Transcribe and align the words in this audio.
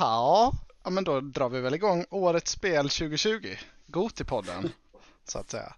Jaha, 0.00 0.52
ja, 0.84 0.90
men 0.90 1.04
då 1.04 1.20
drar 1.20 1.48
vi 1.48 1.60
väl 1.60 1.74
igång 1.74 2.04
årets 2.10 2.50
spel 2.52 2.88
2020. 2.88 3.56
Gotipodden, 3.86 4.72
så 5.24 5.38
att 5.38 5.50
säga. 5.50 5.74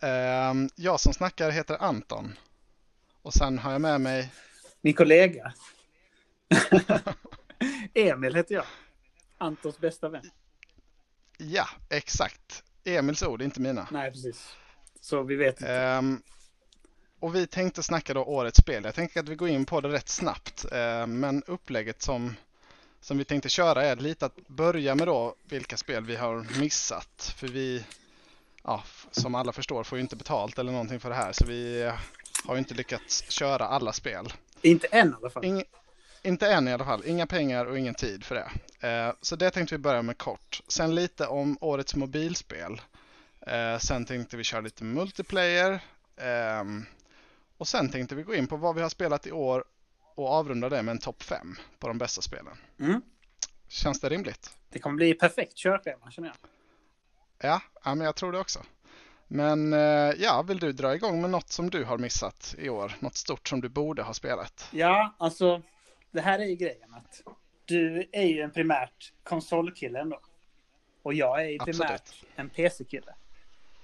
Ehm, 0.00 0.68
Jag 0.74 1.00
som 1.00 1.12
snackar 1.12 1.50
heter 1.50 1.82
Anton. 1.82 2.38
Och 3.22 3.34
sen 3.34 3.58
har 3.58 3.72
jag 3.72 3.80
med 3.80 4.00
mig, 4.00 4.32
Min 4.80 4.94
kollega. 4.94 5.52
Emil 7.94 8.34
heter 8.34 8.54
jag. 8.54 8.64
Antons 9.38 9.78
bästa 9.78 10.08
vän. 10.08 10.30
ja, 11.38 11.68
exakt, 11.88 12.62
Emils 12.84 13.22
ord, 13.22 13.42
inte 13.42 13.60
mina. 13.60 13.88
Nej, 13.90 14.10
precis. 14.10 14.56
Så 15.00 15.22
vi 15.22 15.36
vet 15.36 15.60
inte. 15.60 15.72
Ehm, 15.72 16.22
och 17.20 17.34
vi 17.34 17.46
tänkte 17.46 17.82
snacka 17.82 18.14
då 18.14 18.24
årets 18.24 18.58
spel. 18.58 18.84
Jag 18.84 18.94
tänker 18.94 19.20
att 19.20 19.28
vi 19.28 19.34
går 19.34 19.48
in 19.48 19.66
på 19.66 19.80
det 19.80 19.88
rätt 19.88 20.08
snabbt. 20.08 20.64
Ehm, 20.72 21.20
men 21.20 21.42
upplägget 21.46 22.02
som, 22.02 22.36
som 23.00 23.18
vi 23.18 23.24
tänkte 23.24 23.48
köra 23.48 23.84
är 23.84 23.96
lite 23.96 24.26
att 24.26 24.48
börja 24.48 24.94
med 24.94 25.06
då 25.06 25.34
vilka 25.44 25.76
spel 25.76 26.04
vi 26.04 26.16
har 26.16 26.58
missat. 26.60 27.34
För 27.36 27.48
vi, 27.48 27.84
ja, 28.62 28.82
som 29.10 29.34
alla 29.34 29.52
förstår, 29.52 29.84
får 29.84 29.98
ju 29.98 30.02
inte 30.02 30.16
betalt 30.16 30.58
eller 30.58 30.72
någonting 30.72 31.00
för 31.00 31.08
det 31.08 31.14
här. 31.14 31.32
Så 31.32 31.46
vi 31.46 31.82
eh, 31.82 31.94
har 32.44 32.54
ju 32.54 32.58
inte 32.58 32.74
lyckats 32.74 33.30
köra 33.30 33.66
alla 33.66 33.92
spel. 33.92 34.32
Inte 34.62 34.86
än 34.86 35.08
i 35.08 35.14
alla 35.16 35.30
fall. 35.30 35.44
Ing, 35.44 35.62
inte 36.22 36.52
än 36.52 36.68
i 36.68 36.72
alla 36.72 36.84
fall. 36.84 37.02
Inga 37.06 37.26
pengar 37.26 37.66
och 37.66 37.78
ingen 37.78 37.94
tid 37.94 38.24
för 38.24 38.34
det. 38.34 38.50
Eh, 38.88 39.14
så 39.20 39.36
det 39.36 39.50
tänkte 39.50 39.74
vi 39.74 39.78
börja 39.78 40.02
med 40.02 40.18
kort. 40.18 40.62
Sen 40.68 40.94
lite 40.94 41.26
om 41.26 41.58
årets 41.60 41.94
mobilspel. 41.94 42.80
Eh, 43.46 43.78
sen 43.78 44.04
tänkte 44.04 44.36
vi 44.36 44.44
köra 44.44 44.60
lite 44.60 44.84
multiplayer. 44.84 45.80
ehm, 46.16 46.86
och 47.58 47.68
sen 47.68 47.88
tänkte 47.90 48.14
vi 48.14 48.22
gå 48.22 48.34
in 48.34 48.46
på 48.46 48.56
vad 48.56 48.74
vi 48.74 48.82
har 48.82 48.88
spelat 48.88 49.26
i 49.26 49.32
år 49.32 49.64
och 50.14 50.28
avrunda 50.28 50.68
det 50.68 50.82
med 50.82 50.92
en 50.92 50.98
topp 50.98 51.22
5 51.22 51.56
på 51.78 51.88
de 51.88 51.98
bästa 51.98 52.22
spelen. 52.22 52.56
Mm. 52.80 53.02
Känns 53.68 54.00
det 54.00 54.08
rimligt? 54.08 54.56
Det 54.68 54.78
kommer 54.78 54.96
bli 54.96 55.14
perfekt 55.14 55.56
körschema 55.56 56.10
känner 56.10 56.28
jag. 56.28 56.36
Ja, 57.50 57.62
ja 57.84 57.94
men 57.94 58.04
jag 58.04 58.16
tror 58.16 58.32
det 58.32 58.38
också. 58.38 58.62
Men 59.28 59.72
eh, 59.72 60.12
ja, 60.18 60.44
vill 60.48 60.58
du 60.58 60.72
dra 60.72 60.94
igång 60.94 61.20
med 61.20 61.30
något 61.30 61.48
som 61.48 61.70
du 61.70 61.84
har 61.84 61.98
missat 61.98 62.54
i 62.58 62.68
år? 62.68 62.92
Något 63.00 63.16
stort 63.16 63.48
som 63.48 63.60
du 63.60 63.68
borde 63.68 64.02
ha 64.02 64.14
spelat? 64.14 64.68
Ja, 64.72 65.14
alltså. 65.18 65.62
Det 66.10 66.20
här 66.20 66.38
är 66.38 66.44
ju 66.44 66.54
grejen 66.54 66.94
att 66.94 67.22
du 67.64 68.08
är 68.12 68.24
ju 68.24 68.40
en 68.40 68.50
primärt 68.50 69.12
konsolkille 69.22 70.00
ändå. 70.00 70.20
Och 71.02 71.14
jag 71.14 71.44
är 71.44 71.48
ju 71.48 71.58
Absolut. 71.60 71.78
primärt 71.78 72.24
en 72.36 72.48
PC-kille. 72.48 73.14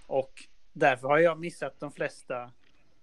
Och 0.06 0.44
därför 0.72 1.08
har 1.08 1.18
jag 1.18 1.38
missat 1.38 1.80
de 1.80 1.92
flesta 1.92 2.50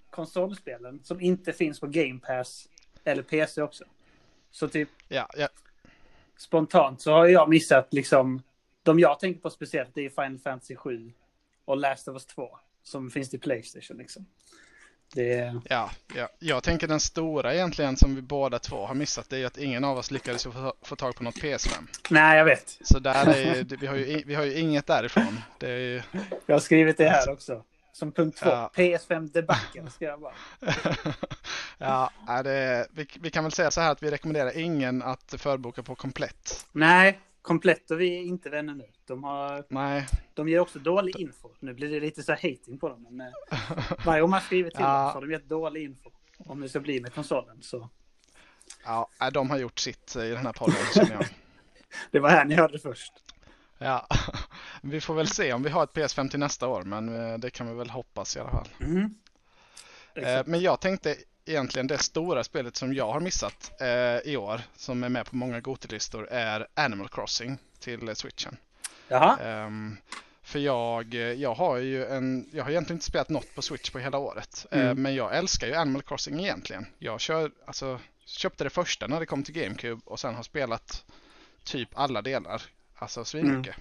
konsolspelen 0.09 1.03
som 1.03 1.21
inte 1.21 1.53
finns 1.53 1.79
på 1.79 1.87
Game 1.87 2.19
Pass 2.19 2.69
eller 3.03 3.23
PC 3.23 3.61
också. 3.61 3.83
Så 4.51 4.67
typ 4.67 4.89
Ja, 5.07 5.29
ja, 5.37 5.47
spontant 6.37 7.01
så 7.01 7.11
har 7.11 7.27
jag 7.27 7.49
missat 7.49 7.87
liksom 7.93 8.41
de 8.83 8.99
jag 8.99 9.19
tänker 9.19 9.41
på 9.41 9.49
speciellt 9.49 9.89
det 9.93 10.05
är 10.05 10.09
Final 10.09 10.39
Fantasy 10.39 10.75
7 10.75 11.11
och 11.65 11.77
Last 11.77 12.07
of 12.07 12.13
Us 12.13 12.25
2 12.25 12.57
som 12.83 13.11
finns 13.11 13.29
till 13.29 13.39
Playstation 13.39 13.97
liksom. 13.97 14.25
Det. 15.13 15.61
Ja, 15.69 15.91
ja, 16.15 16.29
jag 16.39 16.63
tänker 16.63 16.87
den 16.87 16.99
stora 16.99 17.53
egentligen 17.53 17.97
som 17.97 18.15
vi 18.15 18.21
båda 18.21 18.59
två 18.59 18.85
har 18.85 18.95
missat 18.95 19.29
det 19.29 19.37
är 19.37 19.45
att 19.45 19.57
ingen 19.57 19.83
av 19.83 19.97
oss 19.97 20.11
lyckades 20.11 20.43
få, 20.43 20.73
få 20.81 20.95
tag 20.95 21.15
på 21.15 21.23
något 21.23 21.35
PS5. 21.35 21.87
Nej, 22.09 22.37
jag 22.37 22.45
vet. 22.45 22.79
Så 22.81 22.99
där 22.99 23.27
är 23.27 23.63
vi, 23.63 23.87
har 23.87 23.95
ju, 23.95 24.23
vi 24.25 24.35
har 24.35 24.43
ju 24.43 24.59
inget 24.59 24.87
därifrån. 24.87 25.39
Det 25.59 25.69
är 25.69 25.77
ju, 25.77 26.01
Jag 26.45 26.55
har 26.55 26.59
skrivit 26.59 26.97
det 26.97 27.09
här 27.09 27.29
också. 27.29 27.63
Som 27.93 28.11
punkt 28.11 28.37
två. 28.37 28.49
Ja. 28.49 28.71
PS5 28.75 29.31
debacle 29.31 29.89
ska 29.89 30.05
jag 30.05 30.21
bara. 30.21 30.33
ja, 31.77 32.09
det, 32.43 32.87
vi, 32.91 33.07
vi 33.19 33.31
kan 33.31 33.43
väl 33.43 33.51
säga 33.51 33.71
så 33.71 33.81
här 33.81 33.91
att 33.91 34.03
vi 34.03 34.11
rekommenderar 34.11 34.57
ingen 34.57 35.01
att 35.01 35.33
förboka 35.37 35.83
på 35.83 35.95
komplett. 35.95 36.65
Nej, 36.71 37.19
komplett 37.41 37.91
och 37.91 38.01
vi 38.01 38.17
är 38.17 38.21
inte 38.21 38.49
vänner 38.49 38.73
nu. 38.73 38.87
De, 39.05 39.23
har, 39.23 39.65
Nej, 39.69 40.07
de 40.33 40.49
ger 40.49 40.59
också 40.59 40.79
dålig 40.79 41.15
info. 41.19 41.49
Nu 41.59 41.73
blir 41.73 41.89
det 41.89 41.99
lite 41.99 42.23
så 42.23 42.31
här 42.31 42.49
hating 42.51 42.79
på 42.79 42.89
dem. 42.89 43.07
Men 43.09 43.21
eh, 43.21 43.95
varje 44.05 44.21
gång 44.21 44.29
man 44.29 44.41
skriver 44.41 44.69
till 44.69 44.79
Ja. 44.79 45.03
dem 45.03 45.11
så 45.11 45.13
har 45.13 45.21
de 45.21 45.31
gett 45.31 45.49
dålig 45.49 45.83
info. 45.83 46.11
Om 46.37 46.61
det 46.61 46.69
ska 46.69 46.79
bli 46.79 47.01
med 47.01 47.13
konsolen. 47.13 47.61
Så 47.61 47.89
ja, 48.85 49.09
de 49.33 49.49
har 49.49 49.57
gjort 49.57 49.79
sitt 49.79 50.15
i 50.15 50.29
den 50.29 50.45
här 50.45 50.53
podden 50.53 50.75
känner 50.93 51.11
jag. 51.11 51.25
det 52.11 52.19
var 52.19 52.29
här 52.29 52.45
ni 52.45 52.55
hörde 52.55 52.73
det 52.73 52.79
först. 52.79 53.13
Ja, 53.77 54.07
vi 54.81 55.01
får 55.01 55.13
väl 55.13 55.27
se 55.27 55.53
om 55.53 55.63
vi 55.63 55.69
har 55.69 55.83
ett 55.83 55.93
PS5 55.93 56.29
till 56.29 56.39
nästa 56.39 56.67
år, 56.67 56.83
men 56.83 57.31
eh, 57.31 57.37
det 57.37 57.49
kan 57.49 57.67
vi 57.67 57.73
väl 57.73 57.89
hoppas 57.89 58.35
i 58.35 58.39
alla 58.39 58.51
fall. 58.51 58.69
Mm. 58.79 59.15
Eh. 60.15 60.41
Men 60.45 60.61
jag 60.61 60.79
tänkte 60.79 61.15
egentligen 61.45 61.87
det 61.87 61.97
stora 61.97 62.43
spelet 62.43 62.75
som 62.75 62.93
jag 62.93 63.11
har 63.11 63.19
missat 63.19 63.71
eh, 63.81 64.31
i 64.31 64.37
år, 64.37 64.61
som 64.75 65.03
är 65.03 65.09
med 65.09 65.25
på 65.25 65.35
många 65.35 65.59
Gotilistor, 65.59 66.27
är 66.31 66.67
Animal 66.73 67.09
Crossing 67.09 67.57
till 67.79 68.07
eh, 68.09 68.13
Switchen. 68.13 68.57
Jaha. 69.07 69.37
Ehm, 69.41 69.97
för 70.43 70.59
jag, 70.59 71.13
eh, 71.13 71.19
jag 71.21 71.55
har 71.55 71.77
ju 71.77 72.05
en, 72.05 72.49
jag 72.53 72.63
har 72.63 72.71
egentligen 72.71 72.95
inte 72.97 73.05
spelat 73.05 73.29
något 73.29 73.55
på 73.55 73.61
Switch 73.61 73.89
på 73.89 73.99
hela 73.99 74.17
året. 74.17 74.65
Eh, 74.71 74.81
Mm. 74.81 75.01
men 75.01 75.15
jag 75.15 75.37
älskar 75.37 75.67
ju 75.67 75.73
Animal 75.73 76.01
Crossing 76.01 76.39
egentligen. 76.39 76.85
Jag 76.99 77.19
kör, 77.21 77.51
alltså, 77.65 77.99
köpte 78.25 78.63
det 78.63 78.69
första 78.69 79.07
när 79.07 79.19
det 79.19 79.25
kom 79.25 79.43
till 79.43 79.53
GameCube 79.53 80.01
och 80.05 80.19
sen 80.19 80.35
har 80.35 80.43
spelat 80.43 81.03
typ 81.63 81.89
alla 81.93 82.21
delar. 82.21 82.61
Alltså 82.95 83.25
svinmycket. 83.25 83.75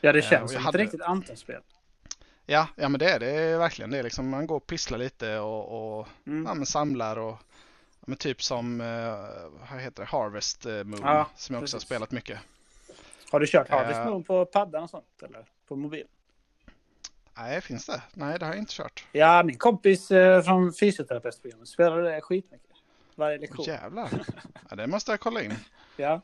Ja, 0.00 0.12
det 0.12 0.18
eh, 0.18 0.24
känns 0.30 0.42
och 0.42 0.48
som 0.48 0.54
jag 0.54 0.60
ett 0.60 0.64
hade- 0.64 0.78
riktigt 0.78 1.00
Anton-spel. 1.02 1.60
Ja, 2.46 2.68
ja 2.76 2.88
men 2.88 2.98
det 2.98 3.10
är 3.10 3.20
det 3.20 3.58
verkligen. 3.58 3.90
Det 3.90 3.98
är 3.98 4.02
liksom, 4.02 4.28
man 4.28 4.46
går 4.46 4.56
och 4.56 4.66
pisslar 4.66 4.98
lite 4.98 5.38
och, 5.38 5.98
och 5.98 6.08
Mm. 6.26 6.44
ja, 6.46 6.54
men 6.54 6.66
samlar 6.66 7.16
och 7.18 7.38
ja, 8.00 8.04
men 8.06 8.16
typ 8.16 8.42
som, 8.42 8.80
eh, 8.80 9.66
vad 9.70 9.80
heter 9.80 10.02
det, 10.02 10.08
Harvest 10.08 10.66
eh, 10.66 10.72
Moon 10.84 11.00
Ja, 11.02 11.26
som 11.36 11.54
jag 11.54 11.62
också 11.62 11.74
har 11.76 11.78
precis. 11.78 11.82
spelat 11.88 12.10
mycket. 12.10 12.38
Har 13.30 13.40
du 13.40 13.46
kört 13.46 13.68
Harvest 13.68 13.98
Eh. 14.00 14.06
Moon 14.10 14.24
på 14.24 14.44
paddan 14.44 14.82
och 14.82 14.90
sånt? 14.90 15.22
Eller 15.22 15.44
på 15.68 15.76
mobil? 15.76 16.06
Nej, 17.36 17.60
finns 17.60 17.86
det? 17.86 18.02
Nej, 18.14 18.38
det 18.38 18.44
har 18.44 18.52
jag 18.52 18.58
inte 18.62 18.74
kört. 18.74 19.04
Ja, 19.12 19.42
min 19.42 19.58
kompis 19.58 20.08
från 20.44 20.72
fysioterapeutprogrammet 20.72 21.68
spelade 21.68 22.02
det 22.14 22.20
skitmycket. 22.20 22.70
Varje 23.14 23.38
lektion. 23.38 23.64
Åh 23.68 23.74
jävlar. 23.74 24.10
Ja, 24.70 24.76
det 24.76 24.86
måste 24.86 25.10
jag 25.10 25.20
kolla 25.20 25.42
in. 25.42 25.54
Ja. 25.96 26.20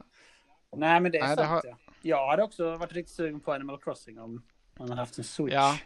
Nej, 0.76 1.00
men 1.00 1.12
det 1.12 1.18
är 1.18 1.22
Nej, 1.26 1.36
det 1.36 1.42
sant. 1.42 1.50
har- 1.50 1.62
Ja. 1.70 1.76
Jag 2.02 2.26
hade 2.30 2.42
också 2.42 2.76
varit 2.76 2.92
riktigt 2.92 3.14
sugen 3.16 3.40
på 3.40 3.52
Animal 3.52 3.78
Crossing 3.80 4.18
om 4.20 4.42
man 4.78 4.88
hade 4.88 5.00
haft 5.00 5.18
en 5.18 5.24
Switch. 5.24 5.54
Ja. 5.54 5.78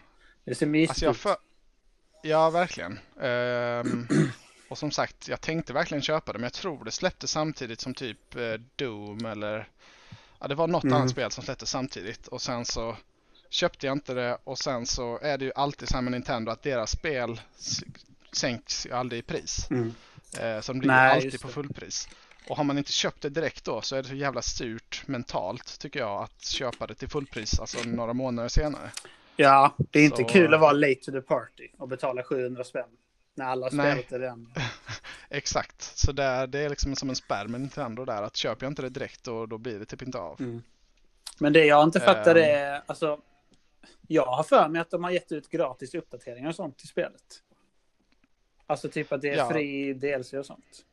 Det 0.47 0.55
ser 0.55 0.67
mysigt 0.67 0.91
Alltså 0.91 1.05
jag 1.05 1.17
för... 1.17 1.37
Ja, 2.23 2.51
verkligen. 2.51 2.99
Ehm, 3.21 4.09
och 4.69 4.79
som 4.79 4.91
sagt, 4.91 5.29
jag 5.29 5.41
tänkte 5.41 5.73
verkligen 5.73 6.03
köpa 6.03 6.33
det, 6.33 6.39
men 6.39 6.45
jag 6.45 6.53
tror 6.53 6.85
det 6.85 6.91
släppte 6.91 7.27
samtidigt 7.29 7.81
som 7.81 7.95
typ 7.95 8.37
eh, 8.37 8.53
Doom 8.77 9.25
eller... 9.27 9.69
Ja, 10.41 10.49
det 10.49 10.55
var 10.55 10.67
något 10.69 10.85
Mm. 10.85 10.97
annat 10.97 11.11
spel 11.11 11.31
som 11.31 11.45
släppte 11.45 11.67
samtidigt 11.67 12.27
och 12.27 12.43
sen 12.43 12.65
så 12.65 12.97
köpte 13.51 13.87
jag 13.87 13.93
inte 13.93 14.15
det 14.15 14.39
och 14.45 14.59
sen 14.59 14.87
så 14.87 15.19
är 15.23 15.39
det 15.39 15.45
ju 15.45 15.53
alltid 15.55 15.89
så 15.89 15.95
här 15.95 16.03
med 16.03 16.13
Nintendo 16.13 16.53
att 16.53 16.63
deras 16.63 16.91
spel 16.91 17.41
sänks 18.33 18.87
ju 18.87 18.93
aldrig 18.93 19.19
i 19.19 19.23
pris. 19.23 19.71
Mm. 19.71 19.95
Eh, 20.39 20.61
så 20.61 20.73
de 20.73 20.79
blir 20.79 20.91
Nej, 20.91 21.11
alltid 21.13 21.41
på 21.41 21.49
fullpris. 21.49 22.09
Och 22.49 22.57
har 22.57 22.65
man 22.65 22.79
inte 22.79 22.93
köpt 22.93 23.23
det 23.23 23.29
direkt 23.29 23.65
då 23.65 23.81
så 23.83 23.97
är 23.97 24.03
det 24.03 24.09
så 24.09 24.15
jävla 24.15 24.43
surt 24.43 25.03
mentalt 25.07 25.79
tycker 25.79 26.01
jag 26.01 26.23
att 26.23 26.45
köpa 26.45 26.87
det 26.87 26.95
till 26.95 27.09
fullpris, 27.09 27.61
alltså 27.61 27.79
några 27.85 28.13
månader 28.13 28.49
senare. 28.49 28.91
Ja, 29.37 29.75
det 29.91 29.99
är 30.01 30.05
inte 30.05 30.17
Så- 30.23 30.29
kul 30.29 30.55
att 30.55 30.61
vara 30.61 30.73
late 30.73 30.95
to 30.95 31.13
the 31.13 31.21
party 31.21 31.69
och 31.79 31.89
betala 31.89 32.23
700 32.23 32.65
spänn. 32.65 32.89
När 33.35 33.45
alla 33.45 33.67
har 33.67 33.71
spelat 33.71 34.09
det 34.09 34.19
redan. 34.19 34.53
Exakt, 35.31 35.83
så 35.83 36.13
där, 36.13 36.47
det 36.47 36.59
är 36.59 36.69
liksom 36.69 36.97
som 36.97 37.09
en 37.11 37.17
spärr 37.17 37.47
med 37.49 37.61
Nintendo 37.61 38.05
där 38.05 38.23
att 38.23 38.37
köper 38.37 38.67
jag 38.67 38.71
inte 38.71 38.83
det 38.83 38.89
direkt 38.89 39.25
då, 39.25 39.47
då 39.47 39.59
blir 39.59 39.79
det 39.79 39.85
typ 39.85 40.03
inte 40.03 40.19
av. 40.19 40.41
Mm. 40.41 40.63
Men 41.39 41.53
det 41.53 41.65
jag 41.65 41.83
inte 41.85 42.01
fattar 42.01 42.37
Ehm. 42.37 42.43
är, 42.45 42.83
alltså, 42.87 43.21
jag 44.09 44.27
har 44.27 44.43
för 44.43 44.69
mig 44.69 44.81
att 44.81 44.91
de 44.91 45.05
har 45.05 45.11
gett 45.11 45.33
ut 45.33 45.49
gratis 45.51 45.95
uppdateringar 45.95 46.49
och 46.49 46.55
sånt 46.55 46.79
till 46.79 46.89
spelet. 46.89 47.43
Alltså 48.67 48.89
typ 48.89 49.13
att 49.13 49.23
det 49.23 49.29
är 49.31 49.37
Ja. 49.37 49.51
fri 49.51 49.93
DLC 49.95 50.33
och 50.35 50.47
sånt. 50.47 50.85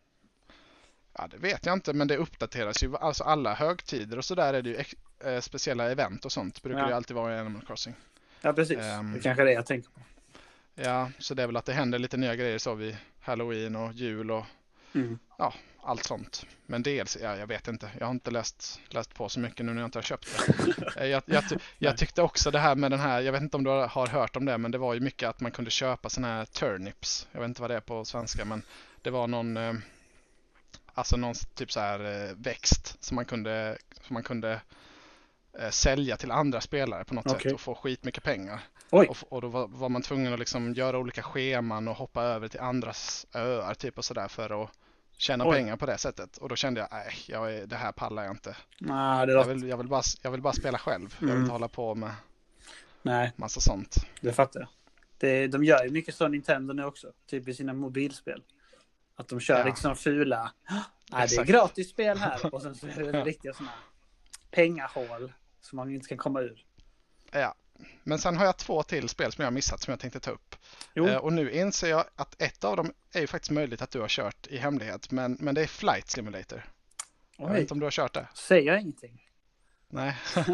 Ja, 1.17 1.27
det 1.31 1.37
vet 1.37 1.65
jag 1.65 1.73
inte, 1.73 1.93
men 1.93 2.07
det 2.07 2.17
uppdateras 2.17 2.83
ju. 2.83 2.95
Alltså 2.97 3.23
alla 3.23 3.53
högtider 3.53 4.17
och 4.17 4.25
så 4.25 4.35
där 4.35 4.53
är 4.53 4.61
det 4.61 4.69
ju 4.69 4.83
eh, 5.31 5.39
speciella 5.39 5.91
event 5.91 6.25
och 6.25 6.31
sånt. 6.31 6.63
Brukar 6.63 6.79
Ja. 6.79 6.85
det 6.85 6.91
ju 6.91 6.95
alltid 6.95 7.15
vara 7.15 7.35
i 7.35 7.39
Animal 7.39 7.65
Crossing. 7.65 7.95
Ja, 8.45 8.53
precis. 8.53 8.77
Ehm. 8.77 9.13
det 9.13 9.19
kanske 9.19 9.41
är 9.43 9.45
det 9.45 9.53
jag 9.53 9.65
tänker 9.65 9.89
på. 9.89 9.99
Ja, 10.75 11.11
så 11.19 11.33
det 11.33 11.43
är 11.43 11.47
väl 11.47 11.57
att 11.57 11.65
det 11.65 11.73
händer 11.73 11.99
lite 11.99 12.17
nya 12.17 12.35
grejer 12.35 12.57
så 12.57 12.73
vid 12.73 12.97
Halloween 13.21 13.75
och 13.75 13.93
jul 13.93 14.31
och 14.31 14.45
Mm. 14.95 15.19
allt 15.81 16.03
sånt. 16.03 16.45
Men 16.65 16.83
dels, 16.83 17.17
ja, 17.21 17.35
jag 17.37 17.47
vet 17.47 17.67
inte. 17.67 17.91
Jag 17.99 18.05
har 18.05 18.11
inte 18.11 18.31
läst, 18.31 18.79
läst 18.89 19.13
på 19.13 19.29
så 19.29 19.39
mycket 19.39 19.65
nu 19.65 19.73
när 19.73 19.81
jag 19.81 19.87
inte 19.87 19.97
har 19.97 20.03
köpt 20.03 20.27
det. 20.47 20.53
Eh, 21.01 21.05
jag, 21.07 21.23
jag, 21.25 21.43
jag 21.77 21.97
tyckte 21.97 22.21
också 22.21 22.51
det 22.51 22.59
här 22.59 22.75
med 22.75 22.91
den 22.91 22.99
här, 22.99 23.21
jag 23.21 23.31
vet 23.31 23.41
inte 23.41 23.57
om 23.57 23.63
du 23.63 23.69
har 23.69 24.07
hört 24.07 24.35
om 24.35 24.45
det, 24.45 24.57
men 24.57 24.71
det 24.71 24.77
var 24.77 24.93
ju 24.93 24.99
mycket 24.99 25.29
att 25.29 25.39
man 25.39 25.51
kunde 25.51 25.71
köpa 25.71 26.09
sådana 26.09 26.33
här 26.33 26.45
turnips. 26.45 27.27
Jag 27.31 27.39
vet 27.39 27.47
inte 27.47 27.61
vad 27.61 27.69
det 27.71 27.75
är 27.75 27.79
på 27.81 28.05
svenska, 28.05 28.45
men 28.45 28.61
det 29.01 29.09
var 29.09 29.27
någon, 29.27 29.57
eh, 29.57 29.73
alltså 30.93 31.17
någon 31.17 31.33
typ 31.55 31.71
så 31.71 31.79
här 31.79 32.25
eh, 32.29 32.35
växt 32.35 33.03
som 33.03 33.15
man 33.15 33.25
kunde, 33.25 33.77
som 34.01 34.13
man 34.13 34.23
kunde 34.23 34.61
sälja 35.69 36.17
till 36.17 36.31
andra 36.31 36.61
spelare 36.61 37.03
på 37.03 37.13
något 37.13 37.25
Okej. 37.25 37.41
sätt 37.41 37.53
och 37.53 37.61
få 37.61 37.75
skitmycket 37.75 38.23
pengar. 38.23 38.59
Och, 38.89 39.17
och 39.29 39.41
då 39.41 39.47
var, 39.47 39.67
var 39.67 39.89
man 39.89 40.01
tvungen 40.01 40.33
att 40.33 40.39
liksom 40.39 40.73
göra 40.73 40.97
olika 40.97 41.21
scheman 41.23 41.87
och 41.87 41.95
hoppa 41.95 42.23
över 42.23 42.47
till 42.47 42.59
andras 42.59 43.25
öar 43.33 43.73
typ 43.73 43.97
och 43.97 44.05
sådär 44.05 44.27
för 44.27 44.63
att 44.63 44.69
tjäna 45.17 45.47
Oj. 45.47 45.55
pengar 45.55 45.75
på 45.75 45.85
det 45.85 45.97
sättet. 45.97 46.37
Och 46.37 46.49
då 46.49 46.55
kände 46.55 46.79
jag, 46.79 46.89
nej, 46.91 47.13
jag 47.27 47.53
är, 47.55 47.65
det 47.65 47.75
här 47.75 47.91
pallar 47.91 48.23
jag 48.23 48.31
inte. 48.33 48.55
Det 48.79 48.87
Jag 49.33 49.45
vill, 49.45 49.67
jag 49.69 49.77
vill, 49.77 49.87
bara, 49.87 50.01
jag 50.21 50.31
vill 50.31 50.41
bara 50.41 50.53
spela 50.53 50.77
själv. 50.77 51.15
Jag 51.19 51.25
vill 51.27 51.29
Mm. 51.29 51.41
inte 51.41 51.51
hålla 51.51 51.67
på 51.67 51.95
med 51.95 52.11
Nej, 53.01 53.31
massa 53.35 53.59
sånt. 53.61 53.95
det 54.21 54.33
fattar 54.33 54.59
jag. 54.59 54.69
Det, 55.17 55.47
de 55.47 55.63
gör 55.63 55.83
ju 55.83 55.89
mycket 55.91 56.15
så 56.15 56.27
Nintendo 56.27 56.73
nu 56.73 56.85
också. 56.85 57.07
Typ 57.27 57.47
i 57.47 57.53
sina 57.53 57.73
mobilspel. 57.73 58.43
Att 59.15 59.27
de 59.27 59.39
kör 59.39 59.59
Ja. 59.59 59.65
liksom 59.65 59.95
fula. 59.95 60.51
Nej, 61.11 61.27
det 61.29 61.35
är 61.35 61.43
gratis 61.45 61.89
spel 61.89 62.17
här. 62.17 62.45
Och 62.55 62.61
sen 62.61 62.75
så 62.75 62.87
är 62.87 63.11
det 63.11 63.23
riktiga 63.23 63.53
sådana 63.53 63.71
här 63.71 63.79
pengahål. 64.51 65.33
Som 65.63 65.75
man 65.77 65.91
inte 65.93 66.09
kan 66.09 66.17
komma 66.17 66.41
ur. 66.41 66.65
Ja. 67.31 67.55
Men 68.03 68.19
sen 68.19 68.37
har 68.37 68.45
jag 68.45 68.57
två 68.57 68.83
till 68.83 69.09
spel 69.09 69.31
som 69.31 69.41
jag 69.41 69.45
har 69.47 69.51
missat 69.53 69.81
som 69.81 69.91
jag 69.91 69.99
tänkte 69.99 70.19
ta 70.19 70.31
upp. 70.31 70.55
Jo, 70.95 71.07
Eh, 71.07 71.15
och 71.17 71.33
nu 71.33 71.51
inser 71.51 71.89
jag 71.89 72.05
att 72.15 72.41
ett 72.41 72.63
av 72.63 72.77
dem 72.77 72.93
är 73.13 73.21
ju 73.21 73.27
faktiskt 73.27 73.51
möjligt 73.51 73.81
att 73.81 73.91
du 73.91 73.99
har 74.01 74.07
kört 74.07 74.47
i 74.47 74.57
hemlighet. 74.57 75.11
Men, 75.11 75.37
men 75.39 75.55
det 75.55 75.61
är 75.61 75.67
Flight 75.67 76.09
Simulator. 76.09 76.65
Jag 77.37 77.45
vet 77.47 77.55
oj. 77.55 77.61
inte 77.61 77.73
om 77.73 77.79
du 77.79 77.85
har 77.85 77.91
kört 77.91 78.13
det? 78.13 78.27
Säger 78.33 78.71
jag 78.71 78.81
ingenting? 78.81 79.19
Nej. 79.89 80.15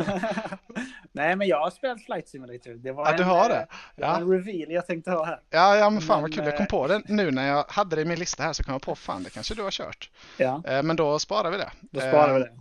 Nej, 1.12 1.36
men 1.36 1.48
jag 1.48 1.60
har 1.60 1.70
spelat 1.70 2.02
Flight 2.06 2.28
Simulator. 2.28 2.74
Det 2.74 2.92
var 2.92 3.06
Ja, 3.12 3.18
du 3.18 3.24
en, 3.24 3.30
har 3.30 3.44
eh, 3.44 3.56
det? 3.56 3.68
det 3.96 4.02
var 4.02 4.08
Ja. 4.10 4.18
en 4.18 4.32
reveal 4.32 4.72
jag 4.72 4.88
tänkte 4.88 5.12
ha 5.12 5.26
här. 5.26 5.42
Ja, 5.50 5.76
ja 5.78 5.90
men 5.90 6.02
fan 6.02 6.22
vad 6.22 6.30
Men, 6.30 6.38
kul. 6.38 6.46
Jag 6.46 6.58
kom 6.58 6.64
eh, 6.64 6.70
på 6.70 6.88
det 6.88 7.02
nu 7.08 7.32
när 7.32 7.48
jag 7.48 7.66
hade 7.70 7.96
det 7.96 8.02
i 8.02 8.06
min 8.06 8.20
lista 8.20 8.44
här 8.44 8.54
så 8.54 8.64
kom 8.64 8.72
jag 8.72 8.82
på 8.82 8.96
fan 9.06 9.24
det 9.24 9.30
kanske 9.30 9.56
du 9.56 9.64
har 9.64 9.72
kört. 9.72 10.10
Ja, 10.38 10.64
Eh, 10.66 10.84
Men 10.84 10.96
då 10.96 11.20
sparar 11.20 11.52
vi 11.52 11.58
det. 11.58 11.72
då 11.82 12.00
sparar 12.00 12.34
vi 12.34 12.40
Eh, 12.42 12.46
det. 12.48 12.60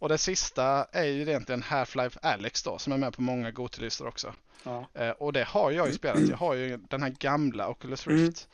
Och 0.00 0.08
det 0.08 0.18
sista 0.18 0.86
är 0.92 1.04
ju 1.04 1.22
egentligen 1.22 1.62
Half-Life 1.62 2.18
Alyx 2.22 2.62
då 2.62 2.78
som 2.78 2.92
är 2.92 2.96
med 2.96 3.14
på 3.14 3.22
många 3.22 3.50
Gotilistor 3.50 4.06
också. 4.06 4.34
Ja. 4.62 4.86
Eh, 4.94 5.10
Och 5.10 5.32
det 5.32 5.44
har 5.44 5.70
jag 5.70 5.86
ju 5.88 5.94
spelat. 5.94 6.28
Jag 6.28 6.36
har 6.36 6.54
ju 6.54 6.76
den 6.76 7.02
här 7.02 7.10
gamla 7.18 7.68
Oculus 7.68 8.06
Mm. 8.06 8.18
Rift. 8.26 8.48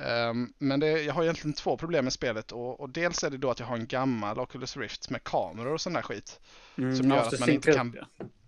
Ehm, 0.00 0.52
Men 0.58 0.80
det, 0.80 1.02
jag 1.02 1.14
har 1.14 1.22
egentligen 1.22 1.52
två 1.54 1.76
problem 1.76 2.04
med 2.04 2.12
spelet 2.12 2.52
och, 2.52 2.80
och 2.80 2.90
dels 2.90 3.24
är 3.24 3.30
det 3.30 3.36
då 3.38 3.50
att 3.50 3.58
jag 3.60 3.66
har 3.66 3.76
en 3.76 3.86
gammal 3.86 4.40
Oculus 4.40 4.76
Rift 4.76 5.10
med 5.10 5.24
kameror 5.24 5.72
och 5.74 5.80
sån 5.80 5.92
där 5.92 6.02
skit. 6.02 6.40
Mm, 6.78 6.96
som 6.96 7.08
gör 7.10 7.16
att 7.18 7.40
man 7.40 7.50
inte 7.50 7.72
kan- 7.72 7.96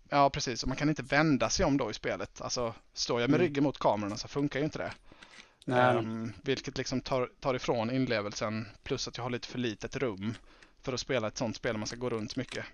ja. 0.08 0.30
Precis, 0.30 0.62
och 0.62 0.68
man 0.68 0.76
kan 0.76 0.88
inte 0.88 1.02
vända 1.02 1.48
sig 1.50 1.66
om 1.66 1.76
då 1.76 1.90
i 1.90 1.94
spelet. 1.94 2.40
Alltså 2.40 2.74
står 2.94 3.20
jag 3.20 3.30
med 3.30 3.36
Mm. 3.40 3.46
ryggen 3.48 3.64
mot 3.64 3.78
kamerorna 3.78 4.16
så 4.16 4.28
funkar 4.28 4.58
ju 4.58 4.64
inte 4.64 4.78
det. 4.78 4.92
Ehm, 5.98 6.32
vilket 6.42 6.78
liksom 6.78 7.00
tar, 7.00 7.28
tar 7.40 7.54
ifrån 7.54 7.90
inlevelsen 7.90 8.68
plus 8.82 9.08
att 9.08 9.16
jag 9.16 9.24
har 9.24 9.30
lite 9.30 9.48
för 9.48 9.58
litet 9.58 9.96
rum 9.96 10.34
för 10.82 10.92
att 10.92 11.00
spela 11.00 11.28
ett 11.28 11.38
sånt 11.38 11.56
spel 11.56 11.72
där 11.74 11.78
man 11.78 11.86
ska 11.86 11.96
gå 11.96 12.10
runt 12.10 12.36
mycket. 12.36 12.64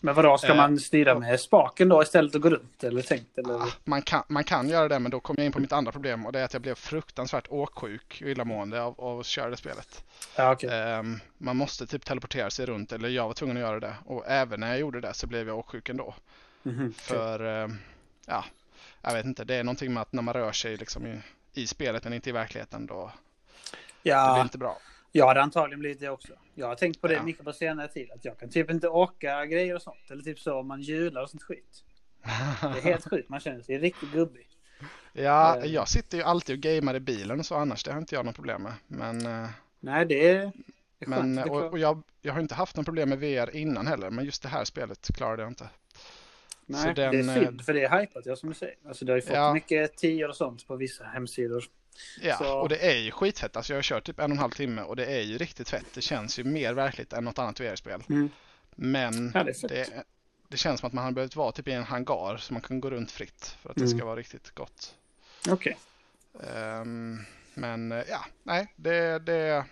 Men 0.00 0.14
vadå, 0.14 0.38
ska 0.38 0.48
Eh, 0.48 0.56
man 0.56 0.78
styra 0.78 1.18
med 1.18 1.40
spaken 1.40 1.88
då 1.88 2.02
istället 2.02 2.34
och 2.34 2.40
gå 2.42 2.50
runt? 2.50 2.84
Eller 2.84 3.02
tänkt? 3.02 3.38
Eller? 3.38 3.54
Ah, 3.54 3.68
Man 3.84 4.02
kan, 4.02 4.22
man 4.28 4.44
kan 4.44 4.68
göra 4.68 4.88
det 4.88 4.98
men 4.98 5.10
då 5.10 5.20
kommer 5.20 5.40
jag 5.40 5.46
in 5.46 5.52
på 5.52 5.60
mitt 5.60 5.72
andra 5.72 5.92
problem 5.92 6.26
och 6.26 6.32
det 6.32 6.40
är 6.40 6.44
att 6.44 6.52
jag 6.52 6.62
blev 6.62 6.74
fruktansvärt 6.74 7.46
åksjuk 7.48 8.18
och 8.24 8.28
illamående 8.30 8.82
av, 8.82 9.00
av 9.00 9.20
att 9.20 9.26
köra 9.26 9.50
det 9.50 9.56
spelet. 9.56 10.04
Ja, 10.36 10.52
okej. 10.52 10.70
Ehm, 10.72 11.20
man 11.38 11.56
måste 11.56 11.86
typ 11.86 12.04
teleportera 12.04 12.50
sig 12.50 12.66
runt 12.66 12.92
eller 12.92 13.08
jag 13.08 13.26
var 13.26 13.34
tvungen 13.34 13.56
att 13.56 13.60
göra 13.62 13.80
det 13.80 13.94
och 14.06 14.24
även 14.26 14.60
när 14.60 14.68
jag 14.68 14.78
gjorde 14.78 15.00
det 15.00 15.14
så 15.14 15.26
blev 15.26 15.48
jag 15.48 15.58
åksjuk 15.58 15.88
ändå. 15.88 16.14
Mhm, 16.62 16.76
okej. 16.86 16.94
För, 17.18 17.44
ehm, 17.44 17.78
ja, 18.26 18.44
jag 19.02 19.12
vet 19.12 19.24
inte, 19.26 19.44
det 19.44 19.54
är 19.54 19.64
någonting 19.64 19.92
med 19.94 20.00
att 20.00 20.12
när 20.12 20.22
man 20.22 20.34
rör 20.34 20.52
sig 20.52 20.76
liksom 20.76 21.06
i, 21.06 21.20
i 21.52 21.66
spelet 21.66 22.04
men 22.04 22.12
inte 22.12 22.28
i 22.28 22.32
verkligheten 22.32 22.86
då 22.86 23.12
det 23.70 23.70
blir 24.02 24.12
Ja, 24.12 24.42
inte 24.42 24.58
bra. 24.58 24.78
Jag 25.16 25.26
hade 25.26 25.42
antagligen 25.42 25.80
blivit 25.80 26.00
det 26.00 26.08
också. 26.08 26.32
Jag 26.54 26.66
har 26.66 26.74
tänkt 26.74 27.00
på 27.00 27.08
det 27.08 27.14
Ja. 27.14 27.22
mycket 27.22 27.44
på 27.44 27.52
senare 27.52 27.88
tid. 27.88 28.10
Att 28.10 28.24
jag 28.24 28.38
kan 28.38 28.48
typ 28.50 28.70
inte 28.70 28.88
åka 28.88 29.46
grejer 29.46 29.74
och 29.74 29.82
sånt. 29.82 30.10
Eller 30.10 30.22
typ 30.22 30.38
så 30.40 30.54
om 30.58 30.66
man 30.68 30.80
hjular 30.80 31.22
och 31.22 31.30
sånt 31.30 31.42
skit. 31.42 31.84
Det 32.22 32.30
är 32.78 32.80
helt 32.82 33.04
sjukt. 33.10 33.28
Man 33.28 33.40
känner 33.40 33.62
sig 33.62 33.78
riktigt 33.78 34.12
gubbig. 34.12 34.48
Ja, 35.12 35.56
Eh. 35.56 35.66
jag 35.72 35.88
sitter 35.88 36.18
ju 36.18 36.24
alltid 36.24 36.56
och 36.56 36.60
gamer 36.62 36.94
i 36.94 37.00
bilen 37.00 37.38
och 37.40 37.46
så 37.46 37.54
annars, 37.54 37.84
det 37.84 37.92
har 37.92 37.98
inte 37.98 38.14
jag 38.14 38.24
något 38.26 38.34
problem 38.36 38.62
med. 38.62 38.72
Men, 38.86 39.26
eh, 39.26 39.48
Nej, 39.80 40.06
det 40.06 40.28
är, 40.28 40.34
det 40.98 41.06
är 41.06 41.10
skönt. 41.10 41.24
men 41.26 41.38
är 41.38 41.50
och, 41.52 41.64
och 41.72 41.78
jag, 41.78 42.02
jag 42.22 42.32
har 42.32 42.40
inte 42.40 42.54
haft 42.54 42.76
något 42.76 42.86
problem 42.86 43.08
med 43.08 43.18
VR 43.18 43.56
innan 43.56 43.86
heller, 43.86 44.10
men 44.10 44.24
just 44.24 44.42
det 44.42 44.48
här 44.48 44.64
spelet 44.64 45.08
klarade 45.16 45.42
jag 45.42 45.50
inte. 45.50 45.68
Nej, 46.66 46.94
den, 46.94 47.12
det 47.12 47.18
eh, 47.20 47.36
är 47.36 47.44
synd. 47.44 47.64
För 47.64 47.72
det 47.74 47.84
är 47.84 48.00
hypat, 48.00 48.26
ja, 48.26 48.36
som 48.36 48.48
du 48.48 48.54
säger. 48.54 48.74
Alltså, 48.88 49.04
det 49.04 49.12
har 49.12 49.16
ju 49.16 49.22
fått 49.22 49.34
Ja. 49.36 49.54
mycket 49.54 49.96
tior 49.96 50.28
och 50.28 50.36
sånt 50.36 50.66
på 50.66 50.76
vissa 50.76 51.04
hemsidor. 51.04 51.64
Ja, 52.20 52.36
Så- 52.36 52.58
och 52.58 52.68
det 52.68 52.76
är 52.90 52.96
ju 52.96 53.10
skitfett. 53.10 53.56
Alltså 53.56 53.72
jag 53.72 53.78
har 53.78 53.82
kört 53.82 54.04
typ 54.04 54.18
en 54.18 54.24
och 54.24 54.30
en 54.30 54.38
halv 54.38 54.50
timme 54.50 54.82
och 54.82 54.96
det 54.96 55.06
är 55.06 55.20
ju 55.20 55.38
riktigt 55.38 55.68
fett. 55.68 55.86
Det 55.94 56.00
känns 56.00 56.38
ju 56.38 56.44
mer 56.44 56.74
verkligt 56.74 57.12
än 57.12 57.24
något 57.24 57.38
annat 57.38 57.60
VR-spel. 57.60 58.02
Mm. 58.08 58.30
Men 58.76 59.30
Ja, 59.34 59.44
det 59.44 59.68
det, 59.68 60.04
det 60.48 60.56
känns 60.56 60.80
som 60.80 60.86
att 60.86 60.92
man 60.92 61.04
hade 61.04 61.14
behövt 61.14 61.36
vara 61.36 61.52
typ 61.52 61.68
i 61.68 61.72
en 61.72 61.84
hangar 61.84 62.36
så 62.36 62.52
man 62.52 62.62
kan 62.62 62.80
gå 62.80 62.90
runt 62.90 63.10
fritt 63.10 63.56
för 63.62 63.70
att 63.70 63.76
det 63.76 63.84
Mm. 63.84 63.98
ska 63.98 64.06
vara 64.06 64.16
riktigt 64.16 64.50
gott. 64.54 64.94
Okej. 65.48 65.76
Ehm, 66.54 67.24
men 67.54 67.90
ja, 68.08 68.24
nej, 68.42 68.72
det, 68.76 69.18
det, 69.18 69.64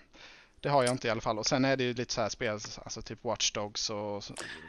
det 0.61 0.69
har 0.69 0.83
jag 0.83 0.93
inte 0.93 1.09
i 1.09 1.11
alla 1.11 1.21
fall. 1.21 1.39
Och 1.39 1.47
sen 1.47 1.65
är 1.65 1.77
det 1.77 1.85
ju 1.85 1.95
lite 1.95 2.13
så 2.15 2.21
här 2.21 2.29
spel, 2.29 2.53
alltså 2.85 3.03
typ 3.03 3.25
Watch 3.25 3.53
Dogs 3.53 3.91
och 3.91 4.25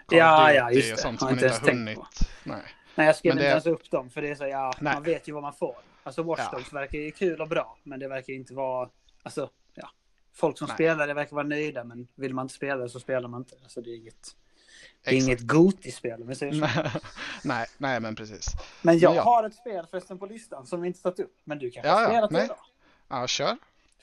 Call 0.05 0.17
Ja, 0.17 0.53
ja, 0.53 0.71
just 0.71 0.91
och 0.91 0.95
det. 0.97 1.01
sånt 1.01 1.21
Har 1.21 1.27
som 1.29 1.35
man 1.38 1.45
inte 1.45 1.59
har 1.65 1.71
hunnit. 1.71 2.00
Nej. 2.44 2.61
Nej, 2.95 3.07
jag 3.07 3.15
skrev 3.15 3.31
inte 3.31 3.44
det- 3.44 3.50
ens 3.50 3.65
upp 3.65 3.91
dem. 3.91 4.09
För 4.09 4.21
det 4.21 4.29
är 4.29 4.35
så, 4.35 4.47
ja, 4.47 4.73
Nej. 4.79 4.94
man 4.94 5.03
vet 5.03 5.27
ju 5.27 5.31
vad 5.31 5.41
man 5.44 5.53
får. 5.53 5.75
Alltså 6.03 6.23
Watch 6.23 6.41
Ja. 6.51 6.59
Verkar 6.71 6.97
ju 6.97 7.11
kul 7.11 7.41
och 7.41 7.47
bra. 7.47 7.77
Men 7.83 8.00
det 8.00 8.07
verkar 8.07 8.33
inte 8.33 8.53
vara, 8.53 8.89
alltså, 9.23 9.50
ja. 9.73 9.89
Folk 10.33 10.57
som 10.57 10.67
Nej. 10.67 10.75
spelar 10.75 11.07
det 11.07 11.13
verkar 11.13 11.35
vara 11.35 11.47
nöjda. 11.47 11.83
Men 11.83 12.07
vill 12.15 12.33
man 12.33 12.45
inte 12.45 12.55
spela 12.55 12.83
det 12.83 12.89
så 12.89 13.00
spelar 13.00 13.29
man 13.29 13.41
inte. 13.41 13.55
Alltså 13.63 13.81
det 13.81 13.89
är 13.89 13.95
inget, 13.95 14.35
det 15.03 15.09
är 15.09 15.13
Exakt. 15.13 15.27
inget 15.27 15.41
Goti-spel 15.41 16.21
om 16.21 16.27
vi 16.27 16.35
säger 16.35 16.53
så. 16.53 17.00
nej, 17.44 17.67
nej, 17.77 18.00
men 18.00 18.15
precis. 18.15 18.47
Men 18.81 19.00
jag 19.00 19.09
Men 19.09 19.17
ja. 19.17 19.23
har 19.23 19.44
ett 19.44 19.55
spel 19.55 19.85
förresten 19.91 20.19
på 20.19 20.25
listan 20.25 20.65
som 20.67 20.81
vi 20.81 20.88
inte 20.88 21.01
tagit 21.01 21.19
upp. 21.19 21.35
Men 21.44 21.59
du 21.59 21.71
kanske 21.71 21.89
Ja, 21.89 21.95
har 21.95 22.01
ja, 22.01 22.07
spelat 22.09 22.29
det 22.29 22.38
nej. 22.38 22.47
då? 22.47 22.55
Ja, 23.07 23.27
kör. 23.27 23.57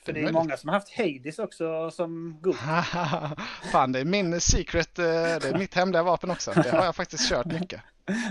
För 0.04 0.12
är 0.12 0.14
det 0.22 0.28
är 0.28 0.32
många 0.32 0.56
som 0.56 0.68
har 0.68 0.74
haft 0.74 0.96
Hades 0.96 1.38
också 1.38 1.90
som 1.90 2.38
Goti. 2.40 2.58
Fan, 3.72 3.92
det 3.92 4.00
är 4.00 4.04
min 4.04 4.40
secret, 4.40 4.98
eh, 4.98 5.04
det 5.04 5.44
är 5.44 5.58
mitt 5.58 5.74
hemliga 5.74 6.02
vapen 6.02 6.30
också. 6.30 6.52
Det 6.54 6.70
har 6.70 6.84
jag 6.84 6.96
faktiskt 6.96 7.28
kört 7.28 7.46
mycket. 7.46 7.80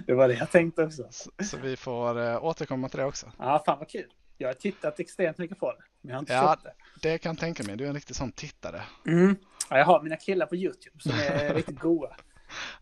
Det 0.08 0.14
var 0.14 0.28
det 0.28 0.34
jag 0.34 0.52
tänkte 0.52 0.84
också. 0.84 1.08
Så, 1.12 1.32
så 1.44 1.58
vi 1.58 1.76
får 1.78 2.22
eh, 2.22 2.44
återkomma 2.46 2.90
till 2.90 3.00
det 3.00 3.06
också. 3.06 3.32
Ja, 3.38 3.64
fan 3.66 3.80
vad 3.80 3.90
kul. 3.90 4.14
Jag 4.38 4.48
har 4.50 4.54
tittat 4.54 5.00
extremt 5.00 5.38
mycket 5.38 5.60
på 5.60 5.72
det. 5.72 5.78
Men 6.02 6.10
jag 6.10 6.16
har 6.16 6.20
inte 6.20 6.34
Ja. 6.34 6.50
köpt 6.56 6.64
det. 7.02 7.10
Det 7.10 7.18
kan 7.18 7.30
jag 7.32 7.40
tänka 7.40 7.64
mig, 7.64 7.78
du 7.78 7.84
är 7.84 7.88
en 7.88 7.94
riktig 7.96 8.16
sån 8.16 8.32
tittare. 8.32 8.82
Mm. 9.08 9.36
Ja, 9.70 9.78
jag 9.78 9.86
har 9.86 10.02
mina 10.02 10.16
killar 10.16 10.46
på 10.46 10.56
YouTube 10.56 11.00
som 11.00 11.12
är 11.12 11.54
riktigt 11.56 11.80
goa. 11.80 12.16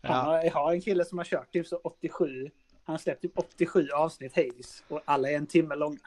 Ja. 0.00 0.44
jag 0.44 0.52
har 0.52 0.72
en 0.72 0.80
kille 0.80 1.04
som 1.04 1.18
har 1.18 1.24
kört 1.24 1.52
typ 1.52 1.66
så 1.66 1.76
87. 1.76 2.50
Han 2.84 2.92
har 2.94 2.98
släppt 2.98 3.22
typ 3.22 3.32
87 3.38 3.88
avsnitt 3.94 4.36
Hades. 4.36 4.82
Och 4.88 5.02
alla 5.04 5.30
är 5.30 5.36
en 5.36 5.46
timme 5.46 5.74
långa. 5.74 5.98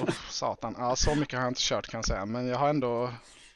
Oh, 0.00 0.10
satan, 0.30 0.74
ja, 0.78 0.96
så 0.96 1.14
mycket 1.14 1.34
har 1.38 1.44
jag 1.44 1.50
inte 1.50 1.60
kört 1.62 1.86
kan 1.86 1.98
jag 1.98 2.04
säga. 2.04 2.26
Men 2.26 2.46
jag 2.46 2.56
har 2.58 2.68
ändå 2.68 3.10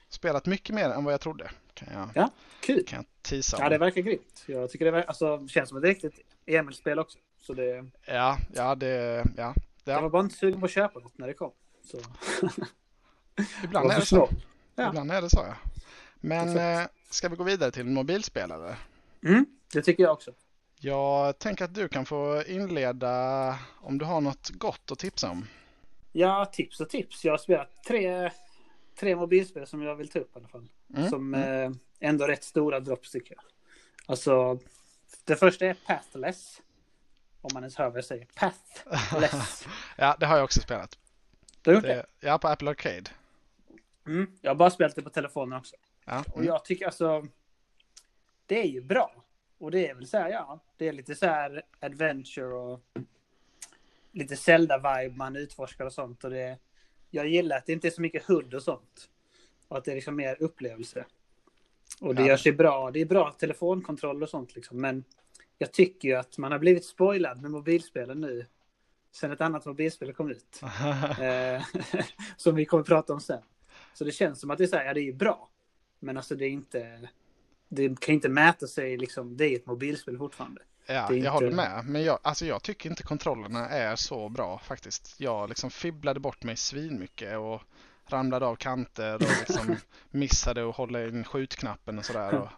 spelat 0.08 0.46
mycket 0.46 0.74
mer 0.74 0.88
än 0.90 1.04
vad 1.04 1.12
jag 1.12 1.20
trodde. 1.20 1.50
Kan 1.74 1.88
jag, 1.92 2.08
Ja, 2.14 2.30
kul. 2.60 2.84
kan 2.86 2.96
jag 2.96 3.06
tisa 3.22 3.56
om. 3.56 3.62
Ja, 3.62 3.68
det 3.68 3.78
verkar 3.78 4.00
grymt. 4.02 4.44
Jag 4.46 4.70
tycker 4.70 4.84
det, 4.84 4.90
ver- 4.90 5.04
alltså, 5.06 5.48
känns 5.48 5.68
som 5.68 5.78
ett 5.78 5.84
riktigt 5.84 6.20
Emil-spel 6.48 6.98
också. 6.98 7.18
Så 7.40 7.54
det, 7.54 7.84
Ja, 8.06 8.38
ja, 8.54 8.74
det, 8.74 9.24
ja. 9.36 9.54
jag 9.84 9.94
var 9.94 10.02
ja. 10.02 10.08
bara 10.08 10.22
inte 10.22 10.34
sugen 10.36 10.60
på 10.60 10.66
att 10.66 10.72
köpa 10.72 11.00
något 11.00 11.18
när 11.18 11.26
det 11.26 11.34
kom. 11.34 11.52
Så. 11.84 11.98
Ibland 13.64 13.90
är 13.90 14.00
det 14.00 14.06
så. 14.06 14.28
Ja. 14.74 14.88
Ibland 14.88 15.12
är 15.12 15.22
det 15.22 15.30
så, 15.30 15.44
ja. 15.48 15.54
Men 16.20 16.48
Exakt. 16.48 16.90
eh, 16.90 17.10
ska 17.10 17.28
vi 17.28 17.36
gå 17.36 17.44
vidare 17.44 17.70
till 17.70 17.84
mobilspelare? 17.84 18.76
Mm, 19.24 19.46
det 19.72 19.82
tycker 19.82 20.02
jag 20.02 20.12
också. 20.12 20.32
Jag 20.80 21.38
tänker 21.38 21.64
att 21.64 21.74
du 21.74 21.88
kan 21.88 22.06
få 22.06 22.42
inleda 22.46 23.58
om 23.80 23.98
du 23.98 24.04
har 24.04 24.20
något 24.20 24.50
gott 24.50 24.90
att 24.92 24.98
tipsa 24.98 25.30
om. 25.30 25.46
Ja, 26.12 26.44
tips 26.52 26.80
och 26.80 26.88
tips. 26.90 27.24
Jag 27.24 27.32
har 27.32 27.38
spelat 27.38 27.84
tre, 27.88 28.30
tre 29.00 29.16
mobilspel 29.16 29.66
som 29.66 29.82
jag 29.82 29.96
vill 29.96 30.08
ta 30.08 30.18
upp 30.18 30.36
i 30.36 30.38
alla 30.38 30.48
fall. 30.48 30.68
Mm, 30.96 31.08
Som 31.10 31.34
eh, 31.34 31.70
ändå 32.00 32.26
rätt 32.26 32.44
stora 32.44 32.80
drops 32.80 33.10
tycker 33.10 33.34
jag. 33.34 33.44
Alltså, 34.06 34.58
det 35.28 35.36
första 35.36 35.66
är 35.66 35.74
Pathless. 35.74 36.62
Om 37.40 37.50
man 37.54 37.62
ens 37.62 37.76
hör 37.76 37.88
vad 37.88 37.96
jag 37.96 38.04
säger. 38.04 38.26
Pathless. 38.34 39.66
Ja, 39.96 40.16
det 40.20 40.26
har 40.26 40.36
jag 40.36 40.44
också 40.44 40.60
spelat. 40.60 40.98
Du 41.62 41.70
har 41.70 41.74
gjort 41.74 41.84
det? 41.84 42.06
Ja, 42.20 42.38
på 42.38 42.48
Apple 42.48 42.70
Arcade. 42.70 43.10
Mm. 44.06 44.38
Jag 44.40 44.50
har 44.50 44.54
bara 44.54 44.70
spelat 44.70 44.94
det 44.94 45.02
på 45.02 45.10
telefonen 45.10 45.58
också. 45.58 45.76
Ja, 46.04 46.24
Och 46.28 46.36
mm. 46.36 46.46
jag 46.46 46.64
tycker 46.64 46.86
alltså, 46.86 47.26
det 48.46 48.60
är 48.60 48.66
ju 48.66 48.80
bra. 48.80 49.24
Och 49.58 49.70
det 49.70 49.88
är 49.88 49.94
väl 49.94 50.06
så 50.06 50.18
här, 50.18 50.30
ja, 50.30 50.60
det 50.76 50.88
är 50.88 50.92
lite 50.92 51.14
så 51.14 51.26
här 51.26 51.62
adventure 51.80 52.54
och 52.54 52.80
lite 54.12 54.36
Zelda-vibe 54.36 55.16
man 55.16 55.36
utforskar 55.36 55.84
och 55.84 55.92
sånt. 55.92 56.24
Och 56.24 56.30
det, 56.30 56.58
jag 57.10 57.28
gillar 57.28 57.56
att 57.56 57.66
det 57.66 57.72
inte 57.72 57.88
är 57.88 57.90
så 57.90 58.00
mycket 58.00 58.24
HUD 58.24 58.54
och 58.54 58.62
sånt. 58.62 59.10
Och 59.68 59.78
att 59.78 59.84
det 59.84 59.90
är 59.90 59.94
liksom 59.94 60.16
mer 60.16 60.42
upplevelse. 60.42 61.04
Och 62.00 62.14
det 62.14 62.22
Ja. 62.22 62.28
gör 62.28 62.36
sig 62.36 62.52
bra. 62.52 62.90
Det 62.90 63.00
är 63.00 63.06
bra 63.06 63.32
telefonkontroll 63.32 64.22
och 64.22 64.28
sånt 64.28 64.54
liksom. 64.54 64.80
Men 64.80 65.04
jag 65.58 65.72
tycker 65.72 66.08
ju 66.08 66.14
att 66.14 66.38
man 66.38 66.52
har 66.52 66.58
blivit 66.58 66.84
spoilad 66.84 67.42
med 67.42 67.50
mobilspelen 67.50 68.20
nu. 68.20 68.46
Sen 69.12 69.32
ett 69.32 69.40
annat 69.40 69.66
mobilspel 69.66 70.12
kom 70.12 70.30
ut. 70.30 70.60
Eh, 71.20 71.62
som 72.36 72.54
vi 72.54 72.64
kommer 72.64 72.84
prata 72.84 73.12
om 73.12 73.20
sen. 73.20 73.42
Så 73.94 74.04
det 74.04 74.12
känns 74.12 74.40
som 74.40 74.50
att 74.50 74.58
det 74.58 74.64
är 74.64 74.68
så 74.68 74.76
här, 74.76 74.84
ja 74.84 74.94
det 74.94 75.00
är 75.00 75.04
ju 75.04 75.12
bra. 75.12 75.48
Men 76.00 76.16
alltså 76.16 76.34
det 76.36 76.44
är 76.44 76.50
inte, 76.50 77.08
det 77.68 78.00
kan 78.00 78.14
inte 78.14 78.28
mäta 78.28 78.66
sig 78.66 78.96
liksom, 78.96 79.36
det 79.36 79.44
är 79.44 79.56
ett 79.56 79.66
mobilspel 79.66 80.18
fortfarande. 80.18 80.60
Ja, 80.86 80.94
är 80.94 80.98
jag 81.00 81.16
inte- 81.16 81.28
håller 81.30 81.50
med. 81.50 81.84
Men 81.86 82.02
jag, 82.04 82.18
alltså 82.22 82.46
jag 82.46 82.62
tycker 82.62 82.90
inte 82.90 83.02
kontrollerna 83.02 83.68
är 83.68 83.96
så 83.96 84.28
bra 84.28 84.58
faktiskt. 84.58 85.20
Jag 85.20 85.48
liksom 85.48 85.70
fibblade 85.70 86.20
bort 86.20 86.42
mig 86.44 86.56
svinmycket 86.56 87.38
och 87.38 87.62
ramlade 88.12 88.46
av 88.46 88.56
kanter 88.56 89.14
och 89.14 89.20
liksom 89.20 89.76
missade 90.10 90.68
att 90.68 90.76
hålla 90.76 91.04
in 91.06 91.24
skjutknappen 91.24 91.98
och 91.98 92.04
sådär. 92.04 92.34
Och, 92.34 92.48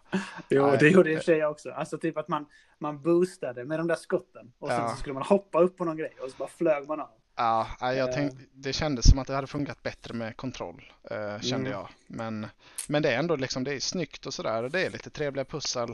Jo, 0.49 0.67
Nej. 0.67 0.77
det 0.79 0.89
gjorde 0.89 1.11
i 1.11 1.15
och 1.15 1.19
för 1.19 1.23
sig 1.25 1.37
jag 1.37 1.51
också. 1.51 1.71
Alltså 1.71 1.97
typ 1.97 2.17
att 2.17 2.27
man, 2.27 2.45
man 2.79 3.01
boostade 3.01 3.65
med 3.65 3.79
de 3.79 3.87
där 3.87 3.95
skotten. 3.95 4.51
Och 4.59 4.69
sen 4.69 4.77
Ja. 4.81 4.89
så 4.89 4.95
skulle 4.97 5.13
man 5.13 5.23
hoppa 5.23 5.59
upp 5.59 5.77
på 5.77 5.85
någon 5.85 5.97
grej 5.97 6.13
och 6.23 6.29
så 6.31 6.37
bara 6.37 6.49
flög 6.49 6.87
man 6.87 6.99
av. 6.99 7.09
ja, 7.35 7.67
jag 7.79 7.97
Eh. 8.09 8.15
tänkte, 8.15 8.37
det 8.53 8.73
kändes 8.73 9.09
som 9.09 9.19
att 9.19 9.27
det 9.27 9.33
hade 9.35 9.47
funkat 9.47 9.83
bättre 9.83 10.13
med 10.13 10.37
kontroll, 10.37 10.91
eh, 11.11 11.39
kände 11.39 11.69
Mm. 11.69 11.71
jag. 11.71 11.89
Men, 12.07 12.47
men 12.87 13.01
det 13.01 13.11
är 13.13 13.19
ändå 13.19 13.35
liksom, 13.35 13.63
det 13.63 13.73
är 13.73 13.79
snyggt 13.79 14.25
och 14.25 14.33
sådär 14.33 14.63
och 14.63 14.71
det 14.71 14.85
är 14.85 14.89
lite 14.89 15.09
trevliga 15.09 15.45
pussel. 15.45 15.89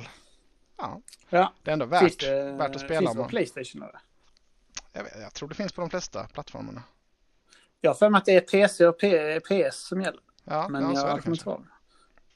Ja, 0.78 1.02
Ja, 1.30 1.54
det 1.64 1.72
är 1.72 1.74
ändå 1.74 1.86
finns 1.88 2.02
värt, 2.04 2.20
det, 2.20 2.52
värt 2.52 2.76
att 2.76 2.82
spela. 2.82 3.00
Finns 3.00 3.12
det 3.16 3.24
på 3.24 3.30
Playstation? 3.30 3.82
Eller? 3.82 4.00
jag, 4.94 5.04
vet, 5.04 5.14
jag 5.22 5.34
tror 5.34 5.50
det 5.50 5.56
finns 5.56 5.72
på 5.74 5.82
de 5.82 5.90
flesta 5.90 6.28
plattformarna. 6.28 6.84
Jag 7.82 7.90
har 7.90 7.96
för 7.96 8.10
mig 8.10 8.18
att 8.20 8.26
det 8.26 8.36
är 8.36 8.42
PC 8.42 8.86
och 8.88 9.00
P- 9.00 9.40
PS 9.40 9.76
som 9.88 10.02
gäller. 10.02 10.20
Ja, 10.44 10.68
Men 10.70 10.84
ja 10.84 11.08
jag 11.10 11.24
kommer 11.24 11.38
inte 11.38 11.50
ihåg. 11.50 11.66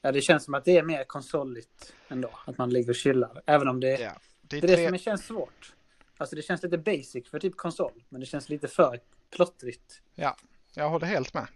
Ja, 0.00 0.12
det 0.12 0.20
känns 0.20 0.44
som 0.44 0.54
att 0.54 0.64
det 0.64 0.76
är 0.78 0.82
mer 0.82 1.04
konsoligt 1.04 1.92
ändå. 2.08 2.30
Att 2.46 2.58
man 2.58 2.70
ligger 2.70 2.90
och 2.90 2.96
chillar. 2.96 3.42
Även 3.46 3.68
om 3.68 3.80
det, 3.80 4.00
Ja, 4.00 4.12
det 4.40 4.56
är 4.56 4.60
det 4.60 4.72
är 4.72 4.76
det 4.76 4.88
som 4.88 4.98
känns 4.98 5.26
svårt. 5.26 5.72
Alltså 6.16 6.36
det 6.36 6.42
känns 6.42 6.62
lite 6.62 6.78
basic 6.78 7.28
för 7.30 7.38
typ 7.38 7.56
konsol. 7.56 8.04
Men 8.08 8.20
det 8.20 8.26
känns 8.26 8.48
lite 8.48 8.68
för 8.68 9.00
plottrigt. 9.30 10.00
Jag 10.74 10.88
håller 10.90 11.06
helt 11.06 11.34
med. 11.34 11.46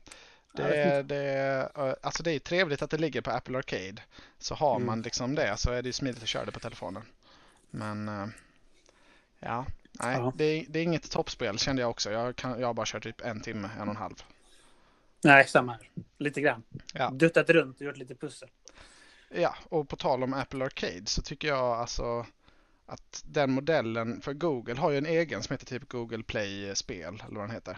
Det, 0.52 1.02
det, 1.02 1.70
alltså 2.02 2.22
det 2.22 2.30
är 2.32 2.38
trevligt 2.38 2.82
att 2.82 2.90
det 2.90 2.98
ligger 2.98 3.20
på 3.20 3.30
Apple 3.30 3.58
Arcade. 3.58 4.02
Så 4.38 4.54
har 4.54 4.76
Mm. 4.76 4.86
man 4.86 5.02
liksom 5.02 5.34
det 5.34 5.56
så 5.56 5.70
är 5.72 5.82
det 5.82 5.92
smidigt 5.92 6.22
att 6.22 6.28
köra 6.28 6.44
det 6.44 6.52
på 6.52 6.60
telefonen. 6.60 7.02
Men 7.70 8.32
ja, 9.40 9.66
nej, 10.02 10.18
Ja. 10.18 10.32
Det, 10.36 10.44
är, 10.44 10.64
det 10.68 10.78
är 10.78 10.82
inget 10.82 11.10
toppspel 11.10 11.58
kände 11.58 11.82
jag 11.82 11.90
också. 11.90 12.10
Jag, 12.10 12.36
kan, 12.36 12.60
jag 12.60 12.66
har 12.66 12.74
bara 12.74 12.86
kört 12.86 13.02
typ 13.02 13.20
en 13.20 13.40
timme, 13.40 13.70
en 13.76 13.82
och 13.82 13.88
en 13.88 13.96
halv. 13.96 14.14
Nej, 15.24 15.48
samma 15.48 15.72
här. 15.72 15.90
Lite 16.18 16.40
grann. 16.40 16.62
Ja. 16.94 17.10
Duttat 17.10 17.50
runt 17.50 17.76
och 17.76 17.86
gjort 17.86 17.96
lite 17.96 18.14
pussel. 18.14 18.48
Ja, 19.28 19.54
och 19.68 19.88
på 19.88 19.96
tal 19.96 20.22
om 20.22 20.34
Apple 20.34 20.64
Arcade 20.64 21.06
så 21.06 21.22
tycker 21.22 21.48
jag 21.48 21.58
alltså 21.64 22.26
att 22.86 23.22
den 23.26 23.50
modellen, 23.52 24.20
för 24.20 24.32
Google 24.32 24.74
har 24.74 24.90
ju 24.90 24.98
en 24.98 25.06
egen 25.06 25.42
som 25.42 25.54
heter 25.54 25.66
typ 25.66 25.88
Google 25.88 26.22
Play-spel, 26.22 27.22
eller 27.26 27.36
vad 27.36 27.44
den 27.48 27.54
heter. 27.54 27.76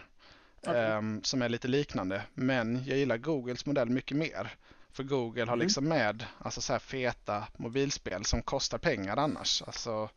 Okej. 0.66 0.84
Ehm, 0.84 1.22
som 1.22 1.42
är 1.42 1.48
lite 1.48 1.68
liknande. 1.68 2.22
Men 2.34 2.84
jag 2.86 2.98
gillar 2.98 3.16
Googles 3.16 3.66
modell 3.66 3.88
mycket 3.90 4.16
mer. 4.16 4.54
För 4.92 5.02
Google 5.02 5.42
har 5.42 5.46
Mm. 5.52 5.58
liksom 5.58 5.84
med 5.88 6.24
alltså 6.38 6.60
så 6.60 6.72
här 6.72 6.80
feta 6.80 7.44
mobilspel 7.56 8.24
som 8.24 8.42
kostar 8.42 8.78
pengar 8.78 9.16
annars. 9.16 9.62
Alltså 9.66 10.10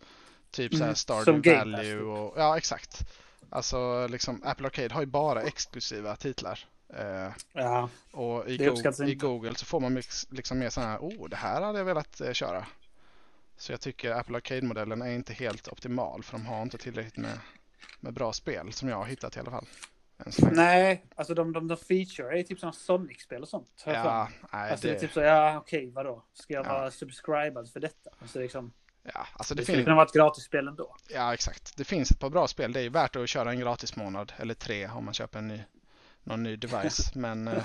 typ 0.52 0.72
så 0.72 0.78
här 0.78 0.84
Mm, 0.86 0.96
Stardew 0.96 1.26
som 1.26 1.42
Pass, 1.42 1.54
Valley 1.60 1.92
typ. 1.94 2.02
och 2.04 2.34
ja 2.38 2.58
exakt. 2.58 3.08
Alltså 3.50 4.08
liksom 4.08 4.42
Apple 4.46 4.66
Arcade 4.68 4.94
har 4.94 5.02
ju 5.02 5.08
bara 5.08 5.42
exklusiva 5.42 6.16
titlar. 6.16 6.60
Eh, 6.94 7.30
Ja, 7.54 7.90
och 8.12 8.48
i, 8.50 8.58
Det 8.58 8.66
Go- 8.66 8.72
uppskattas 8.72 9.00
i. 9.00 9.16
Google 9.16 9.56
så 9.56 9.66
får 9.66 9.80
man 9.80 10.02
liksom 10.30 10.60
mer 10.60 10.70
sådana 10.70 10.92
här, 10.92 11.00
oh 11.00 11.30
det 11.30 11.36
här 11.36 11.62
hade 11.62 11.78
jag 11.78 11.86
velat 11.86 12.22
eh, 12.22 12.32
köra. 12.34 12.66
Så 13.58 13.72
jag 13.72 13.82
tycker 13.82 14.12
Apple 14.12 14.36
Arcade-modellen 14.38 15.02
är 15.02 15.12
inte 15.12 15.34
helt 15.34 15.68
optimal 15.68 16.24
för 16.24 16.32
de 16.38 16.46
har 16.46 16.62
inte 16.62 16.78
tillräckligt 16.78 17.18
med, 17.18 17.40
med 18.00 18.14
bra 18.14 18.34
spel 18.34 18.74
som 18.74 18.90
jag 18.90 18.96
har 18.98 19.06
hittat 19.06 19.38
i 19.38 19.40
alla 19.40 19.52
fall. 19.52 19.66
Nej, 20.52 21.06
alltså 21.16 21.34
de, 21.34 21.54
de, 21.54 21.68
de 21.68 21.78
feature 21.78 22.40
är 22.40 22.44
typ 22.44 22.60
sådana 22.60 22.74
Sonic-spel 22.74 23.42
och 23.42 23.48
sånt. 23.50 23.84
Ja, 23.86 24.30
nej, 24.54 24.72
Alltså 24.72 24.88
det... 24.88 24.94
det, 24.94 24.98
är 24.98 25.00
typ 25.02 25.12
så, 25.14 25.20
ja 25.22 25.58
okej, 25.58 25.92
vadå? 25.92 26.24
Ska 26.34 26.54
jag 26.54 26.66
Ja. 26.66 26.74
vara 26.74 26.92
subscribad 26.92 27.70
för 27.72 27.80
detta? 27.80 28.10
Alltså 28.22 28.40
liksom, 28.40 28.72
ja, 29.04 29.28
alltså 29.34 29.56
det, 29.56 29.62
det 29.62 29.66
skulle 29.66 29.84
kunna 29.84 29.96
vara 29.96 30.06
ett 30.06 30.14
gratisspel 30.14 30.68
ändå. 30.68 30.96
ja 31.10 31.34
exakt. 31.34 31.78
Det 31.78 31.84
finns 31.84 32.12
ett 32.12 32.20
par 32.20 32.30
bra 32.30 32.48
spel. 32.48 32.74
Det 32.74 32.80
är 32.80 32.84
ju 32.84 32.90
värt 32.90 33.16
att 33.16 33.30
köra 33.30 33.52
en 33.52 33.60
gratis 33.60 33.96
månad 33.96 34.34
eller 34.38 34.54
tre 34.54 34.88
om 34.88 35.06
man 35.06 35.14
köper 35.14 35.40
en 35.40 35.48
ny, 35.48 35.62
någon 36.24 36.44
ny 36.44 36.56
device. 36.56 37.12
Men 37.16 37.48
eh, 37.48 37.64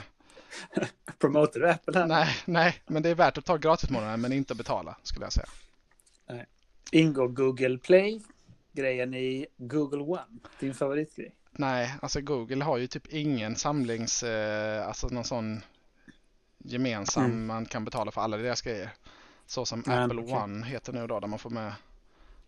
Promoter 1.18 1.60
du 1.60 1.70
Apple 1.70 1.98
här? 1.98 2.06
nej, 2.06 2.36
nej, 2.44 2.74
men 2.86 3.02
det 3.02 3.08
är 3.08 3.14
värt 3.14 3.38
att 3.38 3.44
ta 3.44 3.56
gratismånaden 3.56 4.20
men 4.20 4.32
inte 4.32 4.54
betala 4.54 4.96
skulle 5.02 5.26
jag 5.26 5.32
säga. 5.32 5.46
Ingår 6.92 7.28
Google 7.28 7.78
Play, 7.78 8.22
grejen 8.72 9.14
i 9.14 9.46
Google 9.56 10.02
One, 10.02 10.38
din 10.60 10.74
favoritgrej. 10.74 11.34
Nej, 11.52 11.94
alltså 12.02 12.20
Google 12.20 12.64
har 12.64 12.76
ju 12.76 12.86
typ 12.86 13.06
ingen 13.06 13.56
samlings, 13.56 14.22
eh, 14.22 14.86
alltså 14.88 15.08
någon 15.08 15.24
sån 15.24 15.62
gemensam 16.58 17.24
Mm. 17.24 17.46
man 17.46 17.66
kan 17.66 17.84
betala 17.84 18.10
för 18.10 18.20
alla 18.20 18.36
deras 18.36 18.62
grejer. 18.62 18.90
Så 19.46 19.66
som 19.66 19.82
Nej, 19.86 19.98
Apple 19.98 20.20
okej. 20.20 20.34
One 20.34 20.66
heter 20.66 20.92
nu 20.92 21.06
då, 21.06 21.20
där 21.20 21.28
man 21.28 21.38
får 21.38 21.50
med 21.50 21.72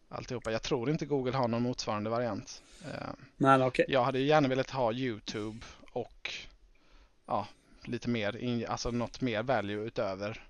alltihopa. 0.08 0.52
Jag 0.52 0.62
tror 0.62 0.90
inte 0.90 1.06
Google 1.06 1.36
har 1.36 1.48
någon 1.48 1.62
motsvarande 1.62 2.10
variant. 2.10 2.62
Eh, 2.84 3.08
Nej, 3.36 3.62
okej. 3.62 3.84
jag 3.88 4.04
hade 4.04 4.18
ju 4.18 4.26
gärna 4.26 4.48
velat 4.48 4.70
ha 4.70 4.92
YouTube 4.92 5.58
och 5.92 6.34
ja, 7.26 7.46
lite 7.84 8.08
mer, 8.08 8.64
alltså 8.68 8.90
något 8.90 9.20
mer 9.20 9.42
value 9.42 9.84
utöver 9.86 10.44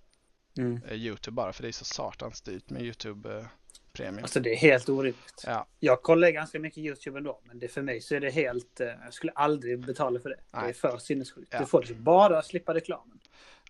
Mm. 0.59 0.81
eh, 0.89 0.95
YouTube 0.95 1.35
bara 1.35 1.53
för 1.53 1.63
det 1.63 1.69
är 1.69 1.73
så 1.73 1.85
satans 1.85 2.41
dyrt 2.41 2.71
med 2.71 2.83
YouTube 2.83 3.39
eh, 3.39 3.45
Premium. 3.93 4.25
Alltså 4.25 4.41
det 4.41 4.53
är 4.53 4.57
helt 4.57 4.89
orimligt. 4.89 5.45
Ja, 5.47 5.67
Jag 5.81 6.03
kollar 6.03 6.31
ganska 6.31 6.59
mycket 6.59 6.79
YouTube 6.79 7.19
ändå, 7.19 7.41
men 7.45 7.59
det 7.59 7.69
för 7.69 7.83
mig 7.83 8.01
så 8.01 8.15
är 8.15 8.21
det 8.21 8.31
helt... 8.31 8.81
Jag 9.05 9.15
skulle 9.15 9.33
aldrig 9.33 9.79
betala 9.87 10.21
för 10.21 10.29
det. 10.29 10.37
Det 10.51 10.57
är 10.57 10.63
Nej. 10.63 10.75
för 10.75 10.99
sinnessjukt. 10.99 11.49
Ja. 11.53 11.59
Du 11.61 11.67
får 11.67 11.81
liksom 11.81 12.05
bara 12.05 12.43
slippa 12.43 12.75
reklamen. 12.75 13.19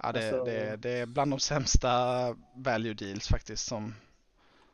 Ja 0.02 0.12
det, 0.12 0.28
Alltså- 0.28 0.44
det, 0.44 0.76
det 0.76 0.90
är 0.90 1.06
bland 1.06 1.32
de 1.32 1.40
sämsta 1.40 1.90
value 2.54 2.94
deals 2.94 3.28
faktiskt 3.28 3.66
som, 3.66 3.94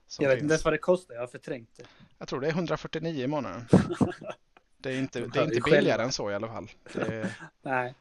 som 0.06 0.22
jag 0.22 0.28
vet 0.30 0.36
finns. 0.36 0.42
inte 0.42 0.52
ens 0.52 0.64
vad 0.64 0.74
det 0.74 0.78
kostar, 0.78 1.14
jag 1.14 1.22
har 1.22 1.26
förträngt 1.28 1.70
det. 1.76 1.84
Jag 2.18 2.28
tror 2.28 2.40
det 2.40 2.46
är 2.46 2.52
149 2.52 3.24
i 3.24 3.26
månaden. 3.26 3.66
Det 4.78 4.90
är 4.92 4.98
inte, 4.98 5.20
De 5.20 5.26
det 5.28 5.38
är 5.38 5.44
inte 5.44 5.60
billigare 5.60 5.84
själva. 5.86 6.04
än 6.04 6.12
så 6.12 6.30
i 6.30 6.34
alla 6.34 6.48
fall. 6.48 6.70
Det, 6.92 7.34
Nej, 7.62 7.94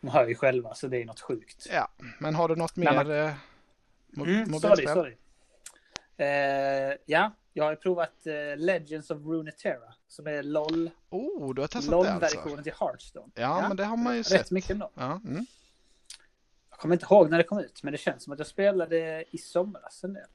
de 0.00 0.08
hör 0.10 0.28
ju 0.28 0.34
själva 0.34 0.74
så 0.74 0.86
det 0.88 0.96
är 1.02 1.04
något 1.04 1.20
sjukt. 1.20 1.66
ja, 1.72 1.88
men 2.18 2.34
har 2.34 2.48
du 2.48 2.56
något 2.56 2.76
mer 2.76 2.92
man- 2.94 3.10
eh, 3.10 3.32
mo- 4.12 4.24
Mm, 4.26 4.44
sorry, 4.44 4.50
mobilspel? 4.50 4.94
sorry. 4.94 5.16
Eh, 6.16 6.96
ja, 7.06 7.32
jag 7.52 7.64
har 7.64 7.70
ju 7.70 7.76
provat 7.76 8.26
eh, 8.26 8.56
Legends 8.56 9.10
of 9.10 9.18
Runeterra 9.26 9.94
som 10.08 10.26
är 10.26 10.42
LOL, 10.42 10.90
Oh, 11.10 11.54
du 11.54 11.60
har 11.60 11.68
testat 11.68 11.90
det 11.90 11.96
alltså? 11.96 12.36
LOL-versionen 12.36 12.64
till 12.64 12.72
Hearthstone. 12.80 13.30
Ja, 13.34 13.68
men 13.68 13.76
det 13.76 13.84
har 13.84 13.96
man 13.96 14.12
ju 14.14 14.18
Rätt 14.22 14.26
sett. 14.26 14.50
mycket 14.50 14.70
ändå. 14.70 14.90
Ja, 14.94 15.20
mm. 15.24 15.46
Jag 16.78 16.82
kommer 16.82 16.94
inte 16.94 17.06
ihåg 17.10 17.30
när 17.30 17.38
det 17.38 17.44
kom 17.44 17.58
ut, 17.58 17.82
men 17.82 17.92
det 17.92 17.98
känns 17.98 18.24
som 18.24 18.32
att 18.32 18.38
jag 18.38 18.46
spelade 18.46 19.24
i 19.30 19.38
somras 19.38 20.04
en 20.04 20.12
del. 20.12 20.26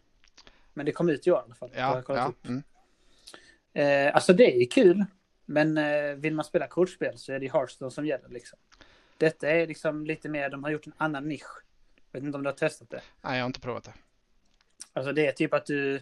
Men 0.73 0.85
det 0.85 0.91
kom 0.91 1.09
ut 1.09 1.27
i 1.27 1.31
år 1.31 1.39
i 1.39 1.41
alla 1.45 1.55
fall. 1.55 1.69
Ja, 1.73 2.03
jag 2.07 2.17
ja, 2.17 2.25
upp. 2.25 2.47
mm. 2.47 2.63
Eh, 3.73 4.15
alltså 4.15 4.33
det 4.33 4.62
är 4.62 4.65
kul, 4.65 5.05
men 5.45 5.77
eh, 5.77 6.13
vill 6.15 6.35
man 6.35 6.45
spela 6.45 6.67
kortspel 6.67 7.17
så 7.17 7.33
är 7.33 7.39
det 7.39 7.53
Hearthstone 7.53 7.91
som 7.91 8.05
gäller. 8.05 8.29
Liksom. 8.29 8.59
Detta 9.17 9.50
är 9.50 9.67
liksom 9.67 10.05
lite 10.05 10.29
mer, 10.29 10.50
de 10.50 10.63
har 10.63 10.71
gjort 10.71 10.88
en 10.88 10.93
annan 10.97 11.27
nisch. 11.27 11.63
Vet 12.12 12.23
inte 12.23 12.38
om 12.38 12.43
du 12.43 12.50
har 12.50 12.55
testat 12.55 12.89
det? 12.89 13.01
Nej, 13.21 13.38
jag 13.38 13.43
har 13.43 13.47
inte 13.47 13.59
provat 13.59 13.83
det. 13.83 13.93
Alltså 14.93 15.13
det 15.13 15.27
är 15.27 15.31
typ 15.31 15.53
att 15.53 15.65
du 15.65 16.01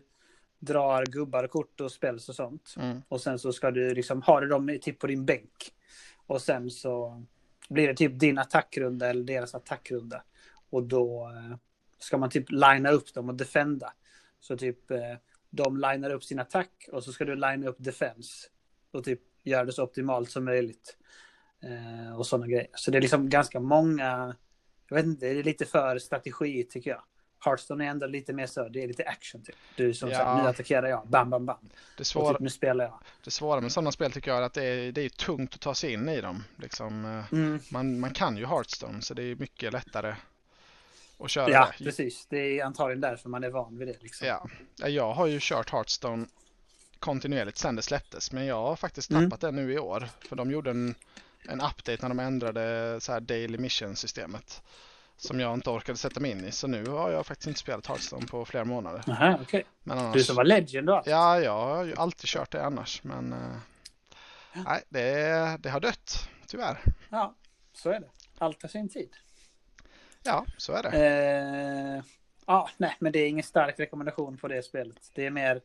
drar 0.59 1.05
gubbar, 1.05 1.47
kort 1.47 1.81
och 1.81 1.91
spels 1.91 2.29
och 2.29 2.35
sånt. 2.35 2.75
Mm. 2.77 3.01
Och 3.07 3.21
sen 3.21 3.39
så 3.39 3.53
ska 3.53 3.71
du 3.71 3.93
liksom 3.93 4.21
ha 4.21 4.41
dem 4.41 4.79
typ 4.81 4.99
på 4.99 5.07
din 5.07 5.25
bänk. 5.25 5.73
Och 6.25 6.41
sen 6.41 6.69
så 6.69 7.23
blir 7.69 7.87
det 7.87 7.95
typ 7.95 8.19
din 8.19 8.37
attackrunda 8.37 9.09
eller 9.09 9.23
deras 9.23 9.55
attackrunda. 9.55 10.23
Och 10.71 10.83
då 10.83 11.29
eh, 11.29 11.57
ska 11.99 12.17
man 12.17 12.29
typ 12.29 12.45
linea 12.51 12.91
upp 12.91 13.13
dem 13.13 13.29
och 13.29 13.35
defenda. 13.35 13.93
Så 14.39 14.57
typ 14.57 14.91
eh, 14.91 14.97
de 15.49 15.77
linar 15.77 16.09
upp 16.09 16.23
sin 16.23 16.39
attack 16.39 16.89
och 16.91 17.03
så 17.03 17.13
ska 17.13 17.25
du 17.25 17.35
linea 17.35 17.69
upp 17.69 17.75
defense. 17.79 18.47
Och 18.91 19.03
typ 19.03 19.19
göra 19.43 19.65
det 19.65 19.71
så 19.71 19.83
optimalt 19.83 20.31
som 20.31 20.45
möjligt. 20.45 20.97
Eh, 21.63 22.15
och 22.17 22.27
sådana 22.27 22.47
grejer. 22.47 22.67
Så 22.73 22.91
det 22.91 22.97
är 22.97 23.01
liksom 23.01 23.29
ganska 23.29 23.59
många, 23.59 24.35
jag 24.89 24.95
vet 24.95 25.05
inte, 25.05 25.25
det 25.25 25.39
är 25.39 25.43
lite 25.43 25.65
för 25.65 25.99
strategi 25.99 26.63
tycker 26.63 26.89
jag. 26.89 27.03
Hearthstone 27.45 27.85
är 27.85 27.89
ändå 27.89 28.07
lite 28.07 28.33
mer 28.33 28.45
så, 28.47 28.69
det 28.69 28.83
är 28.83 28.87
lite 28.87 29.03
action 29.03 29.43
typ. 29.43 29.55
Du 29.75 29.93
som 29.93 30.09
Ja. 30.09 30.17
sagt, 30.17 30.43
nu 30.43 30.49
attackerar 30.49 30.87
jag, 30.87 31.07
bam, 31.07 31.29
bam, 31.29 31.45
bam. 31.45 31.69
Det, 31.97 32.01
Och 32.01 32.07
svåra, 32.07 32.33
typ, 32.33 32.39
nu 32.39 32.49
spelar 32.49 32.85
jag. 32.85 32.99
det 33.23 33.31
svåra 33.31 33.61
med 33.61 33.71
sådana 33.71 33.91
spel 33.91 34.11
tycker 34.11 34.31
jag 34.31 34.37
är 34.37 34.41
att 34.43 34.53
det 34.53 34.63
är, 34.65 34.91
det 34.91 35.01
är 35.01 35.09
tungt 35.09 35.53
att 35.53 35.61
ta 35.61 35.75
sig 35.75 35.93
in 35.93 36.09
i 36.09 36.21
dem. 36.21 36.43
Liksom, 36.55 37.23
Mm. 37.31 37.59
man, 37.71 37.99
man 37.99 38.13
kan 38.13 38.37
ju 38.37 38.45
Hearthstone 38.45 39.01
så 39.01 39.13
det 39.13 39.23
är 39.23 39.35
mycket 39.35 39.73
lättare 39.73 40.15
att 41.23 41.31
köra 41.31 41.49
Ja, 41.49 41.71
det. 41.77 41.83
precis. 41.83 42.25
Det 42.29 42.59
är 42.59 42.65
antagligen 42.65 43.01
därför 43.01 43.29
man 43.29 43.43
är 43.43 43.49
van 43.49 43.77
vid 43.77 43.87
det. 43.87 44.03
Liksom. 44.03 44.27
Ja, 44.27 44.47
Ja, 44.75 44.87
jag 44.87 45.13
har 45.13 45.27
ju 45.27 45.37
kört 45.41 45.69
Hearthstone 45.69 46.25
kontinuerligt 46.99 47.57
sedan 47.57 47.75
det 47.75 47.81
släpptes, 47.81 48.31
men 48.31 48.45
jag 48.45 48.55
har 48.61 48.75
faktiskt 48.75 49.11
Mm. 49.11 49.23
tappat 49.29 49.41
det 49.41 49.51
nu 49.51 49.73
i 49.73 49.79
år. 49.79 50.09
För 50.29 50.35
de 50.35 50.51
gjorde 50.51 50.69
en, 50.69 50.95
en 51.49 51.61
update 51.61 51.97
när 52.01 52.09
de 52.09 52.19
ändrade 52.19 52.97
så 53.01 53.11
här 53.11 53.19
Daily 53.19 53.57
Mission-systemet. 53.57 54.61
Som 55.17 55.39
jag 55.39 55.53
inte 55.53 55.69
orkade 55.69 55.97
sätta 55.97 56.19
mig 56.19 56.31
in 56.31 56.45
i, 56.45 56.51
så 56.51 56.67
nu 56.67 56.85
har 56.85 57.11
jag 57.11 57.25
faktiskt 57.25 57.47
inte 57.47 57.59
spelat 57.59 57.87
Hearthstone 57.87 58.27
på 58.27 58.45
flera 58.45 58.65
månader. 58.65 59.03
Aha, 59.07 59.39
okej. 59.41 59.63
Men 59.83 59.97
annars, 59.97 60.13
Du 60.13 60.23
som 60.23 60.35
var 60.35 60.43
legend 60.43 60.87
då? 60.87 61.03
Ja, 61.05 61.39
jag 61.39 61.65
har 61.65 61.83
ju 61.83 61.95
alltid 61.95 62.25
kört 62.29 62.51
det 62.51 62.65
annars, 62.65 63.03
men 63.03 63.33
eh, 63.33 63.39
nej, 64.65 64.83
det, 64.89 65.57
det 65.59 65.69
har 65.69 65.79
dött, 65.79 66.29
tyvärr. 66.47 66.79
Ja, 67.09 67.35
så 67.73 67.89
är 67.89 67.99
det. 67.99 68.09
Allt 68.37 68.61
har 68.61 68.69
sin 68.69 68.89
tid. 68.89 69.09
Ja, 70.23 70.45
så 70.57 70.73
är 70.73 70.83
det. 70.83 70.89
Eh, 70.89 72.03
ja, 72.45 72.69
nej, 72.77 72.95
men 72.99 73.11
det 73.11 73.19
är 73.19 73.27
ingen 73.27 73.43
stark 73.43 73.79
rekommendation 73.79 74.37
på 74.37 74.47
det 74.47 74.63
spelet. 74.63 75.11
Det 75.15 75.25
är 75.25 75.29
mer... 75.31 75.61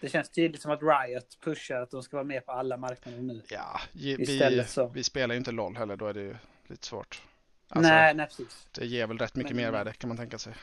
Det 0.00 0.08
känns 0.08 0.30
tydligt 0.30 0.62
som 0.62 0.70
att 0.70 0.80
Riot 0.82 1.40
pushar 1.40 1.80
att 1.80 1.90
de 1.90 2.02
ska 2.02 2.16
vara 2.16 2.24
med 2.24 2.46
på 2.46 2.52
alla 2.52 2.76
marknader 2.76 3.18
nu. 3.18 3.42
Ja, 3.50 3.80
vi, 3.92 4.22
Istället 4.22 4.68
så. 4.70 4.86
vi 4.88 5.04
spelar 5.04 5.34
ju 5.34 5.38
inte 5.38 5.52
LOL 5.52 5.76
heller, 5.76 5.96
då 5.96 6.06
är 6.06 6.14
det 6.14 6.20
ju 6.20 6.36
lite 6.66 6.86
svårt. 6.86 7.22
Alltså, 7.68 7.92
nej, 7.92 8.14
nej, 8.14 8.26
precis. 8.26 8.68
Det 8.72 8.86
ger 8.86 9.06
väl 9.06 9.18
rätt 9.18 9.34
mycket 9.34 9.56
Men- 9.56 9.64
mervärde 9.64 9.92
kan 9.92 10.08
man 10.08 10.16
tänka 10.16 10.38
sig. 10.38 10.54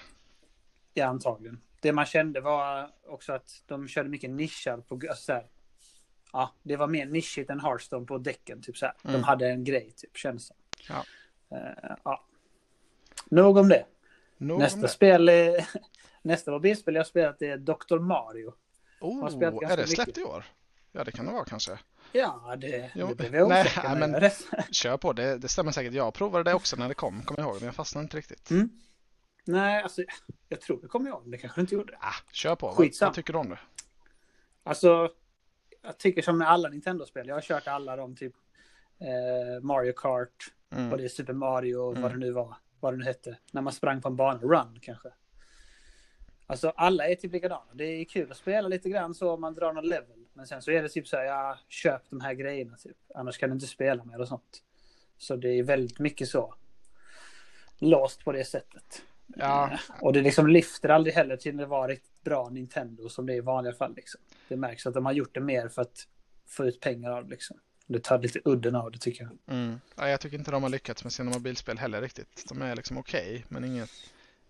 Ja, 0.94 1.06
antagligen. 1.06 1.62
Det 1.82 1.94
man 1.94 2.06
kände 2.06 2.42
var 2.42 2.90
också 3.08 3.34
att 3.34 3.64
de 3.66 3.88
körde 3.88 4.10
mycket 4.10 4.30
nischar 4.30 4.78
på 4.78 4.96
alltså, 4.96 5.24
så 5.24 5.34
här, 5.34 5.48
Ja, 6.34 6.54
det 6.64 6.76
var 6.76 6.88
mer 6.88 7.06
nischigt 7.06 7.50
än 7.50 7.60
Hearthstone 7.60 8.06
på 8.06 8.18
däcken. 8.18 8.62
Typ 8.62 8.78
så 8.78 8.86
här. 8.86 8.96
Mm. 9.04 9.14
De 9.14 9.24
hade 9.24 9.50
en 9.50 9.64
grej, 9.64 9.92
typ, 9.96 10.18
känns 10.18 10.50
det 10.50 10.56
Ja. 10.90 11.04
Eh, 11.58 11.96
ja. 12.04 12.26
Nog 13.36 13.58
om 13.58 13.70
det. 13.70 13.86
Nog 14.38 14.56
om 14.58 14.62
Nästa 14.64 14.82
det. 14.82 14.88
spel 14.88 15.30
är... 15.30 15.68
Nästa 16.22 16.52
mobilspel 16.52 16.96
jag 16.96 17.00
har 17.00 17.06
spelat 17.06 17.42
är 17.42 17.58
Dr. 17.58 18.00
Mario. 18.00 18.54
Oh, 19.02 19.26
är 19.72 19.78
det 19.78 19.88
släppt 19.88 20.18
i 20.18 20.24
år? 20.24 20.44
Ja, 20.92 21.04
det 21.04 21.12
kan 21.12 21.26
det 21.26 21.32
vara 21.32 21.46
kanske. 21.46 21.80
Ja, 22.12 22.56
det, 22.58 22.92
Jo, 22.96 23.08
det 23.08 23.16
blev 23.16 23.36
jag 23.36 23.50
nej, 23.50 23.72
nej, 23.84 23.96
men- 24.00 24.22
jag 24.24 24.32
Kör 24.72 24.98
på, 24.98 25.14
det, 25.14 25.38
det 25.38 25.48
stämmer 25.48 25.72
säkert. 25.72 25.94
Jag 25.94 26.14
provade 26.14 26.44
det 26.44 26.54
också 26.54 26.76
när 26.76 26.88
det 26.88 26.94
kom, 26.94 27.22
kommer 27.22 27.42
jag 27.42 27.48
ihåg, 27.50 27.56
men 27.56 27.66
jag 27.66 27.76
fastnade 27.76 28.04
inte 28.04 28.18
riktigt. 28.18 28.50
Mm. 28.52 28.70
Nej, 29.46 29.84
alltså 29.84 30.02
jag 30.50 30.62
tror 30.62 30.82
det 30.82 30.88
kommer 30.88 31.10
jag 31.10 31.16
ihåg, 31.16 31.22
men 31.22 31.32
det 31.32 31.38
kanske 31.38 31.62
inte 31.62 31.76
gjorde. 31.76 31.98
Ah, 32.02 32.14
kör 32.32 32.56
på, 32.56 32.68
vad, 32.78 32.92
vad 33.02 33.14
tycker 33.14 33.34
du 33.34 33.40
om 33.40 33.50
det? 33.50 33.60
Alltså, 34.64 35.10
jag 35.82 35.98
tycker 35.98 36.22
som 36.22 36.38
med 36.38 36.50
alla 36.50 36.70
Nintendo-spel. 36.70 37.28
Jag 37.28 37.36
har 37.36 37.42
kört 37.42 37.68
alla 37.68 37.96
de 37.96 38.16
typ 38.16 38.34
eh, 39.00 39.64
Mario 39.64 39.94
Kart 39.94 40.52
Mm. 40.72 40.92
och 40.92 40.98
det 40.98 41.04
är 41.04 41.08
Super 41.10 41.34
Mario 41.34 41.76
och 41.78 41.92
Mm. 41.92 42.02
vad 42.04 42.12
det 42.12 42.18
nu 42.18 42.32
var. 42.32 42.56
Vad 42.86 42.94
det 42.94 42.98
nu 42.98 43.04
hette. 43.04 43.38
När 43.52 43.62
man 43.62 43.74
sprang 43.74 44.02
på 44.02 44.08
en 44.08 44.16
bana. 44.16 44.40
Run 44.40 44.80
kanske. 44.82 45.10
Alltså 46.48 46.70
alla 46.70 47.08
är 47.08 47.16
typ 47.16 47.32
likadana. 47.34 47.72
Det 47.74 47.84
är 47.84 48.06
kul 48.06 48.32
att 48.32 48.38
spela 48.38 48.68
lite 48.68 48.90
grann 48.90 49.14
så 49.14 49.32
om 49.32 49.42
man 49.42 49.54
drar 49.54 49.74
någon 49.74 49.88
level. 49.88 50.26
Men 50.34 50.48
sen 50.48 50.62
så 50.62 50.72
är 50.72 50.84
det 50.84 50.90
typ 50.90 51.08
så 51.08 51.18
här, 51.18 51.24
ja, 51.24 51.60
köp 51.68 52.10
de 52.10 52.22
här 52.22 52.34
grejerna 52.34 52.78
typ. 52.78 52.98
Annars 53.16 53.38
kan 53.38 53.50
du 53.50 53.54
inte 53.54 53.68
spela 53.68 54.04
mer 54.04 54.22
och 54.22 54.28
sånt. 54.28 54.64
Så 55.18 55.36
det 55.36 55.50
är 55.50 55.64
väldigt 55.64 56.00
mycket 56.00 56.28
så. 56.28 56.54
Låst 57.78 58.24
på 58.24 58.32
det 58.32 58.46
sättet. 58.46 59.02
Ja, 59.28 59.80
Och 60.02 60.14
det 60.14 60.22
liksom 60.22 60.48
lyfter 60.48 60.90
aldrig 60.90 61.16
heller 61.16 61.38
till 61.38 61.58
det 61.58 61.66
var 61.66 61.88
riktigt 61.88 62.24
bra 62.24 62.50
Nintendo 62.50 63.10
som 63.10 63.26
det 63.26 63.34
är 63.34 63.38
i 63.38 63.42
vanliga 63.42 63.74
fall. 63.74 63.96
Liksom. 63.96 64.22
Det 64.48 64.56
märks 64.56 64.88
att 64.88 64.94
de 64.94 65.06
har 65.06 65.14
gjort 65.14 65.34
det 65.34 65.42
mer 65.42 65.68
för 65.68 65.82
att 65.82 66.08
få 66.48 66.66
ut 66.66 66.80
pengar 66.80 67.12
av. 67.12 67.30
Liksom. 67.30 67.58
Det 67.88 68.04
tar 68.04 68.20
lite 68.20 68.40
udden 68.46 68.76
av 68.76 68.92
det 68.92 68.98
tycker 68.98 69.24
jag. 69.24 69.56
mm. 69.56 69.80
ja, 69.96 70.10
jag 70.10 70.22
tycker 70.22 70.38
inte 70.38 70.52
de 70.52 70.64
har 70.64 70.70
lyckats 70.70 71.04
med 71.04 71.14
sina 71.14 71.32
mobilspel 71.32 71.78
heller 71.78 72.02
riktigt. 72.02 72.46
De 72.50 72.62
är 72.62 72.76
liksom 72.76 72.98
okej, 72.98 73.46
men 73.50 73.64
inget, 73.64 73.92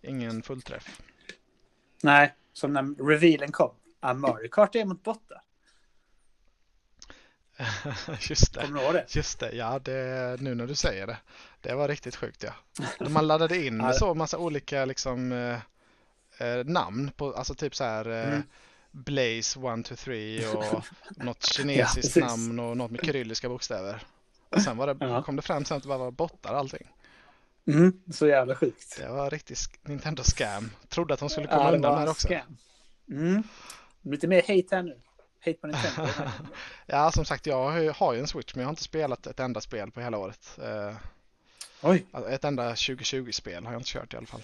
ingen 0.01 0.41
fullträff. 0.41 1.01
Nej, 2.03 2.33
som 2.53 2.73
när 2.73 3.07
revealen 3.07 3.51
kom. 3.51 3.71
Ah, 3.99 4.13
Mario 4.13 4.49
Kart 4.49 4.75
är 4.75 4.85
mot 4.85 5.03
bottar. 5.03 5.41
Just 8.29 8.53
det. 8.53 8.61
Kommer 8.61 8.79
du 8.79 8.85
ihåg 8.85 8.93
det? 8.93 9.15
Just 9.15 9.39
det, 9.39 9.51
ja 9.51 9.79
det, 9.79 10.37
nu 10.41 10.55
när 10.55 10.67
du 10.67 10.75
säger 10.75 11.07
det. 11.07 11.17
Det 11.61 11.75
var 11.75 11.87
riktigt 11.87 12.15
sjukt 12.15 12.43
ja. 12.43 12.53
Man 13.09 13.27
laddade 13.27 13.65
in 13.65 13.93
så 13.93 14.13
massa 14.13 14.37
olika 14.37 14.85
liksom 14.85 15.31
eh, 15.31 15.59
eh, 16.37 16.65
namn 16.65 17.11
på, 17.15 17.33
alltså 17.33 17.55
typ 17.55 17.75
så 17.75 17.83
här 17.83 18.09
eh, 18.09 18.27
Mm. 18.27 18.43
Blaze 18.95 19.59
1, 19.79 19.85
2, 19.85 19.95
3 19.95 20.47
och 20.47 20.83
något 21.23 21.43
kinesiskt 21.45 21.95
precis. 21.95 22.15
namn 22.23 22.59
och 22.59 22.77
något 22.77 22.91
med 22.91 23.05
kyrilliska 23.05 23.49
bokstäver. 23.49 24.03
Och 24.49 24.61
sen 24.61 24.77
var 24.77 24.87
det, 24.87 25.05
Ja. 25.05 25.23
kom 25.23 25.35
det 25.35 25.41
fram 25.41 25.65
sen 25.65 25.77
att 25.77 25.83
det 25.83 25.89
bara 25.89 25.97
var 25.97 26.11
bottar 26.11 26.53
allting. 26.53 26.87
Mm, 27.67 28.01
så 28.13 28.27
jävla 28.27 28.55
sjukt. 28.55 28.97
Det 28.97 29.07
var 29.09 29.29
riktigt 29.29 29.57
sk- 29.57 29.77
Nintendo 29.81 30.23
scam. 30.23 30.71
Trodde 30.89 31.13
att 31.13 31.19
de 31.19 31.29
skulle 31.29 31.47
komma 31.47 31.63
Ja, 31.63 31.75
undan 31.75 31.95
med 31.97 32.07
det 32.07 32.11
också. 32.11 32.27
scam. 32.27 32.57
Mm. 33.09 33.43
Lite 34.01 34.27
mer 34.27 34.41
hate 34.41 34.75
här 34.75 34.83
nu. 34.83 34.97
Hate 35.45 35.57
på 35.57 35.67
Nintendo. 35.67 36.07
Ja, 36.85 37.11
som 37.11 37.25
sagt, 37.25 37.45
jag 37.45 37.71
har 37.71 37.79
ju- 37.79 37.89
har 37.91 38.13
ju 38.13 38.19
en 38.19 38.27
Switch 38.27 38.55
men 38.55 38.61
jag 38.61 38.67
har 38.67 38.71
inte 38.71 38.83
spelat 38.83 39.27
ett 39.27 39.39
enda 39.39 39.61
spel 39.61 39.91
på 39.91 40.01
hela 40.01 40.17
året. 40.17 40.59
Eh, 40.63 40.95
Oj, 41.81 42.05
alltså, 42.11 42.31
ett 42.31 42.43
enda 42.43 42.73
2020-spel 42.75 43.65
har 43.65 43.71
jag 43.73 43.79
inte 43.79 43.89
kört 43.91 44.13
i 44.13 44.17
alla 44.17 44.25
fall. 44.25 44.41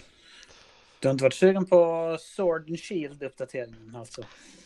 Du 1.02 1.08
har 1.08 1.12
inte 1.12 1.24
varit 1.24 1.34
sugen 1.34 1.66
på 1.66 2.16
Sword 2.20 2.68
and 2.68 2.78
Shield-uppdateringen 2.78 3.96
alltså? 3.96 4.22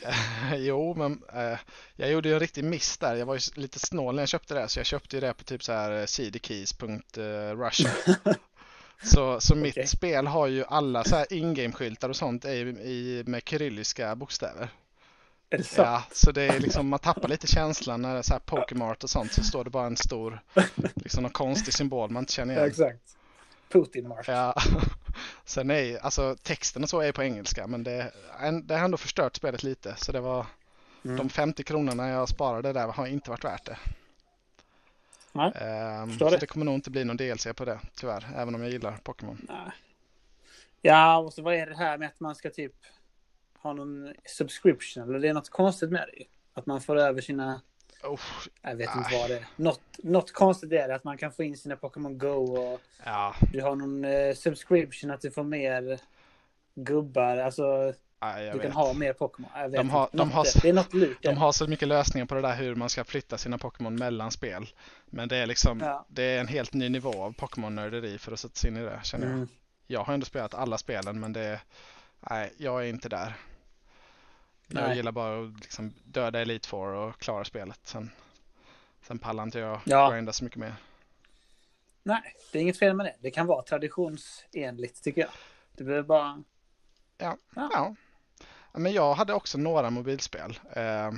jo, 0.57 0.95
men 0.95 1.23
eh, 1.35 1.59
jag 1.97 2.11
gjorde 2.11 2.29
ju 2.29 2.35
en 2.35 2.41
riktig 2.41 2.65
miss 2.65 2.99
där. 2.99 3.15
Jag 3.17 3.27
var 3.27 3.35
ju 3.35 3.41
lite 3.55 3.79
snål 3.79 4.15
när 4.15 4.23
jag 4.23 4.29
köpte 4.29 4.55
det, 4.55 4.69
så 4.69 4.79
jag 4.79 4.87
köpte 4.87 5.17
ju 5.17 5.21
det 5.21 5.35
på 5.35 5.45
typ 5.45 5.63
så 5.65 5.73
här 5.73 6.01
eh, 6.01 6.07
cdkeys.russia. 6.07 7.91
så, 9.03 9.41
så 9.41 9.55
mitt 9.55 9.75
Okej. 9.75 9.87
spel 9.87 10.27
har 10.27 10.47
ju 10.47 10.65
alla 10.65 11.05
så 11.05 11.17
här 11.17 11.33
in-game-skyltar 11.33 12.09
och 12.09 12.17
sånt 12.17 12.45
i, 12.45 12.49
i, 12.49 13.23
med 13.27 13.43
kyrilliska 13.49 14.17
bokstäver. 14.17 14.69
Är 15.51 15.59
det 15.59 15.65
så? 15.65 15.81
Ja, 15.83 16.03
så 16.13 16.33
det 16.33 16.43
är 16.43 16.61
liksom, 16.61 16.89
man 16.89 16.99
tappar 16.99 17.29
lite 17.29 17.47
känslan 17.47 18.03
när 18.03 18.13
det 18.13 18.19
är 18.19 18.23
så 18.23 18.33
här 18.33 18.41
Pokémart 18.41 19.05
och 19.05 19.11
sånt 19.11 19.33
så 19.33 19.43
står 19.43 19.65
det 19.65 19.71
bara 19.71 19.87
en 19.87 19.97
stor, 19.97 20.41
liksom 20.95 21.23
någon 21.23 21.33
konstig 21.33 21.75
symbol 21.75 22.11
man 22.11 22.23
inte 22.23 22.33
känner 22.33 22.55
Ja, 22.55 22.61
igen. 22.61 22.71
exakt. 22.71 23.17
Putin-mark. 23.73 24.29
Ja, 24.29 24.55
sen 25.45 25.71
är 25.71 25.99
alltså 25.99 26.37
texten 26.43 26.83
och 26.83 26.89
så 26.89 27.01
är 27.01 27.13
på 27.13 27.23
engelska 27.23 27.67
men 27.67 27.85
det, 27.85 28.13
det 28.63 28.77
har 28.77 28.85
ändå 28.85 28.97
förstört 28.97 29.37
spelet 29.37 29.63
lite 29.63 29.95
så 29.97 30.13
det 30.13 30.21
var 30.21 30.47
Mm. 31.07 31.17
de 31.17 31.29
50 31.29 31.63
kronorna 31.65 32.09
jag 32.09 32.29
sparade 32.29 32.73
där 32.73 32.89
har 32.89 33.07
inte 33.07 33.31
varit 33.31 33.45
värt 33.45 33.65
det. 33.65 33.79
Nej, 35.33 35.53
förstår 36.09 36.27
så 36.27 36.31
det. 36.31 36.41
det 36.41 36.47
kommer 36.47 36.67
nog 36.67 36.75
inte 36.75 36.91
bli 36.91 37.05
någon 37.05 37.17
DLC 37.17 37.47
på 37.57 37.65
det 37.65 37.81
tyvärr, 37.95 38.27
även 38.37 38.55
om 38.55 38.63
jag 38.63 38.71
gillar 38.71 38.97
Pokémon. 39.03 39.47
Nej. 39.49 39.73
Ja, 40.83 41.19
och 41.19 41.33
så 41.33 41.43
vad 41.43 41.55
är 41.55 41.67
det 41.67 41.77
här 41.77 41.99
med 41.99 42.09
att 42.09 42.21
man 42.21 42.35
ska 42.35 42.51
typ 42.51 42.75
ha 43.59 43.73
någon 43.73 44.15
subscription? 44.25 45.03
Eller 45.09 45.19
det 45.19 45.29
är 45.29 45.35
något 45.35 45.51
konstigt 45.51 45.91
med 45.91 46.09
det. 46.13 46.25
Att 46.55 46.67
man 46.67 46.81
får 46.81 46.97
över 46.97 47.21
sina... 47.21 47.61
Oh, 48.07 48.21
Jag 48.63 48.77
vet 48.77 48.97
inte 48.97 49.09
Nej. 49.11 49.21
vad 49.21 49.31
det 49.31 49.37
är. 49.37 49.45
Något, 49.57 49.81
något 49.99 50.33
konstigt 50.33 50.73
är 50.73 50.89
det 50.89 50.95
att 50.95 51.05
man 51.05 51.19
kan 51.19 51.33
få 51.33 51.43
in 51.43 51.57
sina 51.57 51.77
Pokémon 51.77 52.19
Go 52.19 52.29
och 52.57 52.81
ja, 53.05 53.35
du 53.53 53.63
har 53.63 53.77
någon 53.77 54.05
eh, 54.05 54.35
subscription 54.35 55.11
att 55.11 55.21
du 55.21 55.31
får 55.31 55.43
mer 55.45 55.99
gubbar. 56.75 57.37
Alltså, 57.37 57.63
jag 58.21 58.45
du 58.47 58.51
kan 58.51 58.59
vet. 58.61 58.73
ha 58.75 58.93
mer 58.93 59.13
Pokémon. 59.13 59.51
Jag 59.57 59.69
vet 59.69 59.79
De 59.81 59.91
har- 59.91 60.03
inte. 60.05 60.17
de 60.17 60.31
har- 60.31 60.45
är- 60.45 60.63
Det 60.63 60.69
är 60.69 60.73
något 60.73 60.95
lurt. 60.95 61.19
De 61.23 61.37
har 61.37 61.53
så 61.53 61.67
mycket 61.67 61.89
lösningar 61.89 62.27
på 62.27 62.35
det 62.35 62.41
där 62.41 62.57
hur 62.57 62.75
man 62.75 62.89
ska 62.89 63.05
flytta 63.05 63.39
sina 63.39 63.59
Pokémon 63.59 63.95
mellan 63.97 64.31
spel. 64.31 64.67
Men 65.07 65.29
det 65.29 65.37
är 65.37 65.47
liksom, 65.47 65.81
Ja. 65.81 66.05
det 66.09 66.23
är 66.23 66.41
en 66.41 66.49
helt 66.49 66.73
ny 66.75 66.89
nivå 66.89 67.23
av 67.23 67.33
Pokémon-nörderi 67.33 68.19
för 68.19 68.33
att 68.33 68.41
sätta 68.41 68.55
sig 68.55 68.71
in 68.71 68.77
i 68.77 68.81
det 68.81 69.01
känner 69.03 69.27
jag. 69.27 69.35
Mm. 69.35 69.49
Jag 69.87 70.05
har 70.05 70.15
ändå 70.15 70.27
spelat 70.27 70.55
alla 70.55 70.79
spelen 70.79 71.21
men 71.21 71.33
det 71.33 71.41
är, 71.41 71.61
nej, 72.31 72.53
jag 72.57 72.83
är 72.85 72.89
inte 72.89 73.09
där. 73.09 73.35
Jag 74.69 74.83
Nej. 74.83 74.97
gillar 74.97 75.13
bara 75.13 75.45
att 75.47 75.61
liksom 75.61 75.93
döda 76.05 76.41
Elite 76.41 76.69
Four 76.69 76.89
och 76.95 77.19
klara 77.19 77.45
spelet. 77.45 77.81
Sen, 77.85 78.11
sen 79.03 79.19
pallar 79.19 79.43
inte 79.43 79.59
jag 79.59 79.81
Ja. 79.85 80.11
grinda 80.11 80.33
så 80.33 80.45
mycket 80.45 80.59
mer. 80.59 80.75
Nej, 82.03 82.23
det 82.53 82.59
är 82.59 82.63
inget 82.63 82.79
fel 82.79 82.95
med 82.97 83.07
det. 83.07 83.17
Det 83.21 83.31
kan 83.31 83.47
vara 83.47 83.63
traditionsenligt 83.63 85.03
tycker 85.05 85.21
jag. 85.21 85.31
Du 85.77 85.85
behöver 85.85 86.03
bara... 86.09 86.43
Ja. 87.19 87.37
Ja. 87.55 87.69
Ja. 87.73 87.95
Men 88.73 88.93
jag 88.93 89.15
hade 89.15 89.33
också 89.35 89.59
några 89.59 89.91
mobilspel 89.91 90.59
eh, 90.73 91.11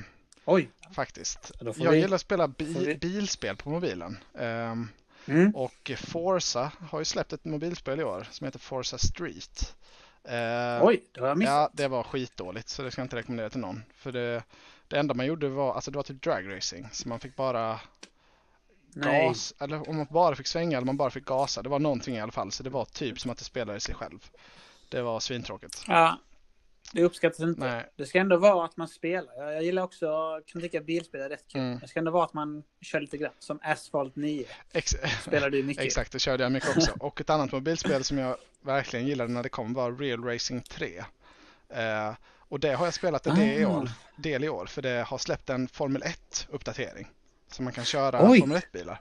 Oj! 0.45 0.71
faktiskt. 0.95 1.53
Jag 1.61 1.91
vi- 1.91 1.97
gillar 2.01 2.15
att 2.15 2.21
spela 2.21 2.49
bi- 2.49 2.85
vi- 2.87 2.95
bilspel 2.95 3.57
på 3.57 3.71
mobilen. 3.71 4.19
Eh, 4.35 4.75
Mm. 5.27 5.55
och 5.57 5.91
Forza 5.97 6.73
har 6.91 6.99
ju 6.99 7.05
släppt 7.05 7.33
ett 7.33 7.45
mobilspel 7.45 8.01
i 8.01 8.05
år 8.05 8.27
som 8.31 8.45
heter 8.45 8.59
Forza 8.59 8.99
Street. 8.99 9.77
Eh, 10.29 10.85
Oj, 10.85 11.05
det 11.13 11.21
har 11.21 11.29
jag 11.29 11.39
missat. 11.39 11.53
Ja, 11.55 11.71
det 11.73 11.89
var 11.89 12.03
skitdåligt 12.03 12.69
så 12.69 12.83
det 12.83 12.91
ska 12.91 13.01
jag 13.01 13.05
inte 13.05 13.17
rekommendera 13.17 13.51
till 13.51 13.61
någon. 13.61 13.83
För 13.97 14.13
det, 14.13 14.43
det 14.89 14.99
enda 14.99 15.15
man 15.15 15.27
gjorde 15.27 15.49
var, 15.49 15.75
alltså 15.75 15.91
det 15.91 15.97
var 15.97 16.03
typ 16.03 16.23
dragracing. 16.23 16.89
Så 16.93 17.09
man 17.09 17.21
fick 17.21 17.37
bara 17.37 17.81
Nej. 18.93 19.27
gas, 19.27 19.55
eller 19.59 19.89
om 19.89 19.97
man 19.97 20.07
bara 20.11 20.37
fick 20.37 20.47
svänga 20.47 20.77
eller 20.77 20.87
man 20.87 20.97
bara 20.97 21.11
fick 21.11 21.25
gasa. 21.25 21.63
Det 21.63 21.69
var 21.69 21.79
någonting 21.79 22.17
i 22.17 22.21
alla 22.21 22.33
fall. 22.33 22.53
Så 22.53 22.63
det 22.63 22.71
var 22.71 22.85
typ 22.85 23.21
som 23.21 23.31
att 23.31 23.39
det 23.39 23.45
spelade 23.45 23.81
sig 23.81 23.95
själv. 23.95 24.31
Det 24.89 25.03
var 25.03 25.21
svintråkigt. 25.21 25.85
Ja, 25.89 26.19
det 26.93 27.05
uppskattas 27.05 27.41
inte. 27.41 27.61
Nej, 27.61 27.87
Det 27.97 28.07
ska 28.07 28.19
ändå 28.19 28.37
vara 28.37 28.65
att 28.65 28.77
man 28.77 28.89
spelar. 28.89 29.35
Jag, 29.39 29.55
jag 29.55 29.63
gillar 29.63 29.83
också, 29.83 30.41
kan 30.47 30.61
tycka 30.63 30.81
bilspel 30.81 31.21
är 31.21 31.29
rätt 31.29 31.45
kul. 31.49 31.61
Mm. 31.61 31.79
Det 31.79 31.89
ska 31.89 31.99
ändå 31.99 32.11
vara 32.11 32.25
att 32.25 32.35
man 32.35 32.63
kör 32.81 33.01
lite 33.01 33.17
grann. 33.17 33.33
Som 33.39 33.59
Asphalt 33.63 34.17
9 34.17 34.45
ex 34.73 34.95
spelar 35.23 35.51
du 35.51 35.63
mycket. 35.63 35.85
exakt 35.85 36.13
det 36.13 36.19
körde 36.19 36.43
jag 36.43 36.53
mycket 36.53 36.77
också. 36.77 36.93
Och 37.01 37.21
ett 37.21 37.31
annat 37.31 37.53
mobilspel 37.53 38.05
som 38.05 38.19
jag 38.19 38.37
verkligen 38.61 39.07
gillade 39.07 39.33
när 39.33 39.43
det 39.43 39.49
kom 39.49 39.75
var 39.75 39.93
Real 39.93 40.25
Racing 40.25 40.63
3. 40.69 40.99
Eh, 41.69 42.15
och 42.39 42.61
det 42.61 42.73
har 42.75 42.85
jag 42.85 42.95
spelat 42.95 43.27
en 43.27 43.37
del 43.37 43.61
i 43.61 43.65
Ah. 43.65 43.69
år, 43.79 43.91
del 44.17 44.45
i 44.45 44.49
år. 44.49 44.67
För 44.67 44.83
det 44.83 45.05
har 45.09 45.19
släppt 45.19 45.51
en 45.51 45.69
Formel 45.69 46.03
1-uppdatering. 46.03 47.07
Så 47.53 47.63
man 47.63 47.73
kan 47.73 47.85
köra 47.85 48.31
Oj. 48.31 48.41
Formel 48.41 48.59
1-bilar. 48.59 49.01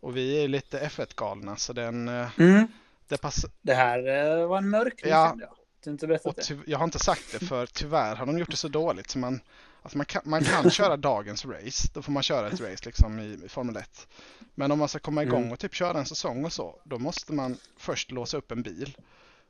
Och 0.00 0.16
vi 0.16 0.44
är 0.44 0.48
lite 0.48 0.80
F1-galna 0.80 1.56
så 1.56 1.72
den, 1.72 2.08
eh, 2.08 2.40
Mm. 2.40 2.66
det 3.08 3.20
passar. 3.20 3.50
Det 3.62 3.74
här 3.74 3.98
eh, 4.40 4.46
var 4.48 4.58
en 4.58 4.68
mörkning 4.70 5.10
Ja. 5.12 5.36
jag. 5.40 5.48
Du 5.84 5.90
har 5.90 5.92
inte 5.92 6.06
berättat 6.06 6.26
Och 6.26 6.34
det. 6.56 6.58
jag 6.66 6.78
har 6.78 6.84
inte 6.84 6.98
sagt 6.98 7.32
det 7.32 7.46
för 7.46 7.66
tyvärr 7.72 8.16
har 8.16 8.26
de 8.26 8.38
gjort 8.38 8.50
det 8.50 8.56
så 8.56 8.68
dåligt 8.68 9.10
så 9.10 9.18
man, 9.18 9.40
alltså 9.82 9.98
man, 9.98 10.06
kan, 10.06 10.22
man 10.24 10.44
kan 10.44 10.70
köra 10.80 10.96
dagens 10.96 11.44
race. 11.44 11.88
Då 11.94 12.02
får 12.02 12.12
man 12.12 12.22
köra 12.22 12.46
ett 12.48 12.60
race 12.60 12.82
liksom 12.84 13.18
i, 13.20 13.40
i 13.44 13.48
Formel 13.48 13.76
1. 13.76 14.08
Men 14.54 14.72
om 14.72 14.78
man 14.78 14.88
ska 14.88 14.98
komma 14.98 15.22
igång 15.22 15.40
Mm. 15.40 15.52
och 15.52 15.58
typ 15.58 15.74
köra 15.74 15.98
en 15.98 16.06
säsong 16.06 16.44
och 16.44 16.52
så, 16.52 16.80
då 16.84 16.98
måste 16.98 17.32
man 17.32 17.56
först 17.76 18.10
låsa 18.10 18.36
upp 18.36 18.50
en 18.52 18.62
bil. 18.62 18.96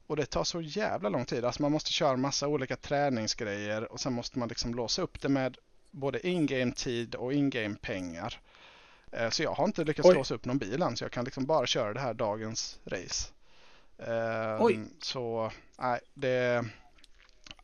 Och 0.06 0.16
det 0.16 0.26
tar 0.26 0.44
så 0.44 0.60
jävla 0.60 1.08
lång 1.08 1.24
tid. 1.24 1.44
Alltså 1.44 1.62
man 1.62 1.72
måste 1.72 1.92
köra 1.92 2.16
massa 2.16 2.48
olika 2.48 2.76
träningsgrejer 2.76 3.92
och 3.92 4.00
sen 4.00 4.12
måste 4.12 4.38
man 4.38 4.48
liksom 4.48 4.74
låsa 4.74 5.02
upp 5.02 5.20
det 5.20 5.28
med 5.28 5.58
både 5.90 6.26
in-game 6.28 6.72
tid 6.72 7.14
och 7.14 7.32
in-game 7.32 7.76
pengar. 7.80 8.40
Eh, 9.12 9.30
så 9.30 9.42
jag 9.42 9.54
har 9.54 9.64
inte 9.64 9.84
lyckats 9.84 10.08
Oj. 10.08 10.14
låsa 10.14 10.34
upp 10.34 10.44
någon 10.44 10.58
bil 10.58 10.82
än 10.82 10.96
så 10.96 11.04
jag 11.04 11.12
kan 11.12 11.24
liksom 11.24 11.46
bara 11.46 11.66
köra 11.66 11.92
det 11.94 12.00
här 12.00 12.14
dagens 12.14 12.78
race. 12.84 13.28
Oj. 14.60 14.78
Så 15.02 15.50
nej, 15.78 16.00
det 16.14 16.28
är 16.28 16.64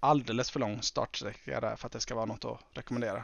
alldeles 0.00 0.50
för 0.50 0.60
lång 0.60 0.82
startsträcka 0.82 1.60
där 1.60 1.76
för 1.76 1.86
att 1.86 1.92
det 1.92 2.00
ska 2.00 2.14
vara 2.14 2.24
något 2.26 2.44
att 2.44 2.58
rekommendera. 2.74 3.22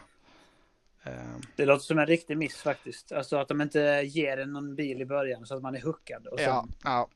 Eh, 1.04 1.12
Det 1.56 1.64
låter 1.66 1.84
som 1.84 1.98
en 1.98 2.06
riktig 2.06 2.36
miss 2.36 2.56
faktiskt. 2.56 3.12
Alltså 3.12 3.36
att 3.36 3.48
de 3.48 3.60
inte 3.60 3.80
ger 4.06 4.38
en 4.38 4.52
någon 4.52 4.74
bil 4.74 5.00
i 5.00 5.04
början 5.06 5.46
så 5.46 5.54
att 5.56 5.62
man 5.62 5.74
är 5.76 5.80
hookad. 5.80 6.26
Och 6.26 6.38
sen, 6.38 6.48
Ja, 6.48 6.66
ja, 6.84 7.08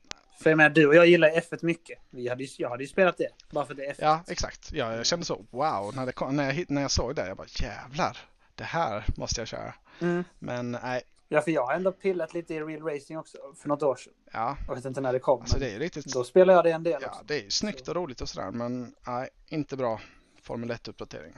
För 0.43 0.49
jag 0.49 0.57
menar, 0.57 0.69
du 0.69 0.87
och 0.87 0.95
jag 0.95 1.07
gillar 1.07 1.29
F1 1.29 1.65
mycket. 1.65 1.99
Vi 2.09 2.27
hade, 2.29 2.43
ju- 2.43 2.49
jag 2.57 2.69
hade 2.69 2.83
ju 2.83 2.87
spelat 2.89 3.17
det. 3.17 3.29
Bara 3.49 3.65
för 3.65 3.73
det 3.73 3.85
är 3.85 3.93
F1. 3.93 3.97
ja, 3.99 4.23
exakt. 4.27 4.71
Ja, 4.71 4.95
jag 4.95 5.05
kände 5.05 5.25
så 5.25 5.45
wow 5.49 5.95
när, 5.95 6.05
det 6.05 6.11
kom, 6.11 6.35
när, 6.35 6.53
jag, 6.53 6.65
när 6.71 6.81
jag 6.81 6.91
såg 6.91 7.15
det. 7.15 7.27
Jag 7.27 7.37
bara 7.37 7.47
jävlar, 7.49 8.17
det 8.55 8.63
här 8.63 9.05
måste 9.17 9.41
jag 9.41 9.47
köra. 9.47 9.73
Mm. 10.01 10.23
Men 10.39 10.71
nej, 10.71 11.01
Ja, 11.33 11.41
för 11.41 11.51
jag 11.51 11.65
har 11.65 11.73
ändå 11.73 11.91
pillat 11.91 12.33
lite 12.33 12.53
i 12.53 12.59
Real 12.61 12.83
Racing 12.83 13.17
också 13.19 13.37
för 13.61 13.69
något 13.69 13.83
år 13.83 13.95
sedan. 13.95 14.13
ja, 14.31 14.57
Jag 14.67 14.75
vet 14.75 14.85
inte 14.85 15.01
när 15.01 15.13
det 15.13 15.19
kom. 15.19 15.41
alltså 15.41 15.59
det 15.59 15.71
är 15.71 15.79
riktigt. 15.79 16.05
Då 16.05 16.23
spelade 16.23 16.57
jag 16.57 16.65
det 16.65 16.71
en 16.71 16.83
del 16.83 17.01
Ja, 17.01 17.07
också. 17.07 17.21
det 17.25 17.45
är 17.45 17.49
snyggt 17.49 17.87
och 17.87 17.95
roligt 17.95 18.21
och 18.21 18.29
sådär, 18.29 18.51
men 18.51 18.95
nej, 19.07 19.29
inte 19.47 19.77
bra 19.77 20.01
Formel 20.41 20.71
1-uppdatering. 20.71 21.33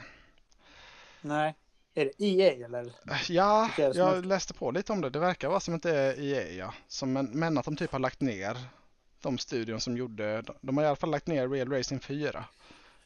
Nej. 1.22 1.56
Är 1.96 2.06
det 2.06 2.24
EA 2.26 2.66
eller? 2.66 2.94
Ja, 3.30 3.70
jag 3.78 3.94
har- 4.06 4.22
läste 4.22 4.54
på 4.54 4.72
lite 4.72 4.92
om 4.94 5.02
det. 5.02 5.10
Det 5.10 5.20
verkar 5.20 5.50
vara 5.50 5.60
som 5.60 5.76
att 5.76 5.84
det 5.84 5.96
är 5.98 6.20
EA, 6.22 6.52
ja. 6.52 6.74
Som, 6.88 7.14
men, 7.14 7.26
men 7.26 7.58
att 7.58 7.66
de 7.66 7.76
typ 7.76 7.92
har 7.92 8.00
lagt 8.00 8.22
ner 8.22 8.58
de 9.22 9.38
studion 9.38 9.80
som 9.80 9.98
gjorde, 9.98 10.42
de, 10.42 10.54
de 10.62 10.78
har 10.78 10.84
i 10.84 10.88
alla 10.88 10.96
fall 10.96 11.12
lagt 11.12 11.28
ner 11.28 11.48
Real 11.50 11.72
Racing 11.72 12.02
4. 12.04 12.46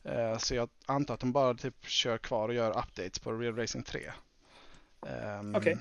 Eh, 0.04 0.38
så 0.38 0.56
jag 0.56 0.70
antar 0.86 1.14
att 1.14 1.20
de 1.20 1.32
bara 1.32 1.54
typ 1.54 1.86
kör 1.86 2.18
kvar 2.18 2.50
och 2.50 2.56
gör 2.56 2.70
updates 2.70 3.20
på 3.20 3.32
Real 3.34 3.56
Racing 3.56 3.86
3. 3.86 4.12
Ehm, 5.08 5.56
Okej. 5.56 5.78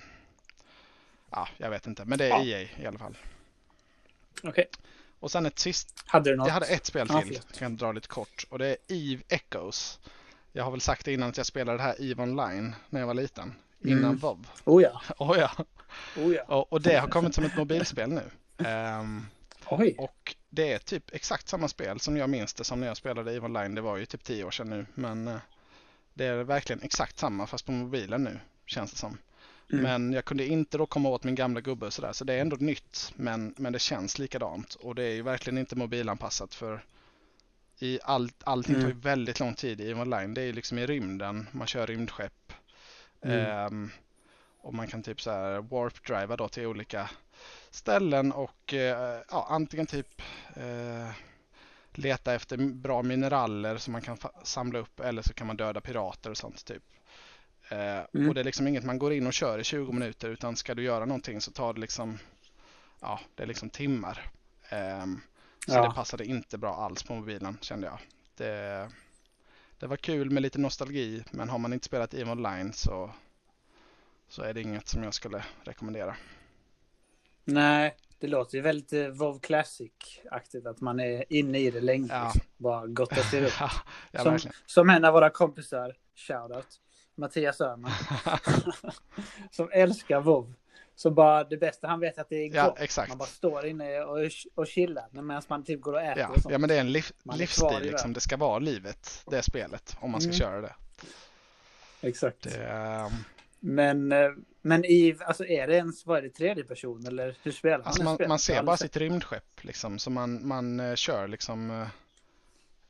Ja, 1.31 1.49
jag 1.57 1.71
vet 1.71 1.87
inte, 1.87 2.05
men 2.05 2.19
det 2.19 2.25
är 2.25 2.29
Ja. 2.29 2.45
EA 2.45 2.69
i 2.79 2.87
alla 2.87 2.99
fall. 2.99 3.17
Okej. 4.43 4.67
Och 5.21 5.31
sen 5.31 5.47
ett 5.47 5.59
sist, 5.59 6.03
Hade 6.07 6.31
du 6.31 6.37
något? 6.37 6.47
jag 6.47 6.55
hade 6.55 6.67
ett 6.67 6.87
spel 6.87 7.07
Ja, 7.11 7.21
till, 7.21 7.29
förlåt. 7.29 7.47
jag 7.51 7.59
kan 7.59 7.77
dra 7.77 7.93
lite 7.93 8.09
kort. 8.09 8.45
Och 8.49 8.59
det 8.59 8.67
är 8.67 8.77
Eve 8.89 9.23
Echoes. 9.29 9.99
Jag 10.53 10.65
har 10.65 10.71
väl 10.71 10.81
sagt 10.81 11.05
det 11.05 11.13
innan 11.13 11.29
att 11.29 11.37
jag 11.37 11.47
spelade 11.47 11.79
det 11.79 11.83
här 11.83 12.03
Eve 12.11 12.23
Online 12.23 12.75
när 12.91 13.01
jag 13.01 13.07
var 13.07 13.15
liten. 13.15 13.55
Innan 13.85 14.05
Mm. 14.05 14.17
WoW. 14.19 14.47
Oh 14.65 14.83
ja. 14.83 15.03
Oh, 15.19 15.39
ja. 15.39 15.51
Oh 16.17 16.35
ja. 16.35 16.43
och, 16.43 16.73
och 16.73 16.81
det 16.83 16.97
har 16.97 17.09
kommit 17.09 17.35
som 17.35 17.45
ett 17.45 17.57
mobilspel 17.57 18.11
nu. 18.11 18.23
Ehm, 18.69 19.27
Oj. 19.67 19.95
och 19.99 20.37
det 20.51 20.73
är 20.73 20.79
typ 20.79 21.15
exakt 21.15 21.49
samma 21.49 21.69
spel 21.69 22.01
som 22.01 22.17
jag 22.17 22.31
minns 22.31 22.55
det 22.55 22.65
som 22.65 22.81
när 22.81 22.87
jag 22.87 22.97
spelade 22.97 23.35
Eve 23.35 23.47
Online. 23.47 23.75
Det 23.75 23.81
var 23.81 23.97
ju 23.97 24.07
typ 24.07 24.25
tio 24.25 24.45
år 24.45 24.51
sedan 24.51 24.71
nu. 24.71 24.87
Men 24.95 25.29
eh, 25.29 25.37
det 26.15 26.25
är 26.25 26.37
verkligen 26.45 26.83
exakt 26.83 27.19
samma 27.19 27.47
fast 27.47 27.67
på 27.67 27.73
mobilen 27.73 28.25
nu 28.25 28.41
känns 28.67 28.91
det 28.93 28.97
som. 28.99 29.19
Mm. 29.73 29.83
Men 29.83 30.13
jag 30.13 30.25
kunde 30.25 30.47
inte 30.47 30.79
då 30.79 30.87
komma 30.87 31.09
åt 31.09 31.25
min 31.25 31.35
gamla 31.35 31.61
gubbe 31.61 31.91
sådär. 31.91 32.13
Så 32.13 32.25
det 32.25 32.35
är 32.35 32.41
ändå 32.41 32.57
nytt 32.57 33.13
men, 33.17 33.55
men 33.57 33.73
det 33.73 33.79
känns 33.79 34.19
likadant. 34.19 34.75
Och 34.75 34.95
det 34.95 35.05
är 35.05 35.15
ju 35.15 35.23
verkligen 35.23 35.59
inte 35.59 35.77
mobilanpassat 35.77 36.55
för 36.55 36.85
i 37.79 37.99
allt, 38.03 38.35
allting 38.45 38.75
tar 38.75 38.81
ju 38.81 38.87
Mm. 38.87 39.01
väldigt 39.01 39.41
lång 39.41 39.55
tid 39.55 39.81
i 39.81 39.95
Online. 39.95 40.35
Det 40.35 40.41
är 40.41 40.47
ju 40.47 40.53
liksom 40.53 40.79
i 40.79 40.87
rymden, 40.87 41.47
man 41.53 41.67
kör 41.67 41.87
rymdskepp. 41.87 42.53
Mm. 43.23 43.47
Ehm, 43.47 43.91
och 44.59 44.75
man 44.75 44.87
kan 44.87 45.03
typ 45.03 45.21
så 45.21 45.31
här 45.31 45.61
warp-driva 45.61 46.37
då 46.37 46.49
till 46.49 46.67
olika 46.67 47.11
ställen 47.71 48.33
och 48.33 48.75
eh, 48.75 49.21
ja, 49.31 49.47
antingen 49.51 49.87
typ 49.87 50.23
eh, 50.55 51.11
leta 51.93 52.35
efter 52.35 52.57
bra 52.57 53.03
mineraler 53.03 53.77
som 53.77 53.93
man 53.93 54.03
kan 54.03 54.19
samla 54.43 54.79
upp 54.79 55.01
eller 55.01 55.23
så 55.23 55.35
kan 55.35 55.47
man 55.47 55.57
döda 55.57 55.81
pirater 55.81 56.31
och 56.31 56.37
sånt 56.37 56.65
typ. 56.65 56.83
Eh, 57.69 58.01
Mm. 58.15 58.29
Och 58.29 58.35
det 58.35 58.41
är 58.41 58.45
liksom 58.45 58.67
inget 58.69 58.85
man 58.85 58.99
går 58.99 59.13
in 59.13 59.27
och 59.27 59.33
kör 59.33 59.59
i 59.59 59.65
20 59.65 59.93
minuter 59.93 60.29
utan 60.29 60.57
ska 60.57 60.75
du 60.75 60.83
göra 60.83 61.05
någonting 61.05 61.41
så 61.41 61.51
tar 61.51 61.75
det 61.75 61.81
liksom 61.81 62.19
ja, 63.01 63.21
det 63.35 63.43
är 63.43 63.47
liksom 63.47 63.71
timmar. 63.71 64.31
Ehm, 64.69 65.21
så 65.67 65.73
Ja. 65.75 65.89
det 65.89 65.95
passade 65.95 66.25
inte 66.25 66.59
bra 66.59 66.75
alls 66.77 67.03
på 67.03 67.15
mobilen 67.15 67.59
kände 67.61 67.87
jag. 67.87 67.99
Det, 68.37 68.91
det 69.79 69.87
var 69.87 69.97
kul 69.97 70.31
med 70.31 70.43
lite 70.43 70.59
nostalgi 70.59 71.25
men 71.31 71.49
har 71.49 71.59
man 71.59 71.73
inte 71.73 71.87
spelat 71.87 72.15
EVE 72.15 72.31
Online 72.31 72.73
så, 72.73 73.11
så 74.29 74.43
är 74.43 74.55
det 74.55 74.63
inget 74.63 74.89
som 74.89 75.03
jag 75.03 75.15
skulle 75.15 75.45
rekommendera. 75.65 76.17
Nej, 77.45 77.97
det 78.19 78.27
låter 78.27 78.57
ju 78.57 78.63
väldigt 78.63 78.93
eh, 78.93 79.07
WoW 79.09 79.39
Classic-aktigt. 79.41 80.67
Att 80.67 80.81
man 80.81 81.01
är 81.01 81.25
inne 81.33 81.59
i 81.59 81.71
det 81.71 81.81
länge. 81.81 82.09
Ja. 82.11 82.25
Liksom. 82.25 82.41
Bara 82.57 82.87
gottar 82.87 83.23
sig 83.23 83.47
upp. 83.47 83.53
ja, 84.11 84.23
som, 84.23 84.39
som 84.67 84.91
en 84.91 85.05
av 85.05 85.13
våra 85.13 85.31
kompisar, 85.31 85.97
shoutout, 86.15 86.81
Mattias 87.17 87.61
Öhman. 87.61 87.91
som 89.51 89.69
älskar 89.73 90.21
WoW. 90.21 90.53
Så 90.99 91.11
bara 91.11 91.45
det 91.45 91.57
bästa 91.57 91.87
han 91.89 92.01
vet 92.01 92.19
att 92.19 92.29
det 92.29 92.37
är 92.37 92.55
Ja, 92.55 92.69
gott. 92.69 92.81
exakt. 92.81 93.09
Man 93.09 93.19
bara 93.19 93.29
står 93.29 93.67
inne 93.67 94.01
och, 94.01 94.19
och 94.55 94.67
chillar 94.67 95.07
medan 95.11 95.43
man 95.49 95.65
typ 95.65 95.81
går 95.81 95.93
och 95.93 96.03
äter 96.03 96.19
Ja, 96.23 96.29
och 96.29 96.41
sånt. 96.43 96.53
ja 96.53 96.59
men 96.59 96.69
det 96.69 96.75
är 96.75 96.81
en 96.81 96.93
liv, 96.93 97.05
Man 97.23 97.35
är 97.35 97.39
livsstil 97.39 97.83
liksom. 97.83 98.13
det. 98.13 98.21
Ska 98.21 98.37
vara 98.37 98.59
livet, 98.59 99.25
det 99.31 99.43
spelet, 99.43 99.97
om 100.01 100.11
man 100.11 100.21
ska 100.21 100.29
Mm. 100.29 100.39
köra 100.39 100.61
det. 100.61 100.75
Exakt. 102.01 102.43
det 102.43 102.65
ehm, 102.67 103.11
Men, 103.61 104.13
eh, 104.13 104.31
men 104.63 104.85
i, 104.85 105.17
alltså 105.27 105.45
är 105.47 105.67
det 105.67 105.75
ens, 105.75 106.07
vad 106.07 106.19
är 106.19 106.23
det, 106.23 106.31
tredje 106.31 106.65
person 106.65 107.07
eller 107.07 107.37
hur 107.43 107.53
spelar 107.53 107.79
man? 107.79 107.87
alltså 107.87 108.03
man, 108.03 108.17
man 108.21 108.29
Jag 108.31 108.41
ser 108.41 108.63
bara 108.63 108.77
sitt 108.77 108.97
rymdskepp 108.97 109.65
liksom, 109.65 109.99
så 109.99 110.11
man, 110.11 110.47
man 110.49 110.81
eh, 110.81 110.95
kör 110.95 111.29
liksom 111.29 111.87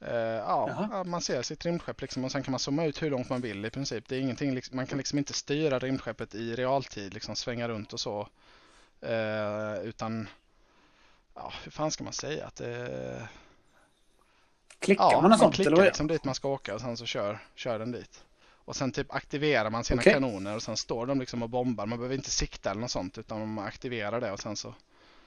eh, 0.01 0.09
eh, 0.15 0.17
ja, 0.17 0.69
Jaha. 0.69 0.89
ja, 0.93 1.05
man 1.05 1.21
ser 1.21 1.43
sitt 1.43 1.65
rymdskepp 1.67 2.01
liksom 2.01 2.25
och 2.25 2.33
sen 2.33 2.43
kan 2.43 2.51
man 2.53 2.59
zooma 2.61 2.85
ut 2.85 3.03
hur 3.03 3.11
långt 3.11 3.29
man 3.31 3.41
vill 3.41 3.65
i 3.65 3.71
princip. 3.71 4.09
Det 4.09 4.17
är 4.17 4.21
ingenting, 4.21 4.55
liksom, 4.55 4.77
man 4.77 4.87
kan 4.87 4.99
liksom 4.99 5.19
inte 5.19 5.33
styra 5.33 5.79
rymdskeppet 5.79 6.35
i 6.35 6.55
realtid, 6.55 7.15
liksom 7.15 7.37
svänga 7.37 7.69
runt 7.69 7.93
och 7.93 8.01
så. 8.01 8.29
Eh, 9.01 9.79
utan, 9.83 10.29
ja, 11.35 11.53
hur 11.65 11.71
fan 11.71 11.91
ska 11.91 12.05
man 12.05 12.13
säga 12.13 12.47
att 12.47 12.57
det... 12.57 13.29
Klickar 14.79 15.05
Ja, 15.05 15.13
man 15.13 15.23
man 15.23 15.33
och 15.33 15.39
sånt 15.39 15.55
klickar 15.55 15.73
eller 15.73 15.85
liksom 15.85 16.07
dit 16.07 16.25
man 16.25 16.35
ska 16.35 16.49
åka 16.49 16.75
och 16.75 16.81
sen 16.81 16.97
så 16.97 17.07
kör, 17.07 17.39
kör 17.55 17.79
den 17.79 17.93
dit. 17.93 18.25
Och 18.55 18.77
sen 18.77 18.93
typ 18.93 19.15
aktiverar 19.15 19.71
man 19.71 19.85
sina 19.85 20.01
Okej. 20.03 20.13
kanoner 20.13 20.57
och 20.57 20.63
sen 20.63 20.77
står 20.77 21.07
de 21.07 21.21
liksom 21.21 21.43
och 21.43 21.51
bombar. 21.51 21.87
Man 21.87 21.99
behöver 21.99 22.15
inte 22.17 22.31
sikta 22.31 22.71
eller 22.71 22.81
något 22.81 22.91
sånt 22.91 23.19
utan 23.19 23.55
man 23.55 23.65
aktiverar 23.65 24.21
det 24.21 24.33
och 24.33 24.41
sen 24.41 24.57
så 24.57 24.75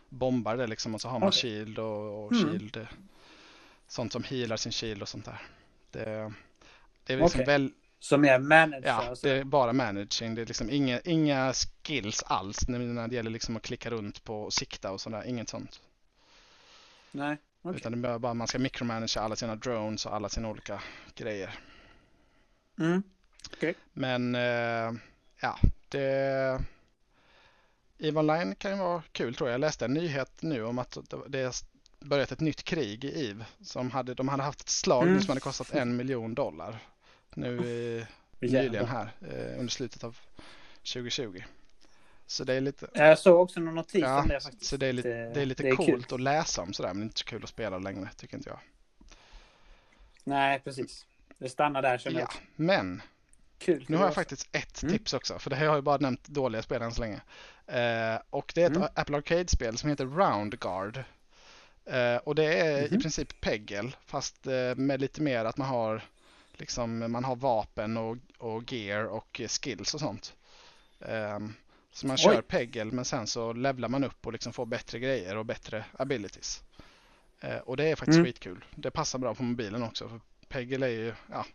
bombar 0.09 0.57
det 0.57 0.67
liksom 0.67 0.95
och 0.95 1.01
så 1.01 1.09
har 1.09 1.19
man 1.19 1.29
Okej. 1.29 1.41
shield 1.41 1.79
och, 1.79 2.25
och 2.25 2.31
Mm. 2.31 2.43
shield. 2.51 2.77
eh, 2.77 2.83
Sånt 3.89 4.11
som 4.13 4.23
healar 4.23 4.57
sin 4.57 4.71
shield 4.71 5.01
och 5.01 5.09
sånt 5.09 5.25
där. 5.25 5.41
Det, 5.91 6.33
det 7.03 7.13
är 7.13 7.17
liksom 7.17 7.41
Okej. 7.41 7.45
väl, 7.45 7.71
Som 7.99 8.25
är 8.25 8.39
manager. 8.39 8.87
ja, 8.87 8.93
alltså. 9.09 9.27
det 9.27 9.33
är 9.33 9.43
bara 9.43 9.73
managing. 9.73 10.35
Det 10.35 10.41
är 10.41 10.45
liksom 10.45 10.69
inga, 10.69 10.99
inga 10.99 11.53
skills 11.53 12.23
alls 12.23 12.67
när, 12.67 13.07
det 13.07 13.15
gäller 13.15 13.31
liksom 13.31 13.55
att 13.55 13.61
klicka 13.61 13.89
runt 13.89 14.23
på 14.23 14.43
och 14.43 14.53
sikta 14.53 14.91
och 14.91 15.01
sådär. 15.01 15.23
Inget 15.27 15.49
sånt. 15.49 15.81
Nej, 17.11 17.37
okej. 17.61 17.77
Utan 17.77 18.01
det 18.01 18.09
är 18.09 18.19
bara 18.19 18.33
man 18.33 18.47
ska 18.47 18.59
micromanagera 18.59 19.23
alla 19.23 19.35
sina 19.35 19.55
drones 19.55 20.05
och 20.05 20.15
alla 20.15 20.29
sina 20.29 20.49
olika 20.49 20.81
grejer. 21.15 21.59
Mm. 22.79 23.03
Men 23.93 24.35
eh, 24.35 24.93
ja, 25.39 25.59
det... 25.89 26.61
EVE 28.01 28.19
Online 28.19 28.55
kan 28.55 28.71
ju 28.71 28.77
vara 28.77 29.03
kul 29.11 29.35
tror 29.35 29.49
jag. 29.49 29.53
Jag 29.53 29.61
läste 29.61 29.85
en 29.85 29.93
nyhet 29.93 30.41
nu 30.41 30.63
om 30.63 30.79
att 30.79 30.97
det- 31.27 31.63
börjat 31.99 32.31
ett 32.31 32.39
nytt 32.39 32.63
krig 32.63 33.03
i 33.05 33.29
EVE. 33.29 33.45
Som 33.61 33.91
hade, 33.91 34.13
de 34.13 34.27
hade 34.27 34.43
haft 34.43 34.61
ett 34.61 34.69
slag 34.69 35.07
Mm. 35.07 35.21
som 35.21 35.29
hade 35.29 35.41
kostat 35.41 35.71
en 35.71 35.95
miljon 35.95 36.33
dollar. 36.33 36.79
Nu 37.35 37.57
i, 37.65 38.05
nyligen 38.39 38.85
här 38.85 39.11
eh, 39.21 39.59
under 39.59 39.67
slutet 39.67 40.03
av 40.03 40.17
2020. 40.93 41.43
Så 42.27 42.43
det 42.43 42.53
är 42.53 42.61
lite, 42.61 42.87
Jag 42.93 43.19
såg 43.19 43.39
också 43.41 43.59
någon 43.59 43.75
notis 43.75 44.01
ja, 44.01 44.21
om 44.21 44.27
det 44.27 44.39
faktiskt. 44.41 44.65
så 44.65 44.77
det 44.77 44.87
är 44.87 44.93
lite, 44.93 45.09
Eh, 45.17 45.31
det 45.33 45.41
är 45.41 45.45
lite 45.45 45.63
det 45.63 45.69
är 45.69 45.75
coolt 45.75 46.07
kul. 46.07 46.15
att 46.15 46.21
läsa 46.21 46.61
om 46.61 46.73
sådär 46.73 46.93
men 46.93 47.03
inte 47.03 47.19
så 47.19 47.25
kul 47.25 47.43
att 47.43 47.49
spela 47.49 47.77
längre 47.77 48.09
tycker 48.17 48.37
inte 48.37 48.49
jag. 48.49 48.59
Nej, 50.23 50.59
precis. 50.59 51.05
Det 51.37 51.49
stannar 51.49 51.81
där 51.81 51.97
känner 51.97 52.19
Ja, 52.19 52.27
jag. 52.33 52.41
men 52.55 53.01
Kul. 53.57 53.85
Nu 53.89 53.97
har 53.97 54.03
jag 54.05 54.13
faktiskt 54.15 54.47
ett 54.51 54.83
Mm. 54.83 54.93
tips 54.97 55.13
också, 55.13 55.39
för 55.39 55.49
det 55.49 55.55
här 55.55 55.67
har 55.67 55.75
jag 55.75 55.83
bara 55.83 55.97
nämnt 55.97 56.27
dåliga 56.27 56.61
spel 56.61 56.81
än 56.81 56.91
så 56.91 57.01
länge. 57.01 57.21
Eh, 57.67 58.21
och 58.29 58.51
det 58.55 58.61
är 58.63 58.69
ett 58.69 58.75
Mm. 58.75 58.89
Apple 58.95 59.17
Arcade-spel 59.17 59.77
som 59.77 59.89
heter 59.89 60.05
Round 60.05 60.59
Guard. 60.59 60.97
Eh, 60.97 61.03
och 62.23 62.35
det 62.35 62.53
är 62.59 62.81
i 62.87 62.91
Mhm. 62.91 63.01
princip 63.01 63.41
Peggle, 63.41 63.91
fast 64.05 64.47
eh, 64.47 64.75
med 64.75 65.01
lite 65.01 65.21
mer 65.21 65.45
att 65.45 65.57
man 65.57 65.67
har 65.67 66.01
liksom, 66.53 67.11
man 67.11 67.23
har 67.23 67.35
vapen 67.35 67.97
och, 67.97 68.17
och 68.37 68.71
gear 68.73 69.03
och 69.05 69.41
eh, 69.41 69.47
skills 69.47 69.93
och 69.93 69.99
sånt. 69.99 70.35
Ehm, 70.99 71.53
så 71.91 72.07
man 72.07 72.17
kör 72.17 72.37
Oj. 72.37 72.41
Peggle 72.41 72.85
men 72.85 73.05
sen 73.05 73.27
så 73.27 73.53
levlar 73.53 73.89
man 73.89 74.03
upp 74.03 74.25
och 74.25 74.33
liksom 74.33 74.53
får 74.53 74.65
bättre 74.65 74.99
grejer 74.99 75.37
och 75.37 75.45
bättre 75.45 75.85
abilities. 75.97 76.63
Eh, 77.39 77.57
och 77.57 77.77
det 77.77 77.85
är 77.87 77.95
faktiskt 77.95 78.15
Mm. 78.17 78.25
skitkul. 78.25 78.65
Det 78.75 78.91
passar 78.91 79.19
bra 79.19 79.35
på 79.35 79.43
mobilen 79.43 79.83
också. 79.83 80.09
För 80.09 80.19
Peggle 80.47 80.85
är 80.85 80.89
ju, 80.91 81.13
ja, 81.31 81.45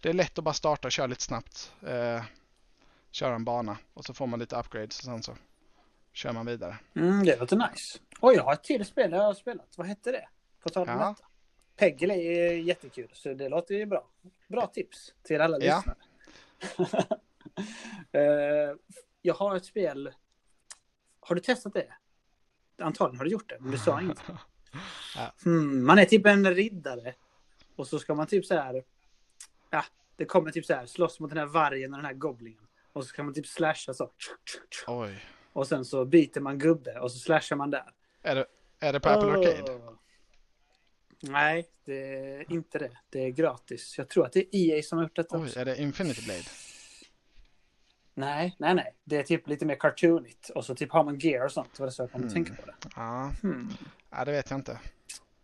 det 0.00 0.08
är 0.08 0.12
lätt 0.12 0.38
att 0.38 0.44
bara 0.44 0.54
starta 0.54 0.88
och 0.88 0.92
köra 0.92 1.06
lite 1.06 1.22
snabbt. 1.22 1.72
Eh, 1.86 2.22
köra 3.10 3.34
en 3.34 3.44
bana 3.44 3.76
och 3.94 4.04
så 4.04 4.14
får 4.14 4.26
man 4.26 4.38
lite 4.40 4.56
upgrades 4.56 4.98
och 4.98 5.04
sen 5.04 5.22
så 5.22 5.36
kör 6.16 6.32
man 6.32 6.46
vidare. 6.46 6.76
Mm, 6.94 7.24
det 7.24 7.40
låter 7.40 7.56
nice. 7.70 7.98
Oj, 8.20 8.34
jag 8.36 8.42
har 8.44 8.52
ett 8.52 8.64
till 8.64 8.84
spel 8.84 9.12
jag 9.12 9.22
har 9.22 9.34
spelat. 9.34 9.74
Vad 9.76 9.86
hette 9.86 10.12
det? 10.12 10.28
På 10.62 10.68
tal 10.68 10.88
om 10.88 10.94
Ja. 11.00 11.08
detta. 11.08 11.28
Peggle 11.76 12.14
är 12.14 12.52
jättekul, 12.52 13.10
så 13.12 13.34
det 13.34 13.48
låter 13.48 13.74
ju 13.74 13.86
bra. 13.86 14.08
Bra 14.48 14.66
tips 14.66 15.14
till 15.22 15.40
alla 15.40 15.58
Ja. 15.60 15.76
lyssnare. 15.76 17.06
Eh, 18.12 18.76
jag 19.22 19.34
har 19.34 19.56
ett 19.56 19.64
spel 19.64 20.12
Har 21.20 21.34
du 21.34 21.40
testat 21.40 21.74
det? 21.74 21.92
Antagligen 22.82 23.18
har 23.18 23.24
du 23.24 23.30
gjort 23.30 23.48
det, 23.48 23.56
men 23.60 23.70
du 23.70 23.78
sa 23.78 24.00
inget. 24.00 24.22
Ja. 25.16 25.32
Hmm, 25.44 25.84
man 25.86 25.98
är 25.98 26.04
typ 26.04 26.26
en 26.26 26.54
riddare. 26.54 27.14
Och 27.76 27.86
så 27.86 27.98
ska 27.98 28.14
man 28.14 28.26
typ 28.26 28.44
så 28.46 28.54
här... 28.54 28.84
Ja, 29.70 29.84
det 30.16 30.24
kommer 30.24 30.50
typ 30.50 30.64
så 30.66 30.74
här 30.74 30.86
slåss 30.86 31.20
mot 31.20 31.30
den 31.30 31.38
här 31.38 31.46
vargen 31.46 31.92
och 31.94 31.98
den 31.98 32.06
här 32.06 32.12
goblingen. 32.12 32.66
Och 32.92 33.04
så 33.04 33.14
kan 33.16 33.24
man 33.24 33.34
typ 33.34 33.46
slasha 33.46 33.94
så. 33.94 34.10
Oj. 34.86 35.24
Och 35.56 35.66
sen 35.68 35.84
så 35.84 36.04
byter 36.04 36.40
man 36.40 36.58
gubbe 36.58 37.00
och 37.00 37.12
så 37.12 37.18
slashar 37.18 37.56
man 37.56 37.70
där. 37.70 37.84
Är 38.22 38.34
det, 38.34 38.46
är 38.80 38.92
det 38.92 39.00
på 39.00 39.08
Apple 39.08 39.30
Arcade? 39.30 39.72
Åh. 39.72 39.92
Nej, 41.22 41.66
det 41.84 42.14
är 42.36 42.52
inte 42.52 42.78
det. 42.78 42.90
Det 43.10 43.18
är 43.24 43.30
gratis. 43.30 43.98
Jag 43.98 44.08
tror 44.08 44.26
att 44.26 44.32
det 44.32 44.40
är 44.40 44.48
EA 44.76 44.82
som 44.82 44.98
har 44.98 45.04
gjort 45.04 45.16
detta 45.16 45.36
Oj, 45.38 45.42
också. 45.44 45.60
är 45.60 45.64
det 45.64 45.80
Infinity 45.80 46.22
Blade? 46.24 46.42
Nej, 48.14 48.56
nej, 48.58 48.74
nej. 48.74 48.94
Det 49.04 49.16
är 49.16 49.22
typ 49.22 49.48
lite 49.48 49.66
mer 49.66 49.74
cartoonigt. 49.74 50.50
Och 50.50 50.64
så 50.64 50.74
typ 50.74 50.92
har 50.92 51.04
man 51.04 51.18
gear 51.18 51.44
och 51.44 51.52
sånt. 51.52 51.78
Var 51.78 51.86
det 51.86 51.92
så 51.92 52.02
jag 52.02 52.12
kom 52.12 52.24
att 52.26 52.32
tänka 52.34 52.54
på 52.54 52.66
det? 52.66 52.74
Ja, 52.96 53.32
Hmm. 53.42 53.70
ja 54.10 54.24
det 54.24 54.32
vet 54.32 54.50
jag 54.50 54.58
inte. 54.58 54.80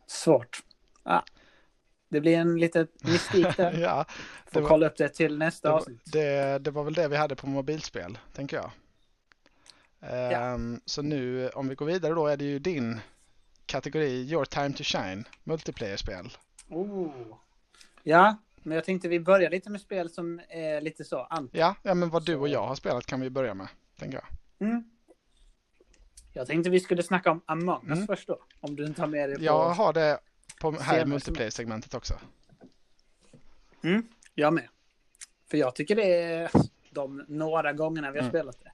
Svårt. 0.06 0.62
Ah. 1.02 1.22
Det 2.08 2.20
blir 2.20 2.36
en 2.38 2.60
liten 2.60 2.88
mystik 3.02 3.46
där. 3.56 3.78
ja, 3.78 4.04
Får 4.46 4.60
var- 4.60 4.68
kolla 4.68 4.86
upp 4.86 4.96
det 4.96 5.08
till 5.08 5.38
nästa 5.38 5.68
det, 5.68 5.74
avsnitt. 5.74 6.12
det, 6.12 6.58
det 6.58 6.70
var 6.70 6.84
väl 6.84 6.94
det 6.94 7.08
vi 7.08 7.16
hade 7.16 7.36
på 7.36 7.46
mobilspel, 7.46 8.18
tänker 8.32 8.56
jag. 8.56 8.70
Ehm, 10.02 10.80
Så 10.84 11.02
nu, 11.02 11.48
om 11.48 11.68
vi 11.68 11.74
går 11.74 11.86
vidare 11.86 12.14
då, 12.14 12.26
är 12.26 12.36
det 12.36 12.44
ju 12.44 12.58
din 12.58 13.00
kategori 13.66 14.30
Your 14.30 14.44
Time 14.44 14.72
to 14.72 14.82
Shine, 14.82 15.24
multiplayer-spel. 15.44 16.28
Oh. 16.68 17.10
Ja, 18.02 18.36
men 18.62 18.74
jag 18.74 18.84
tänkte 18.84 19.08
vi 19.08 19.20
börjar 19.20 19.50
lite 19.50 19.70
med 19.70 19.80
spel 19.80 20.10
som 20.10 20.40
är 20.48 20.80
lite 20.80 21.04
så 21.04 21.20
anti. 21.20 21.58
Ja, 21.58 21.74
ja, 21.82 21.94
men 21.94 22.10
vad 22.10 22.24
du 22.24 22.36
och 22.36 22.48
jag 22.48 22.66
har 22.66 22.74
spelat 22.74 23.06
kan 23.06 23.20
vi 23.20 23.30
börja 23.30 23.54
med, 23.54 23.68
tänker 23.98 24.18
jag. 24.58 24.68
Mm. 24.68 24.84
Jag 26.32 26.46
tänkte 26.46 26.70
vi 26.70 26.80
skulle 26.80 27.02
snacka 27.02 27.30
om 27.30 27.40
Among 27.46 27.88
Us 27.88 27.96
Mm. 27.96 28.06
först 28.06 28.28
då. 28.28 28.38
Om 28.60 28.76
du 28.76 28.86
inte 28.86 29.00
har 29.02 29.08
med 29.08 29.28
det 29.30 29.36
på... 29.36 29.42
Jag 29.42 29.68
har 29.70 29.92
det 29.92 30.18
på, 30.60 30.70
här 30.70 31.02
i 31.02 31.04
multiplayer-segmentet 31.04 31.94
också. 31.94 32.14
Mm, 33.82 34.06
jag 34.34 34.52
med. 34.52 34.68
För 35.50 35.58
jag 35.58 35.74
tycker 35.74 35.96
det 35.96 36.22
är 36.22 36.50
de 36.90 37.24
några 37.28 37.72
gångerna 37.72 38.10
vi 38.10 38.18
har 38.18 38.22
Mm. 38.28 38.30
spelat 38.30 38.56
det. 38.64 38.72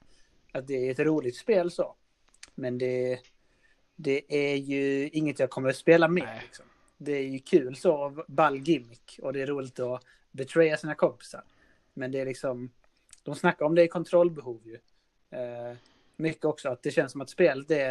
Att 0.51 0.67
det 0.67 0.87
är 0.87 0.91
ett 0.91 0.99
roligt 0.99 1.35
spel 1.37 1.71
så. 1.71 1.95
Men 2.55 2.77
det, 2.77 3.19
det 3.95 4.51
är 4.51 4.55
ju 4.55 5.09
inget 5.09 5.39
jag 5.39 5.49
kommer 5.49 5.69
att 5.69 5.75
spela. 5.75 6.07
Nej. 6.07 6.41
Liksom. 6.43 6.65
Det 6.97 7.11
är 7.11 7.27
ju 7.27 7.39
kul 7.39 7.75
så, 7.75 8.23
ball 8.27 8.57
gimmick. 8.57 9.19
Och 9.21 9.33
det 9.33 9.41
är 9.41 9.47
roligt 9.47 9.79
att 9.79 10.03
betraya 10.31 10.77
sina 10.77 10.95
kompisar. 10.95 11.43
Men 11.93 12.11
det 12.11 12.19
är 12.19 12.25
liksom, 12.25 12.71
de 13.23 13.35
snackar 13.35 13.65
om 13.65 13.75
det 13.75 13.83
i 13.83 13.87
kontrollbehov 13.87 14.61
ju. 14.65 14.77
Eh, 15.39 15.77
mycket 16.15 16.45
också 16.45 16.69
att 16.69 16.83
det 16.83 16.91
känns 16.91 17.11
som 17.11 17.21
att 17.21 17.29
spelet 17.29 17.71
är, 17.71 17.89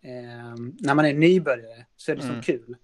eh, 0.00 0.54
när 0.80 0.94
man 0.94 1.04
är 1.06 1.14
nybörjare 1.14 1.86
så 1.96 2.12
är 2.12 2.16
det 2.16 2.22
Mm. 2.22 2.34
som 2.34 2.42
kul. 2.42 2.76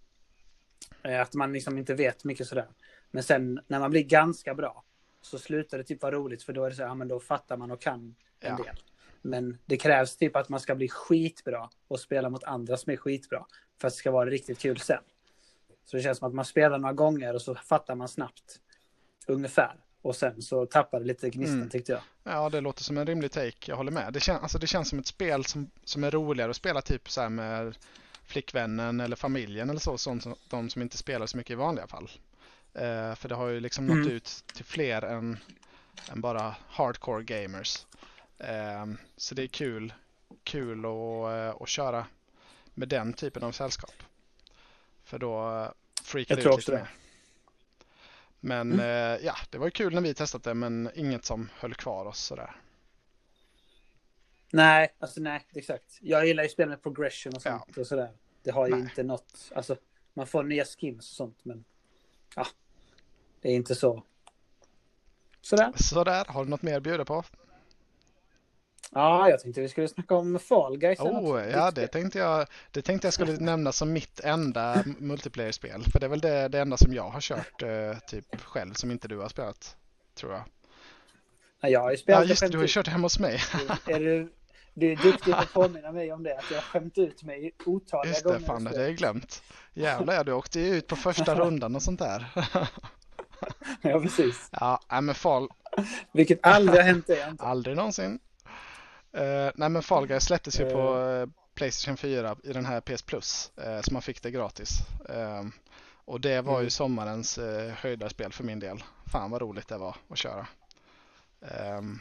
Eh, 1.03 1.21
att 1.21 1.35
man 1.35 1.53
liksom 1.53 1.79
inte 1.79 1.95
vet 1.95 2.25
mycket 2.25 2.47
sådär. 2.47 2.69
Men 3.11 3.23
sen 3.23 3.61
när 3.67 3.81
man 3.81 3.91
blir 3.91 4.03
ganska 4.03 4.55
bra 4.55 4.85
så 5.23 5.39
slutar 5.39 5.79
det 5.79 5.85
typ 5.85 6.03
vara 6.03 6.15
roligt 6.15 6.43
för 6.43 6.53
då 6.53 6.65
är 6.65 6.71
det 6.71 6.77
så 6.77 6.83
här, 6.83 6.89
ja, 6.89 6.95
men 6.95 7.09
då 7.09 7.21
fattar 7.21 7.57
man 7.57 7.71
och 7.71 7.81
kan 7.81 8.15
en 8.41 8.57
Ja. 8.59 8.65
del. 8.65 8.77
Men 9.23 9.59
det 9.67 9.77
krävs 9.77 10.17
typ 10.17 10.37
att 10.37 10.49
man 10.49 10.61
ska 10.61 10.75
bli 10.75 10.89
skitbra 10.89 11.71
och 11.89 12.01
spela 12.01 12.31
mot 12.31 12.45
andra 12.45 12.77
som 12.77 12.93
är 12.93 12.97
skitbra 12.97 13.47
för 13.81 13.89
att 13.89 13.95
det 13.95 13.99
ska 13.99 14.11
vara 14.11 14.31
riktigt 14.31 14.59
kul 14.59 14.79
sen. 14.81 15.03
Så 15.85 15.97
det 15.97 16.03
känns 16.03 16.19
som 16.19 16.29
att 16.29 16.35
man 16.35 16.45
spelar 16.45 16.79
några 16.79 16.93
gånger 16.95 17.35
och 17.35 17.43
så 17.43 17.55
fattar 17.55 17.95
man 17.95 18.09
snabbt 18.09 18.61
ungefär. 19.27 19.75
Och 20.03 20.17
sen 20.17 20.43
så 20.43 20.67
tappar 20.67 21.01
det 21.01 21.07
lite 21.07 21.31
gnistan 21.31 21.57
Mm. 21.57 21.69
tyckte 21.71 21.93
jag. 21.93 22.01
Ja, 22.25 22.49
det 22.51 22.61
låter 22.61 22.83
som 22.83 22.99
en 22.99 23.07
rimlig 23.07 23.33
take. 23.33 23.71
Jag 23.71 23.77
håller 23.77 23.93
med. 23.93 24.13
Det, 24.13 24.21
kän, 24.21 24.37
alltså, 24.37 24.59
det 24.59 24.67
känns 24.67 24.89
som 24.89 24.99
ett 24.99 25.07
spel 25.07 25.45
som, 25.45 25.71
som 25.85 26.05
är 26.05 26.11
roligare 26.11 26.51
att 26.51 26.57
spela 26.57 26.83
typ 26.83 27.11
så 27.11 27.21
här 27.21 27.29
med 27.29 27.79
flickvännen 28.25 29.01
eller 29.01 29.17
familjen 29.17 29.71
eller 29.71 29.81
så. 29.81 29.99
Sånt 29.99 30.23
som, 30.23 30.35
de 30.49 30.71
som 30.71 30.83
inte 30.83 30.97
spelar 30.97 31.27
så 31.27 31.37
mycket 31.37 31.51
i 31.51 31.55
vanliga 31.55 31.87
fall. 31.87 32.11
Eh, 32.75 33.15
för 33.15 33.29
det 33.29 33.35
har 33.35 33.49
ju 33.49 33.61
liksom 33.61 33.87
nått 33.87 33.95
Mm. 33.97 34.09
ut 34.09 34.45
till 34.55 34.65
fler 34.65 35.03
än, 35.03 35.39
än 36.13 36.21
bara 36.21 36.55
hardcore 36.69 37.23
gamers. 37.25 37.87
Eh, 38.41 38.87
så 39.17 39.35
det 39.35 39.43
är 39.43 39.47
kul, 39.47 39.93
kul 40.45 40.79
att, 40.79 41.33
eh, 41.33 41.63
att 41.63 41.69
köra 41.69 42.07
med 42.75 42.89
den 42.89 43.13
typen 43.13 43.43
av 43.43 43.53
sällskap. 43.53 43.95
För 45.05 45.19
då 45.19 45.51
eh, 45.51 45.71
freakar 46.03 46.37
det 46.37 46.43
ut 46.43 46.57
lite 46.57 46.73
mer. 46.73 46.91
Men 48.41 48.73
Mm. 48.73 48.81
eh, 48.81 49.27
ja, 49.27 49.35
det 49.51 49.59
var 49.59 49.67
ju 49.67 49.71
kul 49.71 49.95
när 49.95 50.01
vi 50.01 50.15
testat 50.15 50.45
det 50.45 50.55
men 50.55 50.91
inget 50.95 51.25
som 51.25 51.49
höll 51.55 51.75
kvar 51.75 52.05
oss 52.05 52.19
sådär. 52.19 52.57
Nej, 54.53 54.95
alltså 54.99 55.21
nej, 55.21 55.47
exakt. 55.55 55.99
Jag 56.01 56.27
gillar 56.27 56.43
ju 56.43 56.49
spel 56.49 56.69
med 56.69 56.83
progression 56.83 57.35
och 57.35 57.43
sånt 57.43 57.77
och 57.77 57.87
sådär. 57.87 58.11
Det 58.43 58.51
har 58.51 58.67
ju 58.67 58.73
Nej. 58.75 58.81
inte 58.81 59.03
något, 59.03 59.51
alltså 59.55 59.77
man 60.15 60.27
får 60.27 60.43
nya 60.43 60.65
skins 60.65 61.11
och 61.11 61.17
sånt 61.17 61.39
men 61.43 61.65
ja, 62.37 62.47
det 63.41 63.49
är 63.49 63.55
inte 63.55 63.75
så. 63.75 64.03
Sådär. 65.41 65.73
Sådär, 65.77 66.25
har 66.29 66.45
du 66.45 66.51
något 66.51 66.63
mer 66.63 66.77
att 66.77 66.83
bjuda 66.83 67.05
på? 67.05 67.25
Ja, 68.95 69.31
jag 69.31 69.41
tänkte 69.41 69.61
vi 69.61 69.69
skulle 69.69 69.89
snacka 69.89 70.15
om 70.15 70.39
Fall 70.39 70.79
Guys. 70.79 71.01
Oh, 71.01 71.43
ja 71.51 71.71
det 71.71 71.87
tänkte 71.87 72.19
jag, 72.19 72.47
det 72.71 72.83
tänkte 72.83 73.07
jag 73.07 73.15
skulle 73.15 73.33
nämna 73.41 73.73
som 73.73 73.93
mitt 73.93 74.21
enda 74.21 74.85
multiplayer-spel. 74.99 75.85
För 75.93 76.01
det 76.01 76.07
är 76.07 76.11
väl 76.11 76.21
det, 76.21 76.49
det 76.49 76.61
enda 76.61 76.77
som 76.77 76.95
jag 76.95 77.11
har 77.11 77.21
kört 77.21 77.63
eh, 77.63 77.99
typ 78.07 78.41
själv 78.41 78.73
som 78.75 78.91
inte 78.91 79.09
du 79.09 79.19
har 79.19 79.29
spelat. 79.29 79.77
Tror 80.15 80.33
jag. 80.33 80.43
Ja, 81.61 81.69
jag 81.69 81.81
har 81.81 81.91
ju 81.91 81.97
Ja 81.97 82.01
spelat 82.03 82.29
just 82.29 82.41
det, 82.43 82.49
du 82.49 82.59
har 82.59 82.63
ju 82.65 82.69
skämt 82.69 82.87
kört 82.87 82.93
hemma 82.93 83.05
hos 83.05 83.19
mig. 83.19 83.41
Är 83.87 84.01
du, 84.01 84.33
du 84.75 84.93
är 84.93 84.97
duktig 84.97 85.35
på 85.35 85.41
att 85.41 85.53
påminna 85.53 85.93
mig 85.93 86.13
om 86.13 86.23
det, 86.23 86.39
att 86.39 86.51
jag 86.51 86.57
har 86.57 86.63
skämt 86.63 86.99
ut 86.99 87.23
mig 87.23 87.53
otaliga 87.67 88.13
Just 88.13 88.25
gånger. 88.25 88.39
det, 88.39 88.45
fan 88.45 88.65
det 88.65 88.77
har 88.77 88.85
jag 88.85 88.97
glömt. 88.97 89.43
Jävlar 89.75 90.15
ja, 90.15 90.25
du 90.25 90.33
åkte 90.33 90.61
ju 90.61 90.77
ut 90.77 90.87
på 90.87 90.97
första 90.97 91.35
rundan 91.41 91.77
och 91.77 91.83
sånt 91.83 91.99
där. 91.99 92.27
Ja, 93.83 94.01
precis. 94.01 94.49
Ja, 94.53 94.81
men 94.89 95.15
Fall, 95.15 95.49
Vilket 96.13 96.47
aldrig 96.47 96.81
har 96.81 96.87
hänt 96.87 97.07
dig, 97.07 97.25
aldrig 97.39 97.77
någonsin. 97.77 98.19
Uh, 99.17 99.51
nej 99.55 99.69
men 99.69 99.83
Fall 99.83 100.07
Guys 100.07 100.25
släpptes 100.25 100.61
ju 100.61 100.71
på 100.71 100.99
eh, 100.99 101.29
Playstation 101.55 101.97
4 101.97 102.37
i 102.45 102.53
den 102.53 102.67
här 102.67 102.81
PS 102.81 103.03
Plus. 103.03 103.53
eh, 103.57 103.81
så 103.81 103.93
man 103.93 104.03
fick 104.03 104.23
det 104.23 104.31
gratis. 104.31 104.71
Eh, 105.09 105.45
och 106.05 106.21
det 106.21 106.41
var 106.41 106.53
ju 106.55 106.59
Mm. 106.61 106.71
sommarens 106.71 107.39
uh, 107.39 107.69
höjdarspel 107.71 108.33
för 108.33 108.45
min 108.45 108.59
del. 108.61 108.83
Fan 109.13 109.31
vad 109.31 109.41
roligt 109.43 109.69
det 109.69 109.79
var 109.79 109.97
att 110.09 110.19
köra. 110.19 110.47
Ehm, 111.41 112.01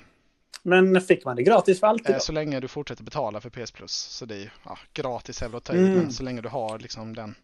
Men 0.64 1.02
fick 1.02 1.26
man 1.26 1.36
det 1.36 1.44
gratis 1.44 1.80
för 1.80 1.88
alltid 1.88 2.10
eh, 2.10 2.14
då? 2.14 2.20
så 2.20 2.32
länge 2.32 2.60
du 2.60 2.68
fortsätter 2.68 3.04
betala 3.04 3.42
för 3.42 3.50
PS 3.50 3.72
Plus. 3.72 3.92
Så 3.92 4.26
det 4.26 4.36
är 4.36 4.40
ju 4.40 4.50
ja, 4.66 4.78
gratis 4.94 5.42
är 5.42 5.48
väl 5.48 5.58
att 5.58 5.64
ta 5.64 5.74
i, 5.74 5.78
Mm. 5.78 5.94
men 5.98 6.12
så 6.14 6.24
länge 6.24 6.42
du 6.42 6.50
har 6.50 6.80
liksom 6.80 7.16
den 7.16 7.36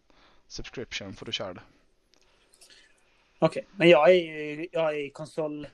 subscription 0.48 1.14
får 1.16 1.26
du 1.26 1.32
köra 1.32 1.54
det. 1.54 1.62
Okej, 3.38 3.66
men 3.72 3.88
jag 3.88 4.10
är 4.10 4.14
ju 4.14 4.68
jag 4.72 4.94
är 4.94 4.98
i 5.06 5.10
konsol... 5.10 5.66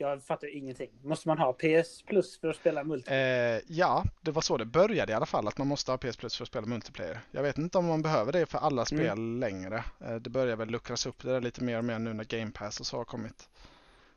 Jag 0.00 0.22
fattar 0.22 0.56
ingenting. 0.56 0.90
Måste 1.04 1.28
man 1.28 1.38
ha 1.38 1.52
PS 1.52 2.02
Plus 2.06 2.38
för 2.40 2.48
att 2.48 2.56
spela 2.56 2.84
multi? 2.84 3.10
Eh, 3.10 3.60
ja, 3.66 4.04
det 4.20 4.30
var 4.30 4.42
så 4.42 4.56
det 4.56 4.64
började 4.64 5.12
i 5.12 5.14
alla 5.14 5.26
fall, 5.26 5.48
att 5.48 5.58
man 5.58 5.66
måste 5.66 5.90
ha 5.92 5.98
PS 5.98 6.16
Plus 6.16 6.36
för 6.36 6.44
att 6.44 6.48
spela 6.48 6.66
multiplayer. 6.66 7.20
Jag 7.30 7.42
vet 7.42 7.58
inte 7.58 7.78
om 7.78 7.86
man 7.86 8.02
behöver 8.02 8.32
det 8.32 8.46
för 8.46 8.58
alla 8.58 8.84
spel 8.84 9.00
Mm. 9.00 9.40
längre. 9.40 9.84
Eh, 10.00 10.14
det 10.14 10.30
börjar 10.30 10.56
väl 10.56 10.68
luckras 10.68 11.06
upp 11.06 11.22
det 11.22 11.32
där 11.32 11.40
lite 11.40 11.64
mer 11.64 11.78
och 11.78 11.84
mer 11.84 11.98
nu 11.98 12.12
när 12.12 12.24
Game 12.24 12.50
Pass 12.50 12.80
och 12.80 12.86
så 12.86 12.96
har 12.96 13.04
kommit. 13.04 13.48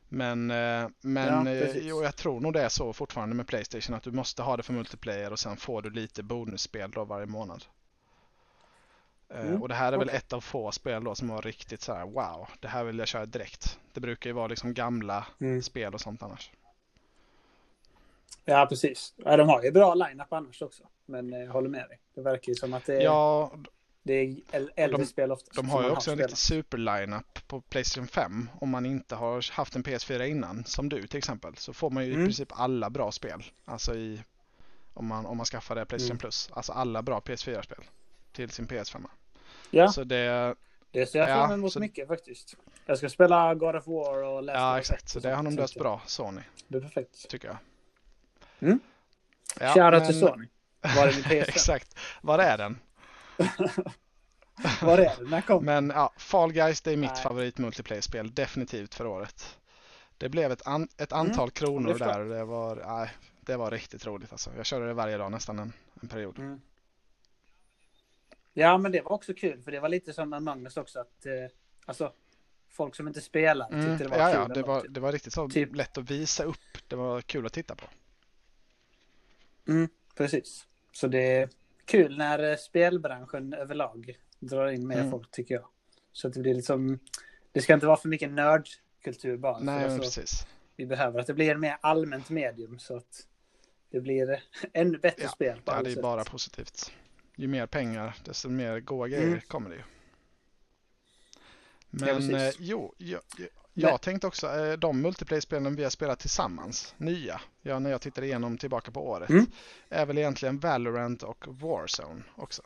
Men, 0.08 0.50
eh, 0.50 0.88
men 1.00 1.46
Ja, 1.46 1.52
eh, 1.52 1.76
jo, 1.76 2.02
jag 2.02 2.16
tror 2.16 2.40
nog 2.40 2.52
det 2.52 2.62
är 2.62 2.68
så 2.68 2.92
fortfarande 2.92 3.34
med 3.34 3.46
Playstation 3.46 3.96
att 3.96 4.02
du 4.02 4.10
måste 4.12 4.42
ha 4.42 4.56
det 4.56 4.62
för 4.62 4.72
multiplayer 4.72 5.32
och 5.32 5.38
sen 5.38 5.56
får 5.56 5.82
du 5.82 5.90
lite 5.90 6.22
bonusspel 6.22 6.90
då 6.90 7.04
varje 7.04 7.26
månad. 7.26 7.64
Eh, 9.34 9.40
Mm, 9.40 9.62
Och 9.62 9.68
det 9.68 9.74
här 9.74 9.92
är 9.92 9.98
väl 9.98 10.08
ett 10.08 10.32
av 10.32 10.40
få 10.40 10.72
spel 10.72 11.04
då 11.04 11.14
som 11.14 11.28
var 11.28 11.42
riktigt 11.42 11.82
så 11.82 11.94
här: 11.94 12.04
wow, 12.06 12.48
det 12.60 12.68
här 12.68 12.84
vill 12.84 12.98
jag 12.98 13.08
köra 13.08 13.26
direkt. 13.26 13.78
Det 13.92 14.00
brukar 14.00 14.30
ju 14.30 14.34
vara 14.34 14.46
liksom 14.46 14.74
gamla 14.74 15.26
Mm. 15.40 15.62
spel 15.62 15.94
och 15.94 16.00
sånt 16.00 16.22
annars. 16.22 16.50
Ja, 18.44 18.66
precis. 18.68 19.14
Ja, 19.16 19.36
de 19.36 19.48
har 19.48 19.62
ju 19.62 19.70
bra 19.72 19.94
line-up 19.94 20.32
annars 20.32 20.62
också. 20.62 20.82
Men 21.06 21.32
eh, 21.32 21.38
jag 21.40 21.52
håller 21.52 21.68
med 21.68 21.88
dig. 21.88 21.98
Det 22.14 22.20
verkar 22.22 22.48
ju 22.48 22.54
som 22.54 22.74
att 22.74 22.86
det 22.86 22.94
är, 22.96 23.00
Ja, 23.00 23.52
det 24.02 24.12
är 24.14 24.26
äl- 24.26 24.70
äldre 24.76 24.98
de- 24.98 25.06
spel 25.06 25.32
oftast. 25.32 25.54
De 25.56 25.70
har 25.70 25.82
ju 25.82 25.90
också 25.90 26.10
en 26.10 26.16
spelat. 26.16 26.30
riktig 26.30 26.38
super-lineup 26.38 27.48
på 27.48 27.60
Playstation 27.60 28.06
5. 28.08 28.50
Om 28.60 28.70
man 28.70 28.86
inte 28.86 29.14
har 29.16 29.52
haft 29.52 29.76
en 29.76 29.82
PS4 29.84 30.24
innan, 30.26 30.64
som 30.64 30.88
du 30.88 31.06
till 31.06 31.18
exempel, 31.18 31.56
så 31.56 31.72
får 31.72 31.90
man 31.90 32.04
ju 32.04 32.10
i 32.10 32.14
Mm. 32.14 32.26
princip 32.26 32.48
alla 32.52 32.90
bra 32.90 33.12
spel. 33.12 33.42
Alltså 33.64 33.94
i, 33.94 34.22
om 34.94 35.06
man, 35.06 35.26
om 35.26 35.36
man 35.36 35.46
skaffar 35.46 35.74
det 35.74 35.84
Playstation 35.86 36.10
Mm. 36.10 36.18
Plus. 36.18 36.50
Alltså 36.52 36.72
alla 36.72 37.02
bra 37.02 37.20
PS4-spel 37.20 37.84
till 38.32 38.50
sin 38.50 38.66
PS5. 38.66 39.06
Ja, 39.70 39.88
Så 39.88 40.04
det, 40.04 40.54
det 40.90 41.06
ser 41.06 41.18
jag 41.18 41.28
ja, 41.28 41.34
fram 41.34 41.52
emot 41.52 41.72
så- 41.72 41.80
mycket 41.80 42.08
faktiskt. 42.08 42.56
Jag 42.86 42.98
ska 42.98 43.08
spela 43.08 43.54
God 43.54 43.76
of 43.76 43.86
War 43.86 44.22
och 44.22 44.42
Last 44.42 44.56
ja 44.60 44.70
of 44.72 44.76
Us 44.76 44.80
exakt, 44.90 45.02
1 45.02 45.08
så 45.08 45.18
och 45.18 45.22
det 45.22 45.34
har 45.34 45.42
de 45.42 45.54
löst 45.56 45.76
jag. 45.76 45.82
bra, 45.82 46.02
Sony, 46.06 46.40
Det 46.68 46.76
är 46.78 46.82
perfekt. 46.82 47.28
tycker 47.28 47.48
jag. 47.48 47.56
Mm. 48.60 48.80
Ja, 49.60 49.72
till 49.72 50.20
men- 50.20 50.28
Sony. 50.28 50.46
Var 50.96 51.06
är 51.08 51.12
min 51.12 51.22
PS5? 51.24 51.48
Exakt, 51.48 51.98
var 52.22 52.38
är 52.38 52.58
den? 52.58 52.78
Var 54.82 54.98
är 54.98 55.16
den? 55.18 55.30
När 55.30 55.40
kom 55.40 55.64
Men 55.64 55.90
ja, 55.94 56.12
Fall 56.16 56.52
Guys 56.52 56.80
det 56.80 56.92
är 56.92 56.96
mitt 56.96 57.10
Nej. 57.14 57.22
favorit 57.22 57.58
multiplayer-spel 57.58 58.34
definitivt 58.34 58.94
för 58.94 59.06
året. 59.06 59.58
Det 60.18 60.28
blev 60.28 60.52
ett, 60.52 60.66
an, 60.66 60.88
ett 60.96 61.12
antal 61.12 61.50
kronor 61.50 61.88
det 61.88 61.98
förstår 61.98 62.18
där. 62.18 62.24
Det 62.24 62.44
var, 62.44 62.76
nej, 62.86 63.10
det 63.40 63.56
var 63.56 63.70
riktigt 63.70 64.06
roligt 64.06 64.32
alltså. 64.32 64.50
Jag 64.56 64.66
körde 64.66 64.86
det 64.86 64.94
varje 64.94 65.16
dag 65.16 65.30
nästan 65.32 65.58
en, 65.58 65.72
en 66.02 66.08
period. 66.08 66.38
Mm. 66.38 66.60
Ja, 68.56 68.78
men 68.78 68.92
det 68.92 69.00
var 69.00 69.12
också 69.12 69.34
kul, 69.34 69.62
för 69.62 69.70
det 69.72 69.80
var 69.80 69.88
lite 69.88 70.12
som 70.12 70.30
med 70.30 70.42
Magnus 70.42 70.76
också 70.76 70.98
att 71.00 71.26
eh, 71.26 71.32
alltså 71.86 72.12
folk 72.70 72.94
som 72.94 73.08
inte 73.08 73.20
spelar 73.20 73.64
tyckte 73.66 73.78
Mm, 73.86 73.98
det 73.98 74.08
var 74.08 74.18
ja, 74.18 74.26
kul. 74.32 74.40
ja, 74.48 74.54
det 74.54 74.62
var, 74.62 74.86
det 74.88 75.00
var 75.00 75.12
riktigt 75.12 75.32
så 75.32 75.48
Typ- 75.48 75.74
lätt 75.74 75.98
att 75.98 76.10
visa 76.10 76.44
upp. 76.44 76.58
Det 76.88 76.96
var 76.96 77.20
kul 77.20 77.46
att 77.46 77.52
titta 77.52 77.74
på. 77.74 77.86
Mm, 79.68 79.88
precis. 80.14 80.66
Så 80.92 81.06
det 81.08 81.36
är 81.36 81.48
kul 81.84 82.16
när 82.18 82.50
eh, 82.50 82.56
spelbranschen 82.56 83.54
överlag 83.54 84.16
drar 84.40 84.68
in 84.68 84.86
mer 84.86 84.98
Mm. 84.98 85.10
folk 85.10 85.30
tycker 85.30 85.54
jag. 85.54 85.66
Så 86.12 86.28
att 86.28 86.34
det 86.34 86.40
blir 86.40 86.54
liksom, 86.54 86.98
det 87.52 87.60
ska 87.60 87.74
inte 87.74 87.86
vara 87.86 87.96
för 87.96 88.08
mycket 88.08 88.30
nördkultur 88.30 89.36
bara. 89.36 89.58
Nej, 89.58 89.84
alltså, 89.84 89.98
precis. 89.98 90.46
vi 90.76 90.86
behöver 90.86 91.20
att 91.20 91.26
det 91.26 91.34
blir 91.34 91.56
mer 91.56 91.76
allmänt 91.80 92.30
medium 92.30 92.78
så 92.78 92.96
att 92.96 93.26
det 93.90 94.00
blir 94.00 94.30
eh, 94.32 94.38
ännu 94.72 94.98
bättre 94.98 95.22
Ja, 95.22 95.28
spel 95.28 95.60
på 95.64 95.72
Ja, 95.72 95.82
det 95.82 95.90
är 95.90 95.94
sätt. 95.94 96.02
bara 96.02 96.24
positivt. 96.24 96.92
Ju 97.36 97.48
mer 97.48 97.66
pengar, 97.66 98.16
desto 98.24 98.48
mer 98.48 98.80
goa 98.80 99.08
grejer 99.08 99.26
Mm. 99.26 99.40
kommer 99.40 99.70
det 99.70 99.76
ju. 99.76 99.82
Ja, 101.90 102.18
Men 102.18 102.34
eh, 102.34 102.50
jo, 102.58 102.94
jag, 102.98 103.20
jag, 103.74 104.00
tänkte 104.00 104.26
också 104.26 104.48
eh, 104.56 104.72
de 104.72 105.00
multiplayer-spelen 105.00 105.76
vi 105.76 105.82
har 105.82 105.90
spelat 105.90 106.18
tillsammans, 106.20 106.94
nya, 106.96 107.40
ja, 107.62 107.78
när 107.78 107.90
jag 107.90 108.00
tittade 108.00 108.26
igenom 108.26 108.58
tillbaka 108.58 108.90
på 108.90 109.08
året, 109.08 109.30
Mm. 109.30 109.46
är 109.88 110.06
väl 110.06 110.18
egentligen 110.18 110.58
Valorant 110.58 111.22
och 111.22 111.44
Warzone 111.48 112.22
också. 112.36 112.62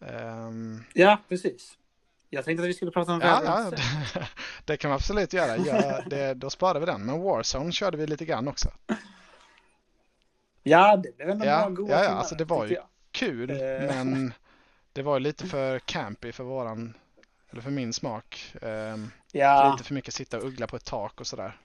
Ehm, 0.00 0.84
Ja, 0.94 1.18
precis. 1.28 1.78
Jag 2.30 2.44
tänkte 2.44 2.62
att 2.62 2.68
vi 2.68 2.74
skulle 2.74 2.90
prata 2.90 3.12
om 3.12 3.20
ja, 3.20 3.34
Valorant 3.44 3.72
ja, 3.78 3.78
sen. 3.78 4.22
det, 4.22 4.28
det 4.64 4.76
kan 4.76 4.90
vi 4.90 4.94
absolut 4.94 5.32
göra. 5.32 5.56
Ja, 5.56 6.00
det, 6.06 6.34
då 6.34 6.50
sparar 6.50 6.80
vi 6.80 6.86
den. 6.86 7.02
Men 7.06 7.20
Warzone 7.22 7.72
körde 7.72 7.96
vi 7.96 8.06
lite 8.06 8.24
grann 8.24 8.48
också. 8.48 8.70
Ja, 10.62 10.96
det 10.96 11.16
blev 11.16 11.30
ändå 11.30 11.46
Ja, 11.46 11.58
bra 11.60 11.68
goa 11.68 11.90
ja, 11.90 12.04
ja, 12.04 12.10
alltså 12.10 12.34
det 12.34 12.44
var 12.44 12.66
ju-. 12.66 12.76
Kul, 13.18 13.50
Eh. 13.50 13.56
men 13.86 14.32
det 14.92 15.02
var 15.02 15.20
lite 15.20 15.46
för 15.46 15.78
campy 15.78 16.32
för 16.32 16.44
våran, 16.44 16.94
eller 17.50 17.62
för 17.62 17.70
min 17.70 17.92
smak. 17.92 18.54
Ehm, 18.62 19.10
Ja, 19.32 19.72
Lite 19.72 19.84
för 19.84 19.94
mycket 19.94 20.14
sitta 20.14 20.36
och 20.38 20.44
uggla 20.44 20.66
på 20.66 20.76
ett 20.76 20.84
tak 20.84 21.20
och 21.20 21.26
sådär. 21.26 21.56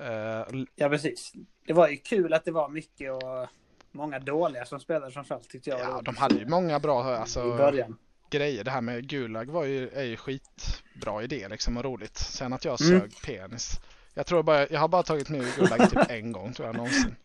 Eh, 0.00 0.44
ja, 0.76 0.88
precis. 0.88 1.32
Det 1.66 1.72
var 1.72 1.88
ju 1.88 1.96
kul 1.96 2.32
att 2.32 2.44
det 2.44 2.50
var 2.50 2.68
mycket 2.68 3.12
och 3.12 3.48
många 3.92 4.18
dåliga 4.18 4.64
som 4.64 4.80
spelade 4.80 5.12
framförallt 5.12 5.48
tyckte 5.48 5.70
jag. 5.70 5.80
ja, 5.80 6.00
de 6.04 6.16
hade 6.16 6.34
ju 6.34 6.46
många 6.46 6.78
bra 6.78 7.12
I 7.12 7.16
alltså, 7.16 7.56
början. 7.56 7.98
grejer. 8.30 8.64
Det 8.64 8.70
här 8.70 8.80
med 8.80 9.08
Gulag 9.08 9.50
var 9.50 9.64
ju, 9.64 9.88
är 9.88 10.02
ju 10.04 10.16
skitbra 10.16 11.22
idé 11.22 11.48
liksom 11.48 11.76
och 11.76 11.84
roligt. 11.84 12.16
Sen 12.18 12.52
att 12.52 12.64
jag 12.64 12.80
Mm. 12.80 13.00
sög 13.00 13.12
penis. 13.24 13.80
Jag 14.14 14.26
tror 14.26 14.42
bara, 14.42 14.68
jag 14.68 14.80
har 14.80 14.88
bara 14.88 15.02
tagit 15.02 15.30
ur 15.30 15.56
Gulag 15.56 15.90
typ 15.90 16.10
en 16.10 16.32
gång 16.32 16.52
tror 16.52 16.68
jag 16.68 16.76
någonsin. 16.76 17.16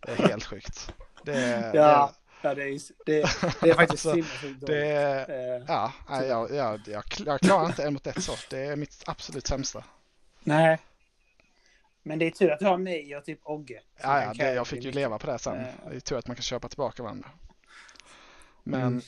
Det 0.00 0.12
är 0.12 0.28
helt 0.28 0.44
sjukt. 0.44 0.94
Det, 1.24 1.70
Ja, 1.74 2.12
ja 2.42 2.54
det, 2.54 2.62
är, 2.62 2.80
det, 3.06 3.12
det 3.60 3.70
är 3.70 3.74
faktiskt 3.74 4.06
Alltså, 4.06 4.12
sinnessjukt 4.12 4.66
det, 4.66 5.26
Eh, 5.28 5.64
Ja, 5.68 5.92
jag, 6.08 6.50
jag, 6.50 6.80
jag, 6.86 7.04
jag 7.26 7.40
klarar 7.40 7.66
inte 7.66 7.84
en 7.84 7.92
mot 7.92 8.06
ett 8.06 8.22
så. 8.22 8.32
Det 8.50 8.58
är 8.58 8.76
mitt 8.76 9.02
absolut 9.06 9.46
sämsta. 9.46 9.84
Nej. 10.40 10.78
Men 12.02 12.18
det 12.18 12.26
är 12.26 12.30
tur 12.30 12.50
att 12.50 12.58
du 12.58 12.66
har 12.66 12.78
mig 12.78 13.16
och 13.16 13.24
typ 13.24 13.40
Ogge. 13.42 13.80
Ja, 14.02 14.22
ja, 14.22 14.32
det, 14.34 14.54
jag 14.54 14.66
fick 14.66 14.84
ju 14.84 14.92
leva 14.92 15.18
på 15.18 15.26
det 15.26 15.38
sen. 15.38 15.58
Eh. 15.58 15.66
Det 15.90 15.96
är 15.96 16.00
tur 16.00 16.18
att 16.18 16.26
man 16.26 16.36
kan 16.36 16.42
köpa 16.42 16.68
tillbaka 16.68 17.02
varandra. 17.02 17.28
Men 18.62 18.82
Mm. 18.82 19.00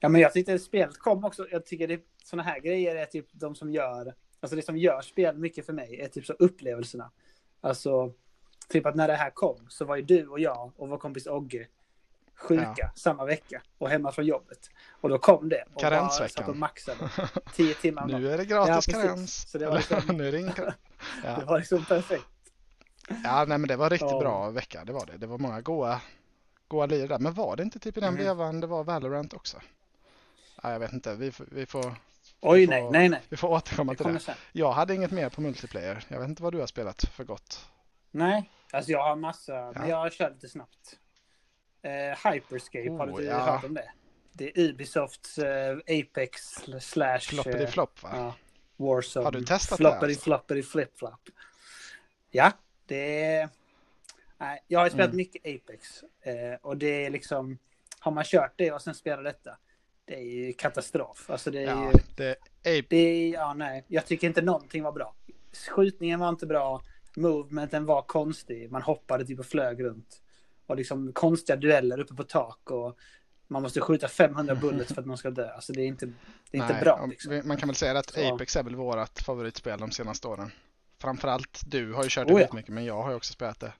Ja, 0.00 0.08
men 0.08 0.20
jag 0.20 0.32
tyckte 0.32 0.58
spelet 0.58 0.98
kom 0.98 1.24
också. 1.24 1.46
Jag 1.50 1.66
tycker 1.66 1.88
det 1.88 2.00
såna 2.24 2.42
här 2.42 2.60
grejer 2.60 2.96
är 2.96 3.06
typ 3.06 3.26
de 3.32 3.54
som 3.54 3.70
gör, 3.70 4.14
alltså 4.40 4.56
det 4.56 4.62
som 4.62 4.76
gör 4.76 5.00
spel 5.00 5.38
mycket 5.38 5.66
för 5.66 5.72
mig 5.72 6.00
är 6.00 6.08
typ 6.08 6.26
så 6.26 6.32
upplevelserna. 6.32 7.10
Alltså, 7.60 8.12
typ 8.68 8.86
att 8.86 8.94
när 8.94 9.08
det 9.08 9.14
här 9.14 9.30
kom 9.30 9.66
så 9.68 9.84
var 9.84 9.96
ju 9.96 10.02
du 10.02 10.26
och 10.26 10.40
jag 10.40 10.72
och 10.76 10.88
vår 10.88 10.98
kompis 10.98 11.26
Ogge 11.26 11.66
sjuka 12.36 12.92
samma 12.96 13.24
vecka 13.24 13.62
och 13.78 13.90
hemma 13.90 14.12
från 14.12 14.26
jobbet. 14.26 14.70
Och 15.00 15.08
då 15.08 15.18
kom 15.18 15.48
det. 15.48 15.62
Och 15.62 15.70
bara 15.72 15.80
Karensveckan. 15.90 16.28
satt 16.28 16.48
och 16.48 16.56
maxade. 16.56 16.98
Tio 17.54 17.74
timmar. 17.74 18.06
nu 18.06 18.12
bara. 18.12 18.32
är 18.34 18.38
det 18.38 18.44
Ja, 18.44 18.64
gratis 18.66 18.86
precis. 18.86 19.02
karens. 19.02 19.50
Så 19.50 19.58
det 19.58 19.66
var 19.66 19.76
liksom- 19.76 20.02
nu 20.16 20.28
är 20.28 20.32
det 20.32 20.40
ingen 20.40 20.52
karens. 20.52 20.74
Det 21.22 21.28
Ja. 21.28 21.44
var 21.46 21.58
liksom 21.58 21.84
perfekt. 21.84 22.24
ja, 23.24 23.44
nej 23.48 23.58
men 23.58 23.68
det 23.68 23.76
var 23.76 23.90
riktigt 23.90 24.10
Ja. 24.10 24.20
bra 24.20 24.50
vecka. 24.50 24.84
Det 24.84 24.92
var 24.92 25.06
det. 25.06 25.16
Det 25.16 25.26
var 25.26 25.38
många 25.38 25.60
goa, 25.60 26.00
goa 26.68 26.86
lir 26.86 27.08
där. 27.08 27.18
Men 27.18 27.34
var 27.34 27.56
det 27.56 27.62
inte 27.62 27.78
typ 27.78 27.96
i 27.96 28.00
den 28.00 28.14
Mhm. 28.14 28.22
vevan 28.24 28.60
det 28.60 28.66
var 28.66 28.84
Valorant 28.84 29.34
också? 29.34 29.56
Ja, 30.62 30.72
jag 30.72 30.78
vet 30.80 30.92
inte. 30.92 31.14
Vi, 31.14 31.32
vi, 31.38 31.66
får, 31.66 31.94
Oj, 32.40 32.66
får- 32.66 32.70
nej, 32.70 32.90
nej, 32.90 33.08
nej. 33.08 33.22
vi 33.28 33.36
får 33.36 33.48
återkomma 33.48 33.94
till 33.94 34.12
det. 34.12 34.20
sen. 34.20 34.34
Jag 34.52 34.72
hade 34.72 34.94
inget 34.94 35.10
mer 35.10 35.28
på 35.28 35.40
multiplayer. 35.40 36.04
Jag 36.08 36.20
vet 36.20 36.28
inte 36.28 36.42
vad 36.42 36.52
du 36.52 36.58
har 36.60 36.66
spelat 36.66 37.04
för 37.04 37.24
gott. 37.24 37.66
Nej, 38.10 38.50
alltså 38.72 38.90
jag 38.92 39.02
har 39.02 39.16
massa, 39.16 39.52
men 39.74 39.88
Ja. 39.88 40.04
jag 40.04 40.12
kör 40.12 40.30
lite 40.30 40.48
snabbt. 40.48 40.96
Eh, 41.86 42.32
Hyperscape, 42.32 42.90
har 42.90 43.06
Oh, 43.10 43.16
du 43.20 43.24
ja. 43.24 43.38
hört 43.38 43.64
om 43.64 43.74
det? 43.74 43.90
Det 44.32 44.44
är 44.44 44.58
Ubisofts 44.60 45.38
eh, 45.38 45.76
Apex 45.78 46.42
slash 46.80 47.18
Floppity 47.18 47.62
eh, 47.64 47.68
flopp 47.70 48.02
va? 48.02 48.10
ja, 48.12 48.34
Warzone. 48.76 49.24
Har 49.24 49.32
du 49.32 49.44
testat 49.44 49.78
det 49.78 49.82
floppity, 49.82 50.06
alltså? 50.06 50.24
floppity 50.24 50.62
flip 50.62 50.98
flop. 50.98 51.20
Ja, 52.30 52.52
det 52.86 53.24
är... 53.24 53.48
Nej, 54.38 54.64
jag 54.68 54.80
har 54.80 54.88
spelat 54.88 55.06
Mm. 55.06 55.16
mycket 55.16 55.42
Apex. 55.46 56.02
Eh, 56.22 56.58
och 56.62 56.76
det 56.76 57.06
är 57.06 57.10
liksom... 57.10 57.58
Har 58.00 58.12
man 58.12 58.24
kört 58.24 58.52
det 58.56 58.72
och 58.72 58.82
sen 58.82 58.94
spelar 58.94 59.22
detta. 59.22 59.58
Det 60.04 60.14
är 60.14 60.22
ju 60.22 60.52
katastrof. 60.52 61.30
Alltså 61.30 61.50
det 61.50 61.58
är 61.62 61.66
Ja, 61.66 61.92
ju... 61.92 61.98
det, 62.16 62.30
Ape, 62.60 62.86
Det 62.88 62.96
är, 62.96 63.32
ja, 63.32 63.54
nej. 63.54 63.84
Jag 63.88 64.06
tycker 64.06 64.26
inte 64.26 64.42
någonting 64.42 64.82
var 64.82 64.92
bra. 64.92 65.14
Skjutningen 65.70 66.20
var 66.20 66.28
inte 66.28 66.46
bra. 66.46 66.82
Movementen 67.16 67.86
var 67.86 68.02
konstig. 68.02 68.70
Man 68.72 68.82
hoppade 68.82 69.26
typ 69.26 69.38
och 69.38 69.46
flög 69.46 69.84
runt. 69.84 70.22
Och 70.66 70.76
liksom 70.76 71.12
konstiga 71.12 71.56
dueller 71.56 72.00
uppe 72.00 72.14
på 72.14 72.24
tak. 72.24 72.70
Och 72.70 72.98
man 73.48 73.62
måste 73.62 73.80
skjuta 73.80 74.08
500 74.08 74.54
bullets 74.60 74.94
för 74.94 75.00
att 75.00 75.06
man 75.06 75.16
ska 75.16 75.30
dö. 75.30 75.50
Alltså 75.50 75.72
det 75.72 75.80
är 75.82 75.86
inte, 75.86 76.06
det 76.50 76.58
är 76.58 76.62
inte 76.62 76.72
nej, 76.72 76.82
bra. 76.82 76.92
om- 76.94 77.10
Liksom. 77.10 77.42
Man 77.44 77.56
kan 77.56 77.68
väl 77.68 77.76
säga 77.76 77.98
att. 77.98 78.18
Apex 78.18 78.56
är 78.56 78.62
väl 78.62 78.74
vårt 78.76 79.18
favoritspel 79.22 79.78
de 79.80 79.90
senaste 79.90 80.28
åren. 80.28 80.50
Framförallt 80.98 81.62
du 81.66 81.92
har 81.92 82.02
ju 82.02 82.08
kört 82.10 82.24
Oh, 82.26 82.26
det 82.26 82.32
ja. 82.32 82.36
väldigt 82.38 82.52
mycket 82.52 82.74
men 82.74 82.84
jag 82.84 83.02
har 83.02 83.10
ju 83.10 83.16
också 83.16 83.32
spelat 83.32 83.60
det. 83.60 83.72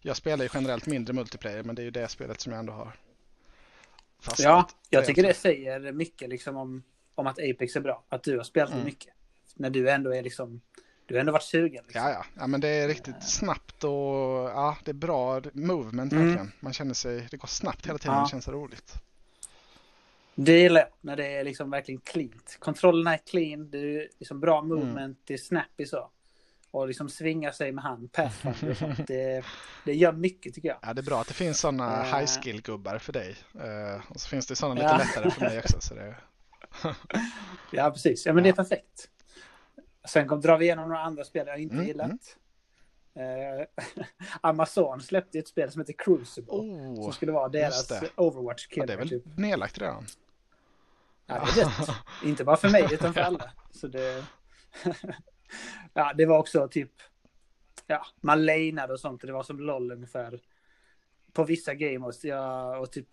Jag 0.00 0.16
spelar 0.16 0.44
ju 0.44 0.48
generellt 0.54 0.86
mindre 0.86 1.12
multiplayer 1.14 1.62
men 1.62 1.74
det 1.74 1.82
är 1.82 1.84
ju 1.84 1.90
det 1.90 2.08
spelet 2.08 2.40
som 2.40 2.52
jag 2.52 2.58
ändå 2.58 2.72
har 2.72 2.92
fastnat 4.20 4.44
Ja, 4.44 4.68
jag 4.90 5.06
tycker 5.06 5.22
det 5.22 5.34
säger 5.34 5.92
mycket 5.92 6.28
liksom 6.28 6.56
om, 6.56 6.82
om 7.14 7.26
att 7.26 7.38
Apex 7.38 7.76
är 7.76 7.80
bra. 7.80 8.04
Att 8.08 8.22
du 8.22 8.36
har 8.36 8.44
spelat 8.44 8.68
det 8.70 8.74
Mm. 8.74 8.84
mycket. 8.84 9.14
När 9.54 9.70
du 9.70 9.90
ändå 9.90 10.14
är 10.14 10.22
liksom... 10.22 10.60
Du 11.10 11.16
har 11.16 11.20
ändå 11.20 11.32
varit 11.32 11.42
sugen. 11.42 11.84
Liksom. 11.86 12.02
Ja, 12.02 12.10
ja. 12.10 12.24
ja, 12.38 12.46
men 12.46 12.60
det 12.60 12.68
är 12.68 12.88
riktigt 12.88 13.22
snabbt 13.22 13.84
och 13.84 13.90
ja, 13.90 14.76
det 14.84 14.90
är 14.90 14.94
bra 14.94 15.40
movement 15.52 16.12
Mm. 16.12 16.26
verkligen. 16.26 16.52
Man 16.60 16.72
känner 16.72 16.94
sig, 16.94 17.26
det 17.30 17.36
går 17.36 17.48
snabbt 17.48 17.86
hela 17.86 17.98
tiden, 17.98 18.14
Ja. 18.16 18.22
det 18.22 18.28
känns 18.30 18.48
roligt. 18.48 18.94
Det 20.34 20.58
gillar 20.60 20.80
jag, 20.80 20.88
när 21.00 21.16
det 21.16 21.26
är 21.26 21.44
liksom 21.44 21.70
verkligen 21.70 22.00
cleant. 22.00 22.56
Kontrollerna 22.60 23.12
är 23.14 23.18
clean, 23.18 23.70
det 23.70 23.78
är 23.78 24.08
liksom 24.18 24.40
bra 24.40 24.58
Mm. 24.58 24.68
movement, 24.78 25.18
det 25.24 25.34
är 25.34 25.38
snappy 25.38 25.86
så. 25.86 26.10
Och 26.70 26.88
liksom 26.88 27.08
svinga 27.08 27.52
sig 27.52 27.72
med 27.72 27.84
hand, 27.84 28.12
pathfinder 28.12 28.70
och 28.70 28.76
sånt. 28.76 29.06
Det, 29.06 29.44
det 29.84 29.94
gör 29.94 30.12
mycket 30.12 30.54
tycker 30.54 30.68
jag. 30.68 30.78
Ja, 30.82 30.94
det 30.94 31.00
är 31.00 31.04
bra 31.04 31.20
att 31.20 31.28
det 31.28 31.34
finns 31.34 31.60
sådana 31.60 32.06
Eh. 32.06 32.18
high 32.18 32.26
skill 32.26 32.62
gubbar 32.62 32.98
för 32.98 33.12
dig. 33.12 33.36
Eh, 33.54 34.00
och 34.10 34.20
så 34.20 34.28
finns 34.28 34.46
det 34.46 34.56
sådana 34.56 34.80
Ja. 34.82 34.92
lite 34.92 35.04
lättare 35.06 35.30
för 35.30 35.40
mig 35.40 35.58
också. 35.58 35.76
Så 35.80 35.94
det, 35.94 36.14
Ja, 37.72 37.90
precis. 37.90 38.26
Ja, 38.26 38.32
men 38.32 38.42
det 38.42 38.48
är 38.48 38.52
perfekt. 38.54 39.08
Sen 40.04 40.28
kom, 40.28 40.40
drar 40.40 40.58
vi 40.58 40.64
igenom 40.64 40.88
några 40.88 41.00
andra 41.02 41.24
spel 41.24 41.46
jag 41.46 41.58
inte 41.58 41.74
Mm, 41.74 41.86
gillat. 41.86 42.36
Eh, 43.14 43.84
Amazon 44.40 45.00
släppte 45.00 45.38
ett 45.38 45.48
spel 45.48 45.70
som 45.70 45.80
heter 45.80 45.94
Crucible. 45.98 46.52
oh, 46.52 47.02
som 47.02 47.12
skulle 47.12 47.32
vara 47.32 47.48
deras 47.48 47.76
just 47.76 47.88
det. 47.88 48.10
Overwatch 48.16 48.66
ja, 48.70 48.86
det 48.86 48.92
är 48.92 48.96
väl 48.96 49.08
typ. 49.08 49.24
nedlagt 49.36 49.78
redan. 49.78 50.06
Ja, 51.26 51.34
det 51.54 51.60
är 51.60 51.64
rätt. 51.64 51.88
Inte 52.24 52.44
bara 52.44 52.56
för 52.56 52.68
mig 52.68 52.88
utan 52.92 53.14
för 53.14 53.20
alla. 53.20 53.50
Så 53.70 53.86
det... 53.86 54.24
ja, 55.94 56.12
det 56.16 56.26
var 56.26 56.38
också 56.38 56.68
typ... 56.68 56.92
Ja, 57.86 58.06
man 58.20 58.46
lanade 58.46 58.92
och 58.92 59.00
sånt. 59.00 59.22
Det 59.22 59.32
var 59.32 59.42
som 59.42 59.60
LOL 59.60 59.92
ungefär. 59.92 60.40
På 61.32 61.44
vissa 61.44 61.74
gamers. 61.74 62.24
Ja, 62.24 62.78
och 62.78 62.92
typ 62.92 63.08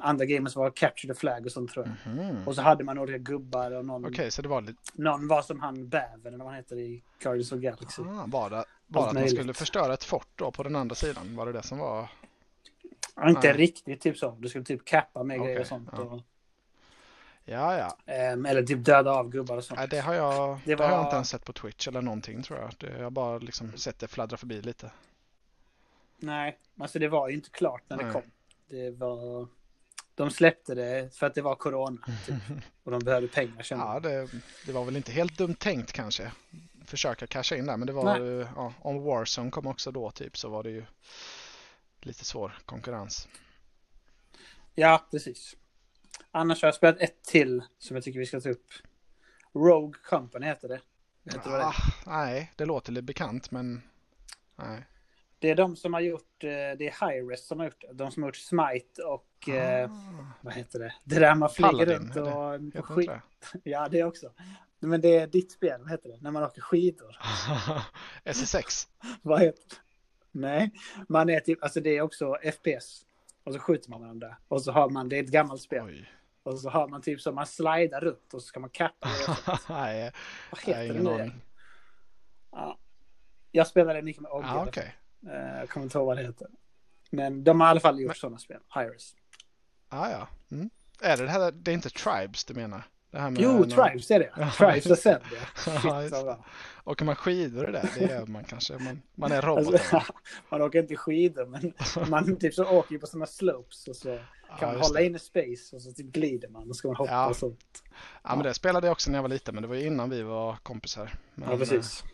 andra 0.00 0.24
gamers 0.24 0.56
var 0.56 0.70
Capture 0.70 1.14
the 1.14 1.20
Flag 1.20 1.46
och 1.46 1.52
sånt 1.52 1.70
tror 1.70 1.86
jag. 2.04 2.12
Mhm. 2.14 2.48
Och 2.48 2.54
så 2.54 2.62
hade 2.62 2.84
man 2.84 2.98
olika 2.98 3.18
gubbar 3.18 3.70
och 3.70 3.84
någon, 3.84 4.04
Okej, 4.06 4.30
så 4.30 4.42
det 4.42 4.48
var 4.48 4.60
lite, 4.60 4.78
någon 4.94 5.28
var 5.28 5.42
som 5.42 5.60
han 5.60 5.88
Bäven 5.88 6.26
eller 6.34 6.38
vad 6.44 6.46
han 6.46 6.54
heter 6.54 6.76
i 6.78 7.02
Guardians 7.22 7.52
of 7.52 7.58
Galaxy. 7.60 8.02
ah, 8.02 8.24
var 8.26 8.50
det, 8.50 8.64
var 8.86 9.02
Allt 9.02 9.08
att 9.16 9.20
man 9.22 9.28
skulle 9.28 9.54
förstöra 9.54 9.94
ett 9.94 10.04
fort 10.04 10.28
då 10.34 10.50
på 10.50 10.62
den 10.62 10.76
andra 10.76 10.94
sidan? 10.94 11.36
Var 11.36 11.46
det 11.46 11.52
det 11.52 11.62
som 11.62 11.78
var? 11.78 12.08
Ja, 13.16 13.28
inte 13.28 13.48
Nej. 13.48 13.56
riktigt 13.56 14.00
typ 14.00 14.18
så. 14.18 14.30
Du 14.38 14.48
skulle 14.48 14.64
typ 14.64 14.84
kappa 14.84 15.22
med 15.22 15.38
grejer 15.40 15.52
Okej, 15.52 15.60
och 15.60 15.66
sånt. 15.66 15.88
ja. 15.92 15.98
Och, 16.02 16.20
Ja, 17.44 17.78
ja. 17.78 18.12
ehm, 18.14 18.46
eller 18.46 18.62
typ 18.62 18.84
döda 18.84 19.10
av 19.10 19.28
gubbar 19.28 19.56
och 19.56 19.64
sånt. 19.64 19.78
Nej, 19.78 19.88
det 19.90 20.00
har 20.00 20.14
jag, 20.14 20.58
det 20.64 20.74
Det 20.74 20.82
har 20.84 20.90
jag 20.90 20.96
var- 20.98 21.04
inte 21.04 21.14
ens 21.14 21.28
sett 21.28 21.44
på 21.44 21.52
Twitch 21.52 21.88
eller 21.88 22.02
någonting 22.02 22.42
tror 22.42 22.58
jag. 22.58 22.70
Det, 22.78 22.96
jag 22.96 23.02
har 23.04 23.10
bara 23.10 23.38
liksom 23.38 23.72
sett 23.76 23.98
det 23.98 24.08
fladdra 24.08 24.36
förbi 24.36 24.62
lite. 24.62 24.90
Nej, 26.18 26.58
alltså 26.80 26.98
det 26.98 27.08
var 27.08 27.28
ju 27.28 27.34
inte 27.34 27.50
klart 27.50 27.82
när 27.88 27.96
det 27.96 28.04
Nej. 28.04 28.12
kom. 28.12 28.22
Det 28.68 28.90
var... 28.90 29.46
De 30.18 30.30
släppte 30.30 30.74
det 30.74 31.14
för 31.14 31.26
att 31.26 31.34
det 31.34 31.42
var 31.42 31.54
corona. 31.54 32.00
Typ. 32.26 32.34
Och 32.84 32.90
de 32.90 32.98
behövde 33.04 33.28
pengar 33.28 33.62
kände 33.62 33.84
Ja, 33.84 34.00
det, 34.00 34.28
det 34.66 34.72
var 34.72 34.84
väl 34.84 34.96
inte 34.96 35.12
helt 35.12 35.38
dumt 35.38 35.54
tänkt 35.54 35.92
kanske. 35.92 36.32
försöka 36.84 37.26
casha 37.26 37.56
in 37.56 37.66
där. 37.66 37.76
Men 37.76 37.86
det 37.86 37.92
var 37.92 38.18
ju, 38.18 38.46
ja, 38.56 38.72
om 38.80 39.02
Warzone 39.02 39.50
kom 39.50 39.66
också 39.66 39.90
då 39.90 40.10
typ 40.10 40.38
så 40.38 40.48
var 40.48 40.62
det 40.62 40.70
ju 40.70 40.84
lite 42.00 42.24
svår 42.24 42.58
konkurrens. 42.66 43.28
Ja, 44.74 45.06
precis. 45.10 45.56
Annars 46.30 46.62
har 46.62 46.66
jag 46.66 46.74
spelat 46.74 46.98
ett 46.98 47.22
till 47.24 47.62
som 47.78 47.96
jag 47.96 48.04
tycker 48.04 48.18
vi 48.18 48.26
ska 48.26 48.40
ta 48.40 48.48
upp. 48.48 48.66
Rogue 49.54 50.00
Company 50.04 50.46
heter 50.46 50.68
det. 50.68 50.80
Ah, 51.46 51.58
det? 51.58 51.74
Nej, 52.06 52.52
det 52.56 52.64
låter 52.64 52.92
lite 52.92 53.02
bekant 53.02 53.50
men 53.50 53.82
nej. 54.56 54.84
Det 55.38 55.50
är 55.50 55.54
de 55.54 55.76
som 55.76 55.94
har 55.94 56.00
gjort, 56.00 56.44
eh, 56.44 56.48
det 56.48 56.88
är 56.88 57.08
Hi-Rest 57.08 57.46
som 57.46 57.58
har 57.58 57.66
gjort 57.66 57.84
De 57.92 58.10
som 58.10 58.22
har 58.22 58.28
gjort 58.28 58.36
Smite 58.36 59.02
och 59.02 59.48
eh, 59.48 59.90
ah. 59.90 60.26
vad 60.40 60.54
heter 60.54 60.78
det? 60.78 60.94
Det 61.04 61.18
där 61.18 61.34
man 61.34 61.50
flyger 61.50 61.70
Paladin, 61.70 61.96
runt 61.96 62.16
och, 62.16 62.80
och 62.80 62.86
skit. 62.86 63.10
Ja, 63.62 63.88
det 63.88 64.04
också. 64.04 64.32
Men 64.80 65.00
det 65.00 65.16
är 65.16 65.26
ditt 65.26 65.52
spel, 65.52 65.80
vad 65.80 65.90
heter 65.90 66.08
det? 66.08 66.18
När 66.20 66.30
man 66.30 66.42
åker 66.42 66.60
skidor. 66.60 67.16
SSX? 68.24 68.88
vad 69.22 69.40
heter 69.40 69.62
det? 69.68 69.76
Nej, 70.32 70.70
man 71.08 71.30
är 71.30 71.40
typ, 71.40 71.62
alltså 71.62 71.80
det 71.80 71.96
är 71.96 72.00
också 72.00 72.36
FPS. 72.42 73.04
Och 73.44 73.52
så 73.54 73.60
skjuter 73.60 73.90
man 73.90 74.00
varandra. 74.00 74.36
Och 74.48 74.62
så 74.62 74.72
har 74.72 74.90
man, 74.90 75.08
det 75.08 75.18
är 75.18 75.22
ett 75.22 75.30
gammalt 75.30 75.62
spel. 75.62 75.84
Oj. 75.86 76.10
Och 76.42 76.58
så 76.58 76.70
har 76.70 76.88
man 76.88 77.02
typ 77.02 77.20
så 77.20 77.32
man 77.32 77.46
slidar 77.46 78.00
runt 78.00 78.34
och 78.34 78.42
så 78.42 78.46
ska 78.46 78.60
man 78.60 78.70
kappa 78.70 79.08
Nej, 79.68 80.12
Vad 80.50 80.60
heter 80.60 80.94
det 80.94 81.02
nu? 81.02 81.30
Ja. 82.50 82.78
Jag 83.52 83.66
spelade 83.66 84.02
mycket 84.02 84.22
med 84.22 84.30
Ogge. 84.30 84.48
Ah, 84.48 84.66
okay. 84.66 84.88
Eh, 85.26 85.58
jag 85.58 85.68
kommer 85.68 85.84
inte 85.84 85.98
ihåg 85.98 86.06
vad 86.06 86.16
det 86.16 86.22
heter. 86.22 86.48
Men 87.10 87.44
de 87.44 87.60
har 87.60 87.68
i 87.68 87.70
alla 87.70 87.80
fall 87.80 88.00
gjort 88.00 88.08
Men... 88.08 88.14
sådana 88.14 88.38
spel. 88.38 88.60
Hires. 88.74 89.14
Ah, 89.88 90.10
ja. 90.10 90.28
Mm. 90.50 90.70
Är 91.00 91.16
det 91.16 91.22
det 91.22 91.30
här, 91.30 91.52
det 91.52 91.70
är 91.70 91.74
inte 91.74 91.90
Tribes 91.90 92.44
du 92.44 92.54
menar? 92.54 92.82
Det 93.10 93.34
jo, 93.38 93.52
någon... 93.52 93.70
Tribes 93.70 94.10
är 94.10 94.18
det. 94.18 94.50
Tribes 94.58 94.86
och 94.86 94.98
Sendia. 94.98 95.40
ja, 96.10 96.44
Åker 96.84 97.04
man 97.04 97.16
skidor 97.16 97.68
i 97.68 97.72
det? 97.72 97.88
Det 97.98 98.04
är 98.04 98.26
man 98.26 98.44
kanske. 98.44 98.78
Man, 98.78 99.02
man 99.14 99.32
är 99.32 99.42
robot. 99.42 99.74
Alltså, 99.74 100.02
man 100.50 100.62
åker 100.62 100.78
inte 100.78 100.96
skidor, 100.96 101.46
men 101.46 101.72
man 102.10 102.36
typ 102.36 102.54
så 102.54 102.64
åker 102.64 102.98
på 102.98 103.06
sådana 103.06 103.26
slopes 103.26 103.88
och 103.88 103.96
så 103.96 104.18
kan 104.58 104.72
man 104.72 104.80
hålla 104.80 105.00
inne 105.00 105.18
space 105.18 105.76
och 105.76 105.82
så 105.82 105.92
typ 105.92 106.06
glider 106.06 106.48
man 106.48 106.70
och 106.70 106.76
ska 106.76 106.88
man 106.88 106.96
hoppa 106.96 107.12
ja. 107.12 107.28
och 107.28 107.36
sånt. 107.36 107.82
Ja. 107.84 107.90
ja, 108.22 108.36
men 108.36 108.44
det 108.44 108.54
spelade 108.54 108.86
jag 108.86 108.92
också 108.92 109.10
när 109.10 109.18
jag 109.18 109.22
var 109.22 109.28
liten, 109.28 109.54
men 109.54 109.62
det 109.62 109.68
var 109.68 109.74
ju 109.74 109.86
innan 109.86 110.10
vi 110.10 110.22
var 110.22 110.56
kompisar. 110.62 111.14
Men, 111.34 111.50
ja, 111.50 111.56
precis. 111.56 112.04
Eh, 112.04 112.10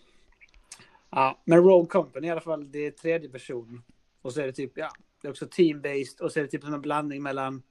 ja, 1.15 1.43
men 1.45 1.59
Rogue 1.59 1.89
Company 1.89 2.27
i 2.27 2.31
alla 2.31 2.41
fall, 2.41 2.73
det 2.73 2.87
är 2.87 2.91
tredje 2.91 3.29
person. 3.29 3.83
Och 4.23 4.33
så 4.33 4.41
är 4.41 4.47
det 4.47 4.53
typ, 4.53 4.73
ja, 4.75 4.91
det 5.23 5.29
är 5.29 5.31
också 5.31 5.45
team-based 5.45 6.21
och 6.21 6.33
så 6.33 6.39
är 6.39 6.43
det 6.43 6.49
typ 6.49 6.65
som 6.65 6.75
en 6.75 6.81
blandning 6.81 7.23
mellan, 7.23 7.62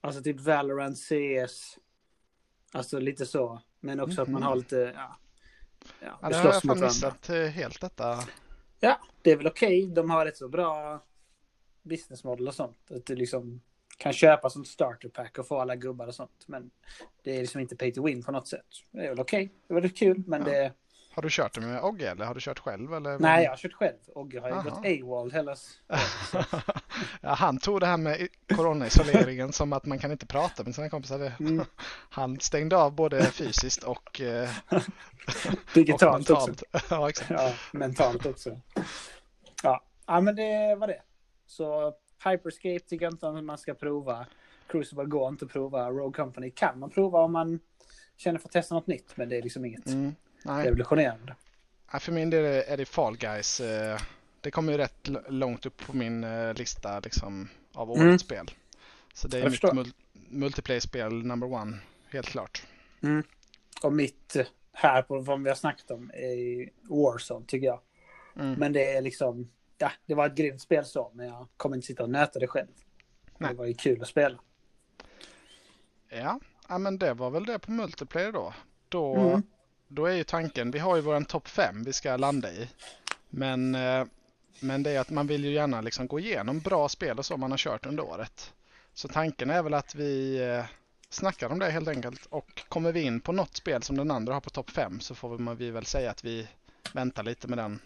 alltså 0.00 0.22
typ 0.22 0.40
Valorant, 0.40 0.98
CS, 0.98 1.78
alltså 2.72 2.98
lite 2.98 3.26
så. 3.26 3.62
Men 3.80 4.00
också 4.00 4.20
mm 4.20 4.22
att 4.22 4.28
man 4.28 4.42
har 4.42 4.56
lite, 4.56 4.92
ja. 4.94 5.16
Ja, 6.00 6.18
ja 6.22 6.28
det 6.28 6.36
har 6.36 6.44
jag 6.44 6.62
fan 6.62 6.80
missat 6.80 7.28
eh, 7.28 7.36
helt 7.36 7.80
detta. 7.80 8.18
Ja, 8.80 9.00
det 9.22 9.30
är 9.30 9.36
väl 9.36 9.46
okej. 9.46 9.82
Okay. 9.84 9.94
De 9.94 10.10
har 10.10 10.26
ett 10.26 10.36
så 10.36 10.48
bra 10.48 11.04
business 11.82 12.24
model 12.24 12.48
och 12.48 12.54
sånt. 12.54 12.90
Att 12.90 13.06
du 13.06 13.16
liksom 13.16 13.60
kan 13.98 14.12
köpa 14.12 14.50
som 14.50 14.64
starter 14.64 15.08
pack 15.08 15.38
och 15.38 15.46
få 15.46 15.60
alla 15.60 15.76
gubbar 15.76 16.06
och 16.06 16.14
sånt. 16.14 16.44
Men 16.46 16.70
det 17.22 17.36
är 17.36 17.40
liksom 17.40 17.60
inte 17.60 17.76
pay 17.76 17.92
to 17.92 18.06
win 18.06 18.22
på 18.22 18.32
något 18.32 18.48
sätt. 18.48 18.66
Det 18.90 19.04
är 19.04 19.08
väl 19.08 19.20
okej. 19.20 19.44
Okay. 19.44 19.56
Det 19.66 19.74
var 19.74 19.88
kul, 19.88 20.22
men 20.26 20.40
ja. 20.40 20.46
det... 20.46 20.72
Har 21.14 21.22
du 21.22 21.28
kört 21.30 21.54
det 21.54 21.60
med 21.60 21.82
Ogge 21.82 22.10
eller 22.10 22.24
har 22.24 22.34
du 22.34 22.40
kört 22.40 22.58
själv? 22.58 22.94
Eller? 22.94 23.18
Nej, 23.18 23.44
jag 23.44 23.50
har 23.50 23.56
kört 23.56 23.72
själv. 23.72 23.96
Ogge 24.14 24.40
har 24.40 24.48
ju 24.48 24.54
gått 24.54 25.02
AWOL 25.02 25.32
hela... 25.32 25.56
ja, 27.20 27.34
han 27.34 27.58
tog 27.58 27.80
det 27.80 27.86
här 27.86 27.96
med 27.96 28.28
coronaisoleringen 28.56 29.52
som 29.52 29.72
att 29.72 29.86
man 29.86 29.98
kan 29.98 30.12
inte 30.12 30.26
prata 30.26 30.64
med 30.64 30.74
sina 30.74 30.88
kompisar. 30.88 31.32
Mm. 31.40 31.64
Han 32.10 32.40
stängde 32.40 32.76
av 32.76 32.92
både 32.92 33.22
fysiskt 33.22 33.84
och... 33.84 34.20
Eh, 34.20 34.48
Digitalt 35.74 36.30
och 36.30 36.36
också. 36.36 36.64
ja, 36.90 37.08
exakt. 37.08 37.30
Ja, 37.30 37.52
mentalt 37.72 38.26
också. 38.26 38.60
Ja. 39.62 39.84
ja, 40.06 40.20
men 40.20 40.36
det 40.36 40.74
var 40.74 40.86
det. 40.86 41.02
Så 41.46 41.94
Hyperscape 42.24 42.80
tycker 42.80 43.04
jag 43.04 43.14
inte 43.14 43.28
att 43.28 43.44
man 43.44 43.58
ska 43.58 43.74
prova. 43.74 44.26
Crucible 44.68 45.04
går 45.04 45.28
inte 45.28 45.44
att 45.44 45.52
prova. 45.52 45.90
Rogue 45.90 46.24
Company 46.24 46.50
kan 46.50 46.78
man 46.78 46.90
prova 46.90 47.18
om 47.18 47.32
man 47.32 47.60
känner 48.16 48.38
för 48.38 48.48
att 48.48 48.52
testa 48.52 48.74
något 48.74 48.86
nytt. 48.86 49.16
Men 49.16 49.28
det 49.28 49.36
är 49.36 49.42
liksom 49.42 49.64
inget 49.64 49.86
mm, 49.86 50.14
revolutionerande. 50.44 51.34
Ja, 51.92 51.98
för 51.98 52.12
min 52.12 52.30
del 52.30 52.44
är 52.44 52.76
det 52.76 52.84
Fall 52.84 53.16
Guys. 53.16 53.60
Eh, 53.60 54.00
det 54.40 54.50
kommer 54.50 54.72
ju 54.72 54.78
rätt 54.78 55.08
långt 55.28 55.66
upp 55.66 55.86
på 55.86 55.96
min 55.96 56.24
eh, 56.24 56.54
lista 56.54 57.00
liksom, 57.00 57.48
av 57.72 57.90
årets 57.90 58.02
mm. 58.02 58.18
spel. 58.18 58.50
Så 59.14 59.28
det 59.28 59.38
är 59.38 59.42
jag 59.42 59.50
mitt 59.50 59.72
mul 59.72 59.92
multiplayer-spel 60.32 61.26
number 61.26 61.52
one, 61.52 61.78
helt 62.08 62.26
klart. 62.26 62.62
Mm. 63.02 63.22
Och 63.82 63.92
mitt 63.92 64.36
eh, 64.36 64.46
här 64.72 65.02
på 65.02 65.18
vad 65.18 65.42
vi 65.42 65.48
har 65.48 65.56
snackat 65.56 65.90
om 65.90 66.10
är 66.14 66.68
Warzone 66.82 67.46
tycker 67.46 67.66
jag. 67.66 67.80
Mm. 68.36 68.54
Men 68.54 68.72
det 68.72 68.92
är 68.92 69.02
liksom 69.02 69.50
ja, 69.80 69.92
det 70.06 70.14
var 70.14 70.26
ett 70.26 70.34
grymt 70.34 70.60
spel 70.60 70.84
så, 70.84 71.10
men 71.14 71.26
jag 71.26 71.48
kommer 71.56 71.76
inte 71.76 71.86
sitta 71.86 72.02
och 72.02 72.10
nöta 72.10 72.38
det 72.38 72.46
själv. 72.46 72.68
Nej. 73.38 73.50
Det 73.50 73.56
var 73.56 73.66
ju 73.66 73.74
kul 73.74 74.02
att 74.02 74.08
spela. 74.08 74.38
Ja, 76.08 76.40
ja 76.68 76.78
men 76.78 76.98
det 76.98 77.14
var 77.14 77.30
väl 77.30 77.44
det 77.44 77.58
på 77.58 77.70
multiplayer 77.70 78.32
då. 78.32 78.54
Då, 78.88 79.14
mm. 79.14 79.42
Då 79.92 80.06
är 80.06 80.14
ju 80.14 80.24
tanken, 80.24 80.70
vi 80.70 80.78
har 80.78 80.96
ju 80.96 81.02
våran 81.02 81.24
topp 81.24 81.48
5 81.48 81.84
vi 81.84 81.92
ska 81.92 82.16
landa 82.16 82.52
i. 82.52 82.68
Men, 83.28 83.74
eh, 83.74 84.04
men 84.60 84.82
det 84.82 84.90
är 84.90 85.00
att 85.00 85.10
man 85.10 85.26
vill 85.26 85.44
ju 85.44 85.52
gärna 85.52 85.80
liksom 85.80 86.06
gå 86.06 86.18
igenom 86.18 86.60
bra 86.60 86.88
spel 86.88 87.18
och 87.18 87.26
så 87.26 87.36
man 87.36 87.50
har 87.50 87.58
kört 87.58 87.86
under 87.86 88.04
året. 88.04 88.52
Så 88.94 89.08
tanken 89.08 89.50
är 89.50 89.62
väl 89.62 89.74
att 89.74 89.94
vi 89.94 90.38
eh, 90.42 90.64
snackar 91.10 91.50
om 91.50 91.58
det 91.58 91.70
helt 91.70 91.88
enkelt 91.88 92.26
och 92.26 92.62
kommer 92.68 92.92
vi 92.92 93.02
in 93.02 93.20
på 93.20 93.32
något 93.32 93.56
spel 93.56 93.82
som 93.82 93.96
den 93.96 94.10
andra 94.10 94.34
har 94.34 94.40
på 94.40 94.50
topp 94.50 94.70
5 94.70 95.00
så 95.00 95.14
får 95.14 95.54
vi 95.54 95.70
väl 95.70 95.86
säga 95.86 96.10
att 96.10 96.24
vi 96.24 96.48
väntar 96.92 97.22
lite 97.22 97.48
med 97.48 97.58
den 97.58 97.80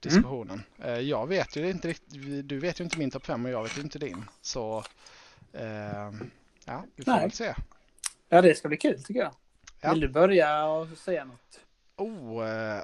diskussionen. 0.00 0.62
Mm. 0.82 1.08
Jag 1.08 1.26
vet 1.26 1.56
ju 1.56 1.70
inte 1.70 1.88
riktigt, 1.88 2.48
du 2.48 2.58
vet 2.58 2.80
ju 2.80 2.84
inte 2.84 2.98
min 2.98 3.10
topp 3.10 3.26
5 3.26 3.44
och 3.44 3.50
jag 3.50 3.62
vet 3.62 3.78
ju 3.78 3.82
inte 3.82 3.98
din. 3.98 4.24
Så 4.40 4.84
eh, 5.52 6.10
ja, 6.64 6.84
vi 6.96 7.04
får 7.04 7.12
Nej. 7.12 7.20
väl 7.20 7.32
se. 7.32 7.54
Ja, 8.28 8.42
det 8.42 8.54
ska 8.54 8.68
bli 8.68 8.76
kul 8.76 9.02
tycker 9.02 9.20
jag. 9.20 9.34
Ja. 9.80 9.90
Vill 9.90 10.00
du 10.00 10.08
börja 10.08 10.64
och 10.64 10.88
säga 10.98 11.24
något? 11.24 11.60
Oh, 11.96 12.48
eh, 12.48 12.82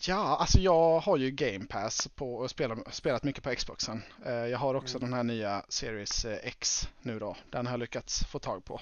ja, 0.00 0.36
alltså 0.40 0.58
jag 0.58 1.00
har 1.00 1.16
ju 1.16 1.30
Game 1.30 1.66
Pass 1.66 2.08
på 2.08 2.34
och 2.34 2.50
spelat, 2.50 2.94
spelat 2.94 3.22
mycket 3.22 3.44
på 3.44 3.54
Xboxen. 3.54 4.02
Eh, 4.26 4.32
jag 4.32 4.58
har 4.58 4.74
också 4.74 4.98
mm. 4.98 5.10
den 5.10 5.16
här 5.16 5.24
nya 5.24 5.64
Series 5.68 6.24
X 6.24 6.88
nu 7.02 7.18
då. 7.18 7.36
Den 7.50 7.66
har 7.66 7.72
jag 7.72 7.80
lyckats 7.80 8.24
få 8.24 8.38
tag 8.38 8.64
på. 8.64 8.80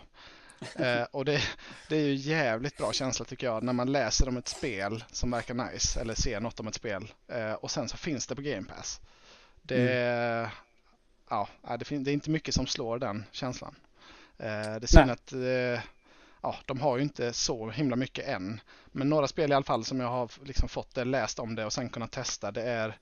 Eh, 0.76 1.02
och 1.10 1.24
det, 1.24 1.42
det, 1.88 1.96
är 1.96 2.00
ju 2.00 2.14
jävligt 2.14 2.76
bra 2.76 2.92
känsla 2.92 3.24
tycker 3.24 3.46
jag 3.46 3.62
när 3.62 3.72
man 3.72 3.92
läser 3.92 4.28
om 4.28 4.36
ett 4.36 4.48
spel 4.48 5.04
som 5.12 5.30
verkar 5.30 5.54
nice 5.54 6.00
eller 6.00 6.14
ser 6.14 6.40
något 6.40 6.60
om 6.60 6.68
ett 6.68 6.74
spel 6.74 7.12
eh, 7.28 7.52
och 7.52 7.70
sen 7.70 7.88
så 7.88 7.96
finns 7.96 8.26
det 8.26 8.34
på 8.34 8.42
Game 8.42 8.68
Pass. 8.76 9.00
Det, 9.62 9.92
mm. 9.92 10.50
ja, 11.30 11.48
det, 11.62 11.98
det, 11.98 12.10
är 12.10 12.14
inte 12.14 12.30
mycket 12.30 12.54
som 12.54 12.66
slår 12.66 12.98
den 12.98 13.24
känslan. 13.32 13.74
Eh, 14.38 14.46
det 14.46 14.82
är 14.82 14.86
synd 14.86 15.10
att 15.10 15.32
eh, 15.32 15.84
ja, 16.42 16.56
de 16.66 16.80
har 16.80 16.96
ju 16.96 17.02
inte 17.02 17.32
så 17.32 17.70
himla 17.70 17.96
mycket 17.96 18.28
än. 18.28 18.60
Men 18.86 19.08
några 19.08 19.28
spel 19.28 19.50
i 19.50 19.54
alla 19.54 19.64
fall 19.64 19.84
som 19.84 20.00
jag 20.00 20.08
har 20.08 20.30
liksom 20.44 20.68
fått 20.68 20.94
det, 20.94 21.04
läst 21.04 21.38
om 21.38 21.54
det 21.54 21.64
och 21.64 21.72
sen 21.72 21.88
kunnat 21.88 22.12
testa 22.12 22.50
det 22.50 22.62
är 22.62 22.98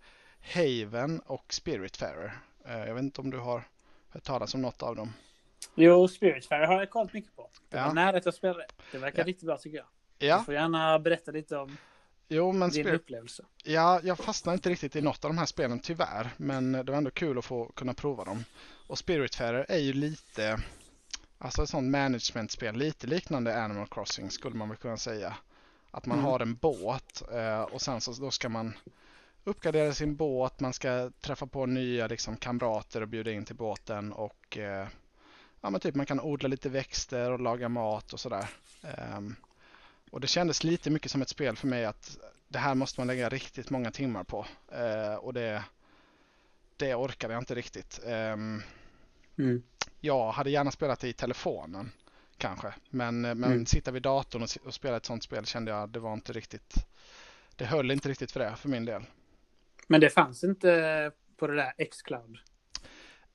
Haven 0.55 1.21
och 1.21 1.55
Spiritfarer. 1.55 2.41
Eh, 2.65 2.79
jag 2.79 2.95
vet 2.95 3.03
inte 3.03 3.21
om 3.21 3.31
du 3.31 3.39
har 3.39 3.63
hört 4.09 4.25
talas 4.25 4.55
om 4.55 4.63
något 4.63 4.83
av 4.83 4.97
dem. 4.97 5.13
Jo, 5.75 6.09
Spiritfarer 6.09 6.67
har 6.67 6.79
jag 6.81 6.91
kollat 6.91 7.13
mycket 7.13 7.37
på. 7.37 7.51
Det 7.69 7.77
var 7.77 7.85
ja. 7.85 7.93
nära 7.93 8.17
att 8.17 8.25
jag 8.25 8.35
spelade. 8.35 8.67
Det 8.93 8.99
verkar 8.99 9.19
ja. 9.19 9.27
riktigt 9.27 9.47
bra 9.47 9.57
tycker 9.57 9.77
jag. 9.77 9.87
Ja. 10.19 10.39
Du 10.39 10.45
får 10.45 10.55
gärna 10.55 10.99
berätta 10.99 11.31
lite 11.31 11.57
om 11.57 11.77
jo, 12.29 12.53
men 12.53 12.71
din 12.71 12.89
upplevelse. 12.89 13.45
Ja, 13.65 14.01
jag 14.05 14.19
fastnade 14.19 14.55
inte 14.55 14.71
riktigt 14.71 14.97
i 14.97 15.01
något 15.01 15.25
av 15.25 15.31
de 15.31 15.39
här 15.39 15.47
spelen 15.47 15.81
tyvärr. 15.81 16.31
Men 16.37 16.73
det 16.73 16.83
var 16.83 16.99
ändå 16.99 17.11
kul 17.11 17.39
att 17.39 17.45
få 17.45 17.65
kunna 17.65 17.95
prova 17.95 18.25
dem. 18.25 18.45
Och 18.87 18.99
Spiritfarer 18.99 19.67
är 19.69 19.79
ju 19.79 19.93
lite, 19.93 20.61
alltså 21.41 21.63
ett 21.63 21.69
sånt 21.69 21.91
managementspel, 21.91 22.77
lite 22.77 23.07
liknande 23.07 23.63
Animal 23.63 23.87
Crossing 23.87 24.31
skulle 24.31 24.57
man 24.57 24.69
väl 24.69 24.79
kunna 24.79 24.97
säga. 24.97 25.37
Att 25.91 26.07
man 26.07 26.19
mm. 26.19 26.31
har 26.31 26.41
en 26.41 26.55
båt 26.55 27.23
eh, 27.33 27.63
och 27.63 27.83
sen 27.83 28.01
så 28.01 28.13
då 28.13 28.31
ska 28.31 28.49
man 28.49 28.75
uppgradera 29.45 29.95
sin 29.95 30.17
båt, 30.17 30.61
man 30.61 30.73
ska 30.73 31.11
träffa 31.21 31.47
på 31.47 31.67
nya 31.67 32.07
liksom, 32.07 32.37
kamrater 32.37 33.01
och 33.01 33.09
bjuda 33.09 33.33
in 33.33 33.45
till 33.45 33.57
båten 33.57 34.13
och 34.13 34.59
eh, 34.59 34.89
ja, 35.61 35.71
men 35.71 35.81
typ 35.81 35.95
man 35.95 36.07
kan 36.07 36.21
odla 36.21 36.49
lite 36.49 36.69
växter 36.69 37.31
och 37.31 37.41
laga 37.41 37.69
mat 37.69 38.13
och 38.13 38.21
sådär. 38.21 38.49
Um, 39.17 39.37
och 40.11 40.21
det 40.21 40.27
kändes 40.27 40.65
lite 40.65 40.91
mycket 40.91 41.11
som 41.11 41.23
ett 41.23 41.29
spel 41.29 41.57
för 41.57 41.67
mig 41.67 41.85
att 41.85 42.19
det 42.49 42.59
här 42.59 42.75
måste 42.75 43.01
man 43.01 43.07
lägga 43.07 43.29
riktigt 43.29 43.71
många 43.71 43.91
timmar 43.91 44.25
på. 44.25 44.47
Uh, 44.79 45.15
och 45.15 45.35
det, 45.35 45.65
det 46.77 46.95
orkade 46.95 47.35
jag 47.35 47.41
inte 47.41 47.55
riktigt. 47.55 48.01
Mm. 49.41 49.63
Jag 50.01 50.33
hade 50.33 50.51
gärna 50.51 50.71
spelat 50.71 51.01
det 51.01 51.09
i 51.09 51.13
telefonen 51.13 51.93
kanske. 52.39 52.75
Men, 52.91 53.21
men 53.21 53.45
mm. 53.45 53.67
sitta 53.67 53.91
vid 53.91 54.03
datorn 54.03 54.43
och, 54.43 54.49
och, 54.67 54.75
spela 54.75 54.97
ett 54.97 55.07
sånt 55.07 55.23
spel 55.23 55.47
kände 55.47 55.71
jag 55.71 55.89
det 55.89 55.99
var 55.99 56.13
inte 56.13 56.33
riktigt. 56.33 56.75
Det 57.57 57.65
höll 57.65 57.91
inte 57.91 58.09
riktigt 58.09 58.33
för 58.33 58.41
det 58.41 58.57
för 58.57 58.69
min 58.69 58.85
del. 58.85 59.03
Men 59.87 60.01
det 60.01 60.11
fanns 60.11 60.45
inte 60.45 61.13
på 61.37 61.47
det 61.47 61.57
där 61.57 61.73
X-Cloud? 61.79 62.39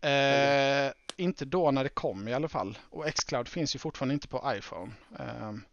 Eh, 0.01 0.93
inte 1.17 1.45
då 1.45 1.71
när 1.71 1.83
det 1.83 1.89
kom 1.89 2.27
i 2.27 2.33
alla 2.33 2.47
fall. 2.47 2.77
Och 2.89 3.05
Xcloud 3.05 3.47
finns 3.47 3.75
ju 3.75 3.79
fortfarande 3.79 4.13
inte 4.13 4.27
på 4.27 4.53
iPhone. 4.57 4.91
Um, 5.19 5.65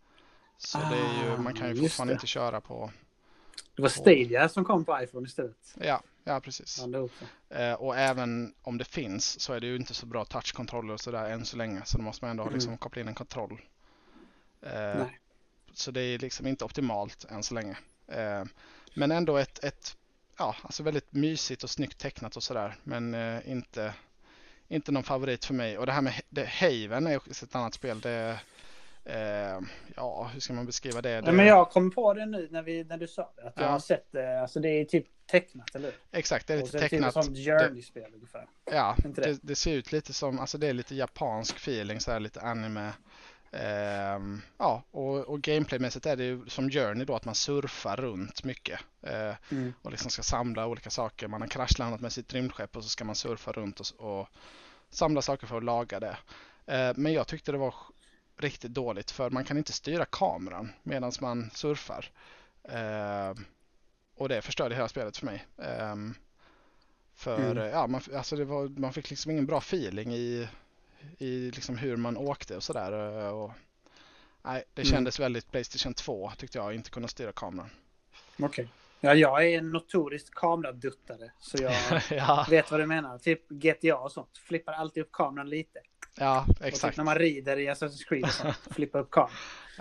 Så 0.59 0.79
det 0.79 0.85
är 0.85 1.25
ju, 1.25 1.37
man 1.39 1.55
kan 1.55 1.69
ju 1.69 1.81
Ah, 1.81 1.83
fortfarande 1.83 2.15
inte 2.15 2.27
köra 2.27 2.61
på... 2.61 2.91
Det 3.77 3.83
var 3.83 3.89
Stadia 3.89 4.49
som 4.49 4.65
kom 4.65 4.85
på 4.85 5.03
iPhone 5.03 5.27
istället. 5.27 5.75
Ja, 5.81 6.03
ja 6.25 6.41
precis. 6.41 6.85
Eh, 7.51 7.73
och 7.75 7.97
även 7.99 8.55
om 8.63 8.79
det 8.79 8.85
finns 8.85 9.41
så 9.41 9.53
är 9.53 9.61
det 9.61 9.67
ju 9.67 9.77
inte 9.77 9.95
så 9.95 10.07
bra 10.07 10.25
touchkontroller 10.25 10.95
och 10.95 11.01
sådär 11.01 11.31
än 11.31 11.45
så 11.45 11.57
länge. 11.57 11.83
Så 11.85 11.99
då 11.99 12.05
måste 12.05 12.25
man 12.25 12.31
ändå 12.31 12.43
Mm. 12.43 12.55
liksom 12.55 12.79
koppla 12.79 13.03
in 13.03 13.09
en 13.09 13.15
kontroll. 13.15 13.61
Eh, 14.63 14.71
Nej. 14.99 15.19
så 15.73 15.91
det 15.91 16.01
är 16.03 16.19
liksom 16.19 16.47
inte 16.47 16.65
optimalt 16.65 17.25
än 17.25 17.43
så 17.43 17.55
länge. 17.55 17.77
Eh, 18.07 18.45
men 18.95 19.11
ändå 19.11 19.37
ett, 19.37 19.65
ett 19.65 19.97
ja, 20.39 20.57
alltså 20.63 20.83
väldigt 20.83 21.13
mysigt 21.13 21.63
och 21.65 21.71
snyggt 21.71 21.99
tecknat 21.99 22.37
och 22.37 22.43
sådär. 22.43 22.77
Men 22.85 23.15
eh, 23.15 23.51
inte, 23.51 23.95
inte 24.69 24.93
någon 24.93 25.03
favorit 25.03 25.45
för 25.45 25.55
mig. 25.55 25.79
Och 25.79 25.87
det 25.87 25.93
här 25.93 26.03
med 26.03 26.21
det, 26.29 26.47
Haven 26.47 27.07
är 27.07 27.17
också 27.17 27.45
ett 27.45 27.55
annat 27.55 27.75
spel. 27.75 28.01
Det, 28.01 28.41
eh, 29.05 29.61
ja, 29.97 30.31
hur 30.33 30.41
ska 30.41 30.53
man 30.53 30.67
beskriva 30.67 31.03
det? 31.03 31.09
det 31.15 31.21
Nej, 31.23 31.33
men 31.33 31.47
jag 31.47 31.71
kom 31.71 31.91
på 31.91 32.15
det 32.15 32.27
nu 32.27 32.49
när, 32.51 32.63
vi, 32.63 32.85
när 32.85 32.97
du 32.97 33.07
sa 33.09 33.33
det. 33.37 33.43
Att 33.49 33.53
jag 33.57 33.65
Ja. 33.67 33.71
har 33.71 33.79
sett 33.79 34.13
det. 34.13 34.41
Alltså 34.43 34.61
det 34.61 34.69
är 34.69 34.85
typ 34.85 35.07
tecknat, 35.27 35.75
eller 35.75 35.85
hur? 35.89 36.19
Exakt, 36.19 36.47
det 36.47 36.53
är 36.55 36.59
lite 36.59 36.77
det 36.79 36.89
tecknat. 36.89 37.15
Typ 37.15 37.25
sånt 37.25 37.37
journey-spel 37.39 38.11
ungefär. 38.15 38.47
Ja, 38.65 38.97
det? 39.05 39.23
det, 39.23 39.39
det 39.43 39.55
ser 39.57 39.73
ut 39.75 39.93
lite 39.93 40.13
som, 40.13 40.39
alltså 40.41 40.59
det 40.59 40.67
är 40.67 40.73
lite 40.73 40.95
japansk 40.95 41.57
feeling, 41.57 42.01
så 42.01 42.11
här 42.13 42.21
lite 42.21 42.41
anime. 42.41 42.93
Ehm, 43.53 44.41
ja, 44.59 44.83
och, 44.91 45.19
och 45.19 45.41
gameplaymässigt 45.43 46.07
är 46.07 46.17
det 46.17 46.25
ju 46.25 46.49
som 46.49 46.71
Journey 46.71 47.05
då 47.05 47.15
att 47.15 47.25
man 47.25 47.35
surfar 47.35 47.97
runt 47.97 48.45
mycket. 48.45 48.81
eh, 49.03 49.35
Mm. 49.51 49.73
och 49.83 49.91
liksom 49.91 50.11
ska 50.11 50.23
samla 50.23 50.67
olika 50.67 50.91
saker. 50.91 51.29
Man 51.29 51.41
har 51.41 51.49
kraschlandat 51.49 52.01
med 52.01 52.13
sitt 52.13 52.33
rymdskepp 52.35 52.77
och 52.77 52.83
så 52.83 52.89
ska 52.89 53.05
man 53.05 53.15
surfa 53.15 53.53
runt 53.53 53.81
och, 53.81 54.21
och 54.21 54.29
samla 54.91 55.23
saker 55.23 55.47
för 55.47 55.57
att 55.57 55.65
laga 55.65 56.01
det. 56.01 56.17
Eh, 56.67 56.93
men 56.97 57.13
jag 57.13 57.27
tyckte 57.27 57.53
det 57.53 57.59
var 57.59 57.75
riktigt 58.37 58.75
dåligt 58.75 59.11
för 59.11 59.31
man 59.31 59.45
kan 59.45 59.59
inte 59.59 59.73
styra 59.73 60.05
kameran 60.05 60.73
medan 60.83 61.13
man 61.21 61.51
surfar. 61.55 62.11
Eh, 62.65 63.35
och 64.15 64.29
det 64.29 64.43
förstörde 64.43 64.75
hela 64.75 64.89
spelet 64.89 65.17
för 65.17 65.27
mig. 65.27 65.47
Ehm, 65.59 66.15
för 67.15 67.39
Mm. 67.51 67.59
eh, 67.59 67.67
ja, 67.67 67.87
man, 67.87 68.01
alltså 68.15 68.37
det 68.37 68.45
var, 68.45 68.69
man 68.69 68.93
fick 68.93 69.11
liksom 69.11 69.31
ingen 69.31 69.47
bra 69.47 69.59
feeling 69.59 70.15
i, 70.15 70.49
i 71.19 71.51
liksom 71.51 71.77
hur 71.79 71.97
man 71.97 72.17
åkte 72.17 72.57
och 72.57 72.63
sådär. 72.63 73.19
eh, 73.19 73.29
Och, 73.29 73.53
nej, 74.43 74.65
det 74.75 74.83
Mm. 74.83 74.91
kändes 74.93 75.21
väldigt 75.21 75.51
Playstation 75.51 75.95
2 75.95 76.33
tyckte 76.39 76.59
jag, 76.59 76.75
inte 76.75 76.91
kunna 76.91 77.09
styra 77.09 77.33
kameran. 77.33 77.71
Okej. 78.39 78.69
Ja, 79.05 79.15
jag 79.15 79.47
är 79.47 79.59
en 79.59 79.71
notorisk 79.71 80.35
kameraduttare. 80.35 81.31
Så 81.39 81.63
jag 81.63 81.73
ja, 82.11 82.47
vet 82.51 82.71
vad 82.71 82.81
du 82.81 82.87
menar. 82.87 83.19
Typ 83.19 83.49
GTA 83.49 83.97
och 83.97 84.13
sånt. 84.13 84.39
Flippar 84.39 84.73
alltid 84.73 85.03
upp 85.03 85.13
kameran 85.13 85.49
lite. 85.51 85.79
ja, 86.19 86.47
Och 86.51 86.57
typ 86.57 86.67
exakt. 86.67 86.97
när 86.97 87.05
man 87.05 87.15
rider 87.19 87.57
i 87.59 87.69
Assassin's 87.69 88.05
Creed 88.09 88.25
och 88.25 88.31
sånt. 88.31 88.57
Flippar 88.71 88.99
upp 88.99 89.11
kameran. 89.11 89.31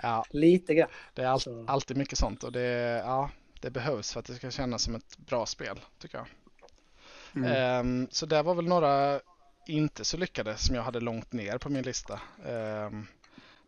Ja, 0.02 0.24
Lite 0.30 0.74
grann. 0.74 0.88
det 1.14 1.22
är 1.22 1.26
all, 1.26 1.40
Så- 1.40 1.64
alltid 1.68 1.96
mycket 1.96 2.18
sånt 2.18 2.44
och 2.44 2.52
det, 2.52 3.02
ja, 3.06 3.30
det 3.60 3.70
behövs 3.70 4.12
för 4.12 4.20
att 4.20 4.26
det 4.26 4.34
ska 4.34 4.50
kännas 4.50 4.82
som 4.82 4.94
ett 4.94 5.18
bra 5.18 5.46
spel 5.46 5.80
tycker 5.98 6.18
jag. 6.18 6.26
Mm. 7.36 7.52
Ehm, 7.52 8.08
så 8.10 8.26
det 8.26 8.42
var 8.42 8.54
väl 8.54 8.68
några 8.68 9.20
inte 9.66 10.04
så 10.04 10.16
lyckade 10.16 10.56
som 10.56 10.76
jag 10.76 10.82
hade 10.82 11.00
långt 11.00 11.32
ner 11.32 11.58
på 11.58 11.68
min 11.68 11.82
lista. 11.82 12.20
Ehm, 12.46 13.06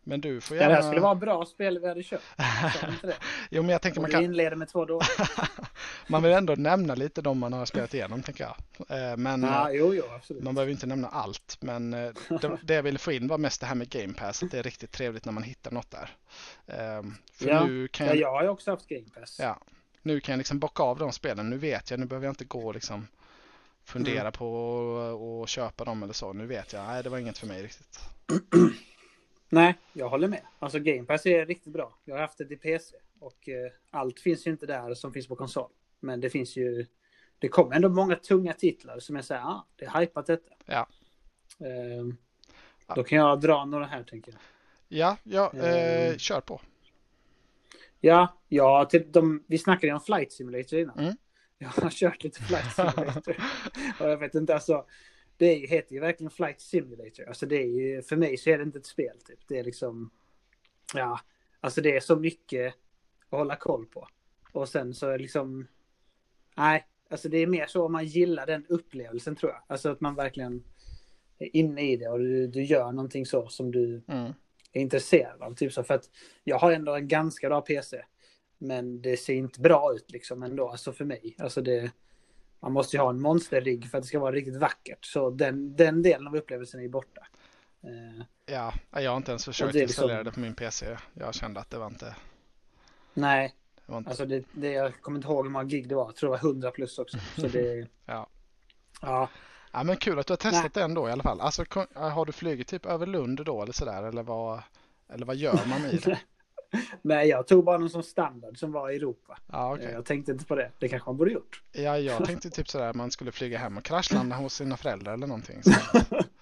men 0.07 0.21
du 0.21 0.41
får 0.41 0.57
Ja, 0.57 0.61
gärna... 0.63 0.75
det 0.75 0.81
här 0.81 0.89
skulle 0.89 1.01
vara 1.01 1.15
bra 1.15 1.45
spel 1.45 1.79
vi 1.79 1.87
hade 1.87 2.03
köpt. 2.03 2.23
Du? 3.01 3.13
Jo, 3.49 3.61
men 3.61 3.69
jag 3.71 3.81
tänker 3.81 3.97
Och 3.99 4.01
man 4.01 4.11
kan... 4.11 4.23
inleder 4.23 4.55
med 4.55 4.67
två 4.69 4.85
dåliga. 4.85 5.07
Man 6.07 6.23
vill 6.23 6.31
ändå 6.31 6.55
nämna 6.55 6.95
lite 6.95 7.21
de 7.21 7.39
man 7.39 7.53
har 7.53 7.65
spelat 7.65 7.93
igenom, 7.93 8.23
tänker 8.23 8.43
jag. 8.43 8.55
Ehm, 9.13 9.23
men 9.23 9.43
Ja, 9.43 9.69
eh, 9.69 9.75
jo, 9.77 9.93
jo, 9.93 10.03
absolut. 10.15 10.43
man 10.43 10.55
behöver 10.55 10.71
inte 10.71 10.85
nämna 10.85 11.07
allt. 11.07 11.57
Men 11.61 11.93
eh, 11.93 12.11
det, 12.41 12.57
det 12.63 12.73
jag 12.73 12.83
ville 12.83 12.97
få 12.99 13.11
in 13.11 13.27
var 13.27 13.37
mest 13.37 13.61
det 13.61 13.67
här 13.67 13.75
med 13.75 13.89
Game 13.89 14.13
Pass. 14.13 14.43
Att 14.43 14.51
det 14.51 14.59
är 14.59 14.63
riktigt 14.63 14.91
trevligt 14.91 15.25
när 15.25 15.31
man 15.33 15.43
hittar 15.43 15.71
något 15.71 15.91
där. 15.91 16.09
Ehm, 16.67 17.15
för 17.33 17.47
Ja. 17.47 17.65
nu 17.65 17.87
kan 17.87 18.07
Ja, 18.07 18.13
jag... 18.13 18.21
jag 18.21 18.31
har 18.31 18.43
ju 18.43 18.49
också 18.49 18.71
haft 18.71 18.87
Game 18.87 19.09
Pass. 19.19 19.37
Ja, 19.39 19.59
nu 20.01 20.19
kan 20.19 20.33
jag 20.33 20.37
liksom 20.37 20.59
bocka 20.59 20.83
av 20.83 20.97
de 20.99 21.11
spelen. 21.11 21.49
Nu 21.49 21.57
vet 21.57 21.91
jag, 21.91 21.99
nu 21.99 22.05
behöver 22.05 22.25
jag 22.27 22.31
inte 22.31 22.45
gå 22.45 22.67
och 22.67 22.73
liksom 22.73 23.07
fundera 23.85 24.21
Mm. 24.21 24.31
på 24.31 25.41
att 25.43 25.49
köpa 25.49 25.85
dem 25.85 26.03
eller 26.03 26.13
så. 26.13 26.33
Nu 26.33 26.45
vet 26.45 26.73
jag, 26.73 26.87
nej 26.87 27.03
det 27.03 27.09
var 27.09 27.17
inget 27.17 27.37
för 27.37 27.47
mig 27.47 27.63
riktigt. 27.63 27.99
Nej, 29.49 29.75
jag 29.93 30.09
håller 30.09 30.27
med. 30.27 30.41
Alltså 30.59 30.79
Game 30.79 31.03
Pass 31.03 31.25
är 31.25 31.45
riktigt 31.45 31.73
bra. 31.73 31.97
Jag 32.05 32.15
har 32.15 32.21
haft 32.21 32.37
det 32.37 32.51
i 32.51 32.57
PC. 32.57 32.95
Och 33.19 33.49
eh, 33.49 33.71
allt 33.91 34.19
finns 34.19 34.47
ju 34.47 34.51
inte 34.51 34.65
där 34.65 34.93
som 34.93 35.13
finns 35.13 35.27
på 35.27 35.35
konsol. 35.35 35.69
Men 35.99 36.21
det 36.21 36.29
finns 36.29 36.55
ju... 36.55 36.85
Det 37.39 37.47
kommer 37.47 37.75
ändå 37.75 37.89
många 37.89 38.15
tunga 38.15 38.53
titlar 38.53 38.99
som 38.99 39.23
så 39.23 39.33
här, 39.33 39.41
ah, 39.41 39.67
det 39.75 39.85
är 39.85 39.99
hypat 39.99 40.25
detta. 40.25 40.53
Ja. 40.65 40.87
Ehm, 41.59 42.17
då 42.95 43.03
kan 43.03 43.17
jag 43.17 43.41
dra 43.41 43.65
några 43.65 43.85
här 43.85 44.03
tänker 44.03 44.31
jag. 44.31 44.41
Ja, 44.87 45.17
ja 45.23 45.51
eh, 45.53 46.05
Mm. 46.07 46.19
kör 46.19 46.41
på. 46.41 46.61
Ja, 48.01 48.37
ja 48.47 48.85
till 48.85 49.11
de, 49.11 49.43
vi 49.47 49.57
snackade 49.57 49.87
ju 49.87 49.93
om 49.93 50.01
Flight 50.01 50.31
Simulator 50.31 50.79
innan. 50.79 50.99
Mm. 50.99 51.15
Jag 51.57 51.69
har 51.69 51.89
kört 51.89 52.23
lite 52.23 52.41
Flight 52.41 52.73
Simulator. 52.75 53.37
och 53.99 54.09
jag 54.09 54.17
vet 54.17 54.35
inte, 54.35 54.53
alltså. 54.53 54.85
Det 55.37 55.45
är, 55.45 55.67
heter 55.67 55.93
ju 55.93 55.99
verkligen 55.99 56.31
Flight 56.31 56.61
Simulator. 56.61 57.27
Alltså 57.27 57.45
det 57.45 57.55
är 57.55 57.67
ju, 57.67 58.01
för 58.01 58.15
mig 58.15 58.37
så 58.37 58.49
är 58.49 58.57
det 58.57 58.63
inte 58.63 58.79
ett 58.79 58.85
spel 58.85 59.17
typ. 59.25 59.39
Det 59.47 59.59
är 59.59 59.63
liksom, 59.63 60.09
ja, 60.93 61.19
alltså 61.59 61.81
det 61.81 61.95
är 61.95 61.99
så 61.99 62.15
mycket 62.15 62.73
att 63.29 63.37
hålla 63.39 63.55
koll 63.55 63.85
på. 63.85 64.07
Och 64.51 64.69
sen 64.69 64.93
så 64.93 65.09
är 65.09 65.19
liksom, 65.19 65.67
nej, 66.57 66.85
alltså 67.09 67.29
det 67.29 67.37
är 67.37 67.47
mer 67.47 67.65
så 67.67 67.85
om 67.85 67.91
man 67.91 68.05
gillar 68.05 68.45
den 68.45 68.65
upplevelsen 68.69 69.35
tror 69.35 69.51
jag. 69.51 69.61
Alltså 69.67 69.89
att 69.89 70.01
man 70.01 70.15
verkligen 70.15 70.63
är 71.37 71.55
inne 71.55 71.91
i 71.91 71.97
det 71.97 72.07
och 72.09 72.19
du, 72.19 72.47
du 72.47 72.63
gör 72.63 72.91
någonting 72.91 73.25
så 73.25 73.47
som 73.47 73.71
du 73.71 74.03
Mm. 74.07 74.33
är 74.73 74.81
intresserad 74.81 75.41
av. 75.41 75.55
Typ 75.55 75.73
så 75.73 75.83
för 75.83 75.93
att 75.93 76.09
jag 76.43 76.59
har 76.59 76.71
ändå 76.71 76.95
en 76.95 77.07
ganska 77.07 77.49
bra 77.49 77.61
PC. 77.61 78.05
Men 78.57 79.01
det 79.01 79.17
ser 79.17 79.33
inte 79.33 79.59
bra 79.61 79.93
ut 79.95 80.11
liksom 80.11 80.43
ändå, 80.43 80.69
alltså 80.69 80.93
för 80.93 81.05
mig. 81.05 81.35
Alltså 81.39 81.61
det, 81.61 81.91
man 82.65 82.73
måste 82.73 82.97
ju 82.97 83.01
ha 83.01 83.09
en 83.09 83.21
monsterrigg 83.21 83.89
för 83.91 83.97
att 83.97 84.03
det 84.03 84.07
ska 84.07 84.19
vara 84.19 84.31
riktigt 84.35 84.55
vackert. 84.55 85.05
Så 85.05 85.29
den, 85.29 85.75
den 85.75 86.01
delen 86.01 86.27
av 86.27 86.35
upplevelsen 86.35 86.79
är 86.79 86.83
ju 86.83 86.89
borta. 86.89 87.21
Eh, 87.83 88.25
Ja, 88.47 88.73
jag 88.91 89.11
har 89.11 89.17
inte 89.17 89.31
ens 89.31 89.45
försökt 89.45 89.73
det 89.73 89.79
liksom- 89.79 90.03
installera 90.03 90.23
det 90.23 90.31
på 90.31 90.39
min 90.39 90.55
PC. 90.55 90.97
Jag 91.13 91.33
kände 91.35 91.59
att 91.59 91.69
det 91.69 91.77
var 91.77 91.87
inte... 91.87 92.15
nej, 93.13 93.55
Det 93.85 93.91
var 93.91 93.97
inte 93.97 94.09
alltså 94.09 94.25
det, 94.25 94.43
det, 94.51 94.71
jag 94.71 95.01
kommer 95.01 95.17
inte 95.17 95.27
ihåg 95.27 95.45
hur 95.45 95.51
många 95.51 95.65
gig 95.65 95.89
det 95.89 95.95
var. 95.95 96.05
Jag 96.05 96.15
tror 96.15 96.29
det 96.29 96.31
var 96.43 96.49
100 96.49 96.71
plus 96.71 96.99
också. 96.99 97.17
Så 97.37 97.47
det, 97.47 97.87
Ja. 98.05 98.27
ja. 99.01 99.29
ja, 99.71 99.83
men 99.83 99.97
kul 99.97 100.19
att 100.19 100.27
du 100.27 100.31
har 100.31 100.37
testat 100.37 100.73
det 100.73 100.83
ändå 100.83 101.09
i 101.09 101.11
alla 101.11 101.23
fall. 101.23 101.41
Alltså, 101.41 101.65
har 101.93 102.25
du 102.25 102.31
flugit 102.31 102.67
typ 102.67 102.85
över 102.85 103.05
Lund 103.05 103.45
då 103.45 103.61
eller 103.63 103.73
sådär? 103.73 104.03
Eller 104.03 104.23
vad, 104.23 104.61
eller 105.09 105.25
vad 105.25 105.35
gör 105.35 105.59
man 105.69 105.85
i 105.85 105.97
det? 105.97 106.19
Nej, 107.01 107.27
jag 107.27 107.47
tog 107.47 107.63
bara 107.65 107.77
någon 107.77 107.89
som 107.89 108.03
standard 108.03 108.57
som 108.59 108.71
var 108.71 108.89
i 108.89 108.95
Europa. 108.95 109.37
Ja, 109.51 109.73
okej. 109.73 109.85
Eh, 109.85 109.91
Jag 109.91 110.05
tänkte 110.05 110.31
inte 110.31 110.45
på 110.45 110.55
det. 110.55 110.71
Det 110.79 110.89
kanske 110.89 111.09
man 111.09 111.17
borde 111.17 111.31
gjort. 111.31 111.61
Ja, 111.71 111.97
jag 111.99 112.25
tänkte 112.25 112.49
typ 112.49 112.69
sådär 112.69 112.93
man 112.93 113.11
skulle 113.11 113.31
flyga 113.31 113.57
hem 113.57 113.77
och 113.77 113.83
kraschlanda 113.83 114.35
hos 114.35 114.53
sina 114.53 114.77
föräldrar 114.77 115.13
eller 115.13 115.27
någonting. 115.27 115.63
Så 115.63 115.71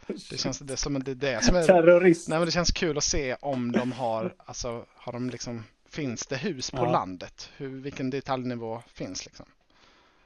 det 0.30 0.38
känns 0.38 0.60
det 0.60 0.78
som 0.78 1.04
det, 1.04 1.14
det 1.14 1.44
som 1.44 1.56
är... 1.56 1.64
Terrorist. 1.66 2.30
Nej 2.30 2.40
men 2.40 2.46
det 2.46 2.52
känns 2.52 2.72
kul 2.72 2.98
att 2.98 3.04
se 3.04 3.36
om 3.42 3.72
de 3.72 3.92
har, 3.92 4.34
alltså 4.38 4.86
har 4.96 5.14
de 5.14 5.30
liksom, 5.30 5.64
finns 5.90 6.28
det 6.28 6.36
hus 6.38 6.72
på 6.72 6.78
Ja. 6.78 6.92
landet? 6.92 7.50
Hur, 7.58 7.68
vilken 7.82 8.10
detaljnivå 8.10 8.82
finns 8.94 9.26
liksom? 9.26 9.46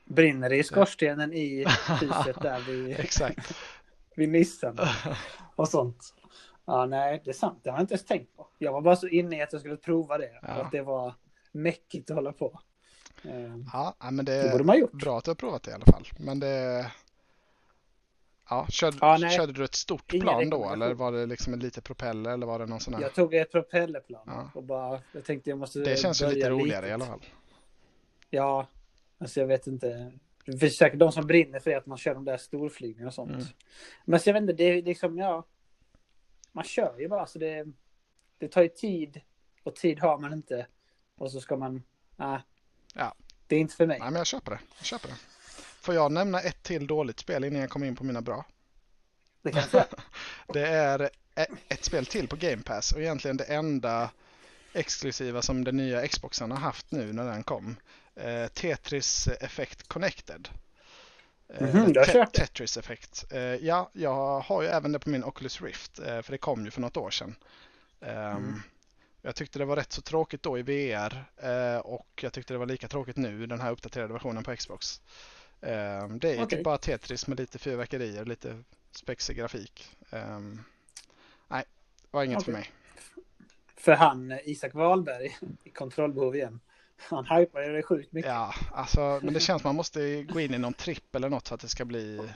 Brinner 0.05 0.49
det 0.49 0.55
i 0.57 0.63
skorstenen 0.63 1.33
i 1.33 1.65
huset 2.01 2.41
där 2.41 2.59
vid, 2.59 2.99
Exakt. 2.99 3.53
vid 4.15 4.29
Nissan 4.29 4.79
och 5.55 5.67
sånt. 5.69 6.13
Ja, 6.69 6.85
nej, 6.85 7.21
det 7.25 7.31
är 7.31 7.33
sant. 7.33 7.59
Det 7.63 7.69
har 7.69 7.77
jag 7.77 7.83
inte 7.83 7.93
ens 7.93 8.05
tänkt 8.05 8.35
på. 8.35 8.47
Jag 8.57 8.71
var 8.73 8.81
bara 8.81 8.95
så 8.95 9.07
inne 9.07 9.37
i 9.37 9.41
att 9.41 9.53
jag 9.53 9.59
skulle 9.61 9.77
prova 9.77 10.17
det. 10.17 10.39
Ja. 10.41 10.47
Att 10.47 10.71
det 10.71 10.81
var 10.81 11.13
mäckigt 11.51 12.09
att 12.11 12.15
hålla 12.15 12.31
på. 12.31 12.59
Eh, 13.23 13.57
Ja, 13.73 13.95
men 14.11 14.25
Det 14.25 14.43
det 14.43 14.51
borde 14.51 14.63
man 14.63 14.75
ha 14.75 14.79
gjort. 14.79 14.91
bra 14.91 15.17
att 15.17 15.23
du 15.25 15.29
har 15.31 15.35
provat 15.35 15.63
det 15.63 15.71
i 15.71 15.73
alla 15.73 15.85
fall. 15.85 16.03
Men 16.19 16.39
det... 16.39 16.91
Ja, 18.49 18.65
körde, 18.69 18.97
Ja, 19.01 19.17
körde 19.29 19.53
du 19.53 19.63
ett 19.63 19.75
stort 19.75 20.13
Ingen 20.13 20.27
plan 20.27 20.49
då 20.49 20.69
eller 20.69 20.93
var 20.93 21.11
det 21.11 21.25
liksom 21.25 21.53
en 21.53 21.59
liten 21.59 21.83
propeller 21.83 22.31
eller 22.31 22.45
var 22.47 22.59
det 22.59 22.65
någon 22.65 22.79
sån 22.79 22.93
här? 22.93 23.01
Jag 23.01 23.13
tog 23.13 23.33
ett 23.33 23.51
propellerplan 23.51 24.21
Ja. 24.25 24.51
och 24.55 24.63
bara, 24.63 25.01
jag 25.11 25.23
tänkte 25.25 25.49
jag 25.49 25.59
måste 25.59 25.79
Det 25.79 25.95
känns 25.99 26.21
ju 26.21 26.27
lite 26.27 26.49
roligare 26.49 26.81
litet. 26.85 26.89
i 26.89 26.93
alla 26.93 27.05
fall. 27.05 27.21
Ja, 28.29 28.67
alltså 29.17 29.39
jag 29.39 29.47
vet 29.47 29.67
inte. 29.67 30.11
Det 30.45 30.57
finns 30.57 30.77
säkert 30.77 30.99
de 30.99 31.11
som 31.11 31.27
brinner 31.27 31.59
för 31.59 31.71
det, 31.71 31.77
att 31.77 31.85
man 31.85 31.97
kör 31.97 32.13
de 32.13 32.25
där 32.25 32.37
storflygningarna 32.37 33.07
och 33.07 33.13
sånt. 33.13 33.31
Mm. 33.31 33.43
Men 34.05 34.19
så 34.19 34.29
jag 34.29 34.33
vet 34.33 34.41
inte, 34.41 34.53
det 34.53 34.63
är 34.63 34.81
liksom, 34.81 35.17
ja. 35.17 35.43
Man 36.57 36.63
kör 36.63 36.99
ju 36.99 37.07
bara, 37.07 37.25
så 37.27 37.39
det, 37.39 37.65
det 38.37 38.47
tar 38.47 38.61
ju 38.61 38.69
tid. 38.69 39.21
Och 39.63 39.75
tid 39.75 39.99
har 39.99 40.17
man 40.17 40.33
inte. 40.33 40.67
Och 41.15 41.31
så 41.31 41.41
ska 41.41 41.57
man, 41.57 41.83
nej. 42.15 42.41
Ja. 42.93 43.15
Det 43.47 43.55
är 43.55 43.59
inte 43.59 43.75
för 43.75 43.85
mig. 43.85 43.99
Nej, 43.99 44.11
men 44.11 44.17
jag 44.17 44.27
köper 44.27 44.51
det. 44.51 44.59
Jag 44.77 44.85
köper 44.85 45.07
det. 45.07 45.15
Får 45.81 45.95
jag 45.95 46.11
nämna 46.11 46.41
ett 46.41 46.63
till 46.63 46.87
dåligt 46.87 47.19
spel 47.19 47.43
innan 47.43 47.61
jag 47.61 47.69
kommer 47.69 47.87
in 47.87 47.95
på 47.95 48.03
mina 48.03 48.21
bra? 48.21 48.45
Det 49.41 49.51
kan 49.51 49.63
jag 49.71 49.85
Det 50.53 50.67
är 50.67 51.09
e- 51.35 51.45
ett 51.69 51.83
spel 51.83 52.05
till 52.05 52.27
på 52.27 52.35
Game 52.35 52.63
Pass 52.63 52.91
och 52.91 53.01
egentligen 53.01 53.37
det 53.37 53.43
enda 53.43 54.11
exklusiva 54.73 55.41
som 55.41 55.63
den 55.63 55.77
nya 55.77 56.07
Xboxen 56.07 56.51
har 56.51 56.59
haft 56.59 56.91
nu 56.91 57.13
när 57.13 57.25
den 57.25 57.43
kom. 57.43 57.75
Eh, 58.15 58.47
Tetris 58.47 59.27
Effect 59.27 59.87
Connected. 59.87 60.49
Eh, 61.49 61.61
Mhm, 61.75 61.77
eller 61.83 61.93
du 61.93 61.99
har 61.99 62.05
Te- 62.05 62.11
kört 62.13 62.33
det? 62.33 62.39
Tetris 62.39 62.77
Effect. 62.77 63.25
Eh, 63.31 63.39
ja, 63.41 63.89
jag 63.93 64.39
har 64.39 64.61
ju 64.61 64.67
även 64.67 64.91
det 64.91 64.99
på 64.99 65.09
min 65.09 65.23
Oculus 65.23 65.61
Rift 65.61 65.99
eh, 65.99 66.21
för 66.21 66.31
det 66.31 66.37
kom 66.37 66.65
ju 66.65 66.71
för 66.71 66.81
något 66.81 66.97
år 66.97 67.09
sedan. 67.11 67.35
Ehm, 68.01 68.37
Mm. 68.37 68.61
Jag 69.21 69.35
tyckte 69.35 69.59
det 69.59 69.65
var 69.65 69.75
rätt 69.75 69.91
så 69.91 70.01
tråkigt 70.01 70.43
då 70.43 70.57
i 70.59 70.61
VR 70.61 71.25
och 71.83 72.07
jag 72.21 72.33
tyckte 72.33 72.53
det 72.53 72.57
var 72.57 72.65
lika 72.65 72.87
tråkigt 72.87 73.15
nu 73.17 73.43
i 73.43 73.45
den 73.45 73.61
här 73.61 73.71
uppdaterade 73.71 74.13
versionen 74.13 74.43
på 74.43 74.55
Xbox. 74.55 75.01
Eh, 75.61 76.07
det 76.09 76.31
är 76.35 76.43
Okej. 76.43 76.47
typ 76.47 76.63
bara 76.63 76.77
Tetris 76.77 77.27
med 77.27 77.39
lite 77.39 77.59
fyrverkerier 77.59 78.25
lite 78.25 78.63
spexig 78.91 79.37
grafik. 79.37 79.95
Eh, 80.11 80.39
nej, 81.47 81.63
det 82.01 82.07
var 82.11 82.23
inget 82.23 82.43
för 82.43 82.51
Okej. 82.51 82.53
mig. 82.53 82.71
För 83.75 83.91
han, 83.93 84.39
Isak 84.43 84.73
Wahlberg, 84.73 85.37
i 85.63 85.69
kontrollbehov 85.69 86.35
igen. 86.35 86.59
Han 87.09 87.25
hypar 87.25 87.61
ju 87.61 87.73
det 87.73 87.83
sjukt 87.83 88.13
mycket. 88.13 88.31
Ja, 88.31 88.53
alltså, 88.73 89.19
men 89.23 89.33
det 89.33 89.39
känns 89.39 89.63
man 89.63 89.75
måste 89.75 90.23
gå 90.23 90.39
in 90.39 90.53
i 90.53 90.57
någon 90.57 90.73
tripp 90.73 91.15
eller 91.15 91.29
något 91.29 91.47
för 91.47 91.55
att 91.55 91.61
det 91.61 91.67
ska 91.67 91.85
bli... 91.85 92.29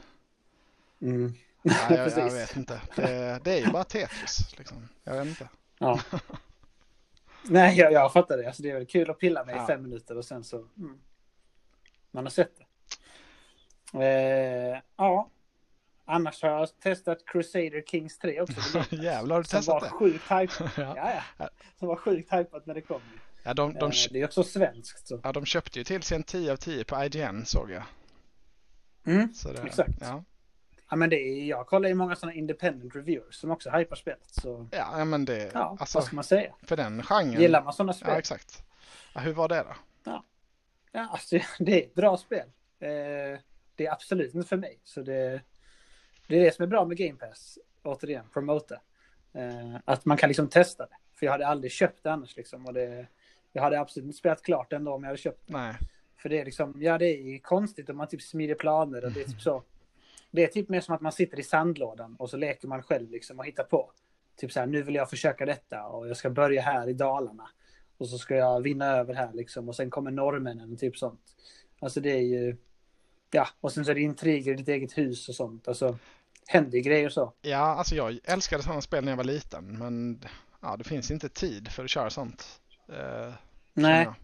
Mm. 1.01 1.33
Nej, 1.61 1.77
jag, 1.89 2.11
jag 2.17 2.31
vet 2.31 2.55
inte. 2.57 2.81
Det, 2.95 3.39
det 3.43 3.51
är 3.59 3.65
ju 3.65 3.71
bara 3.71 3.83
Tetris. 3.83 4.57
Liksom. 4.57 4.89
Jag 5.03 5.13
vet 5.13 5.27
inte. 5.27 5.49
Ja. 5.77 5.99
Nej, 7.43 7.77
jag, 7.77 7.93
jag 7.93 8.13
fattar 8.13 8.37
det. 8.37 8.47
Alltså, 8.47 8.63
det 8.63 8.69
är 8.69 8.73
väl 8.73 8.85
kul 8.85 9.09
att 9.09 9.19
pilla 9.19 9.45
med 9.45 9.55
Ja. 9.55 9.63
i 9.63 9.67
fem 9.67 9.83
minuter 9.83 10.17
och 10.17 10.25
sen 10.25 10.43
så... 10.43 10.57
Mm. 10.57 10.99
Man 12.11 12.25
har 12.25 12.31
sett 12.31 12.51
det. 12.57 12.65
Eh, 14.05 14.79
ja. 14.97 15.29
Annars 16.05 16.41
har 16.43 16.49
jag 16.49 16.79
testat 16.79 17.25
Crusader 17.25 17.81
Kings 17.87 18.17
3 18.19 18.41
också. 18.41 18.83
Jävlar, 18.89 19.35
har 19.35 19.41
du 19.43 19.47
Som 19.47 19.59
testat 19.59 19.73
var 19.73 19.81
det? 19.81 19.89
sjukt. 19.89 20.23
Ja. 20.77 20.93
Ja, 20.97 21.21
ja. 21.37 21.49
Som 21.79 21.87
var 21.87 21.95
sjukt 21.95 22.33
hypat 22.33 22.65
när 22.65 22.73
det 22.73 22.81
kom. 22.81 23.01
Ja, 23.43 23.53
de, 23.53 23.73
de, 23.73 23.85
Eh, 23.85 23.91
det 24.11 24.21
är 24.21 24.25
också 24.25 24.43
svenskt. 24.43 25.07
Så. 25.07 25.19
ja, 25.23 25.31
de 25.31 25.45
köpte 25.45 25.79
ju 25.79 25.83
till 25.83 26.03
sig 26.03 26.15
en 26.15 26.23
10 26.23 26.51
av 26.51 26.55
10 26.55 26.83
på 26.83 27.03
IGN 27.03 27.45
såg 27.45 27.71
jag. 27.71 27.83
Mm. 29.05 29.33
Så 29.33 29.51
det, 29.51 29.61
Exakt. 29.61 29.97
Ja. 30.01 30.23
Ja, 30.89 30.95
men 30.95 31.09
det 31.09 31.15
är, 31.15 31.45
jag 31.45 31.67
kollar 31.67 31.89
ju 31.89 31.95
många 31.95 32.15
sådana 32.15 32.33
independent 32.33 32.95
reviewers 32.95 33.35
som 33.35 33.51
också 33.51 33.69
hypar 33.69 33.95
spelet. 33.95 34.27
Så 34.31 34.67
Ja, 34.71 34.97
ja, 34.97 35.05
men 35.05 35.25
det, 35.25 35.51
ja, 35.53 35.77
alltså 35.79 35.97
vad 35.97 36.05
ska 36.05 36.15
man 36.15 36.23
säga? 36.23 36.53
för 36.63 36.77
den 36.77 37.03
genren. 37.03 37.41
Gillar 37.41 37.63
man 37.63 37.73
sådana 37.73 37.93
spel? 37.93 38.09
Ja, 38.11 38.17
exakt. 38.17 38.63
Ja, 39.13 39.21
hur 39.21 39.33
var 39.33 39.47
det 39.49 39.63
då? 39.63 39.75
Ja, 40.91 41.07
alltså, 41.11 41.39
det 41.59 41.81
är 41.81 41.87
ett 41.87 41.93
bra 41.93 42.17
spel. 42.17 42.47
Eh, 42.79 43.39
det 43.75 43.85
är 43.85 43.91
absolut 43.91 44.33
inte 44.35 44.47
för 44.47 44.57
mig. 44.57 44.79
Så 44.83 45.01
det, 45.01 45.41
det 46.27 46.39
är 46.39 46.43
det 46.45 46.55
som 46.55 46.63
är 46.63 46.67
bra 46.67 46.85
med 46.85 46.97
Game 46.97 47.17
Pass. 47.19 47.57
Återigen, 47.83 48.25
promota. 48.33 48.75
Eh, 49.33 49.75
att 49.85 50.05
man 50.05 50.17
kan 50.17 50.27
liksom 50.27 50.49
testa 50.49 50.85
det. 50.85 50.97
För 51.15 51.25
jag 51.25 51.31
hade 51.31 51.47
aldrig 51.47 51.71
köpt 51.71 52.03
det 52.03 52.11
annars. 52.11 52.35
Liksom, 52.35 52.65
och 52.65 52.73
det, 52.73 53.07
jag 53.53 53.61
hade 53.61 53.79
absolut 53.79 54.05
inte 54.05 54.17
spelat 54.17 54.41
klart 54.41 54.73
ändå 54.73 54.93
om 54.93 55.03
jag 55.03 55.07
hade 55.07 55.17
köpt. 55.21 55.49
Nej, 55.49 55.75
För 56.17 56.29
det 56.29 56.39
är 56.39 56.45
liksom, 56.45 56.73
ja 56.81 56.97
det 56.97 57.05
är 57.05 57.39
konstigt 57.39 57.89
om 57.89 57.97
man 57.97 58.07
typ 58.07 58.21
smider 58.21 58.55
planer 58.55 59.05
och 59.05 59.11
det 59.11 59.21
är 59.21 59.25
typ 59.25 59.41
så. 59.41 59.63
Det 60.31 60.43
är 60.43 60.47
typ 60.47 60.69
mer 60.69 60.81
som 60.81 60.95
att 60.95 61.01
man 61.01 61.11
sitter 61.11 61.39
i 61.39 61.43
sandlådan 61.43 62.15
och 62.15 62.29
så 62.29 62.37
leker 62.37 62.67
man 62.67 62.83
själv 62.83 63.11
liksom 63.11 63.39
och 63.39 63.45
hittar 63.45 63.63
på. 63.63 63.91
Typ 64.37 64.51
så 64.51 64.59
här, 64.59 64.67
nu 64.67 64.81
vill 64.83 64.95
jag 64.95 65.09
försöka 65.09 65.45
detta 65.45 65.83
och 65.83 66.07
jag 66.09 66.17
ska 66.17 66.29
börja 66.29 66.61
här 66.61 66.89
i 66.89 66.93
Dalarna. 66.93 67.49
Och 67.97 68.09
så 68.09 68.17
ska 68.17 68.35
jag 68.35 68.61
vinna 68.61 68.85
över 68.85 69.13
här 69.13 69.33
liksom 69.33 69.69
och 69.69 69.75
sen 69.75 69.89
kommer 69.89 70.11
norrmännen 70.11 70.73
och 70.73 70.79
typ 70.79 70.97
sånt. 70.97 71.21
Alltså 71.79 71.99
det 71.99 72.11
är 72.11 72.21
ju, 72.21 72.57
ja 73.31 73.47
och 73.61 73.71
sen 73.71 73.85
så 73.85 73.91
är 73.91 73.95
det 73.95 74.01
intriger 74.01 74.53
i 74.53 74.55
ditt 74.55 74.67
eget 74.67 74.97
hus 74.97 75.29
och 75.29 75.35
sånt. 75.35 75.67
Alltså 75.67 75.97
händer 76.47 76.79
grejer 76.79 77.05
och 77.05 77.13
så. 77.13 77.33
ja, 77.41 77.57
alltså 77.57 77.95
jag 77.95 78.19
älskade 78.23 78.63
sådana 78.63 78.81
spel 78.81 79.03
när 79.03 79.11
jag 79.11 79.17
var 79.17 79.23
liten, 79.23 79.77
men 79.77 80.25
ja, 80.61 80.77
det 80.77 80.83
finns 80.83 81.11
inte 81.11 81.29
tid 81.29 81.67
för 81.67 81.83
att 81.83 81.89
köra 81.89 82.09
sånt. 82.09 82.61
Eh, 82.87 83.33
Nej, 83.73 84.03
jag. 84.03 84.15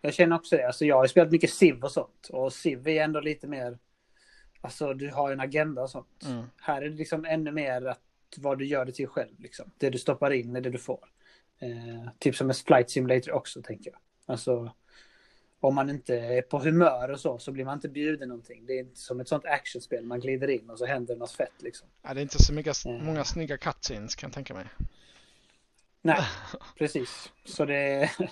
jag 0.00 0.14
känner 0.14 0.36
också 0.36 0.56
det. 0.56 0.66
Alltså 0.66 0.84
jag 0.84 0.96
har 0.96 1.04
ju 1.04 1.08
spelat 1.08 1.30
mycket 1.32 1.50
Civ 1.50 1.84
och 1.84 1.92
sånt. 1.92 2.28
Och 2.30 2.52
Civ 2.52 2.88
är 2.88 3.04
ändå 3.04 3.20
lite 3.20 3.46
mer, 3.46 3.78
alltså 4.60 4.94
du 4.94 5.10
har 5.10 5.32
en 5.32 5.40
agenda 5.40 5.82
och 5.82 5.90
sånt. 5.90 6.22
Mm. 6.24 6.44
Här 6.60 6.82
är 6.82 6.88
det 6.88 6.96
liksom 6.96 7.24
ännu 7.24 7.52
mer 7.52 7.86
att 7.86 8.00
vad 8.36 8.58
du 8.58 8.66
gör 8.66 8.84
det 8.84 8.92
till 8.92 9.06
själv. 9.08 9.40
Liksom. 9.40 9.70
Det 9.78 9.90
du 9.90 9.98
stoppar 9.98 10.30
in 10.30 10.56
är 10.56 10.60
det 10.60 10.70
du 10.70 10.78
får. 10.78 11.08
Eh, 11.58 12.08
typ 12.18 12.36
som 12.36 12.48
en 12.50 12.54
flight 12.54 12.90
simulator 12.90 13.32
också, 13.32 13.62
tänker 13.62 13.90
jag. 13.90 14.00
Alltså, 14.26 14.72
om 15.60 15.74
man 15.74 15.90
inte 15.90 16.16
är 16.18 16.42
på 16.42 16.58
humör 16.58 17.08
och 17.10 17.20
så, 17.20 17.38
så 17.38 17.52
blir 17.52 17.64
man 17.64 17.74
inte 17.74 17.88
bjuden 17.88 18.28
någonting. 18.28 18.66
Det 18.66 18.72
är 18.72 18.80
inte 18.80 19.00
som 19.00 19.20
ett 19.20 19.28
sånt 19.28 19.44
actionspel. 19.44 20.04
Man 20.04 20.20
glider 20.20 20.48
in 20.48 20.70
och 20.70 20.78
så 20.78 20.86
händer 20.86 21.16
något 21.16 21.32
fett 21.32 21.62
liksom. 21.62 21.88
Ja, 22.02 22.14
det 22.14 22.20
är 22.20 22.22
inte 22.22 22.42
så 22.42 22.52
mycket, 22.54 22.84
Mm. 22.84 23.04
många 23.06 23.24
snygga 23.24 23.56
cutscenes 23.58 24.14
kan 24.14 24.28
jag 24.28 24.34
tänka 24.34 24.54
mig. 24.54 24.64
Nej, 26.02 26.22
precis. 26.78 27.32
Så 27.44 27.64
det... 27.64 28.10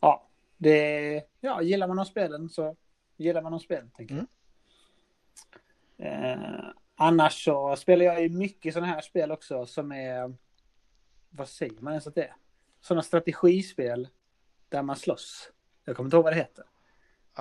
Ja, 0.00 0.28
det... 0.56 1.22
Ja, 1.40 1.62
gillar 1.62 1.88
man 1.88 1.96
de 1.96 2.06
spelen 2.06 2.48
så 2.48 2.76
gillar 3.16 3.42
man 3.42 3.52
de 3.52 3.60
spelen, 3.60 3.90
tänker 3.90 4.14
jag. 4.14 4.26
Eh, 5.98 6.64
annars 6.96 7.44
så 7.44 7.76
spelar 7.76 8.04
jag 8.04 8.22
ju 8.22 8.28
mycket 8.28 8.74
sådana 8.74 8.92
här 8.92 9.00
spel 9.00 9.30
också 9.32 9.66
som 9.66 9.92
är... 9.92 10.34
Vad 11.30 11.48
säger 11.48 11.80
man 11.80 11.92
ens 11.92 12.06
att 12.06 12.14
det 12.14 12.24
är? 12.24 12.36
Sådana 12.80 13.02
strategispel 13.02 14.08
där 14.68 14.82
man 14.82 14.96
slåss. 14.96 15.50
Jag 15.84 15.96
kommer 15.96 16.06
inte 16.06 16.16
ihåg 16.16 16.24
vad 16.24 16.32
det 16.32 16.36
heter. 16.36 16.64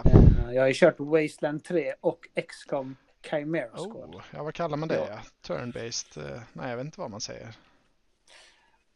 Eh, 0.05 0.53
jag 0.53 0.61
har 0.61 0.67
ju 0.67 0.73
kört 0.73 0.99
Wasteland 0.99 1.63
3 1.63 1.93
och 2.01 2.27
XCOM 2.47 2.95
Chimera 3.29 3.77
Squad. 3.77 4.15
Oh, 4.15 4.23
ja, 4.33 4.43
vad 4.43 4.53
kallar 4.53 4.77
man 4.77 4.87
det? 4.87 4.95
Ja. 4.95 5.07
Ja. 5.09 5.19
Turn-based? 5.55 6.33
eh, 6.33 6.41
nej, 6.53 6.69
jag 6.69 6.77
vet 6.77 6.85
inte 6.85 6.99
vad 6.99 7.11
man 7.11 7.21
säger. 7.21 7.55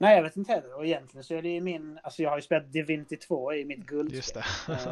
Nej, 0.02 0.16
jag 0.16 0.24
vet 0.24 0.38
inte 0.38 0.52
heller. 0.52 0.74
Och 0.74 0.86
egentligen 0.86 1.24
så 1.24 1.34
är 1.36 1.42
det 1.42 1.50
ju 1.50 1.62
min... 1.62 2.00
Alltså 2.04 2.24
jag 2.24 2.30
har 2.30 2.38
ju 2.38 2.42
spelat 2.42 2.72
Divinity 2.72 3.18
2 3.18 3.54
i 3.54 3.66
mitt 3.66 3.80
guldspel. 3.86 4.16
Just 4.16 4.34
det. 4.34 4.44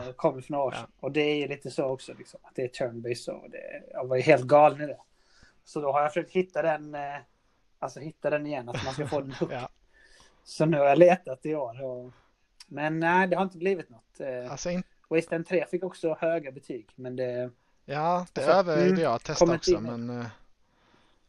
Eh, 0.07 0.11
kommer 0.15 0.41
för 0.41 0.51
några 0.51 0.65
år 0.65 0.73
Ja. 0.73 0.79
sedan. 0.81 0.91
Och 0.99 1.11
det 1.11 1.21
är 1.21 1.35
ju 1.35 1.47
lite 1.47 1.71
så 1.71 1.85
också, 1.85 2.13
liksom, 2.13 2.39
att 2.43 2.55
det 2.55 2.61
är 2.63 2.67
turn-based 2.67 3.15
så. 3.15 3.33
och 3.33 3.49
Det, 3.49 3.83
jag 3.91 4.07
var 4.07 4.15
ju 4.15 4.21
helt 4.21 4.43
galen 4.43 4.81
i 4.81 4.87
det. 4.87 4.97
Så 5.63 5.81
då 5.81 5.91
har 5.91 6.01
jag 6.01 6.13
försökt 6.13 6.31
hitta 6.31 6.61
den, 6.61 6.95
eh, 6.95 7.01
alltså 7.79 7.99
hitta 7.99 8.29
den 8.29 8.45
igen, 8.45 8.69
att 8.69 8.85
man 8.85 8.93
ska 8.93 9.07
få 9.07 9.21
den 9.21 9.31
hook. 9.39 9.51
ja. 9.51 9.69
Så 10.43 10.65
nu 10.65 10.77
har 10.77 10.85
jag 10.85 10.97
letat 10.97 11.45
i 11.45 11.55
år. 11.55 11.83
Och, 11.83 12.11
men 12.67 12.99
nej, 12.99 13.27
det 13.27 13.35
har 13.35 13.43
inte 13.43 13.57
blivit 13.57 13.89
något. 13.89 14.19
Eh, 14.19 14.51
Alltså, 14.51 14.69
in, 14.69 14.83
Wasteland 15.09 15.47
3 15.47 15.65
fick 15.71 15.83
också 15.83 16.17
höga 16.19 16.51
betyg, 16.51 16.89
men 16.95 17.15
det... 17.15 17.51
ja, 17.85 18.25
det 18.33 18.41
Alltså, 18.41 18.57
övervägde 18.59 18.89
mm, 18.89 19.01
jag 19.01 19.13
att 19.13 19.23
testa 19.23 19.55
också, 19.55 19.71
in 19.71 19.83
men 19.83 20.25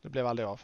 det 0.03 0.09
blev 0.09 0.27
aldrig 0.27 0.49
av. 0.49 0.61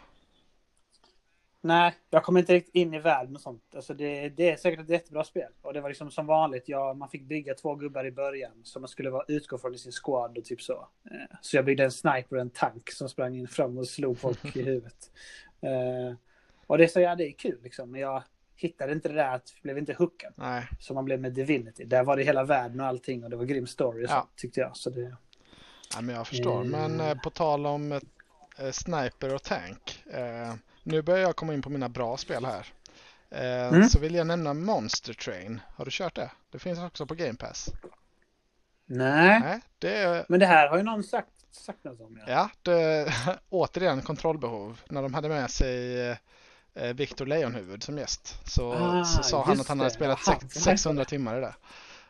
Nej, 1.66 1.94
jag 2.10 2.24
kommer 2.24 2.40
inte 2.40 2.54
riktigt 2.54 2.74
in 2.74 2.94
i 2.94 2.98
världen 2.98 3.34
och 3.34 3.40
sånt. 3.40 3.62
Alltså 3.76 3.94
det, 3.94 4.28
det 4.28 4.50
är 4.50 4.56
säkert 4.56 4.80
ett 4.80 4.88
jättebra 4.88 5.24
spel. 5.24 5.52
Och 5.62 5.72
det 5.72 5.80
var 5.80 5.88
liksom 5.88 6.10
som 6.10 6.26
vanligt, 6.26 6.64
ja, 6.66 6.94
man 6.94 7.08
fick 7.08 7.22
bygga 7.22 7.54
två 7.54 7.74
gubbar 7.74 8.04
i 8.06 8.10
början 8.12 8.52
som 8.64 8.82
man 8.82 8.88
skulle 8.88 9.10
vara, 9.10 9.24
utgå 9.28 9.58
från 9.58 9.74
i 9.74 9.78
sin 9.78 9.92
squad 9.92 10.38
och 10.38 10.44
typ 10.44 10.62
så. 10.62 10.88
Eh, 11.10 11.36
Så 11.40 11.56
jag 11.56 11.64
byggde 11.64 11.84
en 11.84 11.90
sniper 11.92 12.36
och 12.36 12.40
en 12.40 12.50
tank 12.50 12.90
som 12.90 13.08
sprang 13.08 13.36
in 13.36 13.48
fram 13.48 13.78
och 13.78 13.88
slog 13.88 14.18
folk 14.18 14.56
i 14.56 14.62
huvudet. 14.62 15.10
Eh, 15.60 16.16
Och 16.66 16.78
det 16.78 16.88
så, 16.88 17.00
ja 17.00 17.14
det 17.14 17.28
är 17.28 17.32
kul 17.32 17.58
liksom. 17.62 17.90
Men 17.90 18.00
jag 18.00 18.22
hittade 18.56 18.92
inte 18.92 19.08
det 19.08 19.14
där, 19.14 19.34
att 19.34 19.54
blev 19.62 19.78
inte 19.78 19.92
hookad. 19.94 20.32
Nej, 20.36 20.68
Som 20.80 20.94
man 20.94 21.04
blev 21.04 21.20
med 21.20 21.32
Divinity. 21.32 21.84
Där 21.84 22.04
var 22.04 22.16
det 22.16 22.22
hela 22.22 22.44
världen 22.44 22.80
och 22.80 22.86
allting 22.86 23.24
och 23.24 23.30
det 23.30 23.36
var 23.36 23.44
grym 23.44 23.66
story 23.66 24.04
och 24.06 24.10
Ja. 24.10 24.20
sånt 24.20 24.36
tyckte 24.36 24.60
jag. 24.60 24.76
Så 24.76 24.90
det, 24.90 25.16
ja 25.94 26.00
men 26.00 26.14
jag 26.14 26.26
förstår. 26.26 26.64
Men 26.64 27.00
eh, 27.00 27.14
på 27.22 27.30
tal 27.30 27.66
om 27.66 27.92
eh, 27.92 28.70
sniper 28.72 29.34
och 29.34 29.42
tank. 29.42 30.02
Eh, 30.12 30.54
nu 30.84 31.02
börjar 31.02 31.20
jag 31.22 31.36
komma 31.36 31.54
in 31.54 31.62
på 31.62 31.70
mina 31.70 31.88
bra 31.88 32.16
spel 32.16 32.44
här. 32.44 32.66
Eh, 33.30 33.68
Mm. 33.74 33.88
Så 33.88 33.98
vill 33.98 34.14
jag 34.14 34.26
nämna 34.26 34.54
Monster 34.54 35.14
Train. 35.14 35.60
Har 35.76 35.84
du 35.84 35.90
kört 35.90 36.14
det? 36.14 36.30
Det 36.50 36.58
finns 36.58 36.78
också 36.78 37.06
på 37.06 37.14
Game 37.14 37.34
Pass. 37.34 37.68
nej, 38.86 39.40
Nej, 39.40 39.60
det 39.78 39.96
är 39.98 40.24
men 40.28 40.40
det 40.40 40.46
här 40.46 40.68
har 40.68 40.76
ju 40.76 40.82
någon 40.82 41.02
sagt, 41.04 41.28
sagt 41.50 41.84
något 41.84 42.00
om. 42.00 42.18
Ja. 42.26 42.32
Ja, 42.32 42.50
det, 42.62 43.12
återigen 43.48 44.02
kontrollbehov. 44.02 44.80
När 44.88 45.02
de 45.02 45.14
hade 45.14 45.28
med 45.28 45.50
sig 45.50 46.00
eh, 46.74 46.92
Victor 46.94 47.26
Lejonhuvud 47.26 47.82
som 47.82 47.98
gäst 47.98 48.38
så, 48.46 48.72
Ah, 48.72 49.04
så 49.04 49.22
sa 49.22 49.44
han 49.44 49.60
att 49.60 49.68
han 49.68 49.78
hade 49.78 49.90
spelat 49.90 50.18
Ja, 50.26 50.32
sex, 50.32 50.54
han. 50.54 50.62
600 50.62 51.04
timmar 51.04 51.38
i 51.38 51.40
det. 51.40 51.54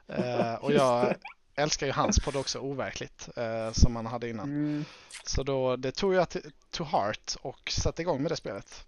Eh, 0.08 0.54
och 0.54 0.72
jag. 0.72 1.14
Älskar 1.54 1.86
ju 1.86 1.92
hans 1.92 2.18
podd 2.20 2.36
också, 2.36 2.58
Overkligt, 2.58 3.28
eh, 3.36 3.72
som 3.72 3.96
han 3.96 4.06
hade 4.06 4.28
innan. 4.28 4.48
Mm. 4.48 4.84
Så 5.26 5.42
då, 5.42 5.76
det 5.76 5.92
tog 5.92 6.14
jag 6.14 6.28
till, 6.28 6.52
to 6.70 6.84
heart 6.84 7.36
och 7.42 7.70
satte 7.70 8.02
igång 8.02 8.22
med 8.22 8.30
det 8.30 8.36
spelet. 8.36 8.84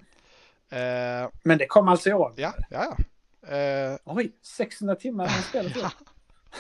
Eh, 0.70 1.28
Men 1.42 1.58
det 1.58 1.66
kom 1.66 1.88
alltså 1.88 2.08
i 2.10 2.12
år? 2.12 2.32
ja, 2.36 2.54
ja, 2.70 2.96
ja. 3.46 3.56
Eh, 3.56 3.96
Oj, 4.04 4.32
600 4.42 4.94
timmar 4.96 5.26
har 5.28 5.62
Ja. 5.80 5.90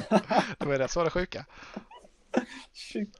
ja. 0.28 0.42
det 0.58 0.66
var 0.66 0.78
det 0.78 0.88
som 0.88 1.00
var 1.00 1.04
det 1.04 1.10
sjuka. 1.10 1.44
Shit. 2.72 3.16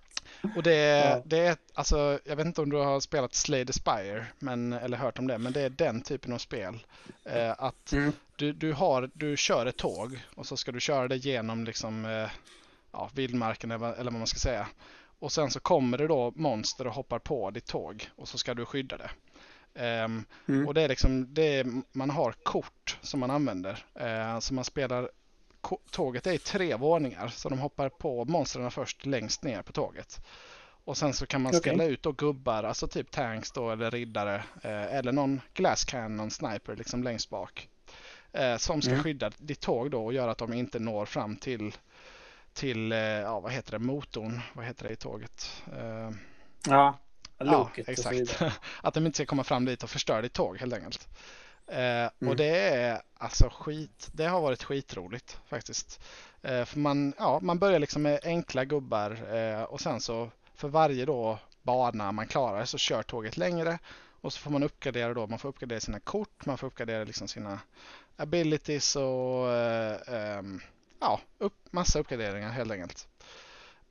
Och 0.57 0.63
det, 0.63 0.75
Ja. 0.77 1.23
det 1.25 1.39
är, 1.39 1.57
alltså, 1.75 2.19
jag 2.25 2.37
vet 2.37 2.47
inte 2.47 2.61
om 2.61 2.71
du 2.71 2.77
har 2.77 3.01
spelat 3.01 3.35
Slay 3.35 3.67
the 3.67 3.73
Spire, 3.73 4.27
men, 4.39 4.73
eller 4.73 4.97
hört 4.97 5.19
om 5.19 5.27
det, 5.27 5.39
men 5.39 5.53
det 5.53 5.61
är 5.61 5.71
den 5.71 6.01
typen 6.03 6.33
av 6.33 6.39
spel. 6.39 6.87
Eh, 7.25 7.51
att 7.59 7.93
Mm. 7.93 8.13
du, 8.37 8.53
du, 8.53 8.73
har, 8.73 9.11
du 9.15 9.37
kör 9.37 9.67
ett 9.67 9.77
tåg 9.77 10.21
och 10.35 10.47
så 10.47 10.57
ska 10.57 10.73
du 10.73 10.81
köra 10.81 11.09
det 11.09 11.17
genom 11.17 11.65
liksom, 11.65 12.05
eh, 12.05 12.31
ja, 12.93 13.11
vildmarken 13.15 13.71
eller, 13.71 14.05
vad- 14.05 14.13
man 14.13 14.27
ska 14.27 14.39
säga. 14.39 14.67
Och 15.19 15.33
sen 15.33 15.51
så 15.51 15.61
kommer 15.61 15.99
det 15.99 16.07
då 16.07 16.33
monster 16.37 16.87
och 16.87 16.95
hoppar 16.95 17.19
på 17.19 17.51
ditt 17.51 17.67
tåg 17.67 18.09
och 18.17 18.29
så 18.29 18.39
ska 18.39 18.55
du 18.55 18.65
skydda 18.67 18.97
det. 18.97 19.11
Ehm, 19.75 20.25
Mm. 20.49 20.67
och 20.69 20.75
det 20.75 20.83
är 20.83 20.89
liksom, 20.89 21.35
det 21.35 21.43
är, 21.59 21.67
man 21.93 22.11
har 22.11 22.33
kort 22.33 22.99
som 23.03 23.21
man 23.21 23.31
använder. 23.31 23.85
Eh, 23.95 24.39
så 24.39 24.55
man 24.55 24.65
spelar, 24.65 25.11
tåget 25.91 26.27
är 26.27 26.33
i 26.33 26.39
tre 26.39 26.75
våningar 26.77 27.29
så 27.29 27.49
de 27.49 27.59
hoppar 27.59 27.89
på 27.89 28.25
monstren 28.25 28.71
först 28.71 29.07
längst 29.07 29.43
ner 29.43 29.63
på 29.63 29.73
tåget. 29.73 30.21
Och 30.85 30.97
sen 30.97 31.13
så 31.13 31.27
kan 31.27 31.43
man 31.43 31.53
ställa 31.55 31.85
ut 31.85 32.03
då 32.03 32.13
gubbar, 32.13 32.63
alltså 32.65 32.89
typ 32.89 33.11
tanks 33.11 33.53
då 33.53 33.71
eller 33.71 33.91
riddare 33.91 34.35
eh, 34.63 34.95
eller 34.95 35.13
någon 35.13 35.41
glass 35.55 35.85
cannon 35.85 36.31
sniper 36.31 36.77
liksom 36.77 37.03
längst 37.03 37.31
bak. 37.31 37.69
Eh, 38.33 38.57
som 38.57 38.83
ska 38.83 38.91
Mm. 38.93 39.03
skydda 39.03 39.31
ditt 39.39 39.61
tåg 39.61 39.91
då 39.91 40.05
och 40.05 40.13
göra 40.13 40.31
att 40.31 40.39
de 40.39 40.53
inte 40.53 40.79
når 40.79 41.07
fram 41.07 41.37
till, 41.37 41.75
till 42.57 42.93
eh, 42.93 42.99
ja, 42.99 43.41
vad 43.41 43.53
heter 43.53 43.73
det, 43.73 43.79
motorn, 43.79 44.41
vad 44.53 44.65
heter 44.65 44.85
det 44.89 44.93
i 44.93 44.97
tåget? 44.97 45.63
Eh, 45.73 46.11
Ja, 46.69 46.99
Ja, 47.39 47.45
loket 47.45 47.89
och 47.89 47.99
så 47.99 48.11
exakt. 48.11 48.43
att 48.83 48.95
de 48.95 49.07
inte 49.07 49.17
ska 49.17 49.27
komma 49.27 49.45
fram 49.45 49.65
dit 49.65 49.83
och 49.83 49.91
förstöra 49.91 50.23
ditt 50.23 50.33
tåg 50.33 50.59
helt 50.59 50.75
enkelt. 50.75 51.09
Eh, 51.67 52.07
Och 52.07 52.23
Mm. 52.23 52.37
det 52.37 52.59
är 52.59 53.03
alltså 53.15 53.51
skit. 53.53 54.09
Det 54.13 54.25
har 54.27 54.41
varit 54.41 54.63
skitroligt 54.63 55.39
faktiskt. 55.49 56.01
För 56.43 56.79
man, 56.79 57.15
ja, 57.19 57.39
man 57.43 57.59
börjar 57.59 57.79
liksom 57.79 58.03
med 58.03 58.21
enkla 58.25 58.65
gubbar 58.65 59.19
och 59.69 59.81
sen 59.81 60.01
så 60.01 60.31
för 60.55 60.69
varje 60.69 61.05
då 61.05 61.39
bana 61.63 62.13
man 62.13 62.27
klarar 62.27 62.65
så 62.65 62.79
kör 62.79 63.03
tåget 63.03 63.37
längre 63.37 63.79
och 64.21 64.33
så 64.33 64.39
får 64.41 64.51
man 64.51 64.63
uppgradera 64.63 65.15
då. 65.15 65.27
Man 65.27 65.39
får 65.39 65.49
uppgradera 65.49 65.81
sina 65.81 66.01
kort, 66.01 66.47
man 66.47 66.59
får 66.59 66.67
uppgradera 66.67 67.05
liksom 67.05 67.29
sina 67.29 67.61
abilities 68.17 68.97
och 68.97 69.51
ehm, 70.09 70.61
ja, 71.01 71.21
upp, 71.39 71.55
massa 71.71 71.99
uppgraderingar 71.99 72.51
helt 72.51 72.73
enkelt. 72.73 73.09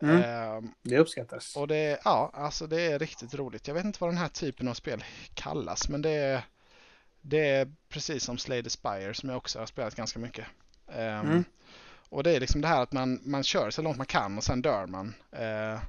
Mm. 0.01 0.21
Ehm, 0.23 0.71
Det 0.83 0.97
uppskattas. 0.97 1.55
och 1.55 1.67
det, 1.67 1.99
ja, 2.03 2.31
alltså 2.33 2.67
det 2.67 2.81
är 2.81 2.99
riktigt 2.99 3.33
roligt. 3.33 3.67
Jag 3.67 3.75
vet 3.75 3.85
inte 3.85 3.97
vad 4.01 4.09
den 4.09 4.17
här 4.17 4.27
typen 4.27 4.67
av 4.67 4.73
spel 4.73 5.03
kallas, 5.33 5.89
men 5.89 6.01
det 6.01 6.09
är, 6.09 6.41
det 7.21 7.49
är 7.49 7.71
precis 7.89 8.23
som 8.23 8.37
Slay 8.37 8.63
the 8.63 8.69
Spire 8.69 9.13
som 9.13 9.29
jag 9.29 9.37
också 9.37 9.59
har 9.59 9.65
spelat 9.65 9.95
ganska 9.95 10.19
mycket. 10.19 10.45
Ehm, 10.91 11.25
Mm. 11.25 11.43
Och 12.09 12.23
det 12.23 12.35
är 12.35 12.39
liksom 12.39 12.61
det 12.61 12.67
här 12.67 12.81
att 12.81 12.91
man, 12.91 13.19
man 13.25 13.43
kör 13.43 13.69
så 13.69 13.81
långt 13.81 13.97
man 13.97 14.05
kan 14.05 14.37
och 14.37 14.43
sen 14.43 14.61
dör 14.61 14.85
man. 14.87 15.13
Eh, 15.31 15.79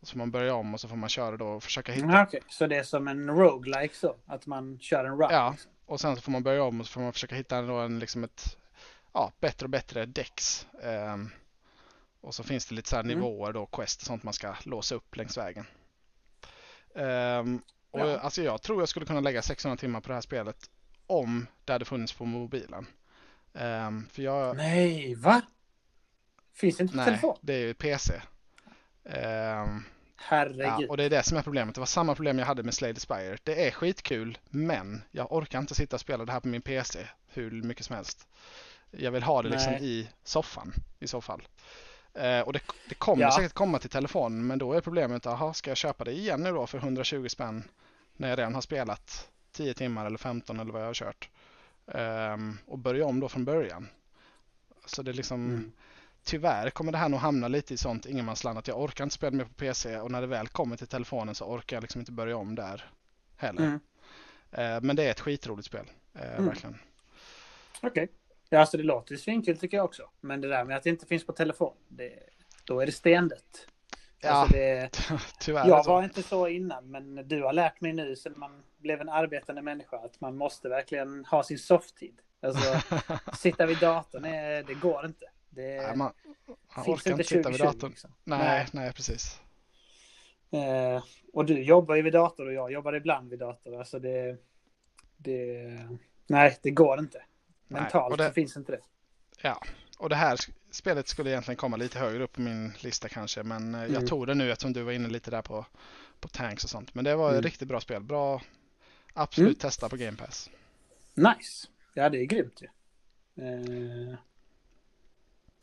och 0.00 0.06
så 0.08 0.12
får 0.12 0.18
man 0.18 0.30
börja 0.30 0.54
om 0.54 0.74
och 0.74 0.80
så 0.80 0.88
får 0.88 0.96
man 0.96 1.08
köra 1.08 1.36
då 1.36 1.46
och 1.46 1.62
försöka 1.62 1.92
hitta. 1.92 2.06
Ja, 2.06 2.22
okej. 2.22 2.40
Så 2.48 2.66
det 2.66 2.76
är 2.76 2.82
som 2.82 3.08
en 3.08 3.30
roguelike 3.30 3.94
så? 3.94 4.16
Att 4.26 4.46
man 4.46 4.78
kör 4.80 5.04
en 5.04 5.10
run? 5.18 5.28
Ja. 5.30 5.50
liksom. 5.50 5.70
Och 5.86 6.00
sen 6.00 6.16
så 6.16 6.22
får 6.22 6.32
man 6.32 6.42
börja 6.42 6.62
om 6.62 6.80
och 6.80 6.86
så 6.86 6.92
får 6.92 7.00
man 7.00 7.12
försöka 7.12 7.34
hitta 7.34 7.62
då 7.62 7.74
en, 7.74 7.98
liksom 7.98 8.24
ett 8.24 8.56
ja, 9.12 9.32
bättre 9.40 9.64
och 9.66 9.70
bättre 9.70 10.06
dex. 10.06 10.66
Ehm, 10.82 11.30
och 12.20 12.34
så 12.34 12.42
finns 12.42 12.66
det 12.66 12.74
lite 12.74 12.88
så 12.88 12.96
här 12.96 13.02
Mm. 13.04 13.16
nivåer 13.18 13.52
då, 13.52 13.66
quest 13.66 14.00
och 14.00 14.06
sånt 14.06 14.22
man 14.22 14.34
ska 14.34 14.54
låsa 14.64 14.94
upp 14.94 15.16
längs 15.16 15.36
vägen. 15.38 15.66
Ehm, 16.94 17.62
och 17.90 18.00
Ja. 18.00 18.18
alltså 18.18 18.42
jag 18.42 18.62
tror 18.62 18.80
jag 18.82 18.88
skulle 18.88 19.06
kunna 19.06 19.20
lägga 19.20 19.42
600 19.42 19.76
timmar 19.76 20.00
på 20.00 20.08
det 20.08 20.14
här 20.14 20.20
spelet 20.20 20.70
om 21.06 21.46
det 21.64 21.72
hade 21.72 21.84
funnits 21.84 22.12
på 22.12 22.24
mobilen. 22.24 22.86
Ehm, 23.54 24.06
för 24.12 24.22
jag, 24.22 24.56
Nej, 24.56 25.14
va? 25.14 25.42
Finns 26.54 26.76
det 26.76 26.82
inte 26.82 26.92
på 26.92 26.96
nej, 26.96 27.06
telefon? 27.06 27.36
det 27.40 27.54
är 27.54 27.58
ju 27.66 27.74
PC. 27.74 28.22
Ehm, 29.04 29.84
Herregud. 30.16 30.66
Ja, 30.66 30.86
och 30.88 30.96
det 30.96 31.04
är 31.04 31.10
det 31.10 31.22
som 31.22 31.36
är 31.38 31.42
problemet. 31.42 31.74
Det 31.74 31.80
var 31.80 31.86
samma 31.86 32.14
problem 32.14 32.38
jag 32.38 32.46
hade 32.46 32.62
med 32.62 32.74
Slay 32.74 32.94
the 32.94 33.00
Spire. 33.00 33.38
Det 33.44 33.66
är 33.66 33.70
skitkul, 33.70 34.38
men 34.48 35.02
jag 35.10 35.32
orkar 35.32 35.58
inte 35.58 35.74
sitta 35.74 35.96
och 35.96 36.00
spela 36.00 36.24
det 36.24 36.32
här 36.32 36.40
på 36.40 36.48
min 36.48 36.62
PC 36.62 37.06
hur 37.26 37.62
mycket 37.62 37.84
som 37.86 37.96
helst. 37.96 38.26
Jag 38.90 39.10
vill 39.10 39.22
ha 39.22 39.42
det 39.42 39.48
liksom 39.48 39.72
Nej. 39.72 39.84
i 39.84 40.08
soffan 40.24 40.72
i 40.98 41.06
så 41.08 41.20
fall. 41.20 41.42
Eh, 42.14 42.40
och 42.40 42.52
det, 42.52 42.60
det 42.88 42.94
kommer 42.94 43.22
Ja. 43.22 43.30
säkert 43.36 43.52
komma 43.52 43.78
till 43.78 43.90
telefonen, 43.90 44.46
men 44.46 44.58
då 44.58 44.72
är 44.72 44.80
problemet, 44.80 45.26
aha, 45.26 45.54
ska 45.54 45.70
jag 45.70 45.76
köpa 45.76 46.04
det 46.04 46.12
igen 46.12 46.42
nu 46.42 46.52
då 46.52 46.66
för 46.66 46.78
120 46.78 47.26
spänn 47.28 47.64
när 48.16 48.28
jag 48.28 48.38
redan 48.38 48.54
har 48.54 48.60
spelat 48.60 49.28
10 49.52 49.74
timmar 49.74 50.06
eller 50.06 50.18
15 50.18 50.60
eller 50.60 50.72
vad 50.72 50.82
jag 50.82 50.86
har 50.86 50.94
kört. 50.94 51.28
Ehm, 51.86 52.58
och 52.66 52.78
börja 52.78 53.06
om 53.06 53.20
då 53.20 53.28
från 53.28 53.44
början. 53.44 53.88
Så 54.86 55.02
det 55.02 55.10
är 55.10 55.14
liksom, 55.14 55.44
Mm. 55.50 55.72
tyvärr 56.24 56.70
kommer 56.70 56.92
det 56.92 56.98
här 56.98 57.08
nog 57.08 57.20
hamna 57.20 57.48
lite 57.48 57.74
i 57.74 57.76
sånt 57.76 58.06
ingenmansland 58.06 58.58
att 58.58 58.68
jag 58.68 58.80
orkar 58.80 59.04
inte 59.04 59.14
spela 59.14 59.36
mer 59.36 59.44
på 59.44 59.54
PC 59.54 59.96
och 60.00 60.10
när 60.10 60.20
det 60.20 60.26
väl 60.26 60.48
kommer 60.48 60.76
till 60.76 60.86
telefonen 60.86 61.34
så 61.34 61.44
orkar 61.44 61.76
jag 61.76 61.82
liksom 61.82 62.00
inte 62.00 62.12
börja 62.12 62.36
om 62.36 62.54
där 62.54 62.90
heller. 63.36 63.62
Mm. 63.62 63.80
Eh, 64.52 64.80
men 64.82 64.96
det 64.96 65.04
är 65.04 65.10
ett 65.10 65.20
skitroligt 65.20 65.66
spel, 65.66 65.86
eh, 66.14 66.32
Mm. 66.32 66.46
verkligen. 66.46 66.78
Okej. 67.82 68.08
Ja, 68.48 68.58
alltså 68.58 68.76
det 68.76 68.82
låter 68.82 69.12
ju 69.12 69.18
svinkul 69.18 69.58
tycker 69.58 69.76
jag 69.76 69.84
också. 69.84 70.10
Men 70.20 70.40
det 70.40 70.48
där 70.48 70.64
med 70.64 70.76
att 70.76 70.82
det 70.82 70.90
inte 70.90 71.06
finns 71.06 71.26
på 71.26 71.32
telefon, 71.32 71.74
det, 71.88 72.18
då 72.64 72.80
är 72.80 72.86
det 72.86 72.92
stendött. 72.92 73.66
Ja, 74.20 74.30
Alltså 74.30 74.56
det, 74.56 74.90
tyvärr. 75.40 75.68
jag 75.68 75.84
så. 75.84 75.90
var 75.90 76.02
inte 76.02 76.22
så 76.22 76.48
innan, 76.48 76.90
men 76.90 77.28
du 77.28 77.42
har 77.42 77.52
lärt 77.52 77.80
mig 77.80 77.92
nu 77.92 78.16
sen 78.16 78.34
man 78.36 78.62
blev 78.78 79.00
en 79.00 79.08
arbetande 79.08 79.62
människa 79.62 79.96
att 79.98 80.20
man 80.20 80.36
måste 80.36 80.68
verkligen 80.68 81.24
ha 81.24 81.42
sin 81.42 81.58
softtid. 81.58 82.20
Alltså, 82.42 82.80
sitta 83.36 83.66
vid 83.66 83.78
datorn, 83.78 84.24
är, 84.24 84.62
det 84.62 84.74
går 84.74 85.06
inte. 85.06 85.24
Det 85.50 85.76
Nej, 85.76 85.96
man, 85.96 86.12
man 86.76 86.84
finns 86.84 86.98
orkar 86.98 87.10
inte 87.10 87.24
sitta 87.24 87.50
vid 87.50 87.58
2020, 87.58 87.64
datorn. 87.64 87.90
liksom. 87.90 88.14
Nej, 88.24 88.38
Nej. 88.38 88.66
nej, 88.72 88.92
precis. 88.92 89.40
Eh, 90.50 91.02
och 91.32 91.44
du 91.44 91.62
jobbar 91.62 91.94
ju 91.94 92.02
vid 92.02 92.12
dator 92.12 92.46
och 92.46 92.52
jag 92.52 92.72
jobbar 92.72 92.92
ibland 92.92 93.30
vid 93.30 93.38
dator. 93.38 93.78
Alltså 93.78 93.98
det... 93.98 94.36
det 95.16 95.68
nej, 96.26 96.58
det 96.62 96.70
går 96.70 96.98
inte. 96.98 97.22
Nej, 97.68 97.80
Mentalt 97.82 98.12
och 98.12 98.18
det- 98.18 98.32
finns 98.32 98.56
inte 98.56 98.72
det. 98.72 98.80
Ja, 99.42 99.62
och 99.98 100.08
det 100.08 100.16
här 100.16 100.38
spelet 100.70 101.08
skulle 101.08 101.30
egentligen 101.30 101.56
komma 101.56 101.76
lite 101.76 101.98
högre 101.98 102.24
upp 102.24 102.32
på 102.32 102.40
min 102.40 102.72
lista 102.80 103.08
kanske, 103.08 103.42
men 103.42 103.74
eh, 103.74 103.80
jag 103.80 103.90
Mm. 103.90 104.06
tog 104.06 104.26
det 104.26 104.34
nu 104.34 104.52
eftersom 104.52 104.72
du 104.72 104.82
var 104.82 104.92
inne 104.92 105.08
lite 105.08 105.30
där 105.30 105.42
på, 105.42 105.66
på 106.20 106.28
tanks 106.28 106.64
och 106.64 106.70
sånt. 106.70 106.94
Men 106.94 107.04
det 107.04 107.16
var 107.16 107.28
ett 107.28 107.32
Mm. 107.32 107.42
riktigt 107.42 107.68
bra 107.68 107.80
spel. 107.80 108.02
Bra, 108.02 108.42
absolut 109.14 109.48
Mm. 109.48 109.58
testa 109.58 109.88
på 109.88 109.96
Game 109.96 110.16
Pass. 110.16 110.50
Nice. 111.14 111.68
Ja, 111.94 112.08
det 112.08 112.18
är 112.18 112.24
grymt 112.24 112.62
ju. 112.62 112.68
Eh, 113.44 114.14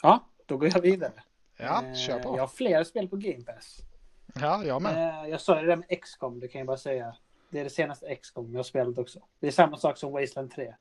ja, 0.02 0.30
då 0.46 0.58
går 0.58 0.70
jag 0.74 0.82
vidare. 0.82 1.14
Ja, 1.58 1.84
Eh, 1.86 1.94
kör 1.96 2.20
på. 2.20 2.30
Jag 2.38 2.44
har 2.44 2.48
flera 2.48 2.86
spel 2.86 3.08
på 3.08 3.16
Game 3.16 3.44
Pass. 3.44 3.80
Ja, 4.42 4.64
jag 4.66 4.82
med. 4.82 5.24
Eh, 5.24 5.30
jag 5.30 5.42
sa 5.42 5.56
det 5.62 5.68
där 5.68 5.76
med 5.76 6.02
XCOM, 6.02 6.40
det 6.40 6.48
kan 6.48 6.60
jag 6.60 6.68
bara 6.68 6.78
säga. 6.78 7.16
Det 7.50 7.60
är 7.60 7.64
det 7.64 7.70
senaste 7.70 8.16
XCOM 8.16 8.52
jag 8.52 8.60
har 8.60 8.64
spelat 8.64 8.98
också. 8.98 9.20
Det 9.40 9.48
är 9.48 9.52
samma 9.52 9.78
sak 9.78 9.98
som 9.98 10.12
Wasteland 10.12 10.52
3. 10.52 10.76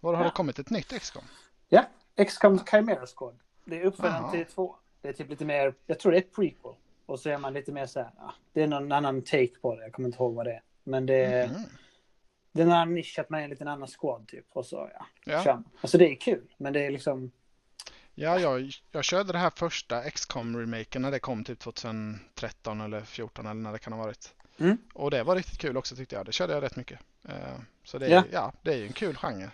Var 0.00 0.14
har 0.14 0.22
ja. 0.22 0.28
det 0.30 0.34
kommit 0.36 0.58
ett 0.58 0.70
nytt 0.70 1.00
XCOM? 1.00 1.22
Ja, 1.68 1.84
XCOM 2.26 2.58
Chimera 2.70 3.06
Squad. 3.06 3.38
Det 3.64 3.80
är 3.80 3.84
uppföljaren 3.84 4.30
till 4.30 4.44
två. 4.44 4.76
Det 5.02 5.08
är 5.08 5.12
typ 5.12 5.28
lite 5.30 5.44
mer, 5.44 5.74
jag 5.86 5.98
tror 6.00 6.12
det 6.12 6.18
är 6.18 6.22
ett 6.22 6.34
prequel. 6.34 6.72
Och 7.06 7.20
så 7.20 7.30
är 7.30 7.38
man 7.38 7.54
lite 7.54 7.72
mer 7.72 7.86
så 7.86 8.00
här, 8.00 8.10
ja, 8.18 8.34
det 8.52 8.62
är 8.62 8.66
någon 8.66 8.92
annan 8.92 9.22
take 9.22 9.58
på 9.62 9.76
det. 9.76 9.82
Jag 9.82 9.92
kommer 9.92 10.08
inte 10.08 10.16
ihåg 10.18 10.34
vad 10.34 10.46
det 10.46 10.52
är. 10.52 10.62
Men 10.84 11.06
det 11.06 11.14
är, 11.24 11.48
Mhm. 11.48 11.62
det 12.52 12.60
är 12.62 12.66
en 12.66 12.72
annan 12.72 12.94
nisch 12.94 13.18
att 13.18 13.30
man 13.30 13.40
är 13.40 13.44
en 13.44 13.50
liten 13.50 13.68
annan 13.68 13.88
squad 13.88 14.28
typ. 14.28 14.46
Och 14.52 14.66
så 14.66 14.90
ja, 14.94 15.06
Ja. 15.24 15.44
kör 15.44 15.54
man. 15.54 15.64
Alltså 15.80 15.98
det 15.98 16.10
är 16.12 16.14
kul. 16.16 16.54
Men 16.56 16.72
det 16.72 16.86
är 16.86 16.90
liksom, 16.90 17.30
Ja, 18.14 18.38
jag, 18.38 18.70
jag 18.92 19.04
körde 19.04 19.32
det 19.32 19.38
här 19.38 19.50
första 19.56 20.02
XCOM-remaken 20.10 21.02
när 21.02 21.10
det 21.10 21.18
kom 21.18 21.44
typ 21.44 21.58
2013 21.58 22.80
eller 22.80 23.00
14 23.00 23.46
eller 23.46 23.54
när 23.60 23.72
det 23.72 23.78
kan 23.78 23.92
ha 23.92 24.02
varit. 24.04 24.34
Mm. 24.60 24.78
Och 24.94 25.10
det 25.10 25.22
var 25.22 25.36
riktigt 25.36 25.58
kul 25.58 25.76
också 25.76 25.96
tyckte 25.96 26.16
jag. 26.16 26.26
Det 26.26 26.32
körde 26.32 26.52
jag 26.52 26.62
rätt 26.62 26.76
mycket. 26.76 27.00
Eh, 27.28 27.34
Så 27.84 27.98
det 27.98 28.06
är, 28.06 28.10
Ja. 28.10 28.24
ja. 28.32 28.52
det 28.62 28.72
är 28.72 28.76
ju 28.76 28.86
en 28.86 28.92
kul 28.92 29.16
genre. 29.16 29.50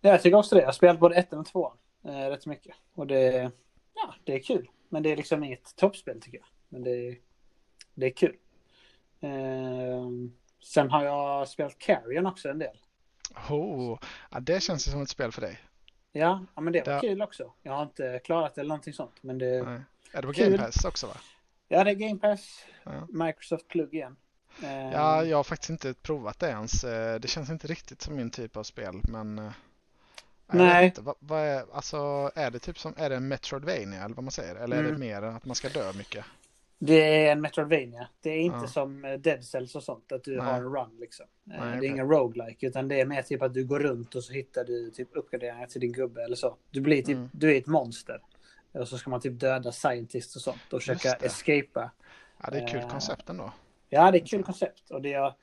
ja, 0.00 0.10
jag 0.10 0.22
tycker 0.22 0.36
också 0.36 0.54
det. 0.54 0.60
Jag 0.60 0.68
har 0.68 0.72
spelat 0.72 0.98
både 1.00 1.14
ettan 1.16 1.38
och 1.38 1.46
tvåan 1.46 1.76
eh, 2.04 2.10
rätt 2.28 2.46
mycket. 2.46 2.76
Och 2.94 3.06
det, 3.06 3.50
ja, 3.94 4.14
det 4.24 4.34
är 4.34 4.38
kul. 4.42 4.70
Men 4.88 5.02
det 5.02 5.12
är 5.12 5.16
liksom 5.16 5.44
inget 5.44 5.76
toppspel 5.76 6.20
tycker 6.20 6.38
jag. 6.38 6.46
Men 6.68 6.82
det, 6.84 6.90
är- 7.08 7.18
det 7.94 8.06
är 8.06 8.10
kul. 8.10 8.36
Eh, 9.20 10.08
sen 10.62 10.90
har 10.90 11.04
jag 11.04 11.48
spelat 11.48 11.78
Carrion 11.78 12.26
också 12.26 12.48
en 12.48 12.58
del. 12.58 12.76
Oh, 13.50 13.98
ja, 14.30 14.40
det 14.40 14.62
känns 14.62 14.90
som 14.90 15.02
ett 15.02 15.08
spel 15.08 15.32
för 15.32 15.40
dig. 15.40 15.58
Ja, 16.12 16.46
ja 16.54 16.60
men 16.60 16.72
det 16.72 16.86
var 16.86 16.92
Ja. 16.92 17.00
kul 17.00 17.22
också. 17.22 17.52
Jag 17.62 17.72
har 17.72 17.82
inte 17.82 18.20
klarat 18.24 18.54
det 18.54 18.60
eller 18.60 18.68
någonting 18.68 18.92
sånt. 18.94 19.22
Men 19.22 19.38
det, 19.38 19.62
Nej. 19.62 19.80
Är 20.12 20.20
det 20.22 20.26
på 20.26 20.32
Kul. 20.32 20.44
Game 20.52 20.58
Pass 20.64 20.84
också 20.84 21.06
va? 21.06 21.16
ja, 21.68 21.84
det 21.84 21.90
är 21.90 21.94
Game 21.94 22.18
Pass, 22.20 22.64
Ja. 22.84 23.06
Microsoft 23.08 23.68
plugg 23.68 23.94
igen. 23.94 24.16
Ja, 24.92 25.24
jag 25.24 25.36
har 25.36 25.44
faktiskt 25.44 25.70
inte 25.70 25.94
provat 25.94 26.38
det 26.38 26.48
ens. 26.48 26.84
Eh, 26.84 27.20
Det 27.20 27.28
känns 27.28 27.50
inte 27.50 27.66
riktigt 27.66 28.02
som 28.02 28.16
min 28.16 28.30
typ 28.30 28.56
av 28.56 28.62
spel, 28.62 29.00
men... 29.08 29.38
eh, 29.38 29.52
Nej. 30.52 30.94
Vad, 30.98 31.14
vad 31.18 31.40
är, 31.40 31.64
alltså, 31.72 32.30
är 32.34 32.50
det 32.50 32.58
typ 32.58 32.78
som, 32.78 32.94
är 32.96 33.10
det 33.10 33.16
en 33.16 33.28
Metroidvania 33.28 34.04
eller 34.04 34.14
vad 34.14 34.24
man 34.24 34.30
säger? 34.32 34.54
Eller 34.56 34.76
är 34.76 34.82
det 34.82 34.88
Mm. 34.88 35.00
mer 35.00 35.22
att 35.22 35.44
man 35.44 35.54
ska 35.54 35.68
dö 35.68 35.92
mycket? 35.92 36.24
Det 36.78 37.26
är 37.26 37.32
en 37.32 37.40
Metroidvania. 37.40 38.08
Det 38.20 38.30
är 38.30 38.38
inte 38.40 38.58
Ja. 38.62 38.66
som 38.66 39.04
eh, 39.04 39.12
Dead 39.14 39.44
Cells 39.44 39.74
och 39.74 39.82
sånt, 39.82 40.12
att 40.12 40.24
du 40.24 40.36
Nej. 40.36 40.46
har 40.46 40.54
en 40.54 40.62
run 40.64 40.96
liksom. 41.00 41.26
Nej, 41.44 41.58
det 41.58 41.64
är 41.66 41.76
okej. 41.78 41.88
ingen 41.88 42.08
roguelike, 42.08 42.66
utan 42.66 42.88
det 42.88 43.00
är 43.00 43.06
mer 43.06 43.22
typ 43.22 43.42
att 43.42 43.54
du 43.54 43.64
går 43.64 43.80
runt 43.80 44.14
och 44.14 44.24
så 44.24 44.32
hittar 44.32 44.64
du 44.64 44.90
typ 44.90 45.08
uppgraderingar 45.12 45.66
till 45.66 45.80
din 45.80 45.92
gubbe 45.92 46.24
eller 46.24 46.36
så. 46.36 46.56
Du 46.70 46.80
blir 46.80 47.02
typ, 47.02 47.16
Mm. 47.16 47.28
du 47.32 47.52
är 47.54 47.58
ett 47.58 47.66
monster. 47.66 48.20
Och 48.72 48.88
så 48.88 48.98
ska 48.98 49.10
man 49.10 49.20
typ 49.20 49.40
döda 49.40 49.72
scientists 49.72 50.36
och 50.36 50.42
sånt 50.42 50.72
och 50.72 50.80
försöka 50.80 51.12
escapa. 51.12 51.90
Ja, 52.42 52.50
det 52.50 52.58
är 52.58 52.64
ett 52.64 52.70
kul 52.70 52.82
koncept 52.90 53.28
ändå. 53.30 53.52
Ja, 53.88 54.10
det 54.10 54.18
är 54.18 54.22
ett 54.22 54.30
kul 54.30 54.42
koncept. 54.42 54.90
Och 54.90 55.02
det 55.02 55.08
jag 55.08 55.34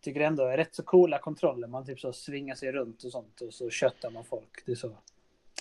tycker 0.00 0.20
ändå 0.20 0.46
är 0.46 0.56
rätt 0.56 0.74
så 0.74 0.82
coola 0.82 1.18
kontroller. 1.18 1.66
Man 1.68 1.86
typ 1.86 2.00
så 2.00 2.12
svingar 2.12 2.54
sig 2.54 2.72
runt 2.72 3.04
och 3.04 3.12
sånt 3.12 3.40
och 3.40 3.54
så 3.54 3.70
köttar 3.70 4.10
man 4.10 4.24
folk. 4.24 4.62
Det 4.66 4.72
är 4.72 4.76
så. 4.76 4.98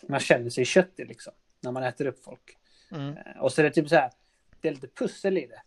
Man 0.07 0.19
känner 0.19 0.49
sig 0.49 0.65
köttig 0.65 1.07
liksom. 1.07 1.33
När 1.61 1.71
man 1.71 1.83
äter 1.83 2.05
upp 2.05 2.23
folk. 2.23 2.57
Mm. 2.91 3.17
Eh, 3.17 3.41
Och 3.41 3.51
så 3.51 3.61
är 3.61 3.63
det 3.63 3.71
typ 3.71 3.89
så 3.89 3.95
här. 3.95 4.11
Det 4.61 4.67
är 4.67 4.71
lite 4.71 4.87
pussel 4.87 5.37
i 5.37 5.47
det. 5.47 5.61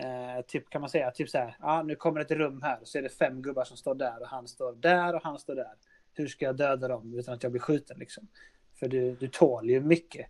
Eh, 0.00 0.40
typ 0.46 0.70
kan 0.70 0.80
man 0.80 0.90
säga, 0.90 1.10
typ 1.10 1.30
så 1.30 1.38
här. 1.38 1.56
Ja, 1.60 1.82
nu 1.82 1.96
kommer 1.96 2.20
ett 2.20 2.30
rum 2.30 2.62
här. 2.62 2.80
Och 2.80 2.88
så 2.88 2.98
är 2.98 3.02
det 3.02 3.08
fem 3.08 3.42
gubbar 3.42 3.64
som 3.64 3.76
står 3.76 3.94
där 3.94 4.20
och 4.22 4.28
han 4.28 4.48
står 4.48 4.72
där 4.72 5.14
och 5.14 5.22
han 5.22 5.38
står 5.38 5.54
där. 5.54 5.72
Hur 6.14 6.28
ska 6.28 6.44
jag 6.44 6.56
döda 6.56 6.88
dem 6.88 7.14
utan 7.18 7.34
att 7.34 7.42
jag 7.42 7.52
blir 7.52 7.60
skjuten 7.62 7.98
liksom? 7.98 8.28
För 8.74 8.88
du, 8.88 9.14
du 9.14 9.28
tål 9.28 9.70
ju 9.70 9.80
mycket. 9.80 10.26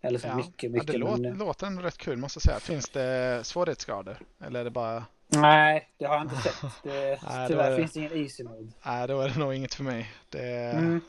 Eller 0.00 0.18
så 0.18 0.26
Ja. 0.28 0.36
mycket, 0.36 0.62
Ja, 0.62 0.70
mycket. 0.70 0.86
det 0.86 0.98
låter, 0.98 1.34
låter 1.34 1.66
ändå 1.66 1.82
rätt 1.82 1.98
kul 1.98 2.16
måste 2.16 2.36
jag 2.36 2.42
säga. 2.42 2.60
Finns 2.60 2.88
det 2.88 3.40
svårighetsgrader? 3.46 4.18
Eller 4.40 4.60
är 4.60 4.64
det 4.64 4.70
bara... 4.70 5.04
nej, 5.28 5.90
det 5.98 6.04
har 6.04 6.14
jag 6.14 6.24
inte 6.24 6.36
sett. 6.36 6.60
Det, 6.82 7.18
Nej, 7.28 7.48
tyvärr 7.48 7.64
är 7.66 7.70
det- 7.70 7.76
finns 7.76 7.92
det 7.92 7.98
ingen 8.00 8.12
easy 8.12 8.44
mode. 8.44 8.72
Nej, 8.86 9.08
då 9.08 9.20
är 9.20 9.28
det 9.28 9.38
nog 9.38 9.54
inget 9.54 9.74
för 9.74 9.84
mig. 9.84 10.12
Det... 10.30 10.70
Mm. 10.70 11.00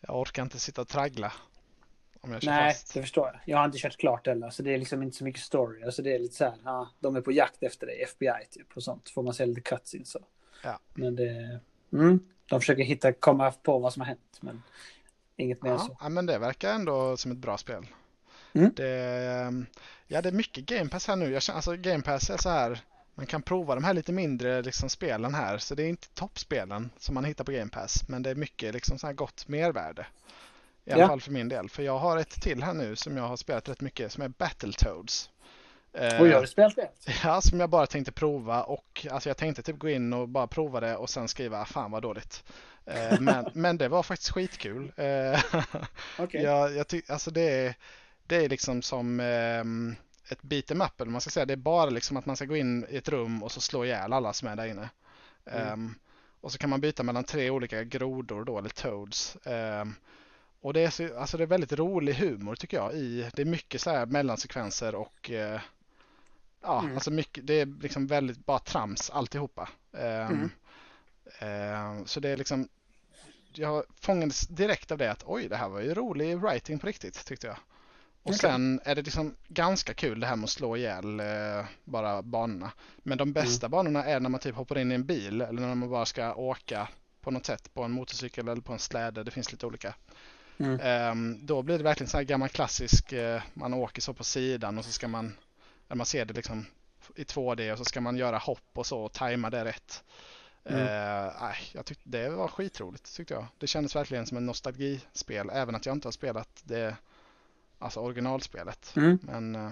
Jag 0.00 0.20
orkar 0.20 0.42
inte 0.42 0.58
sitta 0.58 0.80
och 0.80 0.88
traggla. 0.88 1.32
Om 2.20 2.32
jag 2.32 2.42
kör 2.42 2.50
Nej, 2.50 2.72
fast. 2.72 2.94
det 2.94 3.00
förstår 3.00 3.26
jag. 3.26 3.40
Jag 3.44 3.58
har 3.58 3.64
inte 3.64 3.78
kört 3.78 3.96
klart 3.96 4.26
heller, 4.26 4.50
så 4.50 4.62
det 4.62 4.74
är 4.74 4.78
liksom 4.78 5.02
inte 5.02 5.16
så 5.16 5.24
mycket 5.24 5.42
story. 5.42 5.84
Alltså 5.84 6.02
det 6.02 6.14
är 6.14 6.18
lite 6.18 6.34
så 6.34 6.44
här, 6.44 6.54
ja, 6.64 6.90
de 7.00 7.16
är 7.16 7.20
på 7.20 7.32
jakt 7.32 7.62
efter 7.62 7.86
dig, 7.86 8.02
FBI 8.02 8.46
typ 8.50 8.76
och 8.76 8.82
sånt. 8.82 9.10
Får 9.10 9.22
man 9.22 9.34
se 9.34 9.46
lite 9.46 9.60
cutscenes 9.60 10.10
så. 10.10 10.18
Ja. 10.64 10.78
Men 10.94 11.16
det, 11.16 11.60
mm, 11.92 12.20
de 12.46 12.60
försöker 12.60 12.82
hitta, 12.82 13.12
komma 13.12 13.50
på 13.50 13.78
vad 13.78 13.92
som 13.92 14.00
har 14.00 14.06
hänt, 14.06 14.38
men 14.40 14.62
inget 15.36 15.62
mer 15.62 15.70
än 15.70 15.76
Ja, 15.76 15.82
så. 15.84 15.96
ja, 16.00 16.08
men 16.08 16.26
det 16.26 16.38
verkar 16.38 16.74
ändå 16.74 17.16
som 17.16 17.32
ett 17.32 17.38
bra 17.38 17.58
spel. 17.58 17.86
Mm. 18.52 18.72
Det, 18.76 19.64
ja, 20.06 20.22
det 20.22 20.28
är 20.28 20.32
mycket 20.32 20.64
Game 20.66 20.90
Pass 20.90 21.06
här 21.08 21.16
nu. 21.16 21.30
Jag 21.32 21.42
känner, 21.42 21.56
alltså 21.56 21.76
Game 21.76 22.02
Pass 22.02 22.30
är 22.30 22.36
så 22.36 22.48
här, 22.48 22.80
man 23.14 23.26
kan 23.26 23.42
prova 23.42 23.74
de 23.74 23.84
här 23.84 23.94
lite 23.94 24.12
mindre 24.12 24.62
liksom, 24.62 24.88
spelen 24.88 25.34
här. 25.34 25.58
Så 25.58 25.74
det 25.74 25.82
är 25.82 25.88
inte 25.88 26.08
toppspelen 26.08 26.90
som 26.98 27.14
man 27.14 27.24
hittar 27.24 27.44
på 27.44 27.52
Game 27.52 27.70
Pass. 27.70 28.08
Men 28.08 28.22
det 28.22 28.30
är 28.30 28.34
mycket 28.34 28.74
liksom, 28.74 28.98
så 28.98 29.06
här 29.06 29.14
gott 29.14 29.48
mervärde. 29.48 30.06
I 30.84 30.92
alla 30.92 31.02
Ja. 31.02 31.08
fall 31.08 31.20
för 31.20 31.30
min 31.32 31.48
del. 31.48 31.68
För 31.68 31.82
jag 31.82 31.98
har 31.98 32.16
ett 32.18 32.42
till 32.42 32.62
här 32.62 32.74
nu 32.74 32.96
som 32.96 33.16
jag 33.16 33.24
har 33.28 33.36
spelat 33.36 33.68
rätt 33.68 33.80
mycket 33.80 34.12
som 34.12 34.22
är 34.22 34.28
Battletoads. 34.28 35.30
Eh, 35.92 36.20
Och 36.20 36.28
jag 36.28 36.34
har 36.34 36.40
du 36.40 36.46
spelat 36.46 36.76
det? 36.76 36.88
Ja, 37.24 37.40
som 37.40 37.60
jag 37.60 37.70
bara 37.70 37.86
tänkte 37.86 38.12
prova 38.12 38.62
och 38.62 39.06
alltså 39.10 39.28
jag 39.28 39.36
tänkte 39.36 39.62
typ 39.62 39.78
gå 39.78 39.88
in 39.88 40.12
och 40.12 40.28
bara 40.28 40.46
prova 40.46 40.80
det 40.80 40.96
och 40.96 41.10
sen 41.10 41.28
skriva 41.28 41.60
"Ah, 41.60 41.64
fan 41.64 41.90
vad 41.90 42.02
dåligt. 42.02 42.44
Eh, 42.86 43.20
men, 43.20 43.46
men 43.54 43.78
det 43.78 43.88
var 43.88 44.02
faktiskt 44.02 44.30
skitkul. 44.30 44.92
Eh, 44.96 45.40
Okej. 46.18 46.42
jag, 46.42 46.76
jag 46.76 46.88
ty- 46.88 47.02
alltså 47.08 47.30
det 47.30 47.50
är, 47.66 47.74
det 48.26 48.36
är 48.44 48.48
liksom 48.48 48.82
som 48.82 49.20
ehm, 49.20 49.96
ett 50.32 50.42
beat 50.42 50.70
em 50.70 50.80
up 50.82 51.00
eller 51.00 51.10
man 51.12 51.20
ska 51.20 51.30
säga. 51.30 51.46
Det 51.46 51.52
är 51.52 51.56
bara 51.56 51.90
liksom 51.90 52.16
att 52.16 52.26
man 52.26 52.36
ska 52.36 52.44
gå 52.44 52.56
in 52.56 52.86
i 52.90 52.96
ett 52.96 53.08
rum 53.08 53.42
och 53.42 53.52
så 53.52 53.60
slå 53.60 53.84
ihjäl 53.84 54.12
alla 54.12 54.32
som 54.32 54.48
är 54.48 54.56
där 54.56 54.66
inne. 54.66 54.90
Mm. 55.46 55.68
Ehm, 55.68 55.94
och 56.40 56.52
så 56.52 56.58
kan 56.58 56.70
man 56.70 56.80
byta 56.80 57.02
mellan 57.02 57.24
tre 57.24 57.50
olika 57.50 57.84
grodor 57.84 58.44
då, 58.44 58.58
eller 58.58 58.68
toads. 58.68 59.36
Ehm, 59.44 59.94
och 60.60 60.72
det 60.72 60.80
är, 60.80 60.90
så, 60.90 61.18
alltså 61.18 61.36
det 61.36 61.42
är 61.44 61.46
väldigt 61.46 61.72
rolig 61.72 62.14
humor 62.14 62.54
tycker 62.54 62.76
jag. 62.76 62.94
I, 62.94 63.30
det 63.34 63.42
är 63.42 63.46
mycket 63.46 63.80
så 63.80 63.90
här 63.90 64.06
mellansekvenser 64.06 64.94
och 64.94 65.30
eh, 65.30 65.60
ja, 66.62 66.80
Mm. 66.82 66.94
alltså 66.94 67.10
mycket, 67.10 67.46
det 67.46 67.54
är 67.54 67.66
liksom 67.66 68.06
väldigt 68.06 68.46
bara 68.46 68.58
trams 68.58 69.10
alltihopa. 69.10 69.68
Ehm, 69.92 70.32
Mm. 70.32 70.50
ehm, 71.38 72.06
så 72.06 72.20
det 72.20 72.28
är 72.28 72.36
liksom, 72.36 72.68
jag 73.54 73.84
fångades 74.00 74.40
direkt 74.46 74.90
av 74.92 74.98
det 74.98 75.10
att 75.10 75.22
oj, 75.26 75.48
det 75.48 75.56
här 75.56 75.68
var 75.68 75.80
ju 75.80 75.94
rolig 75.94 76.38
writing 76.38 76.78
på 76.78 76.86
riktigt 76.86 77.26
tyckte 77.26 77.46
jag. 77.46 77.56
Och 78.22 78.30
Okej. 78.30 78.38
sen 78.38 78.80
är 78.84 78.94
det 78.94 79.02
liksom 79.02 79.36
ganska 79.48 79.94
kul 79.94 80.20
det 80.20 80.26
här 80.26 80.36
med 80.36 80.44
att 80.44 80.50
slå 80.50 80.76
ihjäl 80.76 81.20
eh, 81.20 81.64
bara 81.84 82.22
banorna. 82.22 82.72
Men 83.02 83.18
de 83.18 83.32
bästa 83.32 83.68
banorna 83.68 84.04
är 84.04 84.20
när 84.20 84.28
man 84.28 84.40
typ 84.40 84.54
hoppar 84.54 84.78
in 84.78 84.92
i 84.92 84.94
en 84.94 85.06
bil 85.06 85.40
eller 85.40 85.60
när 85.60 85.74
man 85.74 85.90
bara 85.90 86.06
ska 86.06 86.34
åka 86.34 86.88
på 87.20 87.30
något 87.30 87.46
sätt 87.46 87.74
på 87.74 87.82
en 87.82 87.90
motorcykel 87.90 88.48
eller 88.48 88.62
på 88.62 88.72
en 88.72 88.78
släde. 88.78 89.22
Det 89.22 89.30
finns 89.30 89.52
lite 89.52 89.66
olika. 89.66 89.94
Mm. 90.58 90.80
Ehm, 90.82 91.46
då 91.46 91.62
blir 91.62 91.78
det 91.78 91.84
verkligen 91.84 92.10
så 92.10 92.16
här 92.16 92.24
gammal 92.24 92.48
klassisk, 92.48 93.12
eh, 93.12 93.42
man 93.54 93.74
åker 93.74 94.02
så 94.02 94.14
på 94.14 94.24
sidan 94.24 94.78
och 94.78 94.84
så 94.84 94.92
ska 94.92 95.08
man, 95.08 95.36
när 95.88 95.96
man 95.96 96.06
ser 96.06 96.24
det 96.24 96.34
liksom 96.34 96.66
i 97.16 97.24
2D 97.24 97.72
och 97.72 97.78
så 97.78 97.84
ska 97.84 98.00
man 98.00 98.16
göra 98.16 98.38
hopp 98.38 98.70
och 98.72 98.86
så 98.86 99.02
och 99.02 99.12
tajma 99.12 99.50
det 99.50 99.64
rätt. 99.64 100.04
Mm. 100.64 100.80
Eh, 100.80 101.54
jag 101.72 101.86
tyckte 101.86 102.08
det 102.08 102.30
var 102.30 102.48
skitroligt 102.48 103.16
tyckte 103.16 103.34
jag. 103.34 103.46
Det 103.58 103.66
kändes 103.66 103.96
verkligen 103.96 104.26
som 104.26 104.36
en 104.36 104.46
nostalgispel, 104.46 105.50
även 105.52 105.74
att 105.74 105.86
jag 105.86 105.96
inte 105.96 106.08
har 106.08 106.12
spelat 106.12 106.62
det, 106.64 106.96
alltså 107.82 108.00
originalspelet. 108.00 108.92
Mm. 108.96 109.18
Men 109.22 109.54
eh, 109.54 109.70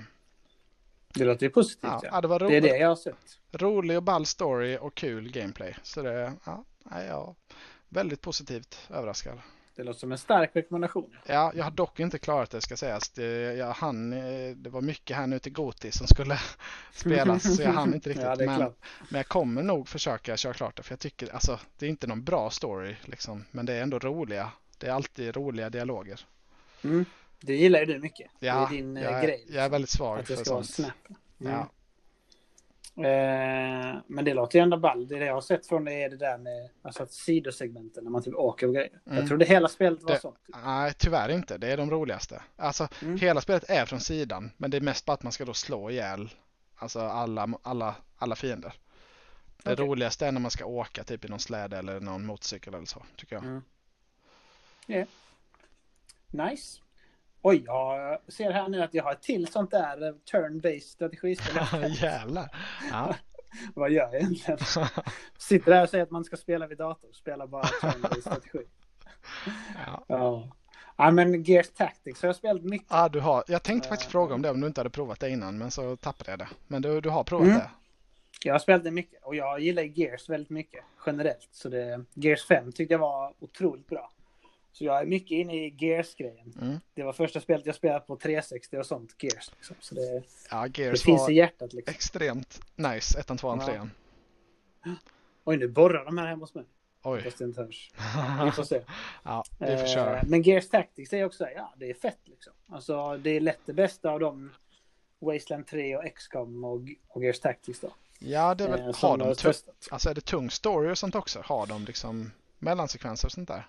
Det 1.14 1.24
låter 1.24 1.46
ju 1.46 1.50
positivt. 1.50 1.90
ja, 1.92 2.00
Ja. 2.12 2.20
det 2.20 2.28
var 2.28 2.38
Det 2.38 2.44
ro- 2.44 2.50
är 2.50 2.60
det 2.60 2.78
jag 2.78 2.88
har 2.88 2.96
sett. 2.96 3.38
rolig 3.52 3.96
och 3.96 4.02
ball 4.02 4.26
story 4.26 4.78
och 4.80 4.94
kul 4.94 5.32
gameplay. 5.32 5.76
Så 5.82 6.02
det, 6.02 6.32
ja, 6.44 6.64
ja, 7.08 7.34
väldigt 7.88 8.20
positivt 8.20 8.78
överraskad. 8.90 9.38
Det 9.76 9.84
låter 9.84 10.00
som 10.00 10.12
en 10.12 10.18
stark 10.18 10.50
rekommendation. 10.56 11.16
Ja, 11.26 11.52
jag 11.54 11.64
har 11.64 11.70
dock 11.70 12.00
inte 12.00 12.18
klarat 12.18 12.50
det 12.50 12.60
ska 12.60 12.76
sägas. 12.76 13.08
Det, 13.10 13.26
jag 13.54 13.72
hann, 13.72 14.12
eh, 14.12 14.56
det 14.56 14.70
var 14.70 14.80
mycket 14.80 15.16
här 15.16 15.26
nu 15.26 15.38
till 15.38 15.52
Goti 15.52 15.92
som 15.92 16.06
skulle 16.06 16.38
spelas 16.92 17.56
så 17.56 17.62
jag 17.62 17.72
hann 17.72 17.94
inte 17.94 18.08
riktigt. 18.10 18.24
ja, 18.24 18.36
det 18.36 18.46
men, 18.46 18.58
men 19.08 19.18
jag 19.18 19.28
kommer 19.28 19.62
nog 19.62 19.88
försöka 19.88 20.36
köra 20.36 20.52
klart 20.52 20.76
det 20.76 20.82
för 20.82 20.92
jag 20.92 21.00
tycker 21.00 21.34
alltså 21.34 21.58
det 21.78 21.86
är 21.86 21.90
inte 21.90 22.06
någon 22.06 22.24
bra 22.24 22.50
story 22.50 22.96
liksom. 23.04 23.44
Men 23.50 23.66
det 23.66 23.72
är 23.72 23.82
ändå 23.82 23.98
roliga. 23.98 24.50
Det 24.78 24.86
är 24.86 24.92
alltid 24.92 25.36
roliga 25.36 25.70
dialoger. 25.70 26.20
Mm. 26.84 27.04
Det 27.40 27.56
gillar 27.56 27.80
ju 27.80 27.86
du 27.86 27.98
mycket. 27.98 28.30
Ja, 28.38 28.54
det 28.70 28.76
är 28.76 28.76
din 28.82 28.96
eh, 28.96 29.02
jag, 29.02 29.12
är- 29.12 29.22
grej. 29.22 29.36
liksom. 29.38 29.54
jag 29.56 29.64
är 29.64 29.68
väldigt 29.68 29.90
svag 29.90 30.18
Att 30.20 30.26
det 30.26 30.36
för 30.36 30.44
ska 30.44 30.54
sånt. 30.54 30.66
snap. 30.70 30.90
Mm. 31.40 31.52
Ja. 31.52 31.68
Eh, 32.96 33.96
men 34.06 34.24
det 34.24 34.34
låter 34.34 34.58
ju 34.58 34.62
ändå 34.62 34.76
ball. 34.76 35.08
Det 35.08 35.16
jag 35.16 35.34
har 35.34 35.40
sett 35.40 35.66
från 35.66 35.84
det 35.84 35.92
är 36.02 36.10
det 36.10 36.16
där 36.16 36.38
med 36.38 36.70
alltså 36.82 37.02
att 37.02 37.12
sidosegmenten 37.12 38.04
när 38.04 38.10
man 38.10 38.22
typ 38.22 38.34
åker 38.34 38.66
och 38.68 38.74
grejer. 38.74 39.00
Mm. 39.06 39.18
Jag 39.18 39.28
trodde 39.28 39.44
hela 39.44 39.68
spelet 39.68 40.02
var 40.02 40.10
Det- 40.12 40.20
sånt. 40.20 40.38
Nej, 40.64 40.92
tyvärr 40.98 41.28
inte. 41.28 41.58
Det 41.58 41.72
är 41.72 41.76
de 41.76 41.90
roligaste. 41.90 42.42
Alltså, 42.56 42.88
Mm. 43.02 43.18
hela 43.18 43.40
spelet 43.40 43.70
är 43.70 43.86
från 43.86 44.00
sidan, 44.00 44.50
men 44.56 44.70
det 44.70 44.76
är 44.76 44.80
mest 44.80 45.04
bara 45.06 45.12
att 45.12 45.22
man 45.22 45.32
ska 45.32 45.44
då 45.44 45.54
slå 45.54 45.90
ihjäl 45.90 46.30
alltså 46.76 47.00
alla, 47.00 47.48
alla, 47.62 47.94
alla 48.16 48.36
fiender. 48.36 48.72
Det 49.62 49.72
Okej. 49.72 49.84
roligaste 49.86 50.26
är 50.26 50.32
när 50.32 50.40
man 50.40 50.50
ska 50.50 50.64
åka 50.64 51.04
typ 51.04 51.24
i 51.24 51.28
någon 51.28 51.40
släde 51.40 51.78
eller 51.78 52.00
någon 52.00 52.26
motorcykel 52.26 52.74
eller 52.74 52.86
så, 52.86 53.02
tycker 53.16 53.36
jag. 53.36 53.44
Mm. 53.44 53.62
Ja. 54.86 55.04
Nice. 56.26 56.80
Oj, 57.42 57.62
jag 57.66 58.18
ser 58.28 58.50
här 58.50 58.68
nu 58.68 58.82
att 58.82 58.94
jag 58.94 59.04
har 59.04 59.12
ett 59.12 59.22
till 59.22 59.46
sånt 59.46 59.70
där 59.70 60.06
eh, 60.06 60.14
turn-based 60.32 60.80
strategispel. 60.80 61.62
Jävlar! 62.02 62.48
Ja. 62.90 63.14
Vad 63.74 63.90
gör 63.90 64.02
jag 64.04 64.14
egentligen? 64.14 64.58
Sitter 65.38 65.72
där 65.72 65.82
och 65.82 65.88
säger 65.88 66.04
att 66.04 66.10
man 66.10 66.24
ska 66.24 66.36
spela 66.36 66.66
vid 66.66 66.78
dator. 66.78 67.12
Spela 67.12 67.46
bara 67.46 67.62
turn-based 67.62 68.20
strategi. 68.20 68.58
Ja. 69.86 70.04
Ja. 70.08 70.48
ja, 70.96 71.10
men 71.10 71.42
Gears 71.42 71.68
Tactics 71.70 72.22
har 72.22 72.28
jag 72.28 72.36
spelat 72.36 72.62
mycket. 72.62 72.86
Ah, 72.90 73.08
du 73.08 73.20
har, 73.20 73.44
jag 73.46 73.62
tänkte 73.62 73.88
faktiskt 73.88 74.08
Eh, 74.08 74.12
fråga 74.12 74.34
om 74.34 74.42
det 74.42 74.50
om 74.50 74.60
du 74.60 74.66
inte 74.66 74.80
hade 74.80 74.90
provat 74.90 75.20
det 75.20 75.30
innan, 75.30 75.58
men 75.58 75.70
så 75.70 75.96
tappade 75.96 76.30
jag 76.30 76.38
det. 76.38 76.48
Men 76.66 76.82
du, 76.82 77.00
du 77.00 77.08
har 77.08 77.24
provat 77.24 77.46
Mm. 77.46 77.58
det? 77.58 77.70
Jag 78.44 78.54
har 78.54 78.58
spelat 78.58 78.84
det 78.84 78.90
mycket 78.90 79.22
och 79.24 79.34
jag 79.34 79.60
gillar 79.60 79.82
Gears 79.82 80.28
väldigt 80.28 80.50
mycket 80.50 80.84
generellt. 81.06 81.48
Så 81.52 81.68
det, 81.68 82.04
Gears 82.14 82.44
5 82.46 82.72
tyckte 82.72 82.94
jag 82.94 82.98
var 82.98 83.34
otroligt 83.38 83.86
bra. 83.86 84.10
Så 84.72 84.84
jag 84.84 85.00
är 85.02 85.06
mycket 85.06 85.30
inne 85.30 85.54
i 85.66 85.74
Gears-grejen. 85.78 86.54
Mm. 86.60 86.80
Det 86.94 87.02
var 87.02 87.12
första 87.12 87.40
spelet 87.40 87.66
jag 87.66 87.74
spelade 87.74 88.00
på 88.00 88.16
360 88.16 88.76
och 88.78 88.86
sånt, 88.86 89.14
Gears. 89.18 89.50
Liksom. 89.56 89.76
Så 89.80 89.94
det, 89.94 90.22
Ja, 90.50 90.68
det 90.68 90.82
Gears 90.82 91.02
finns 91.02 91.28
i 91.28 91.32
hjärtat 91.32 91.72
liksom. 91.72 91.94
extremt 91.94 92.60
nice, 92.76 93.18
ettan, 93.20 93.38
tvåan, 93.38 93.58
Ja. 93.58 93.66
trean. 93.66 93.90
Oj, 95.44 95.56
nu 95.56 95.68
borrar 95.68 96.04
de 96.04 96.18
här 96.18 96.26
hemma 96.26 96.42
hos 96.42 96.54
mig. 96.54 96.64
Oj. 97.02 97.22
Fast 97.22 97.38
det 97.38 97.44
inte 97.44 97.60
hörs. 97.62 97.90
Vi 98.44 98.50
får 98.50 98.62
se. 98.62 98.82
ja, 99.22 99.44
vi 99.58 99.76
får 99.76 99.86
köra. 99.86 100.16
Eh, 100.18 100.24
Men 100.26 100.42
Gears 100.42 100.68
Tactics 100.68 101.12
är 101.12 101.24
också, 101.24 101.46
ja, 101.56 101.74
det 101.76 101.90
är 101.90 101.94
fett 101.94 102.18
liksom. 102.24 102.52
Alltså, 102.68 103.16
det 103.16 103.30
är 103.30 103.40
lätt 103.40 103.60
det 103.66 103.72
bästa 103.72 104.10
av 104.10 104.20
dem. 104.20 104.52
Wasteland 105.18 105.66
3 105.66 105.96
och 105.96 106.04
XCOM 106.16 106.64
och, 106.64 106.80
och 107.08 107.24
Gears 107.24 107.40
Tactics 107.40 107.80
då. 107.80 107.88
Ja, 108.18 108.54
det 108.54 108.64
är 108.64 108.68
väl, 108.68 108.80
Eh, 108.80 108.94
har 108.96 109.18
de 109.18 109.28
alltså 109.90 110.10
är 110.10 110.14
det 110.14 110.20
tung 110.20 110.50
story 110.50 110.92
och 110.92 110.98
sånt 110.98 111.14
också? 111.14 111.40
Har 111.44 111.66
de 111.66 111.84
liksom 111.84 112.32
mellansekvenser 112.58 113.28
och 113.28 113.32
sånt 113.32 113.48
där? 113.48 113.68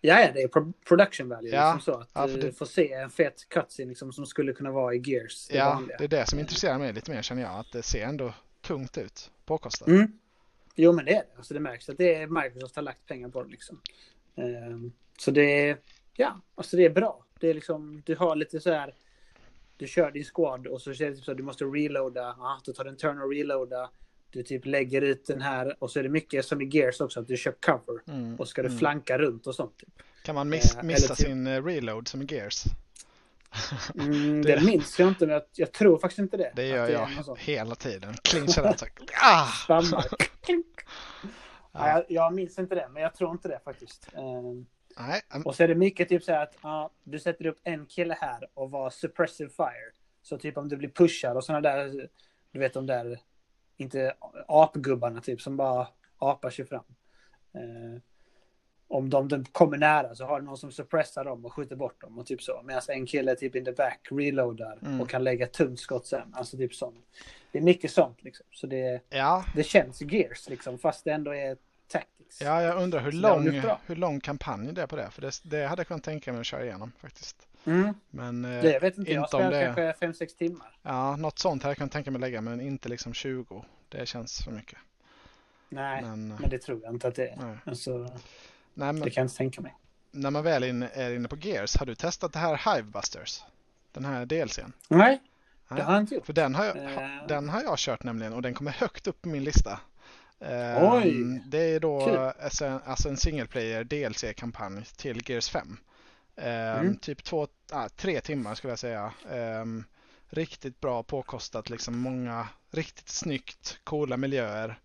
Ja, 0.00 0.20
ja, 0.20 0.32
det 0.32 0.42
är 0.42 0.48
pro- 0.48 0.72
production 0.88 1.28
value. 1.28 1.50
Ja, 1.50 1.74
Liksom 1.74 1.94
så 1.94 2.00
att 2.00 2.08
ja, 2.12 2.26
du 2.26 2.36
det- 2.40 2.52
får 2.52 2.66
se 2.66 2.92
en 2.92 3.10
fet 3.10 3.46
cutscene 3.48 3.88
liksom, 3.88 4.12
som 4.12 4.26
skulle 4.26 4.52
kunna 4.52 4.70
vara 4.70 4.94
i 4.94 5.02
Gears. 5.04 5.48
Det 5.48 5.56
ja, 5.56 5.68
vanliga. 5.74 5.96
det 5.98 6.04
är 6.04 6.08
det 6.08 6.26
som 6.26 6.38
intresserar 6.38 6.78
mig 6.78 6.92
lite 6.92 7.10
mer 7.10 7.22
känner 7.22 7.42
jag. 7.42 7.58
Att 7.58 7.72
det 7.72 7.82
ser 7.82 8.04
ändå 8.06 8.34
tungt 8.60 8.98
ut. 8.98 9.30
Påkostat. 9.44 9.88
Mm. 9.88 10.12
Jo, 10.74 10.92
men 10.92 11.04
det 11.04 11.10
är 11.14 11.14
det. 11.22 11.36
Alltså, 11.36 11.54
det 11.54 11.60
märks 11.60 11.88
att 11.88 11.98
det 11.98 12.14
är 12.14 12.26
Microsoft 12.26 12.76
har 12.76 12.82
lagt 12.82 13.06
pengar 13.06 13.28
på 13.28 13.42
det. 13.42 13.50
Liksom. 13.50 13.80
Ehm, 14.36 14.92
så 15.18 15.30
det 15.30 15.68
är, 15.68 15.76
ja, 16.14 16.40
alltså 16.54 16.76
det 16.76 16.84
är 16.84 16.90
bra. 16.90 17.24
Det 17.40 17.48
är 17.48 17.54
liksom, 17.54 18.02
du 18.06 18.16
har 18.16 18.36
lite 18.36 18.60
så 18.60 18.70
här, 18.72 18.94
du 19.76 19.86
kör 19.86 20.10
din 20.10 20.24
squad 20.24 20.66
och 20.66 20.82
så 20.82 20.90
är 20.90 20.94
det 20.94 21.14
typ 21.14 21.24
så 21.24 21.30
att 21.30 21.36
du 21.36 21.42
måste 21.42 21.64
reloada. 21.64 22.36
Ja, 22.38 22.60
då 22.64 22.72
tar 22.72 22.84
du 22.84 22.90
en 22.90 22.96
turn 22.96 23.22
och 23.22 23.30
reloada. 23.30 23.90
Du 24.32 24.42
typ 24.42 24.66
lägger 24.66 25.02
ut 25.02 25.26
den 25.26 25.42
här 25.42 25.76
och 25.78 25.90
så 25.90 25.98
är 25.98 26.02
det 26.02 26.08
mycket 26.08 26.44
som 26.44 26.60
i 26.60 26.64
Gears 26.72 27.00
också, 27.00 27.20
att 27.20 27.28
du 27.28 27.36
kör 27.36 27.52
cover. 27.52 28.00
Mm, 28.08 28.36
Och 28.36 28.48
ska 28.48 28.62
du 28.62 28.68
mm. 28.68 28.78
flanka 28.78 29.18
runt 29.18 29.46
och 29.46 29.54
sånt. 29.54 29.78
Typ. 29.78 29.88
Kan 30.24 30.34
man 30.34 30.48
miss, 30.48 30.76
Eh, 30.76 30.82
missa 30.82 31.14
typ- 31.14 31.26
sin 31.26 31.46
eh, 31.46 31.64
reload 31.64 32.08
som 32.08 32.22
i 32.22 32.26
Gears? 32.28 32.64
Mm, 33.94 34.42
Det- 34.42 34.56
det 34.56 34.64
minns 34.64 34.98
jag 34.98 35.08
inte, 35.08 35.26
men 35.26 35.32
jag, 35.34 35.42
jag 35.52 35.72
tror 35.72 35.98
faktiskt 35.98 36.18
inte 36.18 36.36
det. 36.36 36.52
Det 36.56 36.66
gör 36.66 36.88
är 36.88 36.92
jag 36.92 37.36
hela 37.38 37.74
tiden. 37.74 38.14
Clinchar 38.24 38.62
den 38.62 38.78
så. 38.78 38.86
Ah! 39.22 39.48
Ja. 39.68 40.02
Ja, 41.72 41.88
jag, 41.88 42.04
jag 42.08 42.34
minns 42.34 42.58
inte 42.58 42.74
det, 42.74 42.88
men 42.92 43.02
jag 43.02 43.14
tror 43.14 43.30
inte 43.30 43.48
det 43.48 43.60
faktiskt. 43.64 44.08
Ehm, 44.14 44.66
Nej, 44.98 45.20
mm, 45.34 45.46
Och 45.46 45.54
så 45.54 45.62
är 45.62 45.68
det 45.68 45.74
mycket 45.74 46.08
typ 46.08 46.22
så 46.24 46.32
här 46.32 46.42
att 46.42 46.56
ja, 46.62 46.90
du 47.04 47.18
sätter 47.18 47.46
upp 47.46 47.58
en 47.62 47.86
kille 47.86 48.16
här 48.20 48.48
och 48.54 48.70
var 48.70 48.90
suppressive 48.90 49.50
fire. 49.50 49.92
Så 50.22 50.38
typ 50.38 50.56
om 50.56 50.68
du 50.68 50.76
blir 50.76 50.88
pushad 50.88 51.36
och 51.36 51.44
sådana 51.44 51.60
där, 51.60 52.08
du 52.52 52.58
vet 52.58 52.72
de 52.74 52.86
där, 52.86 53.18
inte 53.80 54.14
apgubbarna 54.48 55.20
typ 55.20 55.40
som 55.40 55.56
bara 55.56 55.88
apar 56.18 56.50
sig 56.50 56.64
fram. 56.66 56.84
Eh, 57.54 58.00
om 58.88 59.10
de, 59.10 59.28
de 59.28 59.44
kommer 59.44 59.76
nära 59.78 60.14
så 60.14 60.24
har 60.24 60.40
du 60.40 60.46
någon 60.46 60.56
som 60.56 60.72
suppressar 60.72 61.24
dem 61.24 61.44
och 61.44 61.52
skjuter 61.52 61.76
bort 61.76 62.00
dem 62.00 62.18
och 62.18 62.26
typ 62.26 62.42
så. 62.42 62.62
Medan 62.64 62.82
en 62.88 63.06
kille 63.06 63.34
typ 63.36 63.56
in 63.56 63.64
the 63.64 63.72
back 63.72 64.08
reloadar 64.10 64.78
Mm. 64.82 65.00
och 65.00 65.08
kan 65.08 65.24
lägga 65.24 65.46
tungt 65.46 65.80
skott 65.80 66.06
sen. 66.06 66.34
Alltså 66.34 66.56
typ 66.56 66.74
sånt. 66.74 67.06
Det 67.52 67.58
är 67.58 67.62
mycket 67.62 67.90
sånt 67.90 68.22
liksom. 68.22 68.46
Så 68.52 68.66
det, 68.66 69.00
ja, 69.08 69.44
det 69.54 69.62
känns 69.62 70.02
gears 70.02 70.48
liksom 70.48 70.78
fast 70.78 71.04
det 71.04 71.10
ändå 71.12 71.34
är 71.34 71.56
Tactics. 71.88 72.40
Ja, 72.40 72.62
jag 72.62 72.82
undrar 72.82 73.00
hur 73.00 73.12
Så 73.12 73.18
lång, 73.18 73.50
hur 73.86 73.96
lång 73.96 74.20
kampanj 74.20 74.72
det 74.72 74.82
är 74.82 74.86
på 74.86 74.96
det. 74.96 75.10
För 75.10 75.22
det, 75.22 75.40
det 75.42 75.66
hade 75.66 75.80
jag 75.80 75.86
kunnat 75.86 76.04
tänka 76.04 76.32
mig 76.32 76.40
att 76.40 76.46
köra 76.46 76.64
igenom 76.64 76.92
faktiskt. 76.98 77.48
Mm. 77.64 77.94
Men 78.10 78.44
eh, 78.44 78.62
Det 78.62 78.78
vet 78.82 78.98
inte, 78.98 79.12
jag 79.12 79.28
spelat 79.28 79.50
det... 79.52 79.72
kanske 79.76 80.24
5-6 80.24 80.36
timmar. 80.38 80.78
Ja, 80.82 81.16
något 81.16 81.38
sånt 81.38 81.62
hade 81.62 81.70
jag 81.70 81.76
kunnat 81.76 81.92
tänka 81.92 82.10
mig 82.10 82.20
lägga, 82.20 82.40
men 82.40 82.60
inte 82.60 82.88
liksom 82.88 83.14
20. 83.14 83.64
Det 83.88 84.06
känns 84.06 84.44
för 84.44 84.50
mycket. 84.52 84.78
Nej, 85.68 86.02
Men, 86.02 86.30
eh, 86.32 86.40
men 86.40 86.50
det 86.50 86.58
tror 86.58 86.80
jag 86.82 86.94
inte 86.94 87.08
att 87.08 87.14
det 87.14 87.28
är. 87.28 87.36
nej. 87.36 87.56
Alltså, 87.64 87.98
Nej, 88.74 88.92
men 88.92 89.00
det 89.00 89.10
kan 89.10 89.20
jag 89.20 89.24
inte 89.24 89.36
tänka 89.36 89.60
mig. 89.60 89.74
när 90.10 90.30
man 90.30 90.42
väl 90.44 90.62
är 90.62 90.68
inne, 90.68 90.88
är 90.88 91.14
inne 91.14 91.28
på 91.28 91.36
Gears, 91.36 91.76
har 91.76 91.86
du 91.86 91.94
testat 91.94 92.32
det 92.32 92.38
här 92.38 92.76
Hivebusters? 92.76 93.42
Den 93.92 94.04
här 94.04 94.26
DLCn? 94.26 94.72
Nej, 94.88 94.98
Nej. 94.98 95.20
det 95.68 95.82
har 95.82 95.92
jag 95.92 96.02
inte 96.02 96.14
gjort. 96.14 96.26
För 96.26 96.32
den 96.32 96.54
har, 96.54 96.64
jag, 96.64 96.76
Eh. 96.76 97.26
den 97.28 97.48
har 97.48 97.62
jag 97.62 97.78
kört 97.78 98.02
nämligen 98.02 98.32
och 98.32 98.42
den 98.42 98.54
kommer 98.54 98.70
högt 98.70 99.06
upp 99.06 99.22
på 99.22 99.28
min 99.28 99.44
lista. 99.44 99.80
Ehm, 100.40 100.92
Oj, 100.92 101.42
Det 101.46 101.58
är 101.74 101.80
då 101.80 102.06
kul. 102.06 102.14
en, 102.68 102.80
alltså 102.84 103.08
en 103.08 103.16
single 103.16 103.46
player 103.46 103.84
DLC-kampanj 103.84 104.84
till 104.96 105.22
Gears 105.30 105.50
5. 105.50 105.76
Ehm, 106.40 106.80
Mm. 106.80 106.96
Typ 106.96 107.24
två, 107.24 107.48
ah, 107.72 107.88
tre 107.88 108.20
timmar 108.20 108.54
skulle 108.54 108.70
jag 108.72 108.78
säga. 108.78 109.12
Ehm, 109.30 109.84
riktigt 110.28 110.80
bra 110.80 111.02
påkostat, 111.02 111.70
liksom 111.70 111.98
många 111.98 112.48
riktigt 112.70 113.08
snyggt, 113.08 113.80
coola 113.84 114.16
miljöer. 114.16 114.78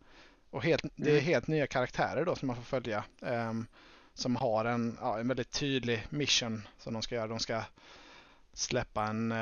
Och 0.49 0.63
helt, 0.63 0.81
det 0.95 1.09
är 1.09 1.13
Mm. 1.13 1.23
helt 1.25 1.47
nya 1.47 1.67
karaktärer 1.67 2.25
då 2.25 2.35
som 2.35 2.47
man 2.47 2.55
får 2.55 2.63
följa. 2.63 3.03
ehm, 3.21 3.67
som 4.13 4.35
har 4.35 4.65
en, 4.65 4.97
ja, 5.01 5.19
en 5.19 5.27
väldigt 5.27 5.51
tydlig 5.51 6.07
mission 6.09 6.67
som 6.77 6.93
de 6.93 7.01
ska 7.01 7.15
göra. 7.15 7.27
De 7.27 7.39
ska 7.39 7.61
släppa 8.53 9.03
en 9.03 9.33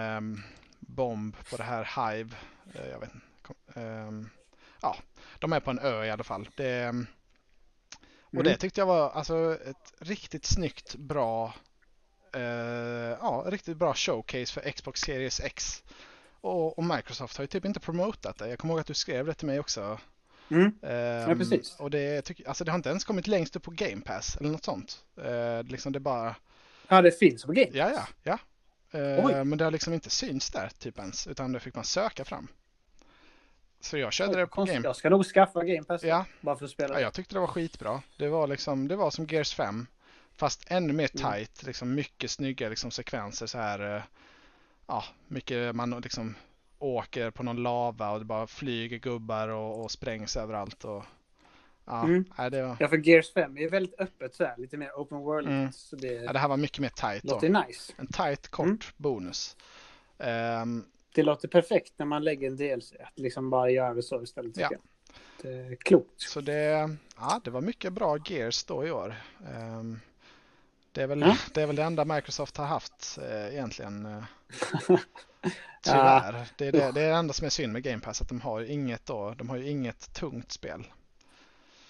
bomb 0.80 1.36
på 1.49 1.57
det 1.57 1.64
här 1.64 2.11
Hive. 2.11 2.36
Eh, 2.76 2.88
jag 2.89 2.99
vet 2.99 3.09
inte. 3.14 4.30
Ja, 4.82 4.95
de 5.39 5.53
är 5.53 5.59
på 5.59 5.72
en 5.72 5.80
ö 5.80 6.05
i 6.05 6.11
alla 6.11 6.24
fall. 6.24 6.49
Det, 6.55 6.88
och 8.22 8.34
Mm. 8.34 8.43
det 8.43 8.57
tyckte 8.57 8.82
jag 8.82 8.86
var 8.86 9.09
alltså 9.09 9.57
ett 9.66 9.93
riktigt 9.99 10.45
snyggt, 10.45 10.95
bra, 10.95 11.53
ja, 13.21 13.43
riktigt 13.47 13.77
bra 13.77 13.93
showcase 13.93 14.53
för 14.53 14.71
Xbox 14.71 15.01
Series 15.01 15.39
X. 15.39 15.84
Och, 16.41 16.77
och 16.77 16.84
Microsoft 16.84 17.38
har 17.38 17.43
ju 17.43 17.47
typ 17.47 17.65
inte 17.65 17.79
promotat 17.79 18.38
det. 18.38 18.49
Jag 18.49 18.59
kommer 18.59 18.73
ihåg 18.73 18.81
att 18.81 18.88
du 18.88 18.93
skrev 18.93 19.25
det 19.25 19.34
till 19.34 19.47
mig 19.47 19.59
också. 19.59 19.99
Mm. 20.51 20.71
Ehm, 20.81 21.38
precis. 21.38 21.75
Och 21.79 21.89
det, 21.91 22.21
tycker- 22.21 22.47
alltså 22.47 22.63
det 22.63 22.71
har 22.71 22.75
inte 22.75 22.89
ens 22.89 23.03
kommit 23.03 23.27
längst 23.27 23.55
upp 23.55 23.63
på 23.63 23.71
Game 23.71 24.01
Pass 24.01 24.38
eller 24.39 24.49
något 24.49 24.63
sånt. 24.63 25.03
Eh, 25.23 25.63
liksom 25.63 25.91
det 25.91 25.99
bara, 25.99 26.36
Ja, 26.88 27.01
det 27.01 27.11
finns 27.11 27.43
på 27.43 27.51
Game 27.51 27.69
ja 27.73 27.91
ja, 27.91 28.07
ja. 28.23 28.38
Eh, 28.99 29.25
Oj. 29.25 29.43
men 29.43 29.57
det 29.57 29.63
har 29.63 29.71
liksom 29.71 29.93
inte 29.93 30.09
synts 30.09 30.49
där 30.51 30.69
typ 30.79 30.99
ens, 30.99 31.27
utan 31.27 31.51
det 31.51 31.59
fick 31.59 31.75
man 31.75 31.84
söka 31.84 32.25
fram. 32.25 32.47
Så 33.79 33.97
jag 33.97 34.13
körde 34.13 34.31
Oj, 34.31 34.38
det 34.38 34.45
på 34.47 34.51
konstigt. 34.55 34.75
Game 34.75 34.88
Jag 34.88 34.95
ska 34.95 35.09
nog 35.09 35.25
skaffa 35.25 35.63
Game 35.63 35.84
Pass. 35.84 36.03
Ja. 36.03 36.25
Bara 36.41 36.55
för 36.55 36.65
att 36.65 36.71
spela. 36.71 36.93
Ja, 36.93 36.99
jag 37.01 37.13
tyckte 37.13 37.36
det 37.36 37.39
var 37.39 37.47
skitbra. 37.47 38.01
Det 38.17 38.27
var 38.27 38.47
liksom, 38.47 38.88
det 38.88 38.95
var 38.95 39.11
som 39.11 39.25
Gears 39.25 39.53
5. 39.55 39.88
Fast 40.38 40.63
ännu 40.67 40.93
mer 40.93 41.09
Mm. 41.15 41.31
tight, 41.31 41.63
liksom 41.63 41.95
mycket 41.95 42.31
snygga 42.31 42.69
liksom 42.69 42.91
sekvenser 42.91 43.45
så 43.45 43.57
här. 43.57 43.95
eh, 43.95 44.01
Ja, 44.88 45.03
mycket 45.27 45.75
man 45.75 45.91
liksom 45.91 46.36
åker 46.79 47.31
på 47.31 47.43
någon 47.43 47.63
lava 47.63 48.11
och 48.11 48.19
det 48.19 48.25
bara 48.25 48.47
flyger 48.47 48.97
gubbar 48.97 49.47
och, 49.47 49.84
och 49.84 49.91
sprängs 49.91 50.38
överallt 50.38 50.84
och 50.86 51.03
Ja, 51.86 52.03
Mm. 52.03 52.25
nej, 52.38 52.51
det, 52.51 52.63
var, 52.63 52.77
Ja, 52.79 52.88
för 52.88 53.07
Gears 53.07 53.34
5 53.34 53.57
är 53.57 53.69
väldigt 53.69 53.99
öppet 53.99 54.36
så 54.36 54.43
här, 54.43 54.57
lite 54.57 54.77
mer 54.77 54.91
open 54.95 55.17
world. 55.17 55.47
Mm. 55.47 55.71
Så 55.71 55.95
det 55.95 56.07
ja, 56.13 56.34
det 56.34 56.39
här 56.39 56.47
var 56.47 56.57
mycket 56.57 56.79
mer 56.79 56.89
tight 56.89 57.23
då. 57.23 57.34
låter 57.34 57.49
nice. 57.67 57.93
En 57.97 58.07
tight 58.07 58.47
kort 58.47 58.65
Mm. 58.67 58.79
bonus. 58.97 59.57
Ehm, 60.17 60.86
Det 61.15 61.23
låter 61.23 61.47
perfekt 61.47 61.93
när 61.97 62.05
man 62.05 62.23
lägger 62.23 62.47
en 62.47 62.57
DLC. 62.57 62.93
Att 62.99 63.19
liksom 63.19 63.49
bara 63.49 63.69
göra 63.69 63.93
det 63.93 64.03
så 64.03 64.23
istället. 64.23 64.57
Ja. 64.57 64.69
Det 65.41 65.49
är 65.49 65.75
klokt. 65.75 66.21
så 66.21 66.41
det, 66.41 66.89
ja, 67.17 67.41
det 67.43 67.51
var 67.51 67.61
mycket 67.61 67.93
bra 67.93 68.17
Gears 68.25 68.63
då 68.63 68.86
i 68.88 68.91
år. 68.91 69.15
Ehm, 69.55 69.99
det, 70.94 71.04
är 71.04 71.08
väl, 71.08 71.22
Ja. 71.22 71.38
det 71.54 71.62
är 71.62 71.68
väl 71.68 71.76
det 71.76 71.84
enda 71.84 72.06
Microsoft 72.06 72.58
har 72.58 72.66
haft 72.66 73.20
eh, 73.22 73.54
egentligen. 73.54 74.06
Eh, 74.06 74.24
tyvärr. 75.84 76.48
Det, 76.58 76.68
är 76.68 76.72
det, 76.72 76.91
det 76.91 77.02
är 77.02 77.10
det 77.10 77.16
enda 77.16 77.34
som 77.34 77.46
är 77.46 77.50
synd 77.50 77.74
med 77.74 77.84
Game 77.84 78.00
Pass, 78.00 78.22
att 78.22 78.30
de 78.30 78.41
har 78.41 78.60
ju 78.60 78.68
inget, 78.68 79.06
då, 79.06 79.34
de 79.38 79.50
har 79.50 79.58
ju 79.58 79.70
inget 79.70 80.14
tungt 80.14 80.52
spel. 80.52 80.84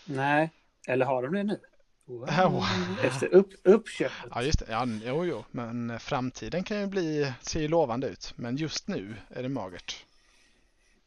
Nej, 0.05 0.49
eller 0.87 1.05
har 1.05 1.23
de 1.23 1.33
det 1.33 1.43
nu? 1.43 1.59
Wow. 2.05 2.51
Wow. 2.51 2.63
Efter 3.03 3.27
upp, 3.33 3.49
uppköpet. 3.63 4.31
Ja, 4.35 4.41
just 4.41 4.59
det. 4.59 4.65
Ja, 4.69 4.85
jo, 5.05 5.25
jo. 5.25 5.43
Men 5.51 5.89
eh, 5.89 5.97
framtiden 5.97 6.63
kan 6.63 6.79
ju 6.79 6.87
bli, 6.87 7.33
ser 7.41 7.59
ju 7.61 7.67
lovande 7.67 8.07
ut. 8.07 8.33
Men 8.35 8.55
just 8.57 8.87
nu 8.87 9.15
är 9.29 9.43
det 9.43 9.49
magert. 9.49 10.05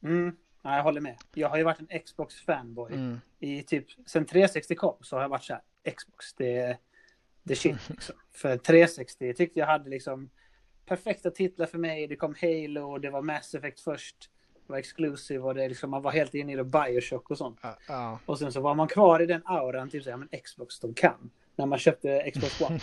Mm. 0.02 0.36
Ja, 0.62 0.76
jag 0.76 0.82
håller 0.82 1.00
med. 1.00 1.16
Jag 1.34 1.48
har 1.48 1.56
ju 1.56 1.62
varit 1.62 1.80
en 1.80 2.00
Xbox-fanboy. 2.00 2.92
Mm. 2.92 3.20
I 3.38 3.62
typ, 3.62 3.86
sen 4.06 4.26
360 4.26 4.74
kom 4.74 4.96
så 5.00 5.16
har 5.16 5.22
jag 5.22 5.28
varit 5.28 5.44
så 5.44 5.52
här, 5.52 5.92
Xbox, 5.92 6.34
det 6.34 6.78
är 7.52 7.56
shit 7.56 7.88
liksom. 7.88 8.14
För 8.32 8.56
360 8.56 9.34
tyckte 9.34 9.60
jag 9.60 9.66
hade 9.66 9.90
liksom 9.90 10.30
perfekta 10.86 11.30
titlar 11.30 11.66
för 11.66 11.78
mig. 11.78 12.06
Det 12.06 12.16
kom 12.16 12.34
Halo, 12.40 12.98
det 12.98 13.10
var 13.10 13.22
Mass 13.22 13.54
Effect 13.54 13.80
först. 13.80 14.16
Det 14.66 14.72
var 14.72 14.78
Exclusive 14.78 15.40
och 15.44 15.54
det 15.54 15.68
liksom, 15.68 15.90
man 15.90 16.02
var 16.02 16.10
helt 16.12 16.34
inne 16.34 16.52
i 16.52 16.56
det, 16.56 16.64
Bioshock 16.64 17.30
och 17.30 17.38
sånt. 17.38 17.58
Ja, 17.62 17.76
ja. 17.88 18.18
Och 18.26 18.38
sen 18.38 18.52
så 18.52 18.60
var 18.60 18.74
man 18.74 18.88
kvar 18.88 19.22
i 19.22 19.26
den 19.26 19.42
auran, 19.44 19.90
typ 19.90 20.04
så 20.04 20.10
här, 20.10 20.16
men 20.16 20.28
Xbox, 20.44 20.80
de 20.80 20.94
kan. 20.94 21.30
När 21.56 21.66
man 21.66 21.78
köpte 21.78 22.30
Xbox 22.30 22.60
One. 22.70 22.80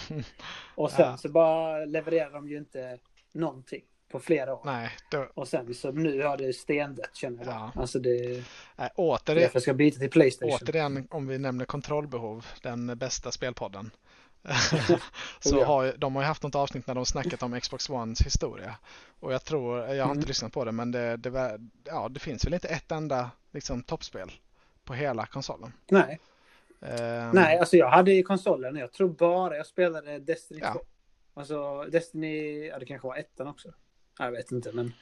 Och 0.75 0.91
sen 0.91 1.05
Ja. 1.05 1.17
så 1.17 1.29
bara 1.29 1.85
levererade 1.85 2.33
de 2.33 2.47
ju 2.49 2.57
inte 2.57 2.99
någonting 3.31 3.81
på 4.11 4.19
flera 4.19 4.53
år. 4.55 4.61
Nej, 4.65 4.89
då, 5.11 5.27
Och 5.33 5.47
sen 5.47 5.73
så 5.73 5.91
nu 5.91 6.23
har 6.23 6.37
det 6.37 6.53
stendött 6.53 7.15
känner 7.15 7.45
jag. 7.45 7.53
Ja. 7.53 7.71
Alltså 7.75 7.99
det, 7.99 8.09
äh, 8.37 8.43
det 8.77 8.83
är 8.83 8.91
åter, 8.95 9.35
därför 9.35 9.55
jag 9.55 9.61
ska 9.61 9.73
byta 9.73 9.99
till 9.99 10.09
Playstation. 10.09 10.57
återigen, 10.61 11.07
om 11.11 11.27
vi 11.27 11.37
nämner 11.37 11.65
kontrollbehov, 11.65 12.45
den 12.61 12.97
bästa 12.97 13.31
spelpodden. 13.31 13.91
Så 15.39 15.55
Oh 15.55 15.59
ja. 15.59 15.65
har 15.65 15.83
ju- 15.83 15.93
de 15.97 16.15
har 16.15 16.21
ju 16.21 16.27
haft 16.27 16.43
något 16.43 16.55
avsnitt 16.55 16.87
när 16.87 16.95
de 16.95 17.05
snackat 17.05 17.43
om 17.43 17.59
Xbox 17.59 17.89
Ones 17.89 18.21
historia. 18.21 18.75
Och 19.19 19.33
jag 19.33 19.43
tror, 19.43 19.79
jag 19.79 19.87
har 19.87 19.93
Mm. 19.93 20.17
inte 20.17 20.27
lyssnat 20.27 20.53
på 20.53 20.65
det, 20.65 20.71
men 20.71 20.91
det, 20.91 21.17
det, 21.17 21.59
ja, 21.83 22.09
det 22.09 22.19
finns 22.19 22.45
väl 22.45 22.53
inte 22.53 22.67
ett 22.67 22.91
enda 22.91 23.31
liksom, 23.51 23.83
toppspel 23.83 24.31
på 24.83 24.93
hela 24.93 25.25
konsolen. 25.25 25.73
Nej. 25.89 26.19
Ehm, 26.81 27.29
Nej, 27.33 27.57
alltså 27.59 27.77
jag 27.77 27.89
hade 27.89 28.11
i 28.13 28.23
konsolen, 28.23 28.75
jag 28.75 28.91
tror 28.93 29.09
bara 29.09 29.57
jag 29.57 29.65
spelade 29.65 30.19
Destiny 30.19 30.59
Ja. 30.63 30.73
2. 30.73 30.79
Alltså 31.33 31.83
Destiny, 31.83 32.65
ja 32.67 32.79
det 32.79 32.85
kanske 32.85 33.07
var 33.07 33.15
ettan 33.15 33.47
också. 33.47 33.69
Jag 34.19 34.31
vet 34.31 34.51
inte, 34.51 34.71
men 34.71 34.93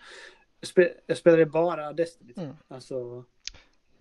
jag, 0.59 0.67
spe, 0.67 0.93
jag 1.07 1.17
spelade 1.17 1.45
bara 1.45 1.93
Destiny 1.93 2.33
2. 2.33 2.41
Mm. 2.41 2.55
Alltså, 2.67 3.23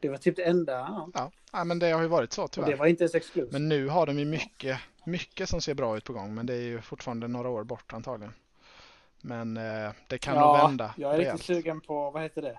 det 0.01 0.09
var 0.09 0.17
typ 0.17 0.37
det 0.37 0.43
enda, 0.45 0.73
ja. 0.73 1.09
Ja, 1.15 1.31
ja, 1.53 1.65
men 1.65 1.79
det 1.79 1.91
har 1.91 2.03
ju 2.03 2.09
varit 2.09 2.33
så 2.33 2.43
Och 2.45 2.51
tyvärr. 2.53 2.71
det 2.71 2.77
var 2.77 2.87
inte 2.87 3.05
ens 3.05 3.15
exclusive. 3.15 3.53
Men 3.53 3.69
nu 3.69 3.89
har 3.89 4.07
de 4.07 4.19
ju 4.19 4.25
mycket, 4.25 4.79
mycket 5.05 5.49
som 5.49 5.61
ser 5.61 5.75
bra 5.75 5.97
ut 5.97 6.05
på 6.05 6.13
gång, 6.13 6.35
men 6.35 6.47
det 6.47 6.55
är 6.55 6.61
ju 6.63 6.81
fortfarande 6.81 7.29
några 7.29 7.49
år 7.49 7.65
bort 7.65 7.93
antagligen. 7.93 8.35
Men 9.21 9.57
eh, 9.57 9.91
det 10.09 10.19
kan 10.19 10.37
nog 10.37 10.57
vända 10.57 10.95
jag 10.97 11.15
är 11.15 11.19
rejält. 11.19 11.39
riktigt 11.41 11.57
sugen 11.57 11.81
på, 11.81 12.11
vad 12.11 12.23
heter 12.23 12.43
det? 12.43 12.59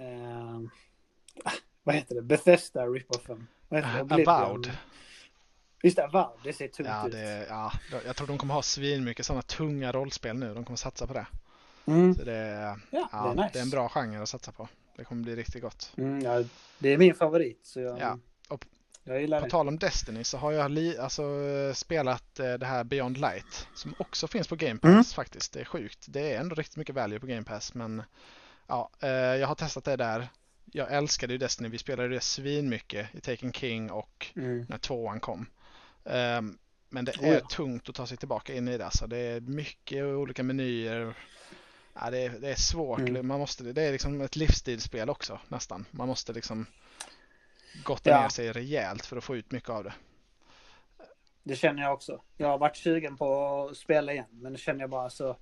Ehm, 0.00 0.70
ah, 1.44 1.50
vad 1.82 1.94
heter 1.94 2.14
det? 2.14 2.22
Bethesda 2.22 2.86
rip-offen. 2.86 3.46
Oblivion. 4.00 4.28
Avowed. 4.28 4.70
Just 5.82 5.96
det, 5.96 6.04
Avowed. 6.04 6.40
Det 6.44 6.52
ser 6.52 6.68
tungt 6.68 6.88
Ja, 6.88 7.06
ut. 7.06 7.12
det, 7.12 7.46
ja, 7.48 7.72
jag 8.06 8.16
tror 8.16 8.26
de 8.26 8.38
kommer 8.38 8.54
ha 8.54 8.62
svinmycket 8.62 9.26
sådana 9.26 9.42
tunga 9.42 9.92
rollspel 9.92 10.36
nu. 10.36 10.54
De 10.54 10.64
kommer 10.64 10.76
satsa 10.76 11.06
på 11.06 11.12
det. 11.12 11.26
Mm. 11.86 12.14
Så 12.14 12.24
det, 12.24 12.34
är- 12.36 12.80
Ja, 12.90 13.08
ja, 13.12 13.22
det 13.22 13.28
är 13.30 13.34
nice. 13.34 13.50
det 13.52 13.58
är 13.58 13.62
en 13.62 13.70
bra 13.70 13.88
genre 13.88 14.22
att 14.22 14.28
satsa 14.28 14.52
på. 14.52 14.68
Det 14.96 15.04
kommer 15.04 15.22
bli 15.22 15.36
riktigt 15.36 15.62
gott. 15.62 15.92
Mm, 15.96 16.20
ja, 16.20 16.44
det 16.78 16.88
är 16.88 16.98
min 16.98 17.14
favorit. 17.14 17.60
Så 17.66 17.80
jag, 17.80 17.98
Ja, 18.00 18.18
och 18.48 18.66
jag 19.04 19.20
gillar 19.20 19.38
På 19.40 19.44
det. 19.46 19.50
tal 19.50 19.68
om 19.68 19.78
Destiny 19.78 20.24
så 20.24 20.38
har 20.38 20.52
jag 20.52 20.70
li, 20.70 20.98
alltså, 20.98 21.22
eh, 21.22 21.74
spelat 21.74 22.38
eh, 22.40 22.52
det 22.54 22.66
här 22.66 22.84
Beyond 22.84 23.16
Light 23.18 23.68
som 23.74 23.94
också 23.98 24.26
finns 24.28 24.48
på 24.48 24.56
Game 24.56 24.78
Pass 24.80 24.90
Mm. 24.90 25.04
faktiskt. 25.04 25.52
Det 25.52 25.60
är 25.60 25.64
sjukt. 25.64 26.04
Det 26.08 26.32
är 26.34 26.40
ändå 26.40 26.54
riktigt 26.54 26.76
mycket 26.76 26.94
value 26.94 27.20
på 27.20 27.26
Game 27.26 27.44
Pass 27.44 27.74
men 27.74 28.02
ja, 28.66 28.90
eh, 29.02 29.08
jag 29.10 29.48
har 29.48 29.54
testat 29.54 29.84
det 29.84 29.96
där. 29.96 30.28
Jag 30.72 30.92
älskade 30.92 31.32
ju 31.32 31.38
Destiny. 31.38 31.68
Vi 31.68 31.78
spelade 31.78 32.08
det 32.08 32.20
svinmycket 32.20 33.14
i 33.14 33.20
Taken 33.20 33.52
King 33.52 33.90
och 33.90 34.26
Mm. 34.36 34.66
när 34.68 34.78
tvåan 34.78 35.20
kom. 35.20 35.46
Ehm, 36.04 36.58
men 36.90 37.04
det 37.04 37.12
Oh 37.18 37.28
är 37.28 37.34
ja. 37.34 37.46
tungt 37.50 37.88
att 37.88 37.94
ta 37.94 38.06
sig 38.06 38.16
tillbaka 38.16 38.54
in 38.54 38.68
i 38.68 38.78
det. 38.78 38.84
Alltså. 38.84 39.06
Det 39.06 39.16
är 39.18 39.40
mycket 39.40 40.04
olika 40.04 40.42
menyer. 40.42 41.14
Ja, 41.94 42.10
det, 42.10 42.18
är, 42.18 42.30
det 42.30 42.50
är 42.50 42.54
svårt. 42.54 42.98
Mm. 42.98 43.26
Man 43.26 43.40
måste, 43.40 43.64
det 43.64 43.82
är 43.82 43.92
liksom 43.92 44.20
ett 44.20 44.36
livsstilsspel 44.36 45.10
också 45.10 45.40
nästan. 45.48 45.84
Man 45.90 46.08
måste 46.08 46.32
liksom 46.32 46.66
gotta 47.84 48.10
Ja. 48.10 48.22
ner 48.22 48.28
sig 48.28 48.52
rejält 48.52 49.06
för 49.06 49.16
att 49.16 49.24
få 49.24 49.36
ut 49.36 49.52
mycket 49.52 49.70
av 49.70 49.84
det. 49.84 49.92
Det 51.42 51.56
känner 51.56 51.82
jag 51.82 51.92
också. 51.92 52.20
Jag 52.36 52.48
har 52.48 52.58
varit 52.58 52.76
sugen 52.76 53.16
på 53.16 53.68
att 53.70 53.76
spela 53.76 54.12
igen, 54.12 54.26
men 54.30 54.52
det 54.52 54.58
känner 54.58 54.80
jag 54.80 54.90
bara 54.90 55.10
så. 55.10 55.36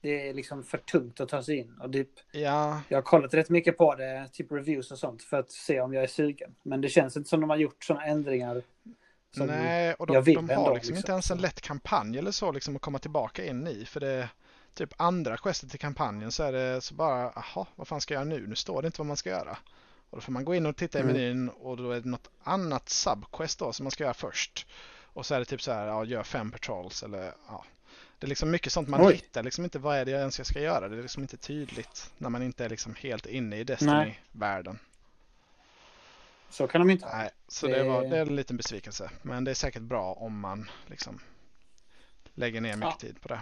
Det 0.00 0.28
är 0.28 0.34
liksom 0.34 0.62
för 0.64 0.78
tungt 0.78 1.20
att 1.20 1.28
ta 1.28 1.42
sig 1.42 1.56
in. 1.58 1.78
Och 1.80 1.92
typ, 1.92 2.08
Ja, 2.32 2.80
jag 2.88 2.96
har 2.96 3.02
kollat 3.02 3.34
rätt 3.34 3.50
mycket 3.50 3.76
på 3.78 3.94
det, 3.94 4.28
typ 4.32 4.52
reviews 4.52 4.90
och 4.90 4.98
sånt, 4.98 5.22
för 5.22 5.36
att 5.38 5.50
se 5.50 5.80
om 5.80 5.94
jag 5.94 6.02
är 6.02 6.08
sugen. 6.08 6.54
Men 6.62 6.80
det 6.80 6.88
känns 6.88 7.16
inte 7.16 7.28
som 7.28 7.40
de 7.40 7.50
har 7.50 7.56
gjort 7.56 7.84
sådana 7.84 8.06
ändringar. 8.06 8.62
Som, 9.36 9.46
nej, 9.46 9.94
och 9.94 10.06
de, 10.06 10.14
jag 10.14 10.22
vill 10.22 10.34
de 10.34 10.48
har 10.48 10.56
ändå, 10.56 10.74
liksom, 10.74 10.74
liksom. 10.74 10.96
inte 10.96 11.12
ens 11.12 11.30
en 11.30 11.38
lätt 11.38 11.60
kampanj 11.60 12.18
eller 12.18 12.30
så 12.30 12.52
liksom 12.52 12.76
att 12.76 12.82
komma 12.82 12.98
tillbaka 12.98 13.44
in 13.44 13.66
i. 13.66 13.84
För 13.84 14.00
det 14.00 14.28
typ 14.74 14.94
andra 14.96 15.36
questet 15.36 15.74
i 15.74 15.78
kampanjen 15.78 16.32
så 16.32 16.42
är 16.42 16.52
det 16.52 16.80
så 16.80 16.94
bara, 16.94 17.32
jaha, 17.34 17.66
vad 17.76 17.88
fan 17.88 18.00
ska 18.00 18.14
jag 18.14 18.26
göra 18.26 18.38
nu? 18.38 18.46
Nu 18.46 18.54
står 18.54 18.82
det 18.82 18.86
inte 18.86 19.00
vad 19.00 19.06
man 19.06 19.16
ska 19.16 19.30
göra. 19.30 19.58
Och 20.14 20.18
då 20.20 20.22
får 20.24 20.32
man 20.32 20.44
gå 20.44 20.54
in 20.54 20.66
och 20.66 20.76
titta 20.76 20.98
i 20.98 21.02
Mm. 21.02 21.12
menyn 21.12 21.48
och 21.48 21.76
då 21.76 21.90
är 21.90 22.00
det 22.00 22.08
något 22.08 22.30
annat 22.42 22.88
subquest 22.88 23.58
då 23.58 23.72
som 23.72 23.84
man 23.84 23.90
ska 23.90 24.04
göra 24.04 24.14
först. 24.14 24.66
Och 25.02 25.26
så 25.26 25.34
är 25.34 25.38
det 25.38 25.44
typ 25.44 25.62
så 25.62 25.72
här, 25.72 25.86
ja, 25.86 26.04
gör 26.04 26.22
fem 26.22 26.50
patrols 26.50 27.02
eller 27.02 27.32
ja. 27.48 27.64
Det 28.18 28.26
är 28.26 28.28
liksom 28.28 28.50
mycket 28.50 28.72
sånt 28.72 28.88
man 28.88 29.06
Oj. 29.06 29.14
hittar 29.14 29.42
liksom 29.42 29.64
inte 29.64 29.78
vad 29.78 29.96
är 29.96 30.04
det 30.04 30.10
jag 30.10 30.20
ens 30.20 30.46
ska 30.48 30.60
göra. 30.60 30.88
Det 30.88 30.96
är 30.98 31.02
liksom 31.02 31.22
inte 31.22 31.36
tydligt 31.36 32.12
när 32.18 32.28
man 32.30 32.42
inte 32.42 32.64
är 32.64 32.68
liksom 32.68 32.94
helt 32.94 33.26
inne 33.26 33.56
i 33.56 33.64
Destiny-världen. 33.64 34.78
Så 36.50 36.66
kan 36.66 36.80
de 36.80 36.90
inte. 36.90 37.06
Nej, 37.16 37.30
så 37.48 37.66
Det- 37.66 37.82
var, 37.82 38.02
det 38.02 38.16
är 38.18 38.26
en 38.26 38.36
liten 38.36 38.56
besvikelse. 38.56 39.10
Men 39.22 39.44
det 39.44 39.50
är 39.50 39.54
säkert 39.54 39.82
bra 39.82 40.12
om 40.12 40.40
man 40.40 40.70
liksom 40.86 41.20
lägger 42.34 42.60
ner 42.60 42.76
mycket 42.76 42.98
tid 42.98 43.20
på 43.20 43.28
det. 43.28 43.40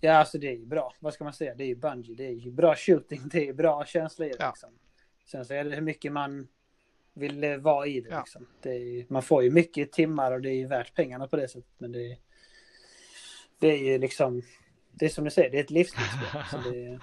Ja, 0.00 0.12
alltså 0.14 0.38
det 0.38 0.46
är 0.48 0.56
ju 0.56 0.66
bra. 0.66 0.94
Vad 1.00 1.14
ska 1.14 1.24
man 1.24 1.32
säga? 1.32 1.54
Det 1.54 1.64
är 1.64 1.68
ju 1.68 1.76
Bungie. 1.76 2.14
Det 2.14 2.26
är 2.26 2.32
ju 2.32 2.50
bra 2.50 2.76
shooting. 2.76 3.20
Det 3.24 3.48
är 3.48 3.52
bra 3.52 3.84
känsla 3.86 4.26
i 4.26 4.28
det. 4.28 4.36
Ja. 4.38 4.48
Liksom. 4.48 4.70
Sen 5.26 5.44
så 5.44 5.54
är 5.54 5.64
det 5.64 5.74
hur 5.74 5.82
mycket 5.82 6.12
man 6.12 6.48
vill 7.14 7.44
eh, 7.44 7.56
vara 7.56 7.86
i 7.86 8.00
det. 8.00 8.08
Ja. 8.10 8.20
Liksom. 8.20 8.46
det 8.62 8.70
är, 8.70 9.06
man 9.08 9.22
får 9.22 9.42
ju 9.42 9.50
mycket 9.50 9.92
timmar 9.92 10.32
och 10.32 10.40
det 10.40 10.50
är 10.50 10.54
ju 10.54 10.66
värt 10.66 10.94
pengarna 10.94 11.28
på 11.28 11.36
det 11.36 11.48
sättet. 11.48 11.70
Men 11.78 11.92
det 11.92 12.12
är, 12.12 12.18
det 13.58 13.68
är 13.68 13.78
ju 13.78 13.98
liksom... 13.98 14.42
Det 14.92 15.04
är 15.04 15.08
som 15.08 15.24
du 15.24 15.30
säger, 15.30 15.50
det 15.50 15.58
är 15.58 15.64
ett 15.64 15.70
är, 16.66 17.00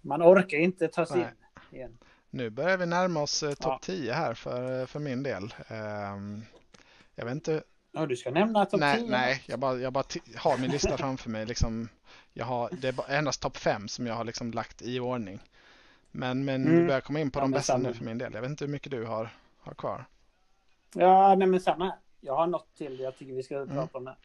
man 0.00 0.22
orkar 0.22 0.58
inte 0.58 0.88
ta 0.88 1.06
sig 1.06 1.16
Nej. 1.16 1.26
in 1.70 1.76
igen. 1.78 1.98
Nu 2.30 2.50
börjar 2.50 2.76
vi 2.76 2.86
närma 2.86 3.22
oss 3.22 3.42
eh, 3.42 3.54
topp 3.54 3.72
Ja. 3.72 3.78
10 3.82 4.12
här 4.12 4.34
för, 4.34 4.86
för 4.86 5.00
min 5.00 5.22
del. 5.22 5.54
Ehm, 5.68 6.42
jag 7.14 7.24
vet 7.24 7.34
inte. 7.34 7.62
Ja, 7.92 8.06
du 8.06 8.16
ska 8.16 8.30
nämna 8.30 8.66
topp 8.66 8.80
Nej, 8.80 9.00
10. 9.00 9.10
nej 9.10 9.42
jag 9.46 9.58
bara, 9.58 9.78
jag 9.78 9.92
bara 9.92 10.04
har 10.36 10.58
min 10.58 10.70
lista 10.70 10.96
framför 10.96 11.30
mig. 11.30 11.46
Liksom, 11.46 11.88
jag 12.32 12.44
har, 12.44 12.70
det 12.80 12.88
är 12.88 13.10
endast 13.10 13.42
topp 13.42 13.56
5 13.56 13.88
som 13.88 14.06
jag 14.06 14.14
har 14.14 14.24
liksom 14.24 14.50
lagt 14.50 14.82
i 14.82 15.00
ordning. 15.00 15.40
Men, 16.16 16.44
men 16.44 16.66
Mm. 16.66 16.86
börjar 16.86 17.00
komma 17.00 17.20
in 17.20 17.30
på 17.30 17.38
Ja, 17.38 17.42
de 17.42 17.50
bästa 17.50 17.72
samma. 17.72 17.88
nu 17.88 17.94
för 17.94 18.04
min 18.04 18.18
del. 18.18 18.34
Jag 18.34 18.40
vet 18.40 18.50
inte 18.50 18.64
hur 18.64 18.72
mycket 18.72 18.90
du 18.90 19.04
har, 19.04 19.30
har 19.58 19.74
kvar. 19.74 20.04
Ja, 20.94 21.34
nej 21.34 21.48
men 21.48 21.60
samma. 21.60 21.92
Jag 22.20 22.36
har 22.36 22.46
något 22.46 22.74
till 22.76 23.00
jag 23.00 23.16
tycker 23.18 23.32
vi 23.32 23.42
ska 23.42 23.56
Mm. 23.56 23.68
prata 23.76 23.98
om 23.98 24.04
det. 24.04 24.16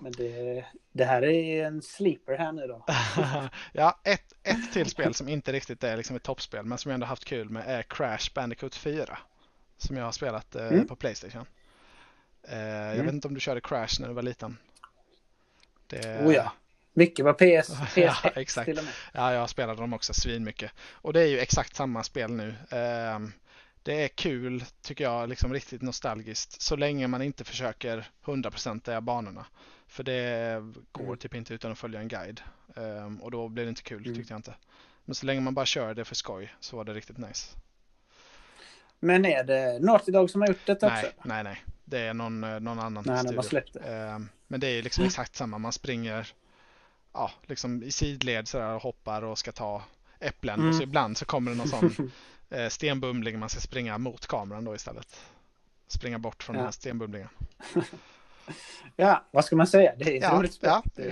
Men 0.00 0.12
det, 0.12 0.64
det 0.92 1.04
här 1.04 1.22
är 1.24 1.66
en 1.66 1.82
sleeper 1.82 2.38
här 2.38 2.52
nu 2.52 2.66
då. 2.66 2.84
ja, 3.72 4.00
ett, 4.04 4.32
ett 4.42 4.72
till 4.72 4.90
spel 4.90 5.14
som 5.14 5.28
inte 5.28 5.52
riktigt 5.52 5.84
är 5.84 5.96
liksom 5.96 6.16
ett 6.16 6.22
toppspel 6.22 6.64
men 6.64 6.78
som 6.78 6.90
jag 6.90 6.94
ändå 6.94 7.06
haft 7.06 7.24
kul 7.24 7.50
med 7.50 7.62
är 7.66 7.82
Crash 7.82 8.34
Bandicoot 8.34 8.74
4. 8.74 9.18
Som 9.76 9.96
jag 9.96 10.04
har 10.04 10.12
spelat 10.12 10.54
eh, 10.56 10.66
Mm. 10.68 10.86
på 10.86 10.96
Playstation. 10.96 11.46
Eh, 12.42 12.58
Jag 12.58 12.92
Mm. 12.94 13.06
vet 13.06 13.14
inte 13.14 13.28
om 13.28 13.34
du 13.34 13.40
körde 13.40 13.60
Crash 13.60 14.00
när 14.00 14.08
du 14.08 14.14
var 14.14 14.22
liten? 14.22 14.56
Det, 15.86 16.26
Oh 16.26 16.34
ja. 16.34 16.52
Mycket 17.00 17.24
var 17.24 17.32
PS, 17.32 17.68
Ja, 17.68 17.86
PS1 18.12 18.30
exakt. 18.34 18.64
till 18.64 18.78
och 18.78 18.84
med. 18.84 18.92
Ja, 19.12 19.32
jag 19.34 19.50
spelade 19.50 19.80
dem 19.80 19.92
också 19.92 20.14
svinmycket. 20.14 20.70
Och 20.92 21.12
det 21.12 21.20
är 21.20 21.26
ju 21.26 21.38
exakt 21.38 21.76
samma 21.76 22.02
spel 22.02 22.30
nu. 22.32 22.54
Ehm, 22.70 23.32
Det 23.82 24.04
är 24.04 24.08
kul, 24.08 24.64
tycker 24.82 25.04
jag, 25.04 25.28
liksom 25.28 25.52
riktigt 25.52 25.82
nostalgiskt. 25.82 26.62
Så 26.62 26.76
länge 26.76 27.06
man 27.08 27.22
inte 27.22 27.44
försöker 27.44 28.08
100% 28.24 29.00
banorna. 29.00 29.46
För 29.86 30.02
det 30.04 30.62
går 30.92 31.04
Mm. 31.04 31.16
typ 31.18 31.34
inte 31.34 31.54
utan 31.54 31.72
att 31.72 31.78
följa 31.78 32.00
en 32.00 32.08
guide. 32.08 32.40
Ehm, 32.76 33.20
Och 33.22 33.30
då 33.30 33.48
blir 33.48 33.64
det 33.64 33.68
inte 33.68 33.82
kul, 33.82 34.02
Mm. 34.04 34.16
tyckte 34.16 34.32
jag 34.32 34.38
inte. 34.38 34.54
Men 35.04 35.14
så 35.14 35.26
länge 35.26 35.40
man 35.40 35.54
bara 35.54 35.66
kör 35.66 35.94
det 35.94 36.04
för 36.04 36.14
skoj 36.14 36.54
så 36.60 36.76
var 36.76 36.84
det 36.84 36.94
riktigt 36.94 37.18
nice. 37.18 37.56
Men 39.00 39.24
är 39.24 39.44
det 39.44 39.78
Naughty 39.80 40.12
Dog 40.12 40.30
som 40.30 40.40
har 40.40 40.48
gjort 40.48 40.66
detta 40.66 40.88
Nej, 40.88 41.04
också? 41.04 41.28
nej, 41.28 41.44
nej. 41.44 41.64
Det 41.84 41.98
är 41.98 42.14
någon, 42.14 42.44
eh, 42.44 42.60
någon 42.60 42.78
annan 42.78 43.04
Nej, 43.06 43.18
studio. 43.42 43.82
Ehm, 43.88 44.28
Men 44.48 44.60
det 44.60 44.66
är 44.66 44.82
liksom 44.82 45.04
exakt 45.04 45.36
samma. 45.36 45.58
Man 45.58 45.72
springer 45.72 46.28
ja, 47.12 47.30
liksom 47.46 47.82
i 47.82 47.92
sidled 47.92 48.48
sådär 48.48 48.74
och 48.74 48.82
hoppar 48.82 49.22
och 49.22 49.38
ska 49.38 49.52
ta 49.52 49.82
äpplen. 50.20 50.54
Mm. 50.58 50.68
Och 50.68 50.74
så 50.74 50.82
ibland 50.82 51.18
så 51.18 51.24
kommer 51.24 51.50
det 51.50 51.56
någon 51.56 51.68
sån 51.68 52.10
eh, 52.50 52.68
stenbumling 52.68 53.38
man 53.38 53.48
ska 53.48 53.60
springa 53.60 53.98
mot 53.98 54.26
kameran 54.26 54.64
då 54.64 54.74
istället. 54.74 55.20
Springa 55.86 56.18
bort 56.18 56.42
från 56.42 56.54
Ja. 56.56 56.58
den 56.58 56.66
här 56.66 56.72
stenbumlingen. 56.72 57.28
Ja, 58.96 59.24
vad 59.30 59.44
ska 59.44 59.56
man 59.56 59.66
säga? 59.66 59.94
Det 59.96 60.04
är 60.12 60.16
ett 60.16 60.22
Ja, 60.22 60.38
roligt 60.38 60.52
spel. 60.52 60.70
ja. 60.70 60.82
Det, 60.94 61.02
är, 61.02 61.06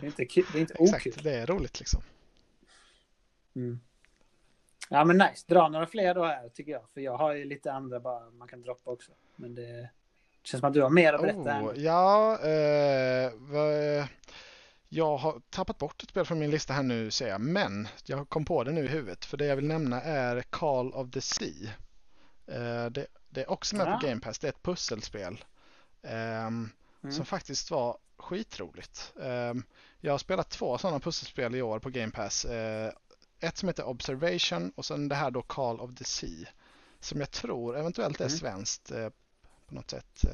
det 0.00 0.06
är 0.06 0.06
inte, 0.06 0.24
kul, 0.24 0.44
det 0.52 0.58
är 0.58 0.60
inte 0.60 0.74
Exakt, 0.78 1.06
okul. 1.06 1.22
det 1.22 1.34
är 1.34 1.46
roligt 1.46 1.78
liksom. 1.80 2.00
Mm. 3.56 3.80
Ja, 4.88 5.04
men 5.04 5.18
nice. 5.18 5.44
Dra 5.46 5.68
några 5.68 5.86
fler 5.86 6.14
då 6.14 6.24
här 6.24 6.48
tycker 6.48 6.72
jag. 6.72 6.82
För 6.94 7.00
jag 7.00 7.16
har 7.16 7.32
ju 7.34 7.44
lite 7.44 7.72
andra 7.72 8.00
bara 8.00 8.30
man 8.30 8.48
kan 8.48 8.62
droppa 8.62 8.90
också. 8.90 9.10
Men 9.36 9.54
det 9.54 9.88
känns 10.42 10.60
som 10.60 10.68
att 10.68 10.74
du 10.74 10.82
har 10.82 10.90
mer 10.90 11.12
att 11.12 11.20
berätta 11.20 11.62
Oh, 11.62 11.72
ja, 11.78 12.38
eh, 12.42 14.06
jag 14.94 15.16
har 15.16 15.40
tappat 15.50 15.78
bort 15.78 16.02
ett 16.02 16.08
spel 16.10 16.24
från 16.24 16.38
min 16.38 16.50
lista 16.50 16.72
här 16.72 16.82
nu 16.82 17.10
ser 17.10 17.28
jag. 17.28 17.40
Men 17.40 17.88
jag 18.04 18.28
kom 18.28 18.44
på 18.44 18.64
det 18.64 18.72
nu 18.72 18.84
i 18.84 18.88
huvudet. 18.88 19.24
För 19.24 19.36
det 19.36 19.46
jag 19.46 19.56
vill 19.56 19.66
nämna 19.66 20.02
är 20.02 20.42
Call 20.42 20.92
of 20.94 21.10
the 21.10 21.20
Sea. 21.20 21.70
Eh, 22.46 22.90
det, 22.90 23.06
det 23.28 23.40
är 23.42 23.50
också 23.50 23.76
med 23.76 23.86
Ah. 23.88 23.98
på 24.00 24.06
Game 24.06 24.20
Pass. 24.20 24.38
Det 24.38 24.46
är 24.46 24.52
ett 24.52 24.62
pusselspel. 24.62 25.44
ehm, 26.02 26.70
Mm. 27.02 27.14
Som 27.16 27.24
faktiskt 27.26 27.70
var 27.70 27.98
skitroligt. 28.16 29.12
Ehm, 29.22 29.62
jag 30.00 30.12
har 30.12 30.18
spelat 30.18 30.50
två 30.50 30.78
sådana 30.78 31.00
pusselspel 31.00 31.54
i 31.54 31.62
år 31.62 31.78
på 31.78 31.90
Game 31.90 32.12
Pass. 32.12 32.44
Eh, 32.44 32.92
ett 33.40 33.56
som 33.56 33.68
heter 33.68 33.86
Observation 33.88 34.72
och 34.76 34.84
sen 34.84 35.08
det 35.08 35.14
här 35.14 35.30
då 35.30 35.42
Call 35.42 35.80
of 35.80 35.94
the 35.94 36.04
Sea. 36.04 36.48
Som 37.00 37.20
jag 37.20 37.30
tror 37.30 37.76
eventuellt 37.78 38.20
är 38.20 38.24
Mm. 38.24 38.38
svenskt 38.38 38.90
eh, 38.90 39.08
på 39.66 39.74
något 39.74 39.90
sätt. 39.90 40.24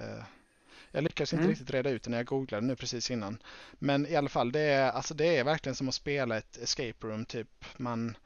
Jag 0.92 1.02
lyckades 1.04 1.32
inte 1.32 1.40
Mm. 1.42 1.50
riktigt 1.50 1.70
reda 1.70 1.90
ut 1.90 2.02
det 2.02 2.10
när 2.10 2.16
jag 2.18 2.26
googlade 2.26 2.66
nu 2.66 2.76
precis 2.76 3.10
innan. 3.10 3.42
Men 3.72 4.06
i 4.06 4.16
alla 4.16 4.28
fall, 4.28 4.52
det 4.52 4.60
är, 4.60 4.90
alltså 4.90 5.14
det 5.14 5.36
är 5.36 5.44
verkligen 5.44 5.76
som 5.76 5.88
att 5.88 5.94
spela 5.94 6.36
ett 6.36 6.56
escape 6.56 7.06
room. 7.06 7.24
Typ 7.24 7.64
man, 7.76 8.16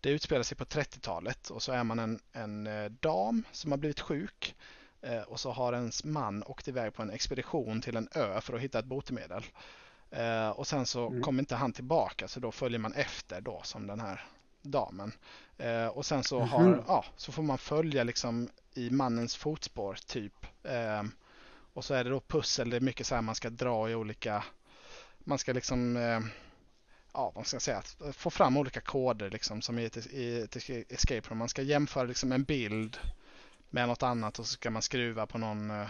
det 0.00 0.10
utspelar 0.10 0.42
sig 0.42 0.56
på 0.56 0.64
30-talet 0.64 1.50
och 1.50 1.62
så 1.62 1.72
är 1.72 1.84
man 1.84 1.98
en, 1.98 2.20
en 2.32 2.66
eh, 2.66 2.90
dam 2.90 3.44
som 3.52 3.70
har 3.72 3.78
blivit 3.78 4.00
sjuk. 4.00 4.54
Eh, 5.02 5.20
och 5.22 5.40
så 5.40 5.50
har 5.50 5.72
ens 5.72 6.04
man 6.04 6.42
åkt 6.42 6.68
iväg 6.68 6.94
på 6.94 7.02
en 7.02 7.10
expedition 7.10 7.80
till 7.80 7.96
en 7.96 8.08
ö 8.14 8.40
för 8.40 8.54
att 8.54 8.60
hitta 8.60 8.78
ett 8.78 8.84
botemedel. 8.84 9.42
Eh, 10.10 10.48
och 10.48 10.66
sen 10.66 10.86
så 10.86 11.06
Mm. 11.08 11.22
kommer 11.22 11.42
inte 11.42 11.56
han 11.56 11.72
tillbaka 11.72 12.28
så 12.28 12.40
då 12.40 12.52
följer 12.52 12.78
man 12.78 12.92
efter 12.92 13.40
då 13.40 13.60
som 13.64 13.86
den 13.86 14.00
här 14.00 14.24
damen. 14.62 15.12
Eh, 15.58 15.86
och 15.86 16.06
sen 16.06 16.24
så, 16.24 16.40
har, 16.40 16.64
Mhm. 16.64 16.82
ja, 16.86 17.04
så 17.16 17.32
får 17.32 17.42
man 17.42 17.58
följa 17.58 18.04
liksom 18.04 18.48
i 18.74 18.90
mannens 18.90 19.36
fotspår 19.36 19.98
typ. 20.06 20.46
Eh, 20.62 21.02
och 21.74 21.84
så 21.84 21.94
är 21.94 22.04
det 22.04 22.10
då 22.10 22.20
pussel, 22.20 22.70
det 22.70 22.76
är 22.76 22.80
mycket 22.80 23.06
så 23.06 23.14
här 23.14 23.22
man 23.22 23.34
ska 23.34 23.50
dra 23.50 23.90
i 23.90 23.94
olika, 23.94 24.44
man 25.18 25.38
ska 25.38 25.52
liksom 25.52 25.96
eh, 25.96 26.20
ja, 27.12 27.32
vad 27.34 27.46
ska 27.46 27.54
jag 27.54 27.62
säga, 27.62 27.82
få 28.12 28.30
fram 28.30 28.56
olika 28.56 28.80
koder 28.80 29.30
liksom 29.30 29.62
som 29.62 29.78
i 29.78 29.84
ett, 29.84 29.96
i 30.06 30.40
ett 30.40 30.56
escape 30.92 31.28
room. 31.28 31.38
Man 31.38 31.48
ska 31.48 31.62
jämföra 31.62 32.04
liksom 32.04 32.32
en 32.32 32.44
bild 32.44 32.98
med 33.70 33.88
något 33.88 34.02
annat 34.02 34.38
och 34.38 34.46
så 34.46 34.52
ska 34.52 34.70
man 34.70 34.82
skruva 34.82 35.26
på 35.26 35.38
någon, 35.38 35.70
eh, 35.70 35.88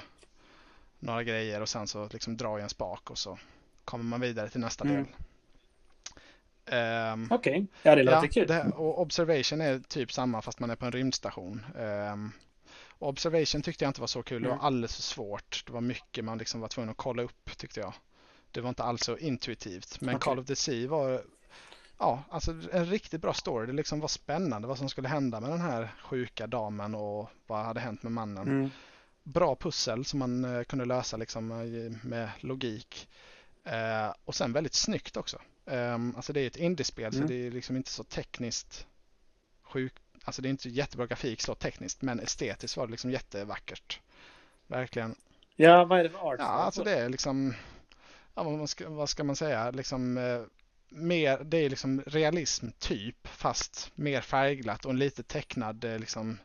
några 0.98 1.22
grejer 1.22 1.60
och 1.60 1.68
sen 1.68 1.86
så 1.88 2.08
liksom 2.12 2.36
dra 2.36 2.58
i 2.58 2.62
en 2.62 2.68
spak 2.68 3.10
och 3.10 3.18
så 3.18 3.38
kommer 3.84 4.04
man 4.04 4.20
vidare 4.20 4.48
till 4.48 4.60
nästa 4.60 4.84
Mm. 4.84 4.96
del. 4.96 5.06
Ehm, 6.66 7.28
Okej, 7.30 7.66
ja 7.82 7.94
det 7.94 8.02
låter 8.02 8.22
ja, 8.22 8.28
kul. 8.32 8.46
det, 8.46 8.62
och 8.62 9.00
Observation 9.00 9.60
är 9.60 9.78
typ 9.78 10.12
samma 10.12 10.42
fast 10.42 10.60
man 10.60 10.70
är 10.70 10.76
på 10.76 10.86
en 10.86 10.92
rymdstation. 10.92 11.66
Och 11.74 12.30
Observation 13.02 13.62
tyckte 13.62 13.84
jag 13.84 13.88
inte 13.90 14.00
var 14.00 14.06
så 14.08 14.22
kul. 14.22 14.42
Det 14.42 14.48
var 14.48 14.54
Mm. 14.54 14.66
alldeles 14.66 14.96
för 14.96 15.02
svårt. 15.02 15.62
Det 15.66 15.72
var 15.72 15.80
mycket 15.80 16.24
man 16.24 16.38
liksom 16.38 16.60
var 16.60 16.68
tvungen 16.68 16.90
att 16.90 16.96
kolla 16.96 17.22
upp 17.22 17.58
tyckte 17.58 17.80
jag. 17.80 17.92
Det 18.50 18.60
var 18.60 18.68
inte 18.68 18.82
alls 18.82 19.04
så 19.04 19.16
intuitivt. 19.16 20.00
Men 20.00 20.14
Okej. 20.14 20.24
Call 20.24 20.38
of 20.38 20.46
the 20.46 20.56
Sea 20.56 20.88
var 20.88 21.22
ja, 21.98 22.22
alltså 22.30 22.50
en 22.72 22.86
riktigt 22.86 23.20
bra 23.20 23.34
story. 23.34 23.66
Det 23.66 23.72
liksom 23.72 24.00
var 24.00 24.08
spännande 24.08 24.68
vad 24.68 24.78
som 24.78 24.88
skulle 24.88 25.08
hända 25.08 25.40
med 25.40 25.50
den 25.50 25.60
här 25.60 25.88
sjuka 26.02 26.46
damen 26.46 26.94
och 26.94 27.30
vad 27.46 27.64
hade 27.64 27.80
hänt 27.80 28.02
med 28.02 28.12
mannen. 28.12 28.48
Mm. 28.48 28.70
Bra 29.22 29.56
pussel 29.56 30.04
som 30.04 30.18
man 30.18 30.44
eh, 30.44 30.62
kunde 30.62 30.84
lösa 30.84 31.16
liksom 31.16 31.50
eh, 31.50 32.06
med 32.08 32.30
logik. 32.40 33.08
Eh, 33.64 34.14
och 34.24 34.34
sen 34.34 34.52
väldigt 34.52 34.74
snyggt 34.74 35.16
också. 35.16 35.38
Um, 35.64 36.16
alltså 36.16 36.32
det 36.32 36.40
är 36.40 36.46
ett 36.46 36.56
indiespel 36.56 37.04
Mm. 37.14 37.22
så 37.22 37.28
det 37.28 37.46
är 37.46 37.50
liksom 37.50 37.76
inte 37.76 37.90
så 37.90 38.04
tekniskt 38.04 38.86
sjukt. 39.62 40.02
Alltså 40.24 40.42
det 40.42 40.48
är 40.48 40.50
inte 40.50 40.68
jättebra 40.68 41.06
grafik 41.06 41.42
så 41.42 41.54
tekniskt 41.54 42.02
men 42.02 42.20
estetiskt 42.20 42.76
var 42.76 42.86
det 42.86 42.90
liksom 42.90 43.10
jättevackert. 43.10 44.00
Verkligen. 44.66 45.14
Ja, 45.56 45.84
vad 45.84 45.98
är 45.98 46.04
det 46.04 46.10
för 46.10 46.18
art? 46.18 46.36
Ja, 46.38 46.44
alltså 46.44 46.84
det 46.84 46.94
är 46.94 47.08
liksom, 47.08 47.54
ja, 48.34 48.42
vad, 48.42 48.70
ska, 48.70 48.88
vad 48.88 49.08
ska 49.08 49.24
man 49.24 49.36
säga, 49.36 49.70
liksom 49.70 50.18
eh, 50.18 50.42
mer, 50.88 51.44
det 51.44 51.56
är 51.56 51.70
liksom 51.70 52.02
realism 52.06 52.68
typ 52.78 53.28
fast 53.28 53.90
mer 53.94 54.20
färgglatt 54.20 54.84
och 54.84 54.90
en 54.90 54.98
lite 54.98 55.22
tecknad 55.22 55.84
eh, 55.84 55.98
liksom, 55.98 56.38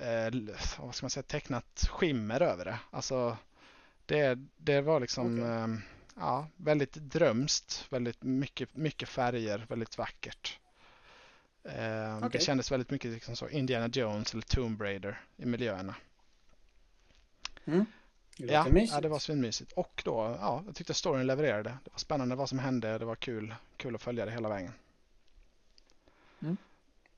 eh, 0.00 0.34
vad 0.78 0.94
ska 0.94 1.04
man 1.04 1.10
säga, 1.10 1.22
tecknat 1.22 1.88
skimmer 1.90 2.42
över 2.42 2.64
det. 2.64 2.78
Alltså 2.90 3.36
det, 4.06 4.38
det 4.56 4.80
var 4.80 5.00
liksom 5.00 5.34
Okej. 5.34 5.50
eh, 5.50 5.68
ja, 6.16 6.48
väldigt 6.56 6.94
drömskt, 6.94 7.86
väldigt 7.90 8.22
mycket, 8.22 8.76
mycket 8.76 9.08
färger, 9.08 9.66
väldigt 9.68 9.98
vackert. 9.98 10.58
Eh, 11.64 12.18
Det 12.20 12.26
Okej. 12.26 12.40
kändes 12.40 12.72
väldigt 12.72 12.90
mycket 12.90 13.10
liksom 13.10 13.36
så 13.36 13.48
Indiana 13.48 13.88
Jones 13.88 14.32
eller 14.32 14.42
Tomb 14.42 14.80
Raider 14.82 15.20
i 15.36 15.46
miljöerna. 15.46 15.94
Mm. 17.64 17.86
Det 18.36 18.52
Ja, 18.52 18.66
ja, 18.74 19.00
det 19.00 19.08
var 19.08 19.18
svinmysigt. 19.18 19.72
Och 19.72 20.02
då, 20.04 20.36
ja, 20.40 20.62
jag 20.66 20.74
tyckte 20.74 20.94
storyn 20.94 21.26
levererade. 21.26 21.70
Det 21.84 21.90
var 21.90 21.98
spännande 21.98 22.34
vad 22.34 22.48
som 22.48 22.58
hände. 22.58 22.98
Det 22.98 23.04
var 23.04 23.16
kul, 23.16 23.54
kul 23.76 23.94
att 23.94 24.02
följa 24.02 24.24
det 24.24 24.30
hela 24.30 24.48
vägen. 24.48 24.72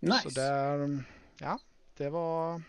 Nice. 0.01 0.21
Så 0.23 0.29
där, 0.29 1.03
ja, 1.39 1.59
det 1.97 2.09
var, 2.11 2.63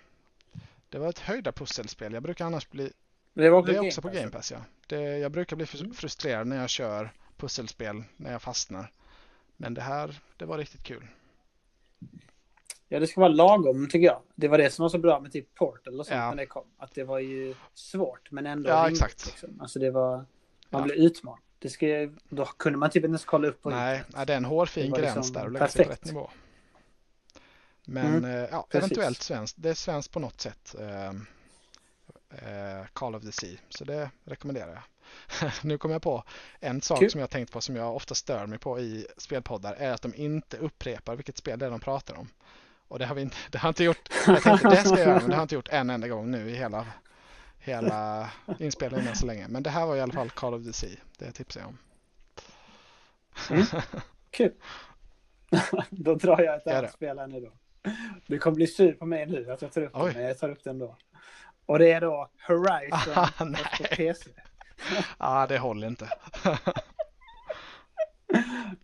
det 0.89 0.99
var 0.99 1.09
ett 1.09 1.19
höjda 1.19 1.51
pusselspel. 1.51 2.13
Jag 2.13 2.23
brukar 2.23 2.45
annars 2.45 2.69
bli... 2.69 2.93
Det 3.33 3.49
var 3.49 3.59
också, 3.59 3.71
Det 3.71 3.77
är 3.77 3.87
också 3.87 4.01
på. 4.01 4.09
Game 4.09 4.29
Pass 4.29 4.51
ja. 4.51 4.61
Det, 4.87 5.01
jag 5.17 5.31
brukar 5.31 5.55
bli 5.55 5.65
Mm. 5.79 5.93
frustrerad 5.93 6.47
när 6.47 6.57
jag 6.61 6.69
kör 6.69 7.11
pusselspel, 7.37 8.03
när 8.17 8.31
jag 8.31 8.41
fastnar. 8.41 8.91
Men 9.57 9.73
det 9.73 9.81
här, 9.81 10.19
det 10.37 10.45
var 10.45 10.57
riktigt 10.57 10.83
kul. 10.83 11.07
Ja, 12.89 12.99
det 12.99 13.07
ska 13.07 13.21
vara 13.21 13.31
lagom 13.31 13.87
tycker 13.89 14.05
jag. 14.05 14.21
Det 14.35 14.47
var 14.47 14.57
det 14.57 14.69
som 14.69 14.83
var 14.83 14.89
så 14.89 14.97
bra 14.97 15.19
med 15.19 15.31
typ 15.31 15.55
Portal 15.55 15.99
och 15.99 16.05
sånt 16.05 16.17
Ja. 16.17 16.29
när 16.29 16.35
det 16.37 16.45
kom. 16.45 16.67
Att 16.77 16.95
det 16.95 17.03
var 17.03 17.19
ju 17.19 17.55
svårt 17.73 18.31
men 18.31 18.45
ändå 18.45 18.69
Ja, 18.69 18.75
rimligt, 18.83 19.01
exakt. 19.03 19.25
Liksom. 19.25 19.61
Alltså 19.61 19.79
det 19.79 19.91
var... 19.91 20.15
Man 20.17 20.25
Ja. 20.69 20.81
blev 20.81 20.97
utmanad. 20.97 21.39
Det 21.59 21.69
ska, 21.69 21.85
då 22.29 22.45
kunde 22.45 22.79
man 22.79 22.89
typ 22.89 22.95
inte 22.95 23.07
ens 23.07 23.25
kolla 23.25 23.47
upp 23.47 23.61
på 23.61 23.69
Nej, 23.69 24.03
nej, 24.07 24.25
det 24.25 24.33
är 24.33 24.37
en 24.37 24.45
hårfin 24.45 24.93
gräns 24.93 25.15
liksom 25.15 25.33
där 25.33 25.45
och 25.45 25.51
lägga 25.51 25.67
sig 25.67 25.85
rätt 25.85 26.05
nivå. 26.05 26.29
Men 27.85 28.05
Mm, 28.15 28.25
eh, 28.25 28.49
ja, 28.51 28.67
precis. 28.69 28.91
eventuellt 28.91 29.21
svenskt. 29.21 29.55
Det 29.59 29.69
är 29.69 29.73
svenskt 29.73 30.11
på 30.11 30.19
något 30.19 30.41
sätt. 30.41 30.75
Eh, 30.79 31.07
eh, 32.29 32.85
Call 32.93 33.15
of 33.15 33.23
the 33.23 33.31
Sea. 33.31 33.57
Så 33.69 33.85
det 33.85 34.09
rekommenderar 34.23 34.69
jag. 34.73 34.81
nu 35.63 35.77
kom 35.77 35.91
jag 35.91 36.01
på 36.01 36.23
en 36.59 36.81
sak 36.81 36.99
Kul. 36.99 37.11
som 37.11 37.21
jag 37.21 37.29
tänkt 37.29 37.51
på 37.51 37.61
som 37.61 37.75
jag 37.75 37.95
ofta 37.95 38.15
stör 38.15 38.45
mig 38.45 38.59
på 38.59 38.79
i 38.79 39.07
spelpoddar 39.17 39.73
är 39.73 39.91
att 39.91 40.01
de 40.01 40.15
inte 40.15 40.57
upprepar 40.57 41.15
vilket 41.15 41.37
spel 41.37 41.59
det 41.59 41.65
är 41.65 41.69
de 41.69 41.79
pratar 41.79 42.15
om. 42.15 42.29
Och 42.87 42.99
det 42.99 43.05
har 43.05 43.15
vi 43.15 43.21
inte, 43.21 43.37
det 43.51 43.57
har 43.57 43.69
inte 43.69 43.83
gjort, 43.83 44.09
jag 44.27 44.41
tänkte 44.43 44.69
det 44.69 44.75
ska 44.75 44.89
jag 44.89 44.99
göra 44.99 45.19
men 45.19 45.29
det 45.29 45.35
har 45.35 45.43
inte 45.43 45.55
gjort 45.55 45.69
en 45.69 45.89
enda 45.89 46.07
gång 46.07 46.31
nu 46.31 46.49
i 46.49 46.55
hela, 46.55 46.85
hela 47.59 48.29
inspelningen 48.59 49.15
så 49.15 49.25
länge. 49.25 49.47
Men 49.47 49.63
det 49.63 49.69
här 49.69 49.85
var 49.85 49.95
i 49.95 50.01
alla 50.01 50.13
fall 50.13 50.29
Call 50.29 50.53
of 50.53 50.63
the 50.65 50.73
Sea. 50.73 50.89
Det 51.17 51.31
tipsar 51.31 51.61
jag 51.61 51.69
om. 51.69 51.77
Kul. 54.31 54.53
då 55.89 56.15
drar 56.15 56.41
jag 56.41 56.55
ett 56.55 56.67
annat 56.67 56.93
spel 56.93 57.19
här 57.19 57.27
nu 57.27 57.39
då. 57.39 57.51
Du 58.27 58.39
kommer 58.39 58.55
bli 58.55 58.67
sur 58.67 58.93
på 58.93 59.05
mig 59.05 59.25
nu 59.25 59.51
att 59.51 59.61
jag 59.61 59.71
tar 59.71 59.81
upp 59.81 59.91
Oj. 59.93 60.11
det, 60.13 60.19
men 60.19 60.27
jag 60.27 60.39
tar 60.39 60.49
upp 60.49 60.63
den 60.63 60.79
då. 60.79 60.95
Och 61.65 61.79
det 61.79 61.91
är 61.91 62.01
då 62.01 62.29
Horizon 62.47 63.13
Ah, 63.15 63.29
på 63.77 63.83
PC. 63.95 64.29
Ja, 65.19 65.45
det 65.49 65.57
håller 65.57 65.87
inte. 65.87 66.09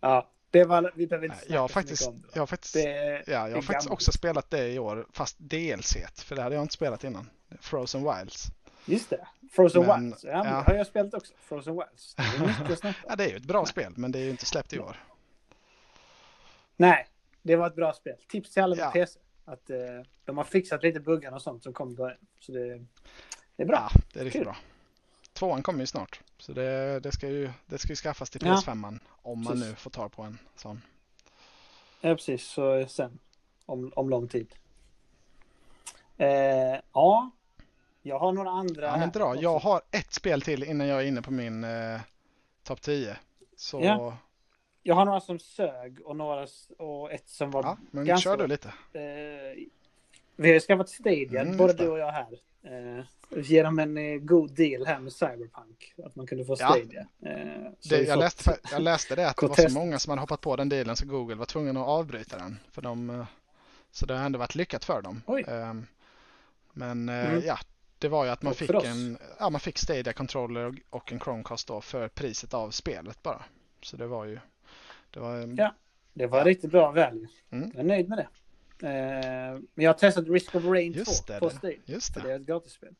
Ja, 0.00 0.30
det 0.50 0.64
var, 0.64 0.92
vi 0.94 1.06
behöver 1.06 1.26
inte 1.26 1.52
Jag 1.52 1.60
har 1.60 1.68
faktiskt, 1.68 2.08
om 2.08 2.20
det. 2.22 2.28
jag 2.34 2.42
har 2.42 2.46
faktiskt, 2.46 2.74
Det, 2.74 3.22
ja, 3.26 3.48
jag 3.48 3.54
har 3.54 3.62
faktiskt 3.62 3.90
också 3.90 4.12
spelat 4.12 4.50
det 4.50 4.68
i 4.72 4.78
år, 4.78 5.06
fast 5.12 5.36
DLC, 5.38 5.96
för 6.16 6.36
det 6.36 6.42
hade 6.42 6.54
jag 6.54 6.64
inte 6.64 6.74
spelat 6.74 7.04
innan. 7.04 7.30
Frozen 7.60 8.04
Wilds. 8.14 8.46
Just 8.86 9.10
det. 9.10 9.26
Frozen 9.52 9.86
Men, 9.86 10.04
Wilds. 10.04 10.24
Ja, 10.24 10.30
ja. 10.30 10.42
det 10.44 10.50
har 10.50 10.74
jag 10.74 10.86
spelat 10.86 11.14
också. 11.14 11.32
Frozen 11.40 11.74
Wilds. 11.74 12.14
Det 12.14 12.22
är. 12.84 12.96
Ja, 13.08 13.16
det 13.16 13.24
är 13.24 13.28
ju 13.28 13.36
ett 13.36 13.44
bra 13.44 13.66
spel, 13.66 13.92
men 13.96 14.12
det 14.12 14.18
är 14.18 14.22
ju 14.22 14.30
inte 14.30 14.46
släppt 14.46 14.72
i 14.72 14.78
år. 14.78 14.96
Nej, 16.76 17.06
det 17.42 17.56
var 17.56 17.66
ett 17.66 17.76
bra 17.76 17.92
spel. 17.92 18.16
Tips 18.28 18.50
till 18.50 18.62
alla 18.62 18.76
med 18.76 18.84
Ja. 18.84 18.90
PC. 18.90 19.18
Att 19.44 19.70
eh, 19.70 19.76
de 20.24 20.36
har 20.36 20.44
fixat 20.44 20.82
lite 20.82 21.00
buggarna 21.00 21.36
och 21.36 21.42
sånt 21.42 21.62
som 21.62 21.72
kom 21.72 21.90
i 21.92 21.94
början. 21.94 22.18
Så 22.40 22.52
det, 22.52 22.84
det 23.56 23.62
är 23.62 23.66
bra. 23.66 23.90
Ja, 23.94 24.00
det 24.12 24.20
är 24.20 24.24
riktigt 24.24 24.40
Kul. 24.40 24.44
bra. 24.44 24.56
Tvåan 25.34 25.62
kommer 25.62 25.80
ju 25.80 25.86
snart, 25.86 26.20
så 26.38 26.52
det, 26.52 27.00
det, 27.00 27.12
ska, 27.12 27.28
ju, 27.28 27.50
det 27.66 27.78
ska 27.78 27.88
ju 27.88 27.96
skaffas 27.96 28.30
till 28.30 28.40
Ja. 28.46 28.54
PS5 28.66 28.98
om 29.22 29.44
man 29.44 29.52
Precis. 29.52 29.68
nu 29.70 29.74
får 29.74 29.90
tag 29.90 30.12
på 30.12 30.22
en 30.22 30.38
sån. 30.56 30.82
Ja, 32.00 32.14
precis. 32.14 32.44
Så 32.46 32.86
sen. 32.88 33.18
Om, 33.66 33.92
om 33.96 34.10
lång 34.10 34.28
tid. 34.28 34.54
Eh, 36.16 36.28
ja. 36.92 37.30
Jag 38.02 38.18
har 38.18 38.32
några 38.32 38.50
andra. 38.50 38.86
Ja, 38.86 38.96
men 38.96 39.08
också. 39.22 39.42
Jag 39.42 39.58
har 39.58 39.82
ett 39.90 40.12
spel 40.12 40.42
till 40.42 40.64
innan 40.64 40.86
jag 40.86 41.02
är 41.02 41.06
inne 41.06 41.22
på 41.22 41.30
min 41.32 41.64
eh, 41.64 42.00
topp 42.62 42.80
10. 42.80 43.16
Så 43.56 43.80
ja, 43.80 43.84
Ja. 43.84 44.16
Jag 44.82 44.94
har 44.94 45.04
några 45.04 45.20
som 45.20 45.38
sög 45.38 46.00
och, 46.04 46.16
några, 46.16 46.46
och 46.78 47.12
ett 47.12 47.28
som 47.28 47.50
var... 47.50 47.76
men 47.90 48.04
ganska- 48.04 48.30
kör 48.30 48.36
du 48.36 48.46
lite. 48.46 48.68
Eh, 48.68 49.64
vi 50.36 50.48
har 50.48 50.54
ju 50.54 50.60
skaffat 50.60 50.88
Stadia, 50.88 51.40
Mm, 51.40 51.56
både 51.56 51.72
du 51.72 51.88
och 51.88 51.98
jag 51.98 52.12
här. 52.12 52.38
Eh, 52.64 53.04
genom 53.42 53.78
en 53.78 53.96
eh, 53.98 54.18
god 54.18 54.50
deal 54.54 54.86
här 54.86 54.98
med 54.98 55.12
Cyberpunk. 55.12 55.94
Att 56.04 56.16
man 56.16 56.26
kunde 56.26 56.44
få 56.44 56.56
Ja. 56.58 56.68
Stadia. 56.68 57.00
Eh, 57.22 57.70
så 57.80 57.88
Det, 57.88 58.02
jag, 58.02 58.08
fått- 58.08 58.18
läste, 58.20 58.56
jag 58.70 58.82
läste 58.82 59.16
det 59.16 59.28
att 59.28 59.36
det 59.36 59.46
var 59.46 59.68
så 59.68 59.74
många 59.74 59.98
som 59.98 60.10
hade 60.10 60.20
hoppat 60.20 60.40
på 60.40 60.56
den 60.56 60.68
dealen 60.68 60.96
så 60.96 61.06
Google 61.06 61.34
var 61.34 61.46
tvungen 61.46 61.76
att 61.76 61.86
avbryta 61.86 62.38
den. 62.38 62.58
För 62.72 62.82
de, 62.82 63.10
eh, 63.10 63.26
så 63.90 64.06
det 64.06 64.14
har 64.14 64.26
ändå 64.26 64.38
varit 64.38 64.54
lyckat 64.54 64.84
för 64.84 65.02
dem. 65.02 65.22
Ehm, 65.48 65.86
Men 66.72 67.08
eh, 67.08 67.28
Mm. 67.30 67.42
ja, 67.44 67.58
det 67.98 68.08
var 68.08 68.24
ju 68.24 68.30
att 68.30 68.42
man 68.42 68.50
Och 68.50 68.56
fick 68.56 68.70
en, 68.70 69.18
ja, 69.38 69.50
man 69.50 69.60
fick 69.60 69.78
Stadia 69.78 70.12
controller 70.12 70.74
och- 70.90 71.12
en 71.12 71.20
Chromecast 71.20 71.68
då 71.68 71.80
för 71.80 72.08
priset 72.08 72.54
av 72.54 72.70
spelet 72.70 73.22
bara. 73.22 73.42
Så 73.82 73.96
det 73.96 74.06
var 74.06 74.24
ju, 74.24 74.38
det 75.10 75.20
var, 75.20 75.38
eh, 75.40 75.48
Ja. 75.56 75.74
Det 76.16 76.26
var 76.26 76.44
riktigt 76.44 76.70
bra 76.70 76.90
value. 76.92 77.28
Mm. 77.50 77.70
Jag 77.74 77.80
är 77.80 77.84
nöjd 77.88 78.08
med 78.08 78.18
det. 78.18 78.28
Eh, 78.82 78.88
men 79.74 79.84
jag 79.84 79.88
har 79.88 79.98
testat 79.98 80.28
Risk 80.28 80.54
of 80.54 80.64
Rain 80.64 80.92
Just 80.92 81.26
2 81.26 81.32
det, 81.32 81.40
på. 81.40 81.50
Stadia. 81.50 81.78
just 81.84 82.14
det 82.14 82.20
det. 82.20 82.32
är 82.32 82.36
ett 82.36 82.46
gratisspel. 82.46 82.94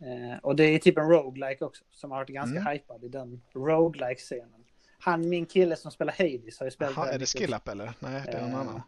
Eh, 0.00 0.38
och 0.42 0.56
det 0.56 0.64
är 0.64 0.78
typ 0.78 0.98
en 0.98 1.08
roguelike 1.08 1.64
också. 1.64 1.84
Som 1.90 2.10
har 2.10 2.18
varit 2.18 2.28
ganska 2.28 2.58
Mm. 2.60 2.72
hypad 2.72 3.04
i 3.04 3.08
den 3.08 3.42
roguelike-scenen. 3.54 4.64
Han, 4.98 5.28
min 5.28 5.46
kille 5.46 5.76
som 5.76 5.90
spelar 5.90 6.12
Hades 6.12 6.58
har 6.58 6.66
ju 6.66 6.70
spelat 6.70 6.94
den 6.94 7.04
är 7.04 7.12
det 7.12 7.18
lite- 7.18 7.38
Skill 7.38 7.54
Up 7.54 7.68
eller? 7.68 7.92
Nej, 7.98 8.22
det 8.26 8.32
är 8.32 8.40
någon 8.42 8.50
Eh, 8.52 8.58
annan. 8.60 8.82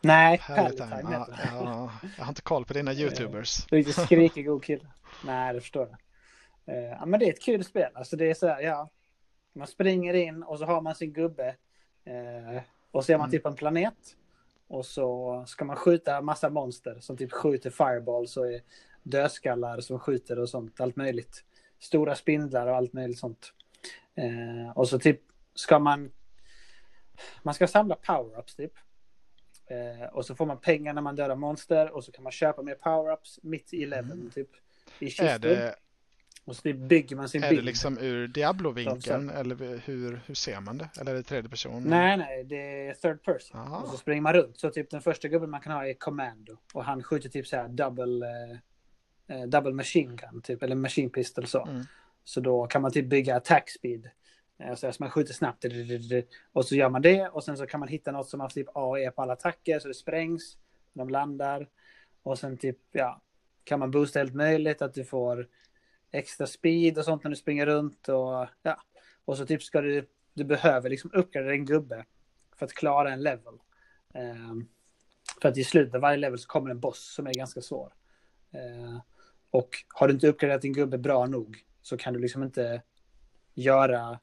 Nej, 0.00 0.38
Palatine. 0.46 1.02
Ja, 1.12 1.28
ja, 1.54 1.92
jag 2.16 2.24
har 2.24 2.28
inte 2.28 2.42
koll 2.42 2.64
på 2.64 2.72
dina 2.72 2.92
YouTubers. 2.92 3.66
Riktigt 3.72 3.94
skrikig 4.06 4.46
god 4.46 4.64
kille. 4.64 4.86
Nej, 5.24 5.54
det 5.54 5.60
förstår 5.60 5.88
jag. 5.88 5.98
Ja, 6.90 7.06
men 7.06 7.20
det 7.20 7.26
är 7.26 7.32
ett 7.32 7.42
kul 7.42 7.64
spel. 7.64 7.90
Alltså 7.94 8.16
det 8.16 8.30
är 8.30 8.34
så 8.34 8.46
här, 8.48 8.60
ja. 8.60 8.90
Man 9.52 9.66
springer 9.66 10.14
in 10.14 10.42
och 10.42 10.58
så 10.58 10.64
har 10.64 10.80
man 10.80 10.94
sin 10.94 11.12
gubbe. 11.12 11.54
Och 12.90 13.04
så 13.04 13.12
är 13.12 13.18
man 13.18 13.24
Mm. 13.24 13.30
typ 13.30 13.46
en 13.46 13.54
planet. 13.54 13.94
Och 14.74 14.86
så 14.86 15.44
ska 15.46 15.64
man 15.64 15.76
skjuta 15.76 16.20
massa 16.20 16.50
monster 16.50 17.00
som 17.00 17.16
typ 17.16 17.32
skjuter 17.32 17.70
fireballs 17.70 18.36
och 18.36 18.52
är 18.52 18.60
dödskallar 19.02 19.80
som 19.80 19.98
skjuter 19.98 20.38
och 20.38 20.48
sånt. 20.48 20.80
Allt 20.80 20.96
möjligt. 20.96 21.44
Stora 21.78 22.14
spindlar 22.14 22.66
och 22.66 22.76
allt 22.76 22.92
möjligt 22.92 23.18
sånt. 23.18 23.52
Eh, 24.14 24.78
och 24.78 24.88
så 24.88 24.98
typ 24.98 25.20
ska 25.54 25.78
man... 25.78 26.10
Man 27.42 27.54
ska 27.54 27.66
samla 27.66 27.94
power-ups 27.94 28.56
typ. 28.56 28.72
Eh, 29.66 30.08
och 30.08 30.26
så 30.26 30.34
får 30.34 30.46
man 30.46 30.60
pengar 30.60 30.92
när 30.92 31.02
man 31.02 31.16
dödar 31.16 31.36
monster 31.36 31.90
och 31.90 32.04
så 32.04 32.12
kan 32.12 32.22
man 32.22 32.32
köpa 32.32 32.62
mer 32.62 32.74
power-ups 32.74 33.38
mitt 33.42 33.74
i 33.74 33.86
leveln 33.86 34.12
Mm. 34.12 34.30
typ. 34.30 34.50
I 34.98 35.10
kistor. 35.10 35.26
Är 35.26 35.38
det, 35.38 35.74
Och 36.46 36.56
så 36.56 36.62
typ 36.62 36.76
bygger 36.76 37.16
man 37.16 37.28
sin 37.28 37.42
är 37.42 37.48
det 37.48 37.54
bild. 37.54 37.66
liksom 37.66 37.98
ur 37.98 38.28
Diablo-vinkeln 38.28 39.28
Så- 39.30 39.34
eller 39.36 39.80
hur, 39.84 40.20
hur 40.26 40.34
ser 40.34 40.60
man 40.60 40.78
det? 40.78 40.88
Eller 41.00 41.10
är 41.12 41.16
det 41.16 41.22
tredje 41.22 41.50
person? 41.50 41.82
Nej, 41.86 42.16
nej, 42.16 42.44
det 42.44 42.86
är 42.88 42.94
third 42.94 43.22
person. 43.22 43.60
Aha. 43.60 43.78
Och 43.78 43.88
så 43.88 43.96
springer 43.96 44.22
man 44.22 44.32
runt. 44.34 44.58
Så 44.58 44.70
typ 44.70 44.90
den 44.90 45.00
första 45.00 45.28
gubben 45.28 45.50
man 45.50 45.60
kan 45.60 45.72
ha 45.72 45.86
är 45.86 45.94
commando. 45.94 46.56
Och 46.72 46.84
han 46.84 47.02
skjuter 47.02 47.28
typ 47.28 47.46
så 47.46 47.56
här 47.56 47.68
double, 47.68 48.26
eh, 48.26 49.36
eh, 49.36 49.46
double 49.48 49.72
machine 49.72 50.16
gun, 50.16 50.42
typ, 50.42 50.62
eller 50.62 50.76
machine 50.76 51.10
pistol 51.10 51.46
så. 51.46 51.66
Mm. 51.66 51.82
Så 52.24 52.40
då 52.40 52.66
kan 52.66 52.82
man 52.82 52.92
typ 52.92 53.06
bygga 53.06 53.36
attack 53.36 53.70
speed. 53.70 54.10
Eh, 54.58 54.74
Så 54.74 54.92
man 55.00 55.10
skjuter 55.10 55.34
snabbt. 55.34 55.64
Och 56.52 56.64
så 56.64 56.74
gör 56.76 56.88
man 56.88 57.02
det. 57.02 57.28
Och 57.28 57.44
sen 57.44 57.56
så 57.56 57.66
kan 57.66 57.80
man 57.80 57.88
hitta 57.88 58.12
något 58.12 58.28
som 58.28 58.40
har 58.40 58.48
typ 58.48 58.68
A 58.74 58.98
E 58.98 59.10
på 59.10 59.22
alla 59.22 59.32
attacker. 59.32 59.78
Så 59.78 59.88
det 59.88 59.94
sprängs. 59.94 60.56
De 60.92 61.08
landar. 61.08 61.68
Och 62.22 62.38
sen 62.38 62.56
typ, 62.56 62.78
ja. 62.92 63.20
Kan 63.64 63.78
man 63.78 63.90
boosta 63.90 64.18
helt 64.18 64.34
möjligt. 64.34 64.82
Att 64.82 64.94
du 64.94 65.04
får 65.04 65.48
extra 66.14 66.46
speed 66.46 66.98
och 66.98 67.04
sånt 67.04 67.24
när 67.24 67.30
du 67.30 67.36
springer 67.36 67.66
runt. 67.66 68.08
Och 68.08 68.46
ja. 68.62 68.82
Och 69.24 69.36
så 69.36 69.46
typ 69.46 69.62
ska 69.62 69.80
du, 69.80 70.08
du 70.34 70.44
behöver 70.44 70.90
liksom 70.90 71.10
uppgradera 71.14 71.52
din 71.52 71.64
gubbe. 71.64 72.04
För 72.56 72.66
att 72.66 72.72
klara 72.72 73.12
en 73.12 73.22
level. 73.22 73.54
Ehm, 74.14 74.68
för 75.42 75.48
att 75.48 75.58
i 75.58 75.64
slutet 75.64 75.94
av 75.94 76.00
varje 76.00 76.16
level 76.16 76.38
så 76.38 76.48
kommer 76.48 76.70
en 76.70 76.80
boss 76.80 77.14
som 77.14 77.26
är 77.26 77.34
ganska 77.34 77.60
svår. 77.60 77.94
Eh, 78.52 79.00
och 79.50 79.70
har 79.88 80.08
du 80.08 80.14
inte 80.14 80.28
uppgraderat 80.28 80.62
din 80.62 80.72
gubbe 80.72 80.98
bra 80.98 81.26
nog 81.26 81.64
så 81.82 81.96
kan 81.96 82.14
du 82.14 82.20
liksom 82.20 82.42
inte 82.42 82.82
göra 83.54 84.18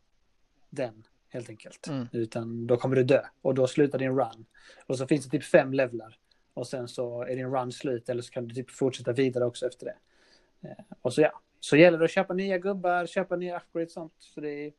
den 0.69 1.03
helt 1.29 1.49
enkelt. 1.49 1.87
Mm. 1.87 2.07
Utan 2.11 2.67
då 2.67 2.77
kommer 2.77 2.95
du 2.95 3.03
dö 3.03 3.21
och 3.41 3.55
då 3.55 3.67
slutar 3.67 3.99
din 3.99 4.19
run. 4.19 4.45
Och 4.85 4.97
så 4.97 5.07
finns 5.07 5.25
det 5.25 5.31
typ 5.31 5.43
fem 5.43 5.73
levlar. 5.73 6.17
Och 6.53 6.67
sen 6.67 6.87
så 6.87 7.21
är 7.21 7.35
din 7.35 7.51
run 7.51 7.71
slut 7.71 8.09
eller 8.09 8.21
så 8.21 8.31
kan 8.31 8.47
du 8.47 8.55
typ 8.55 8.71
fortsätta 8.71 9.13
vidare 9.13 9.45
också 9.45 9.67
efter 9.67 9.85
det. 9.85 9.97
Eh, 10.67 10.85
och 11.01 11.13
så 11.13 11.21
ja, 11.21 11.41
så 11.63 11.77
gäller 11.77 11.97
det 11.97 12.05
att 12.05 12.11
köpa 12.11 12.33
nya 12.33 12.57
gubbar, 12.57 13.05
köpa 13.05 13.35
nya 13.35 13.57
upgrades 13.57 13.93
sånt. 13.93 14.13
Så 14.17 14.41
det 14.41 14.49
är, 14.65 14.71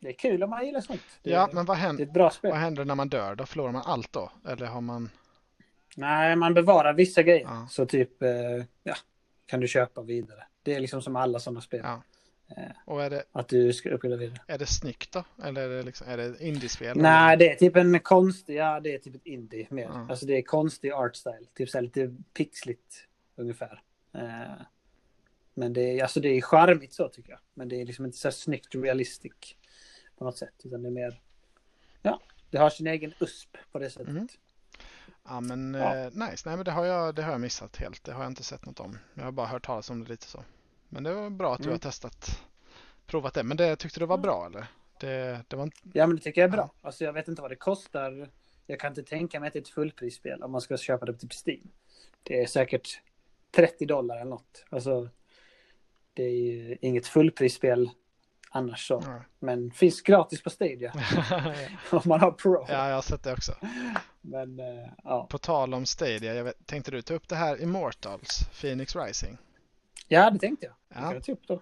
det 0.00 0.08
är 0.08 0.12
kul 0.12 0.42
om 0.42 0.50
man 0.50 0.66
gillar 0.66 0.80
sånt. 0.80 1.00
Det, 1.22 1.30
Ja, 1.30 1.48
men 1.52 1.64
vad 1.64 1.76
det 1.76 1.80
är 1.80 1.86
händer, 1.86 2.04
ett 2.04 2.12
bra 2.12 2.30
spel. 2.30 2.50
vad 2.50 2.60
händer 2.60 2.84
när 2.84 2.94
man 2.94 3.08
dör? 3.08 3.34
Då 3.34 3.46
förlorar 3.46 3.72
man 3.72 3.82
allt 3.86 4.12
då? 4.12 4.30
Eller 4.48 4.66
har 4.66 4.80
man... 4.80 5.10
Nej, 5.96 6.36
man 6.36 6.54
bevarar 6.54 6.92
vissa 6.94 7.22
grejer. 7.22 7.42
Ja. 7.44 7.66
Så 7.70 7.86
typ, 7.86 8.22
eh, 8.22 8.30
ja, 8.82 8.94
kan 9.46 9.60
du 9.60 9.68
köpa 9.68 10.02
vidare. 10.02 10.44
Det 10.62 10.74
är 10.74 10.80
liksom 10.80 11.02
som 11.02 11.16
alla 11.16 11.38
sådana 11.38 11.60
spel. 11.60 11.80
Ja. 11.84 12.02
Eh, 12.56 12.62
Och 12.84 13.02
är 13.02 13.10
det, 13.10 13.22
Att 13.32 13.48
du 13.48 13.72
ska 13.72 13.90
uppgradera 13.90 14.18
vidare. 14.18 14.38
är 14.46 14.58
det 14.58 14.66
snyggt 14.66 15.12
då? 15.12 15.24
Eller 15.44 15.62
är 15.62 15.68
det, 15.76 15.82
liksom, 15.82 16.08
är 16.08 16.16
det 16.16 16.40
indiespel? 16.40 16.96
Nej, 16.98 17.36
det 17.36 17.50
är 17.52 17.56
typ 17.56 17.76
en 17.76 18.00
konstig, 18.00 18.56
ja 18.56 18.80
det 18.80 18.94
är 18.94 18.98
typ 18.98 19.14
ett 19.14 19.26
indie 19.26 19.66
mer. 19.70 19.82
Ja. 19.84 20.06
Alltså 20.10 20.26
det 20.26 20.38
är 20.38 20.42
konstig 20.42 20.92
art 20.92 21.16
style. 21.16 21.46
Typ 21.54 21.70
så 21.70 21.78
här 21.78 21.82
lite 21.82 22.14
pixligt 22.34 23.06
ungefär. 23.36 23.82
Men 25.54 25.72
det 25.72 25.80
är, 25.98 26.02
alltså 26.02 26.20
det 26.20 26.28
är 26.28 26.40
charmigt 26.40 26.92
så 26.92 27.08
tycker 27.08 27.30
jag. 27.30 27.40
Men 27.54 27.68
det 27.68 27.80
är 27.80 27.86
liksom 27.86 28.04
inte 28.04 28.18
så 28.18 28.28
här 28.28 28.32
snyggt 28.32 28.74
realistic 28.74 29.32
på 30.18 30.24
något 30.24 30.38
sätt. 30.38 30.54
Utan 30.64 30.82
det 30.82 30.88
är 30.88 30.90
mer, 30.90 31.20
ja, 32.02 32.20
det 32.50 32.58
har 32.58 32.70
sin 32.70 32.86
egen 32.86 33.14
USP 33.20 33.56
på 33.72 33.78
det 33.78 33.90
sättet. 33.90 34.08
Mm. 34.08 34.28
Ja 35.24 35.40
men 35.40 35.74
Ja. 35.74 35.96
eh, 35.96 36.04
nice, 36.12 36.48
nej 36.48 36.56
men 36.56 36.64
det 36.64 36.70
har, 36.70 36.84
jag, 36.84 37.14
det 37.14 37.22
har 37.22 37.32
jag 37.32 37.40
missat 37.40 37.76
helt. 37.76 38.04
Det 38.04 38.12
har 38.12 38.22
jag 38.22 38.30
inte 38.30 38.42
sett 38.44 38.66
något 38.66 38.80
om. 38.80 38.98
Jag 39.14 39.24
har 39.24 39.32
bara 39.32 39.46
hört 39.46 39.66
talas 39.66 39.90
om 39.90 40.04
det 40.04 40.08
lite 40.10 40.26
så. 40.26 40.44
Men 40.88 41.02
det 41.02 41.14
var 41.14 41.30
bra 41.30 41.52
att 41.54 41.58
du 41.58 41.64
Mm. 41.64 41.72
har 41.74 41.78
testat, 41.78 42.40
provat 43.06 43.34
det. 43.34 43.42
Men 43.42 43.56
det 43.56 43.76
tyckte 43.76 44.00
du 44.00 44.06
var 44.06 44.18
bra 44.18 44.46
eller? 44.46 44.66
Det, 45.00 45.44
det 45.48 45.56
var 45.56 45.62
inte... 45.64 45.78
Ja, 45.92 46.06
men 46.06 46.16
det 46.16 46.22
tycker 46.22 46.40
jag 46.40 46.48
är 46.48 46.52
bra. 46.52 46.70
Alltså, 46.82 47.04
jag 47.04 47.12
vet 47.12 47.28
inte 47.28 47.42
vad 47.42 47.50
det 47.50 47.56
kostar. 47.56 48.28
Jag 48.66 48.80
kan 48.80 48.88
inte 48.92 49.02
tänka 49.02 49.40
mig 49.40 49.46
att 49.46 49.52
det 49.52 49.58
är 49.58 49.60
ett 49.60 49.68
fullprisspel 49.68 50.42
om 50.42 50.52
man 50.52 50.60
ska 50.60 50.76
köpa 50.76 51.06
det 51.06 51.12
på 51.12 51.18
typ 51.18 51.32
Steam. 51.46 51.70
Det 52.22 52.42
är 52.42 52.46
säkert 52.46 53.00
30 53.50 53.86
dollar 53.86 54.16
eller 54.16 54.30
något. 54.30 54.64
Alltså, 54.70 55.08
det 56.14 56.22
är 56.22 56.30
ju 56.52 56.76
inget 56.80 57.06
fullprisspel 57.06 57.90
annars 58.50 58.86
så. 58.88 59.02
Ja. 59.06 59.22
Men 59.38 59.70
finns 59.70 60.00
gratis 60.02 60.42
på 60.42 60.50
Stadia 60.50 60.92
om 61.90 62.00
man 62.04 62.20
har 62.20 62.32
Pro. 62.32 62.66
ja, 62.68 62.88
jag 62.88 62.94
har 62.94 63.02
sett 63.02 63.22
det 63.22 63.32
också. 63.32 63.54
Men 64.20 64.58
eh, 64.60 64.88
ja. 65.04 65.26
På 65.30 65.38
tal 65.38 65.74
om 65.74 65.86
Stadia, 65.86 66.34
jag 66.34 66.44
vet, 66.44 66.66
tänkte 66.66 66.90
du 66.90 67.02
ta 67.02 67.14
upp 67.14 67.28
det 67.28 67.36
här 67.36 67.62
Immortals, 67.62 68.48
Phoenix 68.60 68.96
Rising? 68.96 69.38
ja, 70.08 70.30
det 70.30 70.38
tänkte 70.38 70.66
jag. 70.66 70.74
Det 70.88 70.94
Ja. 70.94 71.00
kan 71.00 71.12
jag 71.14 71.24
ta 71.24 71.32
upp 71.32 71.46
då. 71.46 71.60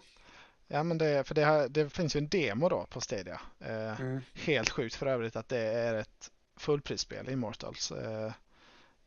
Ja 0.69 0.83
men 0.83 0.99
det, 0.99 1.27
för 1.29 1.35
det, 1.35 1.43
har, 1.45 1.69
det 1.69 1.89
finns 1.91 2.17
ju 2.17 2.19
en 2.19 2.29
demo 2.29 2.69
då 2.69 2.87
på 2.91 3.01
Stadia. 3.01 3.41
Eh, 3.61 4.01
Mm. 4.01 4.21
Helt 4.35 4.71
sjukt 4.71 4.95
för 4.95 5.07
övrigt 5.07 5.37
att 5.37 5.49
det 5.49 5.59
är 5.59 5.95
ett 5.95 6.31
fullprisspel, 6.57 7.29
Immortals. 7.29 7.93
Eh, 7.93 8.33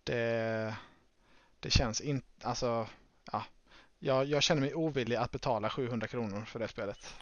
det, 0.03 0.75
det 1.59 1.69
känns 1.69 2.01
inte, 2.01 2.27
alltså, 2.47 2.87
ja. 3.31 3.43
Jag, 4.05 4.25
jag 4.25 4.43
känner 4.43 4.61
mig 4.61 4.73
ovillig 4.75 5.15
att 5.15 5.31
betala 5.31 5.69
700 5.69 6.07
kronor 6.07 6.45
för 6.45 6.59
det 6.59 6.67
spelet. 6.67 7.13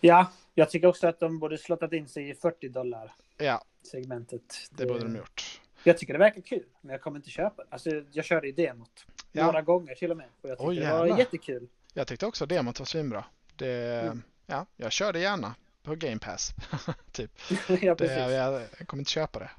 Ja, 0.00 0.30
jag 0.54 0.70
tycker 0.70 0.86
också 0.88 1.06
att 1.06 1.20
de 1.20 1.38
borde 1.38 1.58
slottat 1.58 1.92
in 1.92 2.08
sig 2.08 2.30
i 2.30 2.34
40 2.34 2.68
dollar 2.68 3.14
Ja, 3.36 3.64
segmentet. 3.90 4.54
det 4.70 4.86
borde 4.86 5.00
de 5.00 5.16
gjort. 5.16 5.60
Jag 5.84 5.98
tycker 5.98 6.12
det 6.12 6.18
verkar 6.18 6.40
kul, 6.40 6.64
men 6.80 6.92
jag 6.92 7.00
kommer 7.02 7.16
inte 7.18 7.30
köpa 7.30 7.62
det. 7.64 7.68
Alltså, 7.70 7.90
jag 8.12 8.24
körde 8.24 8.48
i 8.48 8.52
demot. 8.52 9.06
Ja. 9.32 9.44
Några 9.46 9.62
gånger 9.62 9.94
till 9.94 10.10
och 10.10 10.16
med. 10.16 10.26
Och 10.42 10.48
jag 10.48 10.58
tyckte 10.58 10.68
Oj, 10.68 10.76
det 10.76 10.90
var 10.92 11.18
jättekul. 11.18 11.68
Jag 11.94 12.06
tyckte 12.06 12.26
också 12.26 12.46
demot 12.46 12.78
var 12.78 12.86
svinbra. 12.86 13.24
Det, 13.56 14.02
Mm. 14.02 14.22
ja, 14.46 14.66
jag 14.76 14.92
körde 14.92 15.18
gärna 15.20 15.54
på 15.82 15.94
Game 15.94 16.18
Pass. 16.18 16.50
typ. 17.12 17.30
ja, 17.82 17.94
Det, 17.94 18.30
jag, 18.32 18.62
jag 18.78 18.86
kommer 18.88 19.00
inte 19.00 19.10
köpa 19.10 19.38
det. 19.38 19.50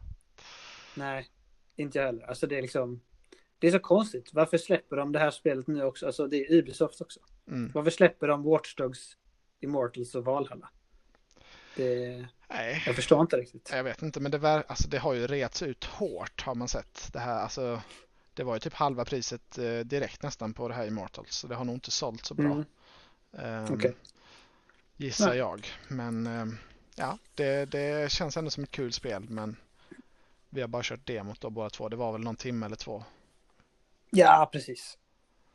Nej, 0.96 1.28
inte 1.76 1.98
jag 1.98 2.06
heller. 2.06 2.28
Alltså 2.28 2.48
det 2.48 2.58
är 2.58 2.62
liksom... 2.62 3.02
Det 3.60 3.68
är 3.68 3.72
så 3.72 3.80
konstigt. 3.80 4.30
Varför 4.34 4.58
släpper 4.58 4.96
de 4.96 5.12
det 5.12 5.20
här 5.20 5.32
spelet 5.32 5.68
nu 5.68 5.84
också? 5.84 6.06
Alltså 6.06 6.28
det 6.28 6.38
är 6.38 6.54
Ubisoft 6.54 7.02
också. 7.02 7.20
Mm. 7.48 7.72
Varför 7.74 7.92
släpper 7.92 8.28
de 8.28 8.44
Watch 8.44 8.76
Dogs, 8.76 9.18
Immortals 9.60 10.16
och 10.16 10.26
Valhalla? 10.26 10.70
Det... 11.76 12.26
Nej, 12.50 12.84
Jag 12.86 12.96
förstår 12.96 13.22
inte 13.22 13.38
riktigt. 13.38 13.70
jag 13.74 13.84
vet 13.84 14.02
inte, 14.02 14.20
men 14.20 14.32
det, 14.32 14.38
var, 14.38 14.64
alltså, 14.68 14.88
det 14.90 14.98
har 14.98 15.14
ju 15.14 15.28
rets 15.28 15.62
ut 15.62 15.84
hårt 15.84 16.42
har 16.42 16.56
man 16.56 16.68
sett. 16.68 17.10
Det 17.14 17.20
här, 17.20 17.40
alltså, 17.42 17.82
det 18.34 18.44
var 18.44 18.54
ju 18.54 18.60
typ 18.60 18.74
halva 18.74 19.06
priset 19.06 19.58
eh, 19.58 19.80
direkt 19.80 20.24
nästan 20.24 20.54
på 20.54 20.68
det 20.68 20.74
här 20.74 20.88
Immortals. 20.88 21.36
Så 21.36 21.48
det 21.48 21.56
har 21.56 21.66
nog 21.66 21.76
inte 21.76 21.92
sålt 21.92 22.26
så 22.26 22.34
bra. 22.34 22.52
Mm. 22.52 22.66
Ehm, 23.38 23.74
Okej. 23.74 23.96
Gissar 24.98 25.28
Nej. 25.30 25.38
jag. 25.38 25.68
Men 25.88 26.28
ehm, 26.28 26.58
ja, 26.96 27.18
det, 27.36 27.66
det 27.66 28.12
känns 28.12 28.38
ändå 28.38 28.50
som 28.50 28.64
ett 28.64 28.72
kul 28.72 28.94
spel. 28.94 29.26
Men 29.30 29.56
vi 30.50 30.62
har 30.62 30.68
bara 30.68 30.84
kört 30.84 31.08
demot 31.08 31.42
då 31.42 31.50
båda 31.50 31.70
två. 31.70 31.90
Det 31.90 31.96
var 31.96 32.12
väl 32.12 32.22
någon 32.22 32.36
timme 32.36 32.66
eller 32.66 32.76
två. 32.76 33.04
Ja, 34.10 34.50
precis. 34.52 34.98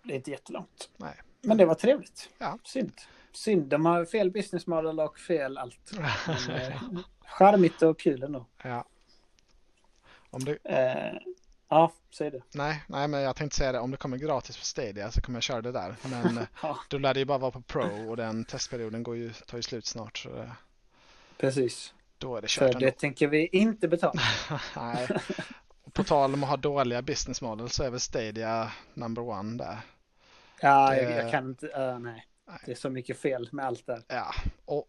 Det 0.03 0.13
är 0.13 0.17
inte 0.17 0.31
jättelångt. 0.31 0.89
Nej. 0.97 1.15
Men 1.43 1.57
det 1.57 1.65
var 1.65 1.75
trevligt. 1.75 2.29
Ja. 2.39 2.59
Synd. 2.65 2.93
Synd, 3.33 3.67
de 3.69 3.87
har 3.87 4.05
fel 4.05 4.31
business 4.31 4.67
model 4.67 5.01
och 5.01 5.19
fel 5.19 5.59
allt. 5.59 5.93
Men, 6.27 6.57
eh, 6.57 6.83
charmigt 7.25 7.83
och 7.83 7.99
kul 8.01 8.23
ändå. 8.23 8.47
ja. 8.63 8.85
Om 10.31 10.45
det, 10.45 10.59
Eh, 10.65 11.19
ja, 11.69 11.93
säg 12.11 12.31
det. 12.31 12.43
nej, 12.55 12.83
nej, 12.89 13.09
men 13.09 13.21
jag 13.21 13.37
tänkte 13.37 13.57
säga 13.59 13.73
det. 13.73 13.79
Om 13.79 13.91
det 13.91 13.97
kommer 13.97 14.17
gratis 14.17 14.57
på 14.57 14.65
Stadia 14.65 15.11
så 15.11 15.21
kommer 15.21 15.37
jag 15.37 15.43
köra 15.43 15.63
det 15.63 15.73
där. 15.73 15.97
Men 16.03 16.39
eh, 16.39 16.45
Ja, 16.63 16.79
då 16.89 16.99
lär 16.99 17.15
det 17.15 17.21
ju 17.21 17.27
bara 17.27 17.39
vara 17.39 17.51
på 17.51 17.63
Pro 17.63 18.11
och 18.11 18.17
den 18.17 18.45
testperioden 18.45 19.03
går 19.03 19.17
ju, 19.17 19.33
tar 19.33 19.59
ju 19.59 19.63
slut 19.63 19.87
snart. 19.87 20.19
Så 20.19 20.29
det, 20.29 20.53
precis. 21.39 21.95
då 22.19 22.37
är 22.37 22.43
det 22.43 22.49
För 22.49 22.61
kört 22.67 22.75
ändå. 22.75 22.87
det 22.87 22.91
tänker 22.93 23.27
vi 23.27 23.47
inte 23.47 23.89
betala. 23.89 24.21
Nej. 24.77 25.09
På 25.93 26.05
tal 26.05 26.35
om 26.35 26.43
att 26.43 26.49
ha 26.51 26.57
dåliga 26.57 27.03
business 27.03 27.43
models 27.43 27.75
så 27.75 27.83
är 27.85 27.91
väl 27.91 28.01
Stadia 28.01 28.73
number 28.95 29.23
one 29.23 29.57
där. 29.59 29.79
Ja, 30.61 30.91
Det- 30.91 31.03
jag, 31.03 31.25
jag 31.25 31.31
kan 31.31 31.45
inte. 31.49 31.69
eh, 31.69 31.99
nej. 31.99 32.27
Nej. 32.49 32.59
Det 32.67 32.71
är 32.73 32.77
så 32.77 32.91
mycket 32.91 33.19
fel 33.19 33.49
med 33.53 33.67
allt 33.67 33.87
där. 33.87 34.03
Ja, 34.09 34.35
och, 34.65 34.89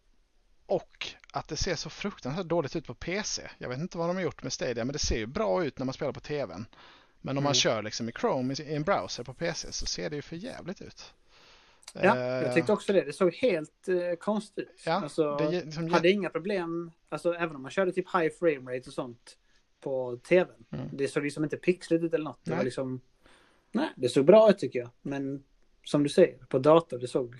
och 0.66 1.06
att 1.32 1.48
det 1.48 1.56
ser 1.56 1.74
så 1.74 1.90
fruktansvärt 1.90 2.46
dåligt 2.46 2.76
ut 2.76 2.86
på 2.86 2.94
PC. 2.94 3.42
Jag 3.58 3.68
vet 3.68 3.78
inte 3.78 3.98
vad 3.98 4.08
de 4.08 4.16
har 4.16 4.22
gjort 4.22 4.42
med 4.42 4.52
Stadia, 4.52 4.84
men 4.84 4.92
det 4.92 4.98
ser 4.98 5.16
ju 5.18 5.26
bra 5.26 5.64
ut 5.64 5.78
när 5.78 5.86
man 5.86 5.92
spelar 5.92 6.12
på 6.12 6.20
TVn. 6.20 6.66
Men 7.20 7.38
om 7.38 7.44
man 7.44 7.50
Mm. 7.50 7.54
kör 7.54 7.82
liksom 7.82 8.08
i 8.08 8.12
Chrome 8.12 8.54
i 8.54 8.74
en 8.74 8.82
browser 8.82 9.24
på 9.24 9.34
PC 9.34 9.72
så 9.72 9.86
ser 9.86 10.10
det 10.10 10.16
ju 10.16 10.22
för 10.22 10.36
jävligt 10.36 10.80
ut. 10.80 11.14
Ja, 11.94 12.16
Eh, 12.16 12.22
jag 12.22 12.54
tyckte 12.54 12.72
också 12.72 12.92
det. 12.92 13.00
Det 13.04 13.12
såg 13.12 13.34
helt 13.34 13.88
eh, 13.88 14.16
konstigt 14.20 14.58
ut. 14.68 14.82
Ja, 14.86 14.92
alltså, 14.92 15.36
det 15.36 15.50
liksom 15.64 15.90
hade 15.92 16.10
inga 16.10 16.28
problem, 16.30 16.90
alltså 17.08 17.34
även 17.34 17.56
om 17.56 17.62
man 17.62 17.70
körde 17.70 17.92
typ 17.92 18.14
high 18.14 18.32
frame 18.38 18.76
rate 18.76 18.88
och 18.88 18.94
sånt 18.94 19.36
på 19.82 20.16
tvn. 20.28 20.64
Mm. 20.72 20.88
Det 20.92 21.08
såg 21.08 21.22
liksom 21.24 21.44
inte 21.44 21.56
pixligt 21.56 22.04
ut 22.04 22.14
eller 22.14 22.24
något. 22.24 22.38
Det 22.44 22.50
Nej. 22.50 22.58
var 22.58 22.64
liksom, 22.64 23.00
nej, 23.72 23.88
det 23.96 24.08
såg 24.08 24.24
bra 24.24 24.50
ut 24.50 24.58
tycker 24.58 24.78
jag. 24.78 24.90
Men 25.02 25.44
som 25.84 26.02
du 26.02 26.08
säger, 26.08 26.38
på 26.38 26.58
dator, 26.58 26.98
det 26.98 27.08
såg 27.08 27.36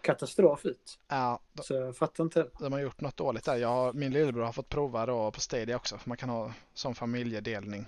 katastrof 0.00 0.64
ut. 0.64 0.98
Ja, 1.08 1.40
de, 1.52 1.62
Så 1.62 1.74
jag 1.74 1.96
fattar 1.96 2.24
inte. 2.24 2.46
de 2.60 2.72
har 2.72 2.80
gjort 2.80 3.00
något 3.00 3.16
dåligt 3.16 3.44
där. 3.44 3.56
Jag, 3.56 3.68
har- 3.68 3.92
min 3.92 4.12
lillebror 4.12 4.42
har 4.44 4.52
fått 4.52 4.68
prova 4.68 5.06
då 5.06 5.30
på 5.30 5.40
Stadia 5.40 5.76
också, 5.76 5.98
för 5.98 6.08
man 6.08 6.16
kan 6.16 6.28
ha 6.28 6.52
som 6.74 6.94
familjedelning. 6.94 7.86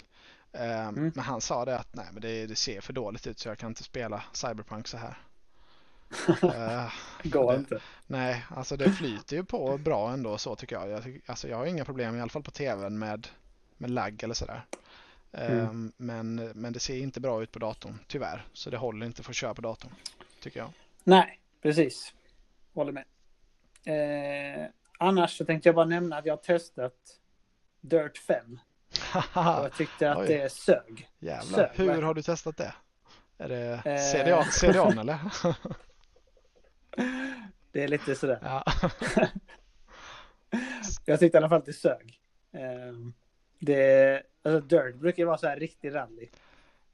Eh, 0.52 0.88
Mm. 0.88 1.12
Men 1.14 1.24
han 1.24 1.40
sa 1.40 1.64
det 1.64 1.78
att 1.78 1.94
nej, 1.94 2.06
men 2.12 2.22
det, 2.22 2.46
det 2.46 2.54
ser 2.54 2.80
för 2.80 2.92
dåligt 2.92 3.26
ut 3.26 3.38
så 3.38 3.48
jag 3.48 3.58
kan 3.58 3.68
inte 3.68 3.82
spela 3.82 4.22
Cyberpunk 4.32 4.88
så 4.88 4.96
här. 4.96 5.18
Eh, 6.42 6.92
Går 7.24 7.52
det- 7.52 7.58
inte. 7.58 7.80
Nej, 8.06 8.44
alltså 8.48 8.76
det 8.76 8.90
flyter 8.92 9.36
ju 9.36 9.44
på 9.44 9.78
bra 9.78 10.12
ändå 10.12 10.38
så 10.38 10.56
tycker 10.56 10.76
jag. 10.76 10.90
jag 10.90 11.20
alltså 11.26 11.48
jag 11.48 11.56
har 11.56 11.66
inga 11.66 11.84
problem 11.84 12.16
i 12.16 12.20
alla 12.20 12.30
fall 12.30 12.42
på 12.42 12.50
tvn 12.50 12.98
med, 12.98 13.28
med 13.80 13.90
lagg 13.90 14.22
eller 14.22 14.34
sådär. 14.34 14.62
Mm. 15.32 15.58
Ehm, 15.58 15.92
men, 15.96 16.34
men 16.54 16.72
det 16.72 16.80
ser 16.80 16.96
inte 16.98 17.20
bra 17.20 17.42
ut 17.42 17.52
på 17.52 17.58
datorn, 17.58 17.98
tyvärr. 18.08 18.46
Så 18.52 18.70
det 18.70 18.76
håller 18.76 19.06
inte 19.06 19.22
för 19.22 19.30
att 19.30 19.36
köra 19.36 19.54
på 19.54 19.60
datorn, 19.62 19.90
tycker 20.40 20.60
jag. 20.60 20.70
Nej, 21.04 21.40
precis. 21.62 22.14
Håller 22.74 22.92
med. 22.92 23.04
Eh, 23.84 24.66
annars 24.98 25.36
så 25.38 25.44
tänkte 25.44 25.68
jag 25.68 25.76
bara 25.76 25.84
nämna 25.86 26.16
att 26.18 26.26
jag 26.26 26.32
har 26.32 26.42
testat 26.42 26.94
Dirt 27.80 28.18
5. 28.18 28.58
Och 29.14 29.20
jag 29.34 29.72
tyckte 29.76 30.10
att 30.12 30.18
Oj. 30.18 30.26
det 30.26 30.52
sög. 30.52 31.08
Jävlar, 31.18 31.58
Sög, 31.58 31.68
hur 31.74 31.84
verkligen. 31.86 32.02
har 32.04 32.14
du 32.14 32.22
testat 32.22 32.56
det? 32.56 32.74
Är 33.38 33.48
det 33.48 33.82
Eh. 33.84 34.12
CDA, 34.12 34.44
CDAn 34.44 34.98
eller? 34.98 35.18
Det 37.72 37.84
är 37.84 37.88
lite 37.88 38.14
sådär. 38.14 38.38
ja. 38.42 38.64
Jag 41.04 41.20
tyckte 41.20 41.36
i 41.36 41.38
alla 41.38 41.48
fall 41.48 41.58
att 41.58 41.66
det 41.66 41.72
sög. 41.72 42.20
Eh, 42.52 42.60
det, 43.60 44.22
alltså 44.42 44.60
Dirt 44.60 44.94
brukar 44.94 45.18
ju 45.22 45.26
vara 45.26 45.38
så 45.38 45.46
här 45.46 45.56
riktig 45.60 45.94
rally. 45.94 46.28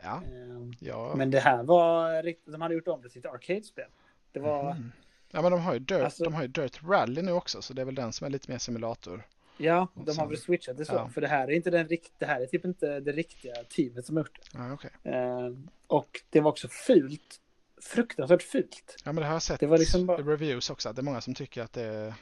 ja, 0.02 0.22
Eh, 0.26 0.70
ja. 0.80 1.14
Men 1.16 1.30
det 1.30 1.40
här 1.40 1.62
var 1.62 2.22
riktigt, 2.22 2.52
de 2.52 2.60
hade 2.62 2.74
gjort 2.74 2.88
om 2.88 3.02
det 3.02 3.08
till 3.08 3.18
ett 3.18 3.26
arcade-spel. 3.32 3.88
Det 4.32 4.40
var, 4.40 4.70
Mm. 4.70 4.92
ja, 5.30 5.42
men 5.42 5.52
de 5.52 5.60
har, 5.60 5.72
ju 5.72 5.78
Dirt, 5.78 6.00
Alltså- 6.04 6.24
de 6.24 6.34
har 6.34 6.42
ju 6.42 6.48
Dirt 6.48 6.82
Rally 6.82 7.22
nu 7.22 7.32
också, 7.32 7.62
så 7.62 7.74
det 7.74 7.80
är 7.82 7.86
väl 7.86 7.94
den 7.94 8.12
som 8.12 8.24
är 8.26 8.30
lite 8.30 8.50
mer 8.50 8.58
simulator. 8.58 9.26
ja, 9.58 9.88
de 9.94 10.18
har 10.18 10.26
väl 10.26 10.38
switchat 10.38 10.76
det 10.76 10.84
så. 10.84 10.92
ja. 10.94 11.08
För 11.08 11.20
det 11.20 11.28
här 11.28 11.48
är 11.48 11.52
inte 11.52 11.70
den 11.70 11.88
rikt, 11.88 12.12
det 12.18 12.26
här 12.26 12.40
är 12.40 12.46
typ 12.46 12.64
inte 12.64 13.00
det 13.00 13.12
riktiga 13.12 13.54
teamet 13.54 14.06
som 14.06 14.16
har 14.16 14.24
gjort 14.24 14.38
det. 14.52 14.58
Ja, 14.58 14.72
okej. 14.72 14.90
Eh, 15.02 15.50
och 15.86 16.20
det 16.30 16.40
var 16.40 16.50
också 16.50 16.68
fult. 16.68 17.40
Fruktansvärt 17.82 18.42
fult. 18.42 18.96
ja 19.04 19.12
men 19.12 19.16
det 19.22 19.26
har 19.26 19.32
jag 19.34 19.42
sett 19.42 19.60
Det 19.60 19.66
var 19.66 19.78
liksom 19.78 20.06
bara- 20.06 20.22
reviews 20.22 20.70
också, 20.70 20.88
att 20.88 20.96
det 20.96 21.00
är 21.00 21.04
många 21.04 21.20
som 21.20 21.34
tycker 21.34 21.62
att 21.62 21.72
det 21.72 21.82
är 21.82 22.14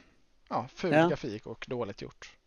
ja, 0.49 0.67
ful 0.75 0.91
Ja. 0.93 1.07
grafik 1.07 1.45
och 1.47 1.65
dåligt 1.69 2.01
gjort. 2.01 2.37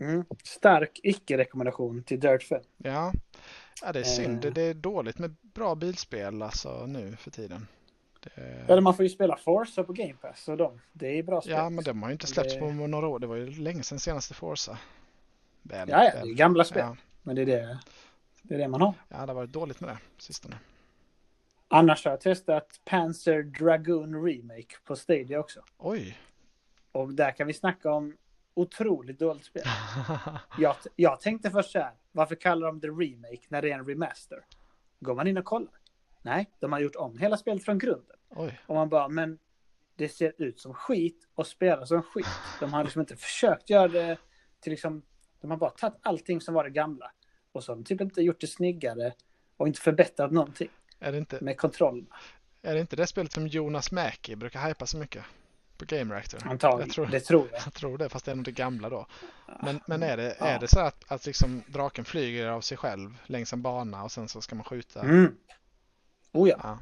Mm. 0.00 0.24
Stark 0.44 1.00
icke-rekommendation 1.02 2.02
till 2.02 2.20
Dirt 2.20 2.42
5. 2.42 2.60
Ja, 2.76 3.12
ja 3.82 3.92
det 3.92 3.98
är 4.00 4.04
synd. 4.04 4.44
Eh. 4.44 4.52
Det, 4.52 4.62
är 4.62 4.74
dåligt 4.74 5.18
med 5.18 5.34
bra 5.42 5.74
bilspel 5.74 6.42
alltså 6.42 6.86
nu 6.86 7.16
för 7.16 7.30
tiden. 7.30 7.66
Det, 8.20 8.30
Eller 8.68 8.80
man 8.80 8.94
får 8.96 9.02
ju 9.02 9.08
spela 9.08 9.36
Forza 9.36 9.84
på 9.84 9.92
Game 9.92 10.14
Pass 10.14 10.48
och 10.48 10.56
de. 10.56 10.80
Det 10.92 11.18
är 11.18 11.22
bra 11.22 11.40
spel. 11.40 11.52
ja, 11.52 11.70
men 11.70 11.84
de 11.84 12.02
har 12.02 12.08
ju 12.08 12.12
inte 12.12 12.26
släppts 12.26 12.54
det- 12.54 12.60
på 12.60 12.70
några 12.70 13.06
år. 13.08 13.18
Det 13.18 13.26
var 13.26 13.36
ju 13.36 13.50
länge 13.50 13.82
sedan 13.82 13.98
senaste 13.98 14.34
Forza. 14.34 14.78
Väl, 15.62 15.88
ja, 15.88 16.04
ja, 16.04 16.24
det 16.24 16.30
är 16.30 16.34
gamla 16.34 16.64
spel. 16.64 16.82
Ja, 16.82 16.96
Men 17.22 17.36
det 17.36 17.42
är 17.42 17.46
det, 17.46 17.78
det 18.42 18.54
är 18.54 18.58
det 18.58 18.68
man 18.68 18.80
har. 18.80 18.94
ja, 19.08 19.16
det 19.16 19.26
har 19.26 19.34
varit 19.34 19.52
dåligt 19.52 19.80
med 19.80 19.90
det 19.90 19.98
sistone. 20.22 20.56
Annars 21.68 22.04
har 22.04 22.12
jag 22.12 22.20
testat 22.20 22.80
Panzer 22.84 23.42
Dragoon 23.42 24.26
Remake 24.26 24.76
på 24.84 24.96
Stadia 24.96 25.40
också. 25.40 25.60
Oj! 25.78 26.18
Och 26.92 27.14
där 27.14 27.30
kan 27.30 27.46
vi 27.46 27.52
snacka 27.52 27.90
om 27.92 28.16
otroligt 28.54 29.18
dåligt 29.18 29.44
spel. 29.44 29.62
Jag, 30.58 30.76
jag 30.96 31.20
tänkte 31.20 31.50
först 31.50 31.70
så 31.70 31.78
här, 31.78 31.92
varför 32.12 32.34
kallar 32.34 32.66
de 32.66 32.80
det 32.80 32.88
remake 32.88 33.42
när 33.48 33.62
det 33.62 33.70
är 33.70 33.78
en 33.78 33.86
remaster? 33.86 34.38
Går 35.00 35.14
man 35.14 35.26
in 35.26 35.38
och 35.38 35.44
kollar? 35.44 35.74
Nej, 36.22 36.50
de 36.60 36.72
har 36.72 36.80
gjort 36.80 36.96
om 36.96 37.18
hela 37.18 37.36
spelet 37.36 37.64
från 37.64 37.78
grunden. 37.78 38.16
Oj! 38.30 38.60
Och 38.66 38.74
man 38.74 38.88
bara, 38.88 39.08
men 39.08 39.38
det 39.96 40.08
ser 40.08 40.32
ut 40.38 40.60
som 40.60 40.74
skit 40.74 41.28
och 41.34 41.46
spelar 41.46 41.84
som 41.84 42.02
skit. 42.02 42.26
De 42.60 42.72
har 42.72 42.84
liksom 42.84 43.00
inte 43.00 43.16
försökt 43.16 43.70
göra 43.70 43.88
det 43.88 44.18
till 44.60 44.70
liksom, 44.70 45.02
de 45.40 45.50
har 45.50 45.58
bara 45.58 45.70
tagit 45.70 45.98
allting 46.02 46.40
som 46.40 46.54
var 46.54 46.64
det 46.64 46.70
gamla 46.70 47.12
Och 47.52 47.64
så 47.64 47.72
har 47.72 47.76
de 47.76 47.84
typ 47.84 48.00
inte 48.00 48.22
gjort 48.22 48.40
det 48.40 48.46
snyggare 48.46 49.12
och 49.56 49.66
inte 49.68 49.80
förbättrat 49.80 50.32
någonting 50.32 50.68
Är 50.98 51.12
det 51.12 51.18
inte, 51.18 51.38
med 51.44 51.58
kontrollerna. 51.58 52.16
är 52.62 52.74
det, 52.74 52.80
inte 52.80 52.96
det 52.96 53.06
spelet 53.06 53.32
som 53.32 53.46
Jonas 53.46 53.92
Mäki 53.92 54.36
brukar 54.36 54.68
hypa 54.68 54.86
så 54.86 54.98
mycket? 54.98 55.24
På 55.78 55.84
Game 55.84 56.14
Reactor? 56.14 56.46
Antagligen, 56.46 56.90
tror- 56.90 57.06
det 57.06 57.20
tror 57.20 57.48
jag. 57.52 57.60
Jag 57.64 57.74
tror 57.74 57.98
det, 57.98 58.08
fast 58.08 58.24
det 58.24 58.30
är 58.30 58.34
nog 58.36 58.44
det 58.44 58.52
gamla 58.52 58.88
då. 58.88 59.06
Men, 59.62 59.80
men 59.86 60.02
är, 60.02 60.16
det, 60.16 60.36
Ja. 60.40 60.46
är 60.46 60.58
det 60.58 60.68
så 60.68 60.80
att, 60.80 61.04
att 61.12 61.26
liksom 61.26 61.62
draken 61.66 62.04
flyger 62.04 62.46
av 62.48 62.60
sig 62.60 62.76
själv 62.76 63.16
längs 63.26 63.52
en 63.52 63.62
bana 63.62 64.02
och 64.04 64.12
sen 64.12 64.28
så 64.28 64.40
ska 64.40 64.54
man 64.54 64.64
skjuta? 64.64 65.00
Mm. 65.00 65.34
Oh 66.32 66.48
ja. 66.48 66.78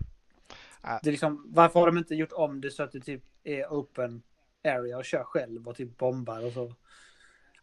Ja. 0.83 1.01
Det 1.03 1.09
är 1.11 1.13
liksom, 1.13 1.45
varför 1.49 1.81
har 1.81 1.87
de 1.87 1.99
inte 1.99 2.15
gjort 2.15 2.33
om 2.33 2.61
det 2.61 2.71
så 2.71 2.83
att 2.83 2.93
det 2.93 3.01
typ 3.01 3.23
är 3.45 3.67
open 3.67 4.23
area 4.65 4.99
och 4.99 5.05
kör 5.05 5.25
själv 5.25 5.69
och 5.69 5.77
typ 5.77 5.99
bombar 5.99 6.45
och 6.47 6.53
så? 6.53 6.75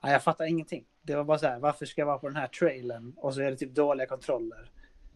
Ja, 0.01 0.11
jag 0.11 0.23
fattar 0.23 0.45
ingenting. 0.45 0.85
Det 1.01 1.15
var 1.15 1.23
bara 1.23 1.37
så 1.39 1.47
här, 1.47 1.59
varför 1.59 1.85
ska 1.85 2.01
jag 2.01 2.05
vara 2.05 2.17
på 2.17 2.27
den 2.27 2.35
här 2.37 2.47
trailern 2.47 3.13
och 3.17 3.33
så 3.33 3.41
är 3.41 3.51
det 3.51 3.57
typ 3.57 3.75
dåliga 3.75 4.07
kontroller. 4.07 4.71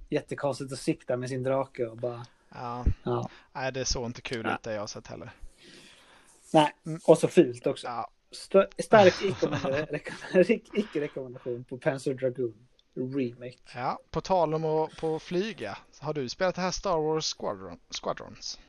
Jättekonstigt 0.09 0.73
att 0.73 0.79
sikta 0.79 1.17
med 1.17 1.29
sin 1.29 1.43
drake 1.43 1.85
och 1.87 1.97
bara... 1.97 2.25
Ja, 2.49 2.85
Ja. 3.03 3.29
nej 3.53 3.71
det 3.71 3.85
såg 3.85 4.05
inte 4.05 4.21
kul 4.21 4.45
ut 4.47 4.63
det 4.63 4.73
jag 4.73 4.79
har 4.79 4.87
sett 4.87 5.07
heller. 5.07 5.31
Nej, 6.53 6.71
Mm. 6.85 6.99
och 7.05 7.17
så 7.17 7.27
fult 7.27 7.67
också. 7.67 7.87
Ja, 7.87 8.09
St- 8.31 8.83
stark 8.83 9.13
icke- 9.13 10.61
icke-rekommendation 10.73 11.63
på 11.63 11.77
Panzer 11.77 12.13
Dragoon 12.13 12.67
Remake. 12.95 13.57
ja. 13.75 13.99
På 14.11 14.21
tal 14.21 14.53
om 14.53 14.65
att 14.65 14.95
på 14.97 15.19
flyga, 15.19 15.77
har 15.99 16.13
du 16.13 16.29
spelat 16.29 16.55
det 16.55 16.61
här 16.61 16.71
Star 16.71 16.97
Wars 16.97 17.35
Squadron, 17.39 17.79
Squadrons? 17.89 18.59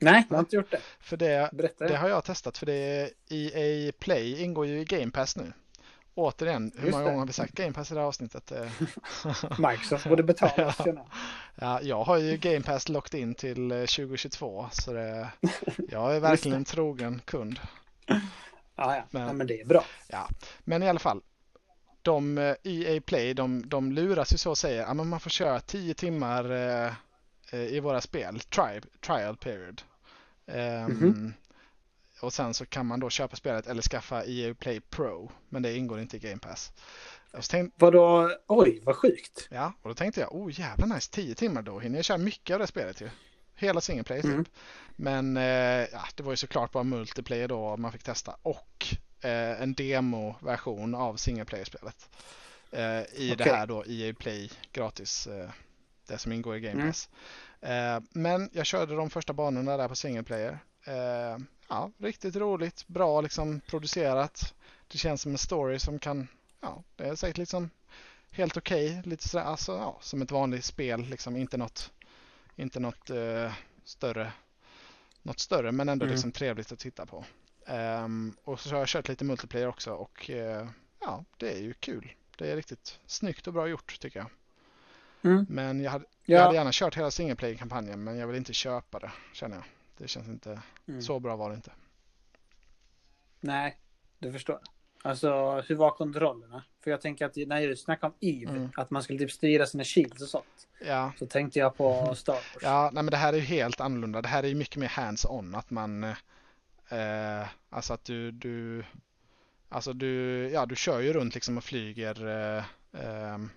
Nej, 0.00 0.26
jag 0.28 0.36
har 0.36 0.40
inte 0.40 0.56
gjort 0.56 0.70
det. 0.70 0.80
För 1.00 1.16
det, 1.16 1.50
Berätta. 1.52 1.86
det 1.88 1.96
har 1.96 2.08
jag 2.08 2.24
testat 2.24 2.58
för 2.58 2.66
det 2.66 2.72
är 2.74 3.10
EA 3.28 3.92
Play 3.98 4.42
ingår 4.42 4.66
ju 4.66 4.80
i 4.80 4.84
Game 4.84 5.10
Pass 5.10 5.36
nu. 5.36 5.52
Återigen, 6.18 6.72
hur 6.76 6.82
Just 6.86 6.92
många 6.92 6.98
det. 6.98 7.04
gånger 7.04 7.18
har 7.18 7.26
vi 7.26 7.32
sagt 7.32 7.52
Game 7.54 7.72
Pass 7.72 7.90
i 7.90 7.94
det 7.94 8.00
här 8.00 8.06
avsnittet? 8.06 8.52
Eh, 8.52 8.68
Microsoft 9.70 10.06
borde 10.06 10.22
betala 10.32 10.74
jag. 10.84 11.06
Ja, 11.54 11.80
jag 11.82 12.04
har 12.04 12.16
ju 12.16 12.36
Game 12.36 12.60
Pass 12.62 12.88
locked 12.88 13.20
in 13.20 13.34
till 13.34 13.70
eh, 13.70 13.78
2022 13.78 14.68
så 14.72 14.92
det, 14.92 15.28
jag 15.88 16.16
är 16.16 16.20
verkligen 16.20 16.56
en 16.56 16.64
trogen 16.64 17.20
kund. 17.24 17.60
Ja, 18.06 18.16
ja. 18.76 19.02
Men- 19.10 19.22
ja, 19.26 19.32
men 19.32 19.46
det 19.46 19.60
är 19.60 19.64
bra. 19.64 19.84
Men 20.64 20.82
i 20.82 20.88
alla 20.88 20.98
fall, 20.98 21.20
de 22.02 22.38
eh, 22.38 22.54
EA 22.64 23.00
Play, 23.00 23.34
de, 23.34 23.68
de 23.68 23.92
luras 23.92 24.32
ju 24.32 24.36
så 24.36 24.50
och 24.50 24.58
säger 24.58 24.84
att 24.84 24.96
man 24.96 25.20
får 25.20 25.30
köra 25.30 25.60
10 25.60 25.94
timmar 25.94 26.50
eh, 26.50 26.92
eh, 27.52 27.60
i 27.60 27.80
våra 27.80 28.00
spel, 28.00 28.40
tri, 28.40 28.80
trial 29.00 29.36
period. 29.36 29.82
Ehm, 30.46 30.86
Mhm. 30.92 31.34
Och 32.20 32.32
sen 32.32 32.54
så 32.54 32.66
kan 32.66 32.86
man 32.86 33.00
då 33.00 33.10
köpa 33.10 33.36
spelet 33.36 33.66
eller 33.66 33.82
skaffa 33.82 34.24
EA 34.24 34.54
Play 34.54 34.80
Pro, 34.80 35.32
men 35.48 35.62
det 35.62 35.76
ingår 35.76 36.00
inte 36.00 36.16
i 36.16 36.20
Game 36.20 36.38
Pass. 36.38 36.72
Tänk, 37.50 37.74
Vadå? 37.76 38.30
Oj, 38.46 38.80
vad 38.82 38.96
sjukt. 38.96 39.48
ja, 39.50 39.72
och 39.82 39.88
då 39.88 39.94
tänkte 39.94 40.20
jag, 40.20 40.34
oh 40.34 40.60
jävla 40.60 40.86
nice, 40.86 41.10
10 41.12 41.34
timmar 41.34 41.62
då 41.62 41.78
hinner 41.78 41.98
jag 41.98 42.04
köra 42.04 42.18
mycket 42.18 42.54
av 42.54 42.60
det 42.60 42.66
spelet 42.66 43.00
ju. 43.00 43.10
Hela 43.54 43.80
single 43.80 44.04
player 44.04 44.22
typ. 44.22 44.32
Mm. 44.32 44.44
Men 44.96 45.36
eh, 45.36 45.88
ja, 45.92 46.04
det 46.14 46.22
var 46.22 46.32
ju 46.32 46.36
såklart 46.36 46.72
bara 46.72 46.84
multiplayer 46.84 47.48
då 47.48 47.76
man 47.76 47.92
fick 47.92 48.02
testa 48.02 48.36
och 48.42 48.86
eh, 49.20 49.62
en 49.62 49.74
demo-version 49.74 50.94
av 50.94 51.16
single 51.16 51.44
player-spelet. 51.44 52.08
Eh, 52.70 52.80
I 53.14 53.34
det 53.38 53.44
Okej. 53.44 53.52
här 53.52 53.66
då 53.66 53.84
EA 53.86 54.14
Play 54.14 54.50
gratis, 54.72 55.26
eh, 55.26 55.50
det 56.08 56.18
som 56.18 56.32
ingår 56.32 56.56
i 56.56 56.60
Game 56.60 56.74
Mm. 56.74 56.86
Pass. 56.86 57.08
Eh, 57.60 58.00
men 58.10 58.50
jag 58.52 58.66
körde 58.66 58.94
de 58.96 59.10
första 59.10 59.32
banorna 59.32 59.76
där 59.76 59.88
på 59.88 59.94
single 59.94 60.22
player. 60.22 60.58
Eh, 60.88 61.38
ja, 61.68 61.90
riktigt 61.98 62.36
roligt, 62.36 62.84
bra 62.86 63.20
liksom 63.20 63.60
producerat. 63.60 64.54
Det 64.88 64.98
känns 64.98 65.22
som 65.22 65.32
en 65.32 65.38
story 65.38 65.78
som 65.78 65.98
kan, 65.98 66.28
ja, 66.60 66.82
det 66.96 67.04
är 67.04 67.14
säkert 67.14 67.38
liksom 67.38 67.70
helt 68.30 68.56
okej. 68.56 69.02
Lite 69.04 69.28
sådär, 69.28 69.44
alltså 69.44 69.72
ja, 69.72 69.98
som 70.00 70.22
ett 70.22 70.30
vanligt 70.30 70.64
spel 70.64 71.00
liksom, 71.00 71.36
inte 71.36 71.56
något, 71.56 71.92
inte 72.56 72.80
något 72.80 73.10
eh, 73.10 73.52
större, 73.84 74.32
något 75.22 75.38
större 75.40 75.72
men 75.72 75.88
ändå 75.88 76.04
Mm. 76.04 76.12
liksom 76.12 76.32
trevligt 76.32 76.72
att 76.72 76.78
titta 76.78 77.06
på. 77.06 77.24
Ehm, 77.66 78.36
och 78.44 78.60
så 78.60 78.70
har 78.70 78.78
jag 78.78 78.88
kört 78.88 79.08
lite 79.08 79.24
multiplayer 79.24 79.68
också 79.68 79.92
och 79.92 80.30
eh, 80.30 80.68
ja, 81.00 81.24
det 81.36 81.52
är 81.52 81.58
ju 81.60 81.72
kul. 81.74 82.12
Det 82.36 82.50
är 82.50 82.56
riktigt 82.56 82.98
snyggt 83.06 83.46
och 83.46 83.52
bra 83.52 83.68
gjort 83.68 83.98
tycker 84.00 84.18
jag. 84.20 84.30
Mm. 85.32 85.46
Men 85.48 85.80
jag 85.80 85.90
hade, 85.90 86.04
jag 86.24 86.38
hade 86.40 86.54
Ja. 86.54 86.58
gärna 86.60 86.70
kört 86.72 86.96
hela 86.96 87.10
single 87.10 87.36
player-kampanjen 87.36 88.04
men 88.04 88.16
jag 88.18 88.26
vill 88.26 88.36
inte 88.36 88.52
köpa 88.52 88.98
det 88.98 89.10
känner 89.32 89.56
jag. 89.56 89.64
Det 89.98 90.08
känns 90.08 90.28
inte, 90.28 90.62
Mm. 90.88 91.02
så 91.02 91.20
bra 91.20 91.36
var 91.36 91.50
det 91.50 91.56
inte. 91.56 91.72
Nej, 93.40 93.78
det 94.18 94.32
förstår. 94.32 94.60
Alltså, 95.02 95.60
hur 95.68 95.74
var 95.74 95.90
kontrollerna? 95.90 96.64
För 96.84 96.90
jag 96.90 97.00
tänker 97.00 97.26
att 97.26 97.36
när 97.36 97.68
du 97.68 97.76
snackade 97.76 98.12
om 98.12 98.16
EVE, 98.20 98.50
Mm. 98.50 98.70
att 98.76 98.90
man 98.90 99.02
skulle 99.02 99.18
typ 99.18 99.30
styra 99.32 99.66
sina 99.66 99.84
shields 99.84 100.22
och 100.22 100.28
sånt. 100.28 100.68
Ja, 100.86 101.12
Så 101.18 101.26
tänkte 101.26 101.58
jag 101.58 101.76
på 101.76 102.14
Star 102.14 102.32
Wars. 102.34 102.44
Ja, 102.62 102.90
nej 102.92 103.02
men 103.02 103.10
det 103.10 103.16
här 103.16 103.32
är 103.32 103.36
ju 103.36 103.42
helt 103.42 103.80
annorlunda. 103.80 104.22
Det 104.22 104.28
här 104.28 104.42
är 104.42 104.48
ju 104.48 104.54
mycket 104.54 104.76
mer 104.76 104.88
hands-on. 104.88 105.54
Att 105.54 105.70
man, 105.70 106.04
eh, 106.04 107.46
alltså 107.70 107.92
att 107.94 108.04
du, 108.04 108.30
du, 108.30 108.84
alltså 109.68 109.92
du, 109.92 110.10
ja 110.52 110.66
du 110.66 110.76
kör 110.76 111.00
ju 111.00 111.12
runt 111.12 111.34
liksom 111.34 111.56
och 111.58 111.64
flyger. 111.64 112.26
Eh, 112.56 112.64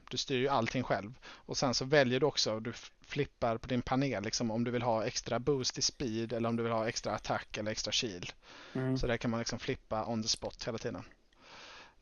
du 0.10 0.18
styr 0.18 0.38
ju 0.40 0.48
allting 0.48 0.84
själv. 0.84 1.14
Och 1.26 1.58
sen 1.58 1.74
så 1.74 1.86
väljer 1.86 2.20
du 2.20 2.26
också, 2.26 2.60
du 2.60 2.74
flippar 3.02 3.58
på 3.58 3.68
din 3.68 3.82
panel 3.82 4.24
liksom 4.24 4.52
om 4.52 4.64
du 4.64 4.72
vill 4.72 4.82
ha 4.82 5.06
extra 5.06 5.40
boost 5.40 5.78
i 5.78 5.82
speed 5.82 6.34
eller 6.34 6.50
om 6.50 6.56
du 6.56 6.64
vill 6.64 6.72
ha 6.72 6.88
extra 6.88 7.12
attack 7.16 7.58
eller 7.58 7.72
extra 7.72 7.92
shield. 7.92 8.30
Mm. 8.74 8.98
Så 8.98 9.08
där 9.08 9.18
kan 9.18 9.32
man 9.32 9.40
liksom 9.40 9.60
flippa 9.60 10.06
on 10.06 10.24
the 10.24 10.30
spot 10.30 10.68
hela 10.68 10.78
tiden. 10.78 11.04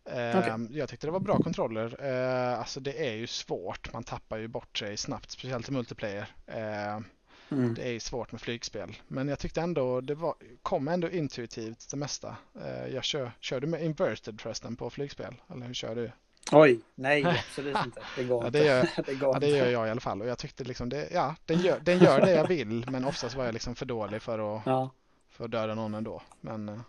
Eh, 0.06 0.38
Okej. 0.40 0.78
Jag 0.78 0.90
tyckte 0.90 1.08
det 1.08 1.12
var 1.12 1.20
bra 1.20 1.38
kontroller. 1.38 2.06
Eh, 2.06 2.60
alltså 2.60 2.80
det 2.80 3.08
är 3.08 3.14
ju 3.14 3.28
svårt. 3.28 3.94
Man 3.94 4.04
tappar 4.04 4.38
ju 4.38 4.48
bort 4.48 4.78
sig 4.78 4.98
snabbt, 4.98 5.32
speciellt 5.32 5.70
i 5.70 5.72
multiplayer. 5.72 6.28
Eh, 6.48 7.00
Mm. 7.52 7.74
det 7.74 7.84
är 7.84 7.92
ju 7.92 8.00
svårt 8.00 8.32
med 8.32 8.42
flygspel. 8.42 8.98
Men 9.08 9.28
jag 9.28 9.40
tyckte 9.40 9.62
ändå 9.62 10.02
det 10.02 10.16
var, 10.16 10.36
kom 10.62 10.88
ändå 10.88 11.10
intuitivt 11.10 11.90
det 11.92 11.98
mesta. 11.98 12.38
Eh, 12.62 12.88
jag 12.94 13.04
kör, 13.04 13.32
kör 13.40 13.60
du 13.60 13.68
med 13.68 13.84
inverted 13.84 14.42
förresten 14.42 14.76
på 14.76 14.90
flygspel? 14.90 15.36
Eller 15.54 15.66
hur 15.66 15.74
kör 15.74 15.96
du? 15.96 16.12
Oj, 16.52 16.80
nej 16.96 17.26
absolut 17.48 17.78
inte. 17.86 18.02
Det 18.16 18.24
går 18.24 18.42
Ja, 18.44 18.48
inte. 18.48 18.60
det 18.60 18.66
gör- 18.66 18.90
det 19.06 19.14
går 19.16 19.34
Ja, 19.36 19.40
det 19.40 19.48
inte. 19.48 19.58
gör 19.58 19.70
jag 19.70 19.88
i 19.88 19.92
alla 19.92 20.02
fall. 20.02 20.22
Och 20.22 20.28
jag 20.28 20.38
tyckte 20.38 20.64
liksom 20.64 20.90
det, 20.90 21.10
ja, 21.14 21.36
den 21.46 21.60
gör, 21.60 21.80
den 21.80 22.00
gör 22.00 22.22
det 22.22 22.32
jag 22.32 22.48
vill. 22.48 22.86
Men 22.92 23.06
oftast 23.06 23.36
var 23.36 23.46
jag 23.46 23.54
liksom 23.54 23.76
för 23.76 23.86
dålig 23.86 24.22
för 24.22 24.56
att, 24.58 24.62
Ja, 24.66 24.90
för 25.30 25.46
att 25.46 25.52
döda 25.52 25.76
någon 25.76 25.94
ändå. 25.94 26.22
Men 26.42 26.70
eh, 26.70 26.80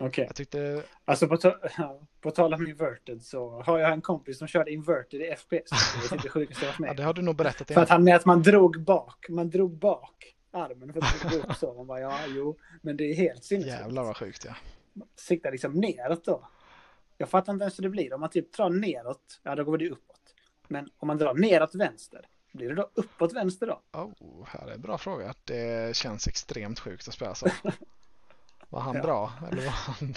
okej. 0.00 0.24
jag 0.26 0.36
tyckte, 0.36 0.82
Alltså 1.04 1.28
på, 1.28 1.36
ta- 1.36 1.58
på 2.20 2.30
tal 2.30 2.54
om 2.54 2.66
inverted 2.66 3.22
så 3.22 3.62
har 3.62 3.78
jag 3.78 3.92
en 3.92 4.00
kompis 4.00 4.38
som 4.38 4.48
körde 4.48 4.70
inverted 4.72 5.20
i 5.20 5.34
FPS. 5.36 5.48
Det 5.50 5.56
är 6.06 6.08
typ 6.10 6.22
det 6.22 6.28
sjukaste 6.28 6.64
jag 6.64 6.68
varit 6.72 6.78
ja, 6.80 6.86
med 6.86 6.96
det 6.96 7.02
har 7.02 7.14
du 7.14 7.22
nog 7.22 7.36
berättat 7.36 7.68
För 7.72 7.80
att 7.80 7.88
han 7.88 8.04
med 8.04 8.16
att 8.16 8.24
man 8.24 8.42
drog 8.42 8.80
bak, 8.80 9.26
man 9.28 9.50
drog 9.50 9.70
bak 9.78 10.34
armen 10.50 10.92
för 10.92 11.00
att 11.00 11.32
gå 11.32 11.36
upp 11.36 11.56
så. 11.56 11.74
Man 11.74 11.86
bara, 11.86 12.00
ja, 12.00 12.18
jo, 12.28 12.56
men 12.80 12.96
det 12.96 13.04
är 13.04 13.14
helt 13.14 13.44
sinnessjukt. 13.44 13.80
Jävlar 13.80 14.04
vad 14.04 14.16
sjukt 14.16 14.44
ja. 14.44 14.54
Sikta 15.16 15.50
liksom 15.50 15.72
neråt 15.72 16.24
då. 16.24 16.48
Jag 17.18 17.28
fattar 17.28 17.52
inte 17.52 17.62
ens 17.62 17.78
hur 17.78 17.82
det 17.82 17.88
blir. 17.90 18.12
Om 18.12 18.20
man 18.20 18.30
typ 18.30 18.52
drar 18.52 18.70
neråt, 18.70 19.40
ja 19.42 19.54
då 19.54 19.64
går 19.64 19.78
det 19.78 19.90
uppåt. 19.90 20.34
Men 20.68 20.90
om 20.98 21.06
man 21.06 21.18
drar 21.18 21.34
neråt 21.34 21.74
vänster, 21.74 22.26
blir 22.52 22.68
det 22.68 22.74
då 22.74 22.90
uppåt 22.94 23.32
vänster 23.32 23.66
då? 23.66 23.80
Oh, 23.92 24.46
här 24.46 24.68
är 24.68 24.74
en 24.74 24.80
bra 24.80 24.98
fråga. 24.98 25.34
Det 25.44 25.96
känns 25.96 26.28
extremt 26.28 26.80
sjukt 26.80 27.08
att 27.08 27.14
spela 27.14 27.34
så. 27.34 27.46
Var 28.68 28.80
han 28.80 28.96
Ja. 28.96 29.02
bra? 29.02 29.32
Eller 29.50 29.62
var 29.62 29.70
han... 29.70 30.14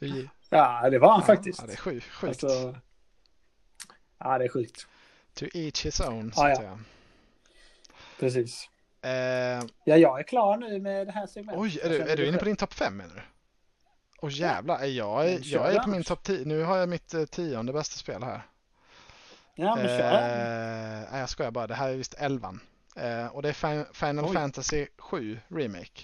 Ja, 0.50 0.90
det 0.90 0.98
var 0.98 1.12
han 1.12 1.22
faktiskt. 1.22 1.60
Ja, 1.60 1.66
det 1.66 1.72
är 1.72 1.76
sjukt. 1.76 2.06
sjukt. 2.06 2.44
Alltså, 2.44 2.76
ja, 4.18 4.38
det 4.38 4.44
är 4.44 4.48
sjukt. 4.48 4.86
To 5.34 5.44
each 5.54 5.86
his 5.86 6.00
own, 6.00 6.32
så 6.32 6.40
Ja, 6.42 6.44
att 6.44 6.50
ja. 6.50 6.56
säga. 6.56 6.78
Precis. 8.20 8.68
Eh, 9.02 9.10
Ja, 9.84 9.96
jag 9.96 10.18
är 10.18 10.22
klar 10.22 10.56
nu 10.56 10.80
med 10.80 11.06
det 11.06 11.12
här 11.12 11.26
segmentet. 11.26 11.60
oj, 11.62 11.80
är 11.82 11.88
du, 11.88 11.98
är 12.00 12.16
du 12.16 12.26
inne 12.28 12.38
på 12.38 12.44
din 12.44 12.56
topp 12.56 12.72
fem 12.74 12.96
menar 12.96 13.14
du? 13.14 13.22
Åh 14.24 14.30
jävlar, 14.32 14.78
är 14.78 14.86
jag, 14.86 15.28
är, 15.30 15.40
jag 15.44 15.74
är 15.74 15.80
på 15.80 15.88
min 15.90 16.04
topp 16.04 16.22
10. 16.22 16.44
Nu 16.44 16.62
har 16.62 16.76
jag 16.76 16.88
mitt 16.88 17.14
eh, 17.14 17.24
tionde 17.24 17.72
bästa 17.72 17.96
spel 17.96 18.22
här. 18.22 18.42
Ja, 19.54 19.76
men 19.76 19.86
kör. 19.86 20.12
Eh, 20.12 21.10
nej, 21.12 21.20
jag 21.20 21.28
skojar 21.28 21.50
bara. 21.50 21.66
Det 21.66 21.74
här 21.74 21.90
är 21.90 21.96
visst 21.96 22.14
elvan. 22.14 22.60
Eh, 22.96 23.26
och 23.26 23.42
det 23.42 23.48
är 23.48 23.52
Fin- 23.52 23.84
Final 23.92 24.24
Oj. 24.24 24.32
Fantasy 24.34 24.86
7 24.98 25.38
Remake. 25.48 26.02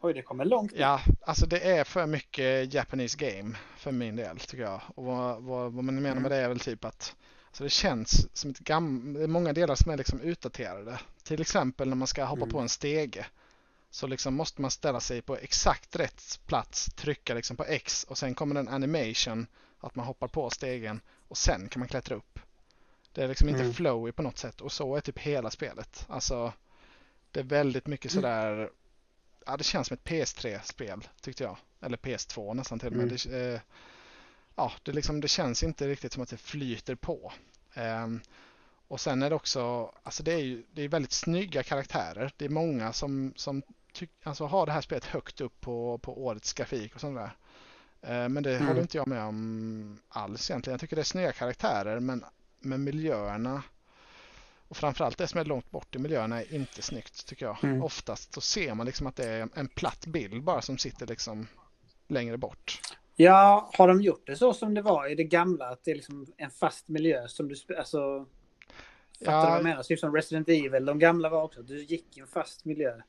Oj, 0.00 0.14
det 0.14 0.22
kommer 0.22 0.44
långt. 0.44 0.72
Ja, 0.76 1.00
alltså 1.26 1.46
det 1.46 1.60
är 1.78 1.84
för 1.84 2.06
mycket 2.06 2.74
Japanese 2.74 3.16
game 3.18 3.56
för 3.76 3.92
min 3.92 4.16
del 4.16 4.38
tycker 4.38 4.62
jag. 4.64 4.80
Och 4.94 5.04
vad, 5.04 5.42
vad, 5.42 5.72
vad 5.72 5.84
man 5.84 5.94
menar 5.94 6.10
Mm. 6.10 6.22
med 6.22 6.30
det 6.32 6.36
är 6.36 6.48
väl 6.48 6.60
typ 6.60 6.84
att 6.84 7.16
alltså 7.46 7.64
det 7.64 7.70
känns 7.70 8.36
som 8.38 8.50
ett 8.50 8.58
gammalt, 8.58 9.14
det 9.18 9.22
är 9.22 9.26
många 9.26 9.52
delar 9.52 9.74
som 9.74 9.90
är 9.92 9.96
liksom 9.96 10.20
utdaterade. 10.20 10.98
Till 11.22 11.40
exempel 11.40 11.88
när 11.88 11.96
man 11.96 12.06
ska 12.08 12.24
hoppa 12.24 12.42
Mm. 12.42 12.52
på 12.52 12.58
en 12.58 12.68
stege. 12.68 13.26
Så 13.90 14.06
liksom 14.06 14.34
måste 14.34 14.60
man 14.62 14.70
ställa 14.70 15.00
sig 15.00 15.22
på 15.22 15.36
exakt 15.36 15.96
rätt 15.96 16.40
plats, 16.46 16.86
trycka 16.96 17.34
liksom 17.34 17.56
på 17.56 17.64
X 17.64 18.04
och 18.08 18.18
sen 18.18 18.34
kommer 18.34 18.54
en 18.60 18.68
animation 18.68 19.46
att 19.80 19.94
man 19.94 20.06
hoppar 20.06 20.28
på 20.28 20.50
stegen 20.50 21.00
och 21.28 21.36
sen 21.38 21.68
kan 21.68 21.80
man 21.80 21.88
klättra 21.88 22.14
upp. 22.16 22.38
Det 23.12 23.24
är 23.24 23.28
liksom 23.28 23.48
inte 23.48 23.60
Mm. 23.60 23.74
flowy 23.74 24.12
på 24.12 24.22
något 24.22 24.38
sätt 24.38 24.60
och 24.60 24.72
så 24.72 24.96
är 24.96 25.00
typ 25.00 25.18
hela 25.18 25.50
spelet. 25.50 26.06
Alltså 26.08 26.52
det 27.30 27.40
är 27.40 27.44
väldigt 27.44 27.86
mycket 27.86 28.12
Mm. 28.12 28.22
sådär 28.22 28.70
Ja, 29.46 29.56
det 29.56 29.64
känns 29.64 29.86
som 29.88 29.94
ett 29.94 30.04
PS3-spel 30.04 31.08
tyckte 31.20 31.44
jag. 31.44 31.56
Eller 31.80 31.96
PS2 31.96 32.54
nästan 32.54 32.78
till 32.78 32.88
och 32.88 32.96
med. 32.96 33.02
Mm. 33.02 33.16
Det, 33.24 33.54
eh, 33.54 33.60
ja, 34.54 34.72
det, 34.82 34.92
liksom, 34.92 35.20
det 35.20 35.28
känns 35.28 35.62
inte 35.62 35.88
riktigt 35.88 36.12
som 36.12 36.22
att 36.22 36.28
det 36.28 36.36
flyter 36.36 36.94
på. 36.94 37.32
Um, 37.76 38.20
och 38.88 39.00
sen 39.00 39.22
är 39.22 39.30
det 39.30 39.36
också, 39.36 39.92
alltså 40.02 40.22
det 40.22 40.32
är 40.32 40.38
ju 40.38 40.64
det 40.72 40.82
är 40.82 40.88
väldigt 40.88 41.12
snygga 41.12 41.62
karaktärer. 41.62 42.32
Det 42.36 42.44
är 42.44 42.48
många 42.48 42.92
som, 42.92 43.32
som 43.36 43.62
tyck, 43.92 44.10
alltså 44.22 44.44
har 44.46 44.66
det 44.66 44.72
här 44.72 44.80
spelet 44.80 45.04
högt 45.04 45.40
upp 45.40 45.60
på, 45.60 45.98
på 45.98 46.24
årets 46.24 46.52
grafik 46.52 46.94
och 46.94 47.00
sånt 47.00 47.16
där. 47.16 47.30
Uh, 48.04 48.28
men 48.28 48.42
det 48.42 48.56
mm. 48.56 48.68
håller 48.68 48.80
inte 48.80 48.96
jag 48.96 49.08
med 49.08 49.22
om 49.22 49.98
alls 50.08 50.50
egentligen. 50.50 50.74
Jag 50.74 50.80
tycker 50.80 50.96
det 50.96 51.02
är 51.02 51.04
snygga 51.04 51.32
karaktärer 51.32 52.00
men, 52.00 52.24
men 52.60 52.84
miljöerna 52.84 53.62
och 54.68 54.76
framförallt 54.76 55.18
det 55.18 55.26
som 55.26 55.40
är 55.40 55.44
långt 55.44 55.70
bort 55.70 55.96
i 55.96 55.98
miljöerna 55.98 56.40
är 56.42 56.54
inte 56.54 56.82
snyggt 56.82 57.26
tycker 57.26 57.46
jag. 57.46 57.64
Mm. 57.64 57.82
Oftast 57.82 58.34
så 58.34 58.40
ser 58.40 58.74
man 58.74 58.86
liksom 58.86 59.06
att 59.06 59.16
det 59.16 59.28
är 59.28 59.48
en 59.54 59.68
platt 59.68 60.06
bild 60.06 60.42
bara 60.42 60.62
som 60.62 60.78
sitter 60.78 61.06
liksom 61.06 61.46
längre 62.08 62.36
bort. 62.36 62.80
Ja, 63.16 63.70
har 63.74 63.88
de 63.88 64.02
gjort 64.02 64.26
det 64.26 64.36
så 64.36 64.52
som 64.52 64.74
det 64.74 64.82
var 64.82 65.10
i 65.10 65.14
det 65.14 65.24
gamla? 65.24 65.68
Att 65.68 65.84
det 65.84 65.90
är 65.90 65.94
liksom 65.94 66.26
en 66.36 66.50
fast 66.50 66.88
miljö 66.88 67.28
som 67.28 67.48
du... 67.48 67.76
Alltså, 67.78 68.26
fattar 69.24 69.32
ja, 69.32 69.40
du 69.40 69.48
vad 69.48 69.58
jag 69.58 69.64
menar? 69.64 69.82
Typ 69.82 70.00
som 70.00 70.14
Resident 70.14 70.48
Evil, 70.48 70.84
de 70.84 70.98
gamla 70.98 71.28
var 71.28 71.42
också. 71.42 71.62
Du 71.62 71.84
gick 71.84 72.16
i 72.16 72.20
en 72.20 72.26
fast 72.26 72.64
miljö. 72.64 73.00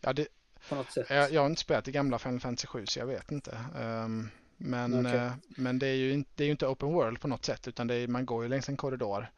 Ja, 0.00 0.12
det... 0.12 0.26
På 0.68 0.74
något 0.74 0.92
sätt. 0.92 1.06
Jag, 1.10 1.32
jag 1.32 1.40
har 1.40 1.46
inte 1.46 1.60
spelat 1.60 1.88
i 1.88 1.92
gamla 1.92 2.18
Final 2.18 2.40
Fantasy 2.40 2.66
7 2.66 2.86
så 2.86 2.98
jag 2.98 3.06
vet 3.06 3.32
inte. 3.32 3.58
Um, 3.80 4.30
men, 4.56 5.06
okay. 5.06 5.16
uh, 5.16 5.32
men 5.48 5.78
det 5.78 5.86
är 5.86 5.94
ju 5.94 6.12
inte, 6.12 6.30
det 6.34 6.44
är 6.44 6.50
inte 6.50 6.66
open 6.66 6.92
world 6.92 7.20
på 7.20 7.28
något 7.28 7.44
sätt 7.44 7.68
utan 7.68 7.86
det 7.86 7.94
är, 7.94 8.08
man 8.08 8.26
går 8.26 8.42
ju 8.42 8.48
längs 8.48 8.68
en 8.68 8.76
korridor. 8.76 9.30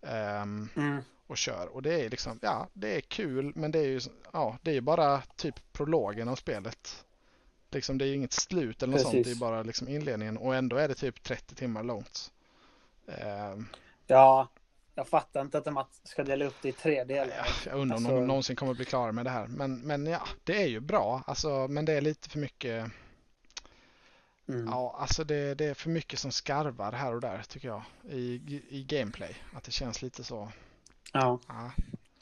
Um, 0.00 0.68
mm 0.76 1.02
och 1.26 1.36
kör. 1.36 1.66
Och 1.66 1.82
det 1.82 2.04
är 2.04 2.10
liksom, 2.10 2.38
ja, 2.42 2.68
det 2.72 2.96
är 2.96 3.00
kul 3.00 3.52
men 3.54 3.70
det 3.70 3.78
är 3.78 3.88
ju, 3.88 4.00
ja, 4.32 4.58
det 4.62 4.76
är 4.76 4.80
bara 4.80 5.22
typ 5.36 5.72
prologen 5.72 6.28
av 6.28 6.36
spelet. 6.36 7.04
Liksom 7.70 7.98
det 7.98 8.04
är 8.04 8.06
ju 8.06 8.14
inget 8.14 8.32
slut 8.32 8.82
eller 8.82 8.92
något 8.92 9.02
Precis. 9.02 9.12
sånt, 9.12 9.24
det 9.24 9.30
är 9.30 9.50
bara 9.50 9.62
liksom 9.62 9.88
inledningen 9.88 10.36
och 10.36 10.54
ändå 10.54 10.76
är 10.76 10.88
det 10.88 10.94
typ 10.94 11.22
30 11.22 11.54
timmar 11.54 11.82
långt. 11.82 12.32
Uh, 13.08 13.64
ja, 14.06 14.48
jag 14.96 15.08
fattar 15.08 15.40
inte 15.40 15.58
att 15.58 15.64
de 15.64 15.84
ska 16.02 16.24
dela 16.24 16.44
upp 16.44 16.54
det 16.62 16.68
i 16.68 16.72
tre 16.72 17.04
delar. 17.04 17.34
Ja, 17.36 17.70
jag 17.70 17.78
undrar 17.80 17.96
alltså... 17.96 18.10
om 18.12 18.20
de 18.20 18.26
någonsin 18.26 18.56
kommer 18.56 18.74
bli 18.74 18.84
klara 18.84 19.12
med 19.12 19.26
det 19.26 19.30
här. 19.30 19.46
Men, 19.46 19.80
men 19.80 20.06
ja, 20.06 20.22
det 20.44 20.62
är 20.62 20.66
ju 20.66 20.80
bra. 20.80 21.22
Alltså, 21.26 21.68
men 21.68 21.84
det 21.84 21.92
är 21.92 22.00
lite 22.00 22.28
för 22.28 22.38
mycket. 22.38 22.90
Mm. 24.48 24.66
Ja, 24.66 24.96
alltså 25.00 25.24
det, 25.24 25.54
det, 25.54 25.64
är 25.64 25.74
för 25.74 25.90
mycket 25.90 26.18
som 26.18 26.32
skarvar 26.32 26.92
här 26.92 27.14
och 27.14 27.20
där 27.20 27.42
tycker 27.48 27.68
jag 27.68 27.82
i, 28.10 28.62
i 28.68 28.84
gameplay. 28.88 29.36
Att 29.52 29.64
det 29.64 29.70
känns 29.70 30.02
lite 30.02 30.24
så. 30.24 30.48
Ja, 31.12 31.40
ja. 31.48 31.72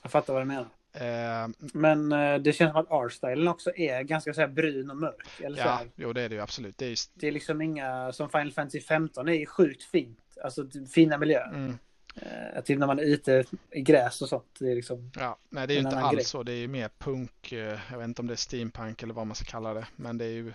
jag 0.02 0.10
fattar 0.10 0.32
vad 0.32 0.42
du 0.42 0.46
menar. 0.46 0.68
Uh, 0.94 1.54
men 1.58 2.12
uh, 2.12 2.38
det 2.38 2.52
känns 2.52 2.72
som 2.72 2.80
att 2.80 2.90
artstylen 2.90 3.48
också 3.48 3.76
är 3.76 4.02
ganska 4.02 4.34
så 4.34 4.40
här 4.40 4.48
brun 4.48 4.90
och 4.90 4.96
mörk. 4.96 5.40
Eller 5.40 5.58
ja, 5.58 5.78
så 5.78 5.86
jo 5.96 6.12
det 6.12 6.22
är 6.22 6.28
det 6.28 6.34
ju 6.34 6.40
absolut. 6.40 6.78
Det 6.78 6.84
är, 6.84 6.90
just... 6.90 7.10
det 7.14 7.28
är 7.28 7.32
liksom 7.32 7.60
inga, 7.62 8.12
som 8.12 8.28
Final 8.28 8.52
Fantasy 8.52 8.80
15 8.80 9.28
är 9.28 9.46
sjukt 9.46 9.82
fint. 9.82 10.18
Alltså 10.44 10.66
fina 10.94 11.18
miljöer. 11.18 11.48
Mm. 11.48 11.78
Uh, 12.22 12.60
typ 12.60 12.78
när 12.78 12.86
man 12.86 12.98
är 12.98 13.02
ute 13.02 13.44
i 13.70 13.80
gräs 13.80 14.22
och 14.22 14.28
sånt. 14.28 14.46
Det 14.58 14.70
är 14.70 14.74
liksom 14.74 15.10
ja, 15.16 15.36
nej 15.48 15.66
det 15.66 15.74
är 15.74 15.76
ju 15.76 15.84
inte 15.84 15.98
alls 15.98 16.14
grej. 16.14 16.24
så. 16.24 16.42
Det 16.42 16.52
är 16.52 16.56
ju 16.56 16.68
mer 16.68 16.90
punk. 16.98 17.52
Jag 17.90 17.98
vet 17.98 18.04
inte 18.04 18.22
om 18.22 18.26
det 18.26 18.34
är 18.34 18.36
steampunk 18.36 19.02
eller 19.02 19.14
vad 19.14 19.26
man 19.26 19.34
ska 19.34 19.44
kalla 19.44 19.74
det. 19.74 19.86
Men 19.96 20.18
det 20.18 20.24
är 20.24 20.30
ju, 20.30 20.52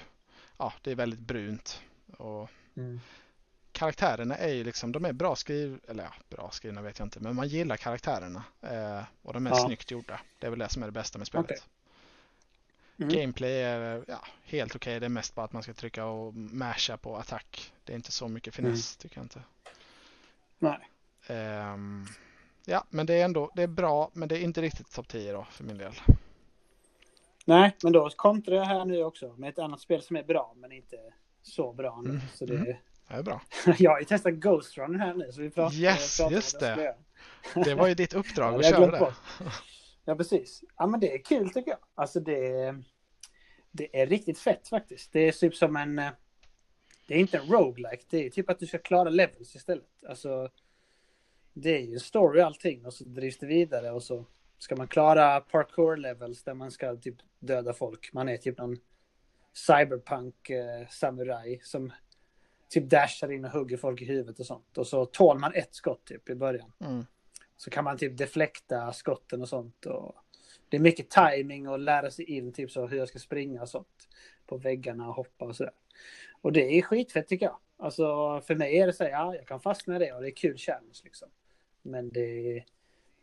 ja 0.57 0.73
det 0.81 0.91
är 0.91 0.95
väldigt 0.95 1.19
brunt. 1.19 1.81
Och 2.17 2.49
mm 2.77 2.99
karaktärerna 3.79 4.35
är 4.35 4.53
ju 4.53 4.63
liksom, 4.63 4.91
de 4.91 5.05
är 5.05 5.13
bra 5.13 5.35
skrivna, 5.35 5.77
eller 5.87 6.03
ja, 6.03 6.13
bra 6.29 6.49
skrivna 6.51 6.81
vet 6.81 6.99
jag 6.99 7.05
inte, 7.05 7.19
men 7.19 7.35
man 7.35 7.47
gillar 7.47 7.77
karaktärerna. 7.77 8.43
Eh, 8.61 9.03
och 9.21 9.33
de 9.33 9.47
är 9.47 9.51
ja. 9.51 9.65
snyggt 9.65 9.91
gjorda. 9.91 10.19
Det 10.39 10.47
är 10.47 10.49
väl 10.49 10.59
det 10.59 10.69
som 10.69 10.83
är 10.83 10.87
det 10.87 10.91
bästa 10.91 11.17
med 11.17 11.27
spelet. 11.27 11.45
Okay. 11.45 11.57
Mm. 12.97 13.15
Gameplay 13.15 13.61
är 13.61 14.03
ja, 14.07 14.25
helt 14.43 14.75
okej. 14.75 14.91
Okay. 14.91 14.99
Det 14.99 15.05
är 15.05 15.09
mest 15.09 15.35
bara 15.35 15.45
att 15.45 15.53
man 15.53 15.63
ska 15.63 15.73
trycka 15.73 16.05
och 16.05 16.33
masha 16.33 16.97
på 16.97 17.17
attack. 17.17 17.73
Det 17.83 17.93
är 17.93 17.95
inte 17.95 18.11
så 18.11 18.27
mycket 18.27 18.55
finess 18.55 18.95
mm. 18.95 19.01
tycker 19.01 19.17
jag 19.17 19.25
inte. 19.25 19.41
Nej. 20.59 20.89
Um, 21.29 22.07
ja, 22.65 22.83
men 22.89 23.05
det 23.05 23.13
är 23.13 23.25
ändå 23.25 23.51
det 23.55 23.63
är 23.63 23.67
bra, 23.67 24.11
men 24.13 24.29
det 24.29 24.37
är 24.37 24.41
inte 24.41 24.61
riktigt 24.61 24.91
topp 24.91 25.07
10 25.07 25.31
då 25.31 25.47
för 25.51 25.63
min 25.63 25.77
del. 25.77 25.93
Nej, 27.45 27.75
men 27.83 27.93
då 27.93 28.09
kontrar 28.09 28.55
jag 28.55 28.65
här 28.65 28.85
nu 28.85 29.03
också 29.03 29.33
med 29.37 29.49
ett 29.49 29.59
annat 29.59 29.81
spel 29.81 30.01
som 30.01 30.15
är 30.15 30.23
bra, 30.23 30.53
men 30.57 30.71
inte 30.71 30.97
så 31.41 31.73
bra 31.73 32.01
nu. 32.03 32.09
Mm. 32.09 32.21
Så 32.33 32.45
det, 32.45 32.55
mm. 32.55 32.75
Det 33.07 33.15
är 33.15 33.23
bra. 33.23 33.41
jag 33.77 33.91
har 33.91 33.99
ju 33.99 34.05
testat 34.05 34.33
Ghost 34.33 34.77
Runner 34.77 34.99
här 34.99 35.13
nu. 35.13 35.31
Så 35.31 35.41
vi 35.41 35.49
pratar, 35.49 35.75
yes, 35.75 36.17
pratar 36.17 36.35
just 36.35 36.59
det. 36.59 36.95
Det 37.65 37.75
var 37.75 37.87
ju 37.87 37.93
ditt 37.93 38.13
uppdrag 38.13 38.53
ja, 38.53 38.59
att 38.59 38.69
köra 38.69 38.91
det. 38.91 39.13
Ja, 40.05 40.15
precis. 40.15 40.63
Ja, 40.77 40.87
men 40.87 40.99
det 40.99 41.13
är 41.13 41.23
kul 41.23 41.49
tycker 41.49 41.71
jag. 41.71 41.79
Alltså 41.95 42.19
det, 42.19 42.75
det 43.71 44.01
är 44.01 44.07
riktigt 44.07 44.39
fett 44.39 44.67
faktiskt. 44.67 45.11
Det 45.11 45.19
är 45.19 45.31
typ 45.31 45.55
som 45.55 45.75
en... 45.75 45.95
Det 47.07 47.15
är 47.15 47.19
inte 47.19 47.37
en 47.37 47.47
roguelike. 47.47 48.03
Det 48.09 48.25
är 48.25 48.29
typ 48.29 48.49
att 48.49 48.59
du 48.59 48.67
ska 48.67 48.77
klara 48.77 49.09
levels 49.09 49.55
istället. 49.55 49.89
Alltså, 50.09 50.49
det 51.61 51.75
är 51.77 51.79
ju 51.79 51.93
en 51.93 51.99
story 51.99 52.41
allting 52.41 52.85
och 52.85 52.93
så 52.93 53.03
drivs 53.03 53.37
det 53.37 53.45
vidare 53.45 53.91
och 53.91 54.03
så 54.03 54.25
ska 54.57 54.75
man 54.75 54.87
klara 54.87 55.41
parkour 55.41 55.97
levels 55.97 56.43
där 56.43 56.53
man 56.53 56.71
ska 56.71 56.95
typ 56.95 57.15
döda 57.39 57.73
folk. 57.73 58.13
Man 58.13 58.29
är 58.29 58.37
typ 58.37 58.57
någon 58.57 58.77
cyberpunk 59.53 60.49
eh, 60.49 60.87
samurai 60.89 61.59
som 61.63 61.91
typ 62.69 62.89
dashar 62.89 63.31
in 63.31 63.45
och 63.45 63.51
hugger 63.51 63.77
folk 63.77 64.01
i 64.01 64.05
huvudet 64.05 64.39
och 64.39 64.45
sånt. 64.45 64.77
Och 64.77 64.87
så 64.87 65.05
tål 65.05 65.39
man 65.39 65.53
ett 65.53 65.75
skott 65.75 66.05
typ 66.05 66.29
i 66.29 66.35
början. 66.35 66.71
Mm. 66.79 67.05
Så 67.57 67.69
kan 67.69 67.83
man 67.83 67.97
typ 67.97 68.17
deflekta 68.17 68.93
skotten 68.93 69.41
och 69.41 69.49
sånt. 69.49 69.85
Och 69.85 70.15
det 70.69 70.77
är 70.77 70.81
mycket 70.81 71.09
timing 71.09 71.67
och 71.67 71.79
lära 71.79 72.11
sig 72.11 72.25
in 72.25 72.53
typ 72.53 72.71
så 72.71 72.87
hur 72.87 72.97
jag 72.97 73.07
ska 73.07 73.19
springa 73.19 73.61
och 73.61 73.69
sånt. 73.69 74.07
På 74.45 74.57
väggarna 74.57 75.07
och 75.07 75.15
hoppa 75.15 75.45
och 75.45 75.55
sådär. 75.55 75.73
Och 76.41 76.51
det 76.51 76.77
är 76.77 76.81
skitfett 76.81 77.27
tycker 77.27 77.45
jag. 77.45 77.57
Alltså 77.77 78.41
för 78.41 78.55
mig 78.55 78.77
är 78.77 78.87
det 78.87 78.93
så 78.93 79.03
här, 79.03 79.11
ja 79.11 79.35
jag 79.35 79.47
kan 79.47 79.59
fastna 79.59 79.95
i 79.95 79.99
det 79.99 80.13
och 80.13 80.21
det 80.21 80.27
är 80.27 80.35
kul 80.35 80.57
challenge 80.57 80.99
liksom. 81.03 81.29
Men 81.81 82.09
det 82.09 82.63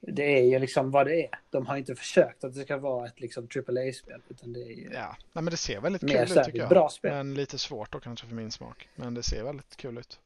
det 0.01 0.39
är 0.39 0.43
ju 0.43 0.59
liksom 0.59 0.91
vad 0.91 1.07
det 1.07 1.25
är. 1.25 1.31
De 1.51 1.67
har 1.67 1.77
inte 1.77 1.95
försökt 1.95 2.45
att 2.45 2.55
det 2.55 2.61
ska 2.61 2.77
vara 2.77 3.07
ett 3.07 3.21
liksom 3.21 3.49
AAA-spel. 3.57 4.23
Utan 4.29 4.53
det 4.53 4.61
är 4.61 4.73
ju 4.73 4.91
ja, 4.93 5.17
Nej, 5.33 5.45
men 5.45 5.51
det 5.51 5.57
ser 5.57 5.81
väldigt 5.81 6.01
kul 6.01 6.23
ut 6.23 6.45
tycker 6.45 6.59
jag. 6.59 6.69
Bra 6.69 6.89
spel. 6.89 7.13
Men 7.13 7.35
lite 7.35 7.59
svårt 7.59 7.93
då 7.93 8.01
kanske 8.01 8.27
för 8.27 8.35
min 8.35 8.51
smak. 8.51 8.89
Men 8.95 9.15
det 9.15 9.23
ser 9.23 9.45
väldigt 9.45 9.77
kul 9.77 9.99
ut. 9.99 10.21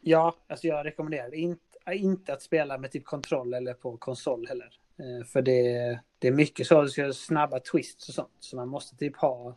Ja, 0.00 0.36
alltså 0.46 0.66
jag 0.66 0.86
rekommenderar 0.86 1.34
inte, 1.34 1.62
inte 1.92 2.32
att 2.32 2.42
spela 2.42 2.78
med 2.78 2.90
typ 2.90 3.04
kontroll 3.04 3.54
eller 3.54 3.74
på 3.74 3.96
konsol 3.96 4.46
heller. 4.48 4.78
Eh, 4.98 5.26
för 5.26 5.42
det, 5.42 6.00
det 6.18 6.28
är 6.28 6.32
mycket 6.32 6.66
så, 6.66 6.88
ska 6.88 7.12
snabba 7.12 7.60
twists 7.60 8.08
och 8.08 8.14
sånt. 8.14 8.36
Så 8.38 8.56
man 8.56 8.68
måste 8.68 8.96
typ 8.96 9.16
ha 9.16 9.56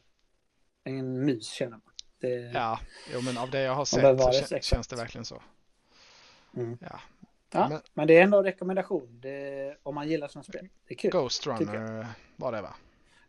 en 0.83 1.25
mus 1.25 1.51
känner 1.51 1.71
man. 1.71 1.81
Det, 2.19 2.51
ja, 2.53 2.79
jo, 3.13 3.21
men 3.21 3.37
av 3.37 3.49
det 3.49 3.61
jag 3.61 3.75
har 3.75 3.85
sett 3.85 4.47
så 4.47 4.59
känns 4.59 4.87
det 4.87 4.95
verkligen 4.95 5.25
så. 5.25 5.41
Mm. 6.55 6.77
Ja, 6.81 6.99
Ja, 7.53 7.69
men, 7.69 7.81
men, 7.93 8.07
det 8.07 8.17
är 8.17 8.23
ändå 8.23 8.37
en 8.37 8.43
rekommendation 8.43 9.19
det, 9.21 9.77
om 9.83 9.95
man 9.95 10.09
gillar 10.09 10.27
sådana 10.27 10.43
spel. 10.43 10.67
Det 10.87 10.93
är 10.93 10.97
kul. 10.97 11.11
Ghost 11.11 11.47
Runner 11.47 12.07
var 12.35 12.51
det 12.51 12.61
va? 12.61 12.75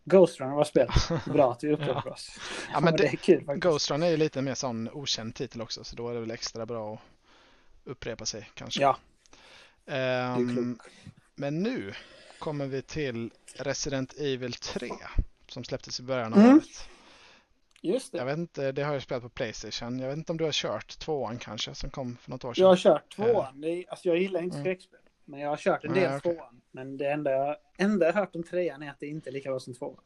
Ghost 0.04 0.40
Runner 0.40 0.54
var 0.54 0.64
spelet. 0.64 0.94
Bra 1.26 1.52
att 1.52 1.64
vi 1.64 1.72
upprepar 1.72 2.02
ja. 2.06 2.12
oss. 2.12 2.38
Ja, 2.72 2.80
men 2.80 2.92
det, 2.96 3.02
det, 3.02 3.08
är 3.08 3.16
kul 3.16 3.44
faktiskt. 3.44 3.62
Ghost 3.62 3.90
Runner 3.90 4.06
är 4.06 4.10
ju 4.10 4.16
lite 4.16 4.42
mer 4.42 4.54
sån 4.54 4.88
okänd 4.92 5.34
titel 5.34 5.60
också 5.60 5.84
så 5.84 5.96
då 5.96 6.08
är 6.08 6.14
det 6.14 6.20
väl 6.20 6.30
extra 6.30 6.66
bra 6.66 6.94
att 6.94 7.00
upprepa 7.84 8.26
sig 8.26 8.50
kanske. 8.54 8.82
Ja. 8.82 8.96
Um, 10.36 10.78
men 11.34 11.62
nu 11.62 11.92
kommer 12.38 12.66
vi 12.66 12.82
till 12.82 13.30
Resident 13.54 14.14
Evil 14.18 14.52
3 14.52 14.90
som 15.48 15.64
släpptes 15.64 16.00
i 16.00 16.02
början 16.02 16.32
av 16.32 16.38
mm. 16.38 16.56
året. 16.56 16.88
Just 17.84 18.12
det. 18.12 18.18
Jag 18.18 18.24
vet 18.24 18.38
inte, 18.38 18.72
det 18.72 18.82
har 18.82 18.92
jag 18.92 19.02
spelat 19.02 19.22
på 19.22 19.28
Playstation. 19.28 19.98
Jag 19.98 20.08
vet 20.08 20.16
inte 20.16 20.32
om 20.32 20.38
du 20.38 20.44
har 20.44 20.52
kört 20.52 20.98
tvåan 20.98 21.38
kanske 21.38 21.74
som 21.74 21.90
kom 21.90 22.16
för 22.16 22.30
något 22.30 22.44
år 22.44 22.54
sedan. 22.54 22.62
Jag 22.62 22.68
har 22.68 22.76
kört 22.76 23.16
tvåan. 23.16 23.60
Det 23.60 23.84
alltså 23.88 24.08
jag 24.08 24.18
gillar 24.18 24.42
inte 24.42 24.56
mm. 24.56 24.64
skräckspel. 24.64 25.00
Men 25.24 25.40
jag 25.40 25.48
har 25.48 25.56
kört 25.56 25.84
en 25.84 25.94
del 25.94 26.08
Nej, 26.08 26.16
okay. 26.16 26.34
tvåan. 26.34 26.60
Men 26.70 26.96
det 26.96 27.10
enda 27.10 27.30
jag, 27.30 27.56
enda 27.78 28.06
jag 28.06 28.12
hört 28.12 28.36
om 28.36 28.42
trean 28.42 28.82
är 28.82 28.90
att 28.90 29.00
det 29.00 29.06
inte 29.06 29.30
är 29.30 29.32
lika 29.32 29.50
bra 29.50 29.60
som 29.60 29.74
tvåan. 29.74 30.04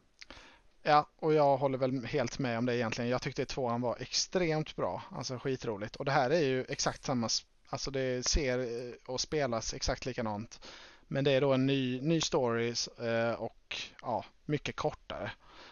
Ja, 0.82 1.08
och 1.16 1.34
jag 1.34 1.56
håller 1.56 1.78
väl 1.78 2.04
helt 2.04 2.38
med 2.38 2.58
om 2.58 2.66
det 2.66 2.76
egentligen. 2.76 3.10
Jag 3.10 3.22
tyckte 3.22 3.44
tvåan 3.44 3.80
var 3.80 3.96
extremt 4.00 4.76
bra. 4.76 5.02
Alltså 5.10 5.38
skitroligt. 5.38 5.96
Och 5.96 6.04
det 6.04 6.10
här 6.10 6.30
är 6.30 6.40
ju 6.40 6.64
exakt 6.68 7.04
samma, 7.04 7.28
alltså 7.68 7.90
det 7.90 8.26
ser 8.26 8.58
eh, 8.58 8.94
och 9.06 9.20
spelas 9.20 9.74
exakt 9.74 10.06
likadant. 10.06 10.60
Men 11.08 11.24
det 11.24 11.30
är 11.30 11.40
då 11.40 11.52
en 11.52 11.66
ny, 11.66 12.00
ny 12.00 12.20
story 12.20 12.74
eh, 12.98 13.32
och 13.32 13.76
ja, 14.02 14.24
mycket 14.44 14.76
kortare. 14.76 15.07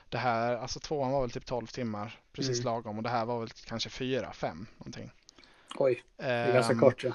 Det 0.09 0.19
här, 0.19 0.57
alltså 0.57 0.81
tvåan 0.81 1.13
var 1.13 1.21
väl 1.21 1.31
typ 1.31 1.47
12 1.47 1.67
timmar, 1.67 2.21
precis 2.33 2.61
mm. 2.61 2.65
lagom. 2.65 2.97
Och 2.97 3.03
det 3.03 3.09
här 3.09 3.25
var 3.25 3.41
väl 3.41 3.49
kanske 3.49 3.91
4, 3.91 4.33
5 4.33 4.67
någonting. 4.79 5.11
Oj, 5.75 6.03
det 6.17 6.25
är 6.25 6.49
um, 6.49 6.55
ganska 6.55 6.73
ehm, 6.73 6.81
kort 6.81 7.05
ja. 7.05 7.13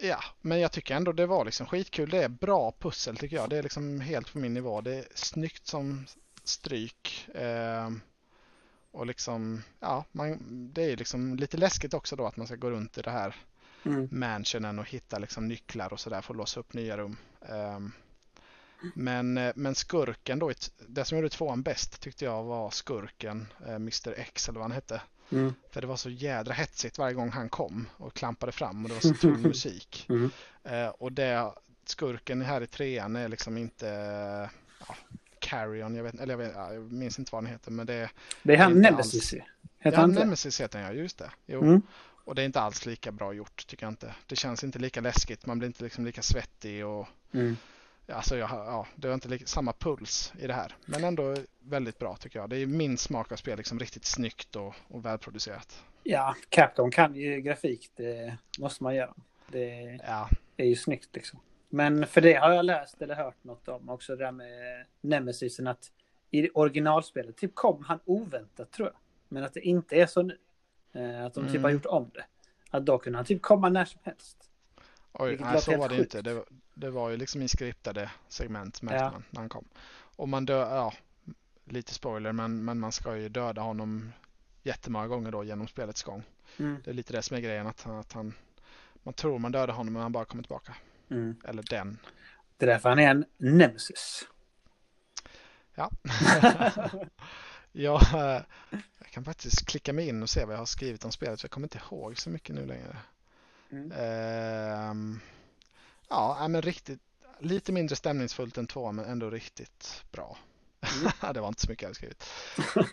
Ja, 0.00 0.24
men 0.40 0.60
jag 0.60 0.72
tycker 0.72 0.94
ändå 0.96 1.12
det 1.12 1.26
var 1.26 1.44
liksom 1.44 1.66
skitkul. 1.66 2.10
Det 2.10 2.24
är 2.24 2.28
bra 2.28 2.72
pussel 2.78 3.16
tycker 3.16 3.36
jag. 3.36 3.50
Det 3.50 3.58
är 3.58 3.62
liksom 3.62 4.00
helt 4.00 4.32
på 4.32 4.38
min 4.38 4.54
nivå. 4.54 4.80
Det 4.80 4.94
är 4.94 5.04
snyggt 5.14 5.66
som 5.66 6.06
stryk. 6.44 7.28
Eh, 7.34 7.90
och 8.90 9.06
liksom, 9.06 9.62
ja, 9.80 10.04
man, 10.12 10.38
det 10.72 10.92
är 10.92 10.96
liksom 10.96 11.36
lite 11.36 11.56
läskigt 11.56 11.94
också 11.94 12.16
då 12.16 12.26
att 12.26 12.36
man 12.36 12.46
ska 12.46 12.56
gå 12.56 12.70
runt 12.70 12.98
i 12.98 13.02
det 13.02 13.10
här 13.10 13.36
mm. 13.84 14.08
mansionen 14.10 14.78
och 14.78 14.88
hitta 14.88 15.18
liksom 15.18 15.48
nycklar 15.48 15.92
och 15.92 16.00
sådär 16.00 16.20
för 16.20 16.34
att 16.34 16.38
låsa 16.38 16.60
upp 16.60 16.72
nya 16.72 16.96
rum. 16.96 17.16
Eh, 17.40 17.78
men, 18.94 19.38
eh, 19.38 19.52
men 19.56 19.74
skurken 19.74 20.38
då, 20.38 20.52
det 20.86 21.04
som 21.04 21.18
gjorde 21.18 21.28
tvåan 21.28 21.62
bäst 21.62 22.00
tyckte 22.00 22.24
jag 22.24 22.44
var 22.44 22.70
skurken, 22.70 23.46
eh, 23.66 23.74
Mr 23.74 24.14
X 24.16 24.48
eller 24.48 24.58
vad 24.58 24.64
han 24.64 24.72
hette. 24.72 25.02
Mm. 25.30 25.54
För 25.70 25.80
det 25.80 25.86
var 25.86 25.96
så 25.96 26.10
jädra 26.10 26.52
hetsigt 26.52 26.98
varje 26.98 27.14
gång 27.14 27.30
han 27.30 27.48
kom 27.48 27.88
och 27.96 28.14
klampade 28.14 28.52
fram 28.52 28.84
och 28.84 28.88
det 28.88 28.94
var 28.94 29.00
så 29.00 29.14
tung 29.20 29.42
musik. 29.42 30.06
Mm. 30.08 30.30
Eh, 30.64 30.88
och 30.88 31.12
det, 31.12 31.52
skurken 31.84 32.42
här 32.42 32.60
i 32.60 32.66
trean 32.66 33.16
är 33.16 33.28
liksom 33.28 33.58
inte 33.58 33.86
ja, 34.88 34.96
Carrion, 35.38 35.94
jag, 35.94 36.04
vet, 36.04 36.14
eller 36.14 36.32
jag, 36.32 36.38
vet, 36.38 36.54
jag 36.54 36.92
minns 36.92 37.18
inte 37.18 37.28
vad 37.32 37.44
han 37.44 37.52
heter 37.52 37.70
men 37.70 37.86
det 37.86 38.10
Det 38.42 38.52
är 38.52 38.58
han 38.58 38.76
Inte 38.76 38.90
Nemesis 38.90 39.32
ju. 39.32 39.40
Heter 39.78 39.96
Ja, 39.96 40.00
han? 40.00 40.10
Nemesis 40.10 40.60
heter 40.60 40.82
han 40.82 40.96
ja, 40.96 41.02
just 41.02 41.18
det. 41.18 41.30
Jo. 41.46 41.62
Mm. 41.62 41.82
Och 42.24 42.34
det 42.34 42.42
är 42.42 42.46
inte 42.46 42.60
alls 42.60 42.86
lika 42.86 43.12
bra 43.12 43.32
gjort 43.32 43.66
tycker 43.66 43.86
jag 43.86 43.92
inte. 43.92 44.14
Det 44.26 44.36
känns 44.36 44.64
inte 44.64 44.78
lika 44.78 45.00
läskigt, 45.00 45.46
man 45.46 45.58
blir 45.58 45.66
inte 45.66 45.84
liksom 45.84 46.04
lika 46.04 46.22
svettig 46.22 46.86
och 46.86 47.08
Mm. 47.32 47.56
Alltså 48.12 48.36
jag, 48.36 48.50
ja, 48.50 48.86
det 48.96 49.08
har 49.08 49.14
inte 49.14 49.28
lika, 49.28 49.46
samma 49.46 49.72
puls 49.72 50.32
i 50.38 50.46
det 50.46 50.52
här. 50.54 50.76
Men 50.86 51.04
ändå 51.04 51.36
väldigt 51.60 51.98
bra 51.98 52.16
tycker 52.16 52.38
jag. 52.38 52.50
Det 52.50 52.56
är 52.56 52.66
min 52.66 52.98
smak 52.98 53.32
av 53.32 53.36
spel, 53.36 53.58
liksom 53.58 53.78
riktigt 53.78 54.04
snyggt 54.04 54.56
och, 54.56 54.74
och 54.88 55.04
välproducerat. 55.04 55.84
Ja, 56.02 56.36
Capcom 56.48 56.90
kan 56.90 57.14
ju 57.14 57.40
grafik. 57.40 57.90
Det 57.96 58.36
måste 58.58 58.82
man 58.82 58.94
göra. 58.94 59.14
Det 59.48 60.00
Ja, 60.06 60.28
är 60.56 60.64
ju 60.66 60.76
snyggt 60.76 61.08
liksom. 61.12 61.40
Men 61.68 62.06
för 62.06 62.20
det 62.20 62.34
har 62.34 62.50
jag 62.50 62.64
läst 62.64 63.02
eller 63.02 63.14
hört 63.14 63.44
något 63.44 63.68
om 63.68 63.88
också 63.88 64.16
det 64.16 64.24
där 64.24 64.32
med 64.32 64.84
Nemesisen 65.00 65.66
att 65.66 65.90
i 66.30 66.48
originalspelet 66.54 67.36
typ 67.36 67.54
kom 67.54 67.84
han 67.84 67.98
oväntat 68.04 68.70
tror 68.70 68.88
jag. 68.88 68.96
Men 69.28 69.44
att 69.44 69.54
det 69.54 69.60
inte 69.60 69.96
är 69.96 70.06
så 70.06 70.22
nu. 70.22 70.38
Eh, 70.92 71.24
Att 71.24 71.34
de 71.34 71.40
typ 71.44 71.50
Mm. 71.50 71.64
har 71.64 71.70
gjort 71.70 71.86
om 71.86 72.10
det. 72.14 72.24
Att 72.70 72.86
då 72.86 72.98
kunde 72.98 73.18
han 73.18 73.26
typ 73.26 73.42
komma 73.42 73.68
när 73.68 73.84
som 73.84 74.00
helst. 74.04 74.47
Oj, 75.12 75.36
nej, 75.40 75.60
så 75.60 75.76
var 75.76 75.88
det 75.88 75.96
sjukt. 75.96 76.14
inte. 76.14 76.22
Det, 76.30 76.34
var- 76.34 76.44
det 76.74 76.90
var 76.90 77.10
ju 77.10 77.16
liksom 77.16 77.42
i 77.42 77.48
skriptade 77.48 78.10
segment 78.28 78.82
märkte 78.82 79.04
Ja. 79.04 79.10
man 79.10 79.24
när 79.30 79.40
han 79.40 79.48
kom. 79.48 79.64
Och 80.16 80.28
man 80.28 80.46
dör, 80.46 80.76
ja, 80.76 80.92
lite 81.64 81.94
spoiler, 81.94 82.32
men, 82.32 82.64
men 82.64 82.78
man 82.80 82.92
ska 82.92 83.16
ju 83.16 83.28
döda 83.28 83.60
honom 83.62 84.12
jättemånga 84.62 85.06
gånger 85.06 85.30
då 85.32 85.44
genom 85.44 85.68
spelets 85.68 86.02
gång. 86.02 86.22
Mm. 86.56 86.80
Det 86.84 86.90
är 86.90 86.94
lite 86.94 87.12
det 87.12 87.22
som 87.22 87.36
är 87.36 87.40
grejen, 87.40 87.66
att, 87.66 87.82
han- 87.82 87.98
att 87.98 88.12
han, 88.12 88.34
man 89.02 89.14
tror 89.14 89.38
man 89.38 89.52
dödar 89.52 89.74
honom 89.74 89.92
men 89.92 90.02
han 90.02 90.12
bara 90.12 90.24
kommer 90.24 90.42
tillbaka. 90.42 90.76
Mm. 91.10 91.36
Eller 91.44 91.62
den. 91.62 91.98
Det 92.56 92.64
är 92.66 92.70
därför 92.70 92.88
han 92.88 92.98
är 92.98 93.10
en 93.10 93.24
Nemesis. 93.36 94.26
Ja. 95.74 95.90
jag, 97.72 98.02
eh, 98.14 98.42
jag 98.98 99.10
kan 99.10 99.24
faktiskt 99.24 99.66
klicka 99.66 99.92
mig 99.92 100.08
in 100.08 100.22
och 100.22 100.30
se 100.30 100.44
vad 100.44 100.54
jag 100.54 100.58
har 100.58 100.66
skrivit 100.66 101.04
om 101.04 101.12
spelet. 101.12 101.40
för 101.40 101.46
Jag 101.46 101.50
kommer 101.50 101.64
inte 101.66 101.78
ihåg 101.90 102.18
så 102.18 102.30
mycket 102.30 102.54
nu 102.54 102.66
längre. 102.66 102.96
Mm. 103.70 103.92
Ehm, 103.92 105.20
ja, 106.08 106.48
men 106.48 106.62
riktigt 106.62 107.00
lite 107.40 107.72
mindre 107.72 107.96
stämningsfullt 107.96 108.58
än 108.58 108.66
två 108.66 108.92
men 108.92 109.04
ändå 109.04 109.30
riktigt 109.30 110.04
bra. 110.10 110.36
det 111.34 111.40
var 111.40 111.48
inte 111.48 111.60
så 111.60 111.70
mycket 111.70 111.82
jag 111.82 111.88
hade 111.88 111.94
skrivit. 111.94 112.24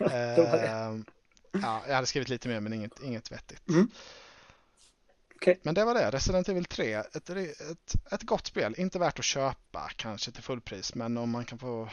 Mm. 0.00 0.34
Det. 0.34 0.68
Ehm, 0.68 1.04
ja, 1.52 1.82
jag 1.86 1.94
hade 1.94 2.06
skrivit 2.06 2.28
lite 2.28 2.48
mer 2.48 2.60
men 2.60 2.72
inget, 2.72 3.02
inget 3.02 3.32
vettigt. 3.32 3.68
Mm. 3.68 3.90
Okej. 5.36 5.60
Men 5.62 5.74
det 5.74 5.84
var 5.84 5.94
det. 5.94 6.10
Resident 6.10 6.48
Evil 6.48 6.64
3. 6.64 6.94
Ett, 6.94 7.30
ett, 7.30 8.12
ett 8.12 8.22
gott 8.22 8.46
spel. 8.46 8.74
Inte 8.78 8.98
värt 8.98 9.18
att 9.18 9.24
köpa 9.24 9.90
kanske 9.96 10.30
till 10.30 10.42
fullpris 10.42 10.94
men 10.94 11.16
om 11.16 11.30
man 11.30 11.44
kan 11.44 11.58
få 11.58 11.88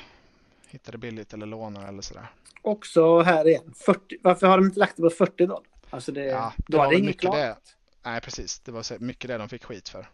hitta 0.68 0.92
det 0.92 0.98
billigt 0.98 1.34
eller 1.34 1.46
låna 1.46 1.88
eller 1.88 2.02
sådär. 2.02 2.28
Också 2.62 3.22
här 3.22 3.48
igen. 3.48 3.74
40, 3.86 4.18
varför 4.24 4.48
har 4.48 4.58
de 4.58 4.66
inte 4.66 4.80
lagt 4.80 4.96
det 4.96 5.02
på 5.02 5.10
40 5.10 5.46
dollar? 5.46 5.64
Alltså 5.90 6.12
det, 6.12 6.26
Ja, 6.26 6.54
det 6.58 6.64
då 6.68 6.78
var 6.78 6.94
ingen 6.94 7.06
mycket 7.06 7.22
klagat. 7.22 7.76
Nej 8.06 8.22
precis, 8.22 8.60
det 8.60 8.72
var 8.72 8.84
så 8.84 8.96
mycket 9.00 9.28
det 9.28 9.38
de 9.38 9.50
fick 9.50 9.64
skit 9.64 9.90
för. 9.90 10.10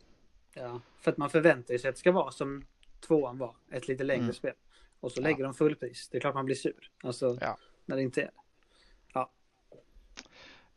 Ja, 0.54 0.82
för 1.02 1.12
att 1.12 1.18
man 1.18 1.30
förväntar 1.30 1.78
sig 1.78 1.90
att 1.90 1.96
det 1.96 2.00
ska 2.00 2.12
vara 2.12 2.32
som 2.32 2.66
tvåan 3.08 3.38
var. 3.38 3.56
Ett 3.72 3.88
lite 3.88 4.04
längre 4.04 4.24
Mm. 4.24 4.34
spel. 4.34 4.54
Och 5.00 5.12
så 5.12 5.20
Ja. 5.20 5.24
lägger 5.24 5.44
de 5.44 5.54
fullpris. 5.54 6.10
Det 6.12 6.18
är 6.18 6.22
klart 6.22 6.36
man 6.36 6.46
blir 6.46 6.56
sur. 6.56 6.92
Alltså 7.04 7.38
Ja. 7.42 7.58
när 7.86 7.96
det 7.96 8.02
inte 8.02 8.22
är 8.22 8.26
det. 8.26 8.32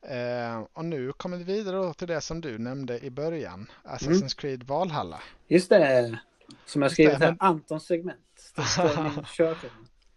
Eh, 0.04 0.60
och 0.72 0.84
nu 0.84 1.12
kommer 1.12 1.36
vi 1.36 1.44
vidare 1.44 1.94
till 1.94 2.08
det 2.08 2.20
som 2.20 2.40
du 2.40 2.58
nämnde 2.58 3.00
i 3.04 3.10
början. 3.10 3.70
Assassin's 3.84 4.16
Mm. 4.16 4.28
Creed 4.28 4.62
Valhalla. 4.62 5.20
Just 5.48 5.68
det. 5.68 6.18
Som 6.66 6.82
jag 6.82 6.92
skrivit 6.92 7.18
här. 7.18 7.36
Antons 7.38 7.86
segment. 7.86 8.52
Det 8.56 8.62
står 8.62 9.02
min 9.02 9.24
körschema. 9.36 9.72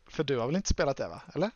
För 0.07 0.23
du 0.23 0.37
har 0.37 0.47
väl 0.47 0.55
inte 0.55 0.69
spelat 0.69 0.97
det 0.97 1.07
va? 1.07 1.21
Eller? 1.35 1.51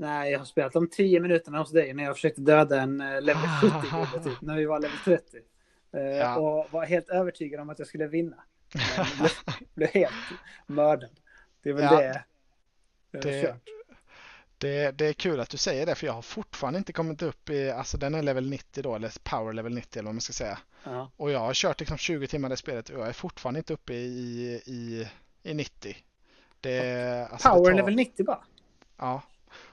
Nej, 0.00 0.32
jag 0.32 0.38
har 0.38 0.46
spelat 0.46 0.72
de 0.72 0.88
10 0.90 1.20
minuterna 1.20 1.58
hos 1.58 1.72
dig 1.72 1.94
när 1.94 2.04
jag 2.04 2.14
försökte 2.16 2.40
döda 2.40 2.80
en 2.80 3.00
eh, 3.00 3.20
level 3.22 3.42
70 4.22 4.28
typ, 4.30 4.40
när 4.40 4.56
vi 4.56 4.64
var 4.64 4.80
level 4.80 4.96
30. 5.04 5.36
Eh, 5.92 6.00
Ja. 6.02 6.36
Och 6.36 6.72
var 6.72 6.84
helt 6.86 7.08
övertygad 7.08 7.60
om 7.60 7.70
att 7.70 7.78
jag 7.78 7.88
skulle 7.88 8.06
vinna. 8.06 8.36
Men 9.18 9.28
blev, 9.74 9.88
helt 9.88 10.12
mördad. 10.66 11.10
Det 11.62 11.68
är 11.70 11.74
väl 11.74 11.84
Ja. 11.84 11.96
det 12.00 12.04
jag 13.10 13.22
har 13.24 13.30
Det- 13.30 13.42
kört. 13.42 13.56
Det, 14.60 14.90
det 14.90 15.06
är 15.06 15.12
kul 15.12 15.40
att 15.40 15.50
du 15.50 15.56
säger 15.56 15.86
det 15.86 15.94
för 15.94 16.06
jag 16.06 16.12
har 16.14 16.22
fortfarande 16.22 16.78
inte 16.78 16.92
kommit 16.92 17.22
upp 17.22 17.50
i, 17.50 17.70
alltså 17.70 17.98
den 17.98 18.14
är 18.14 18.22
level 18.22 18.50
90 18.50 18.82
då, 18.82 18.94
eller 18.94 19.12
power 19.22 19.52
level 19.52 19.74
90 19.74 19.98
eller 19.98 20.06
vad 20.06 20.14
man 20.14 20.20
ska 20.20 20.32
säga. 20.32 20.58
Ja. 20.84 21.10
Och 21.16 21.30
jag 21.30 21.38
har 21.38 21.54
kört 21.54 21.80
liksom 21.80 21.96
20 21.98 22.26
timmar 22.26 22.48
det 22.48 22.56
spelet 22.56 22.88
och 22.88 23.00
jag 23.00 23.08
är 23.08 23.12
fortfarande 23.12 23.58
inte 23.58 23.72
uppe 23.72 23.94
i, 23.94 24.62
i, 24.66 25.08
i 25.42 25.54
90. 25.54 25.96
Det, 26.60 27.28
alltså 27.30 27.48
Power 27.48 27.70
tar- 27.70 27.76
level 27.76 27.94
90 27.94 28.24
bara. 28.26 28.44
Ja. 28.96 29.22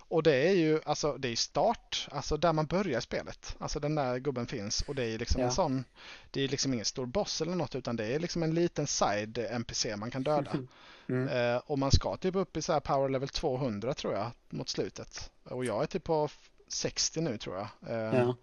Och 0.07 0.23
det 0.23 0.36
är 0.36 0.52
ju 0.53 0.80
alltså 0.86 1.18
det 1.18 1.27
är 1.27 1.36
start, 1.36 2.07
alltså 2.11 2.38
där 2.38 2.53
man 2.53 2.65
börjar 2.65 2.99
spelet. 2.99 3.56
Alltså 3.60 3.80
den 3.80 3.95
där 3.95 4.18
gubben 4.18 4.48
finns 4.48 4.82
och 4.82 4.95
det 4.95 5.03
är 5.06 5.18
liksom 5.18 5.41
Ja. 5.41 5.48
en 5.48 5.53
sån, 5.53 5.84
det 6.32 6.41
är 6.41 6.48
liksom 6.48 6.73
ingen 6.73 6.86
stor 6.86 7.06
boss 7.06 7.41
eller 7.41 7.56
något 7.56 7.76
utan 7.76 7.95
det 7.95 8.06
är 8.06 8.19
liksom 8.19 8.44
en 8.44 8.53
liten 8.56 8.88
side 8.88 9.38
NPC 9.38 9.95
man 9.95 10.11
kan 10.11 10.23
döda. 10.23 10.52
Mm. 11.10 11.27
Eh, 11.27 11.61
och 11.65 11.80
man 11.80 11.91
ska 11.91 12.18
typ 12.18 12.36
upp 12.36 12.57
i 12.57 12.61
så 12.61 12.73
här 12.73 12.80
power 12.80 13.10
level 13.10 13.30
200 13.30 13.94
tror 13.94 14.14
jag 14.14 14.32
mot 14.49 14.69
slutet. 14.69 15.32
Och 15.44 15.65
jag 15.65 15.84
är 15.84 15.88
typ 15.88 16.03
på 16.03 16.26
f- 16.26 16.49
60 16.68 17.22
nu 17.22 17.38
tror 17.38 17.56
jag. 17.57 17.68
Eh, 17.90 18.19
Ja. 18.19 18.36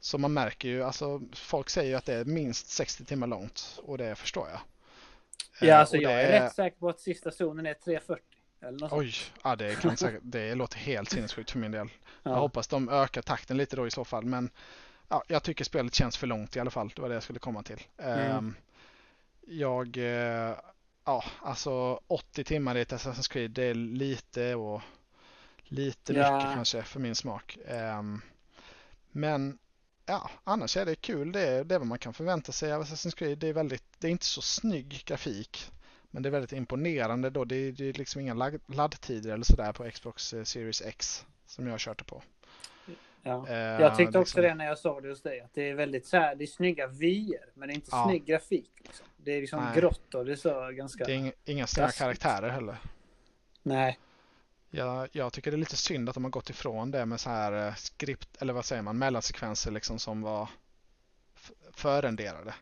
Så 0.00 0.18
man 0.18 0.32
märker 0.32 0.68
ju, 0.68 0.82
alltså 0.84 1.20
folk 1.34 1.70
säger 1.70 1.88
ju 1.90 1.94
att 1.96 2.04
det 2.04 2.14
är 2.14 2.24
minst 2.24 2.68
60 2.70 3.04
timmar 3.04 3.26
långt 3.26 3.80
och 3.82 3.98
det 3.98 4.14
förstår 4.14 4.48
jag. 4.48 4.60
Eh, 5.62 5.68
Ja, 5.68 5.76
alltså 5.76 5.96
och 5.96 6.02
jag 6.02 6.12
det 6.12 6.22
är 6.22 6.40
rätt 6.42 6.54
säker 6.54 6.78
på 6.78 6.88
att 6.88 7.00
sista 7.00 7.30
zonen 7.30 7.66
är 7.66 7.74
340. 7.74 8.24
Oj, 8.90 9.14
ja, 9.44 9.56
det, 9.56 9.80
kan 9.82 9.96
säkert, 9.96 10.20
det 10.24 10.54
låter 10.54 10.78
helt 10.78 11.10
sinnessjukt 11.10 11.50
för 11.50 11.58
min 11.58 11.70
del. 11.70 11.88
Jag 12.22 12.32
Ja. 12.32 12.38
hoppas 12.38 12.68
de 12.68 12.88
ökar 12.88 13.22
takten 13.22 13.56
lite 13.56 13.76
då 13.76 13.86
i 13.86 13.90
så 13.90 14.04
fall. 14.04 14.24
Men 14.24 14.50
ja, 15.08 15.24
jag 15.28 15.42
tycker 15.42 15.64
spelet 15.64 15.94
känns 15.94 16.16
för 16.16 16.26
långt 16.26 16.56
i 16.56 16.60
alla 16.60 16.70
fall. 16.70 16.92
Det 16.96 17.02
var 17.02 17.08
det 17.08 17.14
jag 17.14 17.22
skulle 17.22 17.38
komma 17.38 17.62
till. 17.62 17.80
Mm. 17.98 18.18
Ehm, 18.36 18.54
jag, 19.46 19.96
eh, 19.96 20.56
ja, 21.04 21.24
alltså 21.42 22.00
80 22.06 22.44
timmar 22.44 22.76
i 22.76 22.80
ett 22.80 22.92
Assassin's 22.92 23.30
Creed, 23.32 23.50
det 23.50 23.62
är 23.64 23.74
lite 23.74 24.54
och 24.54 24.82
lite 25.64 26.12
Ja. 26.12 26.36
mycket 26.36 26.54
kanske 26.54 26.82
för 26.82 27.00
min 27.00 27.14
smak. 27.14 27.58
Ehm, 27.66 28.20
men 29.10 29.58
ja, 30.06 30.30
annars 30.44 30.76
är 30.76 30.86
det 30.86 30.94
kul. 30.94 31.32
Det 31.32 31.40
är, 31.40 31.64
det 31.64 31.74
är 31.74 31.78
vad 31.78 31.88
man 31.88 31.98
kan 31.98 32.14
förvänta 32.14 32.52
sig 32.52 32.72
av 32.72 32.82
Assassin's 32.82 33.16
Creed. 33.16 33.38
Det 33.38 33.48
är, 33.48 33.52
väldigt, 33.52 33.84
det 33.98 34.06
är 34.06 34.10
inte 34.10 34.24
så 34.26 34.42
snygg 34.42 35.02
grafik. 35.06 35.70
Men 36.14 36.22
det 36.22 36.28
är 36.28 36.30
väldigt 36.30 36.52
imponerande 36.52 37.30
då. 37.30 37.44
Det 37.44 37.56
är, 37.56 37.72
det 37.72 37.88
är 37.88 37.92
liksom 37.92 38.20
inga 38.20 38.34
lag- 38.34 38.60
laddtider 38.66 39.30
eller 39.32 39.44
sådär 39.44 39.72
på 39.72 39.90
Xbox 39.90 40.32
eh, 40.32 40.44
Series 40.44 40.82
X 40.82 41.26
som 41.46 41.66
jag 41.66 41.80
körde 41.80 42.04
på. 42.04 42.22
Ja. 43.22 43.48
Eh, 43.48 43.54
Jag 43.56 43.96
tyckte 43.96 44.18
också 44.18 44.38
liksom- 44.38 44.42
det 44.42 44.54
när 44.54 44.66
jag 44.66 44.78
såg 44.78 45.02
det 45.02 45.08
hos 45.08 45.22
dig. 45.22 45.40
Att 45.40 45.54
det 45.54 45.62
är 45.70 45.74
väldigt 45.74 46.06
så 46.06 46.16
här, 46.16 46.34
det 46.34 46.44
är 46.44 46.46
snygga 46.46 46.86
vyer. 46.86 47.44
Men 47.54 47.68
det 47.68 47.72
är 47.72 47.74
inte 47.74 47.88
Ja. 47.92 48.04
snygg 48.08 48.24
grafik. 48.24 48.70
Liksom. 48.78 49.06
Det 49.16 49.32
är 49.32 49.40
liksom 49.40 49.64
Nej. 49.64 49.76
grått 49.76 50.14
och 50.14 50.24
det 50.24 50.32
är 50.32 50.36
så 50.36 50.70
ganska... 50.72 51.04
Det 51.04 51.12
är 51.12 51.16
inga, 51.16 51.32
inga 51.44 51.66
snygga 51.66 51.90
karaktärer 51.90 52.48
heller. 52.48 52.76
Nej. 53.62 53.98
Jag, 54.70 55.08
jag 55.12 55.32
tycker 55.32 55.50
det 55.50 55.54
är 55.54 55.58
lite 55.58 55.76
synd 55.76 56.08
att 56.08 56.14
de 56.14 56.24
har 56.24 56.30
gått 56.30 56.50
ifrån 56.50 56.90
det 56.90 57.06
med 57.06 57.20
så 57.20 57.30
här 57.30 57.66
eh, 57.68 57.74
skript, 57.74 58.42
eller 58.42 58.52
vad 58.52 58.64
säger 58.64 58.82
man, 58.82 58.98
mellansekvenser 58.98 59.70
liksom 59.70 59.98
som 59.98 60.22
var 60.22 60.48
förrenderade. 61.72 62.54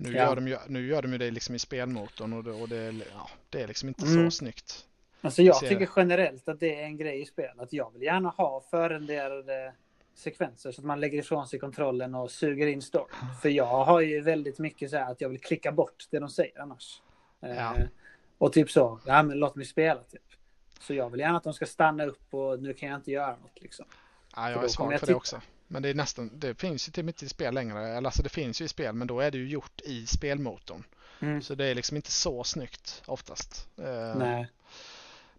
Nu, 0.00 0.12
Ja. 0.12 0.24
gör 0.24 0.34
de 0.34 0.48
ju, 0.48 0.56
nu 0.68 0.86
gör 0.86 1.02
de 1.02 1.12
ju 1.12 1.18
det 1.18 1.30
liksom 1.30 1.54
i 1.54 1.58
spelmotorn 1.58 2.32
och 2.32 2.44
det, 2.44 2.50
och 2.50 2.68
det, 2.68 2.92
ja, 3.14 3.30
det 3.50 3.62
är 3.62 3.66
liksom 3.68 3.88
inte 3.88 4.04
Mm. 4.06 4.30
så 4.30 4.36
snyggt. 4.36 4.84
Alltså 5.20 5.42
jag 5.42 5.58
tycker 5.60 5.78
det. 5.78 5.88
generellt 5.96 6.48
att 6.48 6.60
det 6.60 6.80
är 6.80 6.84
en 6.84 6.96
grej 6.96 7.20
i 7.20 7.26
spel. 7.26 7.60
Att 7.60 7.72
jag 7.72 7.92
vill 7.92 8.02
gärna 8.02 8.28
ha 8.28 8.60
förrenderade 8.70 9.72
sekvenser 10.14 10.72
så 10.72 10.80
att 10.80 10.84
man 10.84 11.00
lägger 11.00 11.18
ifrån 11.18 11.46
sig 11.48 11.58
kontrollen 11.58 12.14
och 12.14 12.30
suger 12.30 12.66
in 12.66 12.82
storyn. 12.82 13.08
För 13.42 13.48
jag 13.48 13.84
har 13.84 14.00
ju 14.00 14.20
väldigt 14.20 14.58
mycket 14.58 14.90
så 14.90 14.96
här 14.96 15.10
att 15.12 15.20
jag 15.20 15.28
vill 15.28 15.40
klicka 15.40 15.72
bort 15.72 16.04
det 16.10 16.18
de 16.18 16.28
säger 16.28 16.60
annars. 16.60 17.02
Ja. 17.40 17.48
Eh, 17.48 17.72
och 18.38 18.52
typ 18.52 18.70
så, 18.70 19.00
ja 19.06 19.22
men 19.22 19.38
låt 19.38 19.54
mig 19.56 19.64
spela 19.66 20.00
typ. 20.02 20.22
Så 20.80 20.94
jag 20.94 21.10
vill 21.10 21.20
gärna 21.20 21.36
att 21.36 21.44
de 21.44 21.54
ska 21.54 21.66
stanna 21.66 22.04
upp 22.04 22.34
och 22.34 22.62
nu 22.62 22.74
kan 22.74 22.88
jag 22.88 22.98
inte 22.98 23.10
göra 23.10 23.30
något 23.36 23.60
liksom. 23.62 23.86
Ja, 24.36 24.42
För 24.42 24.50
jag 24.50 24.64
är 24.64 24.68
svag 24.68 24.92
jag 24.92 25.00
för 25.00 25.06
det 25.06 25.14
också. 25.14 25.40
Men 25.68 25.82
det 25.82 25.88
är 25.88 25.94
nästan, 25.94 26.30
det 26.34 26.54
finns 26.54 26.88
ju 26.88 26.92
typ 26.92 27.06
inte 27.06 27.24
i 27.24 27.28
spel 27.28 27.54
längre. 27.54 27.88
Eller 27.88 28.08
alltså 28.08 28.22
det 28.22 28.28
finns 28.28 28.60
ju 28.60 28.64
i 28.64 28.68
spel 28.68 28.94
men 28.94 29.06
då 29.06 29.20
är 29.20 29.30
det 29.30 29.38
ju 29.38 29.48
gjort 29.48 29.80
i 29.80 30.06
spelmotorn. 30.06 30.84
Mm. 31.20 31.42
Så 31.42 31.54
det 31.54 31.66
är 31.66 31.74
liksom 31.74 31.96
inte 31.96 32.10
så 32.12 32.44
snyggt 32.44 33.02
oftast. 33.06 33.68
Eh, 33.76 34.14
Nej. 34.16 34.48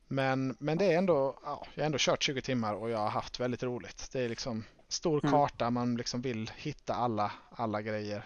Men, 0.07 0.55
men 0.59 0.77
det 0.77 0.85
är 0.85 0.97
ändå, 0.97 1.39
ja, 1.43 1.67
jag 1.75 1.83
har 1.83 1.85
ändå 1.85 1.97
kört 2.01 2.23
20 2.23 2.41
timmar 2.41 2.73
och 2.73 2.89
jag 2.89 2.97
har 2.97 3.09
haft 3.09 3.39
väldigt 3.39 3.63
roligt. 3.63 4.09
Det 4.11 4.21
är 4.21 4.29
liksom 4.29 4.63
stor 4.87 5.19
Mm. 5.23 5.31
karta, 5.31 5.69
man 5.69 5.95
liksom 5.95 6.21
vill 6.21 6.51
hitta 6.57 6.93
alla, 6.95 7.31
alla 7.51 7.81
grejer. 7.81 8.25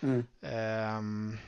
Mm. 0.00 0.26
Ehm, 0.40 1.38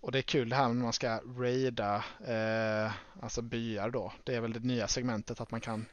och 0.00 0.12
det 0.12 0.18
är 0.18 0.22
kul 0.22 0.48
det 0.48 0.56
här 0.56 0.68
när 0.68 0.74
man 0.74 0.92
ska 0.92 1.20
raida 1.38 2.04
eh, 2.26 2.92
alltså 3.20 3.42
byar 3.42 3.90
då. 3.90 4.12
Det 4.24 4.34
är 4.34 4.40
väl 4.40 4.52
det 4.52 4.60
nya 4.60 4.88
segmentet 4.88 5.40
att 5.40 5.50
man 5.50 5.60
kan 5.60 5.86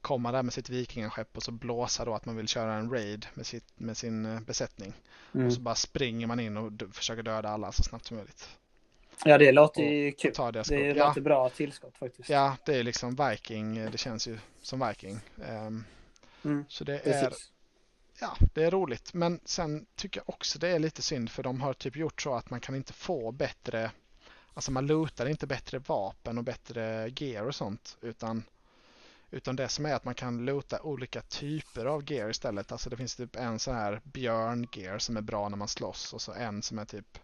komma 0.00 0.32
där 0.32 0.42
med 0.42 0.52
sitt 0.52 0.68
vikingaskepp 0.68 1.36
och 1.36 1.42
så 1.42 1.52
blåsa 1.52 2.04
då 2.04 2.14
att 2.14 2.26
man 2.26 2.36
vill 2.36 2.48
köra 2.48 2.74
en 2.74 2.90
raid 2.90 3.26
med, 3.34 3.46
sitt, 3.46 3.64
med 3.76 3.96
sin 3.96 4.26
eh, 4.26 4.40
besättning. 4.40 4.92
Mm. 5.34 5.46
Och 5.46 5.52
så 5.52 5.60
bara 5.60 5.74
springer 5.74 6.26
man 6.26 6.40
in 6.40 6.56
och 6.56 6.72
försöker 6.92 7.22
döda 7.22 7.48
alla 7.48 7.72
så 7.72 7.82
snabbt 7.82 8.06
som 8.06 8.16
möjligt. 8.16 8.48
Ja, 9.24 9.38
det 9.38 9.52
låter 9.52 9.82
ju 9.82 10.12
kul. 10.12 10.32
Det, 10.52 10.62
det 10.68 10.94
låter 10.94 11.20
ja. 11.20 11.20
bra 11.20 11.48
tillskott 11.48 11.96
faktiskt. 11.96 12.28
Ja, 12.28 12.56
det 12.64 12.76
är 12.76 12.82
liksom 12.82 13.16
Viking. 13.16 13.90
Det 13.90 13.98
känns 13.98 14.28
ju 14.28 14.38
som 14.62 14.88
Viking. 14.88 15.20
Um, 15.36 15.84
mm, 16.44 16.64
så 16.68 16.84
det 16.84 16.98
precis. 16.98 17.22
är 17.22 17.32
ja, 18.20 18.36
det 18.54 18.64
är 18.64 18.70
roligt. 18.70 19.14
Men 19.14 19.40
sen 19.44 19.86
tycker 19.94 20.20
jag 20.20 20.28
också 20.28 20.58
det 20.58 20.68
är 20.68 20.78
lite 20.78 21.02
synd 21.02 21.30
för 21.30 21.42
de 21.42 21.60
har 21.60 21.72
typ 21.72 21.96
gjort 21.96 22.22
så 22.22 22.34
att 22.34 22.50
man 22.50 22.60
kan 22.60 22.74
inte 22.74 22.92
få 22.92 23.32
bättre, 23.32 23.90
alltså 24.54 24.72
man 24.72 24.86
lootar 24.86 25.26
inte 25.26 25.46
bättre 25.46 25.78
vapen 25.78 26.38
och 26.38 26.44
bättre 26.44 27.12
gear 27.16 27.44
och 27.44 27.54
sånt 27.54 27.96
utan 28.00 28.44
utan 29.30 29.56
det 29.56 29.68
som 29.68 29.86
är 29.86 29.94
att 29.94 30.04
man 30.04 30.14
kan 30.14 30.44
loota 30.44 30.82
olika 30.82 31.22
typer 31.22 31.86
av 31.86 32.12
gear 32.12 32.30
istället. 32.30 32.72
Alltså 32.72 32.90
det 32.90 32.96
finns 32.96 33.16
typ 33.16 33.36
en 33.36 33.58
sån 33.58 33.74
här 33.74 34.00
björn-gear 34.04 34.98
som 34.98 35.16
är 35.16 35.20
bra 35.20 35.48
när 35.48 35.56
man 35.56 35.68
slåss 35.68 36.12
och 36.12 36.22
så 36.22 36.32
en 36.32 36.62
som 36.62 36.78
är 36.78 36.84
typ 36.84 37.18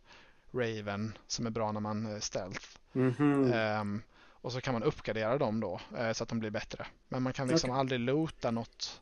Raven 0.52 1.18
som 1.26 1.46
är 1.46 1.50
bra 1.50 1.72
när 1.72 1.80
man 1.80 2.12
eh, 2.12 2.20
stealth. 2.20 2.66
Mm 2.92 3.12
-hmm. 3.12 3.80
um, 3.80 4.02
och 4.30 4.52
så 4.52 4.60
kan 4.60 4.72
man 4.72 4.82
uppgradera 4.82 5.38
dem 5.38 5.60
då 5.60 5.80
uh, 5.98 6.12
så 6.12 6.22
att 6.22 6.28
de 6.28 6.38
blir 6.38 6.50
bättre. 6.50 6.86
Men 7.08 7.22
man 7.22 7.32
kan 7.32 7.48
liksom 7.48 7.70
okay. 7.70 7.80
aldrig 7.80 8.00
loota 8.00 8.50
något 8.50 9.00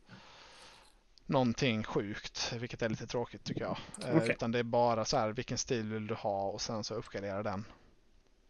någonting 1.26 1.84
sjukt, 1.84 2.52
vilket 2.52 2.82
är 2.82 2.88
lite 2.88 3.06
tråkigt 3.06 3.44
tycker 3.44 3.60
jag. 3.60 3.78
Uh, 4.08 4.16
okay. 4.16 4.30
Utan 4.30 4.52
det 4.52 4.58
är 4.58 4.62
bara 4.62 5.04
så 5.04 5.16
här, 5.16 5.32
vilken 5.32 5.58
stil 5.58 5.92
vill 5.92 6.06
du 6.06 6.14
ha 6.14 6.48
och 6.48 6.60
sen 6.60 6.84
så 6.84 6.94
uppgradera 6.94 7.42
den. 7.42 7.64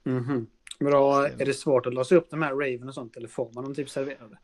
Mm 0.05 0.25
-hmm. 0.25 0.47
Bra, 0.85 1.29
är 1.29 1.47
det 1.47 1.55
svårt 1.55 1.87
att 1.87 1.95
låsa 1.95 2.15
upp 2.15 2.31
de 2.31 2.43
här 2.43 2.51
Raven 2.51 2.89
och 2.89 2.95
sånt 2.95 3.17
eller 3.17 3.29
får 3.29 3.51
man 3.53 3.65
dem 3.65 3.75
typ 3.75 3.91
serverade? 3.91 4.39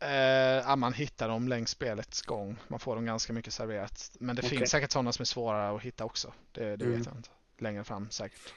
Eh, 0.00 0.76
man 0.76 0.92
hittar 0.92 1.28
dem 1.28 1.48
längs 1.48 1.70
spelets 1.70 2.22
gång. 2.22 2.56
Man 2.68 2.80
får 2.80 2.94
dem 2.94 3.06
ganska 3.06 3.32
mycket 3.32 3.52
serverat. 3.52 4.16
Men 4.20 4.36
det 4.36 4.40
okay. 4.40 4.58
finns 4.58 4.70
säkert 4.70 4.90
sådana 4.90 5.12
som 5.12 5.22
är 5.22 5.26
svårare 5.26 5.76
att 5.76 5.82
hitta 5.82 6.04
också. 6.04 6.32
Det, 6.52 6.76
det 6.76 6.84
mm. 6.84 6.98
vet 6.98 7.06
jag 7.06 7.16
inte. 7.16 7.28
Längre 7.58 7.84
fram 7.84 8.10
säkert. 8.10 8.54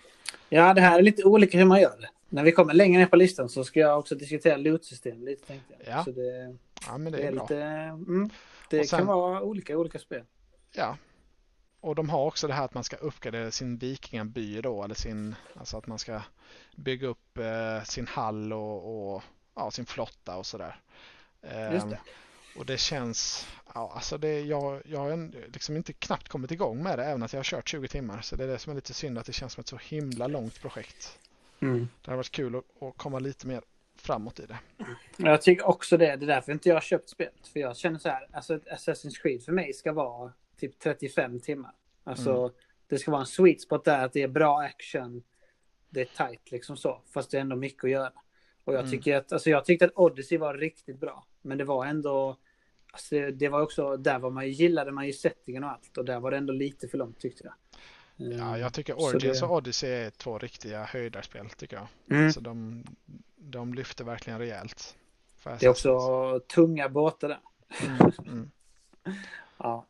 Ja, 0.49 0.73
det 0.73 0.81
här 0.81 0.99
är 0.99 1.03
lite 1.03 1.23
olika 1.23 1.57
hur 1.57 1.65
man 1.65 1.81
gör 1.81 1.97
det. 1.99 2.09
När 2.29 2.43
vi 2.43 2.51
kommer 2.51 2.73
längre 2.73 2.99
ner 2.99 3.05
på 3.05 3.15
listan 3.15 3.49
så 3.49 3.63
ska 3.63 3.79
jag 3.79 3.99
också 3.99 4.15
diskutera 4.15 4.57
lootsystem 4.57 5.23
lite 5.23 5.47
tänkte 5.47 5.73
jag. 5.77 5.97
Ja, 5.97 6.03
så 6.03 6.11
det, 6.11 6.57
ja 6.87 6.97
men 6.97 7.11
det, 7.11 7.17
det 7.17 7.27
är, 7.27 7.31
bra. 7.31 7.41
Lite, 7.41 7.57
mm, 7.63 8.29
det 8.69 8.87
sen, 8.87 8.99
kan 8.99 9.07
vara 9.07 9.41
olika 9.41 9.77
olika 9.77 9.99
spel. 9.99 10.23
Ja, 10.71 10.97
och 11.81 11.95
de 11.95 12.09
har 12.09 12.25
också 12.25 12.47
det 12.47 12.53
här 12.53 12.65
att 12.65 12.73
man 12.73 12.83
ska 12.83 12.95
uppgradera 12.95 13.51
sin 13.51 13.77
vikingaby 13.77 14.61
då, 14.61 14.83
eller 14.83 14.95
sin, 14.95 15.35
alltså 15.55 15.77
att 15.77 15.87
man 15.87 15.99
ska 15.99 16.21
bygga 16.75 17.07
upp 17.07 17.37
eh, 17.37 17.83
sin 17.83 18.07
hall 18.07 18.53
och, 18.53 19.13
och 19.15 19.23
ja, 19.55 19.71
sin 19.71 19.85
flotta 19.85 20.37
och 20.37 20.45
sådär. 20.45 20.79
Eh. 21.41 21.83
Och 22.57 22.65
det 22.65 22.77
känns, 22.77 23.47
ja, 23.73 23.91
alltså 23.95 24.17
det, 24.17 24.41
jag, 24.41 24.81
jag 24.85 24.99
har 24.99 25.31
liksom 25.53 25.77
inte 25.77 25.93
knappt 25.93 26.29
kommit 26.29 26.51
igång 26.51 26.83
med 26.83 26.99
det 26.99 27.05
även 27.05 27.23
att 27.23 27.33
jag 27.33 27.39
har 27.39 27.43
kört 27.43 27.69
20 27.69 27.87
timmar. 27.87 28.21
Så 28.21 28.35
det 28.35 28.43
är 28.43 28.47
det 28.47 28.59
som 28.59 28.71
är 28.71 28.75
lite 28.75 28.93
synd 28.93 29.17
att 29.17 29.25
det 29.25 29.33
känns 29.33 29.53
som 29.53 29.61
ett 29.61 29.67
så 29.67 29.77
himla 29.77 30.27
långt 30.27 30.61
projekt. 30.61 31.19
Mm. 31.59 31.87
Det 32.01 32.11
har 32.11 32.17
varit 32.17 32.31
kul 32.31 32.55
att, 32.55 32.83
att, 32.83 32.97
komma 32.97 33.19
lite 33.19 33.47
mer 33.47 33.61
framåt 33.95 34.39
i 34.39 34.45
det. 34.45 34.57
Jag 35.17 35.41
tycker 35.41 35.67
också 35.67 35.97
det. 35.97 36.15
Det 36.15 36.25
är 36.25 36.27
därför 36.27 36.51
inte 36.51 36.69
jag 36.69 36.75
har 36.75 36.81
köpt 36.81 37.09
spelet. 37.09 37.47
För 37.53 37.59
jag 37.59 37.77
känner 37.77 37.99
så 37.99 38.09
här, 38.09 38.27
alltså 38.33 38.57
Assassin's 38.57 39.21
Creed 39.21 39.43
för 39.43 39.51
mig 39.51 39.73
ska 39.73 39.93
vara 39.93 40.31
typ 40.61 40.79
35 40.79 41.39
timmar. 41.39 41.71
Alltså 42.03 42.31
mm. 42.31 42.51
det 42.87 42.97
ska 42.97 43.11
vara 43.11 43.21
en 43.21 43.27
sweet 43.27 43.61
spot 43.61 43.85
där 43.85 44.05
att 44.05 44.13
det 44.13 44.21
är 44.21 44.27
bra 44.27 44.59
action. 44.61 45.23
Det 45.89 46.01
är 46.01 46.27
tight 46.27 46.51
liksom 46.51 46.77
så. 46.77 47.01
Fast 47.13 47.31
det 47.31 47.37
är 47.37 47.41
ändå 47.41 47.55
mycket 47.55 47.83
att 47.83 47.89
göra. 47.89 48.13
Och 48.63 48.73
jag 48.73 48.79
mm. 48.79 48.91
tycker 48.91 49.15
att, 49.15 49.31
alltså 49.31 49.49
jag 49.49 49.65
tyckte 49.65 49.85
att 49.85 49.91
Odyssey 49.95 50.37
var 50.37 50.53
riktigt 50.53 50.99
bra. 50.99 51.25
Men 51.41 51.57
det 51.57 51.63
var 51.63 51.85
ändå, 51.85 52.37
alltså 52.91 53.15
det 53.31 53.49
var 53.49 53.61
också, 53.61 53.97
där 53.97 54.19
var 54.19 54.29
man 54.29 54.45
ju, 54.45 54.51
gillade 54.51 54.91
man 54.91 55.07
ju 55.07 55.13
settingen 55.13 55.63
och 55.63 55.69
allt. 55.69 55.97
Och 55.97 56.05
där 56.05 56.19
var 56.19 56.31
det 56.31 56.37
ändå 56.37 56.53
lite 56.53 56.87
för 56.87 56.97
långt 56.97 57.19
tyckte 57.19 57.43
jag. 57.43 57.53
Ja, 58.15 58.57
jag 58.57 58.73
tycker 58.73 59.01
Origins 59.01 59.39
det... 59.39 59.45
och 59.45 59.55
Odyssey 59.55 59.89
är 59.89 60.09
två 60.09 60.37
riktiga 60.37 60.83
höjdarspel 60.83 61.49
tycker 61.49 61.75
jag. 61.77 61.87
Mm. 62.17 62.31
Så 62.31 62.39
de, 62.39 62.83
de 63.37 63.73
lyfter 63.73 64.03
verkligen 64.03 64.39
rejält. 64.39 64.95
Det 65.43 65.65
är 65.65 65.69
också 65.69 66.39
tunga 66.39 66.89
båtar 66.89 67.27
där. 67.27 67.39
Mm, 67.87 68.11
mm. 68.27 68.51
ja. 69.57 69.85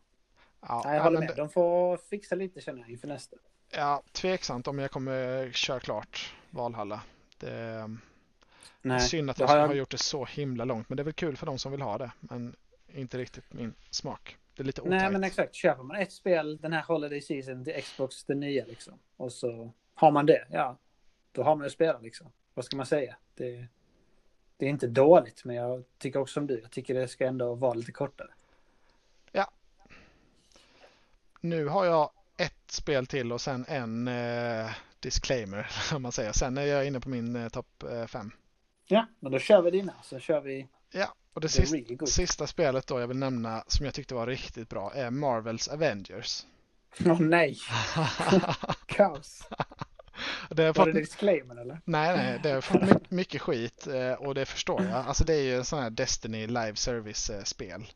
Ja. 0.61 0.95
jag 0.95 1.03
håller 1.03 1.19
med. 1.19 1.33
De 1.35 1.49
får 1.49 1.97
fixa 1.97 2.35
lite 2.35 2.61
känner 2.61 2.81
jag 2.81 2.89
inför 2.89 3.07
nästa. 3.07 3.37
Ja, 3.69 4.03
tveksamt 4.11 4.67
om 4.67 4.79
jag 4.79 4.91
kommer 4.91 5.51
köra 5.51 5.79
klart 5.79 6.35
Valhalla. 6.49 7.01
Det, 7.37 7.89
Nej, 8.81 8.99
Synd 8.99 9.29
att 9.29 9.39
har, 9.39 9.57
jag... 9.57 9.67
har 9.67 9.73
gjort 9.73 9.91
det 9.91 9.97
så 9.97 10.25
himla 10.25 10.65
långt. 10.65 10.89
Men 10.89 10.95
det 10.95 11.01
är 11.01 11.05
väl 11.05 11.13
kul 11.13 11.37
för 11.37 11.45
de 11.45 11.59
som 11.59 11.71
vill 11.71 11.81
ha 11.81 11.97
det. 11.97 12.11
Men 12.19 12.55
inte 12.93 13.17
riktigt 13.17 13.53
min 13.53 13.73
smak. 13.89 14.37
Det 14.55 14.63
är 14.63 14.65
lite 14.65 14.81
otajt. 14.81 15.01
Nej 15.01 15.11
men 15.11 15.23
exakt. 15.23 15.55
Köper 15.55 15.83
man 15.83 15.97
ett 15.97 16.11
spel 16.11 16.57
den 16.57 16.73
här 16.73 16.81
Holiday 16.81 17.21
Season 17.21 17.65
till 17.65 17.81
Xbox, 17.81 18.23
den 18.23 18.39
nya 18.39 18.65
liksom. 18.65 18.93
Och 19.17 19.31
så 19.31 19.71
har 19.93 20.11
man 20.11 20.25
det. 20.25 20.47
Ja. 20.51 20.77
Då 21.31 21.43
har 21.43 21.55
man 21.55 21.65
ju 21.65 21.69
spelat 21.69 22.03
liksom. 22.03 22.31
Vad 22.53 22.65
ska 22.65 22.77
man 22.77 22.85
säga? 22.85 23.15
Det, 23.35 23.67
det 24.57 24.65
är 24.65 24.69
inte 24.69 24.87
dåligt. 24.87 25.45
Men 25.45 25.55
jag 25.55 25.83
tycker 25.97 26.19
också 26.19 26.33
som 26.33 26.47
du. 26.47 26.59
Jag 26.59 26.71
tycker 26.71 26.93
det 26.93 27.07
ska 27.07 27.25
ändå 27.25 27.55
vara 27.55 27.73
lite 27.73 27.91
kortare. 27.91 28.29
Ja. 29.31 29.51
Nu 31.41 31.67
har 31.67 31.85
jag 31.85 32.11
ett 32.37 32.71
spel 32.71 33.07
till 33.07 33.31
och 33.31 33.41
sen 33.41 33.65
en 33.67 34.07
eh, 34.07 34.69
disclaimer. 34.99 35.67
Om 35.95 36.01
man 36.01 36.11
säger. 36.11 36.31
Sen 36.31 36.57
är 36.57 36.65
jag 36.65 36.87
inne 36.87 36.99
på 36.99 37.09
min 37.09 37.35
eh, 37.35 37.49
topp 37.49 37.83
5. 38.07 38.27
Eh, 38.27 38.31
Ja, 38.91 39.07
men 39.19 39.31
då 39.31 39.39
kör 39.39 39.61
vi 39.61 39.71
dina. 39.71 39.93
Så 40.03 40.19
kör 40.19 40.41
vi. 40.41 40.67
Ja, 40.91 41.15
och 41.33 41.41
det 41.41 41.49
sista, 41.49 41.75
really 41.75 41.97
sista 42.05 42.47
spelet 42.47 42.87
då 42.87 42.99
jag 42.99 43.07
vill 43.07 43.17
nämna 43.17 43.63
som 43.67 43.85
jag 43.85 43.95
tyckte 43.95 44.15
var 44.15 44.27
riktigt 44.27 44.69
bra 44.69 44.93
är 44.93 45.09
Marvels 45.09 45.67
Avengers. 45.67 46.45
Åh 47.05 47.11
oh, 47.11 47.21
nej! 47.21 47.57
Kaos! 48.85 49.43
Det 50.49 50.63
har 50.63 50.73
var 50.73 50.85
fått... 50.85 50.93
det 50.93 50.99
disclaimer 50.99 51.55
eller? 51.55 51.81
Nej, 51.85 52.17
nej, 52.17 52.39
det 52.43 52.49
har 52.51 52.61
fått 52.61 53.11
mycket, 53.11 53.41
skit 53.41 53.87
eh, 53.87 54.13
och 54.13 54.35
det 54.35 54.45
förstår 54.45 54.83
jag. 54.83 54.93
Alltså 54.93 55.23
det 55.23 55.33
är 55.33 55.41
ju 55.41 55.55
en 55.55 55.65
sån 55.65 55.79
här 55.79 55.89
Destiny 55.89 56.47
live 56.47 56.75
service-spel. 56.75 57.87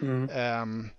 Mm. 0.00 0.62
Um, 0.62 0.90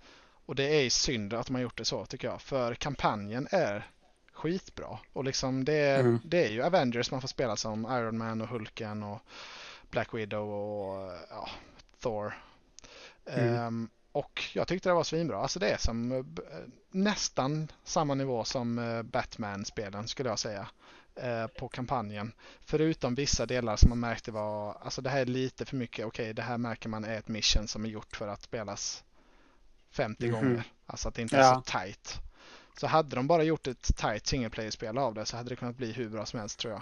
och 0.46 0.56
det 0.56 0.64
är 0.64 0.90
synd 0.90 1.34
att 1.34 1.50
man 1.50 1.62
gjort 1.62 1.78
det 1.78 1.86
så 1.86 2.06
tycker 2.06 2.28
jag. 2.28 2.42
För 2.42 2.76
kampanjen 2.76 3.48
är 3.52 3.92
skitbra. 4.34 5.00
Och 5.14 5.24
liksom 5.24 5.66
det, 5.66 5.96
mm. 5.96 6.20
det 6.26 6.46
är 6.46 6.52
ju 6.52 6.64
Avengers 6.64 7.12
man 7.12 7.22
får 7.22 7.28
spela 7.28 7.56
som 7.56 7.86
Iron 7.86 8.18
Man 8.18 8.42
och 8.42 8.48
Hulken 8.48 9.04
och 9.04 9.22
Black 9.90 10.14
Widow 10.14 10.50
och 10.50 11.12
ja, 11.30 11.50
Thor. 12.00 12.34
Mm. 13.26 13.66
Um, 13.68 13.90
och 14.12 14.44
jag 14.54 14.68
tyckte 14.68 14.90
det 14.90 14.94
var 14.94 15.04
svinbra. 15.04 15.38
Alltså 15.38 15.60
det 15.60 15.70
är 15.70 15.78
som 15.78 16.12
uh, 16.12 16.26
nästan 16.92 17.72
samma 17.84 18.14
nivå 18.14 18.44
som 18.44 18.80
uh, 18.80 19.04
Batman-spelen 19.04 20.08
skulle 20.08 20.30
jag 20.30 20.40
säga. 20.40 20.68
På 21.60 21.68
kampanjen. 21.68 22.32
Förutom 22.62 23.16
vissa 23.16 23.46
delar 23.46 23.76
som 23.76 23.90
man 23.90 24.00
märkte 24.00 24.32
var, 24.32 24.78
alltså 24.82 25.02
det 25.02 25.10
här 25.10 25.22
är 25.22 25.26
lite 25.26 25.66
för 25.66 25.76
mycket, 25.76 26.06
okej 26.06 26.24
okay, 26.24 26.34
det 26.34 26.42
här 26.42 26.58
märker 26.58 26.90
man 26.90 27.04
är 27.04 27.18
ett 27.18 27.28
mission 27.28 27.68
som 27.68 27.86
är 27.86 27.90
gjort 27.90 28.16
för 28.16 28.28
att 28.28 28.42
spelas 28.42 29.04
50 29.96 30.26
mm 30.26 30.36
-hmm. 30.36 30.44
gånger. 30.44 30.64
Alltså 30.86 31.08
att 31.08 31.16
det 31.16 31.22
inte 31.22 31.38
är 31.38 31.42
ja. 31.42 31.56
så 31.66 31.72
tight. 31.72 32.20
Så 32.80 32.88
hade 32.88 33.16
de 33.16 33.28
bara 33.28 33.44
gjort 33.44 33.68
ett 33.68 33.98
tight 33.98 34.28
single 34.28 34.50
player-spel 34.50 34.98
av 34.98 35.14
det 35.14 35.26
så 35.26 35.38
hade 35.38 35.50
det 35.50 35.56
kunnat 35.56 35.78
bli 35.78 35.92
hur 35.92 36.10
bra 36.10 36.26
som 36.26 36.40
helst 36.40 36.60
tror 36.60 36.74
jag. 36.74 36.82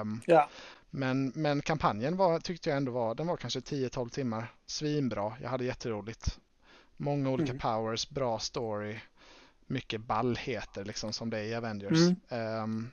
Um, 0.00 0.22
ja. 0.26 0.48
men, 0.90 1.32
men 1.34 1.62
kampanjen 1.62 2.16
var, 2.16 2.40
tyckte 2.40 2.70
jag 2.70 2.76
ändå 2.76 2.92
var, 2.92 3.14
den 3.14 3.26
var 3.26 3.36
kanske 3.36 3.60
10-12 3.60 4.08
timmar. 4.08 4.52
Svinbra, 4.66 5.32
jag 5.42 5.48
hade 5.48 5.64
jätteroligt. 5.64 6.38
Många 6.96 7.30
olika 7.30 7.50
mm. 7.50 7.60
powers, 7.60 8.08
bra 8.08 8.38
story, 8.38 8.98
mycket 9.66 10.00
ballheter 10.00 10.84
liksom 10.84 11.12
som 11.12 11.30
det 11.30 11.38
är 11.38 11.44
i 11.44 11.54
Avengers. 11.54 11.98
Mm. 12.30 12.62
Um, 12.62 12.90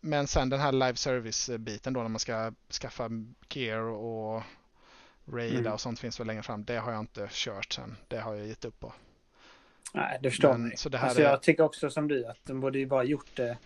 men 0.00 0.26
sen 0.26 0.48
den 0.48 0.60
här 0.60 0.72
live 0.72 0.96
service-biten 0.96 1.92
då 1.92 2.02
när 2.02 2.08
man 2.08 2.20
ska 2.20 2.52
skaffa 2.70 3.10
gear 3.48 3.80
och 3.80 4.42
raida 5.32 5.58
mm. 5.58 5.72
och 5.72 5.80
sånt 5.80 5.98
finns 5.98 6.20
väl 6.20 6.26
längre 6.26 6.42
fram. 6.42 6.64
Det 6.64 6.76
har 6.76 6.92
jag 6.92 7.00
inte 7.00 7.28
kört 7.30 7.72
sen. 7.72 7.96
Det 8.08 8.18
har 8.18 8.34
jag 8.34 8.46
gett 8.46 8.64
upp 8.64 8.80
på. 8.80 8.92
Nej, 9.94 10.18
det 10.22 10.30
förstår 10.30 10.58
men, 10.58 10.76
Så 10.76 10.88
det 10.88 10.98
här 10.98 11.08
alltså, 11.08 11.22
är... 11.22 11.26
Jag 11.26 11.42
tycker 11.42 11.62
också 11.62 11.90
som 11.90 12.08
du 12.08 12.26
att 12.26 12.38
de 12.44 12.60
borde 12.60 12.78
ju 12.78 12.86
bara 12.86 13.04
gjort 13.04 13.36
det. 13.36 13.58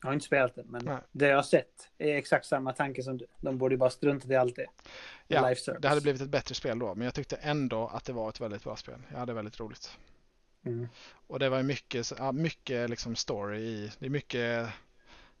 Jag 0.00 0.08
har 0.08 0.14
inte 0.14 0.26
spelat 0.26 0.54
det, 0.54 0.64
men 0.64 0.84
Nej. 0.84 0.98
det 1.12 1.28
jag 1.28 1.36
har 1.36 1.42
sett 1.42 1.88
är 1.98 2.16
exakt 2.16 2.46
samma 2.46 2.72
tanke 2.72 3.02
som 3.02 3.18
du. 3.18 3.26
De 3.40 3.58
borde 3.58 3.74
ju 3.74 3.78
bara 3.78 3.90
strunta 3.90 4.28
i 4.28 4.36
allt 4.36 4.56
det. 4.56 4.66
Ja, 5.26 5.54
det 5.80 5.88
hade 5.88 6.00
blivit 6.00 6.22
ett 6.22 6.28
bättre 6.28 6.54
spel 6.54 6.78
då, 6.78 6.94
men 6.94 7.04
jag 7.04 7.14
tyckte 7.14 7.36
ändå 7.36 7.86
att 7.86 8.04
det 8.04 8.12
var 8.12 8.28
ett 8.28 8.40
väldigt 8.40 8.64
bra 8.64 8.76
spel. 8.76 8.98
Jag 9.10 9.18
hade 9.18 9.32
väldigt 9.32 9.60
roligt. 9.60 9.98
Mm. 10.64 10.88
Och 11.26 11.38
det 11.38 11.48
var 11.48 11.62
mycket, 11.62 12.12
mycket 12.34 12.90
liksom 12.90 13.16
story 13.16 13.58
i, 13.58 13.92
det 13.98 14.06
är 14.06 14.10
mycket 14.10 14.68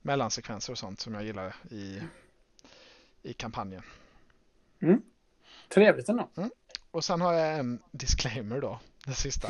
mellansekvenser 0.02 0.72
och 0.72 0.78
sånt 0.78 1.00
som 1.00 1.14
jag 1.14 1.24
gillar 1.24 1.56
i, 1.70 2.02
i 3.22 3.32
kampanjen. 3.32 3.82
Mm. 4.80 5.02
Trevligt 5.68 6.08
ändå. 6.08 6.28
Mm. 6.36 6.50
Och 6.90 7.04
sen 7.04 7.20
har 7.20 7.32
jag 7.32 7.58
en 7.58 7.82
disclaimer 7.90 8.60
då, 8.60 8.80
det 9.06 9.12
sista. 9.14 9.48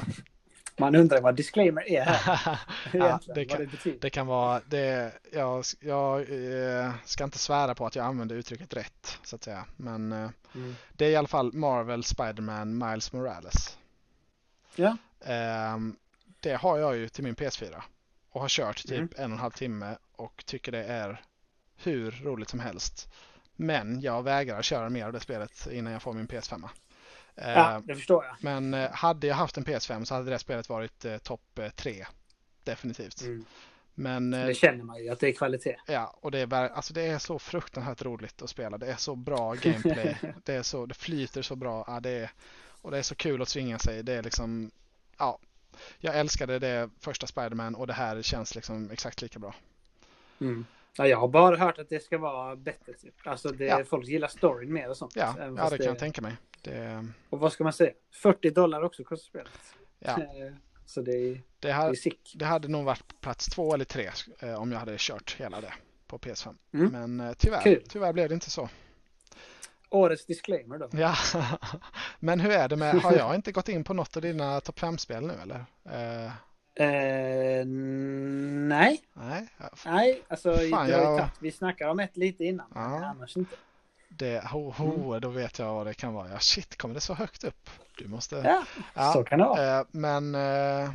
Man 0.78 0.94
undrar 0.94 1.20
vad 1.20 1.36
disclaimer 1.36 1.88
är 1.90 2.05
här. 2.05 2.59
ja, 2.93 3.20
det, 3.26 3.34
det, 3.34 3.44
kan, 3.44 3.60
det, 3.60 3.66
betyder. 3.66 3.98
det 4.01 4.10
kan 4.10 4.26
vara, 4.26 4.60
det, 4.66 5.12
jag, 5.32 5.64
jag 5.80 6.20
eh, 6.20 6.93
ska 7.05 7.24
inte 7.24 7.38
svära 7.38 7.74
på 7.74 7.86
att 7.86 7.97
jag 7.97 8.06
använder 8.06 8.36
uttrycket 8.36 8.74
rätt 8.76 9.18
så 9.24 9.36
att 9.36 9.44
säga. 9.44 9.64
Men 9.76 10.12
eh, 10.12 10.30
Mm. 10.55 10.74
det 10.93 11.06
är 11.06 11.10
i 11.10 11.16
alla 11.16 11.28
fall 11.28 11.52
Marvel 11.52 12.05
Spider-Man 12.05 12.78
Miles 12.78 13.12
Morales. 13.12 13.78
Ja. 14.76 14.97
Ehm, 15.24 15.97
det 16.40 16.55
har 16.55 16.78
jag 16.78 16.97
ju 16.97 17.09
till 17.09 17.24
min 17.24 17.34
PS4 17.34 17.82
och 18.30 18.40
har 18.40 18.48
kört 18.48 18.82
typ 18.82 18.93
Mm. 18.93 19.09
en 19.16 19.24
och 19.24 19.30
en 19.36 19.38
halv 19.38 19.51
timme 19.52 19.97
och 20.16 20.43
tycker 20.47 20.72
det 20.72 20.84
är 20.84 21.20
hur 21.76 22.10
roligt 22.10 22.48
som 22.48 22.60
helst. 22.60 23.09
Men 23.56 24.00
jag 24.00 24.22
vägrar 24.22 24.62
köra 24.62 24.88
mer 24.88 25.06
av 25.06 25.12
det 25.12 25.20
spelet 25.20 25.66
innan 25.72 25.92
jag 25.92 26.02
får 26.02 26.12
min 26.12 26.28
PS5. 26.28 26.68
ja, 27.34 27.76
Ehm, 27.76 27.86
det 27.86 27.94
förstår 27.94 28.24
jag. 28.24 28.36
men 28.40 28.74
eh, 28.74 28.90
hade 28.92 29.26
jag 29.26 29.34
haft 29.34 29.56
en 29.56 29.64
PS5 29.64 30.04
så 30.04 30.14
hade 30.14 30.30
det 30.30 30.38
spelet 30.38 30.68
varit 30.68 31.04
eh, 31.04 31.18
topp 31.18 31.58
eh, 31.58 31.68
tre. 31.68 32.06
Definitivt. 32.64 33.20
Mm. 33.22 33.44
Men 33.94 34.34
eh, 34.34 34.46
Det 34.46 34.54
känner 34.54 34.84
man 34.84 35.04
ju 35.04 35.08
att 35.08 35.20
det 35.20 35.28
är 35.28 35.32
kvalitet. 35.32 35.76
ja, 35.86 36.16
och 36.20 36.30
det 36.30 36.38
är, 36.38 36.54
alltså 36.54 36.94
det 36.94 37.02
är 37.02 37.18
så 37.18 37.38
fruktansvärt 37.38 38.02
roligt 38.02 38.42
att 38.42 38.50
spela. 38.50 38.78
Det 38.78 38.86
är 38.86 38.96
så 38.96 39.14
bra 39.16 39.54
gameplay. 39.62 40.16
det, 40.44 40.54
är 40.54 40.62
så, 40.62 40.86
det 40.86 40.94
flyter 40.94 41.42
så 41.42 41.56
bra. 41.56 41.84
Ja, 41.86 42.00
det 42.00 42.10
är, 42.10 42.30
och 42.82 42.90
det 42.90 42.98
är 42.98 43.02
så 43.02 43.14
kul 43.14 43.42
att 43.42 43.48
svinga 43.48 43.78
sig. 43.78 44.02
Det 44.02 44.12
är 44.12 44.22
liksom, 44.22 44.70
ja. 45.18 45.38
Jag 45.98 46.16
älskade 46.18 46.58
det 46.58 46.90
första 47.00 47.26
Spiderman 47.26 47.74
och 47.74 47.86
det 47.86 47.92
här 47.92 48.22
känns 48.22 48.54
liksom 48.54 48.90
exakt 48.90 49.22
lika 49.22 49.38
bra. 49.38 49.54
Mm. 50.40 50.66
Ja, 50.98 51.06
jag 51.06 51.18
har 51.18 51.28
bara 51.28 51.56
hört 51.56 51.78
att 51.78 51.89
det 51.89 52.05
ska 52.05 52.18
vara 52.18 52.56
bättre. 52.56 52.93
Typ. 52.93 53.14
Alltså 53.24 53.48
det, 53.48 53.64
Ja. 53.64 53.85
folk 53.85 54.06
gillar 54.06 54.28
storyn 54.28 54.73
mer 54.73 54.90
och 54.90 54.97
sånt. 54.97 55.16
Ja, 55.16 55.35
ja 55.39 55.70
det 55.70 55.77
kan 55.78 55.86
jag 55.86 55.98
tänka 55.98 56.23
mig. 56.23 56.36
Det, 56.62 57.06
Och 57.31 57.39
vad 57.40 57.52
ska 57.52 57.64
man 57.64 57.73
säga? 57.73 57.93
40 58.23 58.51
dollar 58.51 58.82
också 58.82 59.05
kostar 59.05 59.27
spelet. 59.28 59.51
ja, 59.98 60.10
Eh, 60.47 60.52
Så 60.86 61.01
det 61.01 61.12
är, 61.12 61.35
det, 61.35 61.40
det 61.60 61.68
är 61.68 61.73
här, 61.73 61.94
det 62.35 62.44
hade 62.44 62.68
nog 62.68 62.85
varit 62.85 63.20
plats 63.20 63.47
två 63.47 63.74
eller 63.74 63.85
tre 63.85 64.10
eh, 64.39 64.55
om 64.55 64.73
jag 64.73 64.78
hade 64.78 64.94
kört 64.98 65.36
hela 65.39 65.60
det 65.60 65.73
på 66.06 66.18
PS5. 66.18 66.55
Mm. 66.74 66.93
Men 66.93 67.28
eh, 67.28 67.35
tyvärr, 67.39 67.62
Kul. 67.62 67.82
tyvärr 67.89 68.12
blev 68.12 68.28
det 68.28 68.35
inte 68.35 68.51
så. 68.51 68.68
Årets 69.90 70.27
disclaimer 70.27 70.78
då. 70.78 70.89
Ja, 70.93 71.14
men 72.18 72.40
hur 72.40 72.51
är 72.51 72.68
det 72.68 72.77
med, 72.77 72.94
har 72.94 73.12
jag 73.16 73.35
inte 73.35 73.52
gått 73.52 73.68
in 73.68 73.85
på 73.85 73.94
något 73.94 74.16
av 74.16 74.23
dina 74.23 74.60
topp 74.60 74.81
5-spel 74.81 75.27
nu 75.27 75.35
eller? 75.43 75.64
Eh, 76.24 76.32
Eh, 76.78 77.66
nej, 77.66 79.01
nej, 79.15 79.48
nej, 79.85 80.23
alltså 80.28 80.53
Fan, 80.57 80.89
jag- 80.89 81.19
tagit, 81.19 81.32
vi 81.40 81.53
snackade 81.53 81.90
om 81.90 82.01
ett 82.01 82.16
lite 82.16 82.44
innan, 82.44 82.66
Ja. 82.74 82.81
annars 83.05 83.36
inte. 83.36 83.57
det, 84.09 84.44
ho, 84.47 84.70
ho, 84.70 85.19
då 85.19 85.28
vet 85.28 85.59
jag 85.59 85.74
vad 85.74 85.86
det 85.86 85.94
kan 85.94 86.15
vara. 86.15 86.28
Ja, 86.28 86.39
shit, 86.39 86.77
kommer 86.78 86.94
det 86.94 87.01
så 87.01 87.15
högt 87.15 87.44
upp? 87.44 87.70
Du 87.98 88.09
måste... 88.09 88.36
Ja, 88.36 88.62
Ja, 88.94 89.12
så 89.12 89.24
kan 89.24 89.39
det 89.39 89.44
vara. 89.44 89.78
eh, 89.81 89.85
men... 89.90 90.35
Eh, 90.35 90.90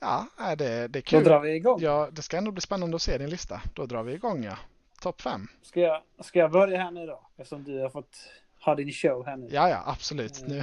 ja, 0.00 0.26
det, 0.38 0.54
det 0.56 0.64
är 0.84 0.88
Då 0.88 1.00
kul. 1.00 1.24
drar 1.24 1.40
vi 1.40 1.54
igång. 1.54 1.78
Ja, 1.82 2.08
det 2.12 2.22
ska 2.22 2.36
ändå 2.36 2.50
bli 2.50 2.60
spännande 2.60 2.96
att 2.96 3.02
se 3.02 3.18
din 3.18 3.30
lista. 3.30 3.60
Då 3.74 3.86
drar 3.86 4.02
vi 4.02 4.12
igång 4.14 4.44
ja. 4.44 4.56
Topp 5.00 5.20
5. 5.20 5.48
Ska, 5.62 5.80
jag, 5.80 6.02
ska 6.20 6.38
jag 6.38 6.50
börja 6.50 6.82
här 6.82 6.90
nu 6.90 7.06
då? 7.06 7.20
Eftersom 7.36 7.64
du 7.64 7.80
har 7.80 7.90
fått 7.90 8.16
ha 8.64 8.74
din 8.74 8.92
show 8.92 9.26
här 9.26 9.36
nu. 9.36 9.48
Ja, 9.50 9.68
ja, 9.68 9.82
absolut. 9.86 10.44
Nu, 10.46 10.62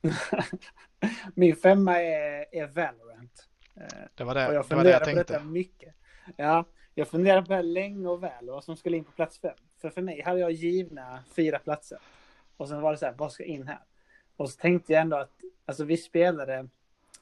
Min 1.34 1.56
femma 1.56 2.02
är, 2.02 2.46
är 2.52 2.66
Valorant. 2.66 3.48
Eh, 3.76 3.86
det 4.14 4.24
var 4.24 4.30
och 4.30 4.34
det, 4.34 4.54
jag 4.54 4.68
det, 4.68 4.74
var 4.74 4.84
det 4.84 4.90
jag 4.90 5.00
på 5.00 5.04
tänkte. 5.04 5.32
detta 5.32 5.44
mycket. 5.44 5.94
Ja, 6.36 6.64
jag 6.94 7.08
funderar 7.08 7.42
på 7.42 7.52
det 7.52 7.62
länge 7.62 8.08
och 8.08 8.22
väl 8.22 8.48
och 8.48 8.54
vad 8.54 8.64
som 8.64 8.76
skulle 8.76 8.96
in 8.96 9.04
på 9.04 9.12
plats 9.12 9.38
fem. 9.38 9.54
För 9.80 9.90
för 9.90 10.02
mig 10.02 10.22
hade 10.22 10.40
jag 10.40 10.52
givna 10.52 11.24
fyra 11.36 11.58
platser. 11.58 11.98
Och 12.56 12.68
sen 12.68 12.80
var 12.80 12.92
det 12.92 12.98
så 12.98 13.06
här, 13.06 13.14
vad 13.18 13.32
ska 13.32 13.44
in 13.44 13.66
här? 13.66 13.80
Och 14.36 14.50
så 14.50 14.60
tänkte 14.60 14.92
jag 14.92 15.02
ändå 15.02 15.16
att, 15.16 15.32
alltså 15.66 15.84
vi 15.84 15.96
spelade, 15.96 16.68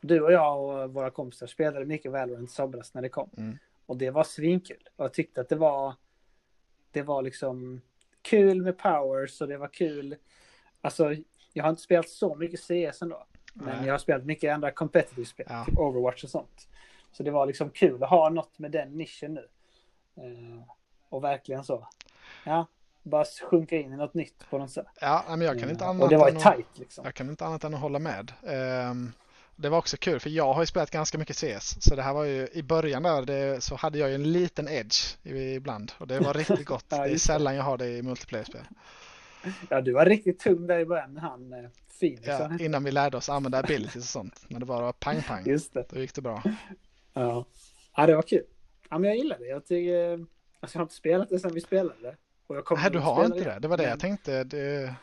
du 0.00 0.20
och 0.20 0.32
jag 0.32 0.62
och 0.62 0.94
våra 0.94 1.10
kompisar 1.10 1.46
spelade 1.46 1.86
mycket 1.86 2.12
Valorant 2.12 2.50
i 2.50 2.52
somras 2.52 2.94
när 2.94 3.02
det 3.02 3.08
kom. 3.08 3.30
Mm. 3.36 3.58
Och 3.86 3.96
det 3.96 4.10
var 4.10 4.24
svinkul. 4.24 4.88
Och 4.96 5.04
jag 5.04 5.12
tyckte 5.12 5.40
att 5.40 5.48
det 5.48 5.56
var, 5.56 5.94
det 6.92 7.02
var 7.02 7.22
liksom 7.22 7.80
kul 8.22 8.62
med 8.62 8.78
powers 8.78 9.40
och 9.40 9.48
det 9.48 9.56
var 9.58 9.68
kul. 9.68 10.16
Alltså, 10.80 11.14
jag 11.52 11.64
har 11.64 11.70
inte 11.70 11.82
spelat 11.82 12.08
så 12.08 12.34
mycket 12.34 12.60
CS 12.60 13.02
ändå. 13.02 13.26
Men 13.54 13.76
Nej. 13.76 13.86
jag 13.86 13.94
har 13.94 13.98
spelat 13.98 14.24
mycket 14.24 14.54
andra 14.54 14.70
competitive 14.70 15.24
spel, 15.26 15.46
Ja. 15.50 15.64
typ 15.64 15.78
Overwatch 15.78 16.24
och 16.24 16.30
sånt. 16.30 16.68
Så 17.12 17.22
det 17.22 17.30
var 17.30 17.46
liksom 17.46 17.70
kul 17.70 18.02
att 18.02 18.10
ha 18.10 18.28
något 18.30 18.58
med 18.58 18.70
den 18.70 18.96
nischen 18.96 19.34
nu. 19.34 19.48
Eh, 20.16 20.62
och 21.08 21.24
verkligen 21.24 21.64
så. 21.64 21.88
Ja, 22.44 22.66
bara 23.02 23.24
sjunka 23.50 23.76
in 23.76 23.92
i 23.92 23.96
något 23.96 24.14
nytt 24.14 24.50
på 24.50 24.58
något 24.58 24.70
sätt. 24.70 24.86
Ja, 25.00 25.24
men 25.28 25.40
jag 25.40 25.60
kan 25.60 25.70
inte 25.70 25.84
Eh, 25.84 25.90
annat 25.90 26.02
och 26.02 26.08
det 26.08 26.16
var 26.16 26.28
än 26.28 26.34
ju 26.34 26.40
att- 26.40 26.54
tight 26.56 26.78
liksom. 26.78 27.04
Jag 27.04 27.14
kan 27.14 27.30
inte 27.30 27.44
annat 27.46 27.64
än 27.64 27.74
att 27.74 27.80
hålla 27.80 27.98
med. 27.98 28.32
Ehm, 28.46 29.12
det 29.60 29.68
var 29.68 29.78
också 29.78 29.96
kul 29.96 30.20
för 30.20 30.30
jag 30.30 30.52
har 30.54 30.62
ju 30.62 30.66
spelat 30.66 30.90
ganska 30.90 31.18
mycket 31.18 31.36
CS. 31.36 31.76
Så 31.80 31.94
det 31.94 32.02
här 32.02 32.14
var 32.14 32.24
ju 32.24 32.48
i 32.52 32.62
början 32.62 33.02
där 33.02 33.22
det, 33.22 33.64
så 33.64 33.76
hade 33.76 33.98
jag 33.98 34.08
ju 34.08 34.14
en 34.14 34.32
liten 34.32 34.68
edge 34.68 35.16
ibland. 35.22 35.92
Och 35.98 36.06
det 36.06 36.18
var 36.20 36.34
riktigt 36.34 36.64
gott. 36.64 36.84
Ja, 36.88 36.96
det 36.96 37.04
är 37.04 37.10
det. 37.10 37.18
sällan 37.18 37.54
jag 37.56 37.62
har 37.62 37.78
det 37.78 37.88
i 37.88 38.02
multiplayer-spel. 38.02 38.64
Ja, 39.68 39.80
du 39.80 39.92
var 39.92 40.06
riktigt 40.06 40.38
tung 40.40 40.66
där 40.66 40.78
i 40.78 40.84
början 40.84 41.12
med 41.12 41.22
han 41.22 41.52
eh, 41.52 41.70
Phoenix. 42.00 42.26
Ja, 42.26 42.50
innan 42.60 42.84
vi 42.84 42.90
lärde 42.90 43.16
oss 43.16 43.28
använda 43.28 43.58
abilities 43.58 43.96
och 43.96 44.02
sånt. 44.02 44.44
När 44.48 44.60
det 44.60 44.66
bara 44.66 44.82
var 44.82 44.92
pang-pang. 44.92 45.46
Just 45.46 45.74
det. 45.74 45.86
Då 45.90 46.00
gick 46.00 46.14
det 46.14 46.22
bra. 46.22 46.42
Ja. 47.12 47.44
ja, 47.96 48.06
det 48.06 48.14
var 48.14 48.22
kul. 48.22 48.44
Ja, 48.90 48.98
men 48.98 49.08
jag 49.10 49.16
gillar 49.18 49.38
det. 49.38 49.46
Jag 49.46 49.66
tycker... 49.66 50.26
Alltså 50.60 50.76
jag 50.76 50.80
har 50.80 50.84
inte 50.84 50.94
spelat 50.94 51.28
det 51.28 51.38
sedan 51.38 51.54
vi 51.54 51.60
spelade. 51.60 52.16
Och 52.46 52.56
jag 52.56 52.64
kommer 52.64 52.82
Nej, 52.82 52.90
du 52.90 52.98
har 52.98 53.24
inte 53.24 53.44
det. 53.44 53.58
Det 53.60 53.68
var 53.68 53.76
det 53.76 53.82
men- 53.82 53.90
jag 53.90 54.00
tänkte. 54.00 54.44
Det... 54.44 54.94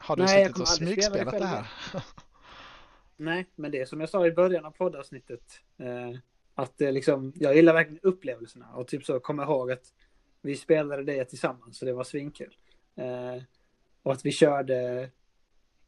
Har 0.00 0.16
du 0.16 0.22
Nej, 0.22 0.44
suttit 0.44 0.56
och 0.60 0.66
det 0.66 0.66
smygspelat 0.66 1.24
det 1.24 1.30
själv 1.30 1.46
här? 1.46 1.66
Nej, 3.24 3.46
men 3.54 3.70
det 3.70 3.80
är 3.80 3.86
som 3.86 4.00
jag 4.00 4.08
sa 4.08 4.26
i 4.26 4.30
början 4.32 4.64
av 4.64 4.70
poddavsnittet. 4.70 5.60
Eh, 5.78 6.18
att 6.54 6.78
det 6.78 6.92
liksom, 6.92 7.32
jag 7.36 7.56
gillar 7.56 7.72
verkligen 7.74 8.00
upplevelserna 8.02 8.68
och 8.74 8.88
typ 8.88 9.04
så 9.04 9.20
komma 9.20 9.42
ihåg 9.42 9.72
att 9.72 9.92
vi 10.42 10.56
spelade 10.56 11.02
det 11.04 11.24
tillsammans 11.24 11.78
så 11.78 11.84
det 11.84 11.92
var 11.92 12.04
svinkul. 12.04 12.56
Eh, 12.96 13.42
och 14.02 14.12
att 14.12 14.26
vi 14.26 14.32
körde 14.32 15.10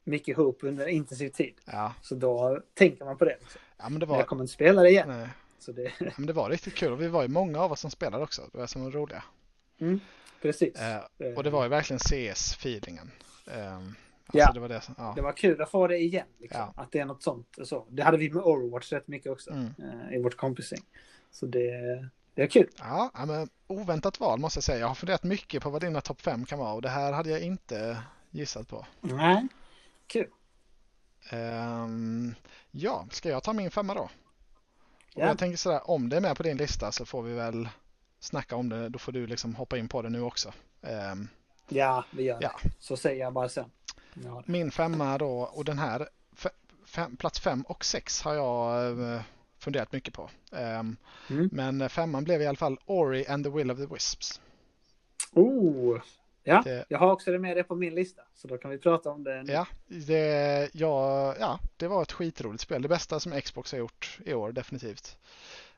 mycket 0.04 0.28
ihop 0.28 0.58
under 0.62 0.86
intensiv 0.86 1.28
tid. 1.30 1.54
Ja, 1.64 1.94
Så 2.02 2.14
då 2.14 2.60
tänker 2.74 3.04
man 3.04 3.18
på 3.18 3.24
det. 3.24 3.36
Liksom. 3.40 3.60
ja 3.78 3.88
men 3.88 4.00
det 4.00 4.06
Men 4.06 4.12
jag 4.14 4.18
var... 4.22 4.26
kommer 4.26 4.42
inte 4.42 4.52
spela 4.54 4.82
det 4.82 4.90
igen. 4.90 5.08
Nej, 5.08 5.28
Så 5.58 5.72
det, 5.72 5.92
ja, 5.98 6.10
men 6.16 6.26
det 6.26 6.32
var 6.32 6.50
riktigt 6.50 6.74
kul. 6.74 6.92
Och 6.92 7.00
vi 7.00 7.08
var 7.08 7.22
ju 7.22 7.28
många 7.28 7.60
av 7.60 7.72
oss 7.72 7.80
som 7.80 7.90
spelade 7.90 8.24
också. 8.24 8.42
Det 8.52 8.58
var 8.58 8.66
som 8.66 8.84
var 8.84 8.90
roliga. 8.90 9.24
mm, 9.80 10.00
precis. 10.42 10.74
Eh, 10.76 10.96
Eh, 11.18 11.34
Och 11.36 11.42
det 11.44 11.50
var 11.50 11.62
ju 11.62 11.68
verkligen 11.68 11.98
CS-feelingen. 12.00 13.10
Um, 13.46 13.94
Ja. 14.32 14.42
alltså 14.42 14.54
det 14.54 14.60
var 14.60 14.68
det. 14.68 14.80
som- 14.80 14.94
Ja. 14.98 15.12
det 15.16 15.22
var 15.22 15.32
kul 15.32 15.62
att 15.62 15.70
få 15.70 15.86
det 15.86 15.98
igen. 15.98 16.26
Liksom. 16.38 16.60
Ja. 16.60 16.82
Att 16.82 16.92
det 16.92 16.98
är 16.98 17.04
något 17.04 17.22
sånt. 17.22 17.56
och 17.58 17.68
Så. 17.68 17.86
Det 17.90 18.02
hade 18.02 18.16
vi 18.16 18.30
med 18.30 18.42
Overwatch 18.42 18.92
rätt 18.92 19.08
mycket 19.08 19.32
också. 19.32 19.50
Mm. 19.50 19.72
Eh, 19.78 20.14
I 20.16 20.22
vårt 20.22 20.36
kompising. 20.36 20.82
Så 21.30 21.46
det, 21.46 21.70
det 22.34 22.42
är 22.42 22.46
kul. 22.46 22.68
Ja, 22.78 23.10
ja, 23.14 23.26
men 23.26 23.48
oväntat 23.66 24.20
val 24.20 24.38
måste 24.40 24.56
jag 24.58 24.64
säga. 24.64 24.78
Jag 24.78 24.88
har 24.88 24.94
funderat 24.94 25.22
mycket 25.22 25.62
på 25.62 25.70
vad 25.70 25.80
dina 25.80 26.00
topp 26.00 26.20
5 26.20 26.44
kan 26.46 26.58
vara 26.58 26.72
och 26.72 26.82
det 26.82 26.88
här 26.88 27.12
hade 27.12 27.30
jag 27.30 27.40
inte 27.40 28.02
gissat 28.30 28.68
på. 28.68 28.86
Nej, 29.00 29.46
kul. 30.06 30.28
Ehm, 31.30 32.34
ja, 32.70 33.06
ska 33.10 33.28
jag 33.28 33.42
ta 33.42 33.52
min 33.52 33.70
femma 33.70 33.94
då? 33.94 34.10
Ja. 35.14 35.26
Jag 35.26 35.38
tänker 35.38 35.56
sådär, 35.56 35.90
om 35.90 36.08
det 36.08 36.16
är 36.16 36.20
med 36.20 36.36
på 36.36 36.42
din 36.42 36.56
lista 36.56 36.92
så 36.92 37.04
får 37.06 37.22
vi 37.22 37.34
väl 37.34 37.68
snacka 38.20 38.56
om 38.56 38.68
det. 38.68 38.88
Då 38.88 38.98
får 38.98 39.12
du 39.12 39.26
liksom 39.26 39.54
hoppa 39.54 39.78
in 39.78 39.88
på 39.88 40.02
det 40.02 40.08
nu 40.10 40.20
också. 40.20 40.52
Ehm, 40.82 41.28
Ja, 41.68 42.04
vi 42.10 42.22
gör 42.22 42.38
Ja. 42.40 42.52
det. 42.62 42.70
Så 42.78 42.96
säger 42.96 43.20
jag 43.20 43.32
bara 43.32 43.48
sen. 43.48 43.70
Ja, 44.14 44.42
min 44.46 44.70
femma 44.70 45.18
då 45.18 45.30
och 45.40 45.64
den 45.64 45.78
här 45.78 46.08
fe- 46.36 46.48
fem, 46.86 47.16
plats 47.16 47.40
5 47.40 47.62
och 47.62 47.84
6 47.84 48.22
har 48.22 48.34
jag 48.34 48.90
eh, 49.14 49.20
funderat 49.58 49.92
mycket 49.92 50.14
på. 50.14 50.30
Ehm, 50.52 50.96
Mm. 51.30 51.48
Men 51.52 51.88
femman 51.88 52.24
blev 52.24 52.42
i 52.42 52.46
alla 52.46 52.56
fall 52.56 52.78
Ori 52.86 53.26
and 53.26 53.44
the 53.44 53.50
Will 53.50 53.70
of 53.70 53.78
the 53.78 53.86
Wisps. 53.86 54.40
Oh! 55.32 56.00
Ja, 56.46 56.62
Det- 56.64 56.84
jag 56.88 56.98
har 56.98 57.12
också 57.12 57.32
det 57.32 57.38
med 57.38 57.56
det 57.56 57.64
på 57.64 57.74
min 57.74 57.94
lista. 57.94 58.22
Så 58.34 58.48
då 58.48 58.58
kan 58.58 58.70
vi 58.70 58.78
prata 58.78 59.10
om 59.10 59.24
det. 59.24 59.42
nu. 59.42 59.52
Ja, 59.52 59.66
det, 59.86 60.70
ja, 60.72 61.34
ja, 61.40 61.58
det 61.76 61.88
var 61.88 62.02
ett 62.02 62.12
skitroligt 62.12 62.62
spel. 62.62 62.82
Det 62.82 62.88
bästa 62.88 63.20
som 63.20 63.40
Xbox 63.40 63.72
har 63.72 63.78
gjort 63.78 64.18
i 64.24 64.34
år, 64.34 64.52
definitivt. 64.52 65.16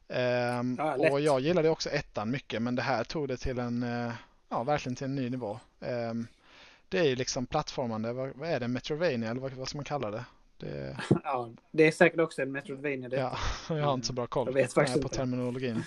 Ehm, 0.08 0.76
Ja, 0.78 1.10
och 1.10 1.20
jag 1.20 1.40
gillade 1.40 1.70
också 1.70 1.90
ettan 1.90 2.30
mycket, 2.30 2.62
men 2.62 2.74
det 2.74 2.82
här 2.82 3.04
tog 3.04 3.28
det 3.28 3.36
till 3.36 3.58
en, 3.58 3.82
eh, 3.82 4.12
ja, 4.48 4.62
verkligen 4.62 4.96
till 4.96 5.04
en 5.04 5.14
ny 5.14 5.30
nivå. 5.30 5.60
Ehm, 5.80 6.26
det 6.88 6.98
är 6.98 7.04
ju 7.04 7.16
liksom 7.16 7.46
plattformande, 7.46 8.12
vad, 8.12 8.36
vad 8.36 8.48
är 8.48 8.60
det, 8.60 8.68
Metrovania 8.68 9.30
eller 9.30 9.40
vad, 9.40 9.52
vad 9.52 9.68
ska 9.68 9.78
man 9.78 9.84
kalla 9.84 10.10
det? 10.10 10.24
det 10.56 10.96
Ja, 11.24 11.50
det 11.70 11.82
är 11.86 11.92
säkert 11.92 12.20
också 12.20 12.42
en 12.42 12.52
Metroidvania. 12.52 13.08
Det. 13.08 13.16
ja, 13.16 13.36
jag 13.68 13.84
har 13.84 13.94
inte 13.94 14.06
så 14.06 14.12
bra 14.12 14.26
koll 14.26 14.46
på 15.02 15.08
terminologin. 15.08 15.82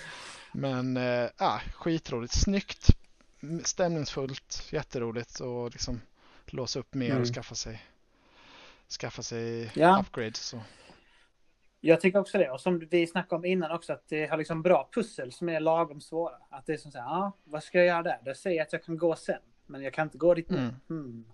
Men 0.52 0.96
ja, 1.38 1.60
skitroligt, 1.74 2.32
snyggt, 2.34 2.88
stämningsfullt, 3.64 4.68
jätteroligt 4.70 5.40
och 5.40 5.70
liksom 5.70 6.00
låsa 6.46 6.78
upp 6.78 6.94
mer 6.94 7.10
Mm. 7.10 7.20
och 7.22 7.28
skaffa 7.28 7.54
sig 7.54 7.82
skaffa 8.90 9.22
sig 9.22 9.70
Ja. 9.74 10.00
upgrades. 10.00 10.38
Så. 10.40 10.60
Jag 11.80 12.00
tycker 12.00 12.18
också 12.18 12.38
det. 12.38 12.50
Och 12.50 12.60
som 12.60 12.78
vi 12.78 13.06
snackade 13.06 13.36
om 13.36 13.44
innan 13.44 13.70
också, 13.70 13.92
att 13.92 14.08
det 14.08 14.26
har 14.26 14.36
liksom 14.36 14.62
bra 14.62 14.88
pussel 14.94 15.32
som 15.32 15.48
är 15.48 15.60
lagom 15.60 16.00
svåra. 16.00 16.34
Att 16.50 16.66
det 16.66 16.72
är 16.72 16.76
som 16.76 16.92
så 16.92 16.98
här, 16.98 17.04
ja, 17.04 17.32
vad 17.44 17.62
ska 17.62 17.78
jag 17.78 17.86
göra 17.86 18.02
där? 18.02 18.18
Där 18.24 18.34
säger 18.34 18.56
jag 18.56 18.66
att 18.66 18.72
jag 18.72 18.84
kan 18.84 18.98
gå 18.98 19.16
sen, 19.16 19.40
men 19.70 19.82
jag 19.82 19.92
kan 19.92 20.06
inte 20.06 20.18
gå 20.18 20.34
dit 20.34 20.50
nu. 20.50 20.58
Mm. 20.58 20.74
Hmm. 20.88 21.24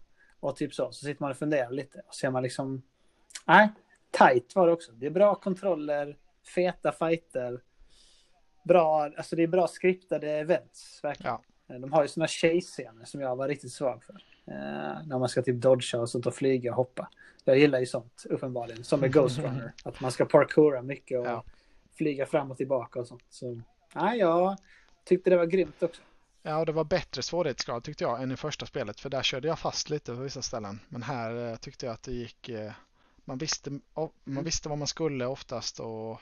Och 0.40 0.56
typ 0.56 0.74
så, 0.74 0.92
så 0.92 1.06
sitter 1.06 1.22
man 1.22 1.30
och 1.30 1.36
funderar 1.36 1.70
lite. 1.70 2.02
Och 2.06 2.14
ser 2.14 2.30
man 2.30 2.42
liksom, 2.42 2.82
nej, 3.44 3.68
tight 4.10 4.54
var 4.54 4.66
det 4.66 4.72
också. 4.72 4.92
Det 4.92 5.06
är 5.06 5.10
bra 5.10 5.34
kontroller, 5.34 6.16
feta 6.54 6.92
fighter. 6.92 7.62
Bra, 8.64 9.10
alltså 9.16 9.36
det 9.36 9.42
är 9.42 9.46
bra 9.46 9.68
skriptade 9.68 10.30
events, 10.30 11.00
verkligen. 11.04 11.38
Ja. 11.66 11.78
De 11.78 11.92
har 11.92 12.02
ju 12.02 12.08
sådana 12.08 12.28
chase-scener 12.28 13.04
som 13.04 13.20
jag 13.20 13.36
var 13.36 13.48
riktigt 13.48 13.72
svag 13.72 14.04
för. 14.04 14.14
Eh, 14.46 15.06
när 15.06 15.18
man 15.18 15.28
ska 15.28 15.42
typ 15.42 15.62
dodga 15.62 16.00
och 16.00 16.10
sånt 16.10 16.26
och 16.26 16.34
flyga 16.34 16.70
och 16.70 16.76
hoppa. 16.76 17.08
Jag 17.44 17.58
gillar 17.58 17.78
ju 17.78 17.86
sånt, 17.86 18.26
uppenbarligen. 18.30 18.84
Som 18.84 19.00
med 19.00 19.12
Ghost 19.12 19.38
Runner. 19.42 19.72
att 19.84 20.00
man 20.00 20.12
ska 20.12 20.24
parkoura 20.24 20.82
mycket 20.82 21.20
och 21.20 21.26
ja. 21.26 21.44
flyga 21.96 22.26
fram 22.26 22.50
och 22.50 22.56
tillbaka 22.56 23.00
och 23.00 23.06
sånt. 23.06 23.24
Så, 23.28 23.60
ja, 23.94 24.14
jag 24.14 24.56
tyckte 25.04 25.30
det 25.30 25.36
var 25.36 25.46
grymt 25.46 25.82
också. 25.82 26.02
Ja, 26.47 26.59
och 26.59 26.66
det 26.66 26.73
var 26.73 26.85
bättre 26.85 27.23
svårighetsgrad 27.23 27.85
tyckte 27.85 28.05
jag 28.05 28.23
än 28.23 28.32
i 28.32 28.36
första 28.36 28.66
spelet. 28.66 29.01
För 29.01 29.10
där 29.10 29.23
körde 29.23 29.48
jag 29.48 29.59
fast 29.59 29.90
lite 29.90 30.14
på 30.14 30.20
vissa 30.20 30.43
ställen. 30.43 30.81
Men 30.89 31.02
här 31.02 31.51
eh, 31.51 31.56
tyckte 31.56 31.86
jag 31.86 31.93
att 31.93 32.02
det 32.02 32.12
gick... 32.12 32.48
Eh, 32.48 32.73
man, 33.16 33.39
visste, 33.39 33.70
oh, 33.70 34.10
man 34.24 34.32
mm. 34.32 34.44
visste 34.44 34.68
vad 34.68 34.78
man 34.78 34.89
skulle 34.89 35.27
oftast 35.27 35.81
och, 35.81 36.20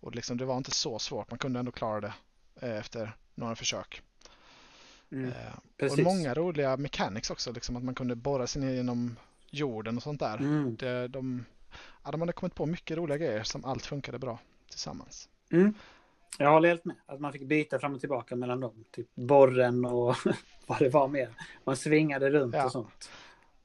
och 0.00 0.14
liksom, 0.14 0.36
det 0.36 0.44
var 0.44 0.56
inte 0.56 0.70
så 0.70 0.98
svårt. 0.98 1.30
Man 1.30 1.38
kunde 1.38 1.58
ändå 1.58 1.72
klara 1.72 2.00
det 2.00 2.12
eh, 2.60 2.78
efter 2.78 3.16
några 3.34 3.56
försök. 3.56 4.02
Mm, 5.10 5.32
eh, 5.78 5.92
och 5.92 5.98
många 5.98 6.34
roliga 6.34 6.76
mechanics 6.76 7.30
också. 7.30 7.52
Liksom 7.52 7.76
att 7.76 7.84
man 7.84 7.94
kunde 7.94 8.16
borra 8.16 8.46
sig 8.46 8.62
ner 8.62 8.72
genom 8.72 9.16
jorden 9.50 9.96
och 9.96 10.02
sånt 10.02 10.20
där. 10.20 10.36
Mm. 10.36 10.76
Det, 10.76 11.08
de, 11.08 11.44
ja, 12.04 12.10
de 12.10 12.20
hade 12.20 12.32
kommit 12.32 12.54
på 12.54 12.66
mycket 12.66 12.96
roliga 12.96 13.18
grejer 13.18 13.42
som 13.42 13.64
allt 13.64 13.86
funkade 13.86 14.18
bra 14.18 14.38
tillsammans. 14.70 15.28
Mm. 15.50 15.74
Jag 16.38 16.50
håller 16.50 16.68
helt 16.68 16.84
med. 16.84 16.96
Att 17.06 17.20
man 17.20 17.32
fick 17.32 17.42
byta 17.42 17.78
fram 17.78 17.94
och 17.94 18.00
tillbaka 18.00 18.36
mellan 18.36 18.60
dem. 18.60 18.84
Typ 18.90 19.14
borren 19.14 19.84
och 19.84 20.16
vad 20.66 20.78
det 20.78 20.88
var 20.88 21.08
mer. 21.08 21.30
Man 21.64 21.76
svingade 21.76 22.30
runt 22.30 22.54
ja. 22.54 22.64
och 22.64 22.72
sånt. 22.72 23.10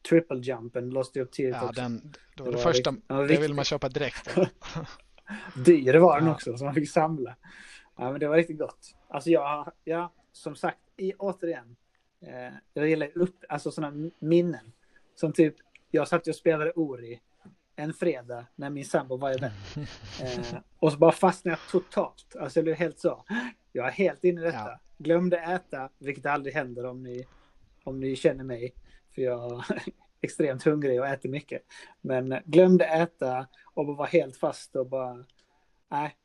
Triple 0.10 0.40
jumpen 0.40 0.90
låste 0.90 1.22
upp 1.22 1.32
tidigt 1.32 1.56
ja, 1.56 1.70
också. 1.70 1.82
Den, 1.82 2.14
det 2.38 2.44
var 2.44 2.52
det, 2.52 2.58
det 2.58 2.64
var 2.64 2.74
första. 2.74 2.90
Riktigt, 2.92 3.28
det 3.28 3.42
ville 3.42 3.54
man 3.54 3.66
köpa 3.66 3.90
direkt. 3.90 4.38
Dyr 5.66 5.96
var 5.96 6.20
den 6.20 6.30
också, 6.30 6.58
som 6.58 6.66
man 6.66 6.76
fick 6.76 6.90
samla. 6.90 7.36
Ja, 7.98 8.12
men 8.12 8.20
det 8.20 8.28
var 8.28 8.36
riktigt 8.36 8.60
gott. 8.60 8.96
Alltså 9.08 9.30
jag, 9.30 9.72
ja, 9.84 10.14
som 10.32 10.56
sagt, 10.56 10.80
i, 10.98 11.14
återigen. 11.14 11.76
Eh, 12.22 12.54
jag 12.74 12.90
gillar 12.90 13.18
upp, 13.18 13.44
alltså 13.50 13.72
sådana 13.72 14.12
minnen. 14.20 14.72
Som 15.16 15.34
typ, 15.34 15.56
jag 15.92 16.08
satt 16.08 16.28
och 16.28 16.36
spelade 16.36 16.72
Ori 16.72 17.20
en 17.76 17.94
fredag 17.94 18.46
när 18.56 18.70
min 18.70 18.86
sambo 18.86 19.18
var 19.18 19.32
event. 19.32 19.76
Eh, 20.22 20.58
och 20.80 20.92
så 20.92 20.98
bara 20.98 21.12
fastnade 21.12 21.58
jag 21.62 21.72
totalt. 21.72 22.36
Alltså 22.40 22.60
jag 22.60 22.64
blev 22.64 22.76
helt 22.76 23.00
så. 23.00 23.26
Jag 23.72 23.88
är 23.88 23.92
helt 23.92 24.24
inne 24.24 24.42
i 24.42 24.44
detta. 24.44 24.58
Ja. 24.58 24.80
Glömde 24.98 25.38
äta, 25.38 25.90
vilket 26.00 26.26
aldrig 26.26 26.56
händer 26.56 26.86
om 26.86 27.04
ni, 27.04 27.26
om 27.84 28.00
ni 28.00 28.16
känner 28.16 28.44
mig. 28.44 28.74
För 29.16 29.22
jag 29.22 29.52
är 29.52 29.84
extremt 30.22 30.64
hungrig 30.64 31.00
och 31.00 31.08
äter 31.08 31.30
mycket. 31.30 31.62
Men 32.02 32.40
glömde 32.46 32.86
äta 32.86 33.48
och 33.74 33.86
var 33.86 34.06
helt 34.06 34.38
fast 34.38 34.76
och 34.76 34.90
bara... 34.90 35.26
Nej. 35.92 36.16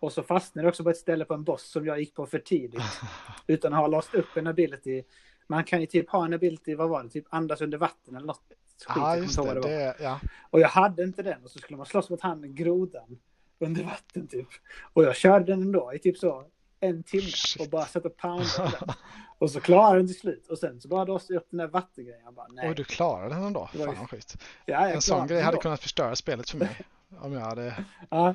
Och 0.00 0.12
så 0.12 0.22
fastnade 0.22 0.66
jag 0.66 0.70
också 0.70 0.84
på 0.84 0.90
ett 0.90 0.96
ställe 0.96 1.24
på 1.24 1.34
en 1.34 1.44
boss 1.44 1.70
som 1.70 1.86
jag 1.86 1.98
gick 1.98 2.14
på 2.14 2.26
för 2.26 2.38
tidigt. 2.38 2.82
Utan 3.46 3.72
att 3.72 3.78
ha 3.78 3.86
låst 3.86 4.14
upp 4.14 4.36
en 4.36 4.46
ability. 4.46 5.02
Man 5.46 5.64
kan 5.64 5.80
ju 5.80 5.86
typ 5.86 6.10
ha 6.10 6.24
en 6.24 6.34
ability, 6.34 6.74
vad 6.74 6.88
var 6.88 7.02
det, 7.02 7.08
typ 7.08 7.26
andas 7.30 7.60
under 7.60 7.78
vatten 7.78 8.16
eller 8.16 8.26
något 8.26 8.42
skit. 8.48 8.58
Ja, 8.88 9.16
just 9.16 9.42
det. 9.42 9.60
det, 9.60 9.96
ja. 10.00 10.20
Och 10.50 10.60
jag 10.60 10.68
hade 10.68 11.02
inte 11.02 11.22
den 11.22 11.44
och 11.44 11.50
så 11.50 11.58
skulle 11.58 11.76
man 11.76 11.86
slåss 11.86 12.10
mot 12.10 12.20
han 12.20 12.54
grodan 12.54 13.18
under 13.58 13.84
vatten 13.84 14.26
typ. 14.26 14.48
Och 14.92 15.04
jag 15.04 15.16
körde 15.16 15.44
den 15.44 15.62
ändå 15.62 15.92
i 15.94 15.98
typ 15.98 16.18
så 16.18 16.44
en 16.80 17.02
timme 17.02 17.32
och 17.60 17.68
bara 17.68 17.84
satt 17.84 18.04
och 18.04 18.16
poundade. 18.16 18.94
och 19.38 19.50
så 19.50 19.60
klarade 19.60 19.98
den 19.98 20.06
till 20.06 20.18
slut. 20.18 20.48
Och 20.48 20.58
sen 20.58 20.80
så 20.80 20.88
bara 20.88 21.04
låste 21.04 21.32
jag 21.32 21.40
upp 21.40 21.46
den 21.50 21.58
där 21.58 21.66
vattengrejen. 21.66 22.20
Jag 22.24 22.34
bara, 22.34 22.46
nej. 22.48 22.68
Och 22.68 22.74
du 22.74 22.84
klarade 22.84 23.34
den 23.34 23.44
ändå? 23.44 23.66
Fan 23.72 23.94
vad 23.98 24.10
skit. 24.10 24.36
Ja, 24.66 24.88
en 24.88 25.02
sån 25.02 25.26
grej 25.26 25.42
hade 25.42 25.56
kunnat 25.56 25.80
förstöra 25.80 26.16
spelet 26.16 26.50
för 26.50 26.58
mig. 26.58 26.80
om 27.20 27.32
jag 27.32 27.40
hade... 27.40 27.84
Ja. 28.10 28.34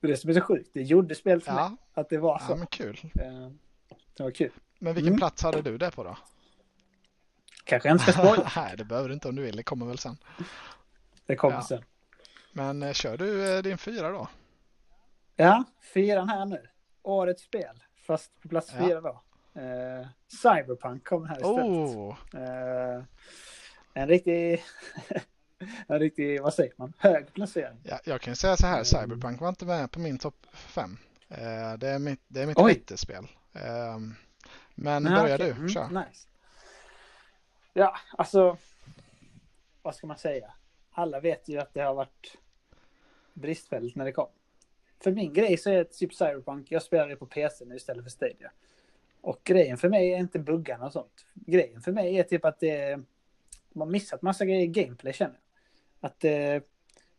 Det 0.00 0.16
som 0.16 0.30
är 0.30 0.34
så 0.34 0.40
sjukt, 0.40 0.70
det 0.72 0.82
gjorde 0.82 1.14
spelet 1.14 1.44
för 1.44 1.52
ja. 1.52 1.68
mig. 1.68 1.78
Att 1.94 2.08
det 2.08 2.18
var 2.18 2.38
så. 2.38 2.52
Ja, 2.52 2.56
men 2.56 2.66
kul. 2.66 3.00
Eh, 3.14 3.48
det 4.16 4.22
var 4.22 4.30
kul. 4.30 4.50
Men 4.82 4.94
vilken 4.94 5.12
mm. 5.12 5.18
plats 5.18 5.42
hade 5.42 5.62
du 5.62 5.78
det 5.78 5.90
på 5.90 6.04
då? 6.04 6.16
Kanske 7.64 7.88
jag 7.88 7.94
inte 7.94 8.12
ska 8.12 8.22
spoila. 8.22 8.50
Nej, 8.56 8.74
det 8.76 8.84
behöver 8.84 9.08
du 9.08 9.14
inte 9.14 9.28
om 9.28 9.36
du 9.36 9.42
vill. 9.42 9.56
Det 9.56 9.62
kommer 9.62 9.86
väl 9.86 9.98
sen. 9.98 10.16
Det 11.26 11.36
kommer 11.36 11.54
ja. 11.54 11.62
sen. 11.62 11.84
Men 12.52 12.82
eh, 12.82 12.92
kör 12.92 13.16
du 13.16 13.56
eh, 13.56 13.62
din 13.62 13.78
fyra 13.78 14.10
då? 14.10 14.28
Ja, 15.36 15.64
fyran 15.94 16.28
här 16.28 16.46
nu. 16.46 16.68
Årets 17.02 17.42
spel. 17.42 17.82
Fast 18.06 18.40
på 18.42 18.48
plats 18.48 18.72
ja. 18.78 18.86
fyra 18.86 19.00
då. 19.00 19.22
Eh, 19.60 20.06
Cyberpunk 20.42 21.04
kom 21.04 21.24
här 21.24 21.36
istället. 21.36 21.64
Oh. 21.64 22.16
Eh, 22.34 23.02
en 23.94 24.08
riktig... 24.08 24.64
en 25.86 25.98
riktig, 25.98 26.42
vad 26.42 26.54
säger 26.54 26.72
man, 26.76 26.92
hög 26.98 27.34
placering. 27.34 27.80
Ja, 27.82 28.00
jag 28.04 28.20
kan 28.20 28.36
säga 28.36 28.56
så 28.56 28.66
här, 28.66 28.84
Cyberpunk 28.84 29.40
var 29.40 29.48
inte 29.48 29.64
med 29.64 29.90
på 29.90 30.00
min 30.00 30.18
topp 30.18 30.46
fem. 30.52 30.98
Eh, 31.28 31.78
det 31.78 31.88
är 31.88 31.98
mitt, 31.98 32.20
det 32.28 32.42
är 32.42 32.46
mitt 32.46 32.98
spel. 33.00 33.26
Men 34.82 35.02
Nej, 35.02 35.14
börjar 35.14 35.34
okay. 35.34 35.52
du, 35.52 35.68
kör. 35.68 35.84
Mm, 35.84 36.04
nice. 36.08 36.28
Ja, 37.72 37.96
alltså. 38.18 38.56
Vad 39.82 39.94
ska 39.94 40.06
man 40.06 40.18
säga? 40.18 40.52
Alla 40.90 41.20
vet 41.20 41.48
ju 41.48 41.58
att 41.58 41.74
det 41.74 41.80
har 41.80 41.94
varit 41.94 42.38
bristfälligt 43.34 43.96
när 43.96 44.04
det 44.04 44.12
kom. 44.12 44.28
För 45.00 45.12
min 45.12 45.32
grej 45.32 45.56
så 45.56 45.70
är 45.70 45.76
det 45.76 45.84
typ 45.84 46.14
Cyberpunk, 46.14 46.72
jag 46.72 46.82
spelar 46.82 47.08
det 47.08 47.16
på 47.16 47.26
PC 47.26 47.64
nu 47.64 47.76
istället 47.76 48.04
för 48.04 48.10
Stadia. 48.10 48.50
Och 49.20 49.40
grejen 49.44 49.78
för 49.78 49.88
mig 49.88 50.12
är 50.12 50.18
inte 50.18 50.38
buggarna 50.38 50.86
och 50.86 50.92
sånt. 50.92 51.26
Grejen 51.34 51.80
för 51.80 51.92
mig 51.92 52.18
är 52.18 52.22
typ 52.22 52.44
att 52.44 52.60
det, 52.60 53.00
de 53.70 53.80
har 53.80 53.86
missat 53.86 54.22
massa 54.22 54.44
grejer 54.44 54.62
i 54.62 54.66
gameplay 54.66 55.12
känner 55.12 55.34
jag. 55.34 56.08
Att 56.08 56.20
det, 56.20 56.62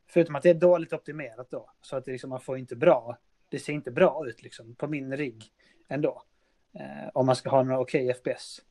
förutom 0.08 0.36
att 0.36 0.44
det 0.44 0.50
är 0.50 0.54
dåligt 0.54 0.94
optimerat 0.94 1.50
då, 1.50 1.72
så 1.82 1.96
att 1.96 2.06
det 2.06 2.12
liksom, 2.12 2.30
man 2.30 2.42
får 2.42 2.58
inte 2.58 2.76
bra, 2.76 3.18
det 3.50 3.60
ser 3.60 3.74
inte 3.74 3.92
bra 3.92 4.28
ut 4.28 4.44
liksom 4.44 4.76
på 4.76 4.88
min 4.88 5.18
rigg 5.18 5.52
ändå. 5.88 6.24
Eh, 6.74 7.10
om 7.14 7.26
man 7.26 7.36
ska 7.36 7.50
ha 7.50 7.64
några 7.64 7.80
okej 7.80 8.10
okay 8.10 8.14
FPS. 8.14 8.62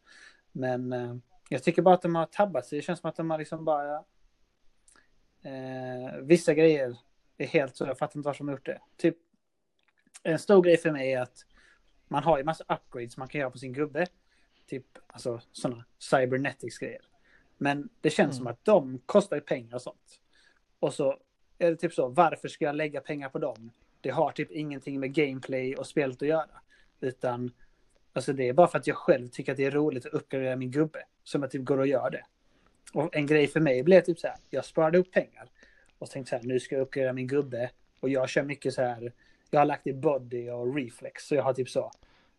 Men 0.52 0.92
eh, 0.92 1.16
jag 1.48 1.62
tycker 1.62 1.82
bara 1.82 1.94
att 1.94 2.02
de 2.02 2.14
har 2.14 2.26
tabbat 2.26 2.66
sig. 2.66 2.78
Det 2.78 2.82
känns 2.82 3.00
som 3.00 3.10
att 3.10 3.16
de 3.16 3.30
har 3.30 3.38
liksom 3.38 3.64
bara... 3.64 4.04
Eh, 5.42 6.16
vissa 6.22 6.54
grejer 6.54 6.96
är 7.38 7.46
helt 7.46 7.76
så, 7.76 7.86
jag 7.86 7.98
fattar 7.98 8.18
inte 8.18 8.26
varför 8.26 8.38
de 8.38 8.48
har 8.48 8.54
gjort 8.54 8.66
det. 8.66 8.80
Typ, 8.96 9.16
en 10.22 10.38
stor 10.38 10.62
grej 10.62 10.76
för 10.76 10.90
mig 10.90 11.12
är 11.12 11.20
att 11.20 11.46
man 12.08 12.22
har 12.22 12.38
ju 12.38 12.44
massa 12.44 12.64
upgrades 12.68 13.16
man 13.16 13.28
kan 13.28 13.40
göra 13.40 13.50
på 13.50 13.58
sin 13.58 13.72
gubbe. 13.72 14.06
Typ, 14.66 14.86
alltså 15.06 15.40
sådana 15.52 15.84
cybernetics 15.98 16.78
grejer. 16.78 17.02
Men 17.56 17.88
det 18.00 18.10
känns 18.10 18.36
mm. 18.36 18.38
som 18.38 18.46
att 18.46 18.64
de 18.64 18.98
kostar 19.06 19.36
ju 19.36 19.42
pengar 19.42 19.74
och 19.74 19.82
sånt. 19.82 20.20
Och 20.78 20.94
så 20.94 21.18
är 21.58 21.70
det 21.70 21.76
typ 21.76 21.92
så, 21.92 22.08
varför 22.08 22.48
ska 22.48 22.64
jag 22.64 22.76
lägga 22.76 23.00
pengar 23.00 23.28
på 23.28 23.38
dem? 23.38 23.70
Det 24.00 24.10
har 24.10 24.30
typ 24.32 24.50
ingenting 24.50 25.00
med 25.00 25.14
gameplay 25.14 25.76
och 25.76 25.86
spelet 25.86 26.22
att 26.22 26.28
göra. 26.28 26.60
Utan, 27.00 27.52
alltså 28.12 28.32
det 28.32 28.48
är 28.48 28.52
bara 28.52 28.68
för 28.68 28.78
att 28.78 28.86
jag 28.86 28.96
själv 28.96 29.28
tycker 29.28 29.52
att 29.52 29.58
det 29.58 29.64
är 29.64 29.70
roligt 29.70 30.06
att 30.06 30.12
uppgradera 30.12 30.56
min 30.56 30.70
gubbe. 30.70 31.04
Som 31.24 31.42
jag 31.42 31.50
typ 31.50 31.64
går 31.64 31.78
och 31.78 31.86
gör 31.86 32.10
det. 32.10 32.24
Och 32.92 33.16
en 33.16 33.26
grej 33.26 33.46
för 33.46 33.60
mig 33.60 33.82
blev 33.82 34.00
typ 34.00 34.18
så 34.18 34.26
här, 34.26 34.36
jag 34.50 34.64
sparade 34.64 34.98
upp 34.98 35.12
pengar. 35.12 35.50
Och 35.98 36.10
tänkte 36.10 36.30
så 36.30 36.36
här, 36.36 36.42
nu 36.42 36.60
ska 36.60 36.74
jag 36.74 36.82
uppgradera 36.82 37.12
min 37.12 37.26
gubbe. 37.26 37.70
Och 38.00 38.08
jag 38.08 38.28
kör 38.28 38.42
mycket 38.42 38.74
så 38.74 38.82
här, 38.82 39.12
jag 39.50 39.60
har 39.60 39.64
lagt 39.66 39.86
i 39.86 39.92
body 39.92 40.50
och 40.50 40.74
reflex. 40.74 41.26
Så 41.26 41.34
jag 41.34 41.42
har 41.42 41.52
typ 41.52 41.68
så, 41.68 41.92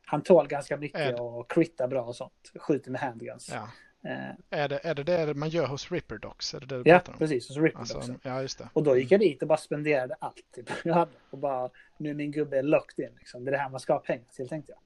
han 0.05 0.21
tål 0.21 0.47
ganska 0.47 0.77
mycket 0.77 1.19
och 1.19 1.51
crittar 1.51 1.87
bra 1.87 2.03
och 2.03 2.15
sånt. 2.15 2.51
Skjuter 2.55 2.91
med 2.91 3.01
handguns. 3.01 3.51
Ja. 3.53 3.67
Eh. 4.09 4.59
Är, 4.59 4.69
det, 4.69 4.79
är 4.83 4.95
det 4.95 5.03
det 5.03 5.33
man 5.33 5.49
gör 5.49 5.67
hos 5.67 5.91
Ripperdocs? 5.91 6.53
Är 6.53 6.59
det 6.59 6.65
det 6.65 6.83
du 6.83 6.89
ja, 6.89 7.01
precis. 7.17 7.47
Hos 7.47 7.57
Ripperdocs. 7.57 7.95
Alltså, 7.95 8.15
ja, 8.23 8.41
just 8.41 8.57
det. 8.57 8.69
Och 8.73 8.83
då 8.83 8.97
gick 8.97 9.11
jag 9.11 9.19
dit 9.19 9.41
och 9.41 9.47
bara 9.47 9.57
spenderade 9.57 10.15
allt 10.19 10.43
typ, 10.55 10.69
jag 10.83 10.93
hade. 10.93 11.11
Och 11.29 11.37
bara, 11.37 11.69
nu 11.97 12.09
är 12.09 12.13
min 12.13 12.31
gubbe 12.31 12.61
locked 12.61 13.05
in. 13.05 13.15
Liksom. 13.19 13.45
Det 13.45 13.49
är 13.49 13.51
det 13.51 13.57
här 13.57 13.69
man 13.69 13.79
ska 13.79 13.93
ha 13.93 13.99
pengar 13.99 14.25
till, 14.35 14.49
tänkte 14.49 14.71
jag. 14.71 14.79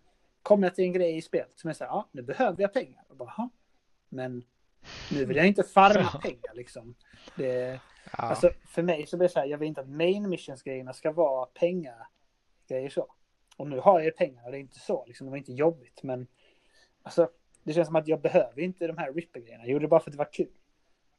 Kom 0.45 0.63
jag 0.63 0.75
till 0.75 0.83
en 0.83 0.93
grej 0.93 1.17
i 1.17 1.21
spelet 1.21 1.59
som 1.59 1.69
är 1.69 1.73
så 1.73 1.83
här, 1.83 1.91
ja, 1.91 2.09
nu 2.11 2.21
behöver 2.21 2.61
jag 2.61 2.73
pengar. 2.73 3.03
Och 3.07 3.15
bara, 3.15 3.49
men 4.09 4.43
nu 5.11 5.25
vill 5.25 5.37
jag 5.37 5.47
inte 5.47 5.63
farma 5.63 6.19
pengar 6.23 6.53
liksom. 6.53 6.95
Det, 7.35 7.79
ja. 8.17 8.23
alltså, 8.23 8.51
för 8.67 8.81
mig 8.81 9.05
så 9.05 9.17
blir 9.17 9.27
det 9.27 9.33
så 9.33 9.39
här, 9.39 9.47
jag 9.47 9.57
vill 9.57 9.67
inte 9.67 9.81
att 9.81 9.89
main 9.89 10.29
missions 10.29 10.63
grejerna 10.63 10.93
ska 10.93 11.11
vara 11.11 11.45
pengagrejer 11.45 12.89
så. 12.89 13.07
Och 13.57 13.67
nu 13.67 13.79
har 13.79 13.99
jag 13.99 14.15
pengar 14.15 14.45
och 14.45 14.51
det 14.51 14.57
är 14.57 14.59
inte 14.59 14.79
så, 14.79 15.05
liksom, 15.05 15.27
det 15.27 15.31
var 15.31 15.37
inte 15.37 15.53
jobbigt. 15.53 16.03
Men 16.03 16.27
alltså, 17.01 17.29
det 17.63 17.73
känns 17.73 17.87
som 17.87 17.95
att 17.95 18.07
jag 18.07 18.21
behöver 18.21 18.61
inte 18.61 18.87
de 18.87 18.97
här 18.97 19.13
ripper-grejerna. 19.13 19.63
Jag 19.63 19.71
gjorde 19.71 19.85
det 19.85 19.89
bara 19.89 19.99
för 19.99 20.09
att 20.09 20.13
det 20.13 20.17
var 20.17 20.33
kul. 20.33 20.51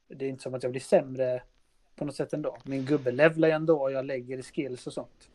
Det 0.09 0.25
är 0.25 0.29
inte 0.29 0.43
som 0.43 0.55
att 0.55 0.63
jag 0.63 0.73
blir 0.73 0.81
sämre 0.81 1.43
på 1.97 2.05
något 2.05 2.17
sätt 2.17 2.33
ändå. 2.33 2.59
Min 2.65 2.85
gubbe 2.85 3.11
levlar 3.11 3.49
ju 3.49 3.55
ändå 3.55 3.83
och 3.83 3.93
jag 3.93 4.05
lägger 4.05 4.39
i 4.39 4.43
skills 4.43 4.87
och 4.87 4.93
sånt. 4.93 5.31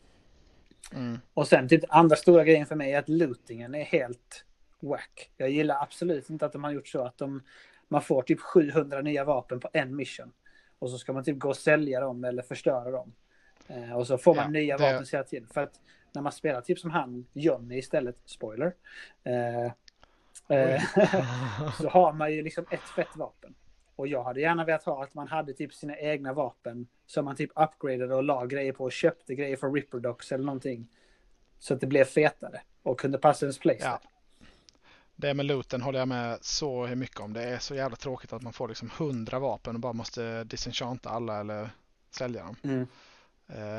Mm. 0.94 1.18
Och 1.34 1.48
sen 1.48 1.68
typ 1.68 1.84
andra 1.88 2.16
stora 2.16 2.44
grejen 2.44 2.66
för 2.66 2.76
mig 2.76 2.92
är 2.92 2.98
att 2.98 3.08
lootingen 3.08 3.74
är 3.74 3.84
helt 3.84 4.44
whack. 4.80 5.30
Jag 5.36 5.50
gillar 5.50 5.82
absolut 5.82 6.30
inte 6.30 6.46
att 6.46 6.52
de 6.52 6.64
har 6.64 6.70
gjort 6.70 6.88
så 6.88 7.04
att 7.04 7.18
de, 7.18 7.42
man 7.88 8.02
får 8.02 8.22
typ 8.22 8.40
700 8.40 9.00
nya 9.00 9.24
vapen 9.24 9.60
på 9.60 9.68
en 9.72 9.96
mission. 9.96 10.32
Och 10.78 10.90
så 10.90 10.98
ska 10.98 11.12
man 11.12 11.24
typ 11.24 11.38
gå 11.38 11.48
och 11.48 11.56
sälja 11.56 12.00
dem 12.00 12.24
eller 12.24 12.42
förstöra 12.42 12.90
dem. 12.90 13.12
Eh, 13.66 13.92
och 13.92 14.06
så 14.06 14.18
får 14.18 14.34
man 14.34 14.44
ja, 14.44 14.50
nya 14.50 14.76
det... 14.76 14.92
vapen 14.92 15.06
hela 15.12 15.24
tiden. 15.24 15.48
För 15.48 15.60
att 15.60 15.80
när 16.12 16.22
man 16.22 16.32
spelar 16.32 16.60
typ 16.60 16.78
som 16.78 16.90
han, 16.90 17.26
Johnny 17.32 17.78
istället, 17.78 18.16
spoiler. 18.24 18.74
Eh, 19.24 19.64
eh, 20.58 20.82
så 21.80 21.88
har 21.88 22.12
man 22.12 22.32
ju 22.32 22.42
liksom 22.42 22.64
ett 22.70 22.80
fett 22.80 23.16
vapen. 23.16 23.54
Och 23.96 24.08
jag 24.08 24.24
hade 24.24 24.40
gärna 24.40 24.64
velat 24.64 24.84
ha 24.84 25.02
att 25.02 25.14
man 25.14 25.28
hade 25.28 25.52
typ 25.52 25.74
sina 25.74 25.96
egna 25.96 26.32
vapen 26.32 26.86
som 27.06 27.24
man 27.24 27.36
typ 27.36 27.50
upgradade 27.56 28.14
och 28.14 28.22
la 28.22 28.46
grejer 28.46 28.72
på 28.72 28.84
och 28.84 28.92
köpte 28.92 29.34
grejer 29.34 29.56
för 29.56 29.72
Ripperdocs 29.72 30.32
eller 30.32 30.44
någonting. 30.44 30.88
Så 31.58 31.74
att 31.74 31.80
det 31.80 31.86
blev 31.86 32.04
fetare 32.04 32.62
och 32.82 33.00
kunde 33.00 33.18
passa 33.18 33.46
ens 33.46 33.58
playstyle. 33.58 33.98
Ja. 34.02 34.08
Det 35.16 35.34
med 35.34 35.46
looten 35.46 35.82
håller 35.82 35.98
jag 35.98 36.08
med 36.08 36.38
så 36.40 36.86
mycket 36.86 37.20
om. 37.20 37.32
Det 37.32 37.42
är 37.42 37.58
så 37.58 37.74
jävla 37.74 37.96
tråkigt 37.96 38.32
att 38.32 38.42
man 38.42 38.52
får 38.52 38.68
liksom 38.68 38.90
hundra 38.98 39.38
vapen 39.38 39.74
och 39.74 39.80
bara 39.80 39.92
måste 39.92 40.44
disenchanta 40.44 41.10
alla 41.10 41.40
eller 41.40 41.70
sälja 42.10 42.44
dem. 42.44 42.56
Mm. 42.62 42.86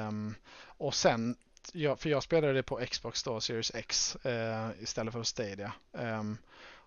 Um, 0.08 0.36
och 0.66 0.94
sen, 0.94 1.36
för 1.74 2.08
jag 2.08 2.24
spelade 2.24 2.54
det 2.54 2.64
på 2.64 2.76
Xbox 2.76 3.24
då, 3.24 3.40
Series 3.40 3.76
X 3.76 4.18
uh, 4.26 4.84
istället 4.84 5.14
för 5.14 5.24
Stadia. 5.24 5.74
Um, 5.92 6.38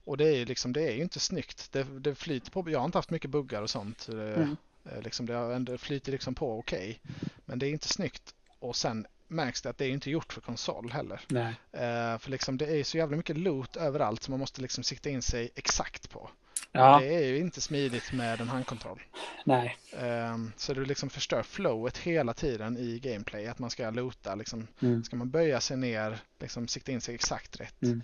och 0.06 0.16
det 0.16 0.24
är 0.24 0.36
ju 0.36 0.44
liksom, 0.44 0.72
det 0.72 0.82
är 0.82 0.92
ju 0.92 1.02
inte 1.02 1.20
snyggt. 1.20 1.72
Det, 1.72 1.82
det 1.82 2.14
flyter 2.14 2.50
på, 2.50 2.70
jag 2.70 2.78
har 2.78 2.86
inte 2.86 2.98
haft 2.98 3.10
mycket 3.10 3.30
buggar 3.30 3.62
och 3.62 3.70
sånt. 3.70 4.08
Mm. 4.08 4.56
Uh, 4.92 5.02
liksom 5.02 5.26
det, 5.26 5.58
det 5.58 5.78
flyter 5.78 6.12
liksom 6.12 6.34
på 6.34 6.58
okej. 6.58 7.00
Okay, 7.04 7.28
men 7.44 7.58
det 7.58 7.66
är 7.66 7.70
inte 7.70 7.88
snyggt. 7.88 8.34
Och 8.58 8.76
sen 8.76 9.06
märks 9.28 9.62
det 9.62 9.70
att 9.70 9.78
det 9.78 9.84
är 9.84 9.90
inte 9.90 10.10
gjort 10.10 10.32
för 10.32 10.40
konsol 10.40 10.90
heller. 10.90 11.20
Nej. 11.28 11.54
Uh, 11.74 12.18
för 12.18 12.30
liksom 12.30 12.58
det 12.58 12.80
är 12.80 12.84
så 12.84 12.98
jävla 12.98 13.16
mycket 13.16 13.38
loot 13.38 13.76
överallt 13.76 14.22
som 14.22 14.32
man 14.32 14.40
måste 14.40 14.62
liksom 14.62 14.84
sikta 14.84 15.10
in 15.10 15.22
sig 15.22 15.50
exakt 15.54 16.10
på. 16.10 16.30
Ja. 16.72 16.98
Det 17.00 17.14
är 17.14 17.24
ju 17.24 17.38
inte 17.38 17.60
smidigt 17.60 18.12
med 18.12 18.40
en 18.40 18.48
handkontroll. 18.48 19.02
Nej. 19.44 19.76
Um, 19.92 20.52
så 20.56 20.74
du 20.74 20.84
liksom 20.84 21.10
förstör 21.10 21.42
flowet 21.42 21.98
hela 21.98 22.34
tiden 22.34 22.76
i 22.78 22.98
gameplay. 22.98 23.46
Att 23.46 23.58
man 23.58 23.70
ska 23.70 23.90
loota 23.90 24.34
liksom. 24.34 24.66
Mm. 24.80 25.04
Ska 25.04 25.16
man 25.16 25.30
böja 25.30 25.60
sig 25.60 25.76
ner, 25.76 26.18
liksom 26.40 26.68
sikta 26.68 26.92
in 26.92 27.00
sig 27.00 27.14
exakt 27.14 27.60
rätt. 27.60 27.82
Mm. 27.82 28.02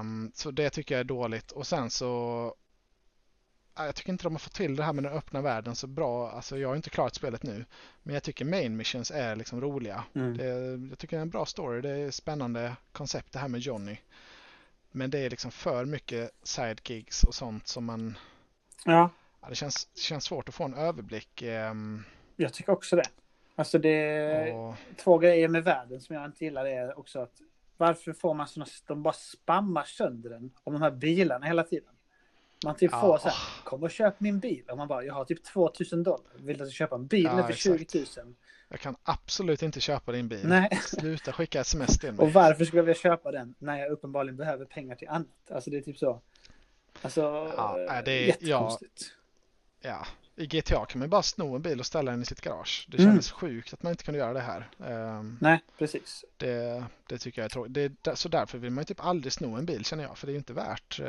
Um, 0.00 0.32
så 0.34 0.50
det 0.50 0.70
tycker 0.70 0.94
jag 0.94 1.00
är 1.00 1.04
dåligt. 1.04 1.50
Och 1.50 1.66
sen 1.66 1.90
så 1.90 2.54
jag 3.86 3.94
tycker 3.94 4.12
inte 4.12 4.24
de 4.24 4.32
har 4.32 4.38
fått 4.38 4.54
till 4.54 4.76
det 4.76 4.82
här 4.82 4.92
med 4.92 5.04
den 5.04 5.12
öppna 5.12 5.42
världen 5.42 5.74
så 5.74 5.86
bra. 5.86 6.30
Alltså 6.30 6.58
jag 6.58 6.68
har 6.68 6.76
inte 6.76 6.90
klarat 6.90 7.14
spelet 7.14 7.42
nu. 7.42 7.64
Men 8.02 8.14
jag 8.14 8.22
tycker 8.22 8.44
main 8.44 8.76
missions 8.76 9.10
är 9.10 9.36
liksom 9.36 9.60
roliga. 9.60 10.04
Mm. 10.14 10.36
Det, 10.36 10.44
jag 10.90 10.98
tycker 10.98 11.16
det 11.16 11.20
är 11.20 11.22
en 11.22 11.30
bra 11.30 11.46
story. 11.46 11.80
Det 11.80 11.90
är 11.90 12.10
spännande 12.10 12.76
koncept 12.92 13.32
det 13.32 13.38
här 13.38 13.48
med 13.48 13.60
Johnny. 13.60 13.96
Men 14.90 15.10
det 15.10 15.18
är 15.18 15.30
liksom 15.30 15.50
för 15.50 15.84
mycket 15.84 16.30
side 16.42 16.80
gigs 16.84 17.24
och 17.24 17.34
sånt 17.34 17.66
som 17.68 17.84
man... 17.84 18.18
Ja. 18.84 19.10
ja 19.40 19.48
det 19.48 19.54
känns, 19.54 19.88
känns 19.94 20.24
svårt 20.24 20.48
att 20.48 20.54
få 20.54 20.64
en 20.64 20.74
överblick. 20.74 21.42
Um, 21.42 22.04
jag 22.36 22.52
tycker 22.52 22.72
också 22.72 22.96
det. 22.96 23.08
Alltså 23.54 23.78
det 23.78 24.52
och... 24.52 24.74
två 24.96 25.18
grejer 25.18 25.48
med 25.48 25.64
världen 25.64 26.00
som 26.00 26.16
jag 26.16 26.24
inte 26.24 26.44
gillar 26.44 26.66
är 26.66 26.98
också 26.98 27.20
att 27.20 27.40
varför 27.78 28.12
får 28.12 28.34
man 28.34 28.48
sådana, 28.48 28.70
de 28.86 29.02
bara 29.02 29.14
spammar 29.14 29.84
sönder 29.84 30.30
den 30.30 30.50
om 30.64 30.72
de 30.72 30.82
här 30.82 30.90
bilarna 30.90 31.46
hela 31.46 31.62
tiden. 31.62 31.94
Man 32.64 32.76
typ 32.76 32.90
ja. 32.92 33.00
får 33.00 33.18
så 33.18 33.28
här, 33.28 33.64
kom 33.64 33.82
och 33.82 33.90
köp 33.90 34.20
min 34.20 34.40
bil. 34.40 34.64
Och 34.70 34.76
man 34.76 34.88
bara, 34.88 35.04
jag 35.04 35.14
har 35.14 35.24
typ 35.24 35.44
2000 35.44 36.02
dollar. 36.02 36.32
Vill 36.36 36.58
du 36.58 36.62
att 36.62 36.68
jag 36.68 36.74
köpa 36.74 36.94
en 36.94 37.06
bil 37.06 37.24
ja, 37.24 37.46
för 37.46 37.52
20 37.52 37.86
000? 37.94 38.34
Jag 38.68 38.80
kan 38.80 38.96
absolut 39.02 39.62
inte 39.62 39.80
köpa 39.80 40.12
din 40.12 40.28
bil. 40.28 40.48
Nej. 40.48 40.80
Sluta 40.82 41.32
skicka 41.32 41.60
sms 41.60 41.98
till 41.98 42.12
mig. 42.12 42.26
Och 42.26 42.32
varför 42.32 42.64
skulle 42.64 42.78
jag 42.78 42.84
vilja 42.84 43.00
köpa 43.00 43.30
den 43.32 43.54
när 43.58 43.78
jag 43.78 43.90
uppenbarligen 43.90 44.36
behöver 44.36 44.64
pengar 44.64 44.96
till 44.96 45.08
annat? 45.08 45.50
Alltså 45.50 45.70
det 45.70 45.76
är 45.76 45.80
typ 45.80 45.98
så. 45.98 46.20
Alltså, 47.02 47.20
ja, 47.56 48.02
det 48.04 48.12
är, 48.12 48.26
jättekonstigt. 48.26 49.12
Ja, 49.80 49.90
ja, 49.90 50.06
i 50.38 50.46
GTA 50.46 50.86
kan 50.86 50.98
man 50.98 51.08
bara 51.08 51.22
sno 51.22 51.54
en 51.54 51.62
bil 51.62 51.80
och 51.80 51.86
ställa 51.86 52.10
den 52.10 52.22
i 52.22 52.24
sitt 52.24 52.40
garage. 52.40 52.86
Det 52.90 52.96
kändes 52.98 53.32
mm. 53.32 53.38
sjukt 53.38 53.72
att 53.72 53.82
man 53.82 53.90
inte 53.90 54.04
kunde 54.04 54.18
göra 54.18 54.32
det 54.32 54.40
här. 54.40 54.68
Um, 55.18 55.38
Nej, 55.40 55.60
precis. 55.78 56.24
Det, 56.36 56.84
det 57.06 57.18
tycker 57.18 57.40
jag 57.40 57.44
är 57.44 57.50
tråkigt. 57.50 57.74
Det, 58.02 58.16
så 58.16 58.28
därför 58.28 58.58
vill 58.58 58.70
man 58.70 58.82
ju 58.82 58.84
typ 58.84 59.04
aldrig 59.04 59.32
sno 59.32 59.56
en 59.56 59.66
bil 59.66 59.84
känner 59.84 60.04
jag. 60.04 60.18
För 60.18 60.26
det 60.26 60.30
är 60.30 60.34
ju 60.34 60.38
inte 60.38 60.52
värt. 60.52 61.00
Uh, 61.00 61.06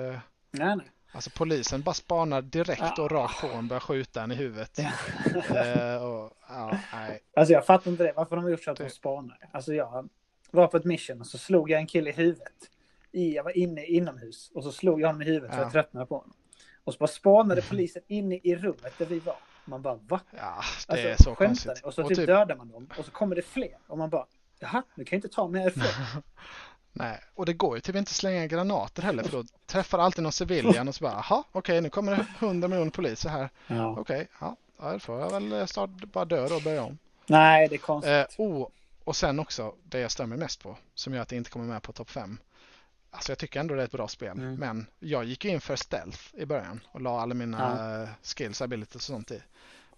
nej, 0.52 0.76
nej. 0.76 0.92
Alltså 1.12 1.30
polisen 1.30 1.82
bara 1.82 1.94
spanar 1.94 2.42
direkt 2.42 3.00
och 3.00 3.12
rakt 3.12 3.42
på 3.42 3.48
en 3.48 3.68
börjar 3.68 3.80
skjuta 3.80 4.24
en 4.24 4.32
i 4.32 4.36
huvudet. 4.36 4.80
uh, 4.80 6.04
och, 6.04 6.34
ja, 6.50 6.78
nej. 6.94 7.24
Alltså 7.34 7.54
jag 7.54 7.66
fattar 7.66 7.92
inte 7.92 8.04
det. 8.04 8.14
Varför 8.16 8.36
de 8.36 8.44
har 8.44 8.52
gjort 8.52 8.64
så 8.64 8.72
att 8.72 8.78
de 8.78 8.90
spanar. 8.90 9.50
Alltså 9.52 9.74
jag 9.74 10.10
var 10.52 10.68
på 10.68 10.78
ett 10.78 10.86
mission 10.86 11.22
och 11.22 11.28
så 11.28 11.38
slog 11.38 11.72
jag 11.72 11.80
en 11.80 11.88
kille 11.88 12.10
i 12.10 12.14
huvudet. 12.14 12.70
I, 13.12 13.36
jag 13.36 13.44
var 13.44 13.58
inne 13.58 13.86
inomhus 13.86 14.52
och 14.54 14.64
så 14.64 14.72
slog 14.72 15.02
jag 15.02 15.08
honom 15.08 15.22
i 15.22 15.26
huvudet 15.26 15.50
ja. 15.52 15.56
för 15.56 15.64
jag 15.64 15.72
tröttnade 15.72 16.06
på 16.06 16.16
honom. 16.16 16.34
Och 16.90 16.94
så 16.94 17.00
bara 17.00 17.08
spanade 17.08 17.62
polisen 17.62 18.02
inne 18.08 18.36
i 18.36 18.56
rummet 18.56 18.94
där 18.98 19.06
vi 19.06 19.20
var. 19.20 19.36
Man 19.66 19.82
bara 19.82 19.96
va? 19.96 20.20
Ja, 20.32 20.38
det 20.38 20.94
alltså, 20.94 21.08
är 21.08 21.16
så 21.24 21.36
konstigt. 21.36 21.82
Och 21.84 21.94
så 21.94 22.08
typ, 22.08 22.18
typ 22.18 22.28
dödar 22.28 22.56
man 22.56 22.72
dem 22.72 22.90
och 22.98 23.06
så 23.06 23.12
kommer 23.12 23.36
det 23.36 23.42
fler. 23.42 23.78
Och 23.88 23.98
man 23.98 24.10
bara 24.10 24.26
jaha, 24.60 24.84
nu 24.96 25.06
kan 25.06 25.16
jag 25.16 25.18
inte 25.18 25.36
ta 25.36 25.48
mig 25.48 25.62
härifrån. 25.62 26.24
Nej, 26.94 27.20
och 27.36 27.46
det 27.46 27.54
går 27.54 27.76
ju 27.76 27.82
typ 27.82 27.96
inte 27.96 28.14
slänga 28.14 28.48
granater 28.48 29.04
heller 29.04 29.24
för 29.24 29.32
då 29.32 29.44
träffar 29.66 30.00
alltid 30.00 30.24
någon 30.24 30.32
civilian 30.32 30.88
och 30.88 30.96
så 30.96 31.04
bara 31.04 31.14
jaha, 31.14 31.44
okej 31.52 31.60
okay, 31.60 31.82
nu 31.82 31.90
kommer 31.90 32.16
det 32.16 32.26
hundra 32.40 32.68
miljoner 32.68 32.92
poliser 32.92 33.30
här. 33.30 33.50
Ja. 33.68 33.92
Okej, 33.92 34.02
okay, 34.02 34.26
ja, 34.80 34.94
då 34.94 35.00
får 35.00 35.20
jag 35.20 35.40
väl 35.40 35.68
start, 35.68 35.90
bara 35.90 36.26
dö 36.26 36.56
och 36.56 36.62
börja 36.62 36.84
om. 36.84 36.98
Nej, 37.26 37.68
det 37.68 37.76
är 37.76 37.78
konstigt. 37.78 38.12
Eh, 38.12 38.26
oh, 38.38 38.68
och 39.04 39.16
sen 39.16 39.40
också 39.40 39.76
det 39.84 40.00
jag 40.00 40.12
stämmer 40.12 40.38
mest 40.38 40.64
på 40.64 40.78
som 40.96 41.14
gör 41.14 41.22
att 41.22 41.30
det 41.30 41.36
inte 41.36 41.50
kommer 41.50 41.66
med 41.66 41.82
på 41.82 41.92
topp 41.92 42.10
5. 42.10 42.38
Alltså 43.12 43.32
jag 43.32 43.40
tycker 43.40 43.60
ändå 43.60 43.76
det 43.76 43.82
är 43.82 43.86
ett 43.86 43.92
bra 43.92 44.08
spel. 44.08 44.38
Mm. 44.38 44.56
Men 44.56 44.88
jag 45.00 45.26
gick 45.26 45.46
in 45.46 45.62
för 45.62 45.76
stealth 45.76 46.20
i 46.34 46.46
början 46.46 46.80
och 46.92 47.02
la 47.02 47.22
alla 47.22 47.34
mina 47.34 47.58
ja. 48.02 48.08
skills, 48.24 48.62
abilities 48.62 48.96
och 48.96 49.02
sånt 49.02 49.32
i. 49.32 49.42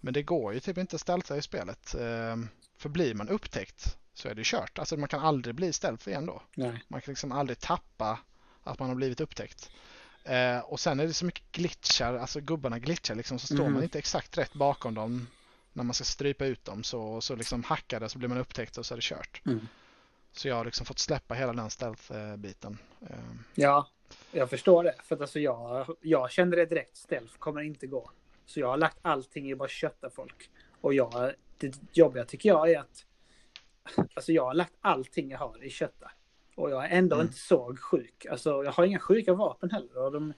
Men 0.00 0.14
det 0.14 0.22
går 0.22 0.54
ju 0.54 0.60
typ 0.60 0.78
inte 0.78 0.96
att 0.96 1.00
stealtha 1.00 1.36
i 1.36 1.42
spelet. 1.42 1.94
Ehm, 1.94 2.48
för 2.76 2.88
blir 2.88 3.14
man 3.14 3.28
upptäckt 3.28 3.96
så 4.14 4.28
är 4.28 4.34
det 4.34 4.44
kört. 4.44 4.78
Alltså 4.78 4.96
man 4.96 5.08
kan 5.08 5.20
aldrig 5.20 5.54
bli 5.54 5.72
stealth 5.72 6.08
igen 6.08 6.26
då. 6.26 6.42
Nej. 6.54 6.84
Man 6.88 7.00
kan 7.00 7.12
liksom 7.12 7.32
aldrig 7.32 7.58
tappa 7.58 8.18
att 8.62 8.78
man 8.78 8.88
har 8.88 8.96
blivit 8.96 9.20
upptäckt. 9.20 9.70
Eh, 10.24 10.58
och 10.58 10.80
sen 10.80 11.00
är 11.00 11.06
det 11.06 11.14
så 11.14 11.24
mycket 11.24 11.52
glitchar, 11.52 12.14
alltså 12.14 12.40
gubbarna 12.40 12.78
glitchar 12.78 13.14
liksom 13.14 13.38
så 13.38 13.46
står 13.46 13.60
mm. 13.60 13.72
man 13.72 13.82
inte 13.82 13.98
exakt 13.98 14.38
rätt 14.38 14.54
bakom 14.54 14.94
dem 14.94 15.26
när 15.72 15.84
man 15.84 15.94
ska 15.94 16.04
strypa 16.04 16.44
ut 16.44 16.64
dem 16.64 16.84
så, 16.84 17.20
så 17.20 17.36
liksom 17.36 17.64
hackar 17.64 18.00
det 18.00 18.08
så 18.08 18.18
blir 18.18 18.28
man 18.28 18.38
upptäckt 18.38 18.78
och 18.78 18.86
så 18.86 18.94
är 18.94 18.96
det 18.96 19.02
kört. 19.02 19.42
Mm. 19.46 19.68
Så 20.32 20.48
jag 20.48 20.54
har 20.54 20.64
liksom 20.64 20.86
fått 20.86 20.98
släppa 20.98 21.34
hela 21.34 21.52
den 21.52 21.70
stealth-biten. 21.70 22.78
Ehm. 23.00 23.38
Ja, 23.54 23.88
jag 24.32 24.50
förstår 24.50 24.84
det. 24.84 24.94
För 25.04 25.14
att 25.14 25.20
alltså 25.20 25.40
jag, 25.40 25.96
jag 26.00 26.30
kände 26.30 26.56
det 26.56 26.66
direkt. 26.66 26.96
Stealth 26.96 27.38
kommer 27.38 27.60
inte 27.60 27.86
gå. 27.86 28.10
Så 28.46 28.60
jag 28.60 28.68
har 28.68 28.76
lagt 28.76 28.98
allting 29.02 29.50
i 29.50 29.54
bara 29.54 29.68
kötta 29.68 30.10
folk. 30.10 30.50
Och 30.80 30.94
jag, 30.94 31.32
det 31.58 31.80
jobbiga 31.92 32.24
tycker 32.24 32.48
jag 32.48 32.70
är 32.70 32.80
att 32.80 33.04
Alltså 34.14 34.32
jag 34.32 34.44
har 34.44 34.54
lagt 34.54 34.74
allting 34.80 35.30
jag 35.30 35.38
har 35.38 35.64
i 35.64 35.70
kötta. 35.70 36.10
Och 36.54 36.70
jag 36.70 36.84
är 36.84 36.88
ändå 36.88 37.16
mm. 37.16 37.26
inte 37.26 37.38
så 37.38 37.76
sjuk. 37.76 38.26
Alltså 38.30 38.64
jag 38.64 38.72
har 38.72 38.84
inga 38.84 38.98
sjuka 38.98 39.34
vapen 39.34 39.70
heller. 39.70 40.04
Och 40.04 40.12
de 40.12 40.32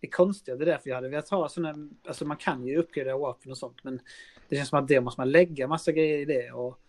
är 0.00 0.08
konstiga. 0.08 0.56
Det 0.56 0.64
är 0.64 0.66
därför 0.66 0.90
jag 0.90 0.96
hade 0.96 1.08
velat 1.08 1.28
ha 1.28 1.48
sådana. 1.48 1.90
Alltså 2.06 2.24
man 2.24 2.36
kan 2.36 2.66
ju 2.66 2.76
uppgradera 2.76 3.18
vapen 3.18 3.50
och 3.50 3.58
sånt. 3.58 3.84
Men 3.84 4.00
det 4.48 4.56
känns 4.56 4.68
som 4.68 4.78
att 4.78 4.88
det 4.88 5.00
måste 5.00 5.20
man 5.20 5.30
lägga 5.30 5.68
massa 5.68 5.92
grejer 5.92 6.18
i 6.18 6.24
det. 6.24 6.52
Och 6.52 6.80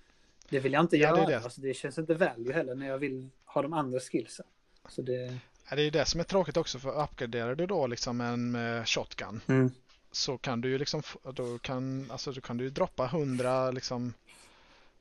det 0.51 0.59
vill 0.59 0.73
jag 0.73 0.83
inte 0.83 0.97
ja, 0.97 1.09
göra. 1.09 1.25
Det, 1.25 1.31
det. 1.31 1.43
Alltså 1.43 1.61
det 1.61 1.73
känns 1.73 1.97
inte 1.97 2.13
value 2.13 2.53
heller 2.53 2.75
när 2.75 2.87
jag 2.87 2.97
vill 2.97 3.29
ha 3.45 3.61
de 3.61 3.73
andra 3.73 3.99
skillsen. 3.99 4.45
Så 4.89 5.01
det... 5.01 5.37
Ja, 5.69 5.75
det 5.75 5.81
är 5.81 5.91
det 5.91 6.05
som 6.05 6.19
är 6.19 6.23
tråkigt 6.23 6.57
också 6.57 6.79
för 6.79 7.03
uppgraderar 7.03 7.55
du 7.55 7.65
då 7.65 7.87
liksom 7.87 8.21
en 8.21 8.51
med 8.51 8.89
shotgun 8.89 9.41
mm. 9.47 9.71
så 10.11 10.37
kan 10.37 10.61
du 10.61 10.69
ju 10.69 10.77
liksom 10.77 11.01
då 11.33 11.57
kan, 11.57 12.11
alltså, 12.11 12.31
då 12.31 12.41
kan 12.41 12.57
du 12.57 12.69
droppa 12.69 13.07
hundra 13.07 13.71
liksom 13.71 14.13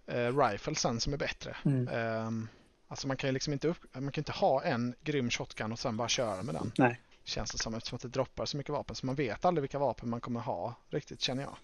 eh, 0.07 0.39
riflesen 0.39 1.01
som 1.01 1.13
är 1.13 1.17
bättre. 1.17 1.57
Mm. 1.65 1.89
Eh, 1.89 2.49
alltså 2.89 3.09
man 3.09 3.17
kan 3.17 3.29
ju 3.29 3.33
liksom 3.33 3.53
inte, 3.53 3.69
upp, 3.69 3.79
man 3.93 4.13
kan 4.13 4.21
inte 4.21 4.33
ha 4.33 4.63
en 4.63 4.95
grym 5.01 5.31
shotgun 5.31 5.73
och 5.73 5.79
sen 5.79 5.97
bara 5.97 6.09
köra 6.09 6.43
med 6.43 6.55
den. 6.55 6.73
Nej. 6.79 7.01
Känns 7.25 7.51
det 7.51 7.59
som 7.59 7.75
eftersom 7.75 7.97
att 7.97 8.03
det 8.03 8.09
droppar 8.09 8.47
så 8.47 8.57
mycket 8.57 8.73
vapen 8.73 8.97
så 8.97 9.07
man 9.07 9.15
vet 9.15 9.45
aldrig 9.45 9.63
vilka 9.63 9.79
vapen 9.79 10.09
man 10.09 10.21
kommer 10.21 10.41
ha 10.41 10.75
riktigt 10.91 11.21
känner 11.21 11.43
jag. 11.43 11.57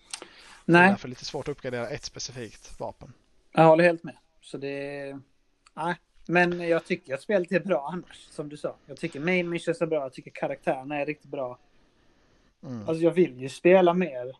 Nej. 0.65 0.81
Det 0.81 0.87
är 0.87 0.91
därför 0.91 1.09
lite 1.09 1.25
svårt 1.25 1.49
att 1.49 1.53
uppgradera 1.53 1.89
ett 1.89 2.05
specifikt 2.05 2.81
vapen. 2.81 3.13
Jag 3.57 3.65
håller 3.65 3.85
helt 3.85 4.03
med. 4.03 4.17
Så 4.41 4.59
det... 4.59 5.19
Nej. 5.75 5.95
Men 6.27 6.69
jag 6.69 6.85
tycker 6.85 7.15
att 7.15 7.23
spelet 7.23 7.53
är 7.53 7.61
bra 7.61 7.91
annars, 7.93 8.29
som 8.31 8.49
du 8.49 8.57
sa. 8.57 8.77
Jag 8.87 8.97
tycker 8.97 9.21
main 9.21 9.49
missions 9.49 9.83
är 9.83 9.87
bra, 9.87 10.03
jag 10.03 10.13
tycker 10.13 10.31
karaktärerna 10.31 10.97
är 10.97 11.07
riktigt 11.07 11.31
bra. 11.31 11.59
Mm. 12.63 12.89
Alltså 12.89 13.05
jag 13.05 13.11
vill 13.11 13.41
ju 13.41 13.49
spela 13.49 13.95
mer 13.95 14.37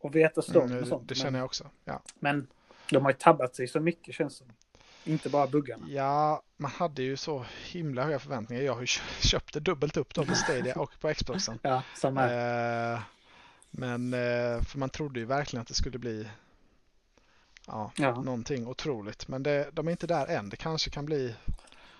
och 0.00 0.16
veta 0.16 0.42
storyn 0.42 0.70
mm, 0.70 0.82
och 0.82 0.88
sånt. 0.88 1.08
Det 1.08 1.14
känner 1.14 1.38
jag 1.38 1.46
också. 1.46 1.70
Ja. 1.84 2.02
Men 2.18 2.46
de 2.90 3.04
har 3.04 3.10
ju 3.10 3.16
tabbat 3.16 3.56
sig 3.56 3.68
så 3.68 3.80
mycket 3.80 4.14
känns 4.14 4.42
det 5.04 5.10
Inte 5.10 5.28
bara 5.28 5.46
buggarna. 5.46 5.86
Ja, 5.88 6.42
man 6.56 6.70
hade 6.70 7.02
ju 7.02 7.16
så 7.16 7.44
himla 7.66 8.04
höga 8.04 8.18
förväntningar. 8.18 8.62
Jag 8.62 8.74
har 8.74 8.80
ju 8.80 8.86
köpt 9.20 9.54
det 9.54 9.60
dubbelt 9.60 9.96
upp 9.96 10.14
då 10.14 10.24
på 10.24 10.34
Stadia 10.34 10.74
och 10.74 11.00
på 11.00 11.14
Xboxen. 11.14 11.58
ja, 11.62 11.82
samma 11.96 12.20
här. 12.20 12.94
Eh, 12.94 13.00
men 13.70 14.14
eh, 14.14 14.62
för 14.62 14.78
man 14.78 14.90
trodde 14.90 15.20
ju 15.20 15.26
verkligen 15.26 15.60
att 15.60 15.68
det 15.68 15.74
skulle 15.74 15.98
bli 15.98 16.28
ja, 17.70 17.92
ja. 17.96 18.22
någonting 18.22 18.66
otroligt. 18.66 19.28
Men 19.28 19.42
det, 19.42 19.68
de 19.72 19.86
är 19.86 19.90
inte 19.90 20.06
där 20.06 20.26
än. 20.26 20.48
Det 20.48 20.56
kanske 20.56 20.90
kan 20.90 21.06
bli 21.06 21.34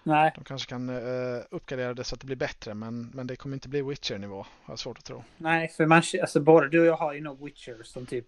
Nej. 0.02 0.32
De 0.34 0.44
kanske 0.44 0.68
kan 0.68 0.90
uh, 0.90 1.42
uppgradera 1.50 1.94
det 1.94 2.04
så 2.04 2.14
att 2.14 2.20
det 2.20 2.26
blir 2.26 2.36
bättre 2.36 2.74
men, 2.74 3.10
men 3.14 3.26
det 3.26 3.36
kommer 3.36 3.56
inte 3.56 3.68
bli 3.68 3.82
Witcher-nivå. 3.82 4.36
Har 4.36 4.72
jag 4.72 4.78
svårt 4.78 4.98
att 4.98 5.04
tro. 5.04 5.24
Nej, 5.36 5.68
för 5.68 5.86
man, 5.86 6.02
alltså 6.22 6.40
både 6.40 6.68
du 6.68 6.80
och 6.80 6.86
jag 6.86 6.96
har 6.96 7.12
ju 7.12 7.20
nog 7.20 7.44
Witcher 7.44 7.82
som 7.82 8.06
typ 8.06 8.26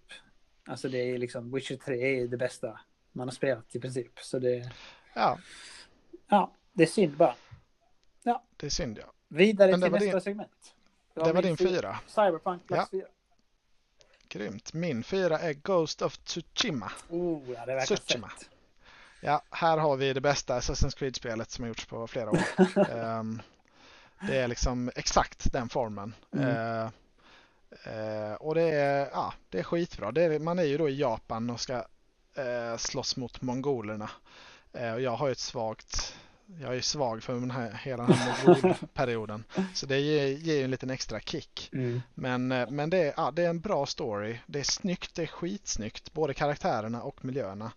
Alltså 0.65 0.89
det 0.89 0.99
är 0.99 1.19
liksom, 1.19 1.53
Witcher 1.53 1.77
3 1.77 2.23
är 2.23 2.29
det 2.29 2.37
bästa 2.37 2.81
man 3.13 3.29
har 3.29 3.33
spelat 3.33 3.77
i 3.77 3.81
princip. 3.81 4.19
Så 4.21 4.39
det... 4.39 4.71
Ja. 5.15 5.39
Ja, 6.29 6.53
det 6.73 6.83
är 6.83 6.87
synd 6.87 7.17
bara. 7.17 7.35
Ja. 8.23 8.45
Det 8.57 8.67
är 8.67 8.71
synd 8.71 8.99
ja. 8.99 9.13
Vidare 9.29 9.73
till 9.73 9.81
nästa 9.81 10.15
det... 10.15 10.21
segment. 10.21 10.75
Det 11.15 11.33
var 11.33 11.43
din 11.43 11.57
fyra. 11.57 11.99
Cyberpunk 12.07 12.67
plats 12.67 12.91
fyra. 12.91 13.07
Grymt. 14.33 14.73
Min 14.73 15.05
fyra 15.05 15.39
är 15.39 15.53
Ghost 15.53 16.03
of 16.03 16.19
Tsushima. 16.19 16.93
Oh, 17.09 17.51
ja, 17.51 17.67
det 17.67 17.75
verkar 17.75 17.97
Tsushima. 17.97 18.29
fett. 18.29 18.49
Ja, 19.21 19.43
här 19.51 19.79
har 19.79 19.97
vi 19.97 20.13
det 20.13 20.21
bästa 20.21 20.61
Assassin's 20.61 20.97
Creed-spelet 20.97 21.51
som 21.51 21.63
har 21.63 21.69
gjorts 21.69 21.87
på 21.87 22.07
flera 22.07 22.31
år. 22.31 22.43
Ehm, 22.91 23.43
det 24.21 24.39
är 24.39 24.49
liksom 24.49 24.91
exakt 24.97 25.53
den 25.53 25.69
formen. 25.69 26.15
Mm. 26.33 26.49
Eh, 26.49 26.91
eh, 27.85 28.35
och 28.35 28.55
det 28.55 28.63
är, 28.63 29.11
ja, 29.13 29.35
det 29.49 29.59
är 29.59 29.63
skitbra. 29.63 30.13
Det 30.13 30.23
är, 30.23 30.39
man 30.39 30.59
är 30.59 30.65
ju 30.65 30.79
då 30.79 30.89
i 30.89 31.01
Japan 31.01 31.51
och 31.51 31.61
ska 31.61 31.85
eh, 32.35 32.77
slåss 32.77 33.17
mot 33.17 33.43
mongolerna. 33.43 34.11
Och 34.73 35.01
jag 35.01 35.17
har 35.17 35.27
ju 35.27 35.33
ett 35.33 35.39
svagt 35.39 36.17
jag 36.61 36.77
är 36.77 36.81
svag 36.81 37.23
för 37.23 37.35
den 37.35 37.51
här, 37.51 37.73
hela 37.73 38.03
den 38.07 38.13
här 38.17 38.47
mongolperioden. 38.47 39.45
Så 39.75 39.87
det 39.87 39.99
ger, 40.01 40.27
ger 40.27 40.55
ju 40.55 40.65
en 40.65 40.71
liten 40.71 40.91
extra 40.91 41.21
kick. 41.21 41.71
Mm. 41.73 42.01
Men, 42.15 42.53
eh, 42.53 42.71
men 42.71 42.91
det, 42.91 42.99
är, 42.99 43.15
ja, 43.17 43.31
det 43.31 43.43
är 43.45 43.51
en 43.51 43.61
bra 43.61 43.87
story. 43.87 44.39
Det 44.47 44.59
är 44.61 44.65
snyggt, 44.65 45.15
det 45.15 45.23
är 45.23 45.27
skitsnyggt. 45.27 46.13
Både 46.13 46.35
karaktärerna 46.35 47.03
och 47.03 47.25
miljöerna. 47.25 47.73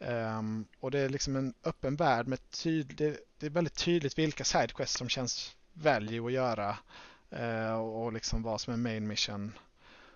Ehm, 0.00 0.64
och 0.80 0.90
det 0.90 0.98
är 0.98 1.08
liksom 1.08 1.36
en 1.36 1.54
öppen 1.64 1.96
värld 1.96 2.26
med 2.26 2.50
tydlig, 2.50 2.96
det, 2.96 3.18
det 3.38 3.46
är 3.46 3.50
väldigt 3.50 3.76
tydligt 3.76 4.18
vilka 4.18 4.44
sidequests 4.44 4.96
som 4.98 5.08
känns 5.08 5.56
value 5.72 6.26
att 6.26 6.32
göra. 6.32 6.76
eh, 7.30 7.74
och 7.74 8.12
liksom 8.12 8.42
vad 8.42 8.60
som 8.60 8.72
är 8.72 8.76
main 8.78 9.06
mission. 9.06 9.52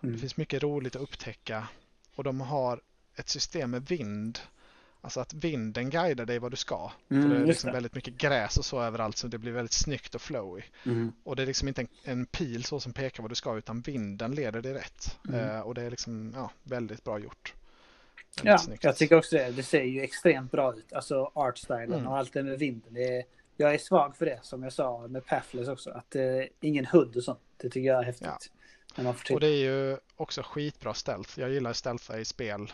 Det 0.00 0.06
Mm. 0.06 0.18
finns 0.20 0.36
mycket 0.36 0.62
roligt 0.62 0.96
att 0.96 1.02
upptäcka. 1.02 1.68
Och 2.14 2.24
de 2.24 2.40
har 2.40 2.80
ett 3.16 3.28
system 3.28 3.70
med 3.70 3.86
vind. 3.86 4.38
Alltså 5.06 5.20
att 5.20 5.34
vinden 5.34 5.90
guidar 5.90 6.26
dig 6.26 6.38
vad 6.38 6.52
du 6.52 6.56
ska. 6.56 6.90
Mm, 7.10 7.22
För 7.22 7.34
det 7.36 7.42
är 7.42 7.46
liksom 7.46 7.68
det. 7.68 7.74
väldigt 7.74 7.94
mycket 7.94 8.14
gräs 8.18 8.56
och 8.56 8.64
så 8.64 8.82
överallt 8.82 9.16
så 9.16 9.26
det 9.26 9.38
blir 9.38 9.52
väldigt 9.52 9.72
snyggt 9.72 10.14
och 10.14 10.20
flowy. 10.20 10.62
Mm. 10.86 11.12
Och 11.24 11.36
det 11.36 11.42
är 11.42 11.46
liksom 11.46 11.68
inte 11.68 11.80
en, 11.80 11.88
en 12.04 12.26
pil 12.26 12.64
så 12.64 12.80
som 12.80 12.92
pekar 12.92 13.22
vad 13.22 13.30
du 13.30 13.34
ska 13.34 13.56
utan 13.56 13.80
vinden 13.80 14.34
leder 14.34 14.62
dig 14.62 14.74
rätt. 14.74 15.18
Mm. 15.28 15.40
Eh, 15.50 15.60
och 15.60 15.74
det 15.74 15.82
är 15.82 15.90
liksom 15.90 16.32
ja, 16.36 16.50
väldigt 16.62 17.04
bra 17.04 17.18
gjort. 17.18 17.54
Väldigt 18.36 18.44
Ja, 18.52 18.58
snyggt. 18.58 18.84
jag 18.84 18.96
tycker 18.96 19.16
också 19.18 19.36
det. 19.36 19.50
Det 19.50 19.62
ser 19.62 19.82
ju 19.82 20.00
extremt 20.02 20.50
bra 20.52 20.74
ut. 20.74 20.92
Alltså 20.92 21.30
artstylen 21.34 21.92
Mm. 21.92 22.06
och 22.06 22.18
allt 22.18 22.32
det 22.32 22.42
med 22.42 22.58
vinden. 22.58 22.94
Det 22.94 23.16
är, 23.18 23.24
jag 23.56 23.74
är 23.74 23.78
svag 23.78 24.16
för 24.16 24.26
det, 24.26 24.38
som 24.42 24.62
jag 24.62 24.72
sa 24.72 25.06
med 25.08 25.26
Pathless 25.26 25.68
också. 25.68 25.90
Att 25.90 26.16
eh, 26.16 26.22
ingen 26.60 26.86
hood 26.86 27.16
och 27.16 27.24
sånt. 27.24 27.40
Det 27.56 27.70
tycker 27.70 27.88
jag 27.88 28.00
är 28.00 28.04
häftigt. 28.04 28.50
Ja. 28.96 29.14
Och 29.34 29.40
det 29.40 29.46
är 29.48 29.64
ju 29.64 29.98
också 30.16 30.42
skitbra 30.44 30.94
stealth. 30.94 31.40
Jag 31.40 31.50
gillar 31.50 31.72
stealtha 31.72 32.18
i 32.18 32.24
spel. 32.24 32.72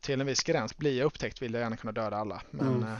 Till 0.00 0.20
en 0.20 0.26
viss 0.26 0.42
gräns. 0.42 0.76
Blir 0.76 0.98
jag 0.98 1.06
upptäckt 1.06 1.42
vill 1.42 1.52
jag 1.54 1.60
gärna 1.60 1.76
kunna 1.76 1.92
döda 1.92 2.16
alla. 2.16 2.42
Men, 2.50 2.66
Mm. 2.76 2.82
eh, 2.92 2.98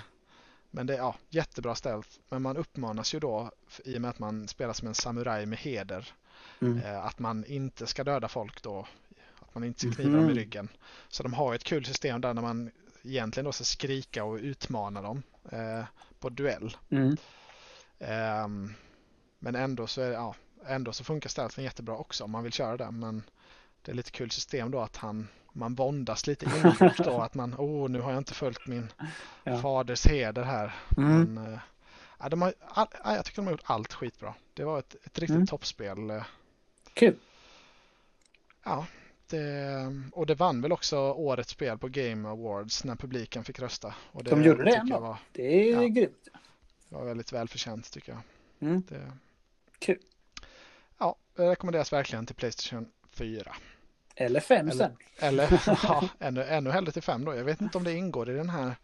men 0.70 0.86
det 0.86 0.94
är 0.94 0.98
ja, 0.98 1.14
jättebra 1.30 1.74
stealth. 1.74 2.09
Men 2.28 2.42
man 2.42 2.56
uppmanas 2.56 3.14
ju 3.14 3.20
då 3.20 3.51
i 3.84 3.96
och 3.96 4.01
med 4.01 4.10
att 4.10 4.18
man 4.18 4.48
spelar 4.48 4.72
som 4.72 4.88
en 4.88 4.94
samuraj 4.94 5.46
med 5.46 5.59
heder. 5.59 6.12
Mm. 6.60 6.78
eh, 6.78 7.05
Att 7.05 7.18
man 7.18 7.44
inte 7.44 7.86
ska 7.86 8.05
döda 8.05 8.28
folk 8.28 8.62
då. 8.62 8.86
Att 9.40 9.55
man 9.55 9.64
inte 9.64 9.80
ska 9.80 9.90
kniva 9.90 10.10
dem 10.16 10.20
i 10.24 10.28
Mhm. 10.28 10.34
ryggen. 10.34 10.68
Så 11.09 11.22
de 11.22 11.32
har 11.34 11.55
ett 11.55 11.64
kul 11.64 11.84
system 11.84 12.20
där 12.20 12.34
när 12.34 12.42
man 12.42 12.70
egentligen 13.02 13.44
då 13.44 13.52
ska 13.52 13.64
skrika 13.64 14.24
och 14.24 14.34
utmana 14.36 15.02
dem 15.02 15.22
eh, 15.52 15.84
på 16.20 16.28
duell. 16.28 16.76
Mm. 16.90 17.16
Ehm, 17.98 18.74
men 19.38 19.55
ändå 19.55 19.86
så, 19.86 20.01
är, 20.01 20.10
ja, 20.12 20.34
ändå 20.66 20.92
så 20.92 21.05
funkar 21.05 21.28
stealthen 21.30 21.64
jättebra 21.64 21.96
också 21.96 22.24
om 22.24 22.30
man 22.30 22.42
vill 22.42 22.52
köra 22.52 22.76
det. 22.76 22.90
Men 22.90 23.22
det 23.82 23.90
är 23.90 23.96
lite 23.96 24.10
kul 24.10 24.30
system 24.30 24.70
då 24.70 24.80
att 24.80 24.96
han, 24.96 25.28
man 25.55 25.74
våndas 25.74 26.26
lite 26.26 26.47
inombords 26.56 26.97
då. 26.97 27.20
Att 27.20 27.35
man, 27.35 27.55
åh 27.59 27.90
nu 27.90 28.01
har 28.01 28.10
jag 28.12 28.20
inte 28.20 28.35
följt 28.35 28.66
min 28.66 28.93
Ja. 29.44 29.59
faders 29.62 30.06
heder 30.06 30.43
här. 30.43 30.74
Mm. 30.97 31.35
Men, 31.35 31.59
ja, 32.18 32.28
de 32.28 32.43
har, 32.43 32.55
all, 32.68 32.86
ja, 33.05 33.16
jag 33.16 33.24
tycker 33.24 33.36
de 33.36 33.47
har 33.47 33.52
gjort 33.52 33.60
allt 33.64 33.93
skitbra. 33.93 34.35
Det 34.55 34.64
var 34.64 34.78
ett, 34.78 34.94
ett 35.05 35.18
riktigt 35.18 35.35
Mm. 35.36 35.47
toppspel. 35.47 36.10
eh. 36.10 36.22
Kul. 36.94 37.16
Ja, 38.64 38.86
det, 39.28 39.93
och 40.12 40.26
det 40.26 40.35
vann 40.35 40.60
väl 40.62 40.72
också 40.72 40.98
årets 40.98 41.51
spel 41.51 41.78
på 41.78 41.89
Game 41.89 42.28
Awards 42.28 42.85
när 42.85 42.97
publiken 42.97 43.44
fick 43.44 43.59
rösta. 43.59 43.94
Och 44.12 44.24
det 44.24 44.31
De 44.31 44.43
gjorde 44.43 44.64
det 44.64 44.76
ändå? 44.76 44.98
var, 44.98 45.16
Det 45.32 45.70
är 45.72 45.82
Ja. 45.82 45.89
grymt. 45.89 46.28
var 46.89 47.05
väldigt 47.05 47.32
välförtjänt 47.32 47.90
tycker 47.93 48.12
jag. 48.12 48.20
Mm. 48.68 48.82
Det, 48.89 49.12
Kul. 49.78 49.98
ja, 50.98 51.16
det 51.36 51.51
rekommenderas 51.51 51.93
verkligen 51.93 52.26
till 52.26 52.36
Playstation 52.36 52.89
4. 53.10 53.55
Eller 54.16 54.41
fem 54.41 54.69
Eller- 54.69 54.78
sen. 54.78 54.97
Eller 55.19 55.62
ja, 55.82 56.09
ännu, 56.19 56.45
ännu 56.45 56.70
hellre 56.70 56.93
till 56.93 57.03
5 57.03 57.24
då. 57.24 57.35
Jag 57.35 57.45
vet 57.45 57.61
inte 57.61 57.78
om 57.78 57.85
det 57.85 57.93
ingår 57.93 58.31
i 58.31 58.35
den 58.35 58.51
här 58.51 58.74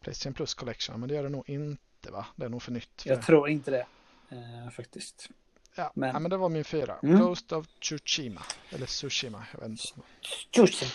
Playstation 0.00 0.34
Plus 0.34 0.54
Collection, 0.54 1.00
men 1.00 1.08
det 1.08 1.14
gör 1.14 1.22
det 1.22 1.28
nog 1.28 1.50
inte 1.50 2.10
va? 2.10 2.26
Det 2.36 2.44
är 2.44 2.48
nog 2.48 2.62
för 2.62 2.72
nytt. 2.72 3.02
För 3.02 3.10
Jag 3.10 3.22
tror 3.22 3.48
inte 3.48 3.70
det. 3.70 3.86
Eh, 4.30 4.70
faktiskt. 4.70 5.28
Ja, 5.74 5.92
men-. 5.94 6.10
Ja, 6.12 6.18
men 6.18 6.30
det 6.30 6.36
var 6.36 6.48
min 6.48 6.64
fyra. 6.64 6.96
Mm. 7.02 7.18
Ghost 7.20 7.52
of 7.52 7.66
Tsushima. 7.66 8.42
Eller 8.70 8.86
Tsushima, 8.86 9.46
jag 9.52 9.60
vet 9.60 9.68
inte. 9.68 9.82
Tjusing. 10.50 10.88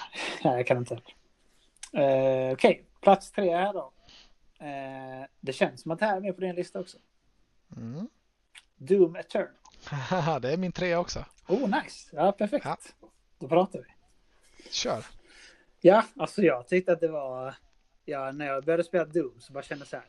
Nej, 0.44 0.56
jag 0.58 0.68
kan 0.68 0.78
inte. 0.78 0.94
Eh, 1.92 2.52
Okej, 2.54 2.84
plats 3.02 3.32
tre 3.32 3.56
här 3.56 3.74
då. 3.74 3.92
Eh, 4.60 5.28
det 5.40 5.54
känns 5.54 5.82
som 5.82 5.92
att 5.92 6.00
det 6.00 6.06
här 6.06 6.18
är 6.18 6.22
med 6.22 6.36
på 6.36 6.42
din 6.42 6.56
lista 6.56 6.80
också. 6.80 6.98
Mm. 7.78 8.10
Doom 8.76 9.16
Eternal. 9.16 9.50
det 10.42 10.54
är 10.54 10.58
min 10.58 10.72
trea 10.72 11.00
också. 11.00 11.26
Oh, 11.48 11.70
nice. 11.84 12.10
Ja, 12.12 12.32
perfekt. 12.32 12.66
Ja. 12.66 12.78
Då 13.40 13.48
pratar 13.48 13.80
vi. 13.80 13.86
Kör. 14.72 15.06
Ja, 15.82 16.06
alltså 16.16 16.42
jag 16.42 16.68
tyckte 16.68 16.94
att 16.94 17.00
det 17.00 17.08
var... 17.08 17.56
Ja, 18.06 18.32
när 18.32 18.46
jag 18.46 18.64
började 18.64 18.84
spela 18.84 19.06
Doom 19.06 19.40
så 19.40 19.54
bara 19.54 19.64
kände 19.64 19.86
så 19.86 19.96
här. 19.96 20.06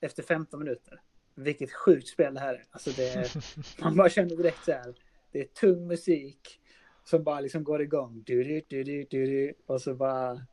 Efter 0.00 0.22
15 0.22 0.60
minuter. 0.60 1.00
Vilket 1.34 1.72
sjukt 1.72 2.08
spel 2.08 2.34
det 2.34 2.40
här 2.40 2.54
är. 2.54 2.64
Alltså 2.70 2.90
det, 2.90 3.34
man 3.80 3.96
bara 3.96 4.08
kände 4.08 4.36
direkt 4.36 4.64
så 4.64 4.72
här. 4.72 4.94
Det 5.32 5.40
är 5.40 5.44
tung 5.44 5.86
musik 5.86 6.60
som 7.04 7.24
bara 7.24 7.40
liksom 7.40 7.64
går 7.64 7.82
igång. 7.82 8.22
Du, 8.26 8.44
du, 8.44 8.62
du, 8.68 8.84
du, 8.84 9.04
du, 9.26 9.54
och 9.66 9.82
så 9.82 9.94
bara... 9.94 10.46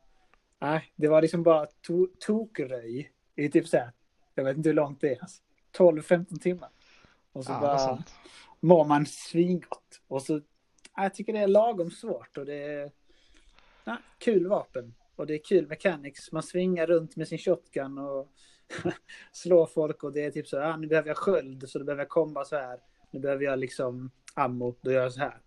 Nej, 0.60 0.94
det 0.96 1.08
var 1.08 1.22
liksom 1.22 1.44
bara 1.44 1.66
to, 1.66 2.08
tokröj 2.20 3.12
i 3.36 3.50
typ 3.50 3.68
så 3.68 3.78
här. 3.78 3.92
Jag 4.36 4.44
vet 4.44 4.58
inte 4.58 4.70
hur 4.70 4.74
långt 4.74 5.02
det 5.02 5.16
är. 5.16 5.22
Alltså, 5.22 5.42
12-15 5.78 6.40
timmar. 6.40 6.70
Och 7.32 7.46
så 7.46 7.52
Ja, 7.52 7.60
bara 7.60 8.04
mår 8.60 8.86
man 8.86 9.06
svingott. 9.06 10.02
Och 10.08 10.22
så, 10.22 10.42
jag 10.96 11.14
tycker 11.14 11.34
det 11.34 11.40
är 11.40 11.48
lagom 11.48 11.92
svårt 11.92 12.38
och 12.38 12.46
det 12.46 12.64
är 12.64 12.92
ja, 13.84 13.98
kul 14.18 14.48
vapen. 14.48 14.94
Och 15.16 15.28
det 15.28 15.34
är 15.34 15.44
kul 15.44 15.68
mechanics. 15.68 16.32
Man 16.32 16.44
svingar 16.44 16.88
runt 16.88 17.16
med 17.16 17.28
sin 17.28 17.38
shotgun 17.38 17.98
och 17.98 18.32
slår 19.32 19.66
folk 19.66 20.04
och 20.04 20.14
det 20.14 20.26
är 20.26 20.32
typ 20.32 20.48
så 20.48 20.60
här, 20.60 20.72
ah, 20.72 20.78
nu 20.78 20.88
behöver 20.88 21.08
jag 21.08 21.18
sköld 21.18 21.70
så 21.70 21.80
då 21.80 21.86
behöver 21.86 22.02
jag 22.02 22.10
komba 22.10 22.46
så 22.46 22.56
här. 22.56 22.80
Nu 23.12 23.20
behöver 23.20 23.44
jag 23.44 23.60
liksom 23.60 24.12
ammo, 24.34 24.76
då 24.82 24.92
gör 24.92 25.04
jag 25.04 25.14
så 25.14 25.20
här. 25.20 25.38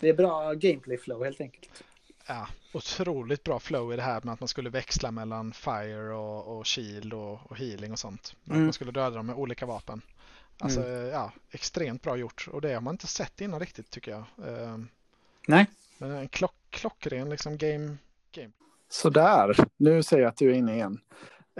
Det 0.00 0.08
är 0.08 0.14
bra 0.14 0.54
gameplay 0.54 0.98
flow 0.98 1.24
helt 1.24 1.40
enkelt. 1.40 1.84
Ja, 2.26 2.48
otroligt 2.74 3.44
bra 3.44 3.58
flow 3.58 3.92
i 3.92 3.96
det 3.96 4.02
här 4.02 4.20
med 4.24 4.32
att 4.34 4.40
man 4.40 4.48
skulle 4.48 4.70
växla 4.70 5.10
mellan 5.10 5.52
fire 5.52 6.14
och, 6.14 6.58
och 6.58 6.66
shield 6.66 7.14
och, 7.14 7.50
och 7.50 7.58
healing 7.58 7.92
och 7.92 7.98
sånt. 7.98 8.36
Mm. 8.50 8.62
man 8.62 8.72
skulle 8.72 8.92
döda 8.92 9.16
dem 9.16 9.26
med 9.26 9.36
olika 9.36 9.66
vapen. 9.66 10.02
Alltså 10.60 10.88
ja, 10.88 11.32
extremt 11.50 12.02
bra 12.02 12.16
gjort 12.16 12.48
och 12.52 12.60
det 12.60 12.74
har 12.74 12.80
man 12.80 12.94
inte 12.94 13.06
sett 13.06 13.40
innan 13.40 13.60
riktigt 13.60 13.90
tycker 13.90 14.10
jag. 14.10 14.24
Ehm, 14.48 14.88
Nej. 15.48 15.66
Men 15.98 16.10
en 16.10 16.28
klock, 16.28 16.54
klockren 16.70 17.30
liksom 17.30 17.56
game. 17.56 17.96
Sådär, 18.90 19.56
nu 19.76 20.02
ser 20.02 20.18
jag 20.18 20.28
att 20.28 20.36
du 20.36 20.50
är 20.50 20.54
inne 20.54 20.74
igen. 20.74 21.00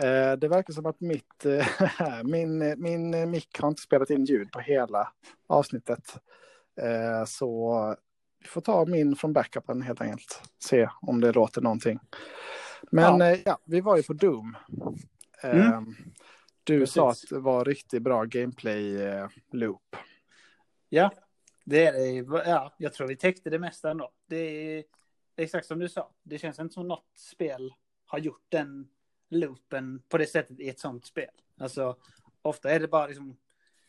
Eh, 0.01 0.33
det 0.33 0.49
verkar 0.49 0.73
som 0.73 0.87
att 0.87 1.01
mitt, 1.01 1.45
eh, 1.45 1.67
min, 2.25 2.75
min 2.83 3.15
eh, 3.15 3.27
mick 3.27 3.61
har 3.61 3.69
inte 3.69 3.83
spelat 3.83 4.11
in 4.11 4.25
ljud 4.25 4.53
på 4.53 4.61
hela 4.61 5.13
avsnittet. 5.47 6.17
Eh, 6.81 7.25
så 7.27 7.97
vi 8.41 8.49
får 8.49 8.61
ta 8.61 8.85
min 8.87 9.17
från 9.17 9.33
backupen 9.33 9.83
helt 9.83 10.01
enkelt. 10.01 10.43
Se 10.59 10.89
om 11.01 11.21
det 11.21 11.33
låter 11.33 11.61
någonting. 11.61 11.99
Men 12.91 13.21
Ja. 13.21 13.37
ja, 13.45 13.59
vi 13.65 13.81
var 13.81 13.97
ju 13.97 14.03
på 14.03 14.13
Doom. 14.13 14.57
Eh, 15.43 15.67
Mm. 15.69 15.95
Du 16.69 16.81
Precis. 16.81 16.95
sa 16.95 17.11
att 17.11 17.25
det 17.31 17.39
var 17.41 17.65
riktigt 17.65 18.03
bra 18.03 18.25
gameplay-loop. 18.25 19.97
Ja, 20.89 21.13
det 21.65 21.87
är 21.87 21.93
det. 21.93 22.11
Ja, 22.49 22.75
jag 22.79 22.93
tror 22.93 23.09
vi 23.09 23.17
täckte 23.17 23.51
det 23.51 23.59
mesta 23.59 23.91
ändå. 23.91 24.13
Det 24.27 24.37
är 24.37 24.85
exakt 25.37 25.67
som 25.67 25.79
du 25.79 25.89
sa. 25.89 26.11
Det 26.23 26.39
känns 26.39 26.59
inte 26.59 26.75
som 26.75 26.89
något 26.89 27.11
spel 27.15 27.75
har 28.07 28.19
gjort 28.19 28.45
den 28.49 28.89
loopen 29.29 30.03
på 30.09 30.19
det 30.19 30.27
sättet 30.27 30.61
i 30.61 30.69
ett 30.69 30.79
sånt 30.79 31.07
spel. 31.07 31.31
Alltså, 31.59 31.97
ofta 32.43 32.71
är 32.71 32.81
det 32.81 32.89
bara 32.89 33.07
liksom, 33.07 33.37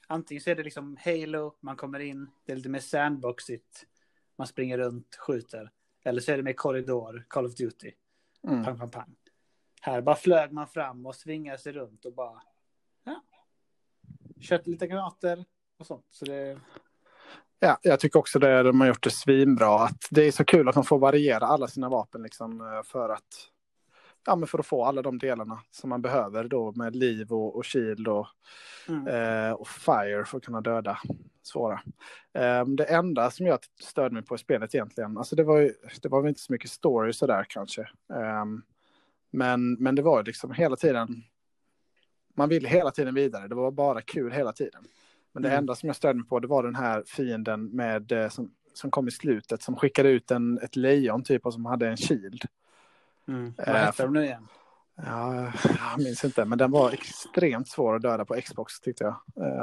antingen 0.08 0.42
så 0.42 0.50
är 0.50 0.56
det 0.56 0.64
liksom 0.64 0.98
Halo, 1.06 1.56
man 1.60 1.76
kommer 1.76 2.00
in, 2.00 2.30
det 2.46 2.52
är 2.52 2.56
lite 2.56 2.70
mer 2.70 2.80
sandboxigt, 2.80 3.86
man 4.36 4.48
springer 4.48 4.78
runt, 4.78 5.16
skjuter. 5.16 5.72
Eller 6.04 6.22
så 6.22 6.32
är 6.32 6.38
det 6.38 6.44
mer 6.44 6.54
korridor, 6.54 7.26
Call 7.28 7.46
of 7.46 7.56
Duty, 7.56 7.92
Mm. 8.48 8.64
pang, 8.64 8.78
pang, 8.80 8.90
pang. 8.90 9.16
Här 9.82 10.02
bara 10.02 10.16
flög 10.16 10.52
man 10.52 10.68
fram 10.68 11.06
och 11.06 11.16
svingade 11.16 11.58
sig 11.58 11.74
runt 11.74 12.06
och 12.06 12.14
bara, 12.14 12.42
kört 14.42 14.68
lite 14.68 14.88
granater 14.88 15.46
och 15.80 15.86
sånt. 15.86 16.06
Så 16.10 16.26
det, 16.26 16.60
Ja, 17.62 17.80
jag 17.82 18.00
tycker 18.00 18.20
också 18.20 18.40
det 18.40 18.64
de 18.64 18.82
har 18.82 18.88
gjort 18.88 19.04
det 19.04 19.10
svinbra. 19.10 19.84
Att 19.84 20.08
det 20.10 20.28
är 20.28 20.32
så 20.32 20.46
kul 20.46 20.70
att 20.70 20.76
de 20.76 20.84
får 20.84 21.00
variera 21.00 21.46
alla 21.46 21.68
sina 21.68 21.90
vapen 21.90 22.24
liksom 22.24 22.62
eh, 22.62 22.84
för 22.84 23.10
att 23.10 23.50
ja, 24.26 24.36
men 24.36 24.48
för 24.48 24.60
att 24.60 24.66
få 24.66 24.86
alla 24.86 25.02
de 25.02 25.18
delarna 25.18 25.60
som 25.72 25.90
man 25.90 26.02
behöver 26.02 26.44
då 26.44 26.72
med 26.72 26.96
liv 26.96 27.32
och, 27.32 27.56
och 27.56 27.66
shield 27.66 28.08
och, 28.08 28.28
mm. 28.88 29.08
eh, 29.08 29.52
och 29.52 29.68
fire 29.68 30.26
för 30.26 30.38
att 30.38 30.44
kunna 30.44 30.62
döda. 30.62 31.00
svåra. 31.44 31.82
Um, 32.34 32.76
det 32.76 32.84
enda 32.84 33.32
som 33.32 33.46
jag 33.46 33.60
störde 33.82 34.14
mig 34.14 34.24
på 34.24 34.36
i 34.36 34.38
spelet 34.38 34.76
egentligen, 34.76 35.18
alltså 35.18 35.36
det 35.36 35.44
var 35.44 35.60
ju, 35.60 35.74
det 36.02 36.10
var 36.10 36.22
väl 36.22 36.30
inte 36.30 36.42
så 36.42 36.52
mycket 36.52 36.70
story 36.70 37.14
sådär 37.14 37.46
kanske. 37.50 37.82
Um, 38.42 38.64
men, 39.32 39.74
men 39.74 39.96
det 39.96 40.02
var 40.02 40.24
liksom 40.24 40.52
hela 40.52 40.76
tiden, 40.76 41.24
man 42.40 42.50
ville 42.50 42.68
hela 42.68 42.92
tiden 42.92 43.16
vidare, 43.16 43.48
det 43.48 43.56
var 43.56 43.72
bara 43.72 44.02
kul 44.02 44.32
hela 44.32 44.54
tiden. 44.54 44.84
Men 45.32 45.44
det 45.44 45.50
mm. 45.50 45.60
enda 45.60 45.76
som 45.76 45.88
jag 45.88 45.96
störde 45.96 46.20
mig 46.20 46.28
på 46.28 46.40
det 46.40 46.48
var 46.48 46.64
den 46.64 46.76
här 46.76 47.04
fienden 47.08 47.66
med, 47.66 48.12
eh, 48.12 48.30
som, 48.30 48.52
som 48.74 48.92
kom 48.92 49.08
i 49.08 49.12
slutet, 49.12 49.62
som 49.62 49.76
skickade 49.76 50.10
ut 50.10 50.32
en, 50.32 50.60
ett 50.60 50.76
lejon 50.76 51.24
typ 51.24 51.46
och 51.46 51.54
som 51.54 51.66
hade 51.66 51.88
en 51.88 51.98
shield. 51.98 52.42
Mm. 53.28 53.54
Vad 53.58 53.76
hette 53.76 54.04
de 54.04 54.14
nu 54.14 54.24
igen? 54.24 54.48
Ja, 54.96 55.52
jag 55.64 56.04
minns 56.04 56.26
inte, 56.26 56.46
men 56.46 56.58
den 56.58 56.72
var 56.72 56.92
extremt 56.92 57.68
svår 57.68 57.96
att 57.96 58.02
döda 58.02 58.26
på 58.26 58.42
Xbox 58.42 58.80
tyckte 58.80 59.04
jag. 59.04 59.16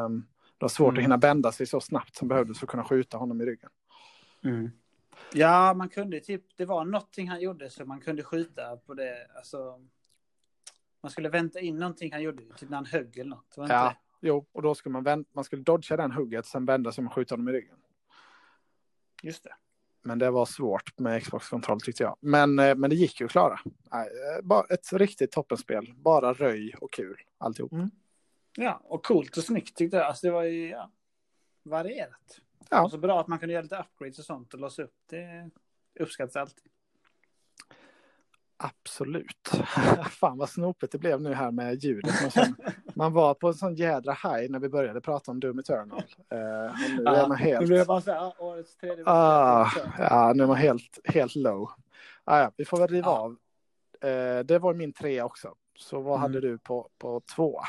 Um, 0.04 0.26
det 0.58 0.64
var 0.64 0.68
svårt 0.68 0.88
mm. 0.88 0.98
att 0.98 1.04
hinna 1.04 1.18
bända 1.18 1.52
sig 1.52 1.66
så 1.66 1.80
snabbt 1.80 2.16
som 2.16 2.28
behövdes 2.28 2.58
för 2.58 2.66
att 2.66 2.70
kunna 2.70 2.84
skjuta 2.84 3.16
honom 3.16 3.40
i 3.40 3.44
ryggen. 3.44 3.70
Mm. 4.44 4.70
Ja, 5.32 5.74
man 5.74 5.88
kunde 5.88 6.20
typ, 6.20 6.42
det 6.56 6.64
var 6.64 6.84
någonting 6.84 7.28
han 7.28 7.40
gjorde 7.40 7.70
så 7.70 7.84
man 7.84 8.00
kunde 8.00 8.22
skjuta 8.22 8.76
på 8.76 8.94
det, 8.94 9.26
alltså. 9.36 9.80
Man 11.06 11.10
skulle 11.10 11.28
vänta 11.28 11.60
in 11.60 11.78
någonting 11.78 12.12
han 12.12 12.22
gjorde, 12.22 12.42
typ 12.56 12.68
när 12.68 12.76
han 12.76 12.86
högg 12.86 13.18
eller 13.18 13.30
något. 13.30 13.54
Ja, 13.56 13.94
jo, 14.20 14.46
och 14.52 14.62
då 14.62 14.74
skulle 14.74 14.92
man, 14.92 15.02
vänta, 15.02 15.30
man 15.34 15.44
skulle 15.44 15.62
dodga 15.62 15.96
den 15.96 16.12
hugget, 16.12 16.46
sen 16.46 16.64
vända 16.64 16.92
sig 16.92 17.06
och 17.06 17.12
skjuta 17.12 17.34
honom 17.34 17.48
i 17.48 17.52
ryggen. 17.52 17.76
Just 19.22 19.44
det. 19.44 19.54
Men 20.02 20.18
det 20.18 20.30
var 20.30 20.46
svårt 20.46 20.98
med 20.98 21.22
Xbox-kontroll 21.22 21.80
tyckte 21.80 22.02
jag. 22.02 22.16
Men, 22.20 22.58
eh, 22.58 22.74
men 22.74 22.90
det 22.90 22.96
gick 22.96 23.20
ju 23.20 23.26
att 23.26 23.32
klara. 23.32 23.58
Eh, 23.92 24.42
bara 24.42 24.66
ett 24.66 24.92
riktigt 24.92 25.32
toppenspel. 25.32 25.94
Bara 25.96 26.32
röj 26.32 26.74
och 26.80 26.92
kul 26.92 27.16
alltihop. 27.38 27.72
Mm. 27.72 27.90
Ja, 28.56 28.80
och 28.84 29.04
coolt 29.04 29.36
och 29.36 29.44
snyggt 29.44 29.76
tyckte 29.76 29.96
jag. 29.96 30.06
Alltså 30.06 30.26
det 30.26 30.32
var 30.32 30.42
ju 30.42 30.68
ja, 30.68 30.90
varierat. 31.62 32.40
Ja. 32.70 32.84
Och 32.84 32.90
så 32.90 32.98
bra 32.98 33.20
att 33.20 33.28
man 33.28 33.38
kunde 33.38 33.52
göra 33.52 33.62
lite 33.62 33.76
upgrades 33.76 34.18
och 34.18 34.24
sånt 34.24 34.54
och 34.54 34.60
låsa 34.60 34.82
upp. 34.82 34.94
Det 35.06 35.50
uppskattas 36.00 36.36
alltid. 36.36 36.72
Absolut. 38.56 39.48
Fan 40.10 40.38
vad 40.38 40.48
snopet 40.48 40.92
det 40.92 40.98
blev 40.98 41.20
nu 41.20 41.34
här 41.34 41.50
med 41.50 41.84
ljudet. 41.84 42.14
Man, 42.22 42.30
känner, 42.30 42.56
man 42.94 43.12
var 43.12 43.34
på 43.34 43.48
en 43.48 43.54
sån 43.54 43.74
jädra 43.74 44.12
high 44.12 44.50
när 44.50 44.58
vi 44.58 44.68
började 44.68 45.00
prata 45.00 45.30
om 45.30 45.40
Doom 45.40 45.58
Eternal. 45.58 45.98
Uh, 45.98 46.38
nu 46.96 47.02
ja, 47.04 47.16
är 47.16 47.28
man 47.28 47.36
helt... 47.36 47.60
Nu 47.60 47.66
blev 47.66 47.86
bara 47.86 48.00
så 48.00 48.12
här, 48.12 48.32
årets 48.42 48.76
tredje 48.76 49.04
ah, 49.06 49.70
Ja, 49.98 50.32
nu 50.34 50.42
är 50.42 50.46
man 50.46 50.56
helt, 50.56 50.98
helt 51.04 51.34
low. 51.34 51.70
Ah, 52.24 52.38
ja, 52.38 52.52
vi 52.56 52.64
får 52.64 52.78
väl 52.78 52.88
riva 52.88 53.06
ja. 53.06 53.18
av. 53.18 53.30
Uh, 53.30 54.44
det 54.44 54.58
var 54.58 54.74
min 54.74 54.92
tre 54.92 55.22
också. 55.22 55.54
Så 55.78 56.00
vad 56.00 56.14
mm. 56.14 56.22
hade 56.22 56.40
du 56.40 56.58
på, 56.58 56.88
på 56.98 57.22
två? 57.34 57.60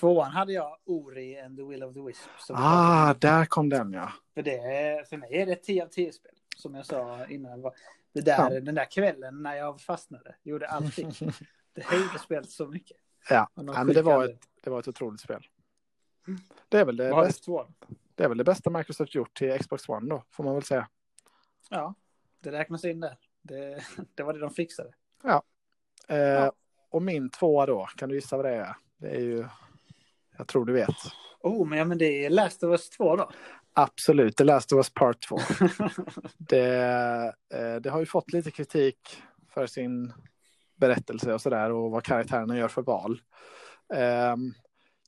Tvåan 0.00 0.30
hade 0.30 0.52
jag 0.52 0.76
Ori 0.84 1.40
and 1.40 1.56
the 1.56 1.62
Will 1.62 1.82
of 1.82 1.94
the 1.94 2.00
Wisp. 2.00 2.28
Ah, 2.48 3.14
där 3.14 3.44
kom 3.44 3.68
den 3.68 3.92
ja. 3.92 4.12
För, 4.34 4.42
det, 4.42 5.08
för 5.08 5.16
mig 5.16 5.36
är 5.36 5.46
det 5.46 5.52
ett 5.52 5.62
10 5.62 5.84
av 5.84 5.88
10 5.88 6.12
spel. 6.12 6.32
Som 6.56 6.74
jag 6.74 6.86
sa 6.86 7.26
innan. 7.26 7.62
Det 8.16 8.22
där, 8.22 8.50
ja. 8.50 8.60
Den 8.60 8.74
där 8.74 8.90
kvällen 8.90 9.42
när 9.42 9.54
jag 9.54 9.80
fastnade, 9.80 10.34
gjorde 10.42 10.68
allting. 10.68 11.12
det 11.72 11.84
höjde 11.84 12.18
spelet 12.18 12.50
så 12.50 12.66
mycket. 12.66 12.96
Ja, 13.30 13.50
ja 13.54 13.84
men 13.84 13.94
det, 13.94 14.02
var 14.02 14.24
ett, 14.24 14.40
det 14.62 14.70
var 14.70 14.80
ett 14.80 14.88
otroligt 14.88 15.20
spel. 15.20 15.46
Det 16.68 16.78
är, 16.78 16.84
väl 16.84 16.96
det, 16.96 17.10
bästa, 17.10 17.66
det 18.14 18.24
är 18.24 18.28
väl 18.28 18.38
det 18.38 18.44
bästa 18.44 18.70
Microsoft 18.70 19.14
gjort 19.14 19.36
till 19.36 19.58
Xbox 19.58 19.88
One 19.88 20.08
då, 20.08 20.24
får 20.30 20.44
man 20.44 20.54
väl 20.54 20.62
säga. 20.62 20.88
Ja, 21.70 21.94
det 22.40 22.52
räknas 22.52 22.84
in 22.84 23.00
där. 23.00 23.18
Det, 23.42 23.84
det 24.14 24.22
var 24.22 24.32
det 24.32 24.38
de 24.38 24.50
fixade. 24.50 24.92
Ja. 25.22 25.42
Eh, 26.08 26.18
ja. 26.18 26.52
Och 26.90 27.02
min 27.02 27.30
tvåa 27.30 27.66
då, 27.66 27.86
kan 27.96 28.08
du 28.08 28.14
gissa 28.14 28.36
vad 28.36 28.46
det 28.46 28.54
är? 28.54 28.76
Det 28.96 29.08
är 29.08 29.20
ju, 29.20 29.46
jag 30.38 30.48
tror 30.48 30.64
du 30.64 30.72
vet. 30.72 30.96
Oh, 31.40 31.66
men, 31.66 31.78
ja, 31.78 31.84
men 31.84 31.98
det 31.98 32.24
är 32.24 32.30
Last 32.30 32.62
of 32.62 32.70
Us 32.70 32.90
2 32.90 33.16
då? 33.16 33.30
Absolut, 33.78 34.36
The 34.36 34.44
Last 34.44 34.72
of 34.72 34.76
Us 34.76 34.90
Part 34.90 35.20
2. 35.28 35.38
det, 36.38 37.34
eh, 37.54 37.76
det 37.80 37.90
har 37.90 38.00
ju 38.00 38.06
fått 38.06 38.32
lite 38.32 38.50
kritik 38.50 39.22
för 39.54 39.66
sin 39.66 40.12
berättelse 40.76 41.34
och 41.34 41.40
sådär 41.40 41.72
och 41.72 41.90
vad 41.90 42.04
karaktärerna 42.04 42.58
gör 42.58 42.68
för 42.68 42.82
val. 42.82 43.20
Ehm, 43.94 44.54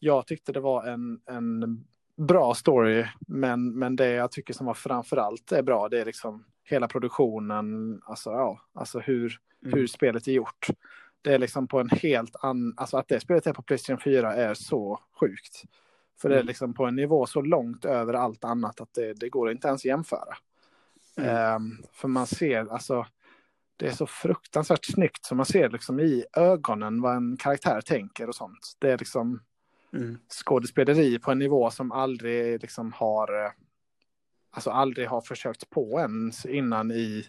jag 0.00 0.26
tyckte 0.26 0.52
det 0.52 0.60
var 0.60 0.86
en, 0.86 1.20
en 1.30 1.84
bra 2.16 2.54
story, 2.54 3.06
men, 3.28 3.78
men 3.78 3.96
det 3.96 4.10
jag 4.10 4.30
tycker 4.30 4.54
som 4.54 4.66
var 4.66 4.74
framförallt 4.74 5.52
är 5.52 5.62
bra, 5.62 5.88
det 5.88 6.00
är 6.00 6.04
liksom 6.04 6.44
hela 6.64 6.88
produktionen, 6.88 8.00
alltså, 8.04 8.30
ja, 8.30 8.60
alltså 8.74 8.98
hur, 8.98 9.38
mm. 9.64 9.78
hur 9.78 9.86
spelet 9.86 10.28
är 10.28 10.32
gjort. 10.32 10.66
Det 11.22 11.34
är 11.34 11.38
liksom 11.38 11.68
på 11.68 11.80
en 11.80 11.90
helt 11.90 12.36
annan, 12.42 12.74
alltså 12.76 12.96
att 12.96 13.08
det 13.08 13.20
spelet 13.20 13.46
är 13.46 13.52
på 13.52 13.62
Playstation 13.62 14.00
4 14.00 14.34
är 14.34 14.54
så 14.54 15.00
sjukt. 15.20 15.62
För 16.20 16.28
det 16.28 16.34
är 16.34 16.40
mm. 16.40 16.46
liksom 16.46 16.74
på 16.74 16.84
en 16.84 16.96
nivå 16.96 17.26
så 17.26 17.40
långt 17.40 17.84
över 17.84 18.14
allt 18.14 18.44
annat 18.44 18.80
att 18.80 18.94
det, 18.94 19.12
det 19.12 19.28
går 19.28 19.50
inte 19.50 19.68
ens 19.68 19.84
jämföra. 19.84 20.36
Um, 21.16 21.82
för 21.92 22.08
man 22.08 22.26
ser, 22.26 22.72
alltså, 22.72 23.06
det 23.76 23.86
är 23.86 23.92
så 23.92 24.06
fruktansvärt 24.06 24.84
snyggt 24.84 25.24
så 25.24 25.34
man 25.34 25.46
ser 25.46 25.68
liksom 25.68 26.00
i 26.00 26.24
ögonen 26.32 27.00
vad 27.00 27.16
en 27.16 27.36
karaktär 27.36 27.80
tänker 27.80 28.28
och 28.28 28.34
sånt. 28.34 28.76
Det 28.78 28.90
är 28.90 28.98
liksom 28.98 29.42
mm. 29.92 30.18
skådespeleri 30.28 31.18
på 31.18 31.30
en 31.30 31.38
nivå 31.38 31.70
som 31.70 31.92
aldrig 31.92 32.62
liksom 32.62 32.92
har, 32.92 33.44
eh, 33.44 33.50
alltså 34.50 34.70
aldrig 34.70 35.08
har 35.08 35.20
försökt 35.20 35.70
på 35.70 36.00
ens 36.00 36.46
innan 36.46 36.90
i, 36.90 37.26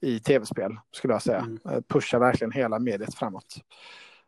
i 0.00 0.20
tv-spel 0.20 0.76
skulle 0.90 1.14
jag 1.14 1.22
säga. 1.22 1.40
Mm. 1.40 1.58
Eh, 1.70 1.80
Pushar 1.88 2.18
verkligen 2.18 2.52
hela 2.52 2.78
mediet 2.78 3.14
framåt. 3.14 3.56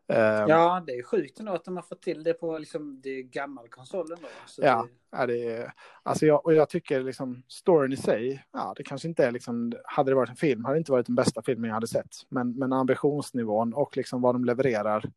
Ehm, 0.09 0.49
ja, 0.49 0.83
det 0.87 0.93
är 0.93 1.03
sjukt 1.03 1.41
ändå 1.41 1.53
att 1.53 1.65
de 1.65 1.77
har 1.77 1.83
fått 1.83 2.03
till 2.03 2.23
det 2.23 2.35
på 2.35 2.59
liksom, 2.59 3.01
det 3.01 3.23
gammal 3.23 3.69
konsolen. 3.69 4.19
Då, 4.21 4.29
ja, 4.57 4.83
det... 4.83 5.19
ja, 5.19 5.27
det 5.27 5.53
är, 5.53 5.73
alltså 6.03 6.27
jag, 6.27 6.47
och 6.47 6.55
jag 6.55 6.69
tycker 6.69 7.03
liksom 7.03 7.43
storyn 7.49 7.93
i 7.93 7.97
sig, 7.97 8.45
ja, 8.53 8.75
det 8.77 8.83
kanske 8.83 9.09
inte 9.09 9.27
är 9.27 9.33
liksom, 9.33 9.73
hade 9.85 10.11
det 10.11 10.15
varit 10.15 10.31
en 10.31 10.37
film 10.37 10.65
hade 10.65 10.77
det 10.77 10.79
inte 10.79 10.93
varit 10.93 11.07
den 11.07 11.15
bästa 11.15 11.43
filmen 11.43 11.69
jag 11.69 11.75
hade 11.75 11.87
sett. 11.87 12.17
Men, 12.29 12.59
men 12.59 12.73
ambitionsnivån 12.73 13.75
och 13.75 13.97
liksom 13.97 14.23
vad 14.23 14.35
de 14.35 14.45
levererar, 14.45 15.11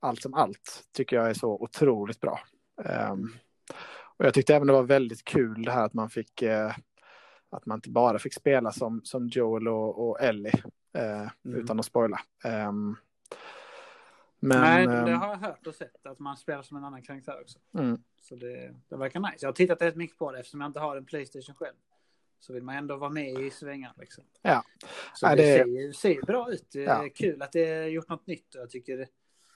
allt 0.00 0.22
som 0.22 0.34
allt, 0.34 0.82
tycker 0.92 1.16
jag 1.16 1.30
är 1.30 1.34
så 1.34 1.50
otroligt 1.52 2.20
bra. 2.20 2.40
Um, 3.12 3.34
och 4.16 4.24
jag 4.24 4.34
tyckte 4.34 4.54
även 4.54 4.66
det 4.66 4.72
var 4.72 4.82
väldigt 4.82 5.24
kul 5.24 5.62
det 5.62 5.72
här 5.72 5.84
att 5.84 5.94
man 5.94 6.10
fick, 6.10 6.42
eh, 6.42 6.72
att 7.50 7.66
man 7.66 7.78
inte 7.78 7.90
bara 7.90 8.18
fick 8.18 8.34
spela 8.34 8.72
som, 8.72 9.00
som 9.04 9.28
Joel 9.28 9.68
och, 9.68 10.08
och 10.08 10.20
Ellie, 10.20 10.62
eh, 10.94 11.28
mm. 11.44 11.60
utan 11.60 11.80
att 11.80 11.86
spoila. 11.86 12.20
Um, 12.68 12.96
men, 14.48 14.60
Nej, 14.60 14.86
det 14.86 15.12
ehm, 15.12 15.20
har 15.20 15.28
jag 15.28 15.36
hört 15.36 15.66
och 15.66 15.74
sett, 15.74 16.06
att 16.06 16.18
man 16.18 16.36
spelar 16.36 16.62
som 16.62 16.76
en 16.76 16.84
annan 16.84 17.02
karaktär 17.02 17.40
också. 17.40 17.58
Mm. 17.78 17.98
Så 18.22 18.36
det, 18.36 18.74
det 18.88 18.96
verkar 18.96 19.20
nice. 19.20 19.36
Jag 19.40 19.48
har 19.48 19.52
tittat 19.52 19.82
rätt 19.82 19.96
mycket 19.96 20.18
på 20.18 20.32
det 20.32 20.38
eftersom 20.38 20.60
jag 20.60 20.68
inte 20.68 20.80
har 20.80 20.96
en 20.96 21.04
Playstation 21.04 21.54
själv. 21.54 21.74
Så 22.40 22.52
vill 22.52 22.62
man 22.62 22.76
ändå 22.76 22.96
vara 22.96 23.10
med 23.10 23.40
i 23.40 23.50
svängarna. 23.50 23.94
Liksom. 23.98 24.24
Ja. 24.42 24.64
Så 25.14 25.26
ja, 25.26 25.36
det, 25.36 25.64
det 25.64 25.92
ser, 25.94 26.16
ser 26.16 26.26
bra 26.26 26.52
ut. 26.52 26.66
Det 26.72 26.84
är 26.84 27.02
ja. 27.02 27.08
kul 27.14 27.42
att 27.42 27.52
det 27.52 27.68
är 27.68 27.86
gjort 27.86 28.08
något 28.08 28.26
nytt. 28.26 28.54
Och 28.54 28.60
jag 28.60 28.70
tycker 28.70 28.96
det 28.96 29.08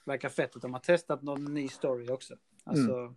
verkar 0.05 0.29
fett 0.29 0.57
att 0.57 0.63
de 0.63 0.73
har 0.73 0.81
testat 0.81 1.23
någon 1.23 1.45
ny 1.45 1.69
story 1.69 2.09
också. 2.09 2.35
Alltså, 2.65 2.95
mm. 2.95 3.15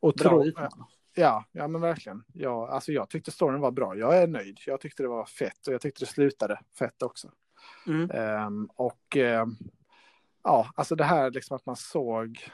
och 0.00 0.12
bra 0.12 0.44
utmaning. 0.44 0.84
Ja, 1.14 1.44
ja 1.52 1.68
men 1.68 1.80
verkligen. 1.80 2.24
Ja, 2.32 2.68
alltså 2.68 2.92
jag 2.92 3.08
tyckte 3.08 3.30
storyn 3.30 3.60
var 3.60 3.70
bra. 3.70 3.96
Jag 3.96 4.18
är 4.18 4.26
nöjd. 4.26 4.60
Jag 4.66 4.80
tyckte 4.80 5.02
det 5.02 5.08
var 5.08 5.24
fett 5.24 5.66
och 5.66 5.74
jag 5.74 5.80
tyckte 5.80 6.04
det 6.04 6.08
slutade 6.10 6.60
fett 6.78 7.02
också. 7.02 7.32
Mm. 7.86 8.10
Um, 8.46 8.70
och 8.74 9.16
um, 9.16 9.56
ja, 10.46 10.70
alltså 10.74 10.94
det 10.94 11.04
här 11.04 11.30
liksom 11.30 11.56
att 11.56 11.66
man 11.66 11.76
såg 11.76 12.50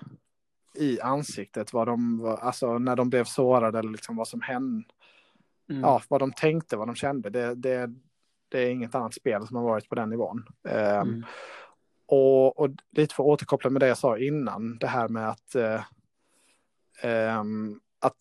i 0.74 1.00
ansiktet 1.00 1.72
vad 1.72 1.88
de, 1.88 2.24
alltså 2.40 2.78
när 2.78 2.96
de 2.96 3.10
blev 3.10 3.24
sårade 3.24 3.78
eller 3.78 3.90
liksom 3.90 4.16
vad 4.16 4.28
som 4.28 4.40
hände. 4.40 4.84
Mm. 5.70 5.82
Ja, 5.82 6.02
vad 6.08 6.20
de 6.20 6.32
tänkte, 6.32 6.76
vad 6.76 6.88
de 6.88 6.94
kände. 6.94 7.30
Det, 7.30 7.54
det, 7.54 7.90
det 8.48 8.58
är 8.60 8.70
inget 8.70 8.94
annat 8.94 9.14
spel 9.14 9.46
som 9.46 9.56
har 9.56 9.64
varit 9.64 9.88
på 9.88 9.94
den 9.94 10.10
nivån. 10.10 10.44
Um, 10.62 10.74
mm. 10.74 11.24
och, 12.06 12.58
och 12.58 12.70
lite 12.90 13.14
för 13.14 13.22
att 13.22 13.28
återkoppla 13.28 13.70
med 13.70 13.82
det 13.82 13.88
jag 13.88 13.98
sa 13.98 14.18
innan, 14.18 14.78
det 14.78 14.86
här 14.86 15.08
med 15.08 15.28
att, 15.28 15.56
uh, 15.56 15.80
um, 17.40 17.80
att 17.98 18.16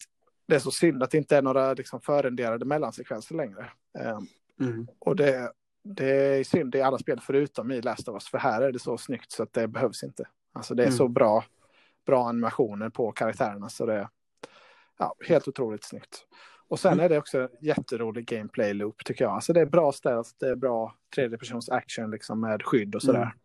det 0.48 0.56
är 0.56 0.60
så 0.60 0.72
synd 0.72 1.04
att 1.04 1.12
det 1.12 1.18
inte 1.18 1.38
är 1.38 1.42
några 1.42 1.74
liksom, 1.74 2.02
förrenderade 2.02 2.66
mellansekvenser 2.66 3.36
längre. 3.36 3.72
Um, 4.00 4.28
mm. 4.68 4.88
Och 5.00 5.16
det, 5.16 5.52
det 5.84 6.38
är 6.40 6.44
synd 6.44 6.76
i 6.76 6.82
alla 6.82 6.98
spel 6.98 7.20
förutom 7.20 7.72
i 7.72 7.82
Last 7.82 8.08
of 8.08 8.14
Us, 8.14 8.30
för 8.30 8.38
här 8.38 8.62
är 8.62 8.72
det 8.72 8.80
så 8.80 8.98
snyggt 8.98 9.32
så 9.32 9.44
att 9.44 9.54
det 9.54 9.68
behövs 9.68 10.04
inte. 10.04 10.28
Alltså 10.54 10.76
det 10.76 10.84
är 10.84 10.88
mm. 10.88 10.98
så 10.98 11.08
bra, 11.08 11.46
bra 12.06 12.28
animationer 12.28 12.90
på 12.90 13.12
karaktärerna 13.12 13.70
så 13.70 13.86
det 13.86 13.94
är 13.94 14.10
ja, 14.98 15.16
helt 15.28 15.48
otroligt 15.48 15.84
snyggt. 15.84 16.26
Och 16.68 16.80
sen 16.80 16.94
mm. 16.94 17.06
är 17.06 17.10
det 17.10 17.18
också 17.18 17.50
jätterolig 17.62 18.26
gameplay 18.26 18.74
loop 18.74 19.06
tycker 19.06 19.26
jag. 19.26 19.34
Alltså 19.34 19.54
det 19.54 19.62
är 19.62 19.66
bra 19.66 19.92
ställt, 19.92 20.36
det 20.40 20.48
är 20.48 20.56
bra 20.56 20.96
tredjepersons 21.16 21.70
action 21.70 22.12
liksom 22.12 22.40
med 22.40 22.64
skydd 22.64 22.96
och 22.96 23.02
sådär. 23.02 23.22
Mm. 23.22 23.38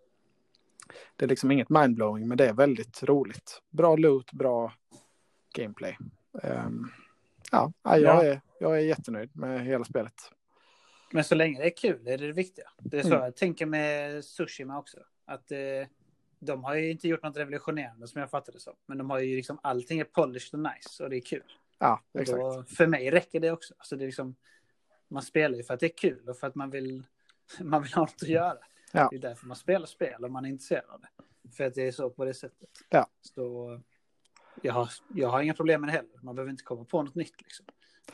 Det 1.17 1.25
är 1.25 1.29
liksom 1.29 1.51
inget 1.51 1.69
mindblowing 1.69 2.29
men 2.29 2.39
det 2.39 2.49
är 2.49 2.53
väldigt 2.53 3.03
roligt. 3.03 3.63
Bra 3.71 3.97
loot, 3.97 4.33
bra 4.33 4.73
gameplay. 5.55 5.99
Um, 6.33 6.91
ja, 7.53 7.73
jag, 7.83 8.01
ja. 8.01 8.25
Är, 8.25 8.41
jag 8.61 8.77
är 8.79 8.83
jättenöjd 8.83 9.31
med 9.37 9.65
hela 9.65 9.85
spelet. 9.85 10.15
Men 11.13 11.25
så 11.25 11.35
länge 11.35 11.59
det 11.59 11.67
är 11.67 11.77
kul 11.77 12.07
är 12.07 12.19
det 12.19 12.27
det 12.27 12.33
viktiga. 12.33 12.71
Det 12.79 12.99
är 12.99 13.03
så 13.03 13.09
mm. 13.09 13.21
jag 13.21 13.37
tänker 13.37 13.67
med 13.67 14.25
Sushima 14.25 14.79
också. 14.79 14.99
Att 15.25 15.53
eh, 15.53 15.59
de 16.39 16.65
har 16.65 16.75
ju 16.75 16.91
inte 16.91 17.09
gjort 17.09 17.23
något 17.23 17.37
revolutionerande 17.37 18.09
som 18.09 18.21
jag 18.21 18.31
fattar 18.31 18.53
det 18.53 18.61
som. 18.61 18.75
Men 18.87 18.99
de 18.99 19.11
har 19.11 19.19
ju 19.19 19.37
liksom 19.37 19.59
allting 19.63 20.01
är 20.01 20.05
polished 20.05 20.55
och 20.55 20.71
nice 20.75 21.05
och 21.05 21.11
det 21.11 21.17
är 21.17 21.21
kul. 21.21 21.53
Ja, 21.79 22.03
exakt. 22.19 22.39
Då, 22.39 22.65
för 22.69 22.87
mig 22.87 23.11
räcker 23.11 23.41
det 23.41 23.51
också. 23.51 23.75
Alltså 23.79 23.97
det 23.97 24.05
är 24.05 24.07
liksom, 24.07 24.37
man 25.09 25.23
spelar 25.23 25.57
ju 25.57 25.65
för 25.65 25.75
att 25.75 25.81
det 25.81 25.87
är 25.87 25.97
kul 25.97 26.29
och 26.29 26.37
för 26.37 26.47
att 26.47 26.55
man 26.55 26.71
vill, 26.71 27.03
man 27.61 27.83
vill 27.83 27.93
ha 27.93 28.03
något 28.03 28.23
att 28.23 28.29
göra. 28.29 28.59
Ja. 28.93 29.09
Det 29.11 29.17
är 29.17 29.21
därför 29.21 29.47
man 29.47 29.57
spelar 29.57 29.87
spel 29.87 30.25
om 30.25 30.33
man 30.33 30.45
är 30.45 30.49
intresserad 30.49 30.85
av 30.89 31.01
det. 31.01 31.09
För 31.57 31.65
att 31.65 31.75
det 31.75 31.83
är 31.83 31.93
så 31.93 32.11
på 32.11 32.25
det 32.25 32.35
sättet. 32.35 32.69
Ja. 32.89 33.07
Så 33.21 33.81
jag 34.63 34.73
har, 34.73 34.91
jag 35.15 35.29
har 35.29 35.43
inga 35.43 35.55
problem 35.55 35.81
med 35.81 35.89
det 35.89 35.93
heller. 35.93 36.21
Man 36.23 36.35
behöver 36.35 36.51
inte 36.51 36.65
komma 36.65 36.85
på 36.85 37.03
något 37.03 37.15
nytt. 37.15 37.41
Liksom. 37.43 37.67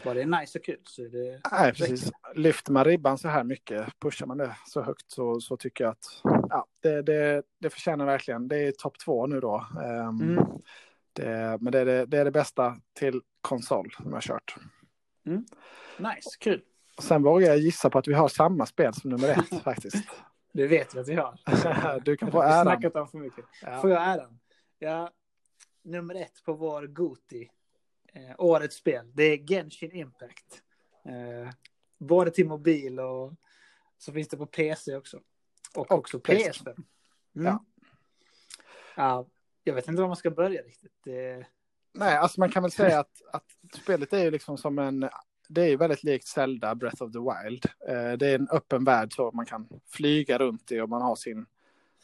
Bara 0.05 0.15
det 0.15 0.27
nice 0.27 0.59
och 0.59 0.65
kul 0.65 0.81
så 0.85 1.03
är 1.03 1.09
det... 1.09 1.41
Nej, 1.53 1.73
precis. 1.73 2.13
Lyfter 2.35 2.73
man 2.73 2.85
ribban 2.85 3.19
så 3.19 3.29
här 3.29 3.45
mycket, 3.45 4.01
pushar 4.01 4.27
man 4.27 4.39
det 4.39 4.57
så 4.67 4.83
högt 4.83 5.11
så, 5.11 5.41
så 5.41 5.57
tycker 5.57 5.85
jag 5.85 5.91
att 5.91 6.21
ja, 6.51 6.67
det, 6.81 7.03
det, 7.03 7.43
det 7.59 7.71
förtjänar 7.71 8.07
verkligen. 8.07 8.49
Det 8.49 8.57
är 8.57 8.73
topp 8.73 8.99
två 8.99 9.27
nu 9.27 9.41
då. 9.41 9.67
Ehm, 9.85 10.21
Mm. 10.21 10.45
det, 11.13 11.59
men 11.61 11.73
det 11.73 11.79
är 11.79 11.85
det, 11.85 12.07
det 12.07 12.19
är 12.19 12.25
det 12.25 12.31
bästa 12.31 12.77
till 12.99 13.21
konsol 13.41 13.91
som 13.97 14.07
jag 14.07 14.13
har 14.17 14.21
kört. 14.21 14.57
Nice, 15.99 16.37
kul. 16.41 16.63
Sen 17.01 17.23
vågar 17.23 17.47
jag 17.49 17.59
gissa 17.59 17.91
på 17.91 17.99
att 17.99 18.09
vi 18.09 18.13
har 18.15 18.29
samma 18.29 18.67
spel 18.67 18.95
som 18.95 19.11
nummer 19.11 19.29
ett 19.29 19.63
faktiskt. 19.65 20.05
Det 20.53 20.67
vet 20.67 20.95
vi 20.95 20.99
att 21.01 21.09
vi 21.09 21.15
har. 21.15 22.01
Du 22.05 22.17
kan 22.17 22.31
få 22.31 22.43
äran. 22.43 22.63
snackat 22.65 22.97
om 22.97 23.09
för 23.09 23.19
mycket. 23.19 23.45
Ja. 23.63 23.81
Får 23.81 23.91
jag 23.91 24.03
äran? 24.03 24.39
Ja, 24.79 25.11
nummer 25.83 26.15
ett 26.15 26.45
på 26.45 26.53
vår 26.53 26.87
Goti, 26.87 27.49
eh, 28.13 28.35
årets 28.39 28.77
spel, 28.77 29.11
det 29.15 29.23
är 29.23 29.47
Genshin 29.47 29.93
Impact. 29.93 30.63
Eh, 31.05 31.53
både 31.99 32.31
till 32.31 32.47
mobil 32.47 33.01
och 33.01 33.33
så 33.99 34.13
finns 34.13 34.29
det 34.29 34.37
på 34.37 34.47
PC 34.47 34.97
också. 34.97 35.21
Och, 35.75 35.91
Och 35.91 35.99
också 35.99 36.21
PlayStation. 36.21 36.75
PS5. 36.75 36.85
Mm. 37.37 37.47
Ja. 37.47 37.65
Ja, 38.97 39.27
jag 39.65 39.75
vet 39.75 39.89
inte 39.89 40.01
var 40.01 40.09
man 40.09 40.17
ska 40.17 40.31
börja 40.31 40.63
riktigt. 40.63 40.93
Det, 41.05 41.47
Nej, 41.95 42.17
alltså 42.17 42.41
man 42.41 42.51
kan 42.51 42.63
väl 42.63 42.73
säga 42.73 43.01
att, 43.01 43.23
att 43.33 43.45
spelet 43.83 44.13
är 44.13 44.25
ju 44.25 44.31
liksom 44.31 44.59
som 44.59 44.79
en... 44.79 45.09
Det 45.49 45.63
är 45.63 45.69
ju 45.69 45.77
väldigt 45.77 46.03
likt 46.03 46.27
Zelda 46.27 46.75
Breath 46.75 47.03
of 47.03 47.13
the 47.13 47.19
Wild. 47.19 47.67
Eh, 47.89 48.13
det 48.19 48.27
är 48.27 48.35
en 48.35 48.49
öppen 48.49 48.85
värld 48.85 49.13
så 49.15 49.31
man 49.31 49.47
kan 49.47 49.69
flyga 49.87 50.39
runt 50.39 50.73
i 50.73 50.81
och 50.81 50.89
man 50.89 51.03
har 51.03 51.17
sin 51.17 51.47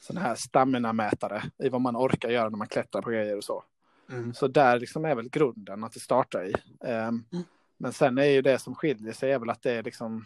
sån 0.01 0.17
här 0.17 0.35
stamina-mätare 0.35 1.43
i 1.59 1.69
vad 1.69 1.81
man 1.81 1.97
orkar 1.97 2.29
göra 2.29 2.49
när 2.49 2.59
man 2.59 2.69
klättrar 2.69 3.03
på 3.03 3.11
grejer 3.11 3.37
och 3.37 3.45
så. 3.45 3.65
Så 4.35 4.49
där 4.49 4.81
liksom 4.81 5.05
är 5.05 5.15
väl 5.15 5.29
grunden 5.31 5.85
att 5.85 5.93
det 5.93 6.01
startar 6.01 6.45
i. 6.45 6.55
Ehm, 6.85 7.25
Men 7.77 7.93
sen 7.93 8.19
är 8.19 8.25
ju 8.25 8.43
det 8.43 8.59
som 8.59 8.75
skiljer 8.75 9.13
sig 9.13 9.33
är 9.33 9.39
väl 9.39 9.51
att 9.51 9.63
det 9.63 9.73
är 9.73 9.83
liksom... 9.83 10.25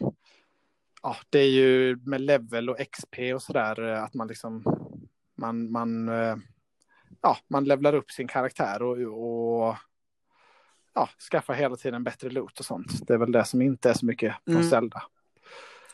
Ja, 1.02 1.16
det 1.30 1.38
är 1.38 1.50
ju 1.50 1.96
med 1.96 2.20
level 2.20 2.70
och 2.70 2.78
XP 2.92 3.18
och 3.34 3.42
sådär 3.42 3.88
eh, 3.88 4.02
att 4.02 4.14
man 4.14 4.28
liksom... 4.28 4.64
Man, 5.36 5.70
man, 5.72 6.09
eh, 6.09 6.36
ja, 7.20 7.36
man 7.48 7.64
levlar 7.64 7.94
upp 7.94 8.10
sin 8.10 8.28
karaktär 8.28 8.82
och, 8.82 8.98
och 8.98 9.76
ja, 10.94 11.09
skaffar 11.30 11.54
hela 11.54 11.76
tiden 11.76 12.04
bättre 12.04 12.30
loot 12.30 12.59
och 12.60 12.66
sånt. 12.66 13.06
Det 13.06 13.14
är 13.14 13.18
väl 13.18 13.32
det 13.32 13.44
som 13.44 13.62
inte 13.62 13.90
är 13.90 13.94
så 13.94 14.06
mycket 14.06 14.34
från 14.44 14.54
Mm. 14.56 14.70
Zelda. 14.70 15.02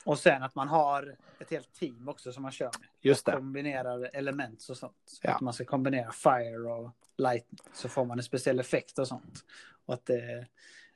Och 0.09 0.19
sen 0.19 0.43
att 0.43 0.55
man 0.55 0.69
har 0.69 1.17
ett 1.39 1.51
helt 1.51 1.73
team 1.75 2.09
också 2.09 2.33
som 2.33 2.43
man 2.43 2.53
kör 2.53 2.71
med. 2.81 2.89
Just 3.01 3.27
det. 3.27 3.33
Kombinerar 3.33 4.11
element 4.13 4.67
och 4.71 4.77
sånt. 4.77 5.21
Ja. 5.23 5.35
Att 5.35 5.41
man 5.41 5.53
ska 5.53 5.65
kombinera 5.65 6.13
fire 6.13 6.73
och 6.73 6.91
lightning. 7.17 7.59
Så 7.73 7.89
får 7.89 8.05
man 8.05 8.19
en 8.19 8.25
speciell 8.25 8.61
effekt 8.61 8.99
och 8.99 9.09
sånt. 9.09 9.45
Och 9.87 9.95
att 9.95 10.07
det, 10.07 10.47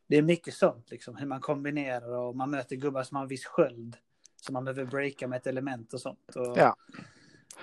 det 0.06 0.16
är 0.16 0.22
mycket 0.22 0.54
sånt 0.54 0.90
liksom. 0.90 1.16
Hur 1.16 1.26
man 1.26 1.40
kombinerar 1.40 2.16
och 2.16 2.36
man 2.36 2.50
möter 2.50 2.76
gubbar 2.76 3.02
som 3.02 3.16
har 3.16 3.22
en 3.22 3.28
viss 3.28 3.44
sköld. 3.46 3.96
Som 4.36 4.52
man 4.52 4.64
behöver 4.64 4.84
breaka 4.84 5.28
med 5.28 5.36
ett 5.36 5.46
element 5.46 5.94
och 5.94 6.00
sånt. 6.00 6.36
Och, 6.36 6.58
Ja. 6.58 6.76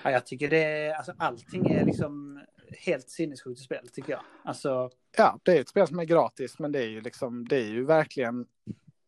Ja, 0.04 0.10
jag 0.10 0.26
tycker 0.26 0.50
det 0.50 0.92
alltså 0.92 1.14
allting 1.18 1.70
är 1.70 1.84
liksom 1.84 2.40
helt 2.78 3.10
sinnessjukt 3.10 3.60
spel 3.60 3.88
tycker 3.88 4.12
jag. 4.12 4.22
Alltså, 4.44 4.90
Ja, 5.16 5.38
det 5.42 5.56
är 5.56 5.60
ett 5.60 5.68
spel 5.68 5.86
som 5.86 5.98
är 5.98 6.04
gratis, 6.04 6.58
men 6.58 6.72
det 6.72 6.78
är 6.78 6.88
ju 6.88 7.00
liksom, 7.00 7.48
det 7.48 7.56
är 7.56 7.68
ju 7.68 7.84
verkligen 7.84 8.46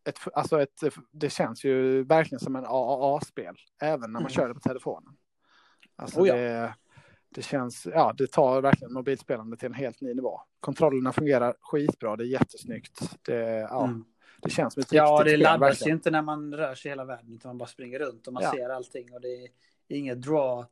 ett, 0.05 0.19
alltså 0.33 0.61
ett, 0.61 0.83
det 1.11 1.29
känns 1.29 1.63
ju 1.63 2.03
verkligen 2.03 2.39
som 2.39 2.55
en 2.55 2.65
AAA-spel, 2.65 3.55
även 3.81 3.99
när 4.01 4.07
man 4.07 4.21
Mm. 4.21 4.29
kör 4.29 4.47
det 4.47 4.53
på 4.53 4.59
telefonen. 4.59 5.13
Alltså 5.95 6.19
Oh 6.19 6.27
ja. 6.27 6.35
det, 6.35 6.75
det 7.29 7.41
känns, 7.41 7.85
ja, 7.85 8.13
det 8.17 8.31
tar 8.31 8.61
verkligen 8.61 8.93
mobilspelande 8.93 9.57
till 9.57 9.65
en 9.65 9.73
helt 9.73 10.01
ny 10.01 10.13
nivå. 10.13 10.41
Kontrollerna 10.59 11.11
fungerar 11.11 11.55
skitbra, 11.61 12.15
det 12.15 12.23
är 12.23 12.27
jättesnyggt. 12.27 12.99
Det, 13.25 13.39
ja, 13.59 13.83
mm. 13.83 14.05
det 14.41 14.49
känns 14.49 14.73
som 14.73 14.81
ett 14.81 14.93
Ja, 14.93 15.03
riktigt 15.03 15.25
det 15.25 15.29
spel, 15.31 15.39
laddas 15.39 15.61
verkligen. 15.61 15.87
ju 15.89 15.93
inte 15.93 16.11
när 16.11 16.21
man 16.21 16.53
rör 16.53 16.75
sig 16.75 16.91
hela 16.91 17.05
världen, 17.05 17.33
utan 17.35 17.49
man 17.49 17.57
bara 17.57 17.67
springer 17.69 17.99
runt 17.99 18.27
och 18.27 18.33
man 18.33 18.43
Ja. 18.43 18.51
ser 18.51 18.69
allting 18.69 19.13
och 19.13 19.21
det 19.21 19.27
är 19.43 19.49
inget 19.87 20.21
draw, 20.21 20.65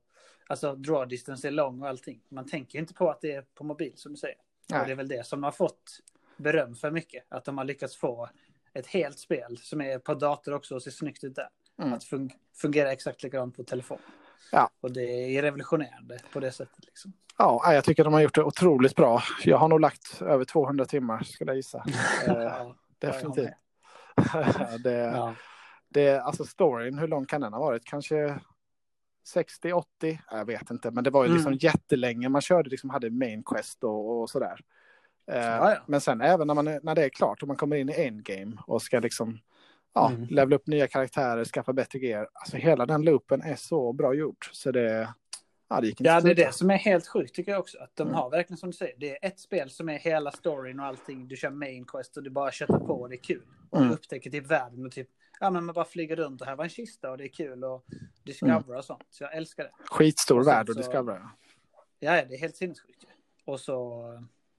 alltså 0.48 0.76
draw 0.76 1.06
distance 1.10 1.48
är 1.48 1.52
lång 1.52 1.82
och 1.82 1.88
allting. 1.90 2.22
Man 2.30 2.48
tänker 2.48 2.80
inte 2.80 2.94
på 2.94 3.10
att 3.10 3.22
det 3.22 3.32
är 3.32 3.42
på 3.42 3.64
mobil 3.64 3.94
som 3.96 4.12
du 4.12 4.18
säger. 4.18 4.38
Nej. 4.70 4.82
Och 4.82 4.86
det 4.88 4.92
är 4.92 4.96
väl 4.96 5.08
det 5.08 5.26
som 5.26 5.44
har 5.44 5.52
fått 5.52 6.00
beröm 6.38 6.76
för 6.76 6.92
mycket, 6.92 7.24
att 7.30 7.46
de 7.46 7.58
har 7.58 7.66
lyckats 7.66 7.98
få 7.98 8.30
ett 8.74 8.88
helt 8.88 9.20
spel 9.20 9.58
som 9.58 9.82
är 9.82 10.00
på 10.00 10.14
dator 10.14 10.54
också 10.54 10.76
och 10.76 10.84
ser 10.84 10.92
snyggt 10.92 11.24
ut 11.24 11.36
där. 11.36 11.50
Mm. 11.82 11.94
Att 11.94 12.04
fun- 12.04 12.32
fungera 12.56 12.92
exakt 12.92 13.24
likadant 13.24 13.56
på 13.58 13.64
telefon. 13.64 13.98
Ja. 14.52 14.70
Och 14.82 14.92
det 14.92 15.02
är 15.38 15.42
revolutionerande 15.42 16.20
på 16.34 16.40
det 16.40 16.52
sättet 16.52 16.86
liksom. 16.86 17.14
Ja, 17.38 17.74
jag 17.74 17.84
tycker 17.84 18.04
de 18.04 18.14
har 18.14 18.22
gjort 18.22 18.36
det 18.36 18.44
otroligt 18.44 18.96
bra. 18.96 19.24
Jag 19.44 19.58
har 19.58 19.68
nog 19.68 19.80
lagt 19.80 20.22
över 20.22 20.46
200 20.46 20.86
timmar, 20.86 21.24
skulle 21.24 21.52
jag 21.52 21.56
gissa. 21.58 21.86
Ja, 22.28 22.76
definitivt. 23.00 23.50
Det, 24.84 24.92
Ja. 24.92 25.36
Det, 25.90 26.20
alltså 26.20 26.46
storyn, 26.46 26.98
hur 26.98 27.08
lång 27.08 27.26
kan 27.26 27.42
den 27.42 27.54
ha 27.54 27.60
varit? 27.60 27.86
Kanske 27.86 28.40
60, 29.24 29.74
80? 29.74 30.22
Jag 30.32 30.46
vet 30.46 30.72
inte, 30.72 30.92
men 30.92 31.04
det 31.04 31.10
var 31.10 31.24
ju 31.26 31.30
liksom 31.34 31.48
Mm. 31.48 31.58
jättelänge. 31.62 32.30
Man 32.30 32.42
körde 32.42 32.70
liksom, 32.70 32.90
hade 32.90 33.10
main 33.10 33.44
quest 33.44 33.84
och, 33.84 34.22
och 34.22 34.30
sådär. 34.30 34.60
Eh, 35.28 35.38
Ja, 35.38 35.72
ja. 35.72 35.78
Men 35.88 36.02
sen 36.02 36.22
även 36.22 36.48
när, 36.48 36.54
man, 36.54 36.68
är- 36.68 36.80
när 36.84 36.96
det 36.96 37.04
är 37.06 37.10
klart 37.10 37.42
och 37.42 37.48
man 37.48 37.58
kommer 37.58 37.76
in 37.76 37.90
i 37.90 37.94
endgame 38.06 38.58
och 38.68 38.82
ska 38.82 39.00
liksom 39.00 39.40
ja, 39.94 40.10
Mm. 40.10 40.28
levla 40.30 40.56
upp 40.56 40.68
nya 40.68 40.88
karaktärer, 40.88 41.46
skaffa 41.46 41.74
bättre 41.74 42.00
gear. 42.00 42.28
Alltså 42.34 42.58
hela 42.58 42.86
den 42.86 43.02
loopen 43.02 43.42
är 43.42 43.56
så 43.56 43.94
bra 43.94 44.14
gjord. 44.14 44.46
Så 44.52 44.72
det, 44.72 45.14
ja, 45.70 45.82
det 45.82 45.88
gick 45.88 46.00
inte 46.02 46.10
Ja, 46.10 46.22
det 46.22 46.32
är 46.32 46.36
det 46.36 46.54
som 46.56 46.70
är 46.70 46.76
helt 46.78 47.08
sjukt 47.08 47.36
tycker 47.36 47.52
jag 47.52 47.60
också. 47.60 47.78
Att 47.80 47.96
de 47.96 48.02
Mm. 48.08 48.14
har 48.16 48.30
verkligen 48.30 48.58
som 48.58 48.70
du 48.70 48.78
säger, 48.78 48.96
det 48.98 49.12
är 49.24 49.28
ett 49.28 49.40
spel 49.40 49.70
som 49.70 49.90
är 49.90 50.00
hela 50.00 50.32
storyn 50.32 50.80
och 50.80 50.86
allting. 50.86 51.28
Du 51.28 51.36
kör 51.36 51.50
main 51.50 51.86
quest 51.86 52.18
och 52.18 52.24
du 52.24 52.30
bara 52.30 52.52
köttar 52.52 52.80
på 52.80 52.94
och 53.02 53.10
det 53.10 53.16
är 53.16 53.24
kul. 53.24 53.44
Och 53.70 53.78
Mm. 53.78 53.90
du 53.90 53.96
upptäcker 53.96 54.30
typ 54.30 54.48
världen 54.48 54.86
och 54.86 54.92
typ, 54.92 55.08
ja 55.40 55.50
men 55.50 55.66
man 55.66 55.74
bara 55.76 55.86
flyger 55.86 56.16
runt 56.16 56.42
och 56.42 56.48
här 56.48 56.56
var 56.56 56.64
en 56.64 56.70
kista 56.70 57.12
och 57.12 57.18
det 57.18 57.24
är 57.24 57.28
kul 57.34 57.64
och 57.64 57.86
discovera 58.24 58.78
och 58.78 58.86
sånt. 58.86 59.04
Så 59.10 59.24
jag 59.24 59.36
älskar 59.36 59.64
det. 59.64 59.72
Skitstor 59.92 60.40
Och 60.40 60.48
värld 60.48 60.68
så- 60.68 60.74
discovera. 60.74 61.30
Ja, 62.00 62.18
ja, 62.18 62.26
det 62.30 62.36
är 62.36 62.40
helt 62.40 62.56
sinnessjukt. 62.56 63.04
ju. 63.04 63.08
Och 63.46 63.60
så, 63.60 64.04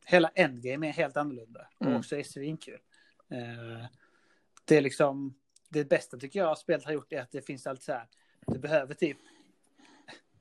hela 0.05 0.29
endgame 0.29 0.89
är 0.89 0.93
helt 0.93 1.16
annorlunda. 1.16 1.69
Mm. 1.81 1.93
Och 1.93 1.99
också 1.99 2.16
är 2.16 2.23
svinkul. 2.23 2.79
Eh, 3.31 3.87
det 4.65 4.77
är 4.77 4.81
liksom, 4.81 5.35
det 5.69 5.85
bästa 5.85 6.16
tycker 6.16 6.39
jag 6.39 6.59
spelet 6.59 6.85
har 6.85 6.93
gjort 6.93 7.12
är 7.12 7.20
att 7.20 7.31
det 7.31 7.43
finns 7.43 7.66
allt 7.66 7.83
så 7.83 7.93
här, 7.93 8.09
du 8.47 8.59
behöver 8.59 8.95
typ, 8.95 9.19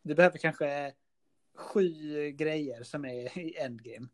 du 0.01 0.15
behöver 0.15 0.37
kanske 0.37 0.93
sju 1.55 2.31
grejer 2.31 2.83
som 2.83 3.05
är 3.05 3.37
i 3.37 3.57
endgame. 3.57 4.07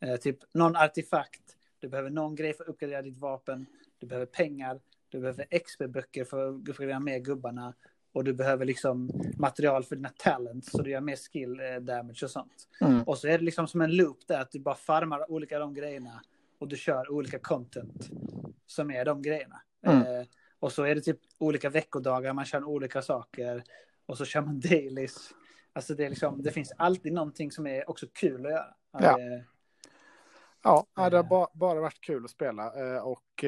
Eh, 0.00 0.16
typ 0.16 0.38
någon 0.54 0.76
artefakt, 0.76 1.56
du 1.78 1.88
behöver 1.88 2.10
någon 2.10 2.34
grej 2.34 2.54
för 2.54 2.64
att 2.64 2.68
uppgradera 2.68 3.02
ditt 3.02 3.18
vapen, 3.18 3.66
du 3.98 4.06
behöver 4.06 4.26
pengar, 4.26 4.80
du 5.08 5.20
behöver 5.20 5.44
XP-böcker 5.44 6.24
för 6.24 6.48
att 6.48 6.68
uppgradera 6.68 7.00
mer 7.00 7.18
gubbarna 7.18 7.74
och 8.12 8.24
du 8.24 8.32
behöver 8.32 8.64
liksom 8.64 9.10
material 9.38 9.84
för 9.84 9.96
dina 9.96 10.08
talents 10.16 10.70
så 10.70 10.82
du 10.82 10.90
gör 10.90 11.00
mer 11.00 11.16
skill 11.16 11.60
eh, 11.60 11.76
damage 11.80 12.20
och 12.24 12.30
sånt. 12.30 12.68
Mm. 12.80 13.02
Och 13.02 13.18
så 13.18 13.28
är 13.28 13.38
det 13.38 13.44
liksom 13.44 13.68
som 13.68 13.80
en 13.80 13.96
loop 13.96 14.18
där 14.26 14.40
att 14.40 14.50
du 14.52 14.60
bara 14.60 14.74
farmar 14.74 15.30
olika 15.30 15.58
de 15.58 15.74
grejerna 15.74 16.22
och 16.58 16.68
du 16.68 16.76
kör 16.76 17.12
olika 17.12 17.38
content 17.38 18.08
som 18.66 18.90
är 18.90 19.04
de 19.04 19.22
grejerna. 19.22 19.62
Mm. 19.86 20.02
Eh, 20.20 20.26
och 20.58 20.72
så 20.72 20.82
är 20.82 20.94
det 20.94 21.00
typ 21.00 21.18
olika 21.38 21.70
veckodagar, 21.70 22.32
man 22.32 22.44
kör 22.44 22.64
olika 22.64 23.02
saker 23.02 23.64
och 24.06 24.18
så 24.18 24.24
kör 24.24 24.40
man 24.40 24.60
dailies. 24.70 25.30
Alltså 25.72 25.94
det 25.94 26.04
är 26.04 26.08
liksom, 26.10 26.42
det 26.42 26.50
finns 26.50 26.72
alltid 26.76 27.12
någonting 27.12 27.50
som 27.52 27.66
är 27.66 27.90
också 27.90 28.06
kul 28.12 28.46
att 28.46 28.52
göra. 28.52 28.74
Ja. 28.92 29.20
Eh, 29.20 29.42
Ja, 30.62 30.86
det 30.94 31.00
har 31.00 31.12
Eh. 31.12 31.28
ba, 31.28 31.48
bara 31.54 31.80
varit 31.80 32.00
kul 32.00 32.24
att 32.24 32.30
spela. 32.30 32.94
eh, 32.96 33.02
Och 33.02 33.44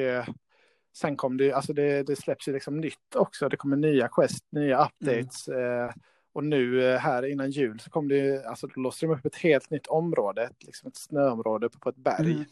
sen 0.93 1.17
kom 1.17 1.37
det 1.37 1.51
alltså 1.53 1.73
det, 1.73 2.03
det 2.03 2.15
släpps 2.15 2.47
ju 2.47 2.53
liksom 2.53 2.77
nytt 2.81 3.15
också. 3.15 3.49
Det 3.49 3.57
kommer 3.57 3.77
nya 3.77 4.07
quest, 4.07 4.45
nya 4.51 4.85
updates. 4.85 5.47
eh, 5.47 5.91
Och 6.33 6.43
nu 6.43 6.85
eh, 6.93 6.99
här 6.99 7.25
innan 7.25 7.51
jul 7.51 7.79
så 7.79 7.89
kom 7.89 8.07
det 8.07 8.15
ju, 8.17 8.43
alltså 8.43 8.67
då 8.67 8.81
låste 8.81 9.05
de 9.05 9.11
upp 9.13 9.25
ett 9.25 9.35
helt 9.35 9.69
nytt 9.69 9.87
område, 9.87 10.43
ett, 10.43 10.63
liksom 10.63 10.87
ett 10.87 10.95
snöområde 10.97 11.69
på 11.69 11.89
ett 11.89 11.95
berg. 11.95 12.31
Mm. 12.31 12.45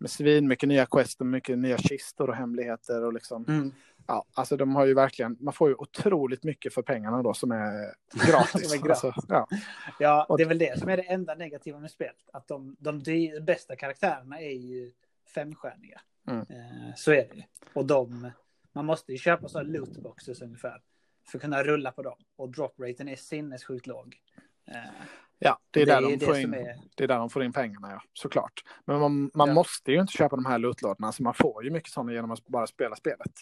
Med 0.00 0.10
svin, 0.10 0.48
mycket 0.48 0.68
nya 0.68 0.86
quest 0.86 1.20
och 1.20 1.26
mycket 1.26 1.58
nya 1.58 1.78
kistor 1.78 2.28
och 2.30 2.36
hemligheter 2.36 3.04
och 3.04 3.12
liksom. 3.12 3.44
Mm. 3.48 3.72
Ja, 4.06 4.24
alltså 4.34 4.56
de 4.56 4.74
har 4.76 4.86
ju 4.86 4.94
verkligen, 4.94 5.36
man 5.40 5.54
får 5.54 5.68
ju 5.68 5.74
otroligt 5.74 6.44
mycket 6.44 6.74
för 6.74 6.82
pengarna 6.82 7.22
då 7.22 7.34
som 7.34 7.50
är 7.52 7.94
gratis. 8.26 8.50
Som 8.70 8.78
är 8.78 8.86
gratis. 8.86 9.04
Alltså, 9.04 9.22
ja. 9.28 9.48
Ja, 9.98 10.34
det 10.36 10.42
är 10.42 10.48
väl 10.48 10.58
det 10.58 10.78
som 10.78 10.88
är 10.88 10.96
det 10.96 11.02
enda 11.02 11.34
negativa 11.34 11.78
med 11.78 11.90
spelet. 11.90 12.16
Att 12.32 12.48
de, 12.48 12.76
de, 12.78 13.02
dy- 13.02 13.40
bästa 13.40 13.76
karaktärerna 13.76 14.40
är 14.40 14.52
ju 14.52 14.92
femstjärniga. 15.34 16.00
Mm. 16.30 16.40
Eh, 16.40 16.94
så 16.96 17.12
är 17.12 17.28
det 17.28 17.34
ju. 17.36 17.42
Och 17.74 17.86
de, 17.86 18.30
man 18.72 18.86
måste 18.86 19.12
ju 19.12 19.18
köpa 19.18 19.48
sådana 19.48 19.68
lootboxes 19.70 20.42
ungefär. 20.42 20.82
För 21.30 21.38
att 21.38 21.42
kunna 21.42 21.62
rulla 21.62 21.92
på 21.92 22.02
dem. 22.02 22.16
Och 22.36 22.48
dropraten 22.50 23.08
är 23.08 23.16
sinnessjukt 23.16 23.86
låg. 23.86 24.16
Eh, 24.68 24.74
Ja, 25.40 25.58
det 25.70 25.82
är, 25.82 25.86
Det 25.86 25.92
där, 25.92 25.98
är 25.98 26.16
de 26.16 26.26
det 26.26 26.40
in, 26.42 26.54
är- 26.54 26.78
det 26.96 27.04
är 27.04 27.08
där 27.08 27.18
de 27.18 27.30
får 27.30 27.42
in 27.44 27.52
pengarna, 27.52 27.90
ja. 27.90 28.02
Såklart. 28.12 28.52
Men 28.84 29.00
man, 29.00 29.30
man 29.34 29.48
Ja. 29.48 29.54
måste 29.54 29.92
ju 29.92 30.00
inte 30.00 30.12
köpa 30.12 30.36
de 30.36 30.46
här 30.46 30.58
lootlådorna, 30.58 31.12
så 31.12 31.22
man 31.22 31.34
får 31.34 31.64
ju 31.64 31.70
mycket 31.70 31.90
sådana 31.92 32.12
genom 32.12 32.30
att 32.30 32.46
bara 32.46 32.66
spela 32.66 32.96
spelet. 32.96 33.32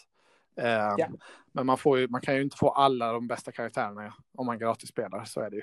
Eh, 0.57 0.67
Ja. 0.99 1.09
Men 1.53 1.67
man, 1.67 1.79
får 1.79 1.99
ju, 1.99 2.09
man 2.09 2.21
kan 2.21 2.35
ju 2.37 2.43
inte 2.43 2.57
få 2.57 2.69
alla 2.71 3.13
de 3.13 3.27
bästa 3.29 3.53
karaktärerna 3.53 4.15
om 4.35 4.47
man 4.47 4.59
gratis 4.59 4.89
spelar, 4.89 5.25
så 5.25 5.41
är 5.41 5.51
det 5.51 5.57
ju. 5.57 5.63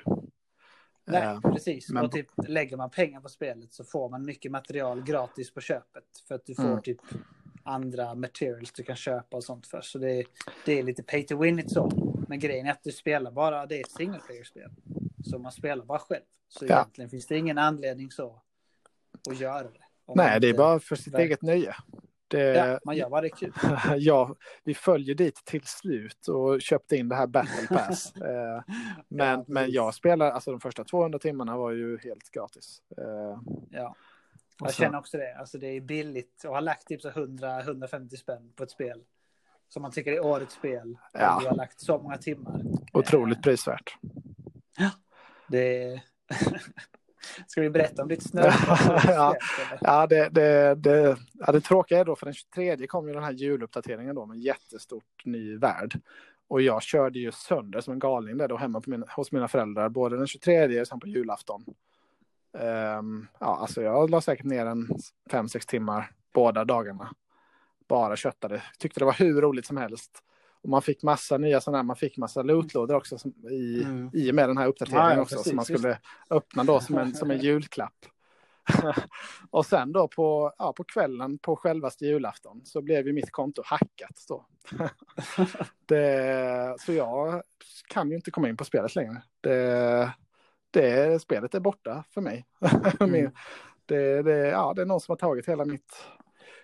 Nej, 1.06 1.22
Eh, 1.24 1.40
precis. 1.42 1.90
men- 1.90 2.06
Och 2.06 2.12
typ, 2.12 2.28
lägger 2.48 2.78
man 2.78 2.90
pengar 2.90 3.22
på 3.22 3.30
spelet 3.30 3.74
så 3.74 3.84
får 3.84 4.10
man 4.10 4.26
mycket 4.26 4.52
material 4.52 5.04
gratis 5.04 5.54
på 5.54 5.62
köpet. 5.62 6.04
För 6.28 6.36
att 6.36 6.46
du 6.46 6.56
får 6.56 6.64
Mm. 6.64 6.82
typ 6.82 6.98
andra 7.64 8.16
materials 8.16 8.72
du 8.72 8.84
kan 8.84 8.96
köpa 8.96 9.38
och 9.38 9.44
sånt 9.44 9.68
för. 9.68 9.82
Så 9.82 9.98
det 10.00 10.12
är, 10.12 10.26
det 10.66 10.80
är 10.80 10.84
lite 10.84 11.04
pay 11.04 11.24
to 11.24 11.38
win 11.38 11.60
it 11.60 11.72
så. 11.72 11.92
Men 12.28 12.40
grejen 12.40 12.66
är 12.68 12.72
att 12.72 12.84
du 12.84 12.92
spelar 12.92 13.32
bara, 13.32 13.66
det 13.66 13.76
är 13.76 13.80
ett 13.82 13.92
single 13.92 14.20
player-spel. 14.28 14.72
Så 15.24 15.40
man 15.40 15.52
spelar 15.52 15.86
bara 15.86 16.00
själv. 16.00 16.24
Så 16.48 16.66
Ja. 16.66 16.76
egentligen 16.76 17.10
finns 17.10 17.28
det 17.28 17.38
ingen 17.38 17.58
anledning 17.58 18.12
så 18.12 18.42
att 19.30 19.40
göra 19.40 19.64
det. 19.64 20.14
Nej, 20.16 20.40
det 20.40 20.50
är 20.50 20.54
bara 20.58 20.80
för 20.80 20.96
sitt 20.96 21.08
verkligen- 21.14 21.28
eget 21.28 21.42
nöje. 21.42 21.76
Det, 22.38 22.54
Ja, 22.56 22.80
man 22.86 22.96
gör 22.96 23.10
bara 23.10 23.22
det 23.22 23.30
kul. 23.30 23.54
ja, 23.98 24.36
vi 24.64 24.74
följer 24.74 25.16
dit 25.16 25.36
till 25.46 25.64
slut 25.66 26.28
och 26.28 26.62
köpte 26.62 26.96
in 26.96 27.10
det 27.10 27.16
här 27.16 27.28
Battle 27.28 27.68
Pass. 27.68 28.14
Eh, 28.22 28.74
men, 29.08 29.28
Ja, 29.40 29.46
men 29.48 29.72
jag 29.72 29.94
spelar, 29.94 30.32
alltså 30.32 30.52
de 30.52 30.60
första 30.60 30.84
200 30.84 31.20
timmarna 31.20 31.58
var 31.58 31.72
ju 31.72 31.98
helt 31.98 32.32
gratis. 32.32 32.82
Eh, 32.98 33.40
Ja. 33.70 33.96
Jag 34.60 34.72
sen- 34.72 34.86
känner 34.86 34.98
också 35.00 35.18
det. 35.18 35.36
Alltså 35.40 35.58
det 35.58 35.68
är 35.68 35.82
billigt 35.82 36.44
och 36.44 36.54
har 36.54 36.62
lagt 36.62 36.88
typ 36.88 37.02
så 37.02 37.10
100-150 37.10 38.16
spänn 38.16 38.54
på 38.56 38.64
ett 38.64 38.72
spel. 38.72 39.04
Som 39.70 39.82
man 39.82 39.92
tycker 39.92 40.12
är 40.12 40.26
årets 40.26 40.54
spel. 40.56 40.98
Ja. 41.14 41.38
Du 41.42 41.48
har 41.48 41.56
lagt 41.56 41.80
så 41.82 41.98
många 41.98 42.18
timmar. 42.18 42.62
Otroligt 42.94 43.44
prisvärt. 43.44 43.96
Det 45.48 45.84
är... 45.84 46.02
Ska 47.48 47.62
vi 47.62 47.70
berätta 47.70 48.02
om 48.02 48.08
ditt 48.08 48.24
snö? 48.24 48.42
Ja. 49.08 49.36
Ja, 49.82 50.08
det, 50.08 50.30
det, 50.30 50.76
det, 50.76 51.18
ja, 51.34 51.52
det 51.52 51.62
tråkiga 51.62 52.00
är 52.00 52.06
då 52.06 52.16
för 52.16 52.26
den 52.26 52.34
23 52.34 52.88
kom 52.88 53.08
ju 53.08 53.14
den 53.14 53.24
här 53.24 53.32
juluppdateringen 53.32 54.16
då 54.16 54.26
med 54.26 54.38
jättestort 54.38 55.26
ny 55.26 55.58
värld. 55.58 56.00
Och 56.48 56.62
jag 56.62 56.84
körde 56.84 57.20
ju 57.20 57.32
sönder 57.32 57.82
som 57.82 57.94
en 57.94 58.00
galning 58.00 58.38
där 58.38 58.48
då 58.48 58.58
hemma 58.58 58.82
min, 58.86 59.04
hos 59.16 59.32
mina 59.32 59.48
föräldrar, 59.48 59.90
både 59.90 60.18
den 60.18 60.28
23 60.28 60.82
och 60.82 60.88
sen 60.88 61.00
på 61.00 61.08
julafton. 61.08 61.66
Ehm, 62.58 63.28
ja, 63.40 63.58
alltså 63.58 63.82
jag 63.82 64.10
la 64.10 64.22
säkert 64.22 64.46
ner 64.46 64.66
en 64.66 64.88
5-6 65.30 65.68
timmar 65.68 66.12
båda 66.34 66.66
dagarna. 66.66 67.14
Bara 67.88 68.16
köttade. 68.16 68.64
Tyckte 68.80 69.00
det 69.00 69.06
var 69.06 69.14
hur 69.14 69.42
roligt 69.42 69.66
som 69.66 69.78
helst. 69.78 70.24
Och 70.64 70.70
man 70.70 70.82
fick 70.82 71.04
massa 71.04 71.38
nya 71.38 71.62
sådana 71.62 71.78
här, 71.78 71.84
man 71.84 71.96
fick 71.96 72.18
massa 72.18 72.42
lootlådor 72.42 72.96
också 72.96 73.18
som, 73.18 73.32
i, 73.52 73.84
Mm. 73.84 74.10
i 74.14 74.32
och 74.32 74.36
med 74.36 74.50
den 74.50 74.58
här 74.58 74.68
uppdateringen 74.68 75.10
Ja, 75.10 75.16
ja, 75.16 75.22
också. 75.22 75.36
precis, 75.36 75.50
som 75.50 75.56
man 75.56 75.66
just 75.70 75.80
skulle 75.80 76.00
öppna 76.30 76.64
då 76.64 76.80
som 76.80 76.98
en, 76.98 77.14
som 77.16 77.32
en 77.32 77.40
julklapp. 77.40 78.06
och 79.50 79.66
sen 79.66 79.92
då 79.92 80.08
på, 80.08 80.54
ja, 80.58 80.74
på 80.74 80.84
kvällen 80.84 81.38
på 81.38 81.56
självaste 81.56 82.06
julafton 82.06 82.62
så 82.66 82.82
blev 82.82 83.08
ju 83.08 83.14
mitt 83.14 83.32
konto 83.32 83.62
hackat 83.66 84.26
då. 84.28 84.46
det, 85.86 86.76
så 86.80 86.94
jag 86.94 87.44
kan 87.88 88.10
ju 88.10 88.16
inte 88.16 88.32
komma 88.32 88.50
in 88.50 88.58
på 88.58 88.66
spelet 88.66 88.96
längre. 88.96 89.24
Det, 89.42 90.14
det, 90.72 91.22
spelet 91.22 91.56
är 91.56 91.60
borta 91.60 92.04
för 92.10 92.22
mig. 92.22 92.46
Mm. 93.00 93.32
det, 93.86 94.22
det, 94.22 94.38
ja, 94.48 94.74
det 94.76 94.82
är 94.82 94.86
någon 94.86 95.02
som 95.02 95.12
har 95.12 95.18
tagit 95.18 95.48
hela 95.50 95.66
mitt, 95.66 96.08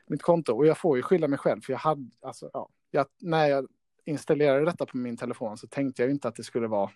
mitt 0.07 0.21
konto 0.21 0.53
och 0.53 0.65
jag 0.65 0.77
får 0.77 0.97
ju 0.97 1.03
skylla 1.03 1.27
mig 1.27 1.39
själv 1.39 1.61
för 1.61 1.73
jag 1.73 1.79
hade, 1.79 2.09
alltså, 2.21 2.49
ja, 2.53 2.69
jag, 2.91 3.05
när 3.21 3.47
jag 3.47 3.67
installerade 4.05 4.65
detta 4.65 4.85
på 4.85 4.97
min 4.97 5.17
telefon 5.17 5.57
så 5.57 5.67
tänkte 5.67 6.01
jag 6.01 6.11
inte 6.11 6.27
att 6.27 6.35
det 6.35 6.43
skulle 6.43 6.67
vara 6.67 6.91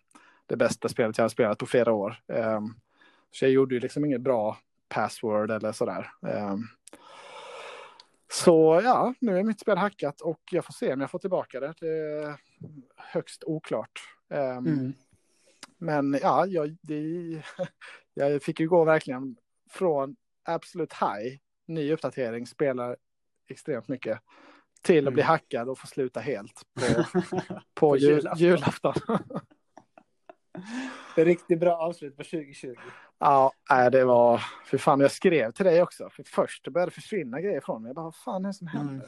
det 0.45 0.55
bästa 0.57 0.89
spelet 0.89 1.17
jag 1.17 1.23
har 1.23 1.29
spelat 1.29 1.57
på 1.57 1.65
flera 1.65 1.93
år. 1.93 2.15
Um, 2.27 2.75
så 3.31 3.45
jag 3.45 3.51
gjorde 3.51 3.75
ju 3.75 3.81
liksom 3.81 4.05
inget 4.05 4.21
bra 4.21 4.57
password 4.89 5.51
eller 5.51 5.71
sådär. 5.71 6.11
Um, 6.21 6.67
så 8.31 8.81
ja, 8.83 9.13
nu 9.19 9.37
är 9.37 9.43
mitt 9.43 9.59
spel 9.59 9.77
hackat 9.77 10.21
och 10.21 10.41
jag 10.51 10.65
får 10.65 10.73
se 10.73 10.93
om 10.93 11.01
jag 11.01 11.11
får 11.11 11.19
tillbaka 11.19 11.59
det. 11.59 11.73
Det 11.79 11.87
är 11.87 12.35
högst 12.95 13.43
oklart. 13.43 14.01
Um, 14.29 14.67
Mm. 14.67 14.93
Men 15.77 16.19
ja, 16.21 16.45
jag, 16.47 16.77
det, 16.81 17.43
jag 18.13 18.43
fick 18.43 18.59
ju 18.59 18.67
gå 18.67 18.83
verkligen 18.83 19.35
från 19.69 20.15
absolut 20.43 20.93
high, 20.93 21.39
ny 21.67 21.93
uppdatering, 21.93 22.47
spelar 22.47 22.97
extremt 23.49 23.87
mycket, 23.87 24.19
till 24.83 25.07
att 25.07 25.13
bli 25.13 25.21
Mm. 25.23 25.29
hackad 25.29 25.69
och 25.69 25.79
få 25.79 25.87
sluta 25.87 26.19
helt 26.19 26.61
på, 26.79 27.05
på, 27.73 27.97
jul, 27.97 28.29
julafton. 28.35 28.93
Riktigt 31.15 31.59
bra 31.59 31.77
avslut 31.77 32.17
på 32.17 32.23
2020. 32.23 32.75
ja, 33.19 33.51
det 33.91 34.03
var, 34.05 34.37
för 34.65 34.77
fan, 34.77 34.99
jag 34.99 35.11
skrev 35.11 35.51
till 35.51 35.65
dig 35.65 35.81
också, 35.81 36.09
för 36.09 36.23
först 36.23 36.65
det 36.65 36.71
började 36.71 36.91
försvinna 36.91 37.41
grejer 37.41 37.61
från 37.61 37.81
mig. 37.81 37.89
Jag 37.89 37.95
bara, 37.95 38.03
vad 38.03 38.15
fan 38.15 38.45
är 38.45 38.49
det 38.49 38.53
som 38.53 38.67
händer? 38.67 38.93
Mm. 38.93 39.07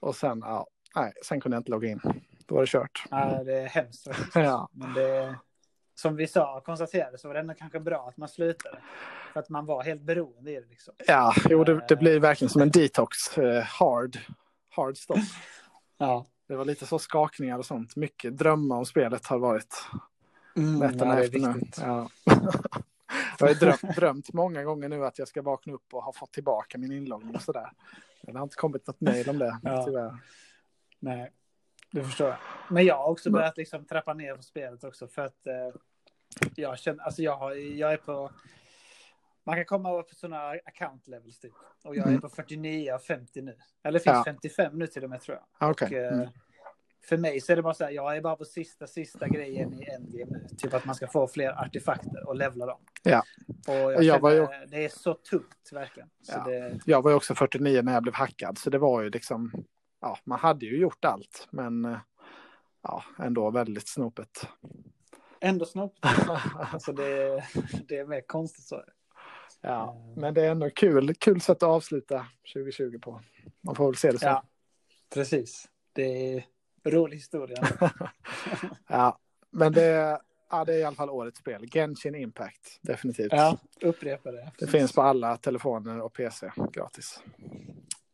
Och 0.00 0.16
sen, 0.16 0.38
ja, 0.44 0.66
nej, 0.96 1.12
sen 1.24 1.40
kunde 1.40 1.54
jag 1.56 1.60
inte 1.60 1.70
logga 1.70 1.88
in. 1.88 2.00
Då 2.46 2.54
var 2.54 2.62
det 2.62 2.66
kört. 2.68 3.04
Ja, 3.10 3.42
det 3.44 3.54
är 3.54 3.66
hemskt. 3.66 4.08
Ja. 4.34 4.68
Men 4.72 4.94
det, 4.94 5.34
som 5.94 6.16
vi 6.16 6.26
sa, 6.26 6.60
konstaterade, 6.60 7.18
så 7.18 7.28
var 7.28 7.34
det 7.34 7.40
ändå 7.40 7.54
kanske 7.54 7.80
bra 7.80 8.08
att 8.08 8.16
man 8.16 8.28
slutade. 8.28 8.78
För 9.32 9.40
att 9.40 9.48
man 9.48 9.66
var 9.66 9.82
helt 9.82 10.02
beroende 10.02 10.50
i 10.50 10.54
det. 10.54 10.66
Liksom. 10.70 10.94
Ja, 11.06 11.34
jo, 11.48 11.64
det, 11.64 11.84
det 11.88 11.96
blir 11.96 12.20
verkligen 12.20 12.50
som 12.50 12.62
en 12.62 12.70
detox, 12.70 13.38
eh, 13.38 13.62
hard, 13.62 14.18
hard 14.76 14.96
stop. 14.96 15.18
Ja. 15.98 16.26
Det 16.48 16.56
var 16.56 16.64
lite 16.64 16.86
så 16.86 16.98
skakningar 16.98 17.58
och 17.58 17.66
sånt. 17.66 17.96
Mycket 17.96 18.38
drömmar 18.38 18.76
om 18.76 18.86
spelet 18.86 19.26
har 19.26 19.38
varit 19.38 19.74
Mm, 20.56 20.78
nätterna 20.78 21.06
ja, 21.06 21.14
det 21.14 21.20
är 21.20 21.24
efter 21.24 21.38
nu. 21.38 21.60
Ja. 21.76 22.08
jag 23.38 23.46
har 23.46 23.54
drömt, 23.54 23.96
drömt 23.96 24.32
många 24.32 24.64
gånger 24.64 24.88
nu 24.88 25.04
att 25.04 25.18
jag 25.18 25.28
ska 25.28 25.42
vakna 25.42 25.72
upp 25.72 25.94
och 25.94 26.02
ha 26.04 26.12
fått 26.12 26.32
tillbaka 26.32 26.78
min 26.78 26.92
inloggning 26.92 27.34
och 27.34 27.42
sådär. 27.42 27.70
Men 28.22 28.32
det 28.34 28.38
har 28.40 28.44
inte 28.44 28.56
kommit 28.56 28.86
något 28.86 29.00
mejl 29.00 29.28
om 29.30 29.38
det, 29.38 29.58
Ja. 29.62 29.84
tyvärr. 29.84 30.18
Nej, 30.98 31.32
det 31.90 32.04
förstår 32.04 32.28
jag. 32.28 32.36
Men 32.70 32.84
jag 32.84 32.96
har 32.96 33.04
också 33.04 33.30
börjat 33.30 33.56
liksom 33.56 33.84
trappa 33.84 34.14
ner 34.14 34.36
på 34.36 34.42
spelet 34.42 34.84
också 34.84 35.08
för 35.08 35.22
att 35.22 35.46
eh, 35.46 35.80
jag 36.54 36.78
känner, 36.78 37.04
alltså 37.04 37.22
jag, 37.22 37.36
har, 37.36 37.52
jag 37.52 37.92
är 37.92 37.96
på, 37.96 38.30
man 39.46 39.54
kan 39.56 39.64
komma 39.64 39.98
upp 39.98 40.08
på 40.08 40.14
sådana 40.14 40.50
account 40.50 41.08
levels 41.08 41.38
typ. 41.38 41.52
Och 41.84 41.96
jag 41.96 42.04
är 42.04 42.08
Mm. 42.08 42.20
på 42.20 42.28
49 42.28 42.92
av 42.92 42.98
50 42.98 43.42
nu. 43.42 43.56
Eller 43.84 43.98
finns 43.98 44.16
Ja. 44.16 44.22
55 44.24 44.78
nu 44.78 44.86
till 44.86 45.04
och 45.04 45.10
med 45.10 45.20
tror 45.20 45.36
jag. 45.36 45.44
Ah, 45.68 45.70
Okej. 45.70 45.88
Och, 46.00 46.06
eh, 46.06 46.12
Mm. 46.14 46.28
För 47.08 47.16
mig 47.16 47.40
så 47.40 47.52
är 47.52 47.56
det 47.56 47.62
bara 47.62 47.74
så 47.74 47.84
här, 47.84 47.90
jag 47.90 48.16
är 48.16 48.20
bara 48.20 48.36
på 48.36 48.44
sista, 48.44 48.86
sista 48.86 49.28
grejen 49.28 49.72
i 49.82 49.86
endgame 49.90 50.30
nu. 50.30 50.46
Typ 50.58 50.74
att 50.74 50.84
man 50.84 50.94
ska 50.94 51.06
få 51.06 51.28
fler 51.28 51.50
artefakter 51.64 52.28
och 52.28 52.36
levla 52.36 52.66
dem. 52.66 52.80
Ja. 53.02 53.22
Och 53.68 53.74
jag, 53.74 54.02
jag 54.02 54.20
var 54.20 54.30
ju- 54.30 54.46
det 54.68 54.84
är 54.84 54.88
så 54.88 55.14
tungt 55.14 55.68
verkligen. 55.72 56.08
Så 56.22 56.32
Ja. 56.36 56.44
det, 56.44 56.80
Jag 56.86 57.02
var 57.02 57.10
ju 57.10 57.16
också 57.16 57.34
49 57.34 57.82
när 57.82 57.92
jag 57.94 58.02
blev 58.02 58.14
hackad, 58.14 58.58
så 58.58 58.70
det 58.70 58.78
var 58.78 59.02
ju 59.02 59.10
liksom, 59.10 59.52
ja, 60.00 60.18
man 60.24 60.38
hade 60.38 60.66
ju 60.66 60.78
gjort 60.80 61.04
allt, 61.04 61.48
men 61.50 61.84
eh, 61.84 61.98
ja, 62.82 63.02
ändå 63.18 63.50
väldigt 63.50 63.88
snopet. 63.88 64.48
ändå 65.40 65.64
snabbt. 65.64 65.98
alltså 66.72 66.92
det, 66.92 67.42
det 67.88 67.96
är 67.98 68.06
mer 68.06 68.20
konstigt 68.26 68.64
så. 68.64 68.82
Ja, 69.66 69.96
men 70.16 70.34
det 70.34 70.42
är 70.46 70.50
ändå 70.50 70.70
kul, 70.70 71.14
kul 71.14 71.40
sätt 71.40 71.56
att 71.56 71.68
avsluta 71.68 72.26
2020 72.52 72.98
på. 72.98 73.20
Man 73.60 73.74
får 73.74 73.86
väl 73.86 73.96
se 73.96 74.10
det 74.12 74.18
så. 74.18 74.26
Ja, 74.26 74.42
precis. 75.14 75.68
Det 75.92 76.34
är 76.36 76.44
rolig 76.84 77.16
historia. 77.16 77.56
Ja, 78.88 79.18
men 79.50 79.72
det, 79.72 80.20
ja, 80.50 80.64
det 80.64 80.74
är 80.74 80.78
i 80.78 80.84
alla 80.84 80.96
fall 80.96 81.10
årets 81.10 81.38
spel. 81.38 81.66
Genshin 81.70 82.14
Impact, 82.14 82.78
definitivt. 82.82 83.32
ja, 83.32 83.58
upprepa 83.80 84.32
det. 84.32 84.52
Det 84.58 84.66
finns 84.66 84.92
på 84.92 85.02
alla 85.02 85.36
telefoner 85.36 86.00
och 86.00 86.12
PC 86.12 86.50
gratis. 86.72 87.20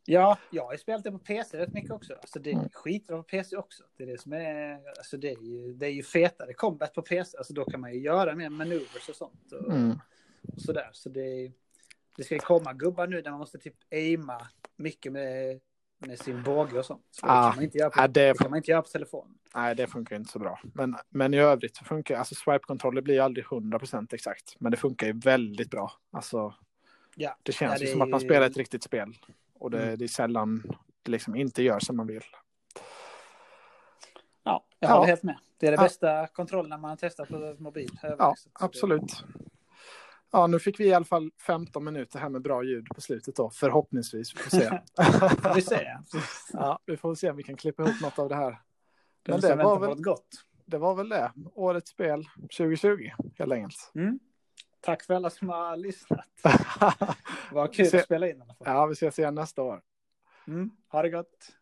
Ja, 0.05 0.37
jag 0.51 0.65
har 0.65 0.77
spelat 0.77 1.03
det 1.03 1.11
på 1.11 1.19
PC 1.19 1.57
rätt 1.57 1.73
mycket 1.73 1.91
också. 1.91 2.13
Alltså 2.13 2.39
det 2.39 2.49
är 2.49 2.53
Mm. 2.53 2.69
skitbra 2.73 3.17
på 3.17 3.23
PC 3.23 3.57
också. 3.57 3.83
Det 3.97 4.03
är 4.03 4.07
det 4.07 4.21
som 4.21 4.33
är, 4.33 4.73
alltså 4.97 5.17
det 5.17 5.29
är 5.31 5.41
ju, 5.41 5.73
det 5.73 5.85
är 5.85 5.89
ju 5.91 6.03
fetare 6.03 6.53
combat 6.53 6.93
på 6.93 7.01
PC. 7.01 7.37
Alltså 7.37 7.53
då 7.53 7.65
kan 7.65 7.81
man 7.81 7.93
ju 7.93 7.99
göra 7.99 8.35
mer 8.35 8.49
maneuvers 8.49 9.09
och 9.09 9.15
sånt. 9.15 9.51
Och, 9.51 9.73
Mm. 9.73 9.99
Och 10.47 10.61
sådär. 10.61 10.89
Så 10.93 11.09
det, 11.09 11.51
det 12.17 12.23
ska 12.23 12.33
ju 12.35 12.39
komma 12.39 12.73
gubbar 12.73 13.07
nu 13.07 13.21
där 13.21 13.31
man 13.31 13.39
måste 13.39 13.57
typ 13.57 13.75
aima 13.91 14.47
mycket 14.75 15.11
med, 15.11 15.59
med 15.97 16.19
sin 16.19 16.43
båge 16.43 16.79
och 16.79 16.85
sånt. 16.85 17.05
Så 17.11 17.25
det, 17.25 17.31
Ah, 17.31 17.43
kan 17.49 17.55
man 17.55 17.63
inte 17.63 17.77
göra 17.77 17.89
på, 17.89 17.99
ja, 18.01 18.07
det- 18.07 18.27
det 18.27 18.37
kan 18.37 18.49
man 18.51 18.57
inte 18.57 18.71
göra 18.71 18.81
på 18.81 18.87
telefon. 18.87 19.37
Nej, 19.55 19.75
det 19.75 19.87
funkar 19.87 20.15
inte 20.15 20.31
så 20.31 20.39
bra. 20.39 20.59
Men, 20.73 20.95
men 21.09 21.33
i 21.33 21.37
övrigt 21.39 21.75
så 21.75 21.85
funkar 21.85 22.17
alltså 22.17 22.35
swipe-kontroller 22.35 23.01
blir 23.01 23.21
aldrig 23.21 23.45
100% 23.45 24.13
exakt. 24.13 24.55
Men 24.59 24.71
det 24.71 24.77
funkar 24.77 25.07
ju 25.07 25.13
väldigt 25.13 25.69
bra. 25.69 25.91
Alltså, 26.11 26.55
Ja. 27.15 27.37
det 27.43 27.51
känns 27.51 27.71
Ja, 27.73 27.77
det 27.79 27.85
ju 27.85 27.91
som 27.91 28.01
att 28.01 28.09
man 28.09 28.19
spelar 28.19 28.45
ett 28.47 28.57
riktigt 28.57 28.83
spel. 28.83 29.17
Och 29.53 29.71
det, 29.71 29.83
Mm. 29.83 29.97
det 29.97 30.05
är 30.05 30.07
sällan 30.07 30.63
det 31.03 31.11
liksom 31.11 31.35
inte 31.35 31.63
gör 31.63 31.79
som 31.79 31.97
man 31.97 32.07
vill. 32.07 32.23
Ja, 34.43 34.65
jag 34.79 34.89
Ja. 34.89 34.93
håller 34.95 35.07
helt 35.07 35.23
med. 35.23 35.37
Det 35.57 35.67
är 35.67 35.71
det 35.71 35.77
Ja. 35.77 35.83
bästa 35.83 36.27
kontrollen 36.27 36.81
man 36.81 36.89
har 36.89 36.97
testat 36.97 37.27
på 37.29 37.55
mobil. 37.59 37.89
Ja, 38.01 38.09
det- 38.15 38.35
absolut. 38.53 39.23
Ja, 40.35 40.47
nu 40.47 40.59
fick 40.59 40.79
vi 40.79 40.85
i 40.85 40.93
alla 40.93 41.05
fall 41.05 41.31
15 41.47 41.83
minuter 41.83 42.19
här 42.19 42.29
med 42.29 42.41
bra 42.41 42.63
ljud 42.63 42.87
på 42.95 43.01
slutet 43.01 43.35
då, 43.35 43.49
förhoppningsvis. 43.49 44.35
Vi 44.35 44.39
får 44.39 44.49
se. 44.49 44.79
vi 45.55 45.61
se. 45.61 45.97
ja, 46.53 46.79
vi 46.85 46.97
får 46.97 47.15
se 47.15 47.29
om 47.29 47.37
vi 47.37 47.43
kan 47.43 47.55
klippa 47.55 47.83
ihop 47.83 48.01
något 48.01 48.19
av 48.19 48.29
det 48.29 48.35
här. 48.35 48.61
Men 49.27 49.41
det 49.41 49.55
var, 49.55 49.79
väl, 49.79 50.01
gott. 50.01 50.27
det 50.65 50.77
var 50.77 50.95
väl 50.95 51.09
det. 51.09 51.31
Årets 51.53 51.91
spel 51.91 52.23
2020, 52.57 53.09
helt 53.37 53.51
enkelt. 53.51 53.91
Mm. 53.95 54.19
Tack 54.81 55.03
för 55.03 55.13
alla 55.13 55.29
som 55.29 55.49
har 55.49 55.77
lyssnat. 55.77 56.29
Vad 57.51 57.73
kul 57.73 57.95
att 57.95 58.05
spela 58.05 58.29
in 58.29 58.43
ja, 58.59 58.85
vi 58.85 58.93
ses 58.93 59.19
igen 59.19 59.35
nästa 59.35 59.61
år. 59.61 59.81
Mm, 60.47 60.71
ha 60.87 61.01
det 61.01 61.09
gott. 61.09 61.55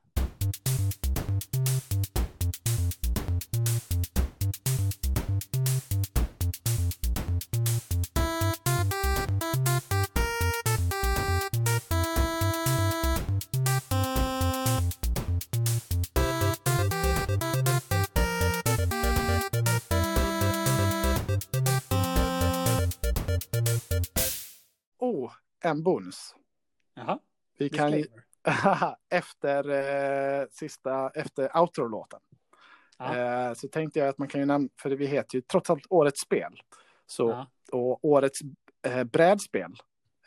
En 25.71 25.83
bonus. 25.83 26.35
Jaha, 26.95 27.19
Vi 27.57 27.69
kan 27.69 28.03
efter 29.09 29.69
eh, 29.69 30.47
sista, 30.51 31.09
efter 31.09 31.57
outro-låten. 31.57 32.19
Eh, 32.99 33.53
så 33.53 33.67
tänkte 33.67 33.99
jag 33.99 34.07
att 34.07 34.17
man 34.17 34.27
kan 34.27 34.39
ju 34.41 34.45
nämna, 34.45 34.69
för 34.81 34.89
vi 34.89 35.05
heter 35.05 35.35
ju 35.35 35.41
trots 35.41 35.69
allt 35.69 35.85
Årets 35.89 36.21
spel. 36.21 36.61
Så, 37.05 37.29
Ja. 37.29 37.47
Och 37.71 38.05
Årets 38.05 38.39
eh, 38.87 39.03
brädspel 39.03 39.71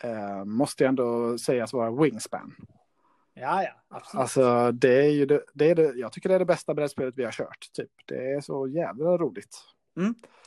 eh, 0.02 0.44
måste 0.44 0.84
ju 0.84 0.88
ändå 0.88 1.38
sägas 1.38 1.72
vara 1.72 2.02
Wingspan. 2.02 2.54
Ja, 3.34 3.62
ja, 3.62 3.70
absolut. 3.88 4.20
Alltså 4.20 4.72
det 4.72 5.06
är 5.06 5.10
ju 5.10 5.26
det, 5.26 5.44
det 5.54 5.70
är 5.70 5.74
det, 5.74 5.92
jag 5.94 6.12
tycker 6.12 6.28
det 6.28 6.34
är 6.34 6.38
det 6.38 6.44
bästa 6.44 6.74
brädspelet 6.74 7.14
vi 7.16 7.24
har 7.24 7.32
kört. 7.32 7.72
Typ. 7.72 7.90
Det 8.06 8.32
är 8.32 8.40
så 8.40 8.68
jävla 8.68 9.18
roligt. 9.18 9.56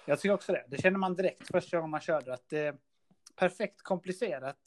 Jag 0.05 0.19
tycker 0.19 0.33
också 0.33 0.51
det. 0.51 0.65
Det 0.67 0.81
känner 0.81 0.97
man 0.99 1.15
direkt 1.15 1.47
första 1.47 1.77
gången 1.77 1.91
man 1.91 2.01
körde 2.01 2.33
att 2.33 2.49
det 2.49 2.59
är 2.59 2.75
perfekt 3.35 3.81
komplicerat, 3.81 4.57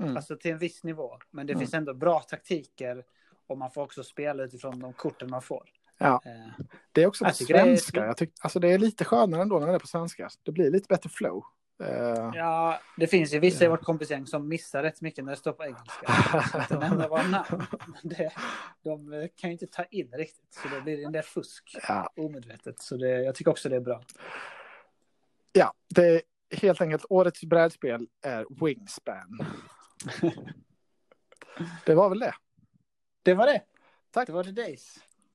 Mm. 0.00 0.16
alltså 0.16 0.36
till 0.36 0.50
en 0.50 0.58
viss 0.58 0.84
nivå. 0.84 1.18
Men 1.30 1.46
det 1.46 1.52
Mm. 1.52 1.60
finns 1.60 1.74
ändå 1.74 1.94
bra 1.94 2.20
taktiker 2.20 3.04
och 3.46 3.58
man 3.58 3.70
får 3.70 3.82
också 3.82 4.04
spela 4.04 4.42
utifrån 4.42 4.80
de 4.80 4.92
korten 4.92 5.30
man 5.30 5.42
får. 5.42 5.68
Ja. 5.98 6.22
Eh, 6.24 6.64
Det 6.92 7.02
är 7.02 7.06
också 7.06 7.24
på 7.24 7.30
tycker 7.30 7.54
det 7.54 7.60
är- 7.60 7.64
svenska. 7.64 8.06
Jag 8.06 8.16
tyck, 8.16 8.32
alltså 8.40 8.60
det 8.60 8.68
är 8.68 8.78
lite 8.78 9.04
skönare 9.04 9.42
ändå 9.42 9.58
när 9.58 9.66
det 9.66 9.74
är 9.74 9.78
på 9.78 9.86
svenska. 9.86 10.28
Det 10.42 10.52
blir 10.52 10.70
lite 10.70 10.86
bättre 10.88 11.10
flow. 11.10 11.44
Eh, 11.82 12.30
Ja, 12.34 12.80
det 12.96 13.06
finns 13.06 13.34
ju 13.34 13.38
vissa 13.38 13.64
i 13.64 13.66
Ja. 13.66 13.70
vårt 13.70 13.82
kompisgäng 13.82 14.26
som 14.26 14.48
missar 14.48 14.82
rätt 14.82 15.00
mycket 15.00 15.24
när 15.24 15.32
det 15.32 15.36
står 15.38 15.52
på 15.52 15.64
engelska. 15.64 16.06
Att 16.58 17.10
våra 17.10 17.22
namn. 17.22 17.66
Det, 18.02 18.32
de 18.84 19.12
eh, 19.12 19.26
kan 19.36 19.50
ju 19.50 19.52
inte 19.52 19.66
ta 19.66 19.84
in 19.84 20.10
riktigt, 20.12 20.54
så 20.54 20.68
det 20.68 20.80
blir 20.80 21.06
en 21.06 21.12
del 21.12 21.22
fusk 21.22 21.76
ja, 21.88 22.12
omedvetet. 22.16 22.80
Så 22.80 22.96
det, 22.96 23.08
jag 23.22 23.34
tycker 23.34 23.50
också 23.50 23.68
det 23.68 23.76
är 23.76 23.80
bra. 23.80 24.02
ja, 25.52 25.72
det 25.94 26.06
är 26.06 26.22
helt 26.56 26.80
enkelt 26.80 27.04
årets 27.08 27.44
brädspel 27.44 28.06
är 28.22 28.64
Wingspan. 28.64 29.38
Det 31.86 31.94
var 31.94 32.08
väl 32.08 32.18
det. 32.18 32.34
Det 33.22 33.34
var 33.34 33.46
det. 33.46 33.62
Tack. 34.10 34.26
Det 34.26 34.32
var 34.32 34.44
The 34.44 34.50
Days. 34.50 34.98